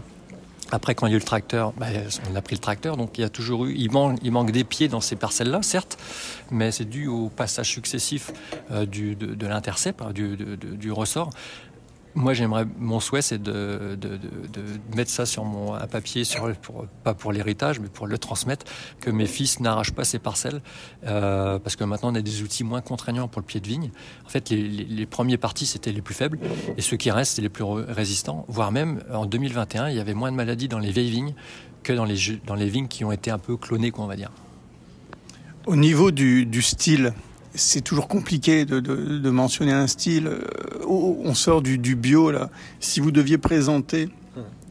Après, 0.72 0.94
quand 0.94 1.06
il 1.06 1.10
y 1.10 1.12
a 1.12 1.16
eu 1.16 1.18
le 1.18 1.24
tracteur, 1.24 1.72
bah, 1.76 1.86
on 2.30 2.34
a 2.34 2.40
pris 2.40 2.56
le 2.56 2.60
tracteur, 2.60 2.96
donc 2.96 3.18
il 3.18 3.20
y 3.20 3.24
a 3.24 3.28
toujours 3.28 3.66
eu, 3.66 3.74
il 3.76 3.90
manque, 3.92 4.50
des 4.50 4.64
pieds 4.64 4.88
dans 4.88 5.02
ces 5.02 5.16
parcelles-là, 5.16 5.60
certes, 5.62 5.98
mais 6.50 6.72
c'est 6.72 6.86
dû 6.86 7.08
au 7.08 7.28
passage 7.28 7.68
successif 7.68 8.30
euh, 8.70 8.86
de, 8.86 9.12
de 9.12 9.46
l'intercept, 9.46 10.02
du, 10.12 10.36
du, 10.56 10.90
ressort. 10.90 11.28
Moi, 12.14 12.34
j'aimerais, 12.34 12.66
mon 12.78 13.00
souhait, 13.00 13.22
c'est 13.22 13.42
de, 13.42 13.96
de, 13.98 14.18
mettre 14.94 15.10
ça 15.10 15.24
sur 15.24 15.44
mon 15.44 15.72
un 15.74 15.86
papier, 15.86 16.24
sur, 16.24 16.50
pas 17.04 17.14
pour 17.14 17.32
l'héritage, 17.32 17.80
mais 17.80 17.88
pour 17.88 18.06
le 18.06 18.18
transmettre, 18.18 18.66
que 19.00 19.10
mes 19.10 19.26
fils 19.26 19.60
n'arrachent 19.60 19.92
pas 19.92 20.04
ces 20.04 20.18
parcelles, 20.18 20.60
euh, 21.06 21.58
parce 21.58 21.76
que 21.76 21.84
maintenant 21.84 22.12
on 22.12 22.14
a 22.14 22.20
des 22.20 22.42
outils 22.42 22.64
moins 22.64 22.82
contraignants 22.82 23.28
pour 23.28 23.40
le 23.40 23.46
pied 23.46 23.60
de 23.60 23.66
vigne. 23.66 23.90
En 24.26 24.28
fait, 24.28 24.50
les, 24.50 24.62
les, 24.62 24.84
les 24.84 25.06
premiers 25.06 25.38
partis 25.38 25.64
c'était 25.64 25.92
les 25.92 26.02
plus 26.02 26.14
faibles, 26.14 26.38
et 26.76 26.82
ceux 26.82 26.98
qui 26.98 27.10
restent 27.10 27.36
c'est 27.36 27.42
les 27.42 27.48
plus 27.48 27.64
résistants. 27.64 28.44
Voire 28.48 28.72
même 28.72 29.02
en 29.12 29.24
2021, 29.24 29.88
il 29.88 29.96
y 29.96 30.00
avait 30.00 30.14
moins 30.14 30.30
de 30.30 30.36
maladies 30.36 30.68
dans 30.68 30.78
les 30.78 30.90
vieilles 30.90 31.10
vignes 31.10 31.34
que 31.82 31.92
dans 31.92 32.04
les 32.04 32.16
dans 32.46 32.54
les 32.54 32.68
vignes 32.68 32.88
qui 32.88 33.04
ont 33.04 33.12
été 33.12 33.30
un 33.30 33.38
peu 33.38 33.56
clonées, 33.56 33.90
quoi, 33.90 34.04
on 34.04 34.08
va 34.08 34.16
dire. 34.16 34.30
Au 35.66 35.76
niveau 35.76 36.10
du, 36.10 36.44
du 36.44 36.60
style, 36.60 37.14
c'est 37.54 37.82
toujours 37.82 38.08
compliqué 38.08 38.64
de, 38.64 38.80
de, 38.80 39.18
de, 39.18 39.30
mentionner 39.30 39.72
un 39.72 39.86
style. 39.86 40.30
Oh, 40.86 41.18
on 41.22 41.34
sort 41.34 41.62
du, 41.62 41.78
du, 41.78 41.96
bio 41.96 42.30
là. 42.30 42.50
Si 42.80 43.00
vous 43.00 43.10
deviez 43.10 43.38
présenter 43.38 44.08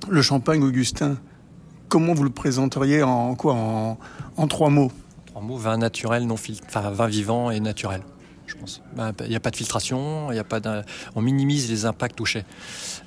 le 0.09 0.21
champagne 0.21 0.63
Augustin, 0.63 1.17
comment 1.89 2.13
vous 2.13 2.23
le 2.23 2.29
présenteriez 2.31 3.03
en 3.03 3.35
quoi 3.35 3.53
en, 3.53 3.97
en 4.37 4.47
trois 4.47 4.69
mots? 4.69 4.91
Trois 5.27 5.41
mots 5.41 5.57
vin 5.57 5.77
naturel, 5.77 6.25
non 6.25 6.37
filtre, 6.37 6.63
enfin 6.67 6.89
vin 6.89 7.07
vivant 7.07 7.51
et 7.51 7.59
naturel. 7.59 8.01
Je 8.47 8.55
pense. 8.55 8.81
Il 8.97 9.29
n'y 9.29 9.35
a 9.35 9.39
pas 9.39 9.51
de 9.51 9.55
filtration, 9.55 10.31
il 10.31 10.35
y 10.35 10.39
a 10.39 10.43
pas 10.43 10.59
on 11.15 11.21
minimise 11.21 11.69
les 11.69 11.85
impacts 11.85 12.23
chai. 12.25 12.43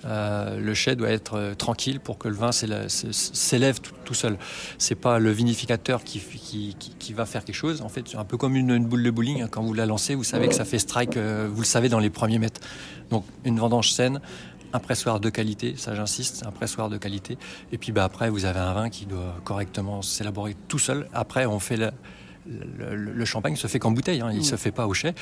Euh, 0.05 0.59
le 0.61 0.75
chai 0.75 0.97
doit 0.97 1.11
être 1.11 1.35
euh, 1.35 1.55
tranquille 1.55 2.01
pour 2.01 2.19
que 2.19 2.29
le 2.29 2.35
vin 2.35 2.53
s'élève 2.53 3.81
tout, 3.81 3.95
tout, 4.05 4.15
seul. 4.15 4.37
C'est 4.79 4.95
pas 4.95 5.19
le 5.19 5.31
vinificateur 5.31 6.05
qui, 6.05 6.75
va 7.15 7.25
faire 7.27 7.45
quelque 7.45 7.55
chose. 7.55 7.81
En 7.83 7.89
fait, 7.89 8.09
c'est 8.09 8.17
un 8.17 8.25
peu 8.25 8.37
comme 8.37 8.57
une, 8.57 8.71
une, 8.71 8.87
boule 8.87 9.03
de 9.03 9.11
bowling. 9.11 9.43
Hein. 9.43 9.49
Quand 9.51 9.63
vous 9.63 9.75
la 9.75 9.87
lancez, 9.87 10.15
vous 10.15 10.25
savez 10.25 10.49
que 10.49 10.55
ça 10.55 10.65
fait 10.65 10.79
strike. 10.79 11.17
Euh, 11.17 11.49
vous 11.51 11.63
le 11.63 11.67
savez 11.67 11.89
dans 11.89 12.01
les 12.01 12.11
premiers 12.11 12.39
mètres. 12.39 12.61
Donc, 13.11 13.25
une 13.45 13.59
vendange 13.59 13.93
saine, 13.93 14.21
un 14.73 14.79
pressoir 14.79 15.21
de 15.21 15.31
qualité, 15.31 15.75
ça 15.77 15.95
j'insiste, 15.95 16.45
un 16.47 16.51
pressoir 16.51 16.91
de 16.91 16.99
qualité. 16.99 17.39
Et 17.73 17.79
puis 17.79 17.93
bah, 17.93 18.05
après, 18.05 18.29
vous 18.29 18.45
avez 18.45 18.61
un 18.61 18.75
vin 18.75 18.91
qui 18.91 19.07
doit 19.07 19.37
correctement 19.45 20.03
s'élaborer 20.03 20.57
tout 20.69 20.79
seul. 20.79 21.09
Après, 21.15 21.47
on 21.47 21.61
fait 21.61 21.77
la, 21.77 21.93
le, 22.47 22.95
le, 22.95 23.25
champagne 23.25 23.57
se 23.57 23.67
fait 23.67 23.79
qu'en 23.79 23.91
bouteille, 23.91 24.21
hein, 24.21 24.31
il 24.33 24.41
mmh. 24.41 24.45
se 24.45 24.57
fait 24.57 24.71
pas 24.71 24.87
au 24.87 24.95
chai. 24.95 25.15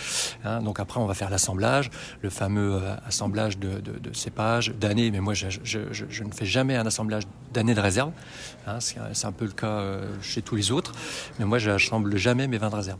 Hein, 0.44 0.62
donc 0.62 0.81
après, 0.81 1.01
on 1.01 1.07
va 1.07 1.15
faire 1.15 1.31
l'assemblage, 1.31 1.90
le 2.20 2.31
fameux 2.31 2.74
euh, 2.74 2.94
assemblage 3.07 3.59
de, 3.59 3.81
de, 3.81 3.99
de 3.99 4.15
cépages, 4.15 4.73
d'années. 4.74 5.11
Mais 5.11 5.20
moi, 5.20 5.35
je, 5.35 5.49
je, 5.51 5.81
je, 5.93 6.05
je, 6.09 6.24
ne 6.24 6.32
fais 6.32 6.47
jamais 6.47 6.77
un 6.77 6.86
assemblage 6.86 7.24
d'années 7.53 7.74
de 7.74 7.81
réserve. 7.81 8.12
Hein, 8.66 8.78
C'est 8.81 9.27
un 9.27 9.32
peu 9.32 9.44
le 9.44 9.53
cas 9.53 9.66
euh, 9.66 10.07
chez 10.20 10.43
tous 10.43 10.57
les 10.57 10.73
autres. 10.73 10.93
Mais 11.39 11.44
moi, 11.44 11.59
je 11.59 11.70
n'assemble 11.70 12.16
jamais 12.16 12.49
mes 12.49 12.59
vins 12.59 12.70
de 12.70 12.77
réserve. 12.77 12.99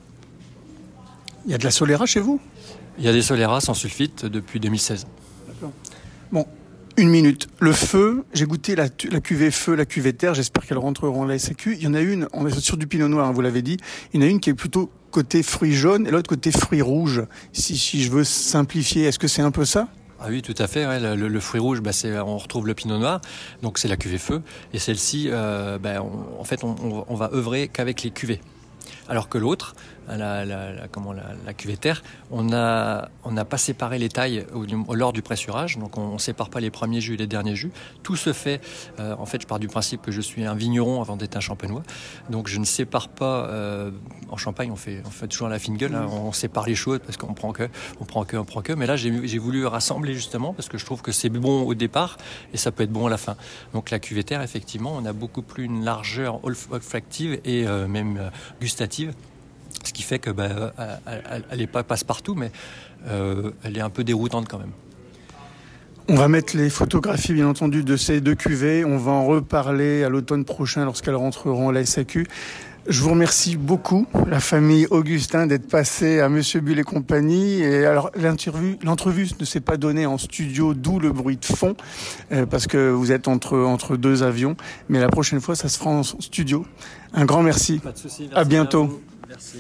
Il 1.45 1.51
y 1.51 1.55
a 1.55 1.59
de 1.59 1.65
la 1.65 1.71
Solera 1.71 2.07
chez 2.07 2.21
vous? 2.21 2.41
Il 2.99 3.05
y 3.05 3.09
a 3.09 3.13
des 3.13 3.23
Solera 3.23 3.61
sans 3.61 3.75
sulfite 3.75 4.27
depuis 4.27 4.61
2016. 4.61 5.07
D'accord. 5.49 5.73
Bon, 6.31 6.47
une 6.97 7.09
minute. 7.09 7.49
Le 7.61 7.73
feu, 7.73 8.25
j'ai 8.35 8.45
goûté 8.45 8.75
la, 8.75 8.89
cuvée 8.89 9.51
feu, 9.51 9.75
la 9.75 9.85
cuvée 9.85 10.13
terre. 10.13 10.35
J'espère 10.35 10.67
qu'elles 10.67 10.79
rentreront 10.79 11.25
à 11.25 11.27
la 11.27 11.39
SAQ. 11.39 11.77
Il 11.77 11.83
y 11.83 11.87
en 11.87 11.95
a 11.95 12.01
une, 12.01 12.29
on 12.33 12.47
est 12.47 12.61
sur 12.61 12.77
du 12.77 12.87
pinot 12.87 13.09
noir, 13.09 13.29
hein, 13.29 13.33
vous 13.33 13.41
l'avez 13.41 13.63
dit. 13.63 13.79
Il 14.13 14.21
y 14.21 14.25
en 14.25 14.27
a 14.27 14.31
une 14.31 14.41
qui 14.41 14.51
est 14.51 14.55
plutôt 14.55 14.91
côté 15.11 15.43
fruits 15.43 15.75
jaunes 15.75 16.07
et 16.07 16.11
l'autre 16.11 16.29
côté 16.29 16.51
fruits 16.51 16.83
rouges. 16.83 17.23
Si, 17.53 17.77
si 17.77 18.03
je 18.03 18.11
veux 18.11 18.25
simplifier, 18.25 19.05
est-ce 19.05 19.19
que 19.19 19.29
c'est 19.29 19.43
un 19.43 19.51
peu 19.51 19.65
ça? 19.65 19.89
Ah 20.21 20.27
oui, 20.29 20.41
tout 20.43 20.55
à 20.59 20.67
fait. 20.69 20.87
Le, 21.17 21.41
fruit 21.41 21.61
rouge, 21.61 21.81
bah, 21.81 21.91
on 22.25 22.39
retrouve 22.39 22.67
le 22.67 22.75
pinot 22.75 22.99
noir, 22.99 23.21
donc 23.63 23.79
c'est 23.79 23.89
la 23.89 23.97
cuvée 23.97 24.19
feu. 24.19 24.43
Et 24.73 24.79
celle-ci, 24.79 25.29
euh, 25.31 25.79
bah, 25.79 26.03
en 26.03 26.45
fait, 26.45 26.63
on, 26.63 27.05
on 27.09 27.15
va 27.17 27.31
œuvrer 27.33 27.69
qu'avec 27.69 28.03
les 28.03 28.11
cuvées. 28.11 28.41
Alors 29.09 29.29
que 29.29 29.37
l'autre, 29.39 29.75
la, 30.09 30.45
la, 30.45 30.73
la, 30.73 30.89
comment, 30.89 31.13
la, 31.13 31.23
on 32.31 32.43
n'a 32.45 33.09
on 33.25 33.35
pas 33.45 33.59
séparé 33.59 33.99
les 33.99 34.09
tailles 34.09 34.47
au, 34.55 34.95
lors 34.95 35.13
du 35.13 35.23
pressurage, 35.23 35.79
donc 35.79 35.99
on 35.99 36.15
ne 36.15 36.19
sépare 36.19 36.51
pas 36.51 36.61
les 36.61 36.71
premiers 36.71 37.01
jus 37.01 37.15
et 37.15 37.17
les 37.17 37.27
derniers 37.27 37.57
jus. 37.57 37.73
Tout 38.03 38.17
se 38.17 38.33
fait, 38.33 38.61
euh, 39.01 39.15
en 39.19 39.27
fait, 39.27 39.43
je 39.43 39.47
pars 39.47 39.59
du 39.59 39.69
principe 39.69 40.03
que 40.03 40.13
je 40.13 40.21
suis 40.21 40.45
un 40.45 40.55
vigneron 40.55 41.01
avant 41.01 41.17
d'être 41.17 41.37
un 41.37 41.41
champenois, 41.41 41.83
donc 42.31 42.49
je 42.49 42.59
ne 42.59 42.65
sépare 42.65 43.09
pas, 43.09 43.47
euh, 43.47 43.91
en 44.31 44.37
Champagne 44.37 44.71
on 44.71 44.77
fait, 44.77 45.03
on 45.05 45.11
fait 45.11 45.29
toujours 45.29 45.49
la 45.49 45.59
fine 45.59 45.77
gueule, 45.77 45.95
hein, 45.95 46.07
on 46.11 46.33
sépare 46.33 46.67
les 46.67 46.75
choses 46.75 47.01
parce 47.05 47.17
qu'on 47.17 47.35
prend 47.35 47.53
que, 47.53 47.69
on 48.01 48.05
prend 48.05 48.25
que, 48.25 48.37
on 48.37 48.45
prend 48.45 48.63
que, 48.63 48.73
mais 48.73 48.87
là 48.87 48.97
j'ai 48.97 49.39
voulu 49.39 49.67
rassembler 49.67 50.15
justement 50.15 50.53
parce 50.53 50.69
que 50.69 50.79
je 50.79 50.85
trouve 50.85 51.03
que 51.03 51.13
c'est 51.13 51.29
bon 51.29 51.63
au 51.63 51.75
départ 51.75 52.19
et 52.53 52.57
ça 52.57 52.73
peut 52.73 52.83
être 52.83 52.93
bon 52.93 53.07
à 53.07 53.11
la 53.11 53.19
fin. 53.19 53.37
Donc 53.73 53.91
la 53.91 53.99
cuvée 53.99 54.25
terre, 54.25 54.43
effectivement, 54.43 54.95
on 54.97 55.05
a 55.05 55.13
beaucoup 55.13 55.43
plus 55.43 55.65
une 55.65 55.85
largeur 55.85 56.41
olfactive 56.45 57.41
et 57.45 57.67
euh, 57.67 57.87
même 57.87 58.31
gustative 58.61 58.92
ce 59.85 59.93
qui 59.93 60.03
fait 60.03 60.19
que 60.19 60.31
bah, 60.31 60.73
elle 61.51 61.59
n'est 61.59 61.67
pas 61.67 61.83
passe-partout, 61.83 62.35
mais 62.35 62.51
euh, 63.09 63.51
elle 63.65 63.77
est 63.77 63.81
un 63.81 63.91
peu 63.91 64.05
déroutante 64.05 64.49
quand 64.49 64.59
même. 64.59 64.73
On 66.09 66.17
va 66.17 66.29
mettre 66.29 66.57
les 66.57 66.69
photographies, 66.69 67.33
bien 67.33 67.47
entendu, 67.47 67.85
de 67.85 67.97
ces 67.97 68.21
deux 68.21 68.35
cuvées. 68.35 68.85
On 68.85 68.99
va 68.99 69.13
en 69.13 69.25
reparler 69.25 70.03
à 70.03 70.09
l'automne 70.09 70.45
prochain 70.45 70.85
lorsqu'elles 70.85 71.15
rentreront 71.15 71.69
à 71.69 71.73
la 71.73 71.85
SAQ. 71.85 72.27
Je 72.89 73.01
vous 73.01 73.11
remercie 73.11 73.57
beaucoup, 73.57 74.07
la 74.27 74.41
famille 74.41 74.89
Augustin, 74.91 75.47
d'être 75.47 75.69
passé 75.69 76.19
à 76.19 76.29
Monsieur 76.29 76.61
Bull 76.61 76.81
et 76.81 76.83
compagnie. 76.83 77.61
Et 77.61 77.87
alors, 77.87 78.11
l'interview, 78.17 78.77
l'entrevue 78.83 79.29
ne 79.39 79.45
s'est 79.45 79.61
pas 79.61 79.77
donnée 79.77 80.05
en 80.05 80.19
studio, 80.19 80.75
d'où 80.75 80.99
le 80.99 81.13
bruit 81.13 81.37
de 81.37 81.45
fond, 81.45 81.77
euh, 82.33 82.45
parce 82.45 82.67
que 82.67 82.91
vous 82.91 83.13
êtes 83.13 83.29
entre, 83.29 83.57
entre 83.57 83.97
deux 83.97 84.25
avions. 84.25 84.57
Mais 84.89 84.99
la 84.99 85.09
prochaine 85.09 85.41
fois, 85.41 85.55
ça 85.55 85.69
se 85.69 85.79
fera 85.79 85.91
en 85.91 86.03
studio. 86.03 86.67
Un 87.15 87.25
grand 87.25 87.43
merci. 87.43 87.79
Pas 87.79 87.93
de 87.93 87.99
souci, 87.99 88.23
merci 88.23 88.35
à 88.35 88.45
bientôt. 88.45 89.01
À 89.23 89.27
merci. 89.29 89.59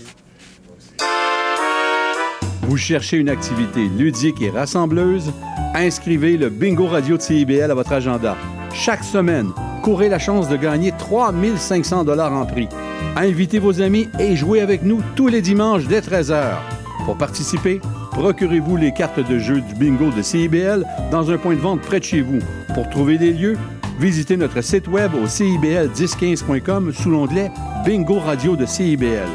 Vous 2.62 2.77
cherchez 2.77 3.19
une 3.19 3.28
activité 3.28 3.86
ludique 3.86 4.43
et 4.43 4.51
rassembleuse? 4.51 5.32
Inscrivez 5.74 6.36
le 6.36 6.51
Bingo 6.51 6.89
Radio 6.89 7.16
de 7.16 7.23
CIBL 7.23 7.70
à 7.70 7.74
votre 7.74 7.93
agenda. 7.93 8.36
Chaque 8.74 9.05
semaine, 9.05 9.51
courez 9.82 10.09
la 10.09 10.19
chance 10.19 10.49
de 10.49 10.57
gagner 10.57 10.93
3500 10.99 12.03
dollars 12.03 12.32
en 12.32 12.47
prix. 12.47 12.69
Invitez 13.16 13.59
vos 13.59 13.82
amis 13.82 14.09
et 14.18 14.36
jouez 14.36 14.60
avec 14.60 14.82
nous 14.82 15.02
tous 15.14 15.28
les 15.28 15.43
dimanches 15.43 15.86
dès 15.86 16.01
13h. 16.01 16.55
Pour 17.05 17.18
participer, 17.18 17.80
procurez-vous 18.12 18.76
les 18.76 18.93
cartes 18.93 19.20
de 19.20 19.39
jeu 19.39 19.60
du 19.60 19.74
bingo 19.74 20.10
de 20.10 20.22
CIBL 20.22 20.86
dans 21.10 21.30
un 21.30 21.36
point 21.36 21.55
de 21.55 21.60
vente 21.60 21.82
près 21.82 21.98
de 22.01 22.05
chez 22.05 22.22
vous. 22.22 22.39
Pour 22.74 22.89
trouver 22.89 23.18
des 23.18 23.32
lieux, 23.32 23.59
visitez 24.01 24.36
notre 24.36 24.62
site 24.62 24.89
web 24.89 25.12
au 25.14 25.26
cibl1015.com 25.26 26.93
sous 26.93 27.10
l'onglet 27.10 27.51
Bingo 27.84 28.18
Radio 28.18 28.56
de 28.56 28.64
CIBL. 28.64 29.28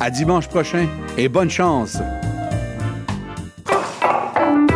À 0.00 0.10
dimanche 0.10 0.48
prochain 0.48 0.88
et 1.16 1.28
bonne 1.28 1.50
chance! 1.50 1.98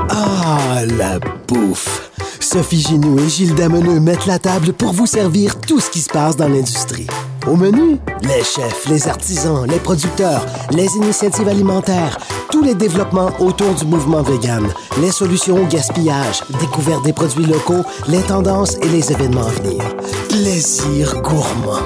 Ah, 0.09 0.82
la 0.98 1.18
bouffe! 1.48 2.10
Sophie 2.39 2.81
Ginou 2.81 3.18
et 3.18 3.28
Gilles 3.28 3.56
Dameneux 3.56 3.98
mettent 3.98 4.27
la 4.27 4.39
table 4.39 4.73
pour 4.73 4.93
vous 4.93 5.06
servir 5.06 5.59
tout 5.60 5.81
ce 5.81 5.90
qui 5.90 6.01
se 6.01 6.10
passe 6.10 6.36
dans 6.36 6.48
l'industrie. 6.48 7.09
Au 7.47 7.55
menu, 7.55 7.98
les 8.23 8.43
chefs, 8.43 8.89
les 8.89 9.06
artisans, 9.06 9.66
les 9.68 9.78
producteurs, 9.78 10.44
les 10.73 10.89
initiatives 10.97 11.47
alimentaires, 11.47 12.18
tous 12.51 12.62
les 12.62 12.74
développements 12.74 13.31
autour 13.39 13.73
du 13.74 13.85
mouvement 13.85 14.23
vegan, 14.23 14.66
les 15.01 15.12
solutions 15.12 15.62
au 15.62 15.66
gaspillage, 15.66 16.43
découverte 16.60 17.05
des 17.05 17.12
produits 17.12 17.47
locaux, 17.47 17.85
les 18.09 18.23
tendances 18.23 18.77
et 18.78 18.89
les 18.89 19.12
événements 19.12 19.47
à 19.47 19.51
venir. 19.51 19.81
Plaisir 20.28 21.23
gourmand. 21.23 21.82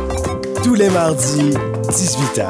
Tous 0.62 0.74
les 0.74 0.89
mardis, 0.89 1.51
18h. 1.91 2.49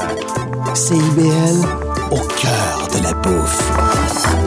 CIBL, 0.77 1.66
au 2.12 2.20
cœur 2.41 2.89
de 2.97 3.03
la 3.03 3.15
bouffe. 3.15 4.41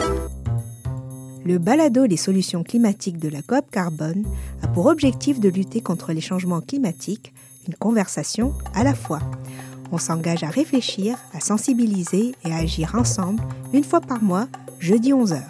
Le 1.44 1.58
balado 1.58 2.06
Les 2.06 2.16
solutions 2.16 2.62
climatiques 2.62 3.18
de 3.18 3.28
la 3.28 3.42
COP 3.42 3.70
Carbone 3.70 4.24
a 4.62 4.68
pour 4.68 4.86
objectif 4.86 5.38
de 5.38 5.50
lutter 5.50 5.82
contre 5.82 6.12
les 6.14 6.22
changements 6.22 6.62
climatiques, 6.62 7.34
une 7.66 7.74
conversation 7.74 8.54
à 8.74 8.84
la 8.84 8.94
fois. 8.94 9.20
On 9.92 9.98
s'engage 9.98 10.42
à 10.42 10.48
réfléchir, 10.48 11.16
à 11.32 11.40
sensibiliser 11.40 12.34
et 12.44 12.52
à 12.52 12.56
agir 12.56 12.94
ensemble 12.94 13.42
une 13.72 13.84
fois 13.84 14.00
par 14.00 14.22
mois, 14.22 14.48
jeudi 14.80 15.12
11h. 15.12 15.42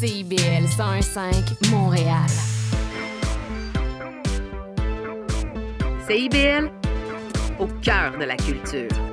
CIBL 0.00 0.68
105 0.76 1.70
Montréal. 1.70 2.26
CIBL, 6.06 6.70
au 7.58 7.66
cœur 7.82 8.16
de 8.18 8.24
la 8.24 8.36
culture. 8.36 9.07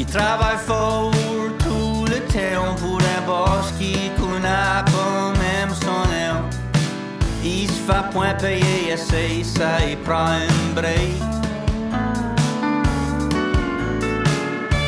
Il 0.00 0.06
travaille 0.06 0.56
fort 0.56 1.10
tout 1.58 2.06
le 2.06 2.20
temps 2.20 2.74
pour 2.76 2.98
un 3.16 3.20
boss 3.26 3.70
qui 3.78 4.10
connaît 4.18 4.82
pas 4.86 5.32
même 5.44 5.74
son 5.74 6.00
nom. 6.08 6.40
Il 7.44 7.68
se 7.68 7.80
fait 7.86 8.10
point 8.10 8.32
payer 8.32 8.94
assez, 8.94 9.44
ça 9.44 9.84
il 9.86 9.98
prend 9.98 10.38
un 10.48 10.74
break. 10.74 11.20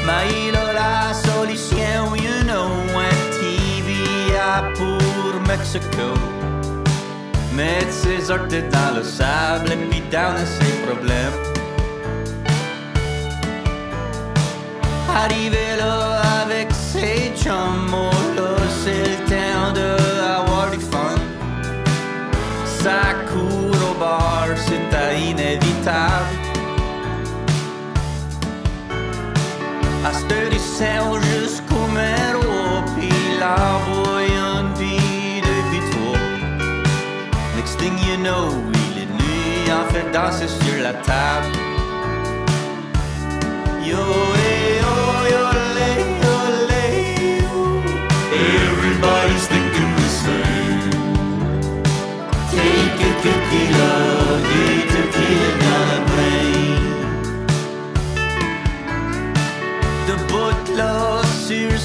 Mais 0.07 0.25
il 0.47 0.57
a 0.57 0.73
la 0.73 1.13
solution, 1.13 2.17
you 2.17 2.45
know, 2.45 2.71
un 2.97 3.19
TVA 3.39 4.63
pour 4.79 5.41
Mexico. 5.47 6.15
mettre 7.55 7.93
ses 7.93 8.31
orteils 8.31 8.65
dans 8.71 8.97
le 8.97 9.03
sable 9.05 9.73
et 9.73 9.77
puis 9.91 10.03
down 10.11 10.37
ses 10.39 10.73
problèmes. 10.87 11.62
Arrivé 15.15 15.77
là 15.77 16.23
avec 16.43 16.69
ses 16.73 17.33
chums, 17.37 18.11
c'est 18.83 19.11
le 19.11 19.17
temps 19.29 19.73
de 19.75 19.97
avoir 20.39 20.71
du 20.71 20.79
fun. 20.79 21.17
Ça 22.65 23.15
court 23.29 23.91
au 23.91 23.95
bar, 24.01 24.49
c'était 24.57 25.21
inévitable. 25.21 26.33
À 30.05 30.13
cette 30.15 30.61
sert 30.61 31.21
jusqu'au 31.21 31.87
méro, 31.95 32.83
puis 32.97 33.13
l'envoie 33.39 34.23
une 34.25 34.75
vie 34.75 35.43
depuis 35.43 35.91
toi. 35.91 36.19
Next 37.55 37.79
thing 37.79 37.93
you 38.09 38.17
know, 38.17 38.49
il 38.89 39.03
est 39.03 39.13
nuit, 39.21 39.71
en 39.71 39.93
fait 39.93 40.11
danser 40.11 40.49
sur 40.49 40.83
la 40.83 40.95
table. 40.95 41.63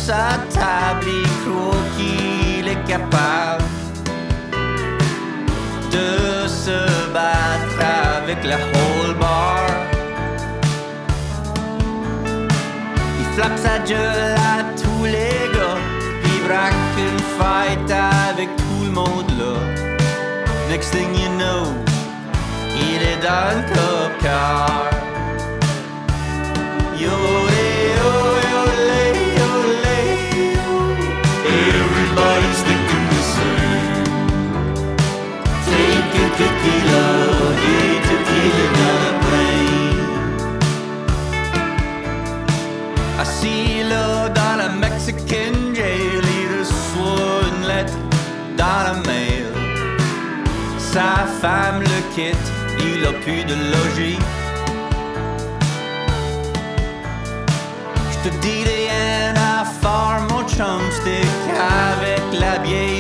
Sa 0.08 0.40
table, 0.58 1.06
il 1.06 1.30
croit 1.44 1.86
qu'il 1.98 2.66
est 2.66 2.84
capable 2.88 3.66
de 5.92 6.48
se 6.48 6.80
battre 7.14 7.80
avec 8.18 8.40
la 8.46 8.56
whole 8.56 9.16
bar. 9.20 9.68
Il 13.20 13.26
flappe 13.36 13.58
sa 13.58 13.80
gueule 13.80 14.38
à 14.56 14.64
tous 14.82 15.04
les 15.04 15.36
gars, 15.56 15.82
il 16.24 16.40
braque 16.48 16.96
une 17.10 17.22
fight 17.38 17.92
avec 17.92 18.50
tout 18.56 18.86
le 18.86 18.92
monde. 18.92 19.47
Next 20.78 20.92
thing 20.92 21.16
you 21.16 21.30
know, 21.40 21.74
il 22.76 23.02
est 23.02 23.20
dans 23.24 23.58
le 23.58 23.64
cop 23.74 24.12
car. 24.22 24.92
Yo, 26.96 27.10
hey, 27.50 27.96
yo, 27.98 28.12
yo, 28.52 28.68
Sa 50.98 51.28
femme 51.42 51.82
le 51.82 52.16
quitte, 52.16 52.52
il 52.80 53.06
a 53.06 53.14
plus 53.24 53.44
de 53.44 53.54
logis. 53.54 54.18
Je 58.12 58.18
te 58.28 58.36
dis 58.42 58.64
rien 58.64 59.36
à 59.36 59.64
faire, 59.64 60.22
mon 60.32 60.42
chumstick, 60.48 61.38
avec 61.94 62.24
la 62.40 62.58
bière 62.58 62.97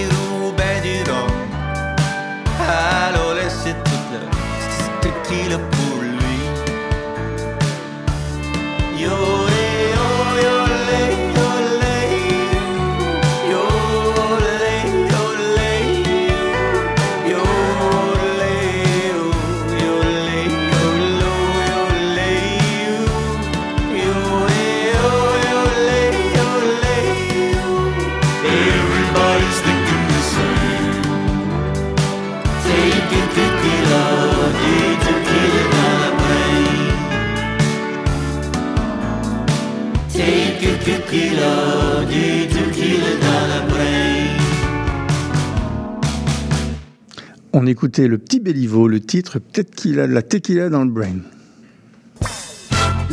On 47.59 47.65
écoutait 47.65 48.07
le 48.07 48.19
petit 48.19 48.39
Béliveau, 48.39 48.87
le 48.87 48.99
titre 48.99 49.39
Peut-être 49.39 49.73
qu'il 49.73 49.99
a 49.99 50.05
de 50.05 50.13
la 50.13 50.21
tequila 50.21 50.69
dans 50.69 50.83
le 50.83 50.91
brain. 50.91 51.15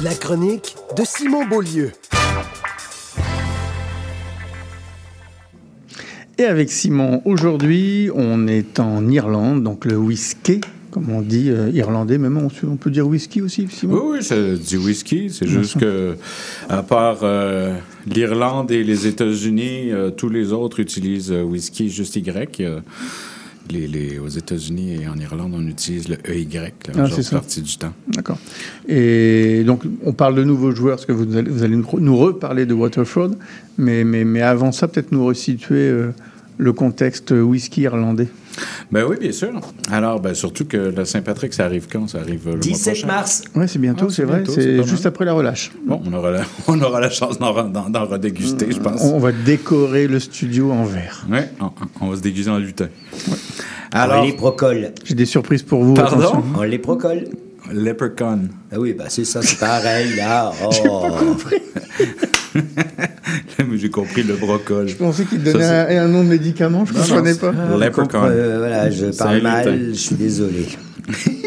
La 0.02 0.12
chronique 0.12 0.76
de 0.98 1.02
Simon 1.02 1.46
Beaulieu. 1.46 1.92
Et 6.36 6.44
avec 6.44 6.70
Simon, 6.70 7.22
aujourd'hui, 7.24 8.10
on 8.14 8.46
est 8.46 8.80
en 8.80 9.08
Irlande, 9.08 9.62
donc 9.62 9.86
le 9.86 9.96
whisky, 9.96 10.60
comme 10.90 11.08
on 11.08 11.22
dit 11.22 11.48
euh, 11.48 11.70
irlandais, 11.70 12.18
même 12.18 12.36
on, 12.36 12.50
on 12.68 12.76
peut 12.76 12.90
dire 12.90 13.08
whisky 13.08 13.40
aussi, 13.40 13.66
Simon? 13.70 13.94
Oui, 13.94 14.18
oui, 14.18 14.18
c'est 14.20 14.58
du 14.58 14.76
whisky. 14.76 15.30
C'est 15.30 15.48
juste 15.48 15.80
que, 15.80 16.16
à 16.68 16.82
part 16.82 17.20
euh, 17.22 17.78
l'Irlande 18.06 18.70
et 18.72 18.84
les 18.84 19.06
États-Unis, 19.06 19.90
euh, 19.90 20.10
tous 20.10 20.28
les 20.28 20.52
autres 20.52 20.80
utilisent 20.80 21.32
euh, 21.32 21.42
whisky 21.42 21.88
juste 21.88 22.16
Y. 22.16 22.62
Les, 23.70 23.86
les- 23.86 24.19
aux 24.19 24.28
États-Unis 24.28 24.95
et 25.03 25.09
en 25.09 25.16
Irlande, 25.16 25.53
on 25.57 25.66
utilise 25.66 26.09
le 26.09 26.16
EY 26.31 26.47
la 26.53 26.69
Ah, 26.95 26.99
majeure 26.99 27.23
ça. 27.23 27.36
partie 27.36 27.62
du 27.62 27.77
temps. 27.78 27.95
D'accord. 28.09 28.39
Et 28.89 29.65
donc, 29.65 29.82
on 30.05 30.12
parle 30.12 30.35
de 30.35 30.45
nouveaux 30.45 30.73
joueurs, 30.73 30.97
parce 30.97 31.07
que 31.07 31.12
vous 31.12 31.35
allez, 31.36 31.51
vous 31.51 31.62
allez 31.62 31.77
nous, 31.77 31.86
nous 31.99 32.16
reparler 32.16 32.66
de 32.66 32.74
Waterford, 32.74 33.31
mais, 33.78 34.05
mais, 34.05 34.24
mais 34.24 34.43
avant 34.43 34.70
ça, 34.70 34.86
peut-être 34.86 35.12
nous 35.12 35.24
resituer 35.24 35.89
euh, 35.89 36.11
le 36.59 36.73
contexte 36.74 37.31
whisky 37.31 37.82
irlandais. 37.82 38.28
Ben 38.90 39.05
oui, 39.09 39.16
bien 39.20 39.32
sûr. 39.32 39.51
Alors, 39.90 40.20
ben, 40.20 40.35
surtout 40.35 40.64
que 40.64 40.76
la 40.76 41.05
Saint-Patrick, 41.05 41.52
ça 41.55 41.64
arrive 41.64 41.86
quand? 41.90 42.09
Ça 42.09 42.18
arrive 42.18 42.43
euh, 42.47 42.52
le 42.52 42.56
mois 42.56 42.60
17 42.60 42.93
prochain. 42.94 43.06
mars. 43.06 43.43
Oui, 43.55 43.64
c'est 43.68 43.78
bientôt, 43.78 44.06
Ah, 44.09 44.12
c'est 44.12 44.24
vrai, 44.24 44.44
c'est 44.47 44.82
juste 44.85 45.06
après 45.06 45.24
la 45.24 45.32
relâche. 45.32 45.72
Bon, 45.86 46.01
on 46.06 46.12
aura 46.12 46.31
la, 46.31 46.43
on 46.68 46.81
aura 46.81 47.01
la 47.01 47.10
chance 47.10 47.39
d'en, 47.39 47.52
redéguster, 47.52 48.66
je 48.70 48.78
pense. 48.78 49.02
On 49.02 49.18
va 49.18 49.32
décorer 49.32 50.06
le 50.06 50.20
studio 50.20 50.70
en 50.72 50.85
verre. 50.85 51.26
Oui, 51.31 51.39
on, 51.60 51.70
on 52.01 52.10
va 52.10 52.16
se 52.16 52.22
déguiser 52.22 52.51
en 52.51 52.59
lutin. 52.59 52.89
Alors, 53.93 54.24
les 54.24 54.32
procolle. 54.32 54.93
J'ai 55.05 55.14
des 55.14 55.26
surprises 55.26 55.62
pour 55.62 55.82
vous. 55.85 55.94
Pardon? 55.94 56.18
attention. 56.18 56.44
On 56.56 56.62
les 56.62 56.78
procole. 56.78 57.28
Leprechaun. 57.72 58.48
Ah 58.72 58.78
oui, 58.78 58.93
bah 58.93 59.05
c'est 59.09 59.24
ça, 59.24 59.40
c'est 59.40 59.59
pareil, 59.59 60.16
là. 60.16 60.52
Oh. 60.86 61.06
J'ai 63.74 63.90
compris 63.90 64.22
le 64.22 64.35
brocol. 64.35 64.89
Je 64.89 64.94
pensais 64.94 65.24
qu'il 65.24 65.43
donnait 65.43 65.64
un, 65.64 66.05
un 66.05 66.09
nom 66.09 66.22
de 66.22 66.28
médicament, 66.28 66.85
je 66.85 66.93
ne 66.93 66.98
comprenais 66.98 67.35
pas. 67.35 67.52
Leprechaun. 67.78 68.24
Euh, 68.24 68.59
voilà, 68.59 68.90
je 68.90 69.06
parle 69.06 69.43
mal, 69.43 69.89
je 69.90 69.98
suis 69.98 70.14
désolé. 70.14 70.66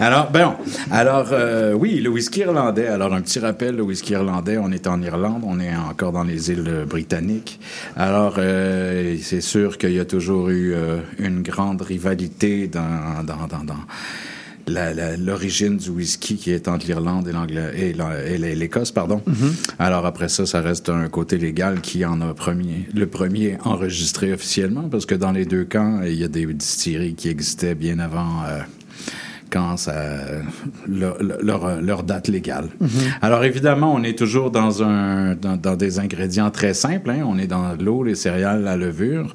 Alors, 0.00 0.30
ben, 0.30 0.56
alors 0.92 1.30
euh, 1.32 1.72
oui, 1.72 2.00
le 2.00 2.08
whisky 2.08 2.40
irlandais. 2.40 2.86
Alors, 2.86 3.12
un 3.12 3.20
petit 3.20 3.40
rappel, 3.40 3.74
le 3.74 3.82
whisky 3.82 4.12
irlandais, 4.12 4.56
on 4.56 4.70
est 4.70 4.86
en 4.86 5.02
Irlande, 5.02 5.42
on 5.44 5.58
est 5.58 5.74
encore 5.74 6.12
dans 6.12 6.22
les 6.22 6.52
îles 6.52 6.84
britanniques. 6.88 7.58
Alors, 7.96 8.36
euh, 8.38 9.16
c'est 9.20 9.40
sûr 9.40 9.76
qu'il 9.76 9.92
y 9.92 9.98
a 9.98 10.04
toujours 10.04 10.50
eu 10.50 10.72
euh, 10.74 10.98
une 11.18 11.42
grande 11.42 11.82
rivalité 11.82 12.68
dans, 12.68 13.24
dans, 13.24 13.48
dans, 13.48 13.74
l'origine 14.68 15.76
du 15.76 15.90
whisky 15.90 16.36
qui 16.36 16.50
est 16.50 16.68
entre 16.68 16.86
l'Irlande 16.86 17.26
et 17.28 17.32
l'Angla- 17.32 17.74
et 17.74 17.92
la- 17.92 18.24
et 18.24 18.38
l'Écosse, 18.54 18.92
pardon. 18.92 19.22
Alors 19.78 20.06
après 20.06 20.28
ça, 20.28 20.46
ça 20.46 20.60
reste 20.60 20.88
un 20.88 21.08
côté 21.08 21.38
légal 21.38 21.80
qui 21.80 22.04
en 22.04 22.20
a 22.20 22.34
premier, 22.34 22.88
le 22.94 23.06
premier 23.06 23.56
enregistré 23.64 24.32
officiellement, 24.32 24.88
parce 24.88 25.06
que 25.06 25.14
dans 25.14 25.32
les 25.32 25.44
deux 25.44 25.64
camps, 25.64 26.02
il 26.02 26.14
y 26.14 26.24
a 26.24 26.28
des 26.28 26.46
distilleries 26.46 27.14
qui 27.14 27.28
existaient 27.28 27.74
bien 27.74 27.98
avant. 27.98 28.42
euh, 28.46 28.60
quand 29.50 29.76
ça, 29.76 29.94
leur, 30.88 31.16
leur- 31.22 31.80
leur 31.80 32.02
date 32.02 32.28
légale. 32.28 32.68
Alors 33.22 33.44
évidemment, 33.44 33.94
on 33.94 34.02
est 34.02 34.16
toujours 34.18 34.50
dans, 34.50 34.82
un, 34.82 35.34
dans, 35.34 35.56
dans 35.56 35.76
des 35.76 35.98
ingrédients 35.98 36.50
très 36.50 36.74
simples. 36.74 37.10
hein. 37.10 37.24
On 37.26 37.38
est 37.38 37.46
dans 37.46 37.74
l'eau, 37.80 38.02
les 38.04 38.14
céréales, 38.14 38.62
la 38.62 38.76
levure. 38.76 39.34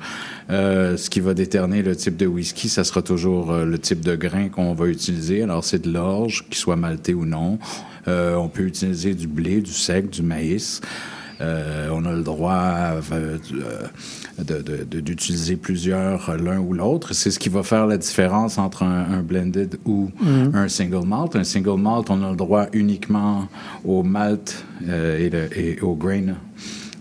Euh, 0.50 0.98
ce 0.98 1.10
qui 1.10 1.20
va 1.22 1.34
déterminer 1.34 1.82
le 1.84 1.96
type 1.96 2.18
de 2.18 2.26
whisky, 2.28 2.68
ça 2.70 2.84
sera 2.84 3.02
toujours 3.02 3.52
euh, 3.52 3.66
le 3.66 3.80
type 3.80 4.02
de 4.02 4.16
grain 4.16 4.50
qu'on 4.50 4.74
va 4.74 4.88
utiliser. 4.88 5.42
Alors 5.44 5.64
c'est 5.64 5.82
de 5.82 5.92
l'orge, 5.92 6.46
qu'il 6.50 6.58
soit 6.58 6.76
malté 6.76 7.14
ou 7.14 7.26
non. 7.26 7.60
Euh, 8.08 8.36
on 8.36 8.50
peut 8.50 8.64
utiliser 8.64 9.14
du 9.14 9.28
blé, 9.28 9.62
du 9.62 9.72
sec, 9.72 10.10
du 10.10 10.22
maïs. 10.22 10.82
Euh, 11.44 11.90
on 11.92 12.06
a 12.06 12.14
le 12.14 12.24
droit 12.24 12.54
euh, 13.12 13.38
de- 14.40 15.00
d'utiliser 15.02 15.56
plusieurs, 15.58 16.30
euh, 16.30 16.38
l'un 16.38 16.60
ou 16.60 16.74
l'autre. 16.74 17.14
C'est 17.14 17.32
ce 17.32 17.38
qui 17.40 17.50
va 17.50 17.64
faire 17.64 17.86
la 17.86 17.98
différence 17.98 18.58
entre 18.58 18.84
un, 18.84 19.06
un 19.12 19.22
blended 19.22 19.78
ou 19.86 20.10
Mhm. 20.22 20.52
un 20.56 20.68
single 20.70 21.06
malt. 21.06 21.36
Un 21.36 21.44
single 21.44 21.80
malt, 21.80 22.10
on 22.10 22.24
a 22.24 22.30
le 22.30 22.36
droit 22.38 22.68
uniquement 22.74 23.48
au 23.84 24.04
malt 24.04 24.64
euh, 24.88 25.20
et, 25.20 25.30
le- 25.30 25.50
et 25.60 25.82
au 25.82 25.96
grain 25.96 26.36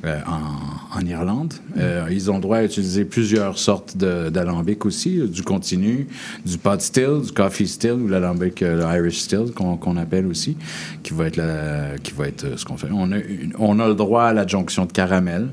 euh, 0.04 0.18
en, 0.26 0.98
en 0.98 1.06
Irlande. 1.06 1.54
Euh, 1.78 2.06
ils 2.10 2.30
ont 2.30 2.38
droit 2.38 2.58
à 2.58 2.64
utiliser 2.64 3.04
plusieurs 3.04 3.58
sortes 3.58 3.96
d'alambic 3.96 4.84
aussi, 4.84 5.20
euh, 5.20 5.26
du 5.28 5.42
continu, 5.42 6.08
du 6.44 6.58
pot 6.58 6.80
still, 6.80 7.20
du 7.24 7.32
coffee 7.32 7.68
still 7.68 7.92
ou 7.92 8.08
l'alambic, 8.08 8.62
euh, 8.62 8.96
Irish 8.96 9.20
still 9.20 9.52
qu'on 9.54 9.76
qu'on 9.76 9.96
appelle 9.96 10.26
aussi, 10.26 10.56
qui 11.02 11.14
va 11.14 11.26
être, 11.28 11.36
la- 11.36 11.98
qui 12.02 12.12
va 12.12 12.28
être 12.28 12.44
euh, 12.44 12.56
ce 12.56 12.64
qu'on 12.64 12.76
fait. 12.76 12.88
On 12.92 13.12
a, 13.12 13.18
une- 13.18 13.52
on 13.58 13.78
a 13.80 13.88
le 13.88 13.94
droit 13.94 14.24
à 14.24 14.32
l'adjonction 14.32 14.84
de 14.86 14.92
caramel. 14.92 15.48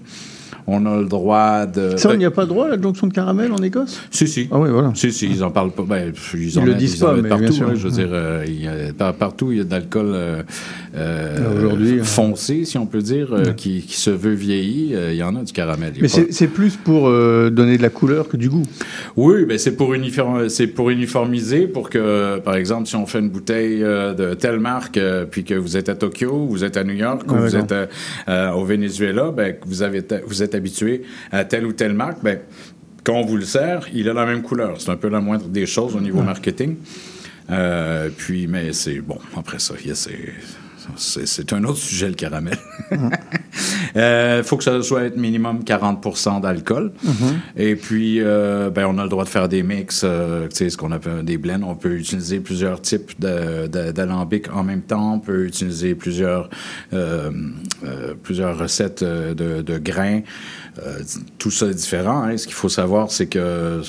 On 0.72 0.86
a 0.86 1.00
le 1.00 1.06
droit 1.06 1.66
de... 1.66 1.98
Ça, 1.98 2.10
on 2.12 2.16
n'y 2.16 2.26
a 2.26 2.32
pas 2.32 2.46
droit 2.46 2.66
à 2.66 2.70
l'adjonction 2.70 3.08
de 3.08 3.14
caramel 3.14 3.52
en 3.52 3.58
Écosse? 3.64 4.02
Si, 4.12 4.28
si. 4.28 4.48
Ah 4.52 4.60
oui, 4.60 4.70
voilà. 4.70 4.92
Si, 4.94 5.12
si, 5.12 5.28
ils 5.28 5.44
en 5.44 5.50
parlent 5.52 5.72
pas. 5.72 5.84
Ben, 5.84 6.14
ils, 6.36 6.44
Ils 6.44 6.60
en 6.60 6.64
le 6.66 6.76
disent 6.76 7.04
en 7.04 7.08
pas, 7.08 7.14
mais 7.22 7.28
partout. 7.30 7.44
bien 7.46 7.52
sûr. 7.52 7.68
hein, 7.70 7.74
je 7.76 7.88
veux 7.88 7.92
dire, 7.94 8.10
euh, 8.12 8.44
il 8.48 8.64
y 8.64 8.68
a- 8.68 8.94
par- 8.96 9.14
partout, 9.16 9.52
il 9.52 9.58
y 9.58 9.62
a 9.62 9.64
de 9.64 9.72
l'alcool 9.72 10.12
euh, 10.14 10.44
euh, 10.96 11.70
hein. 12.00 12.04
foncé, 12.04 12.66
si 12.66 12.78
on 12.78 12.86
peut 12.86 13.02
dire, 13.02 13.34
euh, 13.34 13.46
Ouais. 13.46 13.56
qui, 13.56 13.82
qui 13.82 13.96
se 13.96 14.10
veut 14.10 14.34
vieilli. 14.34 14.94
Euh, 14.96 15.12
il 15.14 15.18
y 15.18 15.24
en 15.24 15.36
a 15.36 15.44
du 15.44 15.54
caramel. 15.54 15.94
Il 15.96 16.02
Mais 16.04 16.08
pas- 16.08 16.22
c'est 16.30 16.48
plus 16.48 16.76
pour 16.76 17.08
euh, 17.08 17.50
donner 17.50 17.78
de 17.78 17.82
la 17.82 17.90
couleur 17.90 18.28
que 18.28 18.38
du 18.38 18.50
goût. 18.50 18.64
Oui, 19.16 19.46
ben 19.46 19.58
c'est 19.58 19.76
pour, 19.76 19.94
uniform- 19.94 20.50
pour 20.74 20.90
uniformiser, 20.90 21.68
pour 21.68 21.90
que, 21.90 22.40
par 22.40 22.56
exemple, 22.56 22.88
si 22.88 22.96
on 22.96 23.06
fait 23.06 23.20
une 23.20 23.30
bouteille 23.30 23.84
euh, 23.84 24.14
de 24.14 24.34
telle 24.34 24.60
marque, 24.60 24.98
euh, 24.98 25.26
puis 25.30 25.44
que 25.44 25.54
vous 25.56 25.78
êtes 25.78 25.90
à 25.90 25.96
Tokyo, 25.96 26.46
vous 26.50 26.64
êtes 26.64 26.78
à 26.78 26.84
New 26.84 26.94
York, 26.94 27.24
ou 27.32 27.36
Ouais, 27.36 27.40
vous 27.42 27.56
êtes 27.56 27.72
euh, 27.72 27.86
euh, 28.28 28.52
au 28.52 28.66
Venezuela, 28.66 29.32
ben, 29.36 29.56
vous, 29.66 29.82
avez 29.84 30.04
vous 30.28 30.44
êtes 30.44 30.56
habitué 30.60 31.02
à 31.32 31.44
telle 31.46 31.66
ou 31.66 31.74
telle 31.74 31.94
marque, 31.94 32.22
ben, 32.24 32.40
quand 33.04 33.16
on 33.16 33.26
vous 33.26 33.38
le 33.38 33.46
sert, 33.46 33.88
il 33.94 34.08
a 34.10 34.14
la 34.14 34.26
même 34.26 34.44
couleur. 34.44 34.80
C'est 34.80 34.92
un 34.92 34.98
peu 34.98 35.10
la 35.10 35.20
moindre 35.22 35.48
des 35.48 35.66
choses 35.66 35.96
au 35.96 36.02
niveau 36.02 36.20
Ouais. 36.20 36.26
marketing. 36.26 36.76
Euh, 37.50 38.10
puis, 38.16 38.46
mais 38.46 38.74
c'est 38.74 39.00
bon, 39.00 39.18
après 39.36 39.58
ça, 39.58 39.74
il 39.82 39.88
y 39.88 39.92
a 39.92 39.96
ces- 39.96 40.34
c'est 40.96 41.54
un 41.54 41.64
autre 41.64 41.78
sujet, 41.80 42.08
le 42.08 42.14
caramel. 42.16 42.58
Il 43.96 44.42
faut 44.44 44.58
que 44.58 44.64
ça 44.64 44.82
soit 44.82 45.04
être 45.04 45.18
minimum 45.18 45.60
40% 45.64 46.42
d'alcool. 46.42 46.92
Et 47.58 47.76
puis, 47.76 48.20
euh, 48.22 48.70
ben, 48.70 48.86
on 48.88 48.98
a 48.98 49.04
le 49.04 49.10
droit 49.10 49.24
de 49.24 49.30
faire 49.30 49.50
des 49.50 49.64
mix, 49.64 50.02
euh, 50.04 50.48
ce 50.52 50.76
qu'on 50.78 50.92
appelle 50.92 51.24
des 51.24 51.38
blends. 51.38 51.62
On 51.64 51.76
peut 51.76 51.96
utiliser 51.98 52.40
plusieurs 52.40 52.82
types 52.82 53.20
de- 53.20 53.68
de- 53.68 53.92
d'alambic 53.92 54.54
en 54.54 54.64
même 54.64 54.82
temps. 54.82 55.16
On 55.16 55.20
peut 55.20 55.46
utiliser 55.46 55.96
plusieurs, 55.96 56.50
euh, 56.94 57.32
euh, 57.86 58.14
plusieurs 58.22 58.58
recettes 58.58 59.04
euh, 59.04 59.34
de, 59.34 59.62
de 59.62 59.78
grains. 59.78 60.22
Euh, 60.86 61.00
tout 61.38 61.52
ça 61.52 61.68
est 61.68 61.74
différent. 61.74 62.24
hein. 62.24 62.38
Ce 62.38 62.46
qu'il 62.46 62.56
faut 62.56 62.70
savoir, 62.70 63.12
c'est 63.12 63.28
que 63.28 63.82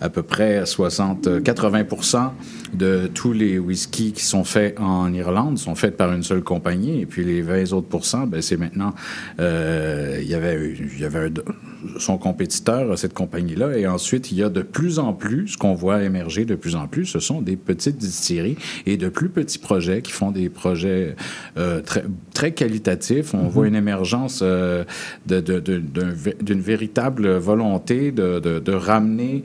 à 0.00 0.08
peu 0.08 0.22
près 0.22 0.64
60, 0.66 1.28
80% 1.42 2.30
de 2.74 3.08
tous 3.12 3.32
les 3.32 3.58
whiskies 3.58 4.12
qui 4.12 4.24
sont 4.24 4.44
faits 4.44 4.78
en 4.78 5.12
Irlande 5.12 5.58
sont 5.58 5.74
faits 5.74 5.96
par 5.96 6.12
une 6.12 6.22
seule 6.22 6.42
compagnie. 6.42 7.00
Et 7.00 7.06
puis 7.06 7.24
les 7.24 7.42
20 7.42 7.72
autres 7.72 7.88
ben, 8.26 8.40
c'est 8.42 8.56
maintenant. 8.56 8.94
euh, 9.40 10.18
il 10.22 10.28
y 10.28 10.34
avait, 10.34 10.74
il 10.78 11.00
y 11.00 11.04
avait 11.04 11.26
un- 11.26 11.77
son 11.98 12.18
compétiteur, 12.18 12.98
cette 12.98 13.14
compagnie-là. 13.14 13.76
Et 13.78 13.86
ensuite, 13.86 14.32
il 14.32 14.38
y 14.38 14.42
a 14.42 14.48
de 14.48 14.62
plus 14.62 14.98
en 14.98 15.12
plus, 15.12 15.48
ce 15.48 15.56
qu'on 15.56 15.74
voit 15.74 16.02
émerger 16.02 16.44
de 16.44 16.54
plus 16.54 16.74
en 16.76 16.88
plus, 16.88 17.06
ce 17.06 17.20
sont 17.20 17.40
des 17.40 17.56
petites 17.56 17.96
distilleries 17.98 18.56
et 18.86 18.96
de 18.96 19.08
plus 19.08 19.28
petits 19.28 19.58
projets 19.58 20.02
qui 20.02 20.12
font 20.12 20.30
des 20.30 20.48
projets 20.48 21.14
euh, 21.56 21.80
très, 21.80 22.04
très 22.34 22.52
qualitatifs. 22.52 23.34
On 23.34 23.48
voit 23.48 23.66
une 23.68 23.74
émergence 23.76 24.40
euh, 24.42 24.84
d'une 25.26 26.60
véritable 26.60 27.36
volonté 27.36 28.10
de, 28.12 28.40
de- 28.40 28.58
de 28.58 28.72
ramener 28.72 29.42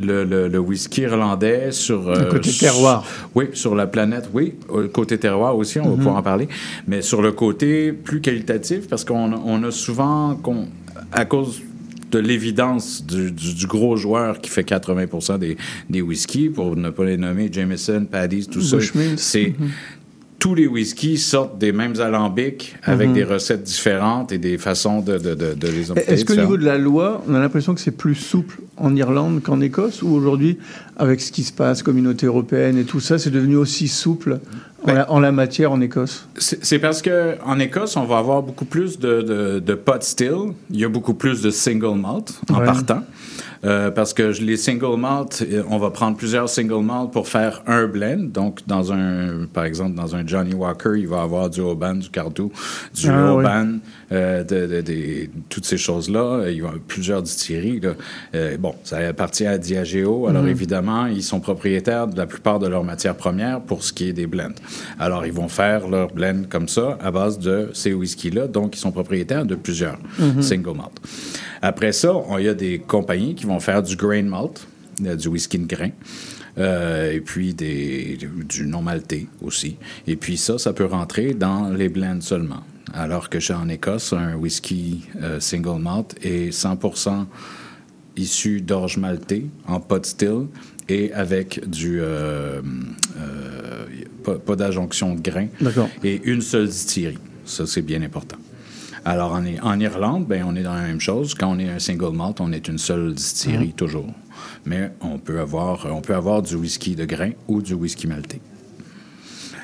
le, 0.00 0.24
le- 0.24 0.48
le 0.48 0.58
whisky 0.58 1.02
irlandais 1.02 1.70
sur... 1.72 2.10
Le 2.10 2.24
côté 2.30 2.50
terroir. 2.50 3.04
sur- 3.06 3.30
oui, 3.34 3.44
sur 3.52 3.74
la 3.74 3.86
planète, 3.86 4.28
oui. 4.32 4.54
Euh, 4.70 4.88
Côté 4.88 5.18
terroir 5.18 5.56
aussi, 5.56 5.78
on 5.80 5.84
va 5.84 5.90
Mhm. 5.90 5.96
pouvoir 5.96 6.16
en 6.16 6.22
parler. 6.22 6.48
Mais 6.88 7.02
sur 7.02 7.22
le 7.22 7.32
côté 7.32 7.92
plus 7.92 8.20
qualitatif, 8.20 8.88
parce 8.88 9.04
qu'on 9.04 9.32
a- 9.32 9.40
on 9.44 9.62
a 9.62 9.70
souvent, 9.70 10.34
qu'on- 10.36 10.66
à 11.12 11.24
cause 11.24 11.60
de 12.14 12.20
l'évidence 12.20 13.04
du, 13.04 13.32
du- 13.32 13.54
du 13.54 13.66
gros 13.66 13.96
joueur 13.96 14.40
qui 14.40 14.48
fait 14.50 14.62
80 14.64 15.38
des, 15.38 15.56
des 15.90 16.00
whiskies, 16.00 16.48
pour 16.48 16.76
ne 16.76 16.90
pas 16.90 17.04
les 17.04 17.16
nommer, 17.16 17.48
Jameson, 17.52 18.06
Paddy's, 18.10 18.48
tout 18.48 18.62
ça, 18.62 18.76
c'est 19.16 19.52
tous 20.38 20.54
les 20.54 20.66
whiskies 20.66 21.16
sortent 21.16 21.58
des 21.58 21.72
mêmes 21.72 21.98
alambics 22.00 22.76
avec 22.82 23.08
Mhm. 23.08 23.14
des 23.14 23.24
recettes 23.24 23.62
différentes 23.62 24.30
et 24.30 24.36
des 24.38 24.58
façons 24.58 25.00
de, 25.00 25.16
de, 25.16 25.34
de, 25.34 25.54
de 25.54 25.68
les 25.68 25.90
obtenir. 25.90 26.10
Est-ce 26.10 26.24
qu'au 26.26 26.34
niveau 26.36 26.58
de 26.58 26.64
la 26.66 26.76
loi, 26.76 27.24
on 27.26 27.34
a 27.34 27.40
l'impression 27.40 27.74
que 27.74 27.80
c'est 27.80 27.96
plus 27.96 28.14
souple 28.14 28.60
en 28.76 28.94
Irlande 28.94 29.40
qu'en 29.42 29.60
Écosse 29.62 30.02
Ou 30.02 30.08
aujourd'hui, 30.08 30.58
avec 30.96 31.20
ce 31.20 31.32
qui 31.32 31.42
se 31.42 31.52
passe, 31.52 31.82
communauté 31.82 32.26
européenne 32.26 32.78
et 32.78 32.84
tout 32.84 33.00
ça, 33.00 33.18
c'est 33.18 33.30
devenu 33.30 33.56
aussi 33.56 33.88
souple 33.88 34.38
en, 34.82 34.86
Ben 34.86 34.94
la, 34.94 35.10
en 35.10 35.18
la 35.20 35.32
matière 35.32 35.72
en 35.72 35.80
Écosse 35.80 36.26
C'est 36.38 36.78
parce 36.78 37.02
que 37.02 37.36
en 37.44 37.58
Écosse, 37.58 37.96
on 37.96 38.04
va 38.04 38.18
avoir 38.18 38.42
beaucoup 38.42 38.64
plus 38.66 38.98
de, 38.98 39.22
de, 39.22 39.58
de 39.60 39.74
pot 39.74 40.02
still. 40.02 40.52
Il 40.70 40.78
y 40.78 40.84
a 40.84 40.88
beaucoup 40.88 41.14
plus 41.14 41.42
de 41.42 41.50
single 41.50 41.98
malt 41.98 42.38
en 42.50 42.58
Ouais. 42.60 42.66
partant. 42.66 43.02
Euh, 43.64 43.90
parce 43.90 44.12
que 44.12 44.22
les 44.42 44.58
single 44.58 44.98
malt, 44.98 45.42
euh, 45.50 45.62
on 45.70 45.78
va 45.78 45.88
prendre 45.90 46.18
plusieurs 46.18 46.50
single 46.50 46.84
malt 46.84 47.10
pour 47.10 47.28
faire 47.28 47.62
un 47.66 47.86
blend. 47.86 48.18
Donc, 48.30 48.60
dans 48.66 48.92
un, 48.92 49.46
par 49.54 49.64
exemple, 49.64 49.94
dans 49.94 50.14
un 50.14 50.26
Johnny 50.26 50.52
Walker, 50.52 50.90
il 50.98 51.08
va 51.08 51.22
avoir 51.22 51.48
du 51.48 51.62
Oban, 51.62 51.94
du 51.94 52.10
Cardo, 52.10 52.52
du 52.94 53.08
Ah, 53.08 53.32
Oban, 53.32 53.78
euh, 54.12 54.44
de, 54.44 54.66
de- 54.66 54.80
de- 54.80 55.28
toutes 55.48 55.64
ces 55.66 55.76
choses-là. 55.78 56.44
Il 56.48 56.58
y 56.58 56.60
a 56.62 56.72
plusieurs 56.86 57.22
distilleries. 57.22 57.80
là. 57.80 57.94
Euh, 58.34 58.56
bon, 58.58 58.74
ça 58.84 58.98
appartient 58.98 59.46
à 59.46 59.58
Diageo. 59.58 60.26
Alors, 60.28 60.42
Mhm. 60.42 60.48
évidemment, 60.48 61.06
ils 61.06 61.22
sont 61.22 61.40
propriétaires 61.40 62.06
de 62.06 62.16
la 62.16 62.26
plupart 62.26 62.58
de 62.58 62.66
leurs 62.66 62.84
matières 62.84 63.16
premières 63.16 63.60
pour 63.60 63.82
ce 63.82 63.92
qui 63.92 64.08
est 64.08 64.12
des 64.12 64.26
blends. 64.26 64.54
Alors, 64.98 65.24
ils 65.26 65.32
vont 65.32 65.48
faire 65.48 65.88
leur 65.88 66.12
blend 66.12 66.42
comme 66.48 66.68
ça 66.68 66.98
à 67.02 67.10
base 67.10 67.38
de 67.38 67.70
ces 67.74 67.92
whisky-là. 67.92 68.46
Donc, 68.48 68.76
ils 68.76 68.80
sont 68.80 68.92
propriétaires 68.92 69.44
de 69.46 69.54
plusieurs 69.54 69.98
Mhm. 70.18 70.42
single 70.42 70.76
malt. 70.76 70.92
Après 71.62 71.92
ça, 71.92 72.14
on- 72.14 72.38
il 72.38 72.44
y 72.44 72.48
a 72.48 72.54
des 72.54 72.78
compagnies 72.78 73.34
qui 73.34 73.46
vont 73.46 73.60
faire 73.60 73.82
du 73.82 73.96
grain 73.96 74.22
malt, 74.22 74.66
euh, 75.04 75.16
du 75.16 75.28
whisky 75.28 75.58
de 75.58 75.66
grain. 75.66 75.90
Euh, 76.58 77.12
et 77.12 77.20
puis 77.20 77.54
des, 77.54 78.18
du 78.48 78.66
non 78.66 78.82
maltais 78.82 79.26
aussi. 79.42 79.76
Et 80.06 80.16
puis 80.16 80.36
ça, 80.36 80.58
ça 80.58 80.72
peut 80.72 80.84
rentrer 80.84 81.34
dans 81.34 81.70
les 81.70 81.88
blends 81.88 82.20
seulement. 82.20 82.62
Alors 82.92 83.28
que 83.28 83.40
chez 83.40 83.54
en 83.54 83.68
Écosse, 83.68 84.12
un 84.12 84.36
whisky 84.36 85.04
euh, 85.20 85.40
single 85.40 85.80
malt 85.80 86.14
est 86.22 86.50
100% 86.50 87.26
issu 88.16 88.60
d'orge 88.60 88.98
maltais 88.98 89.46
en 89.66 89.80
pot 89.80 90.04
still 90.06 90.46
et 90.88 91.12
avec 91.12 91.68
du 91.68 91.98
euh, 92.00 92.60
pas, 94.22 94.38
pas 94.38 94.54
d'adjonction 94.54 95.14
de 95.16 95.20
grains 95.20 95.48
D'accord. 95.60 95.88
et 96.04 96.20
une 96.24 96.40
seule 96.40 96.68
distillerie. 96.68 97.18
Ça, 97.44 97.66
c'est 97.66 97.82
bien 97.82 98.02
important. 98.02 98.36
Alors, 99.04 99.32
en, 99.32 99.44
en 99.62 99.80
Irlande, 99.80 100.26
ben, 100.26 100.44
on 100.46 100.56
est 100.56 100.62
dans 100.62 100.74
la 100.74 100.82
même 100.82 101.00
chose. 101.00 101.34
Quand 101.34 101.54
on 101.54 101.58
est 101.58 101.68
un 101.68 101.78
single 101.78 102.16
malt, 102.16 102.40
on 102.40 102.52
est 102.52 102.68
une 102.68 102.78
seule 102.78 103.12
distillerie, 103.12 103.74
toujours. 103.74 104.08
Mais 104.66 104.90
on 105.00 105.18
peut, 105.18 105.40
avoir, 105.40 105.86
on 105.90 106.00
peut 106.00 106.14
avoir 106.14 106.42
du 106.42 106.54
whisky 106.56 106.94
de 106.96 107.04
grain 107.04 107.30
ou 107.48 107.62
du 107.62 107.74
whisky 107.74 108.06
maltais. 108.06 108.40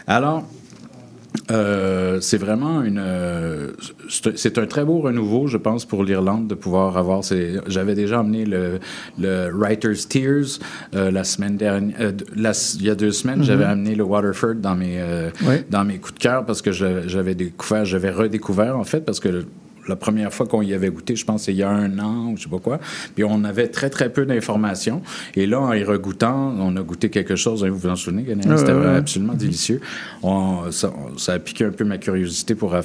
Alors, 0.06 0.44
euh, 1.52 2.20
c'est 2.20 2.38
vraiment 2.38 2.82
une. 2.82 2.98
euh, 3.00 3.70
c'est 4.36 4.58
un 4.58 4.66
très 4.66 4.84
beau 4.84 4.98
renouveau, 4.98 5.46
je 5.46 5.56
pense, 5.56 5.84
pour 5.84 6.02
l'Irlande 6.04 6.48
de 6.48 6.54
pouvoir 6.56 6.96
avoir. 6.96 7.22
ces- 7.24 7.58
J'avais 7.68 7.94
déjà 7.94 8.20
amené 8.20 8.44
le, 8.44 8.80
le 9.18 9.50
Writer's 9.52 10.08
Tears 10.08 10.58
euh, 10.94 11.10
la 11.12 11.22
semaine 11.24 11.56
dernière. 11.56 12.12
la- 12.34 12.52
il 12.74 12.82
y 12.84 12.90
a 12.90 12.94
deux 12.96 13.12
semaines, 13.12 13.42
j'avais 13.44 13.64
amené 13.64 13.94
le 13.94 14.02
Waterford 14.04 14.56
dans 14.56 14.74
mes, 14.74 14.98
dans 15.70 15.84
mes 15.84 15.98
coups 15.98 16.14
de 16.14 16.18
cœur 16.18 16.44
parce 16.46 16.62
que 16.62 16.72
j'avais 16.72 17.34
découvert, 17.36 17.84
j'avais 17.84 18.10
redécouvert, 18.10 18.76
en 18.76 18.84
fait, 18.84 19.00
parce 19.04 19.20
que. 19.20 19.44
La 19.90 19.96
première 19.96 20.32
fois 20.32 20.46
qu'on 20.46 20.62
y 20.62 20.72
avait 20.72 20.88
goûté, 20.90 21.14
je 21.16 21.24
pense, 21.24 21.42
c'est 21.44 21.52
il 21.52 21.58
y 21.58 21.62
a 21.62 21.68
un 21.70 21.98
an 21.98 22.30
ou 22.32 22.36
je 22.36 22.44
sais 22.44 22.48
pas 22.48 22.58
quoi. 22.58 22.80
Puis 23.14 23.24
on 23.24 23.44
avait 23.44 23.68
très, 23.68 23.90
très 23.90 24.08
peu 24.10 24.24
d'informations. 24.24 25.02
Et 25.34 25.46
là, 25.46 25.60
en 25.60 25.72
y 25.74 25.84
regoûtant, 25.84 26.54
on 26.58 26.74
a 26.76 26.82
goûté 26.82 27.10
quelque 27.10 27.36
chose. 27.36 27.64
hein, 27.64 27.68
vous 27.70 27.78
vous 27.78 27.88
en 27.88 27.96
souvenez? 27.96 28.22
Ouais, 28.22 28.56
C'était 28.56 28.70
absolument 28.72 29.34
délicieux. 29.34 29.80
On- 30.22 30.70
ça, 30.70 30.92
a 31.34 31.38
piqué 31.38 31.64
un 31.64 31.70
peu 31.70 31.84
ma 31.84 31.98
curiosité 31.98 32.54
pour 32.54 32.74
à- 32.74 32.80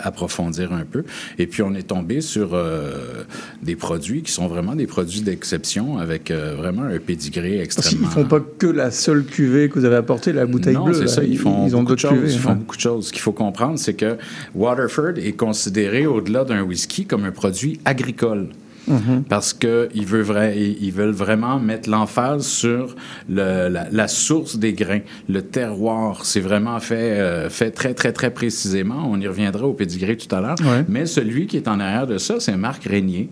approfondir 0.00 0.72
un 0.72 0.84
peu. 0.84 1.04
Et 1.38 1.46
puis, 1.46 1.62
on 1.62 1.74
est 1.74 1.86
tombé 1.88 2.20
sur 2.20 2.50
euh, 2.54 3.24
des 3.62 3.76
produits 3.76 4.22
qui 4.22 4.32
sont 4.32 4.46
vraiment 4.48 4.74
des 4.74 4.86
produits 4.86 5.20
d'exception 5.20 5.98
avec 5.98 6.30
euh, 6.30 6.54
vraiment 6.56 6.82
un 6.82 6.98
pédigré 6.98 7.60
extrêmement... 7.60 8.06
qu'ils 8.08 8.14
font 8.14 8.24
pas 8.28 8.40
que 8.40 8.66
la 8.66 8.90
seule 8.90 9.24
cuvée 9.24 9.68
que 9.68 9.78
vous 9.78 9.84
avez 9.84 9.96
apportée, 9.96 10.32
la 10.32 10.46
bouteille 10.46 10.74
non, 10.74 10.84
bleue. 10.84 10.94
c'est 10.94 11.08
ça. 11.08 11.22
Ils 11.24 11.38
font 11.38 11.66
ils 11.66 11.74
ont 11.76 11.82
beaucoup 11.82 11.94
de 11.96 12.00
choses. 12.00 12.10
cuvées. 12.12 12.32
Ils 12.32 12.38
font 12.38 12.54
beaucoup 12.54 12.76
de 12.76 12.80
choses. 12.80 13.06
Ce 13.08 13.12
qu'il 13.12 13.22
faut 13.22 13.32
comprendre, 13.32 13.78
c'est 13.78 13.94
que 13.94 14.16
Waterford 14.54 15.18
est 15.18 15.32
considéré, 15.32 16.06
au-delà 16.28 16.44
d'un 16.44 16.62
whisky, 16.62 17.06
comme 17.06 17.24
un 17.24 17.30
produit 17.32 17.80
agricole. 17.84 18.48
Mhm. 18.90 19.24
parce 19.28 19.52
qu'ils 19.52 20.06
veulent, 20.06 20.24
vra- 20.24 20.56
ils 20.56 20.82
ils 20.82 20.92
veulent 20.92 21.10
vraiment 21.10 21.58
mettre 21.60 21.90
l'emphase 21.90 22.46
sur 22.46 22.96
le- 23.28 23.68
la, 23.68 23.86
la 23.92 24.08
source 24.08 24.56
des 24.58 24.72
grains, 24.72 25.00
le 25.28 25.42
terroir. 25.42 26.24
C'est 26.24 26.40
vraiment 26.40 26.80
fait, 26.80 27.20
euh, 27.20 27.50
fait 27.50 27.70
très, 27.70 27.92
très, 27.92 28.12
très 28.14 28.30
précisément. 28.30 29.06
On 29.10 29.20
y 29.20 29.28
reviendra 29.28 29.66
au 29.66 29.74
pédigré 29.74 30.16
tout 30.16 30.34
à 30.34 30.40
l'heure. 30.40 30.56
Ouais. 30.62 30.86
Mais 30.88 31.04
celui 31.04 31.46
qui 31.46 31.58
est 31.58 31.68
en 31.68 31.80
arrière 31.80 32.06
de 32.06 32.16
ça, 32.16 32.36
c'est 32.40 32.56
Marc 32.56 32.84
Régnier, 32.84 33.28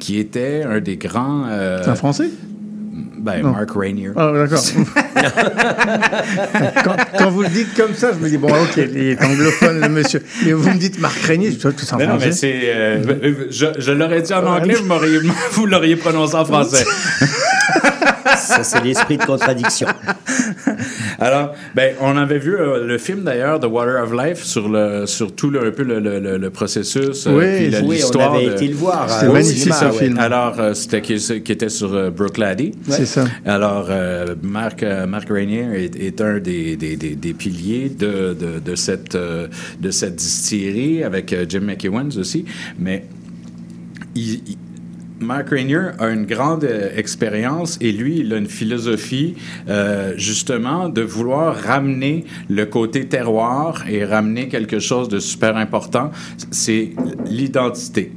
qui 0.00 0.16
était 0.18 0.62
un 0.62 0.80
des 0.80 0.96
grands... 0.96 1.44
euh, 1.50 1.82
C'est 1.84 1.90
un 1.90 1.94
Français? 1.96 2.30
Ben, 3.24 3.42
Non. 3.42 3.52
Mark 3.52 3.70
Rainier. 3.74 4.10
Ah, 4.16 4.30
d'accord. 4.34 4.62
quand, 6.84 6.96
quand 7.18 7.30
vous 7.30 7.42
le 7.42 7.48
dites 7.48 7.74
comme 7.74 7.94
ça, 7.94 8.12
je 8.12 8.18
me 8.22 8.28
dis, 8.28 8.36
bon, 8.36 8.48
ok, 8.48 8.76
il 8.76 8.98
est 9.12 9.24
anglophone, 9.24 9.80
le 9.80 9.88
monsieur. 9.88 10.22
Mais 10.44 10.52
vous 10.52 10.68
me 10.70 10.76
dites 10.76 11.00
Marc 11.00 11.16
Régnier, 11.22 11.50
je 11.50 11.58
suis 11.58 11.68
tout 11.74 11.84
ça 11.86 11.96
en 11.96 11.98
Mais 11.98 12.06
non, 12.06 12.14
mais 12.14 12.30
français. 12.30 12.32
c'est. 12.32 12.60
euh, 12.64 13.46
je 13.50 13.66
je 13.78 13.92
l'aurais 13.92 14.20
dit 14.22 14.34
en 14.34 14.44
anglais, 14.46 14.74
vous, 15.52 15.66
l'auriez 15.66 15.96
prononcé 15.96 16.34
en 16.34 16.44
français. 16.44 16.84
Ça, 18.36 18.64
c'est 18.64 18.82
l'esprit 18.82 19.16
de 19.16 19.24
contradiction. 19.24 19.86
Alors, 21.20 21.54
ben, 21.74 21.94
on 22.00 22.16
avait 22.16 22.38
vu 22.38 22.56
euh, 22.56 22.84
le 22.84 22.98
film 22.98 23.22
d'ailleurs, 23.22 23.60
The 23.60 23.66
Water 23.66 24.02
of 24.02 24.12
Life, 24.12 24.42
sur, 24.42 24.68
le, 24.68 25.06
sur 25.06 25.34
tout 25.34 25.50
le, 25.50 25.68
un 25.68 25.70
peu 25.70 25.82
le, 25.82 26.00
le- 26.00 26.18
le- 26.18 26.36
le 26.36 26.50
processus. 26.50 27.26
euh, 27.26 27.38
Oui, 27.38 27.56
puis 27.56 27.70
la- 27.70 27.80
oui, 27.82 28.02
on 28.14 28.34
avait 28.34 28.46
de- 28.46 28.52
été 28.52 28.68
le 28.68 28.74
voir, 28.74 29.08
C'était 29.08 29.26
euh, 29.26 29.32
magnifique, 29.32 29.72
ce 29.72 29.84
ouais. 29.84 29.92
film. 29.92 30.18
Alors, 30.18 30.58
euh, 30.58 30.74
c'était 30.74 31.00
qui, 31.00 31.42
qui 31.42 31.52
était 31.52 31.68
sur 31.68 31.94
euh, 31.94 32.10
Brooke 32.10 32.38
Laddie. 32.38 32.72
C'est 32.88 33.06
Alors, 33.44 33.86
euh, 33.90 34.34
Marc, 34.42 34.82
euh, 34.82 35.06
Rainier 35.28 35.90
est, 35.94 36.20
un 36.20 36.38
des, 36.38 36.76
des, 36.76 36.96
des, 36.96 37.14
des 37.14 37.34
piliers 37.34 37.88
de, 37.88 38.34
de, 38.34 38.58
de 38.60 38.74
cette, 38.74 39.14
euh, 39.14 39.48
de 39.80 39.90
cette 39.90 40.16
distillerie 40.16 41.02
avec 41.02 41.32
euh, 41.32 41.44
Jim 41.48 41.60
McEwans 41.60 42.16
aussi. 42.18 42.44
Mais 42.78 43.04
il- 44.14 44.40
Mark 45.20 45.50
Rainier 45.50 45.92
a 46.00 46.08
une 46.08 46.26
grande 46.26 46.68
expérience 46.96 47.78
et 47.80 47.92
lui, 47.92 48.18
il 48.18 48.32
a 48.34 48.36
une 48.36 48.48
philosophie 48.48 49.36
justement 50.16 50.88
de 50.90 51.00
vouloir 51.00 51.56
ramener 51.56 52.24
le 52.50 52.66
côté 52.66 53.06
terroir 53.06 53.84
et 53.88 54.04
ramener 54.04 54.48
quelque 54.48 54.80
chose 54.80 55.08
de 55.08 55.20
super 55.20 55.56
important, 55.56 56.10
c'est 56.50 56.90
l'identité. 57.30 58.12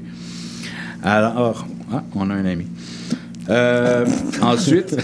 Alors, 1.03 1.67
ah, 1.93 2.03
on 2.15 2.29
a 2.29 2.33
un 2.33 2.45
ami. 2.45 2.65
Euh, 3.49 4.05
ensuite, 4.41 4.95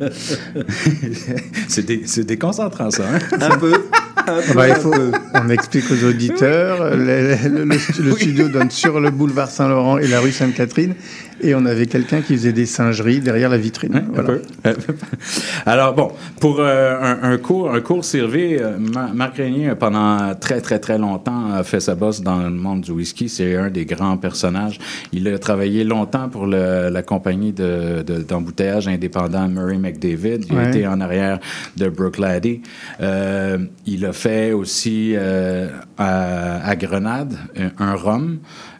c'est 1.68 1.84
dé- 1.86 2.02
c'est 2.06 2.24
déconcentrant 2.24 2.90
ça. 2.90 3.04
hein? 3.14 3.18
Un 3.40 3.56
peu. 3.58 3.72
Il 4.68 4.74
faut, 4.74 4.94
on 5.34 5.48
explique 5.48 5.84
aux 5.90 6.04
auditeurs. 6.04 6.94
Le, 6.96 7.36
le- 7.36 7.64
le- 7.64 7.64
le 7.64 8.12
studio 8.12 8.48
donne 8.48 8.70
sur 8.70 9.00
le 9.00 9.10
boulevard 9.10 9.48
Saint-Laurent 9.50 9.98
et 9.98 10.06
la 10.06 10.20
rue 10.20 10.32
Sainte-Catherine. 10.32 10.94
Et 11.40 11.54
on 11.54 11.64
avait 11.66 11.86
quelqu'un 11.86 12.20
qui 12.20 12.34
faisait 12.36 12.52
des 12.52 12.66
singeries 12.66 13.20
derrière 13.20 13.48
la 13.48 13.58
vitrine. 13.58 14.04
Voilà. 14.12 14.28
peu. 14.28 14.42
Alors 15.66 15.94
bon, 15.94 16.10
pour 16.40 16.60
euh, 16.60 16.96
un, 17.00 17.32
un 17.32 17.36
cours, 17.38 17.70
un 17.72 17.80
cours 17.80 18.04
servé, 18.04 18.60
euh, 18.60 18.76
Ma- 18.78 19.12
Marc 19.14 19.36
Régnier, 19.36 19.72
pendant 19.78 20.34
très 20.34 20.60
très 20.60 20.78
très 20.78 20.98
longtemps, 20.98 21.52
a 21.52 21.62
fait 21.62 21.80
sa 21.80 21.94
bosse 21.94 22.20
dans 22.22 22.38
le 22.42 22.50
monde 22.50 22.80
du 22.82 22.90
whisky. 22.92 23.28
C'est 23.28 23.56
un 23.56 23.70
des 23.70 23.84
grands 23.84 24.16
personnages. 24.16 24.78
Il 25.12 25.28
a 25.28 25.38
travaillé 25.38 25.84
longtemps 25.84 26.28
pour 26.28 26.46
le- 26.46 26.88
la 26.90 27.02
compagnie 27.02 27.52
de- 27.52 28.02
de- 28.02 28.22
d'embouteillage 28.22 28.88
indépendant 28.88 29.48
Murray 29.48 29.78
McDavid. 29.78 30.44
Il 30.48 30.54
Ouais. 30.56 30.68
été 30.68 30.86
en 30.86 31.00
arrière 31.00 31.38
de 31.76 31.88
Brooke 31.88 32.18
Laddie. 32.18 32.62
Euh, 33.00 33.58
il 33.86 34.04
a 34.04 34.12
fait 34.12 34.52
aussi 34.52 35.12
euh, 35.14 35.68
à, 35.96 36.66
à 36.68 36.74
Grenade 36.76 37.34
un, 37.56 37.70
un 37.84 37.94
rhum 37.94 38.38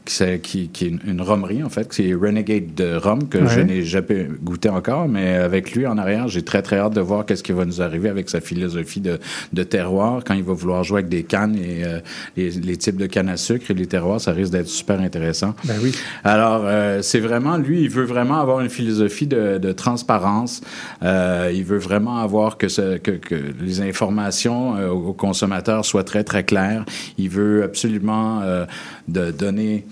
qui, 0.08 0.38
qui, 0.40 0.68
qui 0.68 0.84
est 0.86 0.92
une, 1.06 1.20
rhummerie, 1.20 1.62
en 1.62 1.68
fait, 1.68 1.86
c'est 1.92 2.12
Renegade 2.14 2.74
de 2.74 2.94
rhum, 2.96 3.28
que 3.28 3.46
je 3.46 3.60
n'ai 3.60 3.82
jamais 3.82 4.26
goûté 4.42 4.68
encore, 4.68 5.06
mais 5.08 5.34
avec 5.34 5.72
lui 5.74 5.86
en 5.86 5.98
arrière, 5.98 6.28
j'ai 6.28 6.42
très, 6.42 6.62
très 6.62 6.78
hâte 6.78 6.94
de 6.94 7.00
voir 7.00 7.26
qu'est-ce 7.26 7.42
qui 7.42 7.52
va 7.52 7.64
nous 7.64 7.82
arriver 7.82 8.08
avec 8.08 8.28
sa 8.30 8.40
philosophie 8.40 9.00
de, 9.00 9.18
de 9.52 9.62
terroir, 9.62 10.22
quand 10.24 10.34
il 10.34 10.42
va 10.42 10.54
vouloir 10.54 10.82
jouer 10.84 11.00
avec 11.00 11.10
des 11.10 11.24
cannes 11.24 11.56
et 11.56 11.84
euh, 11.84 12.00
les, 12.36 12.50
les 12.52 12.76
types 12.76 12.96
de 12.96 13.06
cannes 13.06 13.28
à 13.28 13.36
sucre 13.36 13.70
et 13.70 13.74
les 13.74 13.86
terroirs, 13.86 14.20
ça 14.20 14.32
risque 14.32 14.52
d'être 14.52 14.68
super 14.68 15.00
intéressant. 15.00 15.54
Ben 15.64 15.74
oui. 15.82 15.92
Alors, 16.24 16.62
euh, 16.64 17.02
c'est 17.02 17.20
vraiment, 17.20 17.56
lui, 17.58 17.82
il 17.82 17.90
veut 17.90 18.04
vraiment 18.04 18.40
avoir 18.40 18.60
une 18.60 18.70
philosophie 18.70 19.26
de, 19.26 19.58
de 19.58 19.72
transparence. 19.72 20.62
Euh, 21.02 21.52
il 21.54 21.64
veut 21.64 21.78
vraiment 21.78 22.18
avoir 22.18 22.56
que, 22.56 22.68
ce- 22.68 22.96
que, 22.98 23.10
que 23.12 23.34
les 23.60 23.80
informations 23.80 24.76
euh, 24.76 24.88
aux 24.88 25.12
consommateurs 25.12 25.84
soient 25.84 26.04
très, 26.04 26.24
très 26.24 26.44
claires. 26.44 26.84
Il 27.18 27.28
veut 27.28 27.62
absolument 27.62 28.40
euh, 28.42 28.64
de 29.08 29.30
donner 29.30 29.84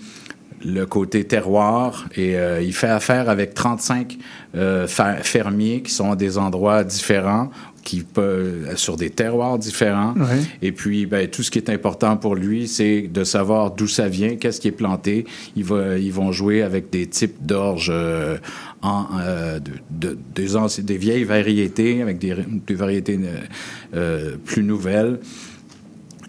le 0.67 0.85
côté 0.85 1.23
terroir 1.23 2.07
et 2.15 2.35
euh, 2.37 2.61
il 2.61 2.73
fait 2.73 2.89
affaire 2.89 3.29
avec 3.29 3.53
35 3.53 4.17
euh, 4.55 4.85
fer- 4.87 5.19
fermiers 5.23 5.81
qui 5.81 5.91
sont 5.93 6.11
à 6.11 6.15
des 6.15 6.37
endroits 6.37 6.83
différents 6.83 7.49
qui 7.83 8.03
sur 8.75 8.97
des 8.97 9.09
terroirs 9.09 9.57
différents. 9.57 10.13
Et 10.61 10.73
puis 10.73 11.05
ben, 11.05 11.25
tout 11.29 11.41
ce 11.41 11.49
qui 11.49 11.57
est 11.57 11.69
important 11.69 12.17
pour 12.17 12.35
lui 12.35 12.67
c'est 12.67 13.03
de 13.03 13.23
savoir 13.23 13.71
d'où 13.71 13.87
ça 13.87 14.09
vient 14.09 14.35
qu'est-ce 14.35 14.59
qui 14.59 14.67
est 14.67 14.71
planté. 14.73 15.25
Il 15.55 15.63
va, 15.63 15.97
ils 15.97 16.11
vont 16.11 16.33
jouer 16.33 16.63
avec 16.63 16.89
des 16.89 17.07
types 17.07 17.37
d'orge 17.45 17.89
euh, 17.93 18.37
en, 18.81 19.05
euh, 19.21 19.59
de, 19.89 20.17
de- 20.35 20.81
des, 20.81 20.97
vieilles 20.97 21.23
variétés 21.23 22.01
avec 22.01 22.19
des, 22.19 22.35
des 22.67 22.75
variétés 22.75 23.17
euh, 23.95 24.35
plus 24.43 24.63
nouvelles 24.63 25.19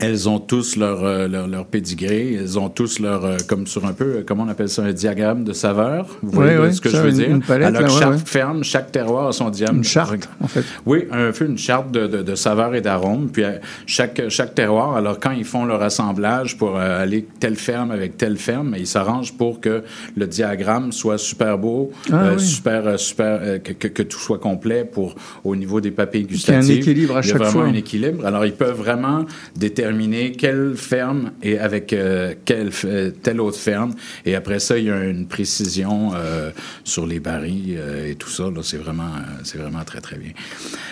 elles 0.00 0.28
ont 0.28 0.38
tous 0.38 0.76
leur, 0.76 1.04
euh, 1.04 1.26
leur, 1.28 1.48
leur 1.48 1.66
pédigré, 1.66 2.34
elles 2.34 2.58
ont 2.58 2.68
tous 2.68 3.00
leur, 3.00 3.24
euh, 3.24 3.36
comme 3.48 3.66
sur 3.66 3.84
un 3.84 3.92
peu, 3.92 4.04
euh, 4.18 4.24
comment 4.26 4.44
on 4.44 4.48
appelle 4.48 4.68
ça, 4.68 4.82
un 4.82 4.92
diagramme 4.92 5.44
de 5.44 5.52
saveur. 5.52 6.06
Vous 6.22 6.30
voyez 6.30 6.56
Ouais, 6.56 6.64
ouais, 6.66 6.72
ce 6.72 6.80
que 6.80 6.88
ça, 6.88 6.98
je 6.98 7.02
veux 7.02 7.08
une- 7.10 7.16
dire? 7.16 7.30
une 7.30 7.42
palette, 7.42 7.66
Alors, 7.68 7.82
là, 7.82 7.88
chaque 7.88 8.10
ouais. 8.12 8.18
ferme, 8.24 8.62
chaque 8.62 8.92
terroir 8.92 9.28
a 9.28 9.32
son 9.32 9.50
diamètre. 9.50 9.76
Une 9.78 9.84
charte, 9.84 10.28
en 10.40 10.46
fait. 10.46 10.64
Oui, 10.86 11.04
un 11.10 11.32
peu 11.32 11.46
une 11.46 11.58
charte 11.58 11.90
de, 11.90 12.06
de, 12.06 12.22
de 12.22 12.34
saveurs 12.36 12.74
et 12.76 12.80
d'arômes. 12.80 13.28
Puis 13.32 13.42
euh, 13.44 13.58
chaque, 13.86 14.22
chaque 14.28 14.54
terroir, 14.54 14.94
alors 14.96 15.18
quand 15.18 15.32
ils 15.32 15.44
font 15.44 15.64
leur 15.64 15.82
assemblage 15.82 16.56
pour 16.56 16.76
euh, 16.76 17.02
aller 17.02 17.26
telle 17.40 17.56
ferme 17.56 17.90
avec 17.90 18.16
telle 18.16 18.36
ferme, 18.36 18.74
ils 18.78 18.86
s'arrangent 18.86 19.32
pour 19.36 19.60
que 19.60 19.82
le 20.16 20.26
diagramme 20.28 20.92
soit 20.92 21.18
super 21.18 21.58
beau, 21.58 21.90
Ah 22.12 22.22
euh, 22.24 22.34
oui. 22.36 22.40
super, 22.44 22.98
super, 23.00 23.38
euh, 23.42 23.58
que, 23.58 23.72
que, 23.72 23.88
que 23.88 24.02
tout 24.04 24.18
soit 24.20 24.38
complet 24.38 24.84
pour 24.84 25.16
au 25.44 25.56
niveau 25.56 25.80
des 25.80 25.90
papilles 25.90 26.26
Qu'il 26.26 26.36
y 26.36 26.50
ait 26.52 26.54
un 26.54 26.58
gustatives. 26.60 26.78
équilibre 26.78 27.16
à 27.16 27.20
Il 27.20 27.26
y 27.26 27.30
a 27.30 27.32
chaque 27.32 27.42
vraiment 27.42 27.60
fois. 27.62 27.64
un 27.68 27.74
équilibre. 27.74 28.24
Alors 28.24 28.44
ils 28.46 28.52
peuvent 28.52 28.76
vraiment 28.76 29.24
déterminer 29.56 29.88
quelle 30.36 30.77
ferme 30.77 31.32
et 31.43 31.59
avec 31.59 31.93
euh, 31.93 32.35
quelle 32.44 32.70
f- 32.70 33.12
telle 33.23 33.40
autre 33.40 33.59
ferme. 33.59 33.94
Et 34.24 34.35
après 34.35 34.59
ça, 34.59 34.78
il 34.78 34.85
y 34.85 34.90
a 34.90 35.05
une 35.05 35.27
précision 35.27 36.12
euh, 36.15 36.51
sur 36.85 37.06
les 37.06 37.20
barils 37.20 37.77
euh, 37.78 38.10
et 38.10 38.15
tout 38.15 38.28
ça. 38.31 38.44
Là, 38.44 38.62
c'est 38.62 38.77
vraiment, 38.78 39.05
euh, 39.05 39.40
c'est 39.44 39.59
vraiment 39.59 39.85
très 39.85 40.01
très 40.01 40.16
bien. 40.16 40.32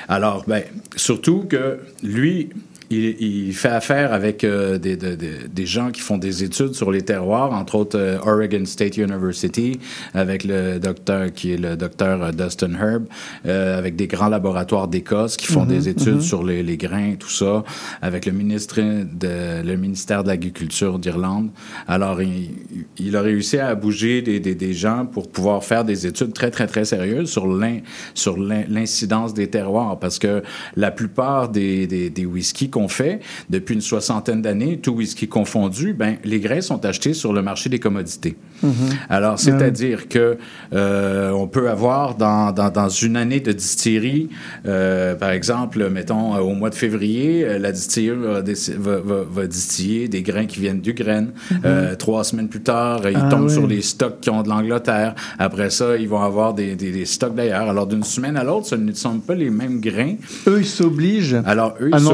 Alors, 0.08 0.44
ben, 0.46 0.62
surtout 0.96 1.46
que 1.48 1.78
lui. 2.02 2.50
Il, 2.90 3.16
il 3.20 3.52
fait 3.52 3.68
affaire 3.68 4.12
avec 4.12 4.44
euh, 4.44 4.78
des, 4.78 4.96
des- 4.96 5.16
des- 5.16 5.48
des 5.48 5.66
gens 5.66 5.90
qui 5.90 6.00
font 6.00 6.18
des 6.18 6.44
études 6.44 6.74
sur 6.74 6.90
les 6.92 7.02
terroirs, 7.02 7.52
entre 7.52 7.74
autres 7.74 7.98
euh, 7.98 8.18
Oregon 8.24 8.64
State 8.64 8.96
University, 8.96 9.78
avec 10.14 10.44
le 10.44 10.78
docteur 10.78 11.32
qui 11.32 11.52
est 11.52 11.56
le 11.56 11.76
docteur 11.76 12.22
euh, 12.22 12.30
Dustin 12.30 12.74
Herb, 12.74 13.06
euh, 13.46 13.76
avec 13.76 13.96
des 13.96 14.06
grands 14.06 14.28
laboratoires 14.28 14.86
d'Écosse 14.86 15.36
qui 15.36 15.46
font 15.46 15.62
Mhm, 15.64 15.68
des 15.68 15.88
études 15.88 16.14
mhm. 16.16 16.20
sur 16.20 16.44
les, 16.44 16.62
les 16.62 16.76
grains 16.76 17.12
et 17.12 17.16
tout 17.16 17.28
ça, 17.30 17.64
avec 18.02 18.24
le 18.26 18.32
ministre 18.32 18.76
de 18.80 19.62
le 19.66 19.76
ministère 19.76 20.22
de 20.22 20.28
l'Agriculture 20.28 20.98
d'Irlande. 21.00 21.48
Alors, 21.88 22.22
il, 22.22 22.50
il 22.98 23.16
a 23.16 23.20
réussi 23.22 23.58
à 23.58 23.74
bouger 23.74 24.22
des, 24.22 24.38
des, 24.38 24.54
des 24.54 24.74
gens 24.74 25.06
pour 25.06 25.28
pouvoir 25.28 25.64
faire 25.64 25.84
des 25.84 26.06
études 26.06 26.32
très, 26.32 26.50
très, 26.52 26.66
très 26.68 26.84
sérieuses 26.84 27.30
sur 27.30 27.46
l'in- 27.48 27.80
sur 28.14 28.38
l'in- 28.38 28.64
l'incidence 28.68 29.34
des 29.34 29.48
terroirs, 29.48 29.98
parce 29.98 30.18
que 30.20 30.42
la 30.76 30.90
plupart 30.92 31.48
des, 31.48 31.86
des, 31.88 32.10
des 32.10 32.26
whiskies 32.26 32.70
qu'on 32.76 32.88
fait 32.88 33.20
depuis 33.48 33.74
une 33.74 33.80
soixantaine 33.80 34.42
d'années, 34.42 34.78
tout 34.78 34.92
whisky 34.92 35.26
confondu, 35.28 35.94
ben, 35.94 36.16
les 36.24 36.40
grains 36.40 36.60
sont 36.60 36.84
achetés 36.84 37.14
sur 37.14 37.32
le 37.32 37.40
marché 37.40 37.70
des 37.70 37.78
commodités. 37.78 38.36
Mhm. 38.62 38.70
Alors, 39.08 39.38
c'est-à-dire 39.38 40.08
que 40.08 40.36
euh, 40.74 41.30
on 41.30 41.46
peut 41.48 41.70
avoir 41.70 42.16
dans, 42.16 42.52
dans, 42.52 42.70
dans 42.70 42.88
une 42.88 43.16
année 43.16 43.40
de 43.40 43.52
distillerie, 43.52 44.28
euh, 44.66 45.14
par 45.14 45.30
exemple, 45.30 45.88
mettons 45.88 46.34
euh, 46.34 46.40
au 46.40 46.52
mois 46.54 46.68
de 46.70 46.74
février, 46.74 47.58
la 47.58 47.72
distillerie 47.72 48.18
va, 48.18 48.40
va, 48.42 48.96
va- 49.00 49.24
va 49.38 49.46
distiller 49.46 50.08
des 50.08 50.22
grains 50.22 50.46
qui 50.46 50.60
viennent 50.60 50.80
d'Ukraine. 50.80 51.28
Mhm. 51.50 51.60
Euh, 51.64 51.94
trois 51.96 52.24
semaines 52.24 52.48
plus 52.48 52.62
tard, 52.62 53.00
ils 53.08 53.16
Ah, 53.16 53.28
tombent 53.30 53.48
sur 53.48 53.66
les 53.66 53.80
stocks 53.82 54.20
qui 54.20 54.28
ont 54.30 54.42
de 54.42 54.48
l'Angleterre. 54.50 55.14
Après 55.38 55.70
ça, 55.70 55.96
ils 55.96 56.08
vont 56.08 56.20
avoir 56.20 56.52
des, 56.52 56.74
des, 56.76 56.90
des 56.92 57.06
stocks 57.06 57.34
d'ailleurs. 57.34 57.68
Alors, 57.70 57.86
d'une 57.86 58.02
semaine 58.04 58.36
à 58.36 58.44
l'autre, 58.44 58.66
ce 58.66 58.74
ne 58.74 58.92
sont 58.92 59.18
pas 59.20 59.34
les 59.34 59.48
mêmes 59.50 59.80
grains. 59.80 60.16
Eux, 60.46 60.58
ils 60.60 60.66
s'obligent 60.66 61.40
à 61.44 61.54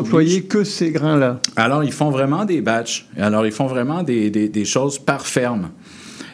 s'obligent- 0.04 0.48
que 0.52 0.64
ces 0.64 0.90
grains-là? 0.90 1.40
alors, 1.56 1.82
ils 1.82 1.92
font 1.92 2.10
vraiment 2.10 2.44
des 2.44 2.60
batchs. 2.60 3.06
Alors, 3.16 3.46
ils 3.46 3.52
font 3.52 3.66
vraiment 3.66 4.02
des, 4.02 4.28
des, 4.28 4.50
des 4.50 4.64
choses 4.66 4.98
par 4.98 5.26
ferme. 5.26 5.70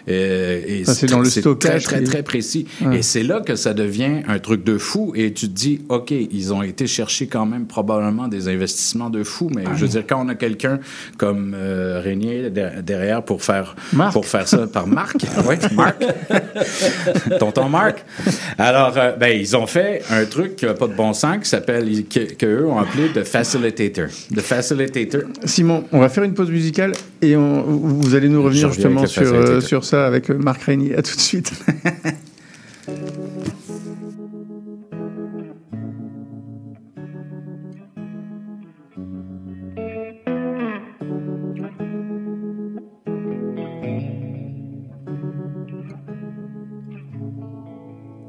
Euh, 0.08 0.60
et 0.66 0.84
Ça, 0.84 0.94
c'est 0.94 1.06
dans 1.06 1.20
le 1.20 1.28
très, 1.30 1.40
stockage 1.40 1.84
très, 1.84 1.98
qui- 1.98 2.04
très 2.04 2.22
précis. 2.22 2.66
Ouais. 2.84 2.98
Et 2.98 3.02
c'est 3.02 3.22
là 3.22 3.40
que 3.40 3.56
ça 3.56 3.74
devient 3.74 4.22
un 4.26 4.38
truc 4.38 4.64
de 4.64 4.78
fou. 4.78 5.12
Et 5.14 5.32
tu 5.32 5.48
te 5.48 5.54
dis, 5.54 5.80
OK, 5.88 6.10
ils 6.10 6.52
ont 6.52 6.62
été 6.62 6.86
chercher 6.86 7.26
quand 7.26 7.46
même 7.46 7.66
probablement 7.66 8.28
des 8.28 8.48
investissements 8.48 9.10
de 9.10 9.22
fou. 9.22 9.50
Mais 9.54 9.64
je 9.74 9.80
veux 9.82 9.88
dire, 9.88 10.04
quand 10.08 10.24
on 10.24 10.28
a 10.28 10.34
quelqu'un 10.34 10.80
comme 11.16 11.54
euh, 11.56 12.00
Régnier 12.02 12.50
de- 12.50 12.80
derrière 12.82 13.22
pour 13.22 13.42
faire, 13.42 13.74
Marc. 13.92 14.12
pour 14.12 14.26
faire 14.26 14.46
ça 14.48 14.66
par 14.66 14.86
Marc, 14.86 15.16
oui, 15.48 15.56
Marc, 15.74 16.02
tonton 17.38 17.68
Marc. 17.68 18.04
Alors, 18.56 18.94
euh, 18.96 19.12
ben, 19.12 19.38
ils 19.38 19.56
ont 19.56 19.66
fait 19.66 20.02
un 20.10 20.24
truc 20.24 20.56
qui 20.56 20.64
n'a 20.66 20.74
pas 20.74 20.86
de 20.88 20.94
bon 20.94 21.12
sens 21.12 21.38
qui 21.42 21.48
s'appelle, 21.48 21.88
que, 22.08 22.20
que 22.34 22.46
eux 22.46 22.66
ont 22.66 22.78
appelé 22.78 23.08
The 23.14 23.24
Facilitator. 23.24 24.06
The 24.34 24.40
Facilitator. 24.40 25.22
Simon, 25.44 25.84
on 25.92 26.00
va 26.00 26.08
faire 26.08 26.24
une 26.24 26.34
pause 26.34 26.50
musicale 26.50 26.92
et 27.22 27.36
on- 27.36 27.62
vous 27.62 28.14
allez 28.14 28.28
nous 28.28 28.42
revenir 28.42 28.68
justement 28.72 29.06
sur, 29.06 29.22
euh, 29.22 29.60
sur 29.60 29.84
ça 29.84 29.97
avec 30.06 30.28
Marc 30.30 30.62
Régnier. 30.62 30.96
À 30.96 31.02
tout 31.02 31.14
de 31.14 31.20
suite. 31.20 31.52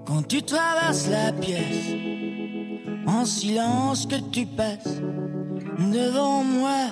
Quand 0.05 0.23
tu 0.27 0.41
traverses 0.41 1.09
la 1.09 1.31
pièce, 1.33 1.95
en 3.07 3.25
silence 3.25 4.05
que 4.05 4.15
tu 4.31 4.45
passes 4.45 5.01
devant 5.77 6.43
moi, 6.43 6.91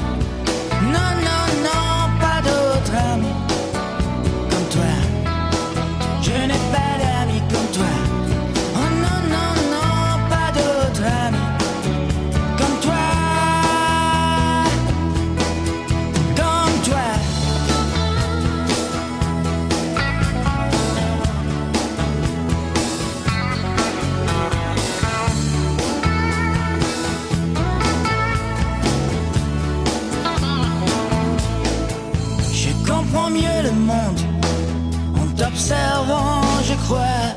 En 35.51 35.57
t'observant, 35.57 36.41
je 36.63 36.73
crois. 36.85 37.35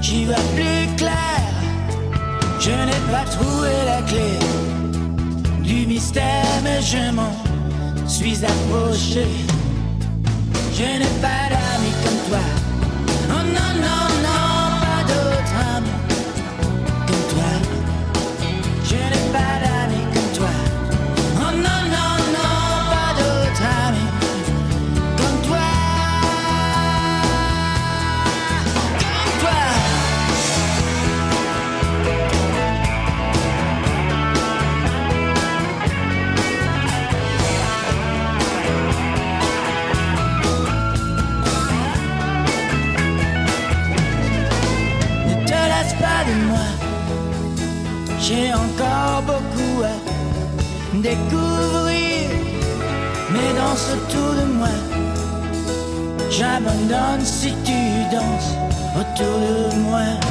J'y 0.00 0.24
vois 0.24 0.34
plus 0.54 0.96
clair. 0.96 1.40
Je 2.58 2.70
n'ai 2.70 3.00
pas 3.10 3.24
trouvé 3.30 3.70
la 3.86 4.02
clé 4.02 4.38
du 5.62 5.86
mystère, 5.86 6.60
mais 6.62 6.80
je 6.82 7.12
m'en 7.12 7.32
suis 8.06 8.44
approché. 8.44 9.26
Je 10.74 10.82
n'ai 10.82 11.14
pas 11.20 11.48
d'amis 11.50 11.94
comme 12.04 12.20
toi. 12.28 12.44
Oh 13.30 13.42
non, 13.56 13.72
non, 13.84 14.09
J'ai 48.30 48.52
encore 48.54 49.22
beaucoup 49.26 49.82
à 49.82 49.96
découvrir. 50.94 52.30
Mais 53.32 53.52
danse 53.58 53.88
autour 53.92 54.34
de 54.40 54.52
moi. 54.52 54.68
J'abandonne 56.30 57.24
si 57.24 57.52
tu 57.64 57.80
danses 58.14 58.54
autour 58.94 59.72
de 59.72 59.78
moi. 59.80 60.29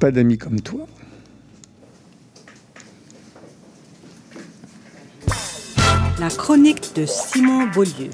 Pas 0.00 0.10
d'amis 0.10 0.38
comme 0.38 0.60
toi. 0.60 0.86
La 6.20 6.28
chronique 6.30 6.90
de 6.96 7.04
Simon 7.06 7.66
Beaulieu. 7.72 8.10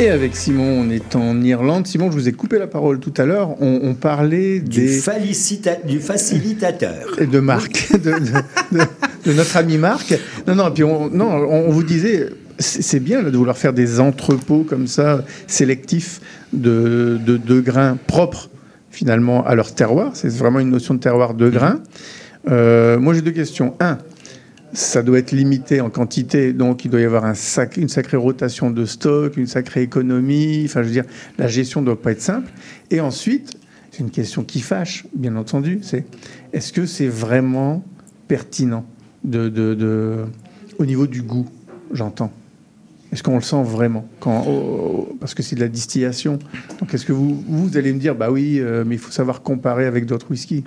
Et 0.00 0.08
avec 0.08 0.34
Simon, 0.34 0.80
on 0.80 0.90
est 0.90 1.14
en 1.14 1.40
Irlande. 1.42 1.86
Simon, 1.86 2.10
je 2.10 2.16
vous 2.16 2.28
ai 2.28 2.32
coupé 2.32 2.58
la 2.58 2.66
parole 2.66 2.98
tout 2.98 3.14
à 3.16 3.24
l'heure. 3.24 3.50
On, 3.62 3.78
on 3.84 3.94
parlait 3.94 4.58
Du, 4.58 4.80
des... 4.86 4.98
falicita- 5.00 5.86
du 5.86 6.00
facilitateur. 6.00 7.06
Et 7.20 7.26
de 7.26 7.38
Marc, 7.38 7.92
de, 7.92 7.98
de- 7.98 8.78
de- 8.78 8.84
de 9.24 9.32
notre 9.32 9.56
ami 9.56 9.78
Marc. 9.78 10.18
Non, 10.48 10.56
non, 10.56 10.70
puis 10.72 10.82
on, 10.82 11.08
non, 11.10 11.30
on 11.30 11.70
vous 11.70 11.84
disait, 11.84 12.28
c'est 12.58 12.82
c'est 12.82 12.98
bien 12.98 13.22
là, 13.22 13.30
de 13.30 13.36
vouloir 13.36 13.56
faire 13.56 13.72
des 13.72 14.00
entrepôts 14.00 14.66
comme 14.68 14.88
ça, 14.88 15.24
sélectifs, 15.46 16.20
de, 16.52 17.20
de, 17.24 17.36
de 17.36 17.60
grains 17.60 17.96
propres 18.08 18.50
finalement 18.94 19.44
à 19.44 19.54
leur 19.54 19.74
terroir. 19.74 20.12
C'est 20.14 20.32
vraiment 20.32 20.60
une 20.60 20.70
notion 20.70 20.94
de 20.94 21.00
terroir 21.00 21.34
de 21.34 21.50
grains. 21.50 21.80
Euh, 22.48 22.98
moi, 22.98 23.12
j'ai 23.12 23.22
deux 23.22 23.32
questions. 23.32 23.74
Un, 23.80 23.98
ça 24.72 25.02
doit 25.02 25.18
être 25.18 25.32
limité 25.32 25.80
en 25.80 25.90
quantité, 25.90 26.52
donc 26.52 26.84
il 26.84 26.90
doit 26.90 27.00
y 27.00 27.04
avoir 27.04 27.24
une 27.24 27.88
sacrée 27.88 28.16
rotation 28.16 28.70
de 28.70 28.84
stock, 28.84 29.36
une 29.36 29.46
sacrée 29.46 29.82
économie. 29.82 30.62
Enfin, 30.64 30.82
je 30.82 30.86
veux 30.86 30.92
dire, 30.92 31.04
la 31.38 31.48
gestion 31.48 31.80
ne 31.80 31.86
doit 31.86 32.00
pas 32.00 32.12
être 32.12 32.22
simple. 32.22 32.50
Et 32.90 33.00
ensuite, 33.00 33.56
c'est 33.90 34.00
une 34.00 34.10
question 34.10 34.42
qui 34.42 34.60
fâche, 34.60 35.06
bien 35.14 35.36
entendu, 35.36 35.80
c'est 35.82 36.04
est-ce 36.52 36.72
que 36.72 36.86
c'est 36.86 37.06
vraiment 37.06 37.84
pertinent 38.26 38.84
au 39.24 40.86
niveau 40.86 41.06
du 41.06 41.22
goût, 41.22 41.46
j'entends? 41.92 42.32
Est-ce 43.14 43.22
qu'on 43.22 43.36
le 43.36 43.42
sent 43.42 43.62
vraiment 43.62 44.08
quand, 44.18 44.44
oh, 44.48 45.16
Parce 45.20 45.34
que 45.34 45.44
c'est 45.44 45.54
de 45.54 45.60
la 45.60 45.68
distillation. 45.68 46.40
Donc 46.80 46.92
est-ce 46.92 47.06
que 47.06 47.12
vous, 47.12 47.44
vous 47.46 47.76
allez 47.76 47.92
me 47.92 48.00
dire, 48.00 48.16
bah 48.16 48.28
oui, 48.28 48.58
euh, 48.58 48.82
mais 48.84 48.96
il 48.96 48.98
faut 48.98 49.12
savoir 49.12 49.42
comparer 49.42 49.86
avec 49.86 50.04
d'autres 50.04 50.26
whiskies 50.30 50.64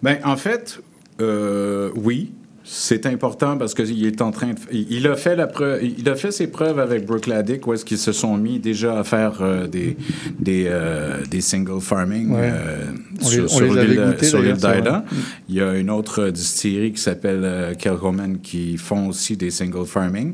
Ben, 0.00 0.18
en 0.22 0.36
fait, 0.36 0.78
euh, 1.20 1.90
oui. 1.96 2.30
C'est 2.66 3.04
important 3.04 3.58
parce 3.58 3.74
qu'il 3.74 4.06
est 4.06 4.22
en 4.22 4.30
train 4.30 4.48
de, 4.54 4.58
il 4.72 5.06
a 5.06 5.16
fait 5.16 5.36
la 5.36 5.46
preuve, 5.46 5.84
il 5.84 6.08
a 6.08 6.14
fait 6.14 6.32
ses 6.32 6.46
preuves 6.46 6.78
avec 6.78 7.04
Brookladic 7.04 7.66
où 7.66 7.74
est-ce 7.74 7.84
qu'ils 7.84 7.98
se 7.98 8.12
sont 8.12 8.38
mis 8.38 8.58
déjà 8.58 8.98
à 8.98 9.04
faire 9.04 9.42
euh, 9.42 9.66
des 9.66 9.98
des, 10.40 10.64
euh, 10.68 11.18
des 11.30 11.42
single 11.42 11.82
farming 11.82 12.30
Ouais. 12.30 12.50
euh, 12.54 12.86
On 13.20 13.24
sur, 13.26 13.64
l'île 13.74 14.54
vrai. 14.54 14.80
Mm. 14.80 15.02
Il 15.50 15.54
y 15.56 15.60
a 15.60 15.74
une 15.74 15.90
autre 15.90 16.30
distillerie 16.30 16.92
qui 16.92 17.02
s'appelle 17.02 17.76
Kilchoman 17.76 18.38
qui 18.38 18.78
font 18.78 19.08
aussi 19.08 19.36
des 19.36 19.50
single 19.50 19.84
farming. 19.84 20.32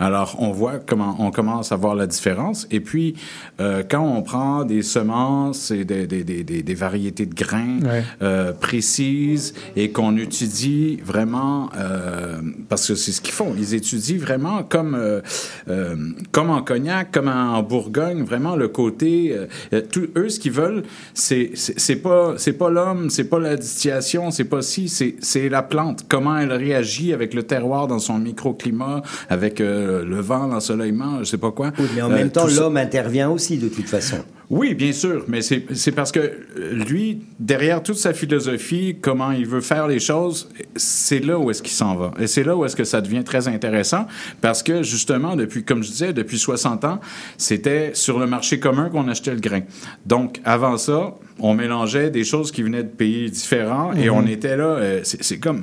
Alors 0.00 0.36
on 0.40 0.50
voit 0.50 0.78
comment 0.84 1.14
on 1.20 1.30
commence 1.30 1.70
à 1.72 1.76
voir 1.76 1.94
la 1.94 2.06
différence. 2.06 2.66
Et 2.70 2.80
puis 2.80 3.14
euh, 3.60 3.82
quand 3.88 4.02
on 4.02 4.22
prend 4.22 4.64
des 4.64 4.82
semences 4.82 5.70
et 5.70 5.84
des, 5.84 6.06
des, 6.06 6.24
des, 6.24 6.42
des, 6.42 6.74
variétés 6.74 7.26
de 7.26 7.34
grains 7.34 7.78
Ouais. 7.84 8.02
euh, 8.22 8.52
précises 8.52 9.54
et 9.76 9.90
qu'on 9.90 10.16
étudie 10.16 10.98
vraiment 11.04 11.68
euh, 11.76 12.40
parce 12.68 12.88
que 12.88 12.94
c'est 12.94 13.12
ce 13.12 13.20
qu'ils 13.20 13.34
font. 13.34 13.54
Ils 13.56 13.74
étudient 13.74 14.18
vraiment 14.18 14.62
comme 14.62 14.94
euh, 14.94 15.20
euh, 15.68 15.94
comme 16.32 16.50
en 16.50 16.62
cognac, 16.62 17.12
comme 17.12 17.28
en 17.28 17.62
Bourgogne, 17.62 18.22
vraiment 18.24 18.56
le 18.56 18.68
côté. 18.68 19.36
euh, 19.72 19.80
tout- 19.92 20.08
eux, 20.16 20.28
ce 20.30 20.40
qu'ils 20.40 20.52
veulent, 20.52 20.82
c'est 21.14 21.50
c'est 21.54 21.78
c'est 21.78 21.96
pas 21.96 22.34
c'est 22.38 22.54
pas 22.54 22.70
l'homme, 22.70 23.10
c'est 23.10 23.24
pas 23.28 23.38
la 23.38 23.56
distillation, 23.56 24.30
c'est 24.30 24.44
pas 24.44 24.62
si, 24.62 24.88
c'est 24.88 25.16
c'est 25.20 25.48
la 25.48 25.62
plante. 25.62 26.06
Comment 26.08 26.38
elle 26.38 26.52
réagit 26.52 27.12
avec 27.12 27.34
le 27.34 27.42
terroir 27.42 27.86
dans 27.86 27.98
son 27.98 28.18
microclimat, 28.18 29.02
avec 29.28 29.60
le 30.04 30.20
vent, 30.20 30.46
l'ensoleillement, 30.46 31.18
je 31.20 31.24
sais 31.24 31.38
pas 31.38 31.50
quoi. 31.50 31.72
Mais 31.94 32.02
en 32.02 32.10
Euh, 32.10 32.14
même 32.14 32.30
temps, 32.30 32.48
ça. 32.48 32.60
l'homme 32.60 32.76
intervient 32.76 33.30
aussi 33.30 33.58
de 33.58 33.68
toute 33.68 33.88
façon. 33.88 34.18
Oui, 34.48 34.74
bien 34.74 34.92
sûr, 34.92 35.24
mais 35.28 35.42
c'est 35.42 35.92
parce 35.92 36.10
que 36.10 36.18
euh, 36.18 36.72
lui, 36.88 37.22
derrière 37.38 37.82
toute 37.84 37.98
sa 37.98 38.12
philosophie, 38.12 38.96
comment 39.00 39.30
il 39.30 39.46
veut 39.46 39.60
faire 39.60 39.86
les 39.86 40.00
choses, 40.00 40.48
c'est 40.74 41.24
là 41.24 41.38
où 41.38 41.50
est-ce 41.50 41.62
qu'il 41.62 41.70
s'en 41.72 41.94
va. 41.94 42.10
Et 42.18 42.26
c'est 42.26 42.42
là 42.42 42.56
où 42.56 42.64
est-ce 42.64 42.74
que 42.74 42.82
ça 42.82 43.00
devient 43.00 43.22
très 43.22 43.46
intéressant, 43.46 44.06
parce 44.40 44.64
que 44.64 44.82
justement, 44.82 45.36
depuis, 45.36 45.62
comme 45.62 45.84
je 45.84 45.90
disais, 45.90 46.12
depuis 46.12 46.38
60 46.38 46.84
ans, 46.84 46.98
c'était 47.38 47.92
sur 47.94 48.18
le 48.18 48.26
marché 48.26 48.58
commun 48.58 48.88
qu'on 48.90 49.06
achetait 49.08 49.34
le 49.34 49.40
grain. 49.40 49.60
Donc, 50.04 50.40
avant 50.44 50.76
ça, 50.78 51.14
on 51.38 51.54
mélangeait 51.54 52.10
des 52.10 52.24
choses 52.24 52.50
qui 52.50 52.62
venaient 52.64 52.82
de 52.82 52.88
pays 52.88 53.30
différents 53.30 53.92
et 53.92 54.06
Mhm. 54.10 54.16
on 54.16 54.26
était 54.26 54.56
là, 54.56 54.64
euh, 54.64 55.00
c'est 55.04 55.38
comme 55.38 55.62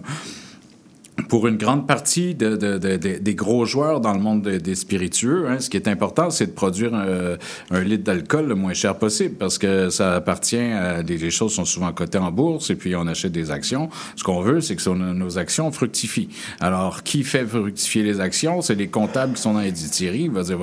pour 1.30 1.48
une 1.48 1.58
grande 1.58 1.88
partie 1.88 2.36
de- 2.36 2.56
de- 2.56 2.78
de- 2.78 2.96
de- 2.98 3.18
des 3.18 3.36
gros 3.36 3.66
joueurs 3.66 4.00
dans 4.02 4.14
le 4.14 4.20
monde 4.20 4.44
de- 4.44 4.58
des 4.58 4.76
spiritueux, 4.76 5.48
hein, 5.50 5.60
ce 5.60 5.70
qui 5.70 5.76
est 5.78 5.88
important, 5.88 6.30
c'est 6.30 6.46
de 6.46 6.52
produire 6.52 6.92
euh, 6.94 7.38
un 7.72 7.82
litre 7.82 8.04
d'alcool 8.04 8.48
le 8.48 8.56
moins 8.56 8.74
cher 8.74 8.98
possible 8.98 9.36
parce 9.36 9.58
que 9.58 9.90
ça 9.90 10.14
appartient 10.16 10.56
à 10.58 11.04
des 11.04 11.18
les 11.18 11.32
choses 11.32 11.54
sont 11.54 11.66
souvent 11.66 11.92
cotées 11.92 12.20
en 12.20 12.32
bourse 12.32 12.70
et 12.70 12.76
puis 12.76 12.96
on 12.96 13.08
achète 13.08 13.32
des 13.32 13.50
actions. 13.52 13.90
Ce 14.16 14.24
qu'on 14.24 14.42
veut, 14.42 14.62
c'est 14.62 14.76
que 14.76 14.90
nos 14.90 15.38
actions 15.38 15.72
fructifient. 15.72 16.30
Alors, 16.60 17.04
qui 17.04 17.24
fait 17.24 17.46
fructifier 17.46 18.04
les 18.04 18.20
actions? 18.22 18.62
C'est 18.62 18.76
les 18.76 18.88
comptables 18.88 19.34
qui 19.34 19.42
sont 19.42 19.54
dans 19.54 19.62
les. 19.62 19.74
Il 20.02 20.32
va 20.32 20.44
dire, 20.44 20.60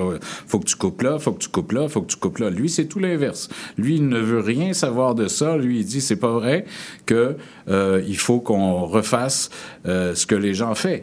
faut 0.47 0.59
que 0.59 0.65
tu 0.65 0.75
coupes 0.75 1.01
là, 1.01 1.19
faut 1.19 1.33
que 1.33 1.39
tu 1.43 1.49
coupes 1.49 1.73
là, 1.73 1.87
faut 1.89 2.01
que 2.01 2.11
tu 2.11 2.17
coupes 2.17 2.37
là. 2.39 2.49
Lui, 2.49 2.69
c'est 2.69 2.85
tout 2.85 2.99
l'inverse. 2.99 3.49
Lui, 3.77 3.95
il 3.95 4.07
ne 4.07 4.19
veut 4.19 4.39
rien 4.39 4.73
savoir 4.73 5.13
de 5.15 5.27
ça. 5.27 5.57
Lui, 5.57 5.79
il 5.79 5.85
dit, 5.85 6.01
c'est 6.01 6.15
pas 6.15 6.31
vrai 6.31 6.65
que 7.05 7.35
euh, 7.69 8.01
il 8.07 8.17
faut 8.17 8.39
qu'on 8.39 8.85
refasse 8.85 9.49
euh, 9.85 10.15
ce 10.15 10.25
que 10.25 10.35
les 10.45 10.53
gens 10.53 10.73
font. 10.75 10.99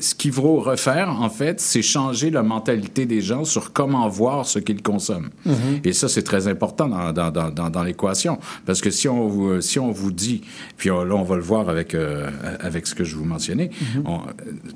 Ce 0.00 0.14
qu'il 0.14 0.32
faut 0.32 0.56
refaire, 0.60 1.08
en 1.20 1.30
fait, 1.30 1.60
c'est 1.60 1.82
changer 1.82 2.30
la 2.30 2.42
mentalité 2.42 3.06
des 3.06 3.20
gens 3.20 3.44
sur 3.44 3.72
comment 3.72 4.08
voir 4.08 4.46
ce 4.46 4.58
qu'ils 4.58 4.82
consomment. 4.82 5.30
Mhm. 5.46 5.54
Et 5.84 5.92
ça, 5.92 6.08
c'est 6.08 6.22
très 6.22 6.48
important 6.48 6.88
dans, 6.88 7.12
dans, 7.12 7.30
dans, 7.30 7.50
dans, 7.50 7.70
dans 7.70 7.82
l'équation. 7.82 8.38
Parce 8.66 8.80
que 8.80 8.90
si 8.90 9.08
on 9.08 9.28
vous, 9.28 9.60
si 9.60 9.78
on 9.78 9.90
vous 9.90 10.10
dit, 10.12 10.42
puis 10.76 10.90
on- 10.90 11.04
là, 11.04 11.14
on 11.14 11.22
va 11.22 11.36
le 11.36 11.42
voir 11.42 11.68
avec, 11.68 11.94
euh, 11.94 12.28
avec 12.60 12.86
ce 12.86 12.94
que 12.94 13.04
je 13.04 13.14
vous 13.16 13.24
mentionnais, 13.24 13.70
on- 14.04 14.20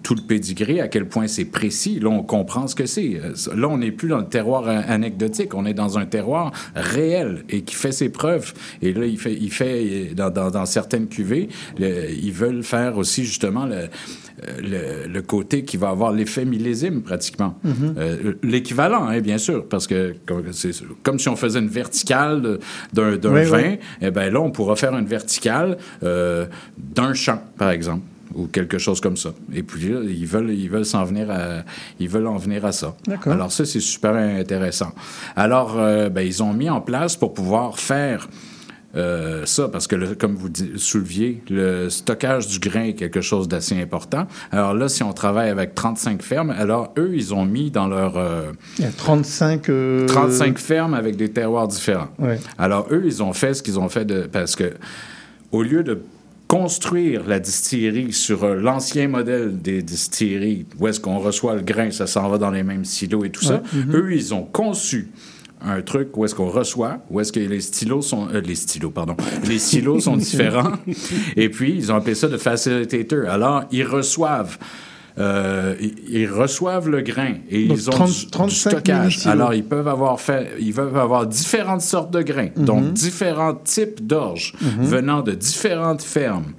tout 0.03 0.15
le 0.15 0.23
pédigré, 0.23 0.81
à 0.81 0.89
quel 0.89 1.07
point 1.09 1.27
c'est 1.27 1.45
précis, 1.45 1.99
là, 2.01 2.09
on 2.11 2.23
comprend 2.23 2.67
ce 2.69 2.75
que 2.75 2.87
c'est. 2.87 3.21
Là, 3.55 3.69
on 3.69 3.79
n'est 3.79 3.91
plus 3.91 4.09
dans 4.09 4.19
le 4.19 4.27
terroir 4.29 4.69
anecdotique, 4.69 5.55
on 5.55 5.67
est 5.67 5.75
dans 5.75 5.99
un 5.99 6.07
terroir 6.07 6.53
réel 6.75 7.45
et 7.49 7.63
qui 7.63 7.75
fait 7.75 7.93
ses 7.93 8.09
preuves. 8.09 8.53
Et 8.83 8.93
là, 8.93 9.07
il 9.07 9.19
fait, 9.19 9.35
il 9.35 9.51
fait 9.51 10.15
dans, 10.15 10.67
certaines 10.67 11.09
cuvées, 11.09 11.49
le- 11.79 12.11
ils 12.11 12.33
veulent 12.33 12.63
faire 12.63 12.97
aussi, 12.99 13.25
justement, 13.25 13.67
le, 13.67 13.88
le, 14.63 15.09
le 15.09 15.23
côté 15.23 15.65
qui 15.65 15.77
va 15.77 15.89
avoir 15.91 16.13
l'effet 16.13 16.45
millésime, 16.45 17.03
pratiquement. 17.03 17.59
Mhm. 17.65 17.95
Euh, 17.99 18.33
L'équivalent, 18.43 19.07
hein, 19.09 19.21
bien 19.21 19.39
sûr, 19.39 19.67
parce 19.67 19.87
que 19.87 20.15
comme, 20.27 20.45
c'est 20.53 20.71
comme 21.03 21.19
si 21.19 21.29
on 21.29 21.37
faisait 21.37 21.59
une 21.59 21.69
verticale 21.69 22.59
d'un 22.93 23.13
Oui, 23.13 23.45
vin, 23.45 23.59
oui. 23.73 23.79
eh 24.01 24.11
ben 24.11 24.33
là, 24.33 24.41
on 24.41 24.51
pourra 24.51 24.77
faire 24.77 24.97
une 24.97 25.07
verticale 25.07 25.77
euh, 26.03 26.47
d'un 26.77 27.15
champ, 27.15 27.43
par 27.57 27.71
exemple 27.71 28.03
ou 28.35 28.47
quelque 28.47 28.77
chose 28.77 29.01
comme 29.01 29.17
ça. 29.17 29.31
Et 29.55 29.63
puis 29.63 29.89
là, 29.89 30.01
ils 30.07 30.27
veulent, 30.27 30.51
ils 30.51 30.69
veulent 30.69 30.85
s'en 30.85 31.03
venir 31.03 31.31
à, 31.31 31.65
ils 31.99 32.11
veulent 32.11 32.27
en 32.27 32.37
venir 32.37 32.65
à 32.67 32.73
ça. 32.73 32.95
Alors 33.25 33.51
ça, 33.51 33.65
c'est 33.65 33.81
super 33.81 34.15
intéressant. 34.15 34.93
Alors, 35.35 35.79
euh, 35.79 36.11
ben, 36.11 36.21
ils 36.21 36.43
ont 36.43 36.53
mis 36.53 36.69
en 36.69 36.83
place 36.83 37.17
pour 37.17 37.33
pouvoir 37.33 37.79
faire 37.79 38.29
euh, 38.99 39.47
ça, 39.47 39.69
parce 39.69 39.87
que, 39.87 39.97
le- 39.97 40.15
comme 40.15 40.35
vous 40.35 40.49
souleviez, 40.77 41.43
le 41.49 41.89
stockage 41.89 42.49
du 42.49 42.59
grain 42.59 42.83
est 42.85 42.95
quelque 42.95 43.21
chose 43.21 43.49
d'assez 43.49 43.81
important. 43.81 44.27
Alors 44.53 44.75
là, 44.75 44.89
si 44.89 45.03
on 45.03 45.13
travaille 45.13 45.49
avec 45.51 45.75
35 45.75 46.21
fermes, 46.23 46.51
alors 46.51 46.93
eux, 46.99 47.13
ils 47.15 47.33
ont 47.33 47.45
mis 47.45 47.71
dans 47.71 47.87
leur... 47.87 48.17
euh, 48.19 48.53
Il 48.79 48.85
y 48.85 48.89
a 48.89 48.91
35... 48.91 49.69
euh, 49.71 50.07
35 50.07 50.59
fermes 50.59 50.95
avec 50.95 51.17
des 51.17 51.31
terroirs 51.31 51.69
différents. 51.69 52.09
Ouais. 52.19 52.39
Alors, 52.59 52.89
eux, 52.91 53.03
ils 53.05 53.23
ont 53.23 53.33
fait 53.33 53.55
ce 53.55 53.63
qu'ils 53.63 53.79
ont 53.79 53.89
fait 53.89 54.05
de. 54.05 54.23
Parce 54.23 54.57
que, 54.57 54.73
au 55.53 55.63
lieu 55.63 55.83
de 55.85 56.03
construire 56.49 57.23
la 57.29 57.41
distillerie 57.41 58.13
sur 58.13 58.43
euh, 58.45 58.55
l'ancien 58.55 59.07
modèle 59.07 59.61
des 59.61 59.83
distilleries, 59.83 60.65
où 60.81 60.89
est-ce 60.89 60.99
qu'on 60.99 61.19
reçoit 61.19 61.55
le 61.55 61.61
grain, 61.63 61.91
ça 61.91 62.07
s'en 62.07 62.29
va 62.29 62.39
dans 62.39 62.51
les 62.51 62.63
mêmes 62.63 62.87
silos 62.87 63.25
et 63.25 63.31
tout 63.31 63.45
ça. 63.45 63.63
Mhm. 63.73 63.95
eux, 63.95 64.13
ils 64.15 64.33
ont 64.35 64.43
conçu 64.45 65.09
un 65.61 65.83
truc 65.83 66.17
où 66.17 66.25
est-ce 66.25 66.35
qu'on 66.35 66.49
reçoit, 66.51 66.99
où 67.11 67.21
est-ce 67.21 67.33
que 67.33 67.41
les 67.41 67.61
stylos 67.61 68.03
sont... 68.03 68.29
euh, 68.33 68.41
les 68.41 68.55
stylos, 68.55 68.91
pardon. 68.91 69.17
Les 69.47 69.59
silos 69.59 70.01
sont 70.01 70.17
différents. 70.17 70.73
Et 71.37 71.49
puis, 71.49 71.75
ils 71.77 71.91
ont 71.93 71.97
appelé 71.97 72.15
ça 72.15 72.29
de 72.29 72.37
facilitator. 72.37 73.29
Alors, 73.29 73.65
ils 73.73 73.85
reçoivent... 73.85 74.57
euh, 75.19 75.75
ils, 76.09 76.29
reçoivent 76.31 76.89
le 76.89 77.01
grain 77.01 77.35
et 77.51 77.67
Donc, 77.67 77.77
ils 77.77 77.89
ont 77.89 77.93
30 77.93 78.09
du, 78.09 78.25
du 78.25 78.31
35 78.31 78.71
stockage. 78.71 79.27
Alors, 79.27 79.53
ils 79.53 79.65
peuvent 79.65 79.89
avoir 79.89 80.21
fait, 80.21 80.53
ils 80.61 80.73
peuvent 80.73 80.97
avoir 80.97 81.27
différentes 81.27 81.81
sortes 81.83 82.13
de 82.13 82.23
grains, 82.23 82.51
Mhm. 82.57 82.65
donc 82.65 82.93
différents 82.93 83.55
types 83.57 84.07
d'orges 84.07 84.55
Mhm. 84.61 84.85
venant 84.85 85.23
de 85.23 85.33
différentes 85.33 86.03
fermes. 86.03 86.53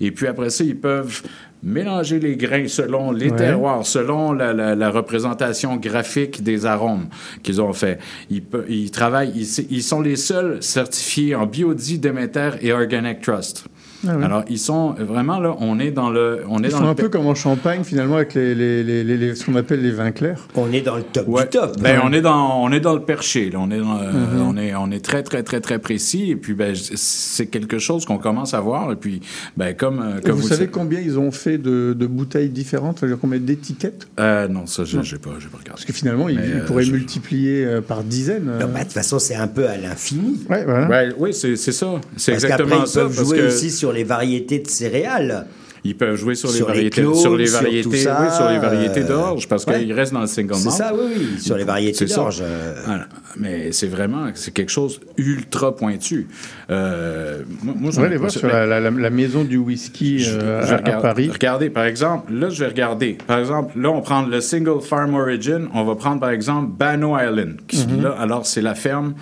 Et 0.00 0.10
puis 0.10 0.26
après 0.26 0.50
ça, 0.50 0.62
ils 0.62 0.76
peuvent 0.78 1.22
mélanger 1.62 2.18
les 2.18 2.36
grains 2.36 2.66
selon 2.68 3.12
les 3.12 3.30
Ouais. 3.30 3.36
terroirs, 3.36 3.86
selon 3.86 4.32
la, 4.32 4.52
la- 4.52 4.74
la 4.74 4.90
représentation 4.90 5.76
graphique 5.76 6.42
des 6.42 6.66
arômes 6.66 7.06
qu'ils 7.42 7.60
ont 7.60 7.72
fait. 7.72 7.98
Ils, 8.30 8.42
ils 8.68 8.90
travaillent, 8.90 9.32
ils, 9.34 9.66
ils 9.70 9.82
sont 9.82 10.00
les 10.00 10.16
seuls 10.16 10.62
certifiés 10.62 11.34
en 11.34 11.46
Biodie, 11.46 11.98
Demeter 11.98 12.50
et 12.60 12.72
Organic 12.72 13.20
Trust. 13.20 13.66
Ah 14.06 14.14
oui. 14.16 14.24
Alors, 14.24 14.44
ils 14.48 14.58
sont 14.58 14.94
vraiment 14.98 15.38
là, 15.38 15.54
on 15.60 15.78
est 15.78 15.90
dans 15.90 16.10
le... 16.10 16.40
On 16.48 16.62
est 16.62 16.68
Ils 16.68 16.70
dans 16.72 16.78
font 16.78 16.84
le 16.84 16.90
un 16.90 16.94
peu 16.94 17.08
comme 17.08 17.26
en 17.26 17.34
Champagne, 17.34 17.82
finalement, 17.84 18.16
avec 18.16 18.34
les, 18.34 18.54
les- 18.54 18.82
les- 18.82 19.04
les- 19.04 19.16
les- 19.16 19.34
ce 19.34 19.44
qu'on 19.46 19.54
appelle 19.54 19.80
les 19.82 19.90
vins 19.92 20.10
clairs. 20.12 20.40
On 20.56 20.72
est 20.72 20.80
dans 20.80 20.96
le 20.96 21.02
top 21.02 21.28
Ouais. 21.28 21.42
du 21.44 21.48
top. 21.50 21.80
Ben, 21.80 22.00
on 22.04 22.12
est 22.12 22.20
dans 22.20 22.62
on 22.62 22.70
est 22.72 22.80
dans 22.80 22.94
le 22.94 23.02
perché. 23.02 23.50
Là. 23.50 23.58
On 23.60 23.70
est 23.70 23.78
dans, 23.78 23.84
Mhm. 23.94 24.42
on 24.46 24.56
est 24.56 24.74
on 24.74 24.90
est 24.90 25.04
très 25.04 25.22
très 25.22 25.42
très 25.42 25.60
très 25.60 25.78
précis. 25.78 26.30
Et 26.30 26.36
puis 26.36 26.54
ben 26.54 26.74
c'est 26.74 27.46
quelque 27.46 27.78
chose 27.78 28.04
qu'on 28.04 28.18
commence 28.18 28.54
à 28.54 28.60
voir. 28.60 28.92
Et 28.92 28.96
puis 28.96 29.20
ben 29.56 29.74
comme 29.74 30.00
euh, 30.00 30.20
comme 30.20 30.32
vous, 30.36 30.42
vous, 30.42 30.48
savez 30.48 30.66
combien 30.68 31.00
ils 31.00 31.18
ont 31.18 31.30
fait 31.30 31.58
de, 31.58 31.94
de 31.98 32.06
bouteilles 32.06 32.48
différentes? 32.48 32.98
C'est-à-dire 32.98 33.18
combien 33.20 33.38
d'étiquettes? 33.38 34.08
Euh, 34.20 34.48
non, 34.48 34.66
ça, 34.66 34.84
je 34.84 34.96
Non. 34.96 35.02
j'ai 35.02 35.18
pas, 35.18 35.30
pas 35.30 35.36
regardé. 35.36 35.68
Parce 35.70 35.84
que 35.84 35.92
finalement, 35.92 36.28
ils, 36.28 36.34
ils 36.34 36.52
euh, 36.60 36.64
pourraient 36.66 36.82
je- 36.84 36.92
multiplier 36.92 37.64
euh, 37.64 37.80
par 37.80 38.02
dizaines. 38.02 38.50
bah, 38.58 38.66
De 38.66 38.84
toute 38.84 38.92
façon, 38.92 39.18
c'est 39.18 39.34
un 39.36 39.48
peu 39.48 39.68
à 39.68 39.76
l'infini. 39.76 40.40
Ouais, 40.50 40.64
voilà. 40.64 40.88
Ouais, 40.88 41.14
oui, 41.18 41.32
c'est 41.34 41.56
c'est 41.56 41.72
ça. 41.72 42.00
C'est 42.16 42.32
Parce 42.32 42.44
qu'après, 42.44 42.62
exactement 42.64 42.84
ils 42.84 42.88
ça. 42.88 43.00
peuvent 43.02 43.14
parce 43.16 43.28
jouer 43.28 43.38
que 43.38 43.46
aussi 43.48 43.70
sur 43.70 43.91
les 43.92 44.04
variétés 44.04 44.58
de 44.60 44.68
céréales. 44.68 45.46
Ils 45.84 45.96
peuvent 45.96 46.14
jouer 46.14 46.36
sur, 46.36 46.48
Sur 46.48 46.68
les 46.68 46.74
les 46.74 46.90
variétés, 46.90 47.02
clones, 47.02 47.14
sur 47.16 47.36
les 47.36 47.46
sur 47.48 47.60
variétés, 47.60 47.82
tout 47.82 47.96
ça, 47.96 48.18
oui, 48.22 48.32
sur 48.36 48.48
les 48.48 48.58
variétés 48.60 49.00
euh, 49.02 49.08
d'orge, 49.08 49.48
parce 49.48 49.64
ouais. 49.64 49.80
qu'ils 49.80 49.92
restent 49.92 50.12
dans 50.12 50.20
le 50.20 50.28
single 50.28 50.54
C'est 50.54 50.64
malt. 50.66 50.76
ça, 50.76 50.92
oui, 50.94 51.10
oui, 51.18 51.40
sur 51.40 51.56
les 51.56 51.64
variétés 51.64 52.06
C'est 52.06 52.14
d'orge. 52.14 52.38
euh. 52.40 52.74
Voilà. 52.86 53.06
Mais 53.36 53.72
c'est 53.72 53.88
vraiment, 53.88 54.26
c'est 54.34 54.52
quelque 54.54 54.70
chose 54.70 55.00
ultra 55.16 55.74
pointu. 55.74 56.28
Euh, 56.70 57.42
moi, 57.64 57.74
moi, 57.76 57.88
On 57.88 57.92
j'en 57.92 58.00
va 58.02 58.06
ai 58.06 58.10
aller 58.10 58.16
voir 58.16 58.30
sur 58.30 58.46
la, 58.46 58.64
la- 58.64 58.78
la- 58.78 58.90
la 58.92 59.10
maison 59.10 59.42
du 59.42 59.56
whisky 59.56 60.24
euh, 60.28 60.62
Je 60.64 60.74
vais 60.76 60.90
à, 60.92 61.00
Paris. 61.00 61.28
Regardez, 61.32 61.68
par 61.68 61.84
exemple, 61.86 62.32
là, 62.32 62.48
je 62.48 62.60
vais 62.62 62.68
regarder. 62.70 63.18
Par 63.26 63.40
exemple, 63.40 63.76
là, 63.76 63.90
on 63.90 64.02
prend 64.02 64.22
le 64.22 64.40
Single 64.40 64.80
Farm 64.82 65.14
Origin. 65.14 65.66
On 65.74 65.82
va 65.82 65.96
prendre, 65.96 66.20
par 66.20 66.30
exemple, 66.30 66.70
Bano 66.78 67.16
Island. 67.18 67.56
qui- 67.66 67.88
Mhm. 67.88 68.02
là, 68.04 68.14
alors, 68.20 68.46
c'est 68.46 68.62
la 68.62 68.76
ferme 68.76 69.14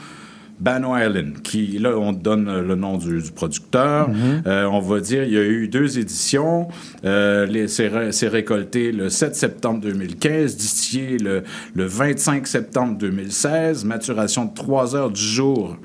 Banno 0.60 0.96
Island, 0.96 1.40
qui, 1.42 1.78
là, 1.78 1.96
on 1.96 2.12
donne 2.12 2.60
le 2.60 2.74
nom 2.74 2.98
du, 2.98 3.22
du 3.22 3.30
producteur. 3.32 4.08
Mhm. 4.10 4.42
Euh, 4.46 4.64
on 4.66 4.80
va 4.80 5.00
dire, 5.00 5.24
il 5.24 5.32
y 5.32 5.38
a 5.38 5.42
eu 5.44 5.68
deux 5.68 5.98
éditions. 5.98 6.68
Euh, 7.04 7.66
c'est, 7.66 7.88
ré- 7.88 8.12
c'est 8.12 8.28
récolté 8.28 8.92
le 8.92 9.08
7 9.08 9.34
septembre 9.34 9.80
2015, 9.80 10.56
distillé 10.56 11.18
le, 11.18 11.42
le 11.74 11.84
25 11.84 12.46
septembre 12.46 12.98
2016, 12.98 13.84
maturation 13.84 14.44
de 14.44 14.54
3 14.54 14.94
heures 14.96 15.10
du 15.10 15.22
jour. 15.22 15.76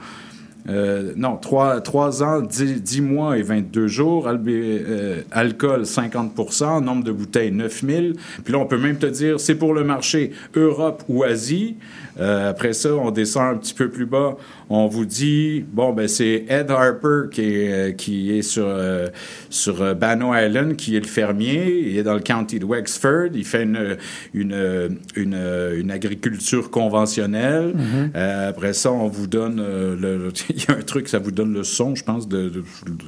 Euh, 0.68 1.14
non, 1.16 1.38
3, 1.38 2.24
ans, 2.24 2.42
10, 2.42 2.82
10 2.82 3.02
mois 3.02 3.38
et 3.38 3.44
22 3.44 3.86
jours. 3.86 4.28
Albé- 4.28 4.82
euh, 4.88 5.22
alcool, 5.32 5.84
50% 5.86 6.84
Nombre 6.84 7.04
de 7.04 7.12
bouteilles, 7.12 7.52
9000. 7.52 8.16
Puis 8.44 8.52
là, 8.52 8.58
on 8.60 8.66
peut 8.66 8.80
même 8.80 8.98
te 8.98 9.06
dire, 9.06 9.40
c'est 9.40 9.54
pour 9.54 9.76
le 9.76 9.84
marché 9.84 10.32
Europe 10.56 11.04
ou 11.08 11.24
Asie. 11.24 11.76
Euh, 12.20 12.50
après 12.50 12.74
ça, 12.74 12.96
on 12.96 13.12
descend 13.12 13.56
un 13.56 13.58
petit 13.60 13.76
peu 13.76 13.90
plus 13.90 14.08
bas. 14.08 14.38
On 14.70 14.88
vous 14.88 15.06
dit, 15.06 15.64
bon, 15.72 15.94
ben 15.94 16.08
c'est 16.08 16.46
Ed 16.50 16.72
Harper 16.72 17.30
qui 17.32 17.42
est, 17.42 17.72
euh, 17.72 17.92
qui 17.92 18.36
est 18.38 18.42
sur, 18.42 18.66
euh, 18.68 19.08
sur 19.50 19.82
euh, 19.82 19.94
Banno 19.94 20.34
Island, 20.34 20.76
qui 20.76 20.96
est 20.96 21.00
le 21.00 21.06
fermier. 21.08 21.84
Il 21.88 21.98
est 21.98 22.04
dans 22.04 22.16
le 22.16 22.20
county 22.20 22.58
de 22.60 22.66
Wexford. 22.66 23.30
Il 23.36 23.46
fait 23.46 23.64
une, 23.64 23.98
une, 24.34 24.98
une, 25.16 25.38
une 25.78 25.92
agriculture 25.92 26.72
conventionnelle. 26.72 27.74
Mhm. 27.76 28.12
Euh, 28.16 28.50
après 28.50 28.74
ça, 28.74 28.92
on 28.92 29.08
vous 29.08 29.28
donne 29.28 29.60
euh, 29.60 29.96
le, 30.00 30.32
il 30.50 30.58
y 30.64 30.72
a 30.72 30.76
un 30.78 30.82
truc, 30.82 31.08
ça 31.10 31.20
vous 31.20 31.32
donne 31.32 31.54
le 31.54 31.64
son, 31.64 31.94
je 31.96 32.04
pense, 32.04 32.28
de, 32.28 32.50
de- 32.50 32.64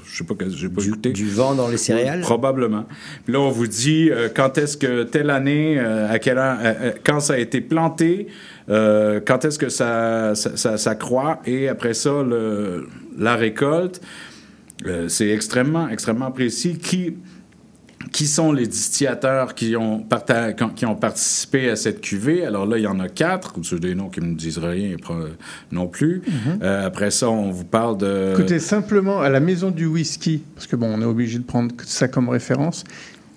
je 0.05 0.17
sais 0.17 0.23
pas, 0.23 0.35
j'ai 0.49 0.69
pas 0.69 0.83
écouté. 0.85 1.09
Du 1.11 1.27
vent 1.29 1.55
dans 1.55 1.67
les 1.67 1.77
céréales? 1.77 2.21
Probablement. 2.21 2.85
Puis 3.25 3.33
là, 3.33 3.39
on 3.39 3.49
vous 3.49 3.67
dit 3.67 4.09
euh, 4.11 4.29
quand 4.33 4.57
est-ce 4.57 4.77
que 4.77 5.03
telle 5.03 5.29
année, 5.31 5.77
euh, 5.79 6.11
à 6.11 6.19
quel 6.19 6.37
an, 6.37 6.57
euh, 6.61 6.73
euh, 6.81 6.91
quand 7.03 7.19
ça 7.19 7.33
a 7.33 7.37
été 7.37 7.61
planté, 7.61 8.27
euh, 8.69 9.19
quand 9.25 9.45
est-ce 9.45 9.57
que 9.59 9.69
ça, 9.69 10.33
ça, 10.35 10.55
ça- 10.57 10.77
ça 10.77 10.95
croît, 10.95 11.39
et 11.45 11.67
après 11.69 11.93
ça, 11.93 12.23
le- 12.23 12.87
la 13.17 13.35
récolte. 13.35 14.01
Euh, 14.85 15.07
c'est 15.07 15.29
extrêmement, 15.29 15.89
extrêmement 15.89 16.29
précis. 16.31 16.77
Qui, 16.77 17.15
qui 18.11 18.27
sont 18.27 18.51
les 18.51 18.67
distillateurs 18.67 19.55
qui 19.55 19.75
ont, 19.75 19.99
parta- 20.01 20.53
qui 20.53 20.85
ont 20.85 20.95
participé 20.95 21.69
à 21.69 21.75
cette 21.75 21.99
cuvée? 21.99 22.45
Alors 22.45 22.65
là, 22.67 22.77
il 22.77 22.83
y 22.83 22.87
en 22.87 22.99
a 22.99 23.09
quatre, 23.09 23.53
c'est 23.63 23.79
des 23.79 23.95
noms 23.95 24.09
qui 24.09 24.21
ne 24.21 24.27
me 24.27 24.35
disent 24.35 24.59
rien 24.59 24.95
non 25.71 25.87
plus. 25.87 26.21
Mhm. 26.27 26.59
Euh, 26.61 26.85
après 26.85 27.09
ça, 27.09 27.27
on 27.29 27.49
vous 27.51 27.65
parle 27.65 27.97
de... 27.97 28.33
Écoutez, 28.33 28.59
simplement, 28.59 29.19
à 29.21 29.29
la 29.29 29.39
maison 29.39 29.71
du 29.71 29.87
whisky, 29.87 30.43
parce 30.53 30.67
que 30.67 30.75
bon, 30.75 30.93
on 30.93 31.01
est 31.01 31.05
obligé 31.05 31.39
de 31.39 31.43
prendre 31.43 31.73
ça 31.83 32.07
comme 32.07 32.29
référence, 32.29 32.83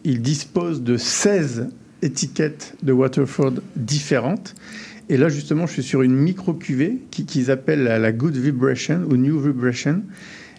il 0.04 0.20
dispose 0.20 0.82
de 0.82 0.98
16 0.98 1.68
étiquettes 2.02 2.74
de 2.82 2.92
Waterford 2.92 3.54
différentes. 3.76 4.54
Et 5.10 5.16
là, 5.16 5.28
justement, 5.28 5.66
je 5.66 5.72
suis 5.72 5.82
sur 5.82 6.02
une 6.02 6.14
micro-cuvée 6.14 6.98
qui- 7.10 7.24
qu'ils 7.26 7.50
appellent 7.50 7.82
la, 7.82 8.12
Good 8.12 8.36
Vibration 8.36 9.02
ou 9.10 9.16
New 9.16 9.40
Vibration. 9.40 10.02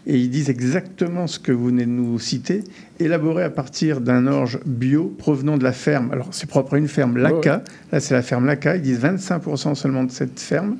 Et 0.05 0.17
ils 0.17 0.29
disent 0.29 0.49
exactement 0.49 1.25
ce 1.25 1.39
que 1.39 1.53
vous 1.53 1.67
venez 1.67 1.85
de 1.85 1.91
nous 1.91 2.19
citer, 2.19 2.63
élaboré 2.99 3.43
à 3.43 3.49
partir 3.49 4.01
d'un 4.01 4.27
orge 4.27 4.59
bio 4.65 5.05
provenant 5.17 5.57
de 5.57 5.63
la 5.63 5.71
ferme. 5.71 6.11
Alors, 6.11 6.27
c'est 6.31 6.49
propre 6.49 6.73
à 6.73 6.79
une 6.79 6.89
ferme 6.89 7.15
Laca. 7.17 7.63
Là, 7.93 7.99
c'est 8.01 8.13
la 8.13 8.21
ferme 8.23 8.45
Laca. 8.45 8.75
Ils 8.75 8.81
disent 8.81 8.99
25% 8.99 9.73
seulement 9.73 10.03
de 10.03 10.11
cette 10.11 10.37
ferme. 10.39 10.75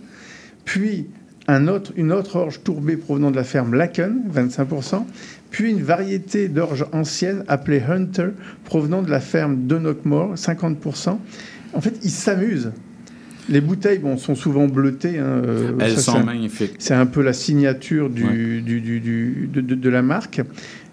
Puis, 0.65 1.07
un 1.47 1.69
autre, 1.69 1.93
une 1.95 2.11
autre 2.11 2.35
orge 2.35 2.61
tourbée 2.63 2.97
provenant 2.97 3.31
de 3.31 3.37
la 3.37 3.45
ferme 3.45 3.73
Laken, 3.73 4.23
25%. 4.33 5.05
Puis, 5.49 5.69
une 5.71 5.81
variété 5.81 6.49
d'orge 6.49 6.85
ancienne 6.91 7.45
appelée 7.47 7.81
Hunter, 7.87 8.31
provenant 8.65 9.01
de 9.01 9.09
la 9.11 9.21
ferme 9.21 9.65
Donockmore, 9.65 10.35
50%. 10.35 11.19
En 11.73 11.79
fait, 11.79 11.97
ils 12.03 12.09
s'amusent. 12.11 12.71
Les 13.49 13.61
bouteilles 13.61 13.99
bon, 13.99 14.17
sont 14.17 14.35
souvent 14.35 14.67
bleutées. 14.67 15.17
hein, 15.19 15.41
euh, 15.45 15.71
Elles 15.79 15.95
ça, 15.97 16.13
sont 16.13 16.23
magnifiques. 16.23 16.75
C'est 16.79 16.93
un 16.93 17.05
peu 17.05 17.21
la 17.21 17.33
signature 17.33 18.09
du, 18.09 18.23
Ouais. 18.23 18.61
du- 18.61 18.81
du- 18.81 18.99
du- 18.99 19.49
de, 19.51 19.61
de- 19.61 19.75
de 19.75 19.89
la 19.89 20.01
marque. 20.01 20.41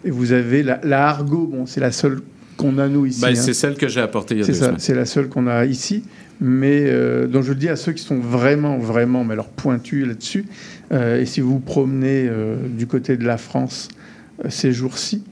Et 0.04 0.10
vous 0.10 0.32
avez 0.32 0.62
la, 0.62 0.80
la 0.84 1.08
Argo, 1.08 1.46
bon, 1.46 1.66
c'est 1.66 1.80
la 1.80 1.92
seule 1.92 2.20
qu'on 2.56 2.78
a 2.78 2.88
nous 2.88 3.06
ici. 3.06 3.20
Ben, 3.20 3.28
hein. 3.28 3.34
c'est 3.34 3.54
celle 3.54 3.74
que 3.76 3.86
j'ai 3.88 4.00
apportée 4.00 4.34
il 4.34 4.38
y 4.38 4.40
a 4.42 4.44
C'est 4.46 4.52
deux 4.52 4.58
ça, 4.58 4.64
semaines. 4.66 4.78
c'est 4.80 4.94
la 4.94 5.04
seule 5.04 5.28
qu'on 5.28 5.46
a 5.46 5.64
ici. 5.66 6.04
Mais 6.40 6.84
euh, 6.86 7.26
donc 7.26 7.42
je 7.42 7.48
le 7.50 7.56
dis 7.56 7.68
à 7.68 7.74
ceux 7.76 7.92
qui 7.92 8.02
sont 8.02 8.18
vraiment, 8.18 8.78
vraiment, 8.78 9.24
mais 9.24 9.32
alors 9.34 9.48
pointus 9.48 10.06
là-dessus. 10.06 10.44
euh, 10.92 11.20
et 11.20 11.26
si 11.26 11.40
vous 11.40 11.54
vous 11.54 11.58
promenez 11.60 12.28
euh, 12.28 12.56
du 12.68 12.86
côté 12.86 13.16
de 13.16 13.24
la 13.24 13.38
France 13.38 13.88
ces 14.48 14.72
jours-ci, 14.72 15.24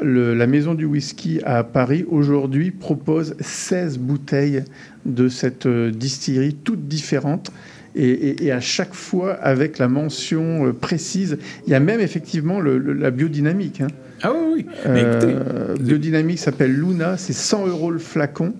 la 0.00 0.46
maison 0.46 0.74
du 0.74 0.84
whisky 0.84 1.40
à 1.44 1.64
Paris 1.64 2.04
aujourd'hui 2.08 2.70
propose 2.70 3.34
16 3.40 3.98
bouteilles 3.98 4.62
de 5.06 5.28
cette 5.28 5.66
euh, 5.66 5.90
distillerie, 5.90 6.54
toutes 6.54 6.86
différentes. 6.88 7.50
Et, 7.94 8.08
et- 8.08 8.44
et 8.46 8.52
à 8.52 8.60
chaque 8.60 8.94
fois 8.94 9.34
avec 9.34 9.78
la 9.78 9.86
mention 9.88 10.66
euh, 10.66 10.72
précise. 10.72 11.36
Il 11.66 11.70
y 11.72 11.74
a 11.74 11.80
même 11.80 12.00
effectivement 12.00 12.58
le- 12.60 12.78
le- 12.78 12.94
la 12.94 13.10
biodynamique. 13.10 13.82
hein. 13.82 13.88
Ah 14.22 14.32
oui, 14.32 14.64
oui. 14.64 14.66
Mais 14.88 15.00
écoutez, 15.02 15.34
Euh, 15.34 15.74
biodynamique 15.78 16.38
s'appelle 16.38 16.72
Luna, 16.72 17.16
c'est 17.18 17.32
100 17.34 17.66
euros 17.66 17.90
le 17.90 17.98
flacon. 17.98 18.54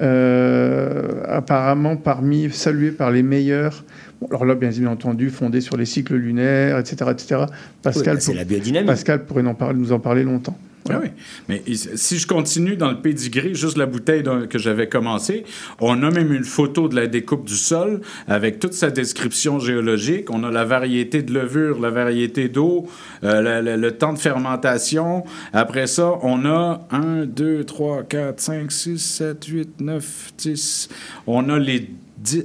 Euh, 0.00 1.22
apparemment 1.26 1.96
parmi 1.96 2.50
salué 2.50 2.90
par 2.90 3.10
les 3.10 3.22
meilleurs. 3.22 3.84
Bon, 4.20 4.28
alors 4.28 4.44
là, 4.44 4.54
bien 4.54 4.70
entendu, 4.86 5.30
fondé 5.30 5.60
sur 5.60 5.76
les 5.76 5.86
cycles 5.86 6.14
lunaires, 6.16 6.78
etc., 6.78 6.96
etc. 7.10 7.40
Pascal, 7.82 8.16
bah, 8.16 8.22
pour- 8.24 8.34
la 8.34 8.44
biodynamique. 8.44 8.86
Pascal 8.88 9.24
pourrait 9.24 9.46
en 9.46 9.54
parler, 9.54 9.78
nous 9.78 9.92
en 9.92 9.98
parler 9.98 10.22
longtemps. 10.22 10.56
Ah 10.90 10.98
oui. 11.02 11.08
Mais 11.48 11.62
is- 11.66 11.88
si 11.96 12.18
je 12.18 12.26
continue 12.26 12.76
dans 12.76 12.90
le 12.90 13.00
pedigree, 13.00 13.54
juste 13.54 13.76
la 13.76 13.86
bouteille 13.86 14.22
que 14.48 14.58
j'avais 14.58 14.88
commencé, 14.88 15.44
on 15.80 16.02
a 16.02 16.10
même 16.10 16.32
une 16.32 16.44
photo 16.44 16.88
de 16.88 16.96
la 16.96 17.06
découpe 17.06 17.44
du 17.46 17.56
sol 17.56 18.00
avec 18.28 18.58
toute 18.58 18.72
sa 18.74 18.90
description 18.90 19.58
géologique. 19.58 20.30
On 20.30 20.44
a 20.44 20.50
la 20.50 20.64
variété 20.64 21.22
de 21.22 21.32
levure, 21.32 21.80
la 21.80 21.90
variété 21.90 22.48
d'eau, 22.48 22.86
euh, 23.24 23.40
la- 23.42 23.62
la- 23.62 23.76
le 23.76 23.92
temps 23.92 24.12
de 24.12 24.18
fermentation. 24.18 25.24
Après 25.52 25.86
ça, 25.86 26.12
on 26.22 26.44
a 26.46 26.86
1, 26.90 27.26
2, 27.26 27.64
3, 27.64 28.02
4, 28.02 28.40
5, 28.40 28.70
6, 28.72 28.98
7, 28.98 29.44
8, 29.46 29.80
9, 29.80 30.32
10. 30.38 30.88
On 31.26 31.48
a 31.48 31.58
les 31.58 31.88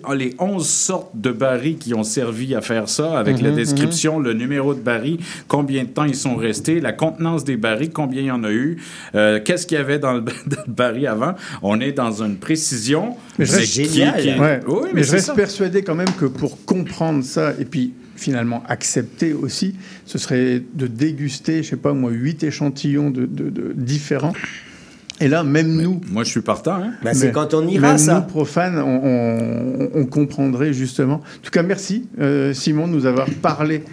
ah, 0.03 0.15
les 0.15 0.35
11 0.39 0.67
sortes 0.67 1.11
de 1.15 1.31
barils 1.31 1.77
qui 1.77 1.93
ont 1.93 2.03
servi 2.03 2.55
à 2.55 2.61
faire 2.61 2.89
ça, 2.89 3.17
avec 3.19 3.41
la 3.41 3.49
Mhm, 3.49 3.55
description, 3.55 4.19
le 4.19 4.33
numéro 4.33 4.73
de 4.73 4.79
baril, 4.79 5.19
combien 5.47 5.83
de 5.83 5.89
temps 5.89 6.03
ils 6.05 6.15
sont 6.15 6.35
restés, 6.35 6.79
la 6.79 6.93
contenance 6.93 7.43
des 7.43 7.57
barils, 7.57 7.91
combien 7.91 8.21
il 8.21 8.27
y 8.27 8.31
en 8.31 8.43
a 8.43 8.51
eu, 8.51 8.77
euh, 9.15 9.39
qu'est-ce 9.43 9.65
qu'il 9.67 9.77
y 9.77 9.81
avait 9.81 9.99
dans 9.99 10.13
le, 10.13 10.21
dans 10.47 10.63
le 10.67 10.73
baril 10.73 11.07
avant. 11.07 11.33
On 11.61 11.79
est 11.81 11.91
dans 11.93 12.23
une 12.23 12.37
précision. 12.37 13.15
Mais 13.39 13.45
je 13.45 13.51
mais 13.51 13.57
reste, 13.59 13.71
qui- 13.73 13.87
qui- 13.87 14.39
Ouais. 14.39 14.59
Oui, 14.67 14.75
mais, 14.85 14.89
mais 14.95 15.03
je 15.03 15.11
reste 15.11 15.25
ça. 15.27 15.33
persuadé 15.33 15.83
quand 15.83 15.95
même 15.95 16.11
que 16.19 16.25
pour 16.25 16.63
comprendre 16.65 17.23
ça 17.23 17.53
et 17.59 17.65
puis 17.65 17.93
finalement 18.15 18.61
accepter 18.67 19.33
aussi, 19.33 19.75
ce 20.05 20.17
serait 20.19 20.61
de 20.73 20.85
déguster, 20.87 21.63
je 21.63 21.69
sais 21.69 21.75
pas 21.75 21.93
moi, 21.93 22.11
huit 22.11 22.43
échantillons 22.43 23.09
de, 23.09 23.25
de- 23.25 23.49
de- 23.49 23.73
différents. 23.75 24.33
Et 25.21 25.27
là, 25.27 25.43
même 25.43 25.75
nous. 25.81 26.01
Moi, 26.11 26.23
je 26.23 26.29
suis 26.31 26.41
partant. 26.41 26.75
Hein? 26.75 26.91
Bah, 27.03 27.13
c'est 27.13 27.27
Mais- 27.27 27.31
quand 27.31 27.53
on 27.53 27.67
ira, 27.67 27.89
même 27.89 27.97
ça. 27.97 28.15
nous, 28.21 28.27
profanes, 28.27 28.77
on, 28.79 29.01
on- 29.03 29.89
on 30.01 30.05
comprendrait 30.05 30.73
justement. 30.73 31.15
En 31.15 31.41
tout 31.43 31.51
cas, 31.51 31.63
merci, 31.63 32.07
euh, 32.19 32.53
Simon, 32.53 32.87
de 32.87 32.93
nous 32.93 33.05
avoir 33.05 33.27
parlé 33.41 33.83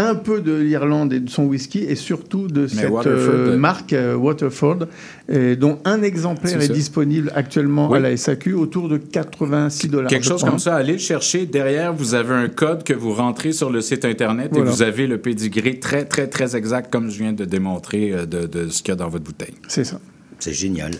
un 0.00 0.14
peu 0.14 0.40
de 0.40 0.54
l'Irlande 0.54 1.12
et 1.12 1.18
de 1.18 1.28
son 1.28 1.44
whisky, 1.46 1.80
et 1.80 1.96
surtout 1.96 2.46
de 2.46 2.68
cette 2.68 2.88
Waterford, 2.88 3.34
euh, 3.34 3.56
marque 3.56 3.92
euh, 3.92 4.14
Waterford, 4.14 4.86
et 5.28 5.56
dont 5.56 5.80
un 5.84 6.02
exemplaire 6.02 6.60
est 6.62 6.68
disponible 6.72 7.32
actuellement 7.34 7.90
Oui. 7.90 7.98
à 7.98 8.00
la 8.00 8.16
SAQ, 8.16 8.54
autour 8.54 8.88
de 8.88 8.96
86 8.96 9.88
dollars. 9.88 10.08
Quelque 10.08 10.24
chose 10.24 10.44
comme 10.44 10.60
ça, 10.60 10.76
allez 10.76 10.92
le 10.92 10.98
chercher. 11.00 11.46
Derrière, 11.46 11.92
vous 11.92 12.14
avez 12.14 12.32
un 12.34 12.48
code 12.48 12.84
que 12.84 12.94
vous 12.94 13.12
rentrez 13.12 13.50
sur 13.52 13.70
le 13.70 13.80
site 13.80 14.04
Internet 14.04 14.50
Voilà. 14.52 14.70
et 14.70 14.72
vous 14.72 14.82
avez 14.82 15.08
le 15.08 15.18
pédigré 15.18 15.80
très, 15.80 16.04
très, 16.04 16.28
très 16.28 16.54
exact, 16.54 16.92
comme 16.92 17.10
je 17.10 17.18
viens 17.18 17.32
de 17.32 17.44
démontrer 17.44 18.12
de, 18.24 18.46
de 18.46 18.68
ce 18.68 18.82
qu'il 18.84 18.92
y 18.92 18.92
a 18.92 18.96
dans 18.96 19.08
votre 19.08 19.24
bouteille. 19.24 19.54
C'est 19.66 19.82
ça. 19.84 19.98
C'est 20.38 20.52
génial. 20.52 20.92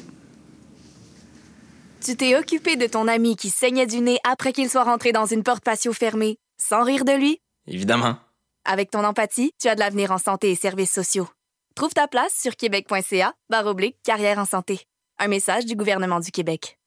Tu 2.05 2.17
t'es 2.17 2.37
occupé 2.37 2.77
de 2.77 2.87
ton 2.87 3.09
ami 3.09 3.37
qui 3.37 3.51
saignait 3.51 3.87
du 3.87 4.01
nez 4.01 4.19
après 4.25 4.53
qu'il 4.53 4.71
soit 4.71 4.85
rentré 4.85 5.13
dans 5.13 5.27
une 5.27 5.43
porte 5.43 5.65
patio 5.65 5.93
fermée, 5.93 6.39
sans 6.61 6.85
rire 6.85 7.05
de 7.05 7.13
lui? 7.13 7.41
Évidemment. 7.67 8.17
Avec 8.65 8.91
ton 8.91 9.05
empathie, 9.05 9.53
tu 9.61 9.69
as 9.69 9.75
de 9.75 9.81
l'avenir 9.81 10.13
en 10.13 10.19
santé 10.19 10.51
et 10.51 10.55
services 10.55 10.93
sociaux. 10.93 11.29
Trouve 11.75 11.93
ta 11.93 12.09
place 12.09 12.35
sur 12.35 12.57
québec.ca 12.57 13.35
barre 13.51 13.67
oblique 13.67 13.97
carrière 14.03 14.39
en 14.39 14.45
santé. 14.45 14.81
Un 15.19 15.29
message 15.29 15.65
du 15.65 15.75
gouvernement 15.75 16.21
du 16.21 16.31
Québec. 16.31 16.79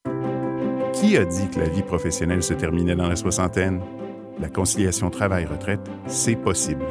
Qui 0.94 1.18
a 1.18 1.26
dit 1.26 1.50
que 1.50 1.60
la 1.60 1.70
vie 1.70 1.84
professionnelle 1.84 2.44
se 2.44 2.54
terminait 2.54 2.96
dans 2.96 3.08
la 3.08 3.16
soixantaine? 3.16 3.82
La 4.40 4.50
conciliation 4.50 5.10
travail-retraite, 5.10 5.82
c'est 6.08 6.36
possible. 6.36 6.86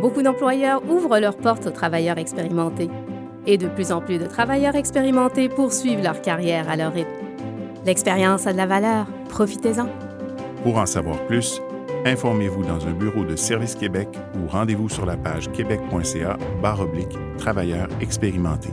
Beaucoup 0.00 0.22
d'employeurs 0.22 0.82
ouvrent 0.88 1.18
leurs 1.18 1.36
portes 1.36 1.66
aux 1.66 1.70
travailleurs 1.70 2.18
expérimentés. 2.18 2.90
Et 3.46 3.58
de 3.58 3.68
plus 3.68 3.92
en 3.92 4.00
plus 4.00 4.18
de 4.18 4.26
travailleurs 4.26 4.74
expérimentés 4.74 5.48
poursuivent 5.48 6.02
leur 6.02 6.20
carrière 6.20 6.68
à 6.68 6.76
leur 6.76 6.92
rythme. 6.92 7.10
L'expérience 7.84 8.46
a 8.46 8.52
de 8.52 8.56
la 8.56 8.66
valeur. 8.66 9.06
Profitez-en. 9.28 9.88
Pour 10.62 10.78
en 10.78 10.86
savoir 10.86 11.18
plus, 11.26 11.60
informez-vous 12.06 12.64
dans 12.64 12.86
un 12.86 12.92
bureau 12.92 13.24
de 13.24 13.36
Service 13.36 13.74
Québec 13.74 14.08
ou 14.36 14.48
rendez-vous 14.48 14.88
sur 14.88 15.04
la 15.04 15.16
page 15.16 15.50
québec.ca 15.52 16.38
barre 16.62 16.80
oblique 16.80 17.16
travailleurs 17.36 17.88
expérimentés. 18.00 18.70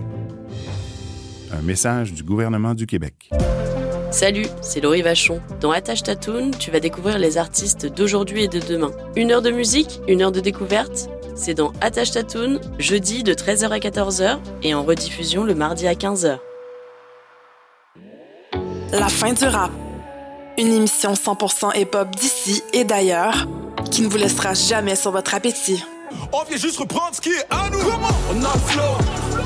Un 1.52 1.62
message 1.62 2.14
du 2.14 2.24
gouvernement 2.24 2.74
du 2.74 2.86
Québec. 2.86 3.30
Salut, 4.12 4.46
c'est 4.62 4.82
Laurie 4.82 5.02
Vachon. 5.02 5.42
Dans 5.60 5.72
Attache 5.72 6.04
Tatoon, 6.04 6.52
tu 6.52 6.70
vas 6.70 6.80
découvrir 6.80 7.18
les 7.18 7.38
artistes 7.38 7.88
d'aujourd'hui 7.88 8.44
et 8.44 8.48
de 8.48 8.60
demain. 8.60 8.92
Une 9.16 9.32
heure 9.32 9.42
de 9.42 9.52
musique, 9.52 10.02
une 10.08 10.22
heure 10.22 10.32
de 10.32 10.42
découverte. 10.42 11.10
C'est 11.36 11.54
dans 11.54 11.72
Attache 11.82 12.12
Tatoon, 12.12 12.60
jeudi 12.78 13.24
de 13.24 13.34
13h 13.34 13.70
à 13.70 13.80
14h 13.80 14.40
et 14.64 14.74
en 14.74 14.84
rediffusion 14.84 15.44
le 15.44 15.56
mardi 15.56 15.88
à 15.88 15.94
15h. 15.94 16.38
La 18.92 19.08
fin 19.08 19.34
du 19.34 19.46
rap. 19.46 19.72
Une 20.58 20.74
émission 20.74 21.14
100% 21.14 21.80
hip-hop 21.80 22.10
d'ici 22.16 22.62
et 22.74 22.84
d'ailleurs 22.84 23.48
qui 23.90 24.02
ne 24.02 24.08
vous 24.08 24.18
laissera 24.18 24.54
jamais 24.54 24.96
sur 24.96 25.12
votre 25.12 25.34
appétit. 25.34 25.84
On 26.34 26.44
vient 26.44 26.58
juste 26.58 26.78
reprendre 26.78 27.16
ce 27.16 27.22
qui 27.22 27.30
est 27.30 27.46
à 27.50 27.70
nous. 27.70 27.80
On 27.80 28.44
a 28.44 28.54
le 28.54 28.60
flow, 28.60 28.84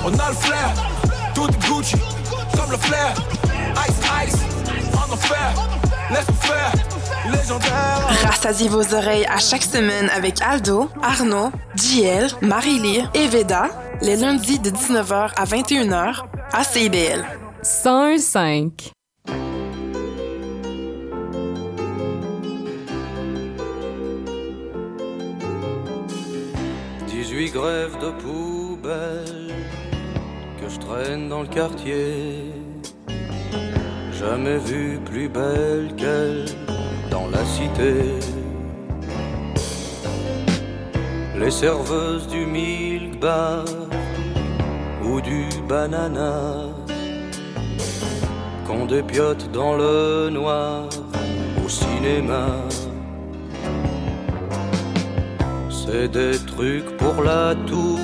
on 0.05 0.19
a 0.19 0.29
le 0.29 0.35
flair. 0.35 0.73
Tout 1.33 1.47
est 1.47 1.67
Gucci, 1.67 1.95
comme 2.57 2.71
le 2.71 2.77
flair. 2.77 3.13
Ice, 3.87 4.33
ice, 4.33 4.39
on 4.93 5.13
enfer. 5.13 5.53
Laisse 6.11 6.25
faire, 6.41 6.71
légendaire. 7.31 8.07
Rassasiez 8.27 8.69
vos 8.69 8.93
oreilles 8.93 9.25
à 9.25 9.39
chaque 9.39 9.63
semaine 9.63 10.09
avec 10.15 10.39
Aldo, 10.41 10.89
Arnaud, 11.01 11.51
JL, 11.75 12.27
Marie-Lee 12.41 13.03
et 13.15 13.27
Veda, 13.27 13.69
les 14.01 14.15
lundis 14.15 14.59
de 14.59 14.69
19h 14.69 15.31
à 15.35 15.45
21h 15.45 16.25
à 16.53 16.63
CIBL. 16.63 17.25
101.5 17.63 18.91
18 27.07 27.51
grèves 27.51 27.97
de 27.99 28.11
poubelle 28.21 29.55
que 30.61 30.69
je 30.69 30.77
traîne 30.77 31.29
dans 31.29 31.41
le 31.41 31.47
quartier. 31.47 32.64
Jamais 34.27 34.57
vu 34.57 34.99
plus 35.05 35.29
belle 35.29 35.93
qu'elle 35.95 36.45
dans 37.11 37.27
la 37.27 37.45
cité. 37.45 37.93
Les 41.37 41.51
serveuses 41.51 42.27
du 42.27 42.43
milk 42.47 43.19
bar 43.19 43.65
ou 45.03 45.21
du 45.21 45.47
banana 45.69 46.33
qu'on 48.65 48.87
dépiote 48.87 49.51
dans 49.51 49.75
le 49.75 50.31
noir 50.31 50.89
au 51.63 51.69
cinéma. 51.69 52.47
C'est 55.69 56.07
des 56.07 56.37
trucs 56.47 56.97
pour 56.97 57.21
la 57.21 57.53
toux, 57.67 57.99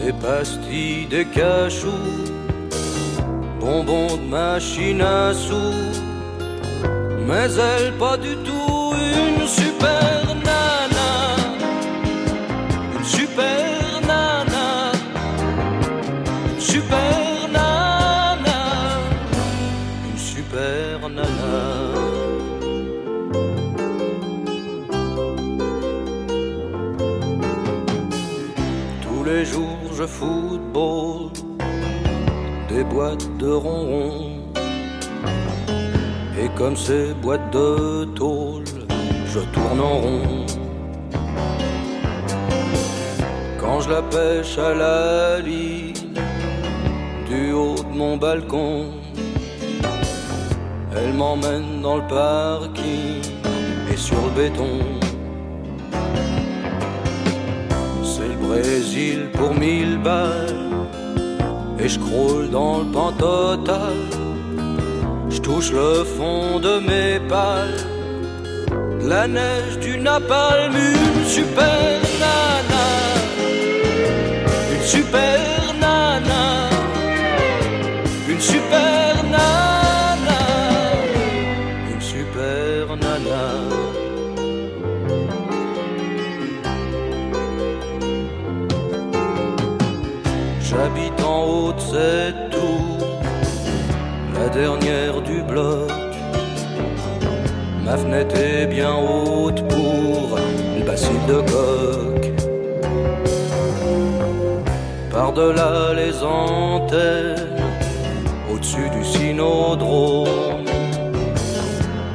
des 0.00 0.12
pastilles, 0.12 1.06
des 1.06 1.24
cachous, 1.24 2.29
bonbons 3.60 4.16
de 4.16 4.28
machine 4.38 5.02
à 5.02 5.34
sous. 5.34 5.92
Mais 7.26 7.48
elle 7.68 7.92
pas 7.98 8.16
du 8.16 8.34
tout 8.46 8.94
une 9.16 9.46
super 9.46 10.22
nana, 10.46 11.12
une 12.96 13.04
super 13.04 14.00
nana, 14.10 14.68
une 16.50 16.60
super 16.60 17.48
nana, 17.56 18.60
une 20.08 20.18
super 20.18 21.08
nana. 21.16 21.58
Tous 29.02 29.22
les 29.24 29.44
jours 29.44 29.84
je 29.96 30.06
football 30.06 31.19
boîtes 33.00 33.36
de 33.38 33.52
ronron. 33.64 34.12
Et 36.40 36.48
comme 36.58 36.76
ces 36.76 37.14
boîtes 37.22 37.50
de 37.50 38.04
tôle, 38.20 38.64
je 39.32 39.40
tourne 39.54 39.80
en 39.92 39.96
rond. 40.04 40.44
Quand 43.60 43.78
je 43.84 43.88
la 43.96 44.02
pêche 44.02 44.58
à 44.58 44.72
la 44.84 45.38
ligne, 45.38 46.14
du 47.30 47.52
haut 47.52 47.82
de 47.88 47.94
mon 48.00 48.18
balcon, 48.18 48.74
elle 50.94 51.14
m'emmène 51.20 51.80
dans 51.80 51.96
le 52.02 52.06
parking 52.20 53.22
et 53.90 53.96
sur 53.96 54.20
le 54.26 54.32
béton. 54.40 54.74
C'est 58.10 58.30
le 58.34 58.38
Brésil 58.46 59.18
pour 59.36 59.54
mille 59.54 59.96
balles. 60.08 60.59
Et 61.82 61.88
je 61.88 61.98
croule 61.98 62.50
dans 62.50 62.80
le 62.80 62.84
pan 62.84 63.10
total. 63.12 63.96
Je 65.30 65.40
touche 65.40 65.72
le 65.72 66.04
fond 66.04 66.60
de 66.60 66.78
mes 66.80 67.18
pales. 67.26 67.86
La 69.08 69.26
neige 69.26 69.78
du 69.80 69.98
napalm, 69.98 70.74
une 70.74 71.24
super 71.24 72.00
nana. 72.20 72.86
Une 74.72 74.86
super 74.86 75.49
Cette 91.78 92.50
tour, 92.50 92.98
la 94.34 94.48
dernière 94.48 95.20
du 95.22 95.42
bloc. 95.42 95.90
Ma 97.84 97.96
fenêtre 97.96 98.36
est 98.36 98.66
bien 98.66 98.94
haute 98.94 99.66
pour 99.68 100.38
le 100.78 100.84
bacille 100.84 101.26
de 101.26 101.40
coq. 101.40 102.32
Par-delà 105.10 105.94
les 105.94 106.22
antennes, 106.22 107.56
au-dessus 108.52 108.90
du 108.90 109.04
cynodrome, 109.04 110.64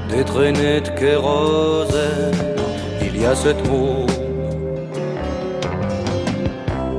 des 0.10 0.24
traînées 0.24 0.82
de 0.82 0.90
kérosène, 0.90 2.56
il 3.02 3.22
y 3.22 3.26
a 3.26 3.36
cette 3.36 3.68
môme. 3.68 4.08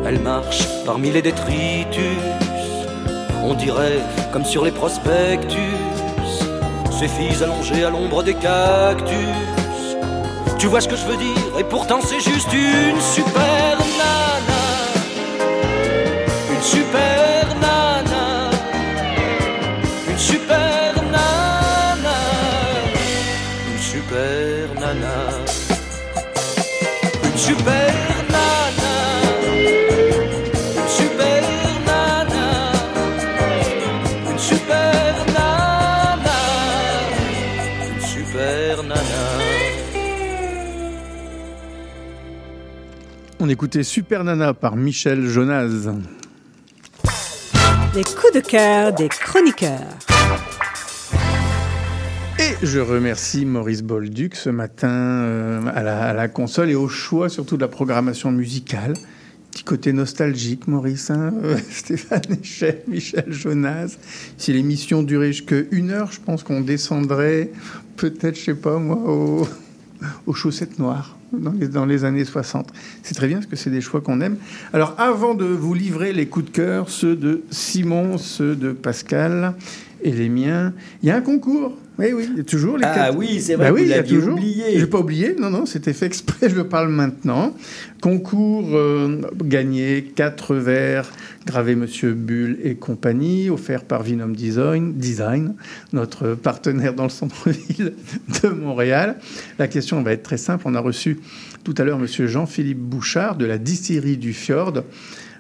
Elle 0.06 0.20
marche 0.20 0.66
parmi 0.84 1.10
les 1.10 1.22
détritus. 1.22 2.35
On 3.49 3.55
dirait 3.55 4.00
comme 4.33 4.44
sur 4.44 4.65
les 4.65 4.73
prospectus. 4.73 5.78
Ces 6.91 7.07
filles 7.07 7.41
allongées 7.44 7.84
à 7.84 7.91
l'ombre 7.91 8.25
des 8.25 8.34
cactus. 8.34 9.16
Tu 10.58 10.66
vois 10.66 10.81
ce 10.81 10.89
que 10.89 10.97
je 10.97 11.07
veux 11.07 11.16
dire? 11.16 11.58
Et 11.60 11.62
pourtant 11.62 12.00
c'est 12.02 12.18
juste 12.18 12.52
une 12.52 13.00
super 13.00 13.78
nana. 14.00 14.66
Une 16.52 16.62
super 16.62 17.15
On 43.47 43.49
écoutait 43.49 43.84
Super 43.84 44.25
Nana 44.25 44.55
par 44.55 44.75
Michel 44.75 45.25
Jonas. 45.28 45.68
Les 47.94 48.02
coups 48.02 48.33
de 48.34 48.41
cœur 48.41 48.92
des 48.92 49.08
chroniqueurs. 49.08 49.86
Et 52.41 52.66
je 52.66 52.81
remercie 52.81 53.47
Maurice 53.47 53.83
Bolduc 53.84 54.34
ce 54.34 54.50
matin 54.50 54.89
euh, 54.91 55.60
à, 55.73 55.84
la, 55.84 56.02
à 56.08 56.12
la 56.12 56.26
console 56.26 56.70
et 56.70 56.75
au 56.75 56.89
choix 56.89 57.28
surtout 57.28 57.55
de 57.57 57.60
la 57.60 57.68
programmation 57.68 58.33
musicale. 58.33 58.94
Petit 59.52 59.62
côté 59.62 59.92
nostalgique, 59.92 60.66
Maurice, 60.66 61.10
hein, 61.10 61.33
euh, 61.44 61.57
Stéphane 61.70 62.23
Echel, 62.42 62.83
Michel 62.89 63.26
Jonas. 63.33 63.97
Si 64.39 64.52
l'émission 64.55 65.05
durait 65.05 65.28
jusqu'à 65.33 65.60
une 65.70 65.92
heure, 65.92 66.10
je 66.10 66.18
pense 66.18 66.42
qu'on 66.42 66.62
descendrait 66.62 67.52
peut-être, 67.97 68.34
je 68.36 68.42
sais 68.47 68.55
pas 68.55 68.78
moi, 68.78 68.97
au- 68.97 69.47
aux 70.26 70.34
chaussettes 70.34 70.81
noires 70.81 71.15
dans 71.32 71.84
les, 71.84 72.05
années 72.05 72.24
60. 72.24 72.72
C'est 73.02 73.14
très 73.14 73.26
bien 73.26 73.38
parce 73.38 73.46
que 73.46 73.56
c'est 73.56 73.70
des 73.70 73.80
choix 73.80 74.00
qu'on 74.00 74.20
aime. 74.20 74.36
Alors 74.72 74.94
avant 74.98 75.34
de 75.34 75.44
vous 75.44 75.74
livrer 75.74 76.12
les 76.12 76.26
coups 76.26 76.46
de 76.46 76.50
cœur, 76.50 76.88
ceux 76.88 77.16
de 77.16 77.42
Simon, 77.50 78.18
ceux 78.18 78.55
de 78.55 78.72
Pascal, 78.72 79.55
et 80.02 80.12
les 80.12 80.28
miens. 80.28 80.72
Il 81.02 81.08
y 81.08 81.10
a 81.10 81.16
un 81.16 81.20
concours. 81.20 81.76
Oui, 81.99 82.08
oui, 82.15 82.28
il 82.31 82.36
y 82.36 82.41
a 82.41 82.44
toujours 82.44 82.76
les 82.76 82.84
Ah 82.84 82.94
quatre- 82.94 83.16
oui, 83.16 83.41
c'est 83.41 83.55
vrai 83.55 83.66
Bah 83.66 83.70
que 83.70 83.75
oui, 83.76 83.81
vous 83.84 83.86
il 83.86 83.91
y 83.91 83.99
a 83.99 84.02
toujours. 84.02 84.34
oublié. 84.34 84.65
Je 84.75 84.81
n'ai 84.81 84.86
pas 84.86 84.99
oublié, 84.99 85.34
non, 85.41 85.49
non, 85.50 85.65
c'était 85.65 85.94
fait 85.94 86.05
exprès, 86.07 86.49
je 86.50 86.55
le 86.55 86.68
parle 86.68 86.91
maintenant. 86.91 87.55
Concours 88.02 88.68
euh, 88.75 89.23
gagné, 89.42 90.12
quatre 90.15 90.55
verres, 90.55 91.10
gravé 91.47 91.75
Monsieur 91.75 92.12
Bull 92.12 92.58
et 92.62 92.75
compagnie, 92.75 93.49
offert 93.49 93.84
par 93.84 94.02
Vinum 94.02 94.36
Design, 94.36 94.92
Design, 94.92 95.55
notre 95.94 96.34
partenaire 96.34 96.92
dans 96.92 97.05
le 97.05 97.08
centre-ville 97.08 97.94
de 98.42 98.49
Montréal. 98.50 99.16
La 99.58 99.66
question 99.66 100.02
va 100.02 100.12
être 100.12 100.23
très 100.23 100.36
simple. 100.36 100.65
On 100.66 100.75
a 100.75 100.81
reçu 100.81 101.18
tout 101.65 101.75
à 101.78 101.84
l'heure 101.84 101.99
Monsieur 101.99 102.26
Jean-Philippe 102.26 102.78
Bouchard 102.78 103.36
de 103.36 103.47
la 103.47 103.57
distillerie 103.57 104.18
du 104.18 104.34
Fjord. 104.34 104.83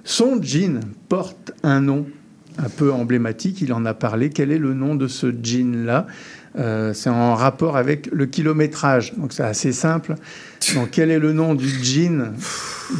Son 0.04 0.40
jean 0.42 0.80
porte 1.10 1.52
un 1.62 1.82
nom 1.82 2.06
un 2.58 2.70
peu 2.70 2.90
emblématique, 2.90 3.60
il 3.60 3.70
en 3.74 3.84
a 3.84 3.92
parlé. 3.92 4.30
Quel 4.30 4.50
est 4.50 4.58
le 4.58 4.72
nom 4.72 4.94
de 4.94 5.08
ce 5.08 5.26
jean-là 5.30 6.06
Euh, 6.58 6.92
C'est 6.94 7.10
en 7.10 7.34
rapport 7.34 7.76
avec 7.76 8.08
le 8.12 8.26
kilométrage, 8.26 9.12
donc 9.16 9.32
c'est 9.32 9.42
assez 9.42 9.72
simple. 9.72 10.14
Donc 10.74 10.88
quel 10.90 11.10
est 11.10 11.18
le 11.18 11.32
nom 11.32 11.54
du 11.54 11.68
jean 11.68 12.32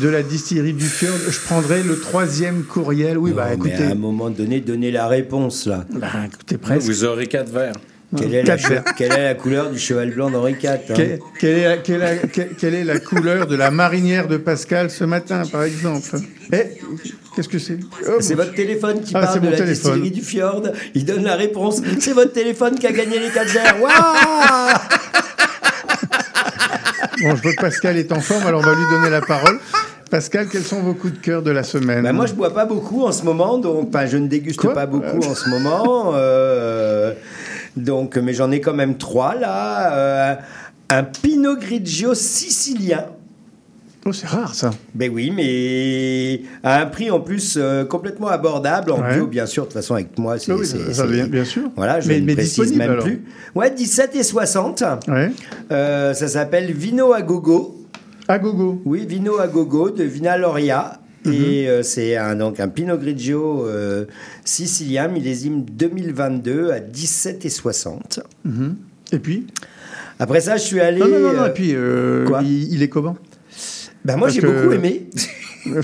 de 0.00 0.08
la 0.08 0.22
distillerie 0.22 0.74
du 0.74 0.84
Fjord? 0.84 1.16
Je 1.30 1.40
prendrai 1.40 1.82
le 1.82 1.98
troisième 1.98 2.64
courriel. 2.64 3.16
Oui, 3.18 3.32
bah 3.32 3.46
mais 3.48 3.54
écoutez, 3.54 3.84
à 3.84 3.90
un 3.90 3.94
moment 3.94 4.30
donné, 4.30 4.60
donnez 4.60 4.90
la 4.90 5.08
réponse 5.08 5.66
là. 5.66 5.84
bah, 5.90 6.08
écoutez 6.26 6.58
presque. 6.58 6.86
Vous 6.86 7.04
aurez 7.04 7.26
quatre 7.26 7.50
verres. 7.50 7.74
Quelle 8.16 8.34
est, 8.34 8.42
la, 8.44 8.56
Quatre 8.56 8.68
verres. 8.68 8.84
quelle 8.96 9.12
est 9.12 9.24
la 9.24 9.34
couleur 9.34 9.70
du 9.70 9.78
cheval 9.80 10.10
blanc 10.14 10.30
d'Henri 10.30 10.52
IV 10.62 10.70
hein 10.70 10.76
Que- 10.94 11.18
quelle, 11.40 11.58
est 11.58 11.68
la, 11.98 12.16
quelle 12.56 12.74
est- 12.74 13.04
couleur 13.04 13.46
de 13.48 13.56
la 13.56 13.70
marinière 13.72 14.28
de 14.28 14.36
Pascal 14.36 14.90
ce 14.90 15.02
matin, 15.04 15.42
par 15.50 15.64
exemple? 15.64 16.16
Eh, 16.52 16.62
qu'est-ce 17.34 17.48
que 17.48 17.58
c'est? 17.58 17.78
Oh, 18.08 18.18
C'est 18.20 18.34
votre 18.34 18.54
téléphone 18.54 19.00
qui 19.02 19.12
Ah, 19.16 19.20
parle 19.26 19.40
de 19.40 19.48
la 19.48 19.56
téléphone. 19.56 19.74
distillerie 19.74 20.10
du 20.12 20.22
Fjord. 20.22 20.62
Il 20.94 21.04
donne 21.04 21.24
la 21.24 21.34
réponse. 21.34 21.82
C'est 21.98 22.12
votre 22.12 22.32
téléphone 22.32 22.78
qui 22.78 22.86
a 22.86 22.92
gagné 22.92 23.18
les 23.18 23.30
4 23.30 23.48
verres. 23.48 23.82
Waouh 23.82 23.90
Bon, 27.22 27.34
je 27.34 27.42
vois 27.42 27.52
que 27.54 27.60
Pascal 27.60 27.96
est 27.96 28.12
en 28.12 28.20
forme, 28.20 28.46
alors 28.46 28.60
on 28.60 28.64
va 28.66 28.74
lui 28.74 28.84
donner 28.90 29.10
la 29.10 29.20
parole. 29.22 29.58
Pascal, 30.10 30.46
quels 30.48 30.62
sont 30.62 30.80
vos 30.82 30.94
coups 30.94 31.14
de 31.14 31.18
cœur 31.18 31.42
de 31.42 31.50
la 31.50 31.62
semaine? 31.64 32.02
Bah, 32.04 32.12
moi, 32.12 32.26
je 32.26 32.34
bois 32.34 32.52
pas 32.54 32.64
beaucoup 32.66 33.04
en 33.04 33.10
ce 33.12 33.24
moment, 33.24 33.58
donc 33.58 33.88
enfin, 33.88 34.06
je 34.06 34.18
ne 34.18 34.28
déguste 34.28 34.60
Quoi? 34.60 34.74
pas 34.74 34.86
beaucoup 34.86 35.24
en 35.24 35.34
ce 35.34 35.48
moment. 35.48 36.12
euh, 36.14 37.12
donc, 37.76 38.16
mais 38.16 38.32
j'en 38.34 38.50
ai 38.50 38.60
quand 38.60 38.74
même 38.74 38.96
trois 38.96 39.34
là. 39.34 39.92
Euh, 39.94 40.34
un 40.90 41.02
Pinot 41.02 41.56
Grigio 41.56 42.14
sicilien. 42.14 43.06
Oh, 44.08 44.12
c'est 44.12 44.28
rare 44.28 44.54
ça. 44.54 44.70
Ben 44.94 45.10
oui, 45.12 45.32
mais 45.34 46.42
à 46.62 46.80
un 46.80 46.86
prix 46.86 47.10
en 47.10 47.18
plus 47.18 47.56
euh, 47.56 47.84
complètement 47.84 48.28
abordable, 48.28 48.92
en 48.92 49.00
Ouais. 49.02 49.16
bio 49.16 49.26
bien 49.26 49.46
sûr. 49.46 49.64
De 49.64 49.68
toute 49.68 49.74
façon, 49.74 49.94
avec 49.94 50.16
moi, 50.16 50.38
c'est 50.38 50.52
Ah 50.52 50.56
oui, 50.56 50.64
ça, 50.64 50.76
ça, 50.94 51.06
bien, 51.08 51.26
bien 51.26 51.44
sûr. 51.44 51.70
Voilà, 51.74 51.98
je 51.98 52.06
mais, 52.08 52.20
ne 52.20 52.26
mais 52.26 52.34
précise 52.34 52.72
même 52.76 52.92
alors. 52.92 53.02
plus. 53.04 53.24
Ouais, 53.56 53.68
17 53.68 54.14
et 54.14 54.22
60. 54.22 54.84
Ouais. 55.08 55.32
Euh, 55.72 56.14
ça 56.14 56.28
s'appelle 56.28 56.72
Vino 56.72 57.12
à 57.14 57.22
gogo. 57.22 57.84
À 58.28 58.38
gogo. 58.38 58.80
Oui, 58.84 59.04
Vino 59.08 59.40
à 59.40 59.48
gogo 59.48 59.90
de 59.90 60.04
Vina 60.04 60.38
Loria. 60.38 61.00
Mhm. 61.26 61.34
Et 61.34 61.68
euh, 61.68 61.82
c'est 61.82 62.16
un, 62.16 62.34
donc 62.36 62.60
un 62.60 62.68
Pinot 62.68 62.96
Grigio 62.98 63.66
euh, 63.66 64.06
sicilien, 64.44 65.08
millésime 65.08 65.64
2022 65.64 66.70
à 66.70 66.80
17 66.80 67.44
et 67.44 67.48
60. 67.50 68.20
Mhm. 68.44 68.76
Et 69.12 69.18
puis 69.18 69.46
Après 70.18 70.40
ça, 70.40 70.56
je 70.56 70.62
suis 70.62 70.80
allé. 70.80 70.98
Non, 71.00 71.08
non, 71.08 71.20
non, 71.20 71.32
non, 71.34 71.46
et 71.46 71.52
puis 71.52 71.72
euh, 71.74 72.24
Quoi? 72.26 72.40
il, 72.42 72.72
il 72.74 72.82
est 72.82 72.88
comment? 72.88 73.16
Ben 74.04 74.16
moi, 74.16 74.28
j'ai 74.28 74.40
que- 74.40 74.46
beaucoup 74.46 74.72
aimé. 74.72 75.08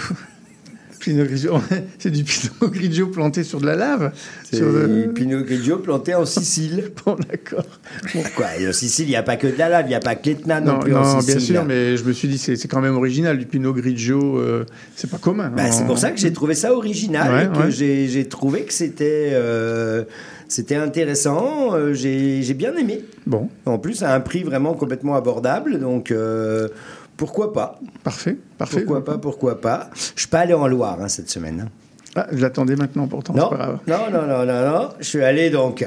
Pinot 1.02 1.24
Grigio, 1.24 1.54
c'est 1.98 2.10
du 2.10 2.22
Pinot 2.22 2.70
Grigio 2.70 3.06
planté 3.08 3.42
sur 3.42 3.60
de 3.60 3.66
la 3.66 3.74
lave. 3.74 4.12
C'est 4.48 4.56
Sur 4.58 4.66
le- 4.70 5.12
Pinot 5.12 5.42
Grigio 5.42 5.78
planté 5.78 6.14
en 6.14 6.24
Sicile. 6.24 6.92
Bon, 7.04 7.16
d'accord. 7.28 7.64
Pourquoi? 8.12 8.46
Et 8.60 8.68
En 8.68 8.72
Sicile, 8.72 9.06
il 9.06 9.10
n'y 9.10 9.16
a 9.16 9.22
pas 9.24 9.36
que 9.36 9.48
de 9.48 9.58
la 9.58 9.68
lave, 9.68 9.86
il 9.86 9.88
n'y 9.88 9.94
a 9.96 10.00
pas 10.00 10.14
que 10.14 10.26
l'Etna 10.30 10.60
non, 10.60 10.74
Non, 10.74 10.78
plus 10.78 10.92
non, 10.92 10.98
en 11.00 11.12
bien 11.18 11.20
Sicile. 11.22 11.40
sûr, 11.56 11.64
mais 11.64 11.96
je 11.96 12.04
me 12.04 12.12
suis 12.12 12.28
dit, 12.28 12.38
c'est 12.38 12.54
c'est 12.54 12.68
quand 12.68 12.80
même 12.80 12.94
original, 12.96 13.36
du 13.36 13.46
Pinot 13.46 13.72
Grigio, 13.74 14.38
euh, 14.38 14.64
c'est 14.94 15.10
pas 15.10 15.18
commun. 15.18 15.50
Bah, 15.54 15.72
c'est 15.72 15.82
En- 15.82 15.86
pour 15.86 15.98
ça 15.98 16.12
que 16.12 16.20
j'ai 16.20 16.32
trouvé 16.32 16.54
ça 16.54 16.72
original 16.72 17.32
Ouais, 17.32 17.44
et 17.44 17.48
que 17.58 17.64
ouais. 17.66 17.70
j'ai 17.72 18.06
j'ai 18.08 18.26
trouvé 18.28 18.62
que 18.62 18.72
c'était 18.72 19.30
euh, 19.32 20.04
c'était 20.46 20.76
intéressant. 20.76 21.74
euh, 21.74 21.92
j'ai 21.94 22.42
j'ai 22.42 22.54
bien 22.54 22.76
aimé. 22.76 23.04
Bon, 23.26 23.48
En 23.66 23.78
plus, 23.78 24.02
à 24.04 24.14
un 24.14 24.20
prix 24.20 24.44
vraiment 24.44 24.74
complètement 24.74 25.16
abordable, 25.16 25.80
donc 25.80 26.10
euh, 26.12 26.68
pourquoi 27.16 27.52
pas? 27.52 27.78
Parfait, 28.02 28.36
parfait. 28.58 28.80
Pourquoi 28.80 29.04
pas 29.04 29.18
Pourquoi 29.18 29.60
pas? 29.60 29.90
Je 30.16 30.20
suis 30.20 30.28
pas 30.28 30.40
allé 30.40 30.54
en 30.54 30.66
Loire 30.66 30.98
hein, 31.00 31.08
cette 31.08 31.30
semaine. 31.30 31.64
hein. 31.66 31.70
Ah, 32.14 32.26
je 32.32 32.38
l'attendais 32.42 32.76
maintenant 32.76 33.06
pourtant, 33.06 33.32
Non, 33.34 33.48
c'est 33.50 33.56
pas 33.56 33.64
grave. 33.64 33.78
non, 33.86 34.10
non, 34.12 34.26
non, 34.26 34.44
non, 34.44 34.70
non. 34.70 34.88
Je 35.00 35.04
suis 35.04 35.22
allé 35.22 35.48
donc 35.50 35.86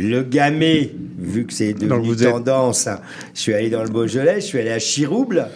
le 0.00 0.22
Gamay, 0.22 0.92
vu 1.18 1.46
que 1.46 1.52
c'est 1.52 1.72
devenu 1.72 2.06
vous 2.06 2.22
êtes- 2.22 2.30
tendance. 2.30 2.86
hein, 2.86 3.00
Je 3.34 3.40
suis 3.40 3.54
allé 3.54 3.68
dans 3.70 3.82
le 3.82 3.88
Beaujolais. 3.88 4.36
Je 4.40 4.46
suis 4.46 4.58
allé 4.58 4.70
à 4.70 4.78
Chirouble 4.78 5.48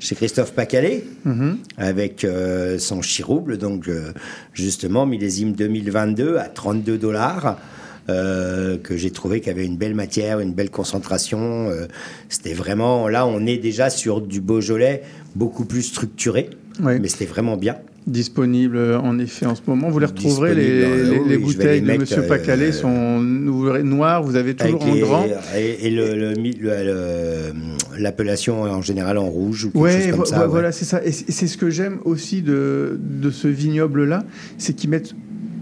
chez 0.00 0.14
Christophe 0.16 0.52
Pacalet. 0.52 1.04
Mhm. 1.24 1.58
avec 1.78 2.24
euh, 2.24 2.78
son 2.78 3.02
chirouble, 3.02 3.56
donc 3.58 3.88
euh, 3.88 4.12
justement 4.52 5.06
millésime 5.06 5.52
2022 5.52 6.36
à 6.38 6.44
32 6.48 6.98
dollars. 6.98 7.58
Euh, 8.08 8.76
que 8.78 8.96
j'ai 8.96 9.10
trouvé 9.10 9.40
qu'il 9.40 9.48
y 9.52 9.54
avait 9.54 9.66
une 9.66 9.76
belle 9.76 9.94
matière, 9.94 10.40
une 10.40 10.52
belle 10.54 10.70
concentration. 10.70 11.68
euh, 11.70 11.86
c'était 12.28 12.54
vraiment 12.54 13.08
là, 13.08 13.26
on 13.26 13.46
est 13.46 13.58
déjà 13.58 13.90
sur 13.90 14.20
du 14.20 14.40
Beaujolais 14.40 15.02
beaucoup 15.34 15.64
plus 15.64 15.82
structuré, 15.82 16.50
mais 16.80 17.08
c'était 17.08 17.24
vraiment 17.26 17.56
bien. 17.56 17.76
Disponible 18.06 18.76
euh, 18.76 18.98
en 19.00 19.18
effet 19.18 19.46
en 19.46 19.56
ce 19.56 19.62
moment. 19.66 19.88
Vous 19.90 19.98
les 19.98 20.06
retrouverez, 20.06 20.54
les, 20.54 21.38
bouteilles 21.38 21.80
les 21.80 21.94
de 21.94 21.98
Monsieur 21.98 22.22
euh, 22.22 22.28
Pacalet 22.28 22.70
sont 22.70 23.20
noires, 23.20 24.22
vous 24.22 24.36
avez 24.36 24.54
toujours 24.54 24.80
en 24.84 24.94
les- 24.94 25.00
grand. 25.00 25.26
et, 25.56 25.86
et 25.86 25.90
le- 25.90 26.14
le 26.14 26.34
mi- 26.40 26.54
le- 26.54 26.84
le- 26.84 27.98
l'appellation 28.00 28.62
en 28.62 28.80
général 28.82 29.18
en 29.18 29.26
rouge 29.26 29.64
ou 29.64 29.70
quelque 29.70 29.82
Ouais, 29.82 29.92
chose 30.02 30.10
comme 30.10 30.18
vo- 30.20 30.24
ça. 30.24 30.36
vo- 30.36 30.42
ouais. 30.44 30.48
voilà, 30.48 30.70
c'est 30.70 30.84
ça. 30.84 31.04
Et 31.04 31.10
c'est 31.10 31.32
c'est 31.32 31.48
ce 31.48 31.58
que 31.58 31.68
j'aime 31.68 31.98
aussi 32.04 32.42
de, 32.42 32.96
de 33.00 33.30
ce 33.30 33.48
vignoble-là, 33.48 34.24
c'est 34.56 34.74
qu'ils 34.74 34.90
mettent 34.90 35.14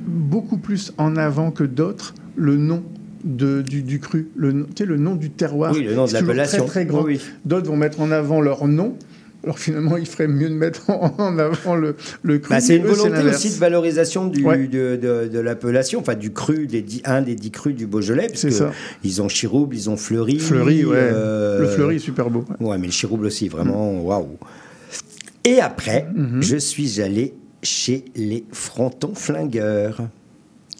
beaucoup 0.06 0.58
plus 0.58 0.92
en 0.98 1.16
avant 1.16 1.50
que 1.50 1.64
d'autres 1.64 2.14
le 2.36 2.56
nom 2.56 2.82
de, 3.24 3.62
du, 3.62 3.82
du 3.82 4.00
cru, 4.00 4.28
le, 4.36 4.52
nom- 4.52 4.66
tu 4.66 4.82
sais, 4.82 4.84
le 4.84 4.96
nom 4.96 5.14
du 5.14 5.30
terroir. 5.30 5.72
Oui, 5.72 5.82
le 5.82 5.94
nom 5.94 6.06
de 6.06 6.12
l'appellation. 6.12 6.64
Très, 6.66 6.84
très 6.84 6.86
grand. 6.86 7.02
Oui, 7.04 7.14
oui. 7.14 7.20
D'autres 7.44 7.68
vont 7.68 7.76
mettre 7.76 8.00
en 8.00 8.10
avant 8.10 8.40
leur 8.40 8.66
nom. 8.66 8.96
Alors 9.44 9.58
finalement, 9.58 9.98
il 9.98 10.06
ferait 10.06 10.26
mieux 10.28 10.48
de 10.48 10.54
mettre 10.54 10.88
en 11.18 11.38
avant 11.38 11.74
le, 11.74 11.96
le 12.22 12.38
cru. 12.38 12.48
Bah, 12.50 12.60
c'est 12.60 12.76
une 12.76 12.86
Eux, 12.86 12.92
volonté 12.92 13.26
aussi 13.28 13.50
de 13.50 13.54
valorisation 13.56 14.26
du, 14.26 14.42
Ouais. 14.44 14.66
de, 14.66 14.96
de- 14.96 15.28
de 15.28 15.38
l'appellation, 15.38 16.00
enfin 16.00 16.14
du 16.14 16.32
cru, 16.32 16.66
des 16.66 16.80
dix- 16.80 17.02
un 17.04 17.20
des 17.22 17.34
dix 17.34 17.50
crus 17.50 17.74
du 17.74 17.86
Beaujolais, 17.86 18.28
C'est 18.34 18.50
ça. 18.50 18.70
ils 19.02 19.20
ont 19.20 19.28
chirouble, 19.28 19.76
ils 19.76 19.90
ont 19.90 19.96
fleuri. 19.98 20.38
Fleury, 20.38 20.84
ouais. 20.86 20.96
euh, 20.96 21.60
Le 21.60 21.66
fleuri 21.68 21.96
est 21.96 21.98
super 21.98 22.30
beau. 22.30 22.44
Ouais, 22.60 22.78
mais 22.78 22.86
le 22.86 22.92
chirouble 22.92 23.26
aussi, 23.26 23.48
vraiment, 23.48 24.00
waouh. 24.00 24.38
Et 25.44 25.60
après, 25.60 26.06
Mhm. 26.14 26.42
je 26.42 26.56
suis 26.56 27.02
allé 27.02 27.34
chez 27.62 28.04
les 28.16 28.44
Frontons 28.50 29.14
Flingueurs. 29.14 30.08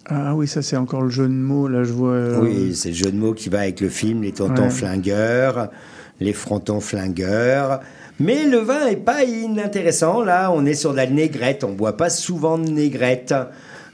Ah 0.06 0.34
oui, 0.34 0.46
ça 0.46 0.60
c'est 0.62 0.76
encore 0.76 1.02
le 1.02 1.08
jeu 1.10 1.24
de 1.28 1.32
mots, 1.32 1.66
là 1.68 1.82
je 1.84 1.92
vois. 1.92 2.10
euh, 2.12 2.40
Oui, 2.42 2.74
c'est 2.74 2.90
le 2.90 2.94
jeu 2.94 3.10
de 3.10 3.16
mots 3.16 3.32
qui 3.34 3.48
va 3.48 3.60
avec 3.60 3.80
le 3.80 3.88
film, 3.88 4.22
les 4.22 4.32
tontons 4.32 4.64
Ouais. 4.64 4.70
flingueurs, 4.70 5.70
les 6.20 6.32
frontons 6.32 6.80
flingueurs. 6.80 7.80
Mais 8.20 8.44
le 8.46 8.58
vin 8.58 8.86
est 8.86 8.96
pas 8.96 9.24
inintéressant. 9.24 10.22
Là, 10.22 10.50
on 10.52 10.66
est 10.66 10.74
sur 10.74 10.92
de 10.92 10.98
la 10.98 11.06
négrette. 11.08 11.64
On 11.64 11.72
boit 11.72 11.96
pas 11.96 12.10
souvent 12.10 12.58
de 12.58 12.68
négrette. 12.70 13.34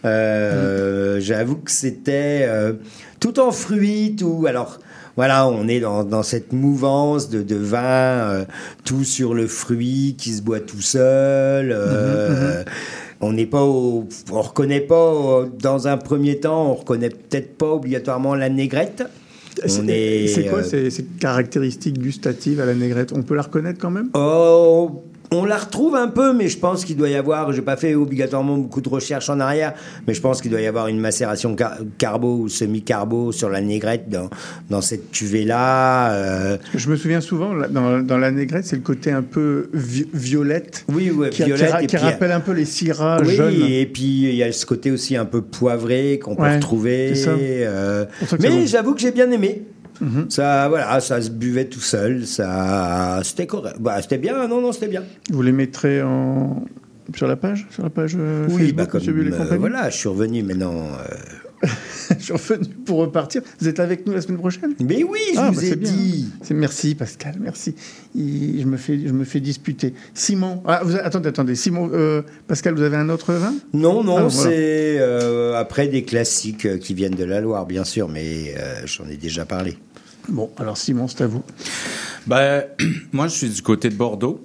Euh, 0.05 1.17
Mm. 1.17 1.21
J'avoue 1.21 1.57
que 1.57 1.71
c'était 1.71 2.45
euh, 2.49 2.73
tout 3.21 3.39
en 3.41 3.51
fruits, 3.53 4.17
tout. 4.19 4.45
Alors. 4.49 4.79
Voilà, 5.17 5.47
on 5.49 5.69
est 5.69 5.81
dans, 5.81 6.03
dans 6.05 6.23
cette 6.23 6.53
mouvance 6.55 7.29
de, 7.29 7.43
de 7.43 7.57
vin, 7.57 7.81
euh, 7.83 8.45
tout 8.85 9.05
sur 9.05 9.35
le 9.35 9.47
fruit 9.49 10.15
qui 10.17 10.33
se 10.33 10.41
boit 10.41 10.61
tout 10.61 10.81
seul. 10.81 11.73
euh, 11.77 12.63
On 13.23 13.33
n'est 13.35 13.47
pas 13.47 13.63
au, 13.63 14.09
on 14.33 14.41
reconnaît 14.41 14.81
pas 14.81 14.95
euh, 14.95 15.47
dans 15.61 15.89
un 15.89 15.99
premier 15.99 16.41
temps, 16.41 16.71
on 16.71 16.75
reconnaît 16.75 17.11
peut-être 17.11 17.57
pas 17.59 17.73
obligatoirement 17.73 18.35
la 18.35 18.49
négrette. 18.49 19.03
C'est 19.67 19.85
est, 19.89 20.29
c'est 20.29 20.47
quoi 20.47 20.61
euh, 20.61 20.63
ces, 20.63 20.91
ces 20.91 21.05
caractéristiques 21.05 21.99
gustatives 21.99 22.61
à 22.61 22.65
la 22.65 22.75
négrette? 22.75 23.13
On 23.15 23.23
peut 23.23 23.35
la 23.35 23.43
reconnaître 23.43 23.79
quand 23.79 23.91
même? 23.91 24.09
Oh, 24.15 25.03
on 25.33 25.45
la 25.45 25.57
retrouve 25.59 25.95
un 25.95 26.09
peu, 26.09 26.33
mais 26.33 26.49
je 26.49 26.59
pense 26.59 26.85
qu'il 26.85 26.97
doit 26.97 27.09
y 27.09 27.15
avoir, 27.15 27.53
j'ai 27.53 27.63
pas 27.63 27.77
fait 27.77 27.95
obligatoirement 27.95 28.57
beaucoup 28.59 28.81
de 28.81 28.89
recherches 28.89 29.31
en 29.31 29.39
arrière, 29.39 29.75
mais 30.07 30.15
je 30.15 30.21
pense 30.21 30.43
qu'il 30.43 30.51
doit 30.51 30.61
y 30.61 30.67
avoir 30.67 30.89
une 30.89 30.99
macération 30.99 31.55
car- 31.55 31.79
carbo 31.99 32.37
ou 32.39 32.49
semi-carbo 32.49 33.31
sur 33.31 33.49
la 33.49 33.61
négrette 33.61 34.09
dans, 34.09 34.29
dans 34.71 34.81
cette 34.81 35.11
cuvée-là. 35.13 36.13
euh, 36.13 36.57
Je 36.75 36.89
me 36.91 36.97
souviens 36.97 37.21
souvent, 37.21 37.53
dans, 37.71 38.01
dans 38.01 38.19
la 38.19 38.31
négrette, 38.33 38.65
c'est 38.67 38.77
le 38.77 38.83
côté 38.83 39.13
un 39.13 39.23
peu 39.23 39.71
vi- 39.75 40.09
violette. 40.13 40.85
Oui, 40.93 41.11
ouais, 41.11 41.31
qui, 41.31 41.45
violette, 41.45 41.77
qui 41.81 41.87
puis- 41.87 41.97
rappelle 41.99 42.33
un 42.33 42.41
peu 42.41 42.53
les 42.53 42.65
syrahs 42.65 43.23
oui, 43.25 43.37
jeunes. 43.37 43.55
et 43.69 43.87
puis 43.87 44.03
il 44.31 44.35
y 44.35 44.43
a 44.43 44.51
ce 44.53 44.67
côté 44.67 44.91
aussi 44.91 45.17
un 45.17 45.25
peu 45.27 45.43
poivré 45.43 46.19
qu'on 46.23 46.35
peut 46.35 46.43
retrouver. 46.55 47.13
euh, 47.29 48.05
mais 48.41 48.49
bon. 48.51 48.67
j'avoue 48.67 48.95
que 48.95 49.01
j'ai 49.01 49.13
bien 49.13 49.31
aimé. 49.31 49.63
Mhm. 50.01 50.27
Ça, 50.31 50.69
voilà, 50.69 51.01
ça 51.01 51.21
se 51.21 51.31
buvait 51.31 51.67
tout 51.67 51.81
seul. 51.81 52.27
Ça, 52.27 53.21
c'était 53.25 53.47
correct. 53.47 53.77
Bah, 53.81 54.01
c'était 54.03 54.19
bien. 54.19 54.47
Non, 54.49 54.61
non, 54.61 54.73
c'était 54.73 54.89
bien. 54.89 55.05
Vous 55.31 55.43
les 55.43 55.53
mettrez 55.53 56.03
en... 56.03 56.65
sur 57.15 57.27
la 57.27 57.37
page 57.37 57.67
Sur 57.71 57.83
la 57.83 57.91
page 57.91 58.17
euh, 58.19 58.47
Oui, 58.49 58.63
Facebook, 58.63 58.77
bah, 58.77 58.87
comme 58.87 59.03
euh, 59.09 59.57
voilà, 59.59 59.91
je 59.91 59.97
suis 59.97 60.09
revenu 60.09 60.43
maintenant. 60.43 60.75
euh, 60.75 61.67
je 62.19 62.25
suis 62.25 62.33
revenu 62.33 62.69
pour 62.87 62.99
repartir. 63.01 63.43
Vous 63.61 63.69
êtes 63.69 63.81
avec 63.81 64.07
nous 64.07 64.15
la 64.15 64.23
semaine 64.23 64.39
prochaine? 64.39 64.75
Mais 64.81 65.05
oui, 65.05 65.19
je 65.35 65.39
Ah, 65.39 65.51
vous 65.51 65.61
bah, 65.61 65.67
ai 65.67 65.77
bien. 65.77 65.91
dit. 65.93 66.29
C'est 66.43 66.55
merci 66.55 66.95
Pascal, 66.95 67.35
merci. 67.39 67.75
Il- 68.15 68.63
je 68.63 68.67
me 68.67 68.79
fais, 68.79 68.99
je 69.07 69.13
me 69.13 69.25
fais 69.25 69.41
disputer. 69.41 69.93
Simon, 70.15 70.63
ah, 70.67 70.81
vous- 70.83 70.97
attendez, 70.97 71.29
attendez. 71.29 71.55
Simon, 71.57 71.91
Pascal, 72.47 72.75
vous 72.75 72.83
avez 72.83 72.97
un 72.97 73.11
autre 73.11 73.35
vin? 73.35 73.53
Non, 73.75 74.03
non, 74.03 74.17
Ah, 74.29 74.31
c'est 74.31 74.99
après 75.55 75.89
des 75.89 76.05
classiques 76.05 76.79
qui 76.79 76.95
viennent 76.95 77.15
de 77.15 77.25
la 77.25 77.43
Loire, 77.43 77.67
bien 77.67 77.85
sûr, 77.85 78.09
mais 78.09 78.55
j'en 78.87 79.07
ai 79.11 79.17
déjà 79.19 79.45
parlé. 79.45 79.77
Bon, 80.29 80.51
alors 80.59 80.77
Simon, 80.77 81.09
c'est 81.09 81.23
à 81.23 81.27
vous. 81.27 81.43
Ben, 82.27 82.65
moi, 83.13 83.27
je 83.29 83.35
suis 83.35 83.49
du 83.49 83.63
côté 83.63 83.89
de 83.89 83.95
Bordeaux. 83.97 84.41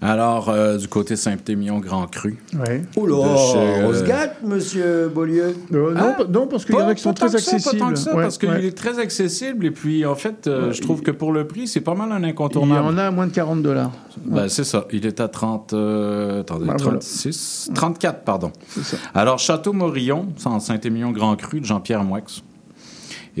Alors, 0.00 0.48
euh, 0.48 0.76
du 0.78 0.86
côté 0.86 1.16
Saint-Émilion 1.16 1.80
Grand 1.80 2.06
Cru. 2.06 2.38
Ouais. 2.54 2.82
Oh 2.94 3.04
là, 3.04 3.36
chez, 3.36 3.58
euh, 3.58 3.88
on 3.88 3.92
se 3.92 4.04
gâte, 4.04 4.36
monsieur 4.44 5.08
Beaulieu. 5.12 5.56
Euh, 5.72 5.92
non, 5.92 6.00
Ah, 6.00 6.14
pas- 6.18 6.24
non, 6.28 6.46
parce 6.46 6.64
qu'il 6.64 6.76
y 6.76 6.78
en 6.78 6.86
a 6.86 6.94
qui 6.94 7.02
sont 7.02 7.12
très 7.14 7.26
que 7.26 7.32
ça, 7.32 7.38
accessibles. 7.56 7.78
Pas 7.80 7.84
tant 7.84 7.92
que 7.92 7.98
ça, 7.98 8.14
Ouais, 8.14 8.22
parce 8.22 8.38
qu'il 8.38 8.48
ouais. 8.48 8.64
est 8.66 8.78
très 8.78 9.00
accessible. 9.00 9.66
Et 9.66 9.72
puis, 9.72 10.06
en 10.06 10.14
fait, 10.14 10.46
euh, 10.46 10.68
Ouais, 10.68 10.72
je 10.72 10.82
trouve 10.82 11.02
que 11.02 11.10
pour 11.10 11.32
le 11.32 11.48
prix, 11.48 11.66
c'est 11.66 11.80
pas 11.80 11.96
mal 11.96 12.12
un 12.12 12.20
Il 12.20 12.26
y 12.26 12.30
incontournable. 12.30 12.86
en 12.86 12.96
a 12.96 13.06
à 13.06 13.10
moins 13.10 13.26
de 13.26 13.32
40 13.32 13.60
dollars. 13.60 13.90
Ben, 14.24 14.48
c'est 14.48 14.62
ça. 14.62 14.86
Il 14.92 15.04
est 15.04 15.20
à 15.20 15.26
30, 15.26 15.72
euh, 15.72 16.42
attendez, 16.42 16.66
Ben, 16.66 16.76
voilà. 16.78 16.98
36, 17.00 17.68
34, 17.74 18.22
pardon. 18.22 18.52
Ça. 18.80 18.98
Alors, 19.16 19.40
Château 19.40 19.72
Morillon, 19.72 20.28
c'est 20.36 20.46
en 20.46 20.60
Saint-Émilion 20.60 21.10
Grand 21.10 21.34
Cru 21.34 21.58
de 21.58 21.64
Jean-Pierre 21.64 22.04
Moix. 22.04 22.20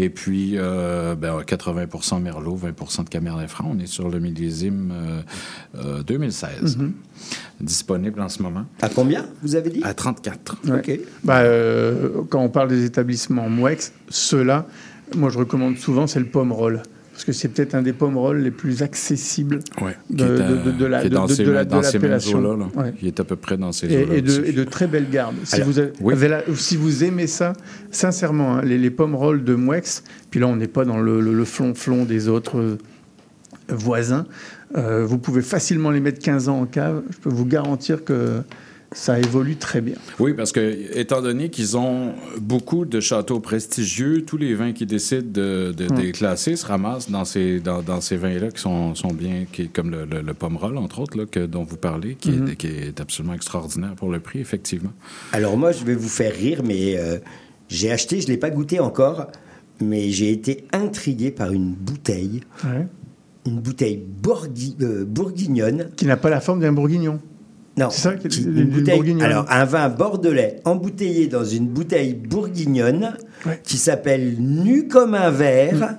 Et 0.00 0.10
puis, 0.10 0.52
euh, 0.54 1.16
ben, 1.16 1.40
80% 1.40 2.22
Merlot, 2.22 2.54
20 2.54 3.02
de 3.02 3.08
Cabernet 3.08 3.48
Franc. 3.48 3.72
On 3.74 3.80
est 3.80 3.88
sur 3.88 4.08
le 4.08 4.20
millésime 4.20 4.92
euh, 4.92 5.20
euh, 5.74 6.02
2016. 6.04 6.76
Mhm. 6.76 6.92
Disponible 7.60 8.20
en 8.20 8.28
ce 8.28 8.40
moment. 8.40 8.64
À 8.80 8.90
combien, 8.90 9.26
vous 9.42 9.56
avez 9.56 9.70
dit? 9.70 9.80
À 9.82 9.94
34. 9.94 10.56
Ouais. 10.66 10.78
Ok. 10.78 11.00
Bah, 11.24 11.40
euh, 11.40 12.22
quand 12.30 12.40
on 12.40 12.48
parle 12.48 12.68
des 12.68 12.84
établissements 12.84 13.48
Mouex, 13.48 13.92
ceux-là, 14.08 14.68
moi 15.16 15.30
je 15.30 15.38
recommande 15.38 15.76
souvent, 15.78 16.06
c'est 16.06 16.20
le 16.20 16.26
Pomerol. 16.26 16.84
Parce 17.18 17.24
que 17.24 17.32
c'est 17.32 17.48
peut-être 17.48 17.74
un 17.74 17.82
des 17.82 17.92
Pomerol 17.92 18.38
les 18.42 18.52
plus 18.52 18.82
accessibles 18.84 19.58
Ouais, 19.82 19.96
de, 20.08 20.22
à- 20.24 20.28
de- 20.28 20.56
de- 20.66 20.70
de 20.70 20.84
la, 20.86 21.02
l'appellation. 21.02 22.40
Ouais. 22.76 22.92
qui 22.96 23.08
est 23.08 23.18
à 23.18 23.24
peu 23.24 23.34
près 23.34 23.56
dans 23.56 23.72
ces 23.72 23.88
Et, 23.88 24.18
et 24.18 24.22
de, 24.22 24.30
aussi. 24.30 24.40
et 24.50 24.52
de 24.52 24.62
très 24.62 24.86
belles 24.86 25.10
gardes. 25.10 25.34
Si, 25.42 25.56
Alors, 25.56 25.66
vous 25.66 25.78
avez- 25.80 25.90
oui. 26.00 26.12
avez 26.14 26.28
la- 26.28 26.42
si 26.54 26.76
vous 26.76 27.02
aimez 27.02 27.26
ça, 27.26 27.54
sincèrement, 27.90 28.58
hein, 28.58 28.62
les, 28.62 28.78
les 28.78 28.90
pommes 28.90 29.16
rolls 29.16 29.42
de 29.42 29.56
Mouex, 29.56 30.04
puis 30.30 30.38
là 30.38 30.46
on 30.46 30.54
n'est 30.54 30.68
pas 30.68 30.84
dans 30.84 31.00
le, 31.00 31.20
le, 31.20 31.32
le 31.34 31.44
flonflon 31.44 32.04
des 32.04 32.28
autres 32.28 32.58
euh, 32.60 32.78
voisins, 33.68 34.24
euh, 34.76 35.04
vous 35.04 35.18
pouvez 35.18 35.42
facilement 35.42 35.90
les 35.90 35.98
mettre 36.00 36.20
15 36.20 36.48
ans 36.48 36.60
en 36.60 36.66
cave. 36.66 37.02
Je 37.10 37.16
peux 37.18 37.30
vous 37.30 37.46
garantir 37.46 38.04
que 38.04 38.42
ça 38.92 39.18
évolue 39.18 39.56
très 39.56 39.80
bien. 39.82 39.96
Oui, 40.18 40.32
parce 40.32 40.50
que, 40.50 40.96
étant 40.98 41.20
donné 41.20 41.50
qu'ils 41.50 41.76
ont 41.76 42.14
beaucoup 42.40 42.86
de 42.86 43.00
châteaux 43.00 43.38
prestigieux, 43.38 44.24
tous 44.24 44.38
les 44.38 44.54
vins 44.54 44.72
qu'ils 44.72 44.86
décident 44.86 45.28
de, 45.30 45.72
de, 45.76 45.84
Hmm. 45.92 45.96
déclasser 45.96 46.56
se 46.56 46.64
ramassent 46.66 47.10
dans 47.10 47.24
ces, 47.26 47.60
dans, 47.60 47.82
dans 47.82 48.00
ces 48.00 48.16
vins-là 48.16 48.50
qui 48.50 48.60
sont, 48.60 48.94
sont 48.94 49.12
bien, 49.12 49.44
qui, 49.52 49.68
comme 49.68 49.90
le, 49.90 50.04
le, 50.06 50.22
le 50.22 50.34
Pomerol, 50.34 50.78
entre 50.78 51.00
autres, 51.00 51.18
là, 51.18 51.26
que, 51.26 51.44
dont 51.44 51.64
vous 51.64 51.76
parlez, 51.76 52.14
qui, 52.14 52.30
est, 52.30 52.56
qui 52.56 52.66
est 52.68 53.00
absolument 53.00 53.34
extraordinaire 53.34 53.94
pour 53.94 54.10
le 54.10 54.20
prix, 54.20 54.40
effectivement. 54.40 54.92
Alors 55.32 55.56
moi, 55.58 55.72
je 55.72 55.84
vais 55.84 55.94
vous 55.94 56.08
faire 56.08 56.32
rire, 56.34 56.62
mais 56.64 56.96
euh, 56.98 57.18
j'ai 57.68 57.90
acheté, 57.90 58.20
je 58.22 58.26
ne 58.26 58.32
l'ai 58.32 58.38
pas 58.38 58.50
goûté 58.50 58.80
encore, 58.80 59.26
mais 59.82 60.08
j'ai 60.10 60.30
été 60.32 60.64
intrigué 60.72 61.30
par 61.30 61.52
une 61.52 61.74
bouteille, 61.74 62.40
une 63.46 63.60
bouteille 63.60 64.02
bourgui- 64.22 64.76
euh, 64.82 65.04
bourguignonne. 65.04 65.90
Qui 65.96 66.06
n'a 66.06 66.16
pas 66.16 66.30
la 66.30 66.40
forme 66.40 66.60
d'un 66.60 66.72
bourguignon. 66.72 67.20
Non, 67.78 67.90
C'est 67.90 68.00
ça, 68.00 68.14
qui- 68.14 68.42
une 68.42 68.64
bouteille. 68.64 68.94
bourguignonne. 68.96 69.22
Alors, 69.30 69.46
un 69.48 69.64
vin 69.64 69.88
bordelais 69.88 70.56
embouteillé 70.64 71.26
dans 71.28 71.44
une 71.44 71.66
bouteille 71.68 72.14
bourguignonne 72.14 73.14
Ouais. 73.46 73.60
qui 73.62 73.76
s'appelle 73.76 74.36
Nu 74.38 74.88
comme 74.88 75.14
un 75.14 75.30
verre. 75.30 75.96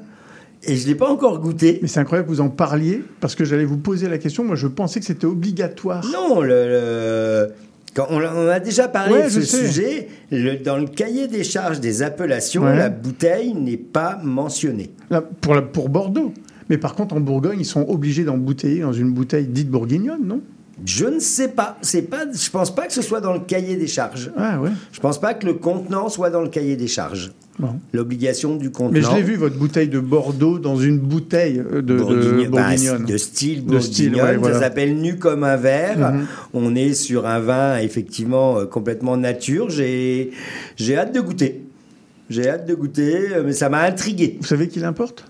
Et 0.64 0.75
je 0.75 0.83
ne 0.83 0.88
l'ai 0.90 0.95
pas 0.95 1.09
encore 1.09 1.40
goûté. 1.40 1.80
Mais 1.82 1.88
c'est 1.88 2.01
incroyable 2.01 2.27
que 2.27 2.33
vous 2.33 2.41
en 2.41 2.49
parliez, 2.49 3.01
parce 3.22 3.33
que 3.33 3.45
j'allais 3.45 3.64
vous 3.64 3.77
poser 3.77 4.09
la 4.09 4.17
question. 4.17 4.43
Moi, 4.43 4.58
je 4.58 4.67
pensais 4.67 4.99
que 4.99 5.06
c'était 5.06 5.25
obligatoire. 5.25 6.06
Non, 6.11 6.41
le, 6.41 6.49
le- 6.49 7.48
Quand 7.95 8.08
on, 8.11 8.19
a, 8.19 8.59
déjà 8.59 8.88
parlé 8.90 9.14
Ouais, 9.16 9.24
de 9.25 9.30
ce 9.30 9.41
sujet. 9.41 10.09
Le- 10.32 10.58
dans 10.58 10.77
le 10.77 10.85
cahier 10.88 11.27
des 11.27 11.43
charges 11.45 11.80
des 11.80 12.03
appellations, 12.03 12.64
Ouais. 12.64 12.77
la 12.77 12.90
bouteille 12.90 13.53
n'est 13.56 13.77
pas 13.77 14.19
mentionnée. 14.24 14.91
Là, 15.09 15.22
pour, 15.22 15.56
la- 15.56 15.61
pour 15.61 15.88
Bordeaux. 15.90 16.33
Mais 16.69 16.77
par 16.77 16.93
contre, 16.93 17.16
en 17.16 17.19
Bourgogne, 17.19 17.59
ils 17.61 17.66
sont 17.66 17.85
obligés 17.90 18.25
d'embouteiller 18.25 18.82
dans 18.82 18.93
une 18.93 19.11
bouteille 19.11 19.48
dite 19.48 19.69
bourguignonne, 19.69 20.24
non? 20.27 20.41
Je 20.85 21.06
ne 21.06 21.19
sais 21.19 21.49
pas. 21.49 21.77
C'est 21.82 22.03
pas. 22.03 22.25
Je 22.32 22.49
pense 22.49 22.74
pas 22.74 22.88
que 22.88 22.93
ce 22.93 23.01
soit 23.01 23.22
dans 23.22 23.33
le 23.33 23.40
cahier 23.41 23.75
des 23.75 23.88
charges. 23.88 24.32
Ah 24.38 24.59
ouais. 24.59 24.69
Je 24.91 24.99
pense 24.99 25.19
pas 25.19 25.33
que 25.33 25.45
le 25.45 25.53
contenant 25.56 26.09
soit 26.09 26.30
dans 26.30 26.41
le 26.41 26.49
cahier 26.49 26.75
des 26.75 26.88
charges. 26.88 27.32
Bon. 27.59 27.75
L'obligation 27.91 28.56
du 28.56 28.72
contenant. 28.72 28.93
Mais 28.93 29.01
je 29.01 29.11
l'ai 29.14 29.22
vu, 29.22 29.35
votre 29.35 29.58
bouteille 29.58 29.90
de 29.90 29.99
Bordeaux 29.99 30.59
dans 30.59 30.77
une 30.77 30.98
bouteille 30.98 31.59
euh, 31.59 31.82
de, 31.82 31.98
de 31.98 32.48
Bourguignon- 32.48 32.99
bah, 32.99 33.06
de 33.06 33.17
style 33.17 33.66
De 33.66 33.80
style, 33.80 34.11
bourguignonne, 34.11 34.30
ouais, 34.30 34.38
voilà. 34.38 34.56
ça 34.56 34.61
s'appelle 34.61 34.95
nu 34.95 35.17
comme 35.17 35.43
un 35.43 35.58
verre. 35.58 36.14
Mhm. 36.14 36.25
On 36.53 36.74
est 36.75 36.93
sur 36.93 37.27
un 37.27 37.40
vin 37.40 37.77
effectivement 37.80 38.59
euh, 38.59 38.66
complètement 38.66 39.17
nature. 39.17 39.69
J'ai 39.69 40.32
j'ai 40.77 40.95
hâte 40.98 41.14
de 41.14 41.19
goûter. 41.19 41.66
J'ai 42.30 42.48
hâte 42.48 42.66
de 42.66 42.75
goûter, 42.75 43.33
euh, 43.35 43.43
mais 43.45 43.51
ça 43.53 43.67
m'a 43.67 43.82
intrigué. 43.82 44.38
Vous 44.40 44.48
savez 44.48 44.69
qui 44.69 44.80
l'importe? 44.80 45.25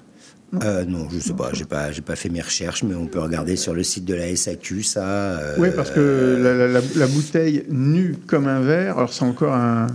Euh, 0.63 0.83
non, 0.85 1.07
je 1.11 1.19
sais 1.19 1.33
pas, 1.33 1.51
j'ai 1.53 1.65
pas, 1.65 1.91
j'ai 1.91 2.01
pas 2.01 2.15
fait 2.15 2.29
mes 2.29 2.41
recherches, 2.41 2.81
mais 2.83 2.95
on 2.95 3.05
peut 3.05 3.19
regarder 3.19 3.55
sur 3.55 3.73
le 3.75 3.83
site 3.83 4.05
de 4.05 4.15
la 4.15 4.35
SAQ 4.35 4.81
ça. 4.83 5.03
euh, 5.05 5.55
Oui, 5.59 5.69
parce 5.75 5.91
que 5.91 6.39
la, 6.41 6.81
la- 6.95 7.07
bouteille 7.07 7.65
nue 7.69 8.15
comme 8.25 8.47
un 8.47 8.59
verre, 8.61 8.97
alors 8.97 9.13
c'est 9.13 9.25
encore 9.25 9.53
un. 9.53 9.87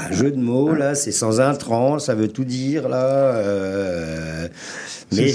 Un 0.00 0.12
jeu 0.12 0.30
de 0.30 0.36
mots, 0.36 0.74
là, 0.74 0.94
c'est 0.94 1.10
sans 1.10 1.40
intrant, 1.40 1.98
ça 1.98 2.14
veut 2.14 2.28
tout 2.28 2.44
dire, 2.44 2.88
là. 2.88 3.34
euh, 3.34 4.46
mais 5.16 5.32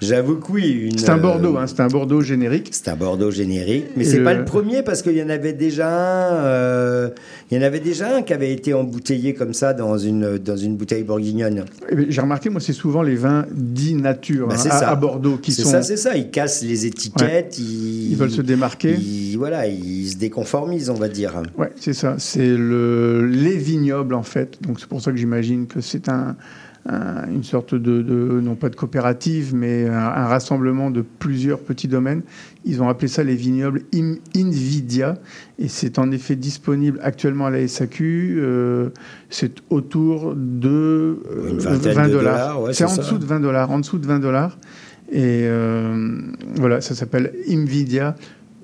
j'avoue 0.00 0.36
que 0.36 0.52
oui. 0.52 0.88
une, 0.90 0.98
C'est 0.98 1.10
un 1.10 1.16
Bordeaux, 1.16 1.56
euh, 1.56 1.60
hein, 1.60 1.66
c'est 1.66 1.80
un 1.80 1.88
Bordeaux 1.88 2.20
générique. 2.20 2.68
C'est 2.72 2.88
un 2.88 2.96
Bordeaux 2.96 3.30
générique, 3.30 3.86
mais 3.96 4.04
c'est 4.04 4.18
le- 4.18 4.24
pas 4.24 4.34
le 4.34 4.44
premier 4.44 4.82
parce 4.82 5.02
qu'il 5.02 5.16
y 5.16 5.22
en 5.22 5.28
avait 5.28 5.52
déjà 5.52 5.88
un. 5.88 6.34
euh, 6.44 7.08
il 7.50 7.56
y 7.58 7.60
en 7.60 7.62
avait 7.66 7.80
déjà 7.80 8.16
un 8.16 8.22
qui 8.22 8.32
avait 8.32 8.52
été 8.52 8.74
embouteillé 8.74 9.34
comme 9.34 9.54
ça 9.54 9.72
dans 9.74 9.98
une 9.98 10.38
dans 10.38 10.56
une 10.56 10.76
bouteille 10.76 11.02
bourguignonne. 11.02 11.64
Eh 11.90 11.94
bien, 11.94 12.06
J'ai 12.08 12.20
remarqué, 12.20 12.50
moi, 12.50 12.60
c'est 12.60 12.72
souvent 12.72 13.02
les 13.02 13.16
vins 13.16 13.46
dits 13.52 13.94
nature 13.94 14.48
Bah, 14.48 14.54
hein, 14.56 14.60
c'est 14.62 14.70
à, 14.70 14.94
Bordeaux 14.94 15.36
qui 15.38 15.52
C'est 15.52 15.62
sont. 15.62 15.70
ça, 15.70 15.82
c'est 15.82 15.96
ça. 15.96 16.16
Ils 16.16 16.30
cassent 16.30 16.62
les 16.62 16.86
étiquettes. 16.86 17.56
Ils, 17.58 18.12
Ils 18.12 18.16
veulent 18.16 18.30
se 18.30 18.42
démarquer. 18.42 18.94
ils- 18.94 19.36
voilà, 19.36 19.66
ils 19.66 20.08
se 20.10 20.16
déconformisent, 20.16 20.90
on 20.90 20.94
va 20.94 21.08
dire. 21.08 21.42
Ouais, 21.58 21.70
c'est 21.76 21.92
ça. 21.94 22.14
C'est 22.18 22.56
le 22.56 23.26
les 23.26 23.56
vignobles 23.56 24.14
en 24.14 24.22
fait. 24.22 24.58
Donc 24.62 24.78
c'est 24.80 24.88
pour 24.88 25.00
ça 25.00 25.10
que 25.10 25.16
j'imagine 25.16 25.66
que 25.66 25.80
c'est 25.80 26.08
un, 26.08 26.36
un- 26.86 27.26
une 27.30 27.42
sorte 27.44 27.74
de, 27.74 28.02
de- 28.02 28.40
non 28.42 28.54
pas 28.56 28.68
de 28.68 28.76
coopérative, 28.76 29.54
mais 29.54 29.86
un, 29.86 29.92
un 29.94 30.26
rassemblement 30.26 30.90
de 30.90 31.02
plusieurs 31.02 31.60
petits 31.60 31.88
domaines. 31.88 32.22
Ils 32.66 32.82
ont 32.82 32.88
appelé 32.88 33.08
ça 33.08 33.22
les 33.24 33.36
vignobles 33.36 33.82
Invidia, 34.36 35.16
et 35.58 35.68
c'est 35.68 35.98
en 35.98 36.10
effet 36.10 36.36
disponible 36.36 36.98
actuellement 37.02 37.46
à 37.46 37.50
la 37.50 37.66
SAQ. 37.66 38.36
euh, 38.38 38.88
c'est 39.30 39.54
autour 39.70 40.34
de 40.36 40.68
euh, 41.30 41.50
Une 41.50 41.58
vingtaine 41.58 41.92
20 41.94 42.06
de 42.08 42.12
dollars. 42.12 42.62
ouais, 42.62 42.72
c'est 42.72 42.78
c'est 42.78 42.84
en 42.84 42.88
ça. 42.88 43.02
dessous 43.02 43.18
de 43.18 43.24
20 43.24 43.40
dollars. 43.40 43.70
En 43.70 43.78
dessous 43.78 43.98
de 43.98 44.06
20 44.06 44.18
dollars. 44.20 44.58
Et 45.12 45.42
euh, 45.44 46.18
voilà, 46.56 46.80
ça 46.80 46.94
s'appelle 46.94 47.32
Invidia 47.48 48.14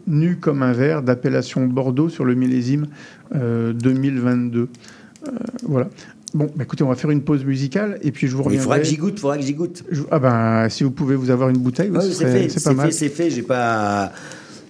nu 0.06 0.36
comme 0.36 0.62
un 0.62 0.72
verre 0.72 1.02
d'appellation 1.02 1.66
Bordeaux 1.66 2.08
sur 2.08 2.24
le 2.24 2.34
millésime 2.34 2.86
euh, 3.34 3.72
2022. 3.74 4.60
Euh, 4.60 5.30
voilà. 5.64 5.88
Bon, 6.32 6.48
bah 6.54 6.62
écoutez, 6.64 6.84
on 6.84 6.88
va 6.88 6.94
faire 6.94 7.10
une 7.10 7.22
pause 7.22 7.44
musicale 7.44 7.98
et 8.02 8.12
puis 8.12 8.28
je 8.28 8.36
vous 8.36 8.42
Il 8.42 8.58
faudra 8.60 8.76
reviendrai. 8.76 8.78
que 8.80 8.84
j'y 8.86 8.96
goûte, 8.96 9.14
il 9.16 9.20
faudra 9.20 9.36
que 9.36 9.42
j'y 9.42 9.54
goûte. 9.54 9.82
Je- 9.90 10.02
Ah 10.12 10.18
ben, 10.20 10.68
si 10.68 10.84
vous 10.84 10.92
pouvez 10.92 11.16
vous 11.16 11.30
avoir 11.30 11.48
une 11.48 11.58
bouteille, 11.58 11.90
Ah 11.94 11.98
oui, 12.02 12.12
c'est 12.12 12.24
fait, 12.24 12.46
pas 12.46 12.60
c'est 12.60 12.74
mal. 12.74 12.86
fait, 12.86 12.92
c'est 12.92 13.08
fait. 13.08 13.30
J'ai 13.30 13.42
pas, 13.42 14.12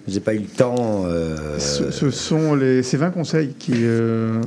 j'ai 0.07 0.19
pas 0.21 0.33
eu 0.33 0.39
le 0.39 0.45
temps. 0.45 1.03
euh, 1.05 1.59
Ce, 1.59 1.91
ce 1.91 2.09
sont 2.09 2.55
les, 2.55 2.81
ces 2.81 2.97
20 2.97 3.11
conseils 3.11 3.53
qui, 3.59 3.73
euh, 3.75 4.41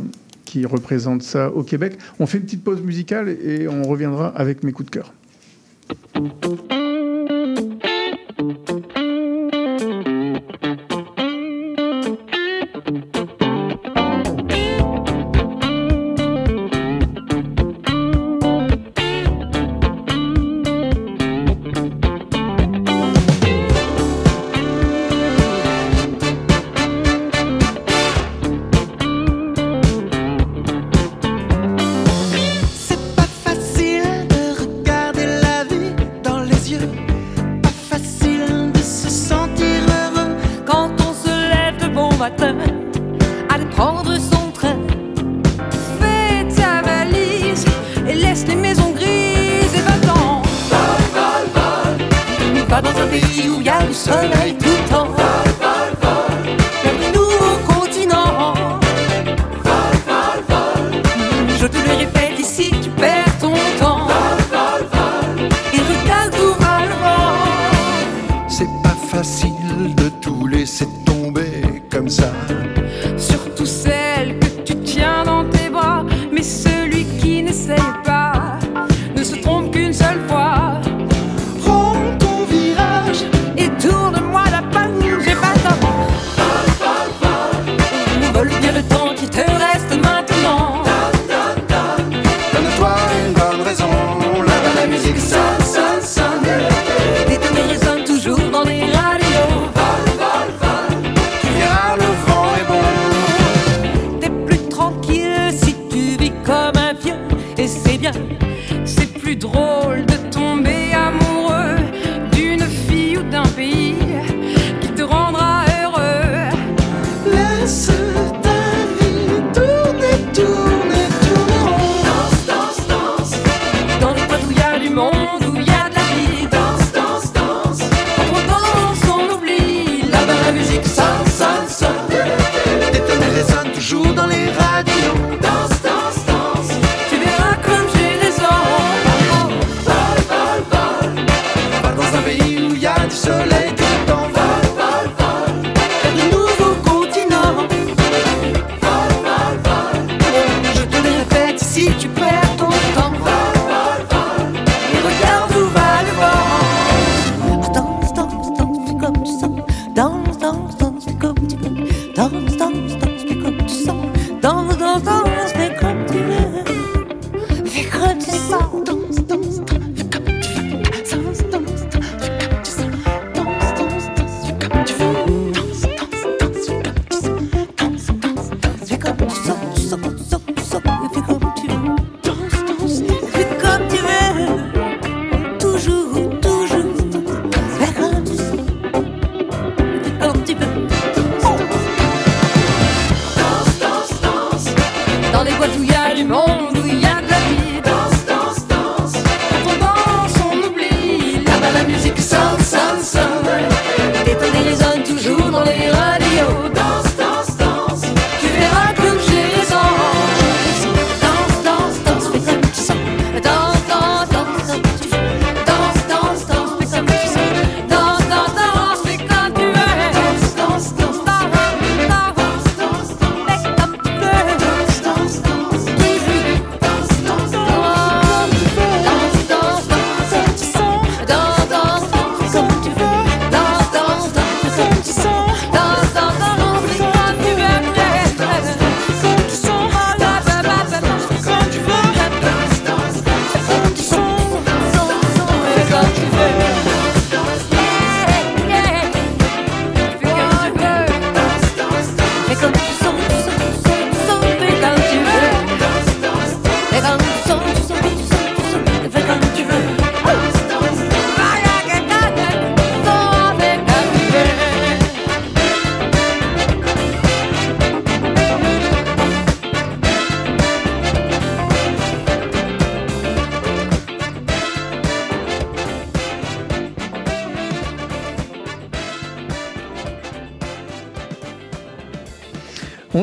qui 0.44 0.66
représentent 0.66 1.22
ça 1.22 1.50
au 1.50 1.62
Québec. 1.62 1.98
On 2.18 2.26
fait 2.26 2.38
une 2.38 2.44
petite 2.44 2.64
pause 2.64 2.80
musicale 2.82 3.28
et 3.28 3.68
on 3.68 3.82
reviendra 3.84 4.28
avec 4.36 4.64
mes 4.64 4.72
coups 4.72 4.90
de 4.90 4.96
cœur. 4.96 5.12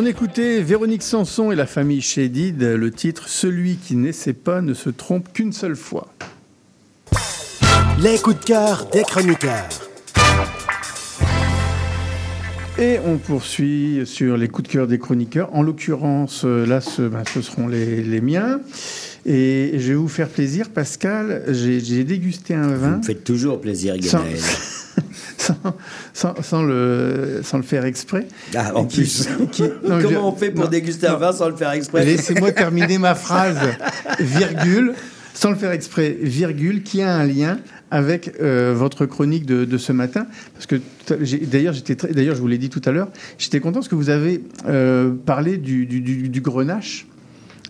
On 0.01 0.05
écoutait 0.07 0.63
Véronique 0.63 1.03
Sanson 1.03 1.51
et 1.51 1.55
la 1.55 1.67
famille 1.67 2.01
Chédid, 2.01 2.59
le 2.59 2.89
titre 2.89 3.29
Celui 3.29 3.75
qui 3.75 3.95
n'essaie 3.95 4.33
pas 4.33 4.61
ne 4.61 4.73
se 4.73 4.89
trompe 4.89 5.31
qu'une 5.31 5.53
seule 5.53 5.75
fois. 5.75 6.07
Les 8.01 8.17
coups 8.17 8.39
de 8.39 8.45
cœur 8.45 8.87
des 8.91 9.03
chroniqueurs. 9.03 9.69
Et 12.79 12.97
on 13.05 13.19
poursuit 13.19 14.01
sur 14.05 14.37
les 14.37 14.47
coups 14.47 14.69
de 14.69 14.73
cœur 14.73 14.87
des 14.87 14.97
chroniqueurs. 14.97 15.53
En 15.53 15.61
l'occurrence, 15.61 16.45
euh, 16.45 16.65
là, 16.65 16.79
ben, 16.97 17.21
ce, 17.31 17.41
seront 17.43 17.67
les, 17.67 18.21
miens. 18.21 18.59
Et 19.27 19.73
je 19.77 19.89
vais 19.89 19.93
vous 19.93 20.07
faire 20.07 20.29
plaisir, 20.29 20.71
Pascal. 20.71 21.43
J'ai 21.47 22.03
dégusté 22.03 22.55
un 22.55 22.69
vin. 22.69 22.97
Vous 22.97 23.03
faites 23.03 23.23
toujours 23.23 23.61
plaisir, 23.61 23.95
Gabriel. 23.99 24.39
sans, 26.13 26.63
le, 26.63 27.41
sans 27.43 27.57
le 27.57 27.63
faire 27.63 27.85
exprès. 27.85 28.27
Ah, 28.55 28.71
en 28.75 28.85
plus. 28.85 29.27
Comment 29.83 30.29
on 30.29 30.35
fait 30.35 30.51
pour 30.51 30.67
déguster 30.67 31.07
un 31.07 31.15
vin 31.15 31.31
sans 31.31 31.49
le 31.49 31.55
faire 31.55 31.71
exprès 31.71 32.05
Laissez-moi 32.05 32.51
terminer 32.51 32.97
ma 32.97 33.15
phrase, 33.15 33.57
virgule, 34.19 34.93
sans 35.33 35.49
le 35.49 35.55
faire 35.55 35.71
exprès, 35.71 36.17
virgule, 36.21 36.83
qui 36.83 37.01
a 37.01 37.13
un 37.13 37.25
lien 37.25 37.59
avec 37.89 38.33
euh, 38.41 38.73
votre 38.75 39.05
chronique 39.05 39.45
de, 39.45 39.77
ce 39.77 39.91
matin, 39.91 40.25
parce 40.53 40.65
que 40.65 40.79
d'ailleurs, 41.45 41.73
j'étais 41.73 41.95
d'ailleurs, 42.13 42.35
je 42.35 42.41
vous 42.41 42.47
l'ai 42.47 42.57
dit 42.57 42.69
tout 42.69 42.81
à 42.85 42.91
l'heure, 42.91 43.09
j'étais 43.37 43.59
content 43.59 43.79
parce 43.79 43.89
que 43.89 43.95
vous 43.95 44.09
avez 44.09 44.43
euh, 44.67 45.11
parlé 45.25 45.57
du, 45.57 45.85
du 45.85 46.41
grenache 46.41 47.05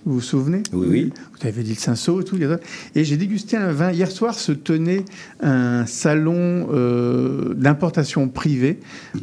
vous 0.05 0.15
vous 0.15 0.21
souvenez 0.21 0.63
Oui, 0.73 0.87
oui. 0.89 1.13
Vous 1.39 1.47
avez 1.47 1.63
dit 1.63 1.71
le 1.71 1.75
cinceau 1.75 2.21
et 2.21 2.23
tout. 2.23 2.37
Et 2.95 3.03
j'ai 3.03 3.17
dégusté 3.17 3.55
un 3.55 3.71
vin. 3.71 3.91
Hier 3.91 4.09
soir 4.09 4.33
se 4.33 4.51
tenait 4.51 5.05
un 5.41 5.85
salon 5.85 6.69
euh, 6.71 7.53
d'importation 7.53 8.27
privée 8.27 8.79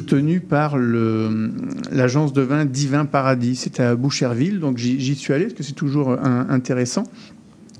tenu 0.07 0.39
par 0.39 0.77
l'agence 0.77 2.31
de 2.33 2.41
vin 2.41 2.65
Divin 2.65 3.05
Paradis. 3.05 3.55
C'était 3.57 3.83
à 3.83 3.95
Boucherville, 3.95 4.59
donc 4.59 4.77
j'y 4.77 5.15
suis 5.15 5.33
allé 5.33 5.45
parce 5.45 5.55
que 5.55 5.63
c'est 5.63 5.73
toujours 5.73 6.11
euh, 6.11 6.17
intéressant 6.23 7.03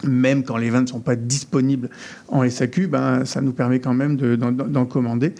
même 0.07 0.43
quand 0.43 0.57
les 0.57 0.69
vins 0.69 0.81
ne 0.81 0.87
sont 0.87 0.99
pas 0.99 1.15
disponibles 1.15 1.89
en 2.27 2.47
SAQ, 2.49 2.87
ben, 2.87 3.25
ça 3.25 3.41
nous 3.41 3.51
permet 3.51 3.79
quand 3.79 3.93
même 3.93 4.15
d'en 4.15 4.85
commander. 4.85 5.33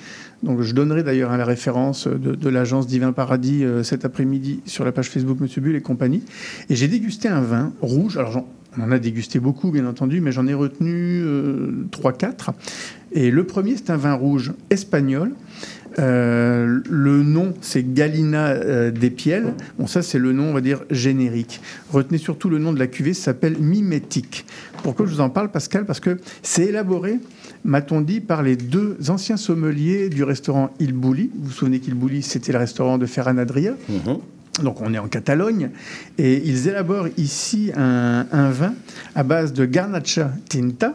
Donc 0.44 0.62
je 0.62 0.74
donnerai 0.74 1.04
d'ailleurs 1.04 1.36
la 1.36 1.46
référence 1.46 2.08
de, 2.08 2.50
l'agence 2.50 2.88
Divin 2.88 3.12
Paradis 3.12 3.64
euh, 3.64 3.84
cet 3.84 4.06
après-midi 4.06 4.62
sur 4.66 4.86
la 4.86 4.92
page 4.92 5.10
Facebook 5.10 5.40
Monsieur 5.40 5.62
Bull 5.62 5.76
et 5.76 5.82
compagnie. 5.82 6.24
Et 6.70 6.76
j'ai 6.76 6.88
dégusté 6.88 7.28
un 7.28 7.42
vin 7.42 7.74
rouge. 7.82 8.18
Alors 8.18 8.46
on 8.78 8.84
en 8.84 8.92
a 8.92 9.00
dégusté 9.00 9.40
beaucoup 9.40 9.72
bien 9.72 9.86
entendu, 9.86 10.22
mais 10.22 10.32
j'en 10.32 10.48
ai 10.48 10.54
retenu 10.54 11.22
euh, 11.24 11.86
3-4. 11.92 12.50
Et 13.12 13.32
le 13.32 13.44
premier 13.44 13.76
c'est 13.76 13.90
un 13.90 13.98
vin 13.98 14.14
rouge 14.14 14.54
espagnol. 14.70 15.34
Euh, 15.98 16.80
le 16.90 17.24
nom, 17.24 17.54
c'est 17.62 17.94
Galina 17.94 18.50
euh, 18.50 18.92
des 18.92 19.10
Piels. 19.10 19.54
Bon, 19.78 19.88
ça, 19.88 20.02
c'est 20.02 20.20
le 20.20 20.32
nom, 20.32 20.44
on 20.50 20.54
va 20.54 20.62
dire, 20.62 20.84
générique. 20.92 21.62
Retenez 21.92 22.20
surtout 22.20 22.50
le 22.50 22.60
nom 22.60 22.74
de 22.74 22.80
la 22.80 22.88
cuvée, 22.88 23.14
ça 23.14 23.26
s'appelle 23.26 23.58
Mimétique. 23.58 24.46
Pourquoi 24.84 25.06
je 25.06 25.12
vous 25.12 25.22
en 25.22 25.30
parle, 25.30 25.50
Pascal? 25.50 25.86
Parce 25.86 26.00
que 26.00 26.18
c'est 26.44 26.66
élaboré, 26.66 27.20
m'a-t-on 27.64 28.02
dit, 28.02 28.20
par 28.20 28.44
les 28.44 28.56
deux 28.56 28.98
anciens 29.10 29.38
sommeliers 29.38 30.10
du 30.10 30.24
restaurant 30.24 30.72
Il 30.80 30.94
Bulli. 30.94 31.30
Vous 31.36 31.48
vous 31.48 31.52
souvenez 31.52 31.80
qu'Il 31.80 31.96
Bulli, 31.96 32.22
c'était 32.22 32.52
le 32.52 32.60
restaurant 32.60 32.98
de 32.98 33.06
Ferran 33.06 33.38
Adria. 33.38 33.74
Donc 34.64 34.82
on 34.82 34.94
est 34.94 35.00
en 35.00 35.08
Catalogne 35.08 35.70
et 36.18 36.42
ils 36.46 36.68
élaborent 36.68 37.08
ici 37.18 37.72
un, 37.78 38.26
un 38.32 38.50
vin 38.50 38.74
à 39.16 39.24
base 39.24 39.54
de 39.54 39.66
Garnacha 39.66 40.32
Tinta, 40.50 40.94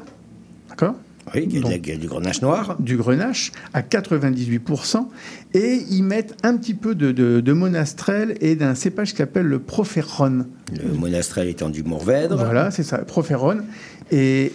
d'accord? 0.69 0.97
Oui, 1.35 1.49
il 1.51 1.67
y 1.67 1.93
a 1.93 1.97
du 1.97 2.07
grenache 2.07 2.43
noir. 2.43 2.77
Du 2.79 2.99
grenache 2.99 3.51
à 3.73 3.81
98%. 3.81 5.07
Et 5.55 5.81
ils 5.91 6.03
mettent 6.03 6.37
un 6.43 6.57
petit 6.59 6.75
peu 6.75 6.95
de, 6.95 7.13
de, 7.13 7.41
de 7.41 7.53
monastrel 7.55 8.37
et 8.43 8.57
d'un 8.57 8.75
cépage 8.75 9.13
qui 9.13 9.17
s'appelle 9.17 9.47
le 9.47 9.59
Proferron. 9.59 10.45
Le 10.71 10.93
monastrel 10.93 11.49
étant 11.49 11.71
du 11.71 11.83
Mourvèdre. 11.83 12.37
Voilà, 12.37 12.71
c'est 12.71 12.83
ça, 12.83 12.99
Proferron. 12.99 13.61
Et 14.11 14.53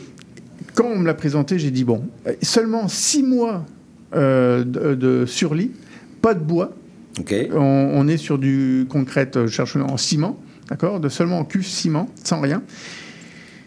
quand 0.80 0.88
on 0.88 1.00
me 1.00 1.06
l'a 1.06 1.14
présenté, 1.14 1.60
j'ai 1.60 1.72
dit 1.72 1.84
bon, 1.84 2.04
seulement 2.42 2.88
six 2.88 3.22
mois 3.22 3.66
euh, 4.16 4.64
de, 4.64 4.96
de 4.96 5.26
surlit, 5.26 5.72
pas 6.22 6.34
de 6.34 6.40
bois. 6.40 6.72
On, 7.54 7.60
on 7.60 8.08
est 8.08 8.16
sur 8.16 8.38
du 8.38 8.88
concret, 8.90 9.30
euh, 9.36 9.46
je 9.46 9.52
cherche 9.52 9.76
en 9.76 9.98
ciment, 9.98 10.40
d'accord, 10.70 11.02
de 11.02 11.10
seulement 11.10 11.40
en 11.40 11.44
cuve 11.44 11.68
ciment, 11.68 12.08
sans 12.24 12.40
rien. 12.40 12.64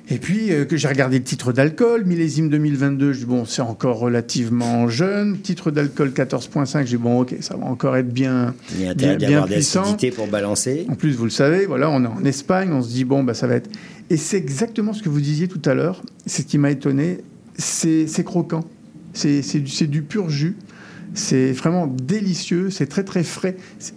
Et 0.08 0.18
puis 0.18 0.52
euh, 0.52 0.64
que 0.64 0.76
j'ai 0.76 0.88
regardé 0.88 1.18
le 1.18 1.24
titre 1.24 1.52
d'alcool, 1.52 2.04
millésime 2.04 2.48
2022, 2.48 3.12
je 3.12 3.18
dis 3.20 3.24
bon, 3.24 3.44
c'est 3.44 3.62
encore 3.62 3.98
relativement 3.98 4.88
jeune. 4.88 5.38
Titre 5.38 5.70
d'alcool 5.70 6.12
14.5, 6.14 6.80
j'ai 6.80 6.96
dit 6.96 7.02
bon, 7.02 7.20
ok, 7.20 7.36
ça 7.40 7.56
va 7.56 7.66
encore 7.66 7.96
être 7.96 8.12
bien, 8.12 8.54
Il 8.74 8.82
y 8.82 8.88
a 8.88 8.94
bien, 8.94 9.16
de 9.16 9.46
puissant. 9.46 9.96
pour 10.16 10.26
balancer. 10.26 10.86
En 10.90 10.94
plus, 10.94 11.12
vous 11.12 11.24
le 11.24 11.30
savez, 11.30 11.66
voilà, 11.66 11.88
on 11.90 12.02
est 12.04 12.08
en 12.08 12.24
Espagne, 12.24 12.70
on 12.72 12.82
se 12.82 12.88
dit 12.88 13.04
bon, 13.04 13.22
bah 13.22 13.34
ça 13.34 13.46
va 13.46 13.54
être. 13.56 13.70
Et 14.12 14.18
c'est 14.18 14.36
exactement 14.36 14.92
ce 14.92 15.02
que 15.02 15.08
vous 15.08 15.22
disiez 15.22 15.48
tout 15.48 15.62
à 15.64 15.72
l'heure. 15.72 16.02
C'est 16.26 16.42
ce 16.42 16.46
qui 16.46 16.58
m'a 16.58 16.70
étonné. 16.70 17.20
C'est 17.56 18.24
croquant. 18.24 18.62
C'est 19.14 19.40
c'est 19.40 19.60
du, 19.60 19.70
c'est 19.70 19.86
du 19.86 20.02
pur 20.02 20.28
jus. 20.28 20.54
C'est 21.14 21.52
vraiment 21.52 21.86
délicieux. 21.86 22.70
C'est 22.70 22.86
très 22.86 23.04
très 23.04 23.22
frais. 23.22 23.56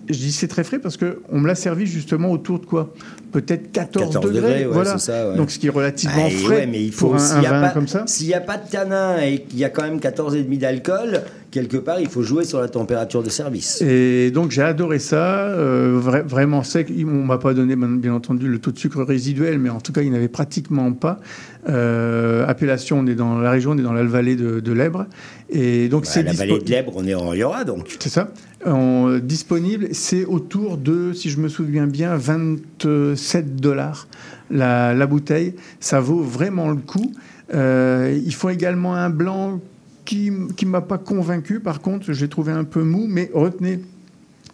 Je 0.10 0.14
dis 0.14 0.32
c'est 0.32 0.48
très 0.48 0.64
frais 0.64 0.80
parce 0.80 0.98
que 0.98 1.20
on 1.32 1.40
me 1.40 1.48
l'a 1.48 1.56
servi 1.56 1.86
justement 1.86 2.32
autour 2.32 2.60
de 2.60 2.66
quoi? 2.66 2.94
Peut-être 3.32 3.72
14, 3.72 4.14
14 4.14 4.26
degrés. 4.34 4.42
degrés, 4.42 4.66
ouais, 4.66 4.74
voilà. 4.74 4.98
c'est 4.98 5.12
ça, 5.12 5.30
ouais. 5.30 5.36
Donc 5.38 5.52
ce 5.52 5.60
qui 5.60 5.68
est 5.68 5.72
relativement 5.72 6.26
Ah, 6.28 6.30
frais 6.30 6.56
ouais, 6.56 6.68
mais 6.68 6.84
il 6.84 6.92
faut 6.92 7.08
pour 7.08 7.16
un, 7.16 7.42
y 7.42 7.46
a 7.46 7.50
vin 7.52 7.62
pas- 7.62 7.70
comme 7.70 7.88
ça. 7.88 8.04
S'il 8.08 8.28
n'y 8.28 8.34
a 8.34 8.40
pas 8.42 8.58
de 8.58 8.70
tanin 8.70 9.18
et 9.22 9.42
qu'il 9.44 9.60
y 9.60 9.64
a 9.66 9.70
quand 9.70 9.84
même 9.84 10.00
14,5 10.00 10.58
d'alcool, 10.58 11.22
quelque 11.52 11.76
part, 11.78 12.00
il 12.00 12.08
faut 12.08 12.22
jouer 12.22 12.46
sur 12.46 12.62
la 12.62 12.70
température 12.70 13.24
de 13.24 13.30
service. 13.30 13.82
Et 13.82 14.32
donc 14.32 14.52
j'ai 14.52 14.62
adoré 14.62 15.00
ça, 15.00 15.48
euh, 15.48 16.00
vra- 16.02 16.24
vraiment 16.26 16.64
sec. 16.64 16.90
On 16.98 17.06
m'a 17.26 17.38
pas 17.38 17.54
donné 17.54 17.76
bien 17.76 17.88
bien 17.90 18.14
entendu 18.14 18.48
le 18.48 18.60
taux 18.60 18.72
de 18.72 18.80
sucre 18.80 19.04
résiduel, 19.04 19.58
mais 19.60 19.70
en 19.70 19.82
tout 19.82 19.92
cas 19.92 20.02
il 20.02 20.12
n'avait 20.12 20.28
pratiquement 20.30 20.92
pas. 20.94 21.20
Euh, 21.68 22.46
appellation, 22.48 23.00
on 23.00 23.08
est 23.08 23.16
dans 23.16 23.40
la 23.40 23.50
région, 23.50 23.72
on 23.72 23.78
est 23.78 23.82
dans 23.82 23.94
la 23.94 24.04
vallée 24.04 24.36
de, 24.36 24.60
de 24.60 24.72
l'Ebre, 24.72 25.08
et 25.50 25.88
donc 25.90 26.04
Bah, 26.04 26.10
c'est 26.14 26.22
la 26.24 26.34
vallée 26.34 26.60
de 26.60 26.70
l'Ebre, 26.70 26.94
on 26.96 27.06
est 27.08 27.16
en 27.16 27.28
Riora, 27.30 27.64
donc. 27.64 27.96
C'est 28.00 28.10
ça. 28.10 28.30
En- 28.66 29.18
disponible, 29.18 29.88
c'est 29.92 30.26
autour 30.26 30.78
de, 30.78 31.12
si 31.14 31.30
je 31.30 31.40
me 31.40 31.48
souviens 31.50 31.88
bien, 31.88 32.16
27 32.18 33.56
dollars 33.56 34.08
la, 34.52 34.94
la 34.94 35.08
bouteille. 35.08 35.56
Ça 35.80 36.00
vaut 36.00 36.22
vraiment 36.22 36.70
le 36.70 36.78
coup. 36.78 37.12
Euh, 37.54 38.20
il 38.26 38.34
faut 38.34 38.50
également 38.50 38.96
un 38.96 39.10
blanc 39.10 39.60
qui 40.06 40.30
ne 40.32 40.68
m'a 40.68 40.82
pas 40.82 40.98
convaincu. 41.00 41.60
Par 41.60 41.82
contre, 41.82 42.14
j'ai 42.14 42.28
trouvé 42.28 42.52
un 42.52 42.64
peu 42.64 42.84
mou, 42.84 43.08
mais 43.10 43.32
retenez 43.34 43.80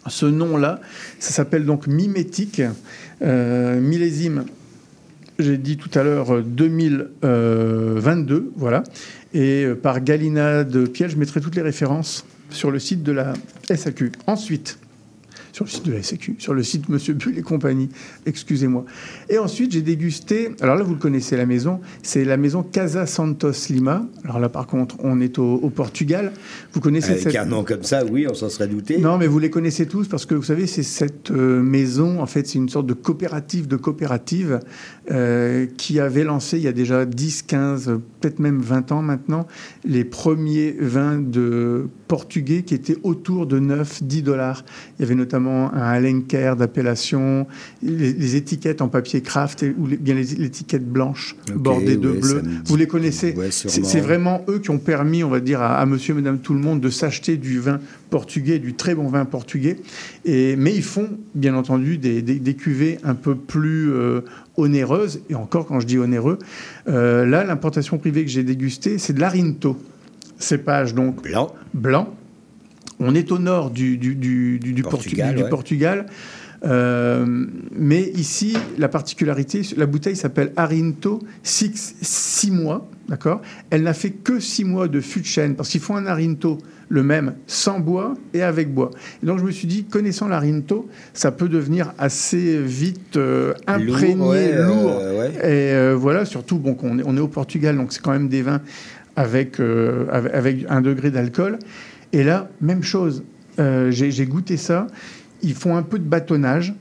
ce 0.08 0.26
nom-là. 0.26 0.80
Ça 1.18 1.30
s'appelle 1.32 1.64
donc 1.66 1.86
Mimétique, 1.86 2.62
euh, 3.22 3.80
millésime 3.80 4.44
j'ai 5.38 5.58
dit 5.58 5.76
tout 5.76 5.90
à 5.98 6.02
l'heure 6.02 6.34
euh, 6.34 6.42
2022, 6.42 8.52
voilà. 8.56 8.82
Et 9.34 9.64
euh, 9.64 9.74
par 9.74 10.00
Galina 10.00 10.64
de 10.64 10.86
Piel, 10.86 11.10
je 11.10 11.16
mettrai 11.16 11.40
toutes 11.40 11.56
les 11.56 11.62
références 11.62 12.24
sur 12.50 12.70
le 12.70 12.78
site 12.78 13.02
de 13.02 13.12
la 13.12 13.32
SAQ. 13.74 14.12
Ensuite, 14.26 14.78
sur 15.52 15.64
le 15.64 15.70
site 15.70 15.86
de 15.86 15.92
la 15.92 16.02
SAQ, 16.02 16.36
sur 16.38 16.54
le 16.54 16.62
site 16.62 16.88
Monsieur 16.88 17.14
Bull 17.14 17.38
et 17.38 17.42
compagnie, 17.42 17.88
excusez-moi. 18.26 18.84
Et 19.28 19.38
ensuite, 19.38 19.72
j'ai 19.72 19.82
dégusté, 19.82 20.50
alors 20.60 20.76
là, 20.76 20.82
vous 20.82 20.94
le 20.94 20.98
connaissez, 20.98 21.36
la 21.36 21.46
maison, 21.46 21.80
c'est 22.02 22.24
la 22.24 22.36
maison 22.36 22.62
Casa 22.62 23.06
Santos 23.06 23.52
Lima. 23.70 24.06
Alors 24.24 24.38
là, 24.38 24.48
par 24.48 24.66
contre, 24.66 24.96
on 25.00 25.20
est 25.20 25.38
au, 25.38 25.54
au 25.54 25.70
Portugal. 25.70 26.32
Vous 26.72 26.80
connaissez 26.80 27.12
Avec 27.12 27.22
cette... 27.22 27.36
un 27.36 27.44
nom 27.44 27.64
comme 27.64 27.82
ça, 27.82 28.04
oui, 28.04 28.26
on 28.28 28.34
s'en 28.34 28.48
serait 28.48 28.68
douté. 28.68 28.98
Non, 28.98 29.18
mais 29.18 29.26
vous 29.26 29.38
les 29.38 29.50
connaissez 29.50 29.86
tous 29.86 30.08
parce 30.08 30.26
que 30.26 30.34
vous 30.34 30.42
savez, 30.42 30.66
c'est 30.66 30.82
cette 30.82 31.30
euh, 31.30 31.62
maison, 31.62 32.20
en 32.20 32.26
fait, 32.26 32.46
c'est 32.46 32.58
une 32.58 32.68
sorte 32.68 32.86
de 32.86 32.94
coopérative 32.94 33.68
de 33.68 33.76
coopérative 33.76 34.60
euh, 35.10 35.66
qui 35.76 36.00
avait 36.00 36.24
lancé 36.24 36.58
il 36.58 36.64
y 36.64 36.68
a 36.68 36.72
déjà 36.72 37.04
10, 37.04 37.42
15, 37.42 37.88
euh, 37.88 38.02
peut-être 38.20 38.38
même 38.38 38.60
20 38.60 38.92
ans 38.92 39.02
maintenant, 39.02 39.46
les 39.84 40.04
premiers 40.04 40.76
vins 40.78 41.18
de 41.18 41.88
portugais 42.16 42.60
qui 42.62 42.74
étaient 42.74 42.98
autour 43.04 43.46
de 43.46 43.58
9, 43.58 44.02
10 44.02 44.20
dollars. 44.20 44.66
Il 44.98 45.02
y 45.02 45.04
avait 45.06 45.14
notamment 45.14 45.72
un 45.72 45.80
Alenquer 45.80 46.52
d'appellation, 46.58 47.46
les, 47.82 48.12
les 48.12 48.36
étiquettes 48.36 48.82
en 48.82 48.88
papier 48.88 49.22
craft 49.22 49.64
ou 49.78 49.86
les- 49.86 49.96
bien 49.96 50.14
les, 50.14 50.24
les 50.24 50.44
étiquettes 50.44 50.86
blanches 50.86 51.36
Ok, 51.48 51.56
bordées 51.56 51.96
de 51.96 52.10
ouais, 52.10 52.18
bleu. 52.20 52.42
Vous 52.66 52.76
les 52.76 52.86
connaissez 52.86 53.32
Ouais, 53.34 53.50
C'est 53.50 54.00
vraiment 54.00 54.44
eux 54.50 54.58
qui 54.58 54.68
ont 54.68 54.78
permis, 54.78 55.24
on 55.24 55.30
va 55.30 55.40
dire, 55.40 55.62
à, 55.62 55.78
à 55.78 55.86
monsieur 55.86 56.12
et 56.12 56.16
madame 56.16 56.38
tout 56.40 56.52
le 56.52 56.60
monde 56.60 56.80
de 56.82 56.90
s'acheter 56.90 57.38
du 57.38 57.58
vin 57.60 57.80
portugais, 58.10 58.58
du 58.58 58.74
très 58.74 58.94
bon 58.94 59.08
vin 59.08 59.24
portugais. 59.24 59.78
Et, 60.26 60.54
mais 60.56 60.74
ils 60.74 60.82
font, 60.82 61.08
bien 61.34 61.54
entendu, 61.54 61.96
des, 61.96 62.20
des- 62.20 62.38
des 62.40 62.54
cuvées 62.54 62.98
un 63.04 63.14
peu 63.14 63.34
plus 63.36 63.90
euh, 63.90 64.20
onéreuses. 64.58 65.20
Et 65.30 65.34
encore, 65.34 65.64
quand 65.64 65.80
je 65.80 65.86
dis 65.86 65.98
onéreux, 65.98 66.38
euh, 66.88 67.24
là, 67.24 67.42
l'importation 67.42 67.96
privée 67.96 68.22
que 68.22 68.30
j'ai 68.30 68.42
dégustée, 68.44 68.98
c'est 68.98 69.14
de 69.14 69.20
l'Arinto. 69.20 69.78
Cépage 70.42 70.94
donc 70.94 71.22
blanc. 71.22 71.54
blanc. 71.74 72.14
On 73.00 73.14
est 73.14 73.32
au 73.32 73.38
nord 73.38 73.70
du, 73.70 73.96
du, 73.96 74.14
du, 74.14 74.58
du- 74.58 74.72
du 74.72 74.82
Portugal, 74.82 75.30
Portu- 75.30 75.36
du 75.36 75.42
ouais. 75.42 75.48
Portugal. 75.48 76.06
Euh, 76.64 77.26
mais 77.74 78.02
ici, 78.14 78.56
la 78.78 78.88
particularité, 78.88 79.62
la 79.76 79.86
bouteille 79.86 80.14
s'appelle 80.14 80.52
Arinto 80.56 81.18
6 81.42 82.50
mois, 82.52 82.88
d'accord? 83.08 83.40
Elle 83.70 83.82
n'a 83.82 83.94
fait 83.94 84.10
que 84.10 84.38
6 84.38 84.64
mois 84.64 84.86
de 84.86 85.00
fût 85.00 85.20
de 85.20 85.26
chêne, 85.26 85.56
parce 85.56 85.68
qu'il 85.70 85.80
faut 85.80 85.94
un 85.94 86.06
Arinto 86.06 86.58
le 86.88 87.02
même 87.02 87.34
sans 87.48 87.80
bois 87.80 88.14
et 88.34 88.42
avec 88.42 88.72
bois. 88.72 88.90
Et 89.22 89.26
donc 89.26 89.40
je 89.40 89.44
me 89.44 89.50
suis 89.50 89.66
dit, 89.66 89.84
connaissant 89.84 90.28
l'Arinto, 90.28 90.88
ça 91.14 91.32
peut 91.32 91.48
devenir 91.48 91.92
assez 91.98 92.62
vite 92.62 93.16
euh, 93.16 93.54
imprégné, 93.66 94.14
Lourd, 94.16 94.28
ouais, 94.28 94.52
euh, 94.54 95.18
ouais. 95.90 95.92
Et 95.92 95.96
voilà, 95.96 96.24
surtout, 96.24 96.58
bon, 96.58 96.74
qu'on 96.74 96.98
est, 97.00 97.02
on 97.04 97.16
est 97.16 97.20
au 97.20 97.28
Portugal, 97.28 97.76
donc 97.76 97.92
c'est 97.92 98.02
quand 98.02 98.12
même 98.12 98.28
des 98.28 98.42
vins 98.42 98.60
avec, 99.16 99.60
euh, 99.60 100.06
avec, 100.10 100.32
avec 100.34 100.64
un 100.68 100.80
degré 100.80 101.10
d'alcool. 101.10 101.58
Et 102.12 102.24
là, 102.24 102.48
même 102.60 102.82
chose. 102.82 103.22
Euh, 103.58 103.90
j'ai 103.90 104.26
goûté 104.26 104.56
ça. 104.56 104.86
Ils 105.42 105.54
font 105.54 105.76
un 105.76 105.82
peu 105.82 105.98
de 105.98 106.04
bâtonnage. 106.04 106.74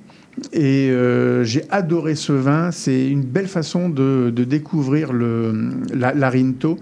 Et 0.54 0.90
euh, 0.92 1.44
j'ai 1.44 1.64
adoré 1.72 2.16
ce 2.16 2.32
vin. 2.32 2.72
C'est 2.72 3.08
une 3.10 3.24
belle 3.24 3.48
façon 3.48 3.90
de, 3.90 4.32
de 4.34 4.44
découvrir 4.46 5.12
le, 5.14 5.54
la, 5.94 6.14
la 6.14 6.30
Rinto. 6.30 6.78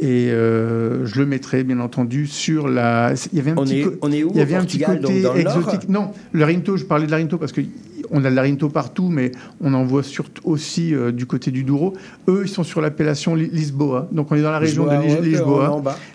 Et 0.00 0.30
euh, 0.30 1.06
je 1.06 1.18
le 1.20 1.26
mettrai, 1.26 1.64
bien 1.64 1.80
entendu, 1.80 2.26
sur 2.26 2.68
la. 2.68 3.12
Il 3.32 3.38
y 3.38 3.40
avait 3.40 3.50
un 3.52 3.56
On 3.56 3.64
petit 3.64 3.80
est- 3.80 3.84
co- 3.84 3.96
on 4.02 4.12
est 4.12 4.22
où, 4.22 4.30
Il 4.32 4.38
y 4.38 4.40
avait 4.40 4.54
un 4.54 4.64
petit 4.64 4.78
côté 4.80 5.24
exotique. 5.36 5.88
Non, 5.88 6.12
le 6.32 6.44
Rinto, 6.44 6.76
je 6.76 6.84
parlais 6.84 7.06
de 7.06 7.10
la 7.10 7.16
Rinto 7.16 7.36
parce 7.38 7.50
que 7.52 7.60
on 8.10 8.24
a 8.24 8.30
de 8.30 8.34
la 8.34 8.42
Rinto 8.42 8.68
partout, 8.68 9.08
mais 9.08 9.32
on 9.60 9.74
en 9.74 9.84
voit 9.84 10.02
surtout 10.02 10.42
aussi 10.48 10.94
euh, 10.94 11.12
du 11.12 11.26
côté 11.26 11.50
du 11.50 11.64
Douro. 11.64 11.94
Eux, 12.28 12.42
ils 12.44 12.48
sont 12.48 12.64
sur 12.64 12.80
l'appellation 12.80 13.34
Li- 13.34 13.50
Lisboa. 13.52 14.08
Donc 14.12 14.30
on 14.32 14.36
est 14.36 14.42
dans 14.42 14.50
la 14.50 14.58
région 14.58 14.84
Lisboa, 14.84 14.98
de 15.02 15.06
Lis- 15.06 15.14
ouais, 15.14 15.20
Lisboa. 15.22 15.68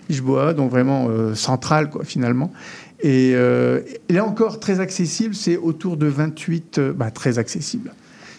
Lisboa, 0.08 0.54
donc 0.54 0.70
vraiment 0.70 1.08
euh, 1.10 1.34
centrale, 1.34 1.90
quoi, 1.90 2.04
finalement. 2.04 2.52
Et, 3.00 3.32
euh, 3.34 3.80
et 4.08 4.12
là 4.14 4.24
encore, 4.24 4.60
très 4.60 4.80
accessible, 4.80 5.34
c'est 5.34 5.56
autour 5.56 5.96
de 5.96 6.06
28, 6.06 6.78
euh, 6.78 6.92
bah, 6.92 7.10
très 7.10 7.38
accessible. 7.38 7.92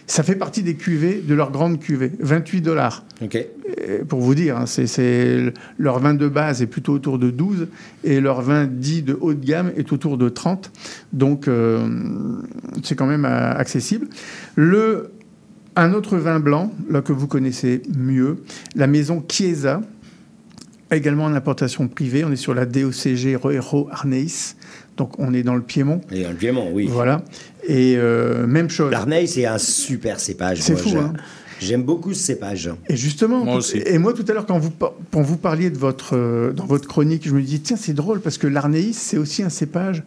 Ça 0.06 0.22
fait 0.22 0.36
partie 0.36 0.62
des 0.62 0.74
cuvées, 0.74 1.20
de 1.26 1.34
leur 1.34 1.50
grande 1.50 1.80
cuvée, 1.80 2.12
28 2.20 2.60
dollars. 2.60 3.04
Ok. 3.22 3.44
Pour 4.08 4.20
vous 4.20 4.34
dire, 4.34 4.56
hein, 4.56 4.66
c'est, 4.66 5.52
leur 5.78 5.98
vin 5.98 6.14
de 6.14 6.28
base 6.28 6.62
est 6.62 6.66
plutôt 6.66 6.92
autour 6.92 7.18
de 7.18 7.30
12 7.30 7.66
et 8.04 8.20
leur 8.20 8.40
vin 8.40 8.66
dit 8.66 9.02
de 9.02 9.18
haut 9.20 9.34
de 9.34 9.44
gamme 9.44 9.72
est 9.76 9.92
autour 9.92 10.16
de 10.16 10.28
30. 10.28 10.70
Donc, 11.12 11.48
euh, 11.48 11.88
c'est 12.84 12.94
quand 12.94 13.06
même 13.06 13.24
euh, 13.24 13.52
accessible. 13.52 14.06
Le 14.54 15.10
Un 15.74 15.92
autre 15.92 16.16
vin 16.16 16.40
blanc, 16.40 16.72
là 16.88 17.02
que 17.02 17.12
vous 17.12 17.26
connaissez 17.26 17.82
mieux, 17.96 18.38
la 18.76 18.86
maison 18.86 19.24
Chiesa, 19.28 19.82
également 20.90 21.24
en 21.24 21.34
importation 21.34 21.88
privée. 21.88 22.24
On 22.24 22.32
est 22.32 22.36
sur 22.36 22.54
la 22.54 22.66
DOCG 22.66 23.36
Roero 23.36 23.88
Arneis, 23.90 24.54
donc 24.96 25.18
on 25.18 25.34
est 25.34 25.42
dans 25.42 25.54
le 25.54 25.62
Piémont. 25.62 26.00
Et 26.12 26.24
un 26.24 26.34
Piémont, 26.34 26.70
oui. 26.72 26.86
Voilà. 26.90 27.22
Et 27.68 27.96
euh, 27.96 28.46
même 28.46 28.70
chose. 28.70 28.90
L'Arneil, 28.90 29.26
c'est 29.28 29.46
un 29.46 29.58
super 29.58 30.20
cépage. 30.20 30.60
C'est 30.60 30.76
fou, 30.76 30.90
j'aime- 30.90 30.98
hein. 30.98 31.12
J'aime 31.58 31.82
beaucoup 31.84 32.12
ce 32.12 32.22
cépage. 32.22 32.70
Et 32.88 32.96
justement, 32.96 33.42
Moi 33.42 33.54
tout- 33.54 33.58
aussi. 33.60 33.78
et 33.84 33.96
moi 33.96 34.12
tout 34.12 34.24
à 34.28 34.34
l'heure 34.34 34.44
quand 34.44 34.58
vous 34.58 34.70
quand 34.70 35.22
vous 35.22 35.38
parliez 35.38 35.70
de 35.70 35.78
votre 35.78 36.14
euh, 36.14 36.52
dans 36.52 36.66
votre 36.66 36.86
chronique, 36.86 37.26
je 37.26 37.32
me 37.34 37.40
dis 37.40 37.60
tiens 37.60 37.78
c'est 37.78 37.94
drôle 37.94 38.20
parce 38.20 38.36
que 38.36 38.46
l'arnéis 38.46 38.92
c'est 38.92 39.16
aussi 39.16 39.42
un 39.42 39.48
cépage 39.48 40.02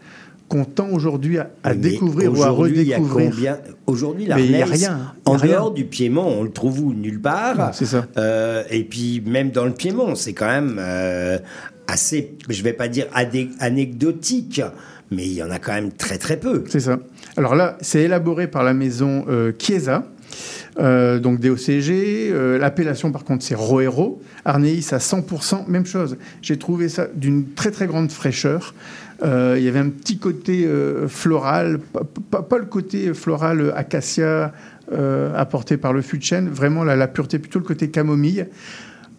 qu'on 0.48 0.64
tend 0.64 0.90
aujourd'hui 0.90 1.40
à, 1.40 1.50
à 1.64 1.74
Mais 1.74 1.80
découvrir 1.92 2.38
ou 2.38 2.44
à 2.44 2.50
redécouvrir. 2.50 3.32
combien- 3.32 3.58
Aujourd'hui, 3.88 4.28
Mais 4.36 4.46
il 4.46 4.52
y 4.52 4.56
a 4.56 4.60
l'Arneis, 4.60 4.76
rien, 4.78 5.14
en 5.26 5.34
a 5.34 5.38
rien. 5.38 5.52
dehors 5.56 5.72
du 5.72 5.86
Piémont, 5.86 6.28
on 6.40 6.44
le 6.44 6.52
trouve 6.52 6.80
où? 6.82 6.94
Nulle 6.94 7.20
part. 7.20 7.74
C'est 7.74 7.86
ça. 7.88 8.06
Euh, 8.18 8.62
et 8.70 8.84
puis, 8.84 9.24
même 9.26 9.50
dans 9.50 9.66
le 9.66 9.72
Piémont, 9.74 10.14
c'est 10.14 10.34
quand 10.34 10.46
même 10.48 10.76
euh, 10.80 11.40
assez, 11.88 12.36
je 12.48 12.62
vais 12.62 12.74
pas 12.74 12.88
dire 12.88 13.08
anecdotique, 13.60 14.62
mais 15.12 15.26
il 15.26 15.34
y 15.34 15.44
en 15.44 15.50
a 15.52 15.60
quand 15.60 15.74
même 15.74 15.92
très 15.92 16.18
très 16.18 16.38
peu. 16.38 16.64
C'est 16.70 16.80
ça. 16.80 17.00
Alors 17.40 17.56
là, 17.56 17.78
c'est 17.80 18.02
élaboré 18.02 18.48
par 18.48 18.66
la 18.66 18.74
maison 18.74 19.24
euh, 19.30 19.54
Chiesa. 19.58 20.04
euh, 20.78 21.20
donc 21.20 21.40
DOCG, 21.40 21.90
euh, 21.90 22.58
l'appellation 22.58 23.14
par 23.14 23.24
contre 23.24 23.46
c'est 23.46 23.56
Roero, 23.56 24.22
Arneis 24.44 24.82
à 24.92 24.98
100%, 24.98 25.66
même 25.70 25.86
chose. 25.86 26.18
J'ai 26.42 26.60
trouvé 26.60 26.90
ça 26.90 27.08
d'une 27.16 27.54
très 27.54 27.72
très 27.72 27.88
grande 27.88 28.12
fraîcheur. 28.12 28.76
Il 29.24 29.62
y 29.62 29.70
avait 29.70 29.80
un 29.80 29.90
petit 29.90 30.18
côté 30.18 30.68
floral, 31.08 31.80
pas, 32.30 32.58
le 32.58 32.66
côté 32.66 33.14
floral 33.14 33.74
acacia 33.76 34.54
apporté 35.36 35.76
par 35.76 35.92
le 35.92 36.02
chêne, 36.22 36.48
vraiment 36.48 36.86
la 36.86 37.08
pureté, 37.08 37.38
plutôt 37.38 37.60
le 37.60 37.66
côté 37.66 37.90
camomille. 37.90 38.48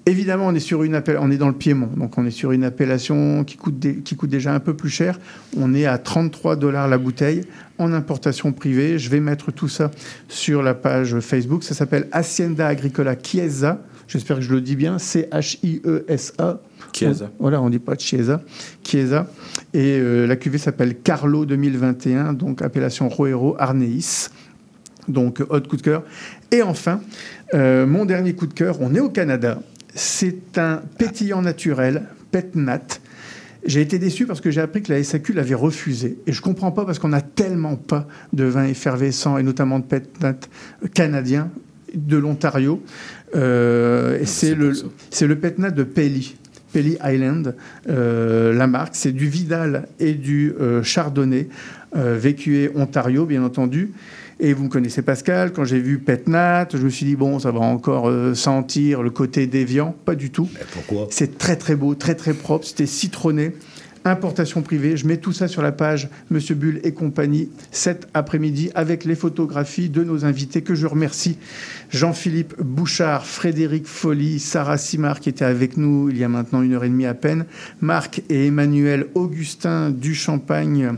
Évidemment, 0.07 0.47
on 0.47 0.55
est 0.55 0.61
sur 0.61 0.83
une 0.83 1.01
on 1.19 1.31
est 1.31 1.37
dans 1.37 1.49
le 1.49 1.55
Piémont, 1.55 1.91
donc 1.97 2.17
on 2.17 2.25
est 2.25 2.31
sur 2.31 2.53
une 2.53 2.65
appellation 2.65 3.45
qui 3.45 3.57
coûte, 3.57 3.87
qui 4.03 4.17
coûte 4.17 4.31
déjà 4.31 4.55
un 4.55 4.61
peu 4.61 4.75
plus 4.75 4.89
cher. 4.89 5.21
On 5.57 5.75
est 5.75 5.85
à 5.85 5.99
33 5.99 6.57
dollars 6.57 6.89
la 6.89 6.97
bouteille 6.97 7.43
en 7.79 7.93
importation 7.93 8.53
privée. 8.53 8.99
Je 8.99 9.11
vais 9.11 9.21
mettre 9.21 9.53
tout 9.53 9.69
ça 9.69 9.91
sur 10.29 10.63
la 10.63 10.75
page 10.75 11.21
Facebook. 11.21 11.65
Ça 11.65 11.75
s'appelle 11.75 12.09
Hacienda 12.13 12.67
Agricola 12.67 13.15
Chiesa. 13.15 13.83
J'espère 14.09 14.37
que 14.39 14.43
je 14.43 14.53
le 14.53 14.61
dis 14.61 14.75
bien. 14.75 14.99
C-H-I-E-S-A. 14.99 16.61
Chiesa. 16.93 17.31
Voilà, 17.39 17.61
on 17.61 17.71
dit 17.71 17.79
pas 17.79 17.95
Chiesa. 17.97 18.43
Chiesa. 18.83 19.31
Et 19.75 19.99
euh, 19.99 20.27
la 20.27 20.37
cuvée 20.37 20.59
s'appelle 20.59 20.97
Carlo 20.97 21.47
2021, 21.47 22.33
donc 22.33 22.63
appellation 22.63 23.09
Roero 23.09 23.55
Arneis. 23.59 24.31
Donc, 25.09 25.43
haute 25.49 25.69
coup 25.69 25.77
de 25.77 25.83
cœur. 25.83 26.03
Et 26.51 26.63
enfin, 26.63 27.01
euh, 27.55 27.87
mon 27.87 28.05
dernier 28.05 28.35
coup 28.35 28.47
de 28.47 28.55
cœur, 28.55 28.79
on 28.81 28.95
est 28.95 29.01
au 29.01 29.11
Canada. 29.11 29.61
C'est 29.95 30.59
un 30.59 30.83
pétillant 30.99 31.43
naturel, 31.43 32.03
Petnat. 32.31 32.81
J'ai 33.65 33.83
été 33.83 33.99
déçu 33.99 34.27
parce 34.27 34.41
que 34.41 34.51
j'ai 34.51 34.61
appris 34.61 34.83
que 34.83 34.93
la 34.93 35.03
SAQ 35.03 35.35
l'avait 35.35 35.55
refusé. 35.55 36.19
Et 36.27 36.33
je 36.33 36.41
comprends 36.41 36.71
pas 36.71 36.85
parce 36.85 36.99
qu'on 36.99 37.09
n'a 37.09 37.21
tellement 37.21 37.77
pas 37.77 38.07
de 38.33 38.45
vin 38.45 38.65
effervescent, 38.65 39.37
et 39.37 39.43
notamment 39.43 39.79
de 39.79 39.85
Petnat 39.85 40.37
canadien, 40.95 41.51
de 41.95 42.17
l'Ontario. 42.17 42.83
Euh, 43.35 44.21
c'est 44.25 44.55
le, 44.55 44.73
le 44.73 45.39
Petnat 45.39 45.71
de 45.71 45.83
Pelly. 45.83 46.37
Pelly 46.73 46.97
Island, 47.05 47.55
euh, 47.89 48.53
la 48.53 48.67
marque, 48.67 48.95
c'est 48.95 49.13
du 49.13 49.29
Vidal 49.29 49.89
et 49.99 50.15
du 50.15 50.55
euh, 50.61 50.83
Chardonnay, 50.83 51.49
euh, 51.97 52.17
vécué 52.17 52.71
Ontario, 52.75 53.27
bien 53.27 53.43
entendu. 53.43 53.93
Et 54.43 54.55
vous 54.55 54.65
me 54.65 54.69
connaissez 54.71 55.03
Pascal, 55.03 55.53
quand 55.53 55.65
j'ai 55.65 55.79
vu 55.79 55.99
Petnat, 55.99 56.67
je 56.73 56.79
me 56.79 56.89
suis 56.89 57.05
dit, 57.05 57.15
bon, 57.15 57.39
ça 57.39 57.51
va 57.51 57.61
encore 57.61 58.09
euh, 58.09 58.35
sentir 58.35 59.03
le 59.03 59.11
côté 59.11 59.47
déviant. 59.47 59.95
Pas 60.07 60.15
du 60.15 60.31
tout. 60.31 60.49
Pourquoi? 60.73 61.09
C'est 61.11 61.37
très 61.37 61.57
très 61.57 61.77
beau, 61.77 61.95
très 61.95 62.15
très 62.15 62.33
propre, 62.33 62.65
c'était 62.67 62.87
citronné. 62.87 63.53
Importation 64.07 64.63
privée, 64.63 64.97
je 64.97 65.07
mets 65.07 65.19
tout 65.19 65.33
ça 65.33 65.47
sur 65.47 65.61
la 65.61 65.73
page 65.73 66.09
Monsieur 66.31 66.55
Bull 66.55 66.81
et 66.85 66.93
compagnie 66.93 67.51
cet 67.71 68.09
après-midi 68.15 68.71
avec 68.75 69.05
les 69.05 69.15
photographies 69.15 69.91
de 69.91 70.03
nos 70.03 70.25
invités 70.25 70.63
que 70.63 70.75
je 70.75 70.87
remercie. 70.87 71.37
Jean-Philippe 71.91 72.55
Bouchard, 72.63 73.27
Frédéric 73.27 73.87
Folly, 73.87 74.39
Sarah 74.39 74.79
Simard 74.79 75.21
qui 75.21 75.29
était 75.29 75.45
avec 75.45 75.77
nous 75.77 76.09
il 76.09 76.17
y 76.17 76.25
a 76.25 76.29
maintenant 76.29 76.63
une 76.63 76.73
heure 76.73 76.85
et 76.85 76.89
demie 76.89 77.05
à 77.05 77.13
peine, 77.13 77.45
Marc 77.83 78.23
et 78.31 78.47
Emmanuel 78.47 79.07
Augustin 79.15 79.91
du 79.91 80.15
Champagne. 80.15 80.97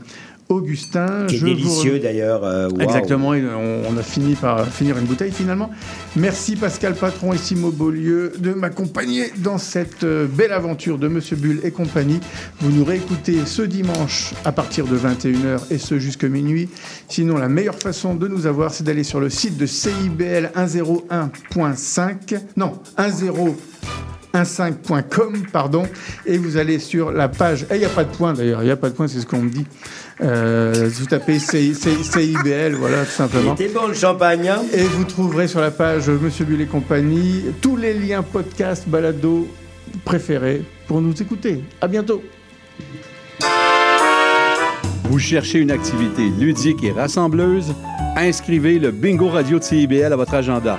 Augustin, 0.53 1.27
Qui 1.29 1.37
est 1.37 1.39
je 1.39 1.47
délicieux 1.47 1.99
d'ailleurs. 1.99 2.45
euh. 2.45 2.69
Exactement, 2.81 3.29
on, 3.31 3.97
a 3.97 4.03
fini 4.03 4.35
par 4.35 4.67
finir 4.67 4.99
une 4.99 5.05
bouteille 5.05 5.33
finalement. 5.33 5.71
Merci 6.17 6.57
Pascal 6.57 6.95
Patron 6.95 7.33
et 7.33 7.39
Simo 7.39 7.71
Beaulieu 7.71 8.33
de 8.39 8.53
m'accompagner 8.53 9.33
dans 9.39 9.59
cette 9.59 10.05
euh, 10.05 10.27
belle 10.27 10.53
aventure 10.53 10.99
de 10.99 11.09
Monsieur 11.09 11.37
Bull 11.37 11.61
et 11.65 11.71
compagnie. 11.71 12.21
Vous 12.61 12.71
nous 12.71 12.85
réécoutez 12.85 13.39
ce 13.47 13.63
dimanche 13.63 14.35
à 14.45 14.53
partir 14.53 14.87
de 14.87 14.97
21h 14.97 15.61
et 15.71 15.79
ce 15.79 15.99
jusque 15.99 16.25
minuit. 16.25 16.69
Sinon, 17.09 17.37
la 17.39 17.49
meilleure 17.49 17.79
façon 17.79 18.15
de 18.15 18.29
nous 18.29 18.47
avoir, 18.47 18.73
c'est 18.73 18.85
d'aller 18.85 19.05
sur 19.05 19.21
le 19.21 19.31
site 19.31 19.57
de 19.57 19.67
CIBL 19.67 20.51
101.5. 20.57 22.39
Non, 22.57 22.73
10 22.99 23.31
15.com, 24.35 25.43
pardon, 25.53 25.85
et 26.27 26.39
vous 26.39 26.57
allez 26.57 26.79
sur 26.79 27.13
la 27.13 27.29
page. 27.29 27.67
Et 27.71 27.75
il 27.75 27.79
n'y 27.79 27.85
a 27.85 27.91
pas 27.91 28.05
de 28.05 28.15
point 28.15 28.33
d'ailleurs, 28.33 28.63
il 28.63 28.67
n'y 28.67 28.71
a 28.71 28.77
pas 28.77 28.89
de 28.89 28.95
point, 28.95 29.09
c'est 29.09 29.21
ce 29.21 29.27
qu'on 29.27 29.43
me 29.43 29.51
dit. 29.51 29.67
Euh, 30.23 30.89
vous 30.93 31.07
tapez 31.07 31.39
CIBL, 31.39 32.75
voilà, 32.75 33.05
tout 33.05 33.11
simplement. 33.11 33.55
Il 33.59 33.65
était 33.65 33.75
bon 33.75 33.89
le 33.89 33.95
champagne. 33.95 34.49
hein 34.49 34.63
Et 34.73 34.83
vous 34.85 35.05
trouverez 35.05 35.49
sur 35.49 35.61
la 35.61 35.71
page 35.71 36.09
Monsieur 36.09 36.45
Bull 36.45 36.61
et 36.61 36.67
compagnie 36.67 37.45
tous 37.61 37.77
les 37.77 37.93
liens 37.95 38.23
podcast, 38.23 38.85
balado 38.87 39.49
préférés 40.05 40.63
pour 40.87 41.01
nous 41.01 41.21
écouter. 41.21 41.63
À 41.81 41.89
bientôt. 41.89 42.23
Vous 45.05 45.19
cherchez 45.19 45.59
une 45.59 45.71
activité 45.71 46.23
ludique 46.39 46.83
et 46.85 46.93
rassembleuse? 46.93 47.75
Inscrivez 48.17 48.79
le 48.79 48.91
Bingo 48.93 49.29
Radio 49.29 49.59
de 49.59 49.65
CIBL 49.65 50.13
à 50.13 50.17
votre 50.17 50.35
agenda. 50.35 50.79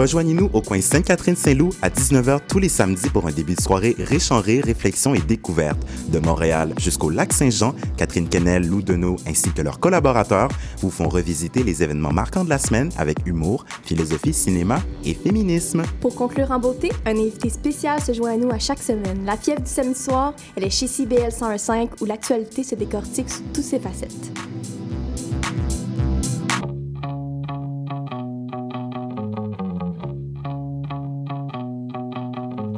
Rejoignez-nous 0.00 0.48
au 0.54 0.62
coin 0.62 0.80
Sainte-Catherine-Saint-Loup 0.80 1.74
à 1.82 1.90
19h 1.90 2.40
tous 2.48 2.58
les 2.58 2.70
samedis 2.70 3.10
pour 3.10 3.26
un 3.26 3.32
début 3.32 3.54
de 3.54 3.60
soirée 3.60 3.94
riche 3.98 4.30
en 4.30 4.40
rire, 4.40 4.64
réflexion 4.64 5.14
et 5.14 5.20
découverte. 5.20 5.78
De 6.08 6.18
Montréal 6.18 6.72
jusqu'au 6.78 7.10
lac 7.10 7.34
Saint-Jean, 7.34 7.74
Catherine 7.98 8.26
Kennel, 8.26 8.66
Lou 8.66 8.80
Deneau 8.80 9.16
ainsi 9.26 9.52
que 9.52 9.60
leurs 9.60 9.78
collaborateurs 9.78 10.48
vous 10.78 10.88
font 10.88 11.10
revisiter 11.10 11.62
les 11.64 11.82
événements 11.82 12.14
marquants 12.14 12.44
de 12.44 12.48
la 12.48 12.56
semaine 12.56 12.88
avec 12.96 13.26
humour, 13.26 13.66
philosophie, 13.84 14.32
cinéma 14.32 14.80
et 15.04 15.12
féminisme. 15.12 15.82
Pour 16.00 16.14
conclure 16.14 16.50
en 16.50 16.58
beauté, 16.58 16.90
un 17.04 17.18
invité 17.18 17.50
spécial 17.50 18.00
se 18.00 18.14
joint 18.14 18.32
à 18.32 18.36
nous 18.38 18.50
à 18.50 18.58
chaque 18.58 18.82
semaine. 18.82 19.26
La 19.26 19.36
fièvre 19.36 19.60
du 19.60 19.70
samedi 19.70 20.00
soir, 20.00 20.32
elle 20.56 20.64
est 20.64 20.70
chez 20.70 20.86
CBL 20.86 21.28
101.5 21.28 21.88
où 22.00 22.06
l'actualité 22.06 22.62
se 22.62 22.74
décortique 22.74 23.28
sous 23.28 23.42
toutes 23.52 23.64
ses 23.64 23.78
facettes. 23.78 24.32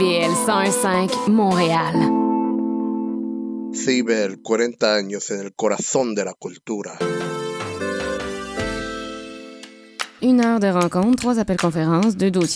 CIBL 0.00 0.32
101.5 0.46 1.28
Montréal. 1.28 1.94
CIBEL, 3.74 4.40
40 4.40 4.94
años 4.94 5.30
en 5.30 5.40
el 5.40 5.52
corazón 5.52 6.14
de 6.14 6.24
la 6.24 6.32
cultura. 6.32 6.96
Une 10.22 10.40
heure 10.40 10.58
de 10.58 10.72
rencontre, 10.72 11.16
trois 11.20 11.38
appels 11.38 11.58
conférences, 11.58 12.16
deux 12.16 12.30
dossiers 12.30 12.48